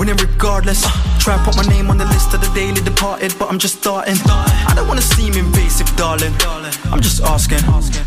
Winning 0.02 0.16
regardless. 0.16 0.82
Try 1.22 1.36
and 1.36 1.44
put 1.44 1.54
my 1.54 1.62
name 1.62 1.88
on 1.88 1.96
the 1.96 2.04
list 2.06 2.34
of 2.34 2.40
the 2.40 2.50
daily 2.58 2.82
departed, 2.82 3.32
but 3.38 3.48
I'm 3.48 3.56
just 3.56 3.78
starting. 3.78 4.16
I 4.26 4.72
don't 4.74 4.88
wanna 4.88 5.00
seem 5.00 5.34
invasive, 5.34 5.86
darling. 5.94 6.34
I'm 6.90 7.00
just 7.00 7.22
asking, 7.22 7.60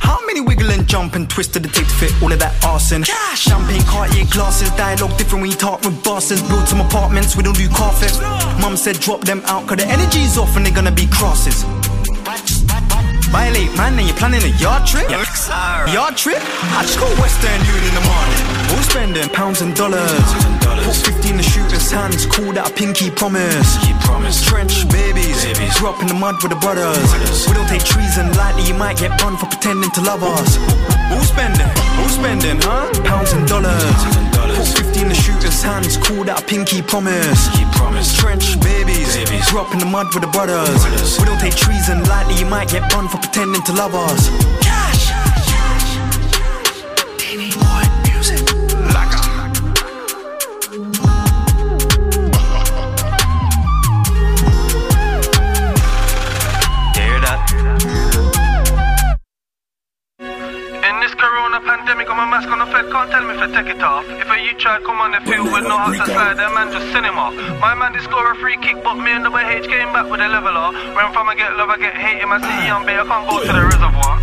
how 0.03 0.19
many 0.25 0.41
wiggle 0.41 0.71
and 0.71 0.85
jump 0.85 1.15
and 1.15 1.29
twist 1.29 1.53
did 1.53 1.65
it 1.65 1.71
take 1.71 1.87
to 1.87 1.93
fit 1.93 2.11
all 2.21 2.33
of 2.33 2.39
that 2.39 2.51
arson? 2.65 3.03
Champagne 3.33 3.81
Cartier 3.83 4.25
glasses, 4.29 4.71
dialogue 4.71 5.17
different 5.17 5.43
when 5.43 5.51
you 5.51 5.55
talk 5.55 5.85
with 5.85 6.03
bosses. 6.03 6.41
Build 6.49 6.67
some 6.67 6.81
apartments, 6.81 7.37
we 7.37 7.43
don't 7.43 7.55
do 7.55 7.69
carpet. 7.69 8.11
Mum 8.59 8.75
said 8.75 8.99
drop 8.99 9.21
them 9.21 9.41
out, 9.45 9.65
cause 9.65 9.77
the 9.77 9.87
energy's 9.87 10.37
off 10.37 10.53
and 10.57 10.65
they're 10.65 10.75
gonna 10.75 10.91
be 10.91 11.07
crosses. 11.07 11.63
Violate, 13.31 13.71
man, 13.77 13.97
and 13.97 14.05
you're 14.05 14.17
planning 14.17 14.43
a 14.43 14.51
yard 14.59 14.85
trip? 14.85 15.09
Yard 15.09 16.17
trip? 16.17 16.43
I 16.75 16.83
just 16.83 16.99
go 16.99 17.07
Western 17.23 17.55
Union 17.63 17.87
in 17.87 17.95
the 17.95 18.03
morning. 18.03 18.39
Who's 18.75 18.85
spending 18.85 19.29
pounds 19.29 19.61
and 19.61 19.73
dollars? 19.73 20.54
Put 20.85 20.93
50 20.93 21.29
in 21.29 21.37
the 21.37 21.43
shooter's 21.43 21.89
hands, 21.89 22.25
call 22.29 22.53
that 22.53 22.69
a 22.69 22.73
pinky 22.73 23.09
promise. 23.09 23.73
Trench 24.45 24.85
babies. 24.93 25.41
Grew 25.81 25.89
up 25.89 25.97
in 26.01 26.07
the 26.07 26.13
mud 26.13 26.37
with 26.45 26.53
the 26.53 26.61
brothers. 26.61 27.09
We 27.49 27.57
don't 27.57 27.67
take 27.67 27.83
treason 27.83 28.29
lightly, 28.37 28.63
you 28.69 28.77
might 28.77 28.97
get 28.97 29.17
burned 29.17 29.39
for 29.41 29.49
pretending 29.49 29.89
to 29.97 30.01
love 30.01 30.21
us. 30.21 30.61
Who's 31.09 31.29
spending? 31.33 31.65
Who's 31.97 32.13
spending, 32.13 32.61
huh? 32.61 32.93
Pounds 33.01 33.33
and 33.33 33.47
dollars. 33.49 33.97
Put 34.53 34.85
50 34.85 35.01
in 35.01 35.09
the 35.09 35.17
shooter's 35.17 35.61
hands, 35.61 35.97
call 35.97 36.23
that 36.29 36.41
a 36.41 36.45
pinky 36.45 36.81
promise. 36.81 37.49
Trench 38.17 38.53
babies. 38.61 39.17
Grew 39.49 39.61
up 39.65 39.73
in 39.73 39.79
the 39.79 39.89
mud 39.89 40.13
with 40.13 40.21
the 40.21 40.29
brothers. 40.29 40.69
We 41.17 41.25
don't 41.25 41.41
take 41.41 41.57
treason 41.57 42.05
lightly, 42.05 42.37
you 42.37 42.45
might 42.45 42.69
get 42.69 42.85
burned 42.93 43.09
for 43.09 43.17
pretending 43.17 43.63
to 43.65 43.73
love 43.73 43.95
us. 43.97 44.29
Hear 44.61 45.24
pandemic, 62.15 62.21
I'm 62.21 62.27
a 62.27 62.31
mask 62.31 62.49
on 62.49 62.59
the 62.59 62.65
Fed, 62.65 62.91
can't 62.91 63.11
tell 63.11 63.23
me 63.25 63.33
if 63.33 63.41
I 63.41 63.47
take 63.51 63.75
it 63.75 63.81
off. 63.81 64.05
If 64.07 64.29
a 64.29 64.37
you 64.39 64.53
try 64.57 64.79
come 64.79 64.99
on 64.99 65.11
the 65.11 65.19
field 65.29 65.51
with 65.51 65.63
no 65.63 65.77
hot 65.77 65.93
to 65.93 66.05
slide, 66.05 66.37
that 66.37 66.53
man 66.53 66.71
just 66.71 66.91
send 66.91 67.05
him 67.05 67.17
off. 67.17 67.33
My 67.59 67.75
man 67.75 67.93
did 67.93 68.03
score 68.03 68.31
a 68.31 68.35
free 68.35 68.57
kick, 68.57 68.83
but 68.83 68.95
me 68.95 69.11
and 69.11 69.25
the 69.25 69.31
H 69.35 69.67
came 69.67 69.91
back 69.93 70.09
with 70.09 70.21
a 70.21 70.27
leveler. 70.27 70.71
Where 70.95 71.05
I'm 71.05 71.13
from, 71.13 71.29
I 71.29 71.35
get 71.35 71.55
love, 71.57 71.69
I 71.69 71.77
get 71.77 71.95
hate. 71.95 72.21
In 72.21 72.29
my 72.29 72.39
city, 72.39 72.69
I'm 72.69 72.85
big, 72.85 72.97
I 72.97 73.05
can't 73.05 73.27
go 73.29 73.43
to 73.43 73.51
the 73.51 73.63
reservoir. 73.63 74.21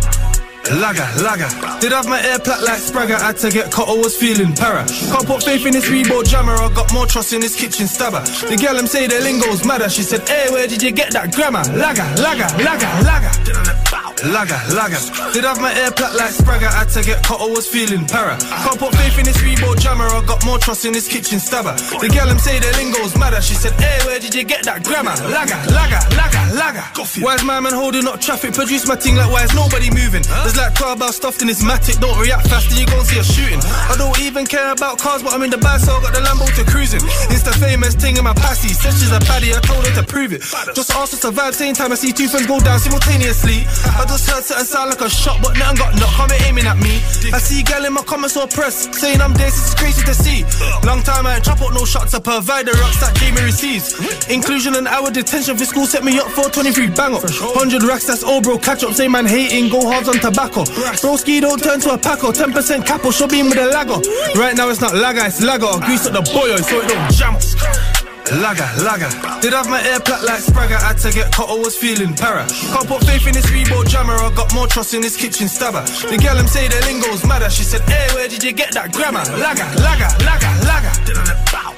Lager, 0.79 1.05
lager. 1.21 1.51
Did 1.81 1.91
have 1.91 2.07
my 2.07 2.23
air 2.23 2.39
plat 2.39 2.63
like 2.63 2.79
Spragger, 2.79 3.19
had 3.19 3.37
to 3.43 3.51
get 3.51 3.69
cut, 3.69 3.89
I 3.89 3.97
was 3.97 4.15
feeling 4.15 4.55
para. 4.55 4.87
Can't 4.87 5.27
put 5.27 5.43
faith 5.43 5.65
in 5.65 5.73
this 5.73 5.85
Reebok 5.89 6.25
jammer, 6.25 6.55
I 6.55 6.71
got 6.73 6.91
more 6.93 7.05
trust 7.05 7.33
in 7.33 7.41
this 7.41 7.55
kitchen 7.55 7.85
stabber. 7.85 8.23
The 8.47 8.55
girl 8.55 8.75
them 8.75 8.87
say 8.87 9.07
the 9.07 9.19
lingo's 9.19 9.65
madder, 9.65 9.89
she 9.89 10.03
said, 10.03 10.27
hey, 10.27 10.49
where 10.51 10.65
did 10.65 10.81
you 10.81 10.91
get 10.91 11.11
that 11.11 11.35
grammar? 11.35 11.63
Lager, 11.75 12.07
lager, 12.23 12.47
lager, 12.63 12.87
lager. 13.03 14.02
Lager, 14.21 14.59
lager. 14.71 15.01
Did 15.33 15.43
have 15.43 15.59
my 15.59 15.73
air 15.73 15.91
plat 15.91 16.15
like 16.15 16.31
Spragger, 16.31 16.69
had 16.71 16.89
to 16.95 17.01
get 17.03 17.23
cut, 17.23 17.41
I 17.41 17.47
was 17.49 17.67
feeling 17.67 18.05
para. 18.05 18.37
Can't 18.37 18.77
put 18.79 18.93
faith 18.95 19.17
in 19.19 19.25
this 19.25 19.37
Reebok 19.41 19.81
jammer, 19.81 20.05
I 20.05 20.23
got 20.25 20.45
more 20.45 20.57
trust 20.57 20.85
in 20.85 20.93
this 20.93 21.07
kitchen 21.07 21.39
stabber. 21.39 21.73
The 21.99 22.07
girl 22.07 22.27
them 22.27 22.39
say 22.39 22.59
the 22.59 22.71
lingo's 22.77 23.17
madder, 23.17 23.41
she 23.41 23.53
said, 23.53 23.73
hey, 23.81 23.99
where 24.05 24.19
did 24.19 24.33
you 24.33 24.43
get 24.43 24.63
that 24.63 24.83
grammar? 24.83 25.11
Lager, 25.27 25.59
lager, 25.75 25.99
lager, 26.15 26.43
lager. 26.55 26.85
Why's 27.19 27.43
my 27.43 27.59
man 27.59 27.73
holding 27.73 28.07
up 28.07 28.21
traffic? 28.21 28.53
Produce 28.53 28.87
my 28.87 28.95
thing 28.95 29.15
like 29.15 29.31
why 29.31 29.43
is 29.43 29.53
nobody 29.53 29.89
moving? 29.89 30.23
There's 30.23 30.55
like 30.55 30.75
12 30.75 30.99
bars 30.99 31.15
stuffed 31.15 31.41
in 31.41 31.47
this 31.47 31.63
matic, 31.63 31.99
don't 31.99 32.15
react 32.21 32.47
fast 32.47 32.69
and 32.71 32.79
you 32.79 32.85
gon' 32.85 33.03
see 33.03 33.19
a 33.19 33.23
shooting. 33.23 33.59
I 33.65 33.95
don't 33.97 34.15
even 34.21 34.45
care 34.45 34.71
about 34.71 34.99
cars, 34.99 35.23
but 35.23 35.33
I'm 35.33 35.43
in 35.43 35.49
the 35.49 35.59
bag, 35.59 35.81
so 35.81 35.99
I 35.99 36.01
got 36.01 36.13
the 36.13 36.23
Lambo 36.23 36.47
to 36.55 36.63
cruising. 36.69 37.01
It's 37.27 37.43
the 37.43 37.55
famous 37.59 37.95
thing 37.95 38.17
in 38.17 38.23
my 38.23 38.33
passy. 38.33 38.69
Said 38.69 38.93
she's 38.93 39.11
a 39.11 39.19
baddie, 39.27 39.51
I 39.51 39.59
told 39.59 39.83
her 39.83 39.93
to 39.99 40.03
prove 40.07 40.31
it. 40.31 40.41
Just 40.71 40.91
asked 40.95 41.11
her 41.11 41.21
to 41.27 41.35
vibe, 41.35 41.53
same 41.53 41.73
time 41.75 41.91
I 41.91 41.95
see 41.95 42.13
two 42.13 42.27
friends 42.27 42.47
go 42.47 42.59
down 42.59 42.79
simultaneously. 42.79 43.67
I 43.99 44.02
just 44.05 44.29
heard 44.29 44.43
something 44.43 44.65
sound 44.65 44.89
like 44.89 45.01
a 45.01 45.09
shot, 45.09 45.39
but 45.41 45.57
nothing 45.57 45.77
got 45.77 45.93
knocked, 45.95 46.15
come 46.17 46.31
aiming 46.47 46.65
at 46.65 46.77
me. 46.77 46.97
I 47.31 47.39
see 47.39 47.63
gal 47.63 47.85
in 47.85 47.93
my 47.93 48.03
comments 48.03 48.35
or 48.37 48.47
press, 48.47 48.89
saying 48.97 49.21
I'm 49.21 49.33
this, 49.33 49.53
it's 49.53 49.75
crazy 49.75 50.03
to 50.03 50.13
see. 50.13 50.43
Long 50.85 51.01
time 51.03 51.25
I 51.27 51.35
ain't 51.35 51.45
chop 51.45 51.61
up 51.61 51.73
no 51.73 51.85
shots 51.85 52.11
to 52.11 52.19
provide 52.19 52.65
the 52.65 52.73
rocks 52.73 52.99
that 52.99 53.15
Jamie 53.15 53.41
receives. 53.41 53.93
Inclusion 54.29 54.75
and 54.75 54.87
hour 54.87 55.11
detention 55.11 55.57
for 55.57 55.65
school 55.65 55.85
set 55.85 56.03
me 56.03 56.19
up 56.19 56.27
for 56.27 56.49
23 56.49 56.89
bang 56.91 57.13
up. 57.13 57.23
100 57.23 57.83
racks, 57.83 58.07
that's 58.07 58.23
all 58.23 58.41
bro, 58.41 58.57
catch 58.57 58.83
up, 58.83 58.93
say 58.93 59.07
man 59.07 59.25
hating, 59.25 59.69
go 59.69 59.81
hard 59.85 60.07
on 60.07 60.19
tobacco. 60.19 60.63
Broski 60.99 61.41
don't 61.41 61.61
turn 61.61 61.79
to 61.81 61.93
a 61.93 61.97
packer, 61.97 62.27
10% 62.27 62.85
capo, 62.85 63.11
show 63.11 63.27
beam 63.27 63.49
with 63.49 63.57
a 63.57 63.67
lagger. 63.67 63.99
Right 64.39 64.55
now 64.55 64.69
it's 64.69 64.81
not 64.81 64.93
lagger, 64.95 65.25
it's 65.25 65.41
lagger. 65.41 65.71
Grease 65.85 66.07
up 66.07 66.13
the 66.13 66.21
boy 66.33 66.55
so 66.57 66.81
it 66.81 66.89
don't 66.89 67.11
jam. 67.11 67.92
Lager, 68.31 68.65
lager. 68.81 69.11
Did 69.41 69.51
have 69.53 69.67
my 69.67 69.83
air 69.83 69.99
plat 69.99 70.23
like 70.23 70.39
Spragger, 70.39 70.79
had 70.79 70.97
to 71.03 71.11
get 71.11 71.31
cut, 71.33 71.49
I 71.49 71.59
was 71.59 71.75
feeling 71.75 72.15
para. 72.15 72.47
Can't 72.47 72.87
put 72.87 73.03
faith 73.03 73.27
in 73.27 73.33
this 73.33 73.45
Reebok 73.51 73.87
jammer, 73.89 74.15
I 74.15 74.33
got 74.33 74.53
more 74.53 74.65
trust 74.65 74.93
in 74.93 75.01
this 75.01 75.17
kitchen 75.17 75.47
stabber. 75.47 75.83
The 75.83 76.17
girl 76.17 76.35
them 76.35 76.47
say 76.47 76.67
the 76.67 76.79
lingo's 76.87 77.25
madder, 77.27 77.49
she 77.49 77.63
said, 77.63 77.81
hey, 77.81 78.07
where 78.15 78.27
did 78.29 78.41
you 78.41 78.53
get 78.53 78.73
that 78.73 78.93
grammar? 78.93 79.27
Lager, 79.35 79.67
lager, 79.83 80.07
lager, 80.23 80.51
lager. 80.63 80.93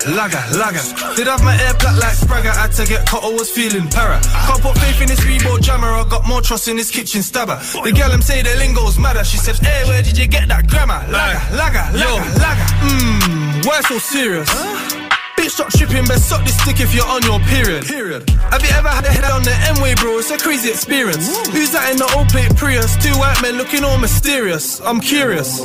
Lager, 0.06 0.44
lager. 0.54 0.86
Did 1.16 1.26
have 1.26 1.44
my 1.44 1.58
air 1.58 1.74
plat 1.74 1.98
like 1.98 2.14
Spragger, 2.14 2.54
had 2.54 2.72
to 2.78 2.86
get 2.86 3.08
cut, 3.08 3.24
I 3.24 3.30
was 3.34 3.50
feeling 3.50 3.90
para. 3.90 4.22
Can't 4.22 4.62
put 4.62 4.78
faith 4.78 5.02
in 5.02 5.08
this 5.08 5.22
Reebok 5.26 5.62
jammer, 5.62 5.90
I 5.90 6.08
got 6.08 6.28
more 6.28 6.42
trust 6.42 6.68
in 6.68 6.78
this 6.78 6.92
kitchen 6.92 7.24
stabber. 7.24 7.58
The 7.58 7.92
girl 7.92 8.10
them 8.10 8.22
say 8.22 8.44
the 8.44 8.56
lingo's 8.62 9.00
madder, 9.00 9.24
she 9.24 9.38
said, 9.38 9.58
hey, 9.58 9.84
where 9.90 10.04
did 10.04 10.18
you 10.18 10.28
get 10.28 10.48
that 10.50 10.70
grammar? 10.70 11.02
Lager, 11.10 11.42
lager, 11.58 11.86
lager, 11.98 12.22
lager. 12.38 12.68
Mmm, 12.86 13.66
why 13.66 13.82
so 13.82 13.98
serious? 13.98 15.05
Bitch, 15.38 15.52
stop 15.52 15.72
stripping, 15.72 16.08
but 16.08 16.20
suck 16.20 16.44
this 16.44 16.56
stick 16.62 16.80
if 16.80 16.96
you're 16.96 17.08
on 17.08 17.22
your 17.24 17.40
period. 17.52 17.84
Period. 17.86 18.30
Have 18.52 18.64
you 18.64 18.72
ever 18.72 18.88
had 18.88 19.04
a 19.04 19.12
head 19.12 19.26
on 19.28 19.44
the 19.44 19.52
M-way, 19.76 19.96
bro? 19.96 20.18
It's 20.20 20.32
a 20.32 20.38
crazy 20.38 20.70
experience. 20.70 21.28
Who's 21.52 21.72
that 21.76 21.92
in 21.92 21.98
the 21.98 22.08
old 22.16 22.30
plate 22.30 22.56
Prius? 22.56 22.96
Two 23.04 23.12
white 23.20 23.36
men 23.42 23.60
looking 23.60 23.84
all 23.84 23.98
mysterious. 23.98 24.80
I'm 24.82 25.00
curious. 25.00 25.60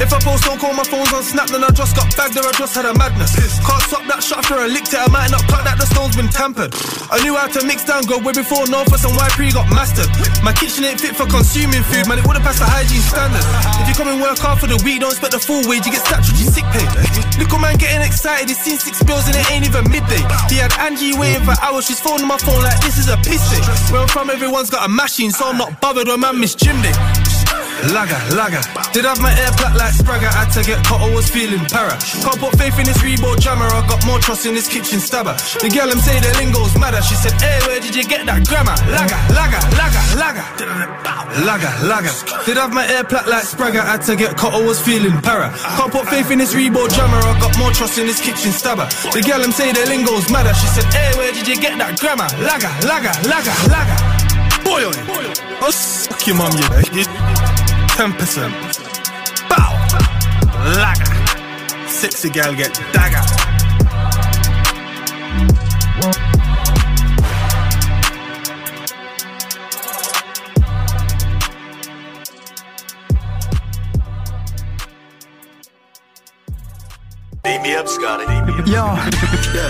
If 0.00 0.10
I 0.12 0.18
post 0.24 0.44
don't 0.44 0.58
call 0.58 0.72
my 0.72 0.84
phone's 0.84 1.12
on 1.12 1.22
snap, 1.22 1.48
then 1.52 1.62
I 1.62 1.70
just 1.70 1.94
got 1.94 2.08
bagged 2.16 2.40
or 2.40 2.48
I 2.48 2.52
just 2.56 2.74
had 2.74 2.88
a 2.88 2.94
madness. 2.96 3.36
Can't 3.62 3.82
stop 3.84 4.02
that 4.08 4.24
shot 4.24 4.42
after 4.42 4.56
I 4.56 4.66
licked 4.66 4.96
it, 4.96 5.00
I 5.00 5.06
might 5.12 5.30
not 5.30 5.44
cut 5.52 5.62
that 5.68 5.76
the 5.76 5.86
stone's 5.86 6.16
been 6.16 6.32
tampered. 6.32 6.72
I 7.12 7.20
knew 7.22 7.36
how 7.36 7.46
to 7.46 7.60
mix 7.62 7.84
down 7.84 8.08
go 8.08 8.18
way 8.18 8.32
before 8.32 8.66
Northwest 8.66 9.04
and 9.04 9.14
Y3 9.14 9.52
got 9.52 9.68
mastered. 9.70 10.10
My 10.42 10.56
kitchen 10.56 10.82
ain't 10.82 10.98
fit 10.98 11.14
for 11.14 11.28
consuming 11.28 11.84
food, 11.86 12.08
man, 12.08 12.18
it 12.18 12.26
wouldn't 12.26 12.44
pass 12.44 12.58
the 12.58 12.66
hygiene 12.66 13.04
standards. 13.04 13.46
If 13.84 13.86
you 13.86 13.94
come 13.94 14.08
and 14.08 14.18
work 14.18 14.40
hard 14.40 14.58
for 14.58 14.66
the 14.66 14.80
week, 14.82 15.04
don't 15.04 15.12
expect 15.12 15.36
the 15.36 15.42
full 15.42 15.62
wage, 15.68 15.86
you 15.86 15.92
get 15.92 16.02
your 16.08 16.50
sick 16.50 16.66
pay. 16.74 16.84
Little 17.38 17.62
man 17.62 17.78
getting 17.78 18.02
excited, 18.02 18.48
he's 18.50 18.58
seen 18.58 18.78
six 18.94 19.06
bills 19.06 19.26
and 19.26 19.36
it 19.36 19.50
ain't 19.50 19.66
even 19.66 19.90
midday. 19.90 20.22
He 20.48 20.56
had 20.56 20.72
Angie 20.78 21.16
waiting 21.18 21.42
for 21.44 21.54
hours, 21.62 21.86
she's 21.86 22.00
phoning 22.00 22.26
my 22.26 22.38
phone 22.38 22.62
like 22.62 22.80
this 22.80 22.98
is 22.98 23.08
a 23.08 23.16
piss 23.18 23.42
day. 23.50 23.92
Where 23.92 24.02
I'm 24.02 24.08
from, 24.08 24.30
everyone's 24.30 24.70
got 24.70 24.86
a 24.86 24.88
machine, 24.88 25.30
so 25.30 25.48
I'm 25.48 25.58
not 25.58 25.80
bothered 25.80 26.06
when 26.08 26.20
man 26.20 26.40
miss 26.40 26.54
gym 26.54 26.80
day. 26.82 27.23
Laga, 27.92 28.18
laga. 28.32 28.60
Did 28.92 29.04
have 29.04 29.20
my 29.20 29.30
air 29.30 29.52
flat 29.58 29.76
like 29.76 29.94
Spragger, 29.94 30.30
had 30.30 30.50
to 30.54 30.62
get 30.62 30.84
caught, 30.84 31.00
I 31.00 31.14
was 31.14 31.28
feeling 31.28 31.64
para. 31.66 31.96
Can't 32.22 32.38
put 32.38 32.56
faith 32.58 32.78
in 32.78 32.86
this 32.86 32.98
Reebok 32.98 33.40
jammer, 33.40 33.66
I 33.66 33.86
got 33.86 34.04
more 34.06 34.18
trust 34.18 34.46
in 34.46 34.54
this 34.54 34.68
kitchen 34.68 35.00
stabber. 35.00 35.34
The 35.60 35.68
girl 35.68 35.88
them 35.88 36.00
say 36.00 36.18
the 36.20 36.32
lingo's 36.38 36.76
madder, 36.78 37.02
she 37.02 37.14
said, 37.14 37.34
hey, 37.40 37.58
where 37.66 37.80
did 37.80 37.94
you 37.94 38.04
get 38.04 38.26
that 38.26 38.46
grammar? 38.46 38.76
Laga, 38.88 39.18
laga, 39.34 39.60
laga, 39.76 40.02
laga. 40.16 40.44
Laga, 41.44 41.70
laga. 41.90 42.12
Did 42.46 42.56
have 42.56 42.72
my 42.72 42.86
air 42.86 43.04
flat 43.04 43.26
like 43.26 43.44
Spragger, 43.44 43.82
had 43.84 44.02
to 44.06 44.16
get 44.16 44.36
caught, 44.36 44.54
I 44.54 44.62
was 44.64 44.80
feeling 44.80 45.20
para. 45.20 45.50
Can't 45.52 45.92
put 45.92 46.06
faith 46.08 46.30
in 46.30 46.38
this 46.38 46.54
Reebok 46.54 46.90
jammer, 46.94 47.18
I 47.18 47.38
got 47.40 47.58
more 47.58 47.72
trust 47.72 47.98
in 47.98 48.06
this 48.06 48.20
kitchen 48.20 48.52
stabber. 48.52 48.86
The 49.12 49.22
girl 49.22 49.40
them 49.40 49.52
say 49.52 49.72
the 49.72 49.84
lingo's 49.86 50.30
madder, 50.30 50.54
she 50.54 50.66
said, 50.68 50.86
hey, 50.94 51.12
where 51.18 51.32
did 51.32 51.46
you 51.46 51.56
get 51.56 51.78
that 51.78 51.98
grammar? 51.98 52.28
Laga, 52.42 52.70
laga, 52.86 53.12
laga, 53.26 53.52
laga. 53.68 54.33
Boy 54.64 54.86
on 54.86 54.94
it. 54.94 55.40
Oh, 55.62 55.70
suck 55.70 56.26
your 56.26 56.36
mum, 56.36 56.52
you 56.52 56.64
10%. 57.96 58.50
Bow. 59.48 59.72
Laga. 60.80 61.88
Sexy 61.88 62.30
gal 62.30 62.54
get 62.54 62.74
dagger. 62.92 63.43
Beat 77.44 77.60
me 77.60 77.74
up, 77.74 77.86
Scotty. 77.86 78.24
Yo, 78.64 78.88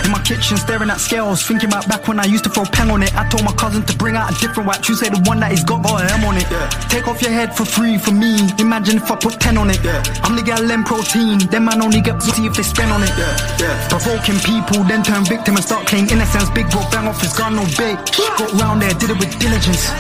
in 0.06 0.10
my 0.14 0.22
kitchen 0.22 0.56
staring 0.56 0.90
at 0.90 1.00
scales, 1.00 1.42
thinking 1.42 1.66
about 1.66 1.88
back 1.88 2.06
when 2.06 2.20
I 2.20 2.24
used 2.24 2.44
to 2.44 2.50
throw 2.50 2.62
pen 2.64 2.88
on 2.88 3.02
it. 3.02 3.10
I 3.16 3.28
told 3.28 3.42
my 3.42 3.50
cousin 3.50 3.82
to 3.82 3.96
bring 3.96 4.14
out 4.14 4.30
a 4.30 4.34
different 4.38 4.68
wax. 4.68 4.88
You 4.88 4.94
say 4.94 5.08
the 5.08 5.18
one 5.26 5.40
that 5.40 5.50
he's 5.50 5.64
got 5.64 5.82
got 5.82 6.06
an 6.06 6.22
M 6.22 6.24
on 6.24 6.36
it. 6.36 6.46
Yeah. 6.48 6.70
Take 6.86 7.08
off 7.08 7.20
your 7.20 7.32
head 7.32 7.50
for 7.56 7.64
free 7.64 7.98
for 7.98 8.12
me. 8.12 8.38
Imagine 8.60 8.98
if 8.98 9.10
I 9.10 9.16
put 9.16 9.40
10 9.40 9.58
on 9.58 9.70
it. 9.70 9.82
Yeah. 9.82 10.04
I'm 10.22 10.36
the 10.36 10.42
gal 10.42 10.62
them 10.62 10.84
protein. 10.84 11.38
Them 11.50 11.64
man 11.64 11.82
only 11.82 12.00
get 12.00 12.22
pussy 12.22 12.46
if 12.46 12.54
they 12.54 12.62
spend 12.62 12.92
on 12.92 13.02
it. 13.02 13.10
Yeah. 13.18 13.88
Provoking 13.88 14.38
people, 14.46 14.84
then 14.86 15.02
turn 15.02 15.24
victim 15.24 15.56
and 15.56 15.64
start 15.64 15.88
claiming 15.88 16.12
innocence. 16.12 16.50
Big 16.50 16.70
bro 16.70 16.78
bang 16.94 17.08
off 17.08 17.20
his 17.20 17.32
gun, 17.32 17.56
no 17.56 17.66
bait. 17.74 17.98
Got 18.38 18.54
round 18.54 18.82
there, 18.82 18.94
did 18.94 19.10
it 19.10 19.18
with 19.18 19.34
diligence. 19.42 19.90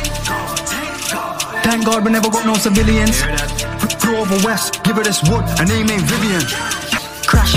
Thank 1.66 1.86
God 1.86 2.04
we 2.04 2.12
never 2.12 2.30
got 2.30 2.46
no 2.46 2.54
civilians. 2.54 3.18
Flew 3.98 4.14
over 4.14 4.38
west, 4.46 4.84
give 4.84 4.94
her 4.94 5.02
this 5.02 5.18
wood, 5.26 5.42
her 5.58 5.66
name 5.66 5.90
ain't 5.90 6.06
Vivian. 6.06 6.83
Crash, 7.26 7.56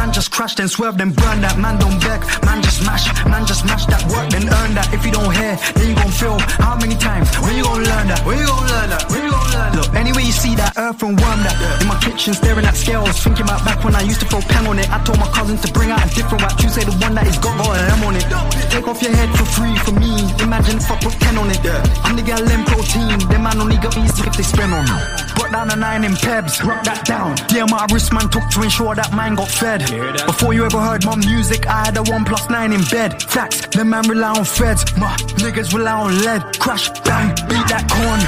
man 0.00 0.12
just 0.14 0.32
crashed 0.32 0.58
and 0.60 0.70
swerved 0.70 1.00
and 1.00 1.14
burned 1.14 1.44
that. 1.44 1.58
Man 1.58 1.76
don't 1.76 2.00
beg, 2.00 2.20
man 2.48 2.62
just 2.62 2.80
mash, 2.88 3.04
man 3.28 3.44
just 3.44 3.64
mash 3.68 3.84
that 3.92 4.00
work 4.08 4.32
then 4.32 4.48
earn 4.48 4.72
that. 4.72 4.88
If 4.96 5.04
you 5.04 5.12
don't 5.12 5.28
hear, 5.36 5.60
then 5.76 5.92
you 5.92 5.94
gon' 5.94 6.14
feel. 6.20 6.38
How 6.64 6.74
many 6.80 6.96
times? 6.96 7.28
When 7.44 7.52
you 7.52 7.64
gon' 7.68 7.84
learn 7.84 8.06
that? 8.08 8.24
When 8.24 8.40
you 8.40 8.48
gon' 8.48 8.66
learn 8.72 8.88
that? 8.96 9.04
When 9.12 9.20
you 9.20 9.30
gon' 9.30 9.50
learn 9.52 9.70
that? 9.72 9.76
Look, 9.76 9.92
anyway 9.92 10.24
you 10.24 10.32
see 10.32 10.54
that 10.56 10.72
earth 10.80 11.04
and 11.04 11.20
worm 11.20 11.40
that. 11.44 11.56
In 11.84 11.86
my 11.86 12.00
kitchen 12.00 12.32
staring 12.32 12.64
at 12.64 12.76
scales, 12.76 13.20
thinking 13.20 13.44
about 13.44 13.60
back 13.68 13.84
when 13.84 13.94
I 13.94 14.00
used 14.00 14.20
to 14.24 14.26
throw 14.26 14.40
pen 14.40 14.64
on 14.66 14.80
it. 14.80 14.88
I 14.88 15.04
told 15.04 15.20
my 15.20 15.28
cousin 15.36 15.60
to 15.60 15.68
bring 15.76 15.92
out 15.92 16.00
a 16.00 16.08
different 16.16 16.40
wax. 16.40 16.56
You 16.64 16.70
say 16.72 16.84
the 16.88 16.96
one 16.96 17.12
that 17.20 17.26
is 17.28 17.36
got 17.36 17.60
an 17.60 18.00
M 18.00 18.02
on 18.08 18.16
it. 18.16 18.24
Take 18.72 18.88
off 18.88 19.04
your 19.04 19.12
head 19.12 19.28
for 19.36 19.44
free 19.52 19.76
for 19.84 19.92
me. 19.92 20.16
Imagine 20.40 20.80
if 20.80 20.88
I 20.88 20.96
put 20.96 21.12
10 21.20 21.36
on 21.36 21.52
it. 21.52 21.60
I'm 22.08 22.16
the 22.16 22.24
gal 22.24 22.40
them 22.40 22.64
protein. 22.64 23.20
Them 23.28 23.44
man 23.44 23.60
only 23.60 23.76
got 23.76 23.92
easy 24.00 24.24
if 24.24 24.32
they 24.32 24.46
spend 24.46 24.72
on 24.72 24.88
me. 24.88 24.96
Brought 25.36 25.52
down 25.52 25.70
a 25.70 25.76
nine 25.76 26.04
in 26.04 26.12
Pebs, 26.16 26.62
rock 26.64 26.84
that 26.84 27.04
down. 27.04 27.36
Yeah, 27.52 27.66
my 27.68 27.86
wrist 27.92 28.12
man 28.12 28.28
took 28.30 28.48
to 28.56 28.62
ensure 28.62 28.94
that 28.94 29.12
mine 29.12 29.34
got 29.34 29.48
fed. 29.48 29.89
Before 29.90 30.54
you 30.54 30.64
ever 30.64 30.78
heard 30.78 31.04
my 31.04 31.16
music, 31.16 31.66
I 31.66 31.86
had 31.86 31.96
a 31.96 32.02
one 32.04 32.24
plus 32.24 32.48
nine 32.48 32.72
in 32.72 32.82
bed. 32.84 33.20
Facts, 33.22 33.66
the 33.66 33.84
man 33.84 34.06
rely 34.08 34.38
on 34.38 34.44
feds. 34.44 34.84
My 34.96 35.16
niggas 35.42 35.74
rely 35.74 35.92
on 35.92 36.22
lead. 36.22 36.42
Crash, 36.60 36.90
bang, 37.00 37.34
beat 37.48 37.66
that 37.66 37.90
corn. 37.90 38.20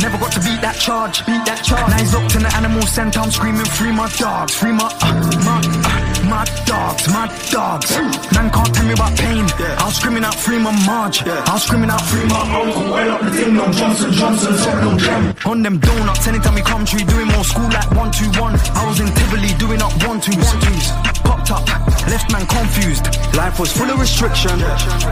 Never 0.00 0.16
got 0.18 0.30
to 0.32 0.40
beat 0.40 0.60
that 0.60 0.76
charge, 0.76 1.26
beat 1.26 1.44
that 1.44 1.64
charge. 1.64 1.90
Now 1.90 1.98
he's 1.98 2.14
locked 2.14 2.36
in 2.36 2.42
the 2.42 2.54
animal 2.54 2.82
center, 2.82 3.18
I'm 3.18 3.32
screaming, 3.32 3.66
free 3.66 3.90
my 3.90 4.08
dogs, 4.16 4.54
free 4.54 4.70
my, 4.70 4.86
uh, 5.02 5.14
my, 5.44 5.58
uh, 5.58 6.07
my 6.28 6.44
dogs, 6.66 7.08
my 7.08 7.26
dogs. 7.50 7.90
Man 8.36 8.50
can't 8.52 8.74
tell 8.74 8.86
me 8.86 8.92
about 8.92 9.16
pain. 9.16 9.44
I'm 9.80 9.92
screaming 9.92 10.24
out, 10.24 10.34
free 10.34 10.58
my 10.58 10.72
Marge. 10.86 11.22
I'm 11.26 11.58
screaming 11.58 11.90
out, 11.90 12.02
free 12.02 12.24
my 12.28 12.40
uncle. 12.60 12.92
Well 12.92 13.10
up 13.10 13.20
the 13.22 13.30
thing, 13.30 13.54
no 13.54 13.64
Johnson, 13.72 14.12
Johnson, 14.12 14.54
fuck 14.54 14.82
no 14.84 14.98
jam. 14.98 15.34
On 15.46 15.62
them 15.62 15.78
donuts, 15.78 16.26
anytime 16.26 16.54
we 16.54 16.62
come 16.62 16.84
tree, 16.84 17.04
doing 17.04 17.28
more 17.28 17.44
school 17.44 17.68
like 17.70 17.90
one, 17.92 18.12
two, 18.12 18.28
one. 18.40 18.54
I 18.76 18.86
was 18.86 19.00
in 19.00 19.08
Tivoli 19.08 19.52
doing 19.58 19.80
up 19.82 19.92
one, 20.04 20.20
twos, 20.20 20.36
one, 20.36 20.60
twos. 20.60 20.86
Popped 21.24 21.50
up, 21.50 21.66
left 22.06 22.30
man 22.32 22.46
confused. 22.46 23.04
Life 23.34 23.58
was 23.58 23.72
full 23.72 23.90
of 23.90 23.98
restriction. 23.98 24.58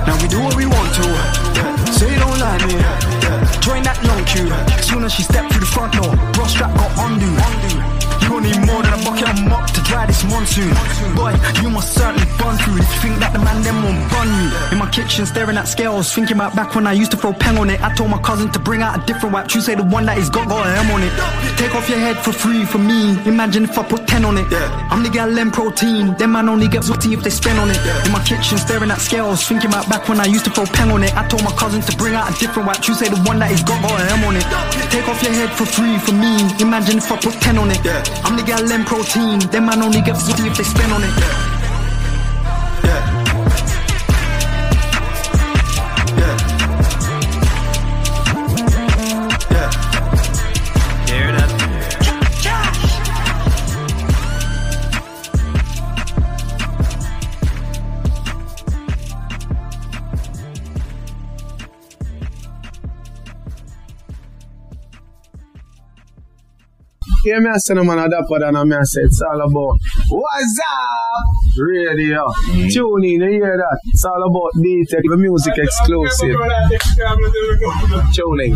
Now 0.06 0.16
we 0.20 0.28
do 0.28 0.40
what 0.40 0.54
we 0.54 0.66
want 0.66 0.90
to. 1.00 1.06
Say 1.96 2.12
you 2.12 2.20
don't 2.20 2.38
like 2.38 2.60
me. 2.68 2.76
Join 3.64 3.82
that 3.82 3.98
long 4.04 4.22
queue. 4.28 4.48
Soon 4.82 5.04
as 5.04 5.12
she 5.12 5.22
stepped 5.22 5.52
through 5.52 5.60
the 5.60 5.72
front 5.72 5.92
door, 5.94 6.12
bro 6.32 6.44
strap 6.46 6.74
got 6.76 6.92
undo. 7.08 7.26
You 7.26 7.95
need 8.40 8.58
more 8.66 8.82
than 8.82 8.92
a 8.92 9.00
bucket 9.04 9.28
of 9.28 9.38
mop 9.44 9.70
to 9.72 9.80
dry 9.82 10.06
this 10.06 10.22
monsoon. 10.24 10.72
Boy, 11.14 11.34
you 11.62 11.70
must 11.70 11.94
certainly 11.94 12.26
burn 12.38 12.56
through 12.58 12.76
you 12.76 12.86
think 13.00 13.18
that 13.20 13.32
the 13.32 13.38
man 13.38 13.62
them 13.62 13.82
won't 13.82 14.00
burn 14.10 14.28
you. 14.40 14.48
In 14.72 14.78
my 14.78 14.88
kitchen, 14.90 15.26
staring 15.26 15.56
at 15.56 15.68
scales, 15.68 16.12
thinking 16.12 16.36
about 16.36 16.54
back 16.54 16.74
when 16.74 16.86
I 16.86 16.92
used 16.92 17.10
to 17.12 17.16
throw 17.16 17.32
pen 17.32 17.56
on 17.58 17.70
it. 17.70 17.80
I 17.82 17.94
told 17.94 18.10
my 18.10 18.20
cousin 18.20 18.50
to 18.52 18.58
bring 18.58 18.82
out 18.82 18.98
a 18.98 19.00
different 19.06 19.34
wax. 19.34 19.54
You 19.54 19.60
say 19.60 19.74
the 19.74 19.84
one 19.84 20.04
that 20.06 20.16
he's 20.18 20.30
got 20.30 20.48
got 20.48 20.66
an 20.66 20.86
M 20.86 20.90
on 20.92 21.02
it. 21.02 21.12
Take 21.56 21.74
off 21.74 21.88
your 21.88 21.98
head 21.98 22.16
for 22.18 22.32
free 22.32 22.64
for 22.64 22.78
me. 22.78 23.16
Imagine 23.26 23.64
if 23.64 23.78
I 23.78 23.82
put 23.82 24.06
10 24.06 24.24
on 24.24 24.38
it. 24.38 24.46
I'm 24.90 25.02
the 25.02 25.10
gal 25.10 25.30
them 25.32 25.50
protein. 25.50 26.14
Them 26.16 26.32
man 26.32 26.48
only 26.48 26.68
get 26.68 26.82
zutty 26.82 27.12
if 27.12 27.22
they 27.22 27.30
spend 27.30 27.58
on 27.58 27.70
it. 27.70 27.80
In 28.04 28.12
my 28.12 28.22
kitchen, 28.24 28.58
staring 28.58 28.90
at 28.90 29.00
scales, 29.00 29.46
thinking 29.46 29.70
about 29.70 29.88
back 29.88 30.08
when 30.08 30.20
I 30.20 30.26
used 30.26 30.44
to 30.44 30.50
throw 30.50 30.66
pen 30.66 30.90
on 30.90 31.02
it. 31.02 31.14
I 31.16 31.26
told 31.28 31.44
my 31.44 31.52
cousin 31.52 31.80
to 31.82 31.96
bring 31.96 32.14
out 32.14 32.30
a 32.30 32.38
different 32.38 32.68
wax. 32.68 32.88
You 32.88 32.94
say 32.94 33.08
the 33.08 33.20
one 33.22 33.38
that 33.38 33.50
he's 33.50 33.62
got 33.62 33.80
got 33.82 34.00
an 34.00 34.08
M 34.18 34.24
on 34.24 34.36
it. 34.36 34.46
Take 34.90 35.08
off 35.08 35.22
your 35.22 35.32
head 35.32 35.50
for 35.50 35.66
free 35.66 35.98
for 35.98 36.12
me. 36.12 36.36
Imagine 36.60 36.98
if 36.98 37.10
I 37.10 37.16
put 37.16 37.34
10 37.40 37.58
on 37.58 37.70
it. 37.70 37.80
I'm 38.26 38.36
the 38.36 38.42
gal 38.42 38.66
them 38.66 38.84
protein. 38.84 39.38
Them 39.50 39.66
man 39.66 39.82
only 39.82 40.00
get 40.00 40.16
zutty 40.16 40.50
if 40.50 40.56
they 40.56 40.64
spend 40.64 40.92
on 40.92 41.04
it. 41.04 41.55
Yeah, 67.26 67.40
me 67.40 67.50
I 67.50 67.56
say 67.58 67.74
no 67.74 67.82
man 67.82 67.98
a 67.98 68.08
dapper 68.08 68.38
than 68.38 68.54
a 68.54 68.64
me 68.64 68.76
I 68.76 68.84
say 68.84 69.00
it's 69.02 69.20
all 69.20 69.40
about 69.40 69.80
What's 70.10 70.60
up? 70.60 71.58
Radio. 71.58 72.24
Mm. 72.50 72.72
Tune 72.72 73.04
in, 73.04 73.20
you 73.20 73.30
hear 73.42 73.56
that? 73.56 73.80
It's 73.86 74.04
all 74.04 74.22
about 74.22 74.52
D-Teck, 74.62 75.02
the 75.02 75.16
music 75.16 75.54
exclusive. 75.58 76.36
Tune 78.14 78.40
in. 78.42 78.52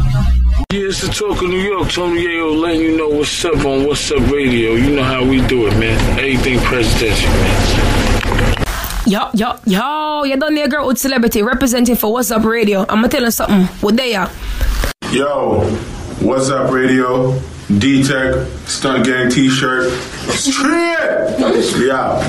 Yeah, 0.70 0.86
it's 0.86 1.00
the 1.00 1.08
talk 1.08 1.42
of 1.42 1.48
New 1.48 1.58
York. 1.58 1.90
Tony 1.90 2.24
Yayo 2.24 2.60
letting 2.60 2.82
you 2.82 2.96
know 2.96 3.08
what's 3.08 3.44
up 3.44 3.56
on 3.56 3.86
Wazzup 3.90 4.30
Radio. 4.30 4.74
You 4.74 4.94
know 4.94 5.02
how 5.02 5.24
we 5.24 5.44
do 5.48 5.66
it, 5.66 5.76
man. 5.76 6.20
Anything 6.20 6.60
presidential, 6.60 7.28
man. 7.28 8.64
Yo, 9.04 9.30
yo, 9.34 9.58
yo, 9.66 10.22
you 10.22 10.36
done 10.36 10.54
there, 10.54 10.68
girl 10.68 10.86
with 10.86 10.98
celebrity 10.98 11.42
representing 11.42 11.96
for 11.96 12.16
Wazzup 12.16 12.44
Radio. 12.44 12.86
I'ma 12.88 13.08
tell 13.08 13.24
you 13.24 13.32
something. 13.32 13.64
What 13.82 13.96
they 13.96 14.14
are? 14.14 14.30
Yo, 15.10 15.64
what's 16.20 16.50
up, 16.50 16.70
radio? 16.70 17.36
D 17.78 18.02
Teck, 18.02 18.34
Stunt 18.66 19.04
Gang 19.06 19.30
t 19.30 19.48
shirt. 19.48 19.92
Straight! 20.32 21.38
Yeah. 21.78 22.20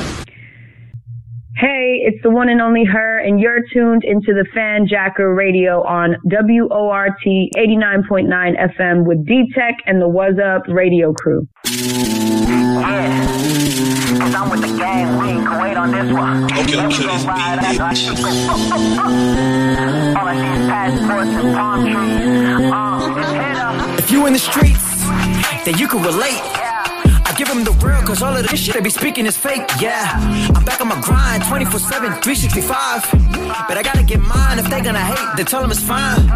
Hey, 1.58 2.02
it's 2.06 2.22
the 2.22 2.30
one 2.30 2.48
and 2.48 2.62
only 2.62 2.84
her, 2.86 3.18
and 3.18 3.40
you're 3.40 3.62
tuned 3.74 4.04
into 4.04 4.34
the 4.34 4.46
Fan 4.54 4.88
Jacker 4.88 5.34
Radio 5.34 5.82
on 5.84 6.16
WORT 6.26 7.14
89.9 7.26 8.78
FM 8.78 9.06
with 9.06 9.26
D 9.26 9.52
Teck 9.56 9.76
and 9.88 10.00
the 10.00 10.08
Wazzup 10.08 10.62
radio 10.68 11.12
crew. 11.12 11.48
Yeah. 11.66 13.28
Cause 14.20 14.36
I'm 14.36 14.50
with 14.52 14.62
the 14.62 14.78
gang, 14.78 15.18
we 15.18 15.30
ain't 15.30 15.46
gonna 15.46 15.80
on 15.80 15.92
this 15.92 16.14
one. 16.14 16.44
Okay, 16.46 16.76
Let 16.76 16.90
me 16.90 16.98
go 17.00 17.08
ride 17.26 17.60
after 17.60 17.84
I 17.84 17.94
shoot 17.94 18.20
All 20.18 20.28
I 20.28 20.36
see 20.36 20.62
is 20.62 20.68
passports 20.70 21.30
and 21.30 21.56
palm 21.56 21.86
trees. 21.86 22.28
It's 23.18 23.32
hit 23.32 23.58
up. 23.58 24.00
If 24.00 24.12
you 24.12 24.26
in 24.28 24.34
the 24.34 24.40
streets, 24.40 24.91
then 25.66 25.78
you 25.78 25.88
can 25.88 26.02
relate. 26.02 26.42
I 27.24 27.34
give 27.38 27.48
them 27.48 27.64
the 27.64 27.72
real, 27.86 28.02
cause 28.02 28.22
all 28.22 28.36
of 28.36 28.48
this 28.48 28.60
shit 28.60 28.76
they 28.76 28.82
be 28.82 28.90
speaking 28.90 29.26
is 29.26 29.38
fake, 29.38 29.64
yeah. 29.80 30.20
I'm 30.54 30.66
back 30.66 30.82
on 30.82 30.90
my 30.90 31.00
grind 31.00 31.44
24 31.46 31.80
7, 31.80 32.22
365. 32.22 33.10
But 33.68 33.78
I 33.78 33.84
gotta 33.84 34.04
get 34.04 34.20
mine 34.20 34.60
if 34.60 34.70
they 34.70 34.82
gonna 34.82 35.00
hate, 35.00 35.38
then 35.38 35.46
tell 35.46 35.62
them 35.62 35.72
it's 35.72 35.82
fine. 35.82 36.28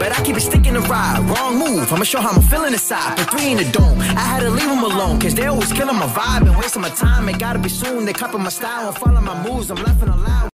But 0.00 0.10
I 0.18 0.22
keep 0.24 0.36
it 0.36 0.40
sticking 0.40 0.74
to 0.74 0.80
ride, 0.80 1.20
wrong 1.30 1.58
move. 1.58 1.92
I'ma 1.92 2.04
show 2.04 2.20
how 2.20 2.30
I'm 2.30 2.42
feeling 2.42 2.72
inside. 2.72 3.16
Put 3.16 3.30
three 3.30 3.52
in 3.52 3.58
the 3.58 3.70
dome, 3.70 4.00
I 4.00 4.24
had 4.32 4.40
to 4.40 4.50
leave 4.50 4.68
them 4.68 4.82
alone, 4.82 5.20
cause 5.20 5.34
they 5.34 5.46
always 5.46 5.72
killing 5.72 5.96
my 5.96 6.06
vibe 6.06 6.48
and 6.48 6.56
wasting 6.56 6.82
my 6.82 6.90
time. 6.90 7.28
It 7.28 7.38
gotta 7.38 7.58
be 7.58 7.68
soon, 7.68 8.04
they 8.04 8.12
copy 8.12 8.38
my 8.38 8.48
style 8.48 8.88
and 8.88 8.96
follow 8.96 9.20
my 9.20 9.36
moves. 9.46 9.70
I'm 9.70 9.76
laughing 9.76 10.08
aloud. 10.08 10.50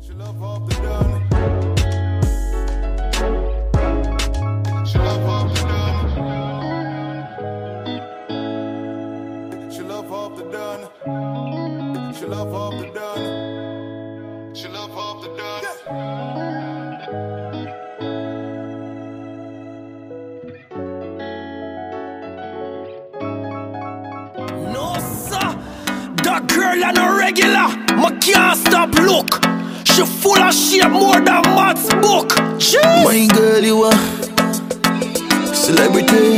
She 0.00 0.12
love 0.12 0.42
off 0.42 0.68
the 0.68 0.74
done. 0.82 1.13
She 11.04 11.10
love 11.10 12.54
off 12.54 12.72
the 12.80 12.88
done. 12.94 14.54
No, 24.72 24.96
sir. 24.98 25.52
That 26.22 26.46
girl 26.48 26.82
and 26.82 26.96
a 26.96 27.16
regular. 27.18 27.68
My 27.98 28.18
can't 28.22 28.58
stop 28.58 28.94
look. 28.94 29.44
She 29.86 30.06
full 30.06 30.38
of 30.38 30.54
shit 30.54 30.90
more 30.90 31.20
than 31.20 31.42
Matt's 31.54 31.86
book. 31.96 32.30
Jeez. 32.56 33.04
My 33.04 33.26
girl, 33.36 33.62
you 33.62 33.82
are 33.82 34.23
celebrity. 35.64 36.36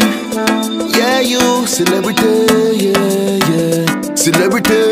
Yeah, 0.97 1.21
you 1.21 1.67
celebrity. 1.67 2.47
Yeah, 2.79 3.39
yeah, 3.51 4.15
celebrity. 4.15 4.83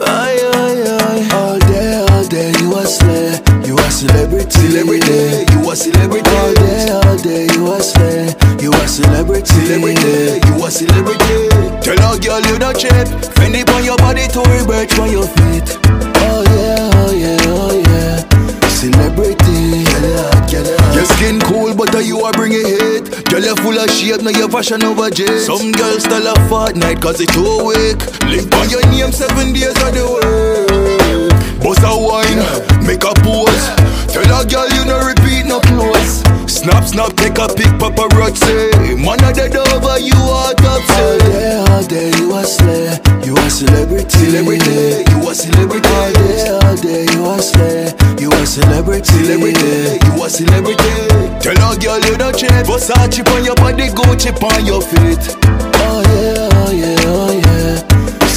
Aye, 0.00 0.40
aye, 0.54 0.82
aye. 0.88 1.28
All 1.34 1.58
day, 1.60 2.06
all 2.10 2.24
day, 2.26 2.52
you 2.60 2.74
are 2.74 2.86
slay. 2.86 3.40
You 3.66 3.76
are 3.76 3.90
celebrity. 3.90 4.50
Celebrity. 4.50 5.44
You 5.52 5.68
are 5.70 5.76
celebrity. 5.76 6.30
All 6.30 6.54
day, 6.54 6.90
all 6.90 7.16
day, 7.18 7.46
you 7.54 7.66
are 7.68 7.80
slay. 7.82 8.34
You 8.60 8.72
are 8.72 8.88
celebrity. 8.88 9.46
Celebrity. 9.66 10.40
You 10.48 10.62
are 10.64 10.70
celebrity. 10.70 11.48
Tell 11.84 12.14
a 12.14 12.18
girl 12.18 12.40
you 12.48 12.58
not 12.58 12.76
cheap. 12.78 13.06
Fendi 13.36 13.62
on 13.74 13.84
your 13.84 13.96
body, 13.98 14.26
Tory 14.28 14.64
Burch 14.66 14.98
on 14.98 15.10
your 15.10 15.26
feet. 15.26 15.78
Oh 16.26 16.42
yeah, 16.56 16.90
oh 17.00 17.12
yeah, 17.12 17.38
oh 17.48 17.82
yeah. 17.86 18.68
Celebrity, 18.68 19.84
get 19.84 20.04
it 20.04 20.16
hot, 20.20 20.50
get 20.50 20.66
it 20.66 20.80
hot. 20.80 20.94
Your 20.94 21.04
skin 21.16 21.40
cool, 21.40 21.74
but 21.74 21.92
you 22.04 22.20
are 22.20 22.32
bringing 22.32 22.64
heat. 22.66 22.93
Girl, 23.34 23.42
you 23.42 23.56
full 23.56 23.76
of 23.76 23.90
shape, 23.90 24.22
now 24.22 24.30
your 24.30 24.48
fashion 24.48 24.84
over 24.84 25.10
jet. 25.10 25.40
Some 25.40 25.72
girls 25.72 26.04
still 26.04 26.24
a 26.24 26.48
fortnight, 26.48 27.02
cause 27.02 27.20
it 27.20 27.30
too 27.30 27.66
weak. 27.66 27.98
Live 28.30 28.46
on 28.54 28.70
your 28.70 28.86
name 28.94 29.10
seven 29.10 29.52
days 29.52 29.74
of 29.82 29.90
the 29.90 30.06
week. 30.06 31.58
Bust 31.58 31.82
a 31.82 31.90
wine, 31.98 32.86
make 32.86 33.02
a 33.02 33.12
pose. 33.26 34.03
Tell 34.14 34.30
a 34.30 34.46
girl 34.46 34.68
you 34.70 34.84
no 34.86 35.02
repeat, 35.02 35.42
no 35.42 35.58
close. 35.58 36.22
Snap, 36.46 36.84
snap, 36.84 37.16
take 37.16 37.36
a 37.42 37.48
pic, 37.50 37.66
paparazzi. 37.82 38.94
Man, 38.94 39.18
I 39.26 39.32
dead 39.32 39.56
over 39.56 39.98
you, 39.98 40.14
of 40.14 40.54
All 40.62 41.18
day, 41.18 41.64
all 41.66 41.82
day, 41.82 42.10
you 42.22 42.30
a 42.30 42.44
slay. 42.46 42.94
You 43.26 43.34
a 43.34 43.50
celebrity. 43.50 44.08
Celebrity. 44.14 45.02
You 45.10 45.18
a 45.28 45.34
celebrity. 45.34 45.88
All 45.88 46.12
day, 46.14 46.48
all 46.62 46.76
day, 46.76 47.06
you 47.10 47.26
a 47.26 47.42
slay. 47.42 47.90
You 48.22 48.30
a 48.30 48.46
celebrity. 48.46 49.18
Celebrity. 49.18 49.98
You 50.06 50.22
a 50.22 50.30
celebrity. 50.30 50.94
Tell 51.42 51.72
a 51.72 51.76
girl 51.76 51.98
you 52.06 52.16
not 52.16 52.38
cheap. 52.38 52.50
Versace 52.70 53.26
on 53.34 53.44
your 53.44 53.56
body, 53.56 53.88
Gucci 53.90 54.30
on 54.30 54.64
your 54.64 54.80
feet. 54.80 55.26
Oh 55.74 56.02
yeah, 56.06 56.48
oh 56.54 56.70
yeah, 56.70 56.96
oh 57.10 57.32
yeah. 57.32 57.53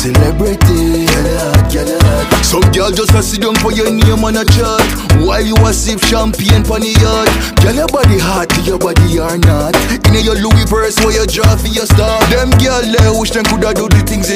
Celebrity, 0.08 1.04
get 1.68 1.84
hot, 1.92 2.32
hot. 2.32 2.46
Some 2.46 2.64
girl 2.72 2.92
just 2.92 3.12
a 3.12 3.22
sit 3.22 3.42
down 3.42 3.56
for 3.56 3.74
your 3.74 3.92
name 3.92 4.24
on 4.24 4.38
a 4.40 4.46
chart. 4.56 4.80
While 5.20 5.44
you 5.44 5.56
a 5.68 5.74
sip 5.74 6.00
champagne 6.00 6.64
pon 6.64 6.80
the 6.80 6.94
yacht 6.96 7.28
Girl 7.60 7.76
your 7.76 7.88
body 7.92 8.20
hot, 8.20 8.48
your 8.64 8.78
body 8.80 9.20
or 9.20 9.36
not. 9.44 9.76
In 10.08 10.16
your 10.24 10.40
Louis 10.40 10.64
purse 10.70 10.96
where 11.04 11.12
you 11.12 11.28
draw 11.28 11.58
for 11.58 11.68
your 11.68 11.88
star. 11.88 12.24
Them 12.30 12.52
girl 12.56 12.84
they 12.84 13.20
wish 13.20 13.32
them 13.32 13.44
coulda 13.48 13.74
do 13.74 13.90
the 13.90 14.04
things 14.04 14.28
they 14.28 14.36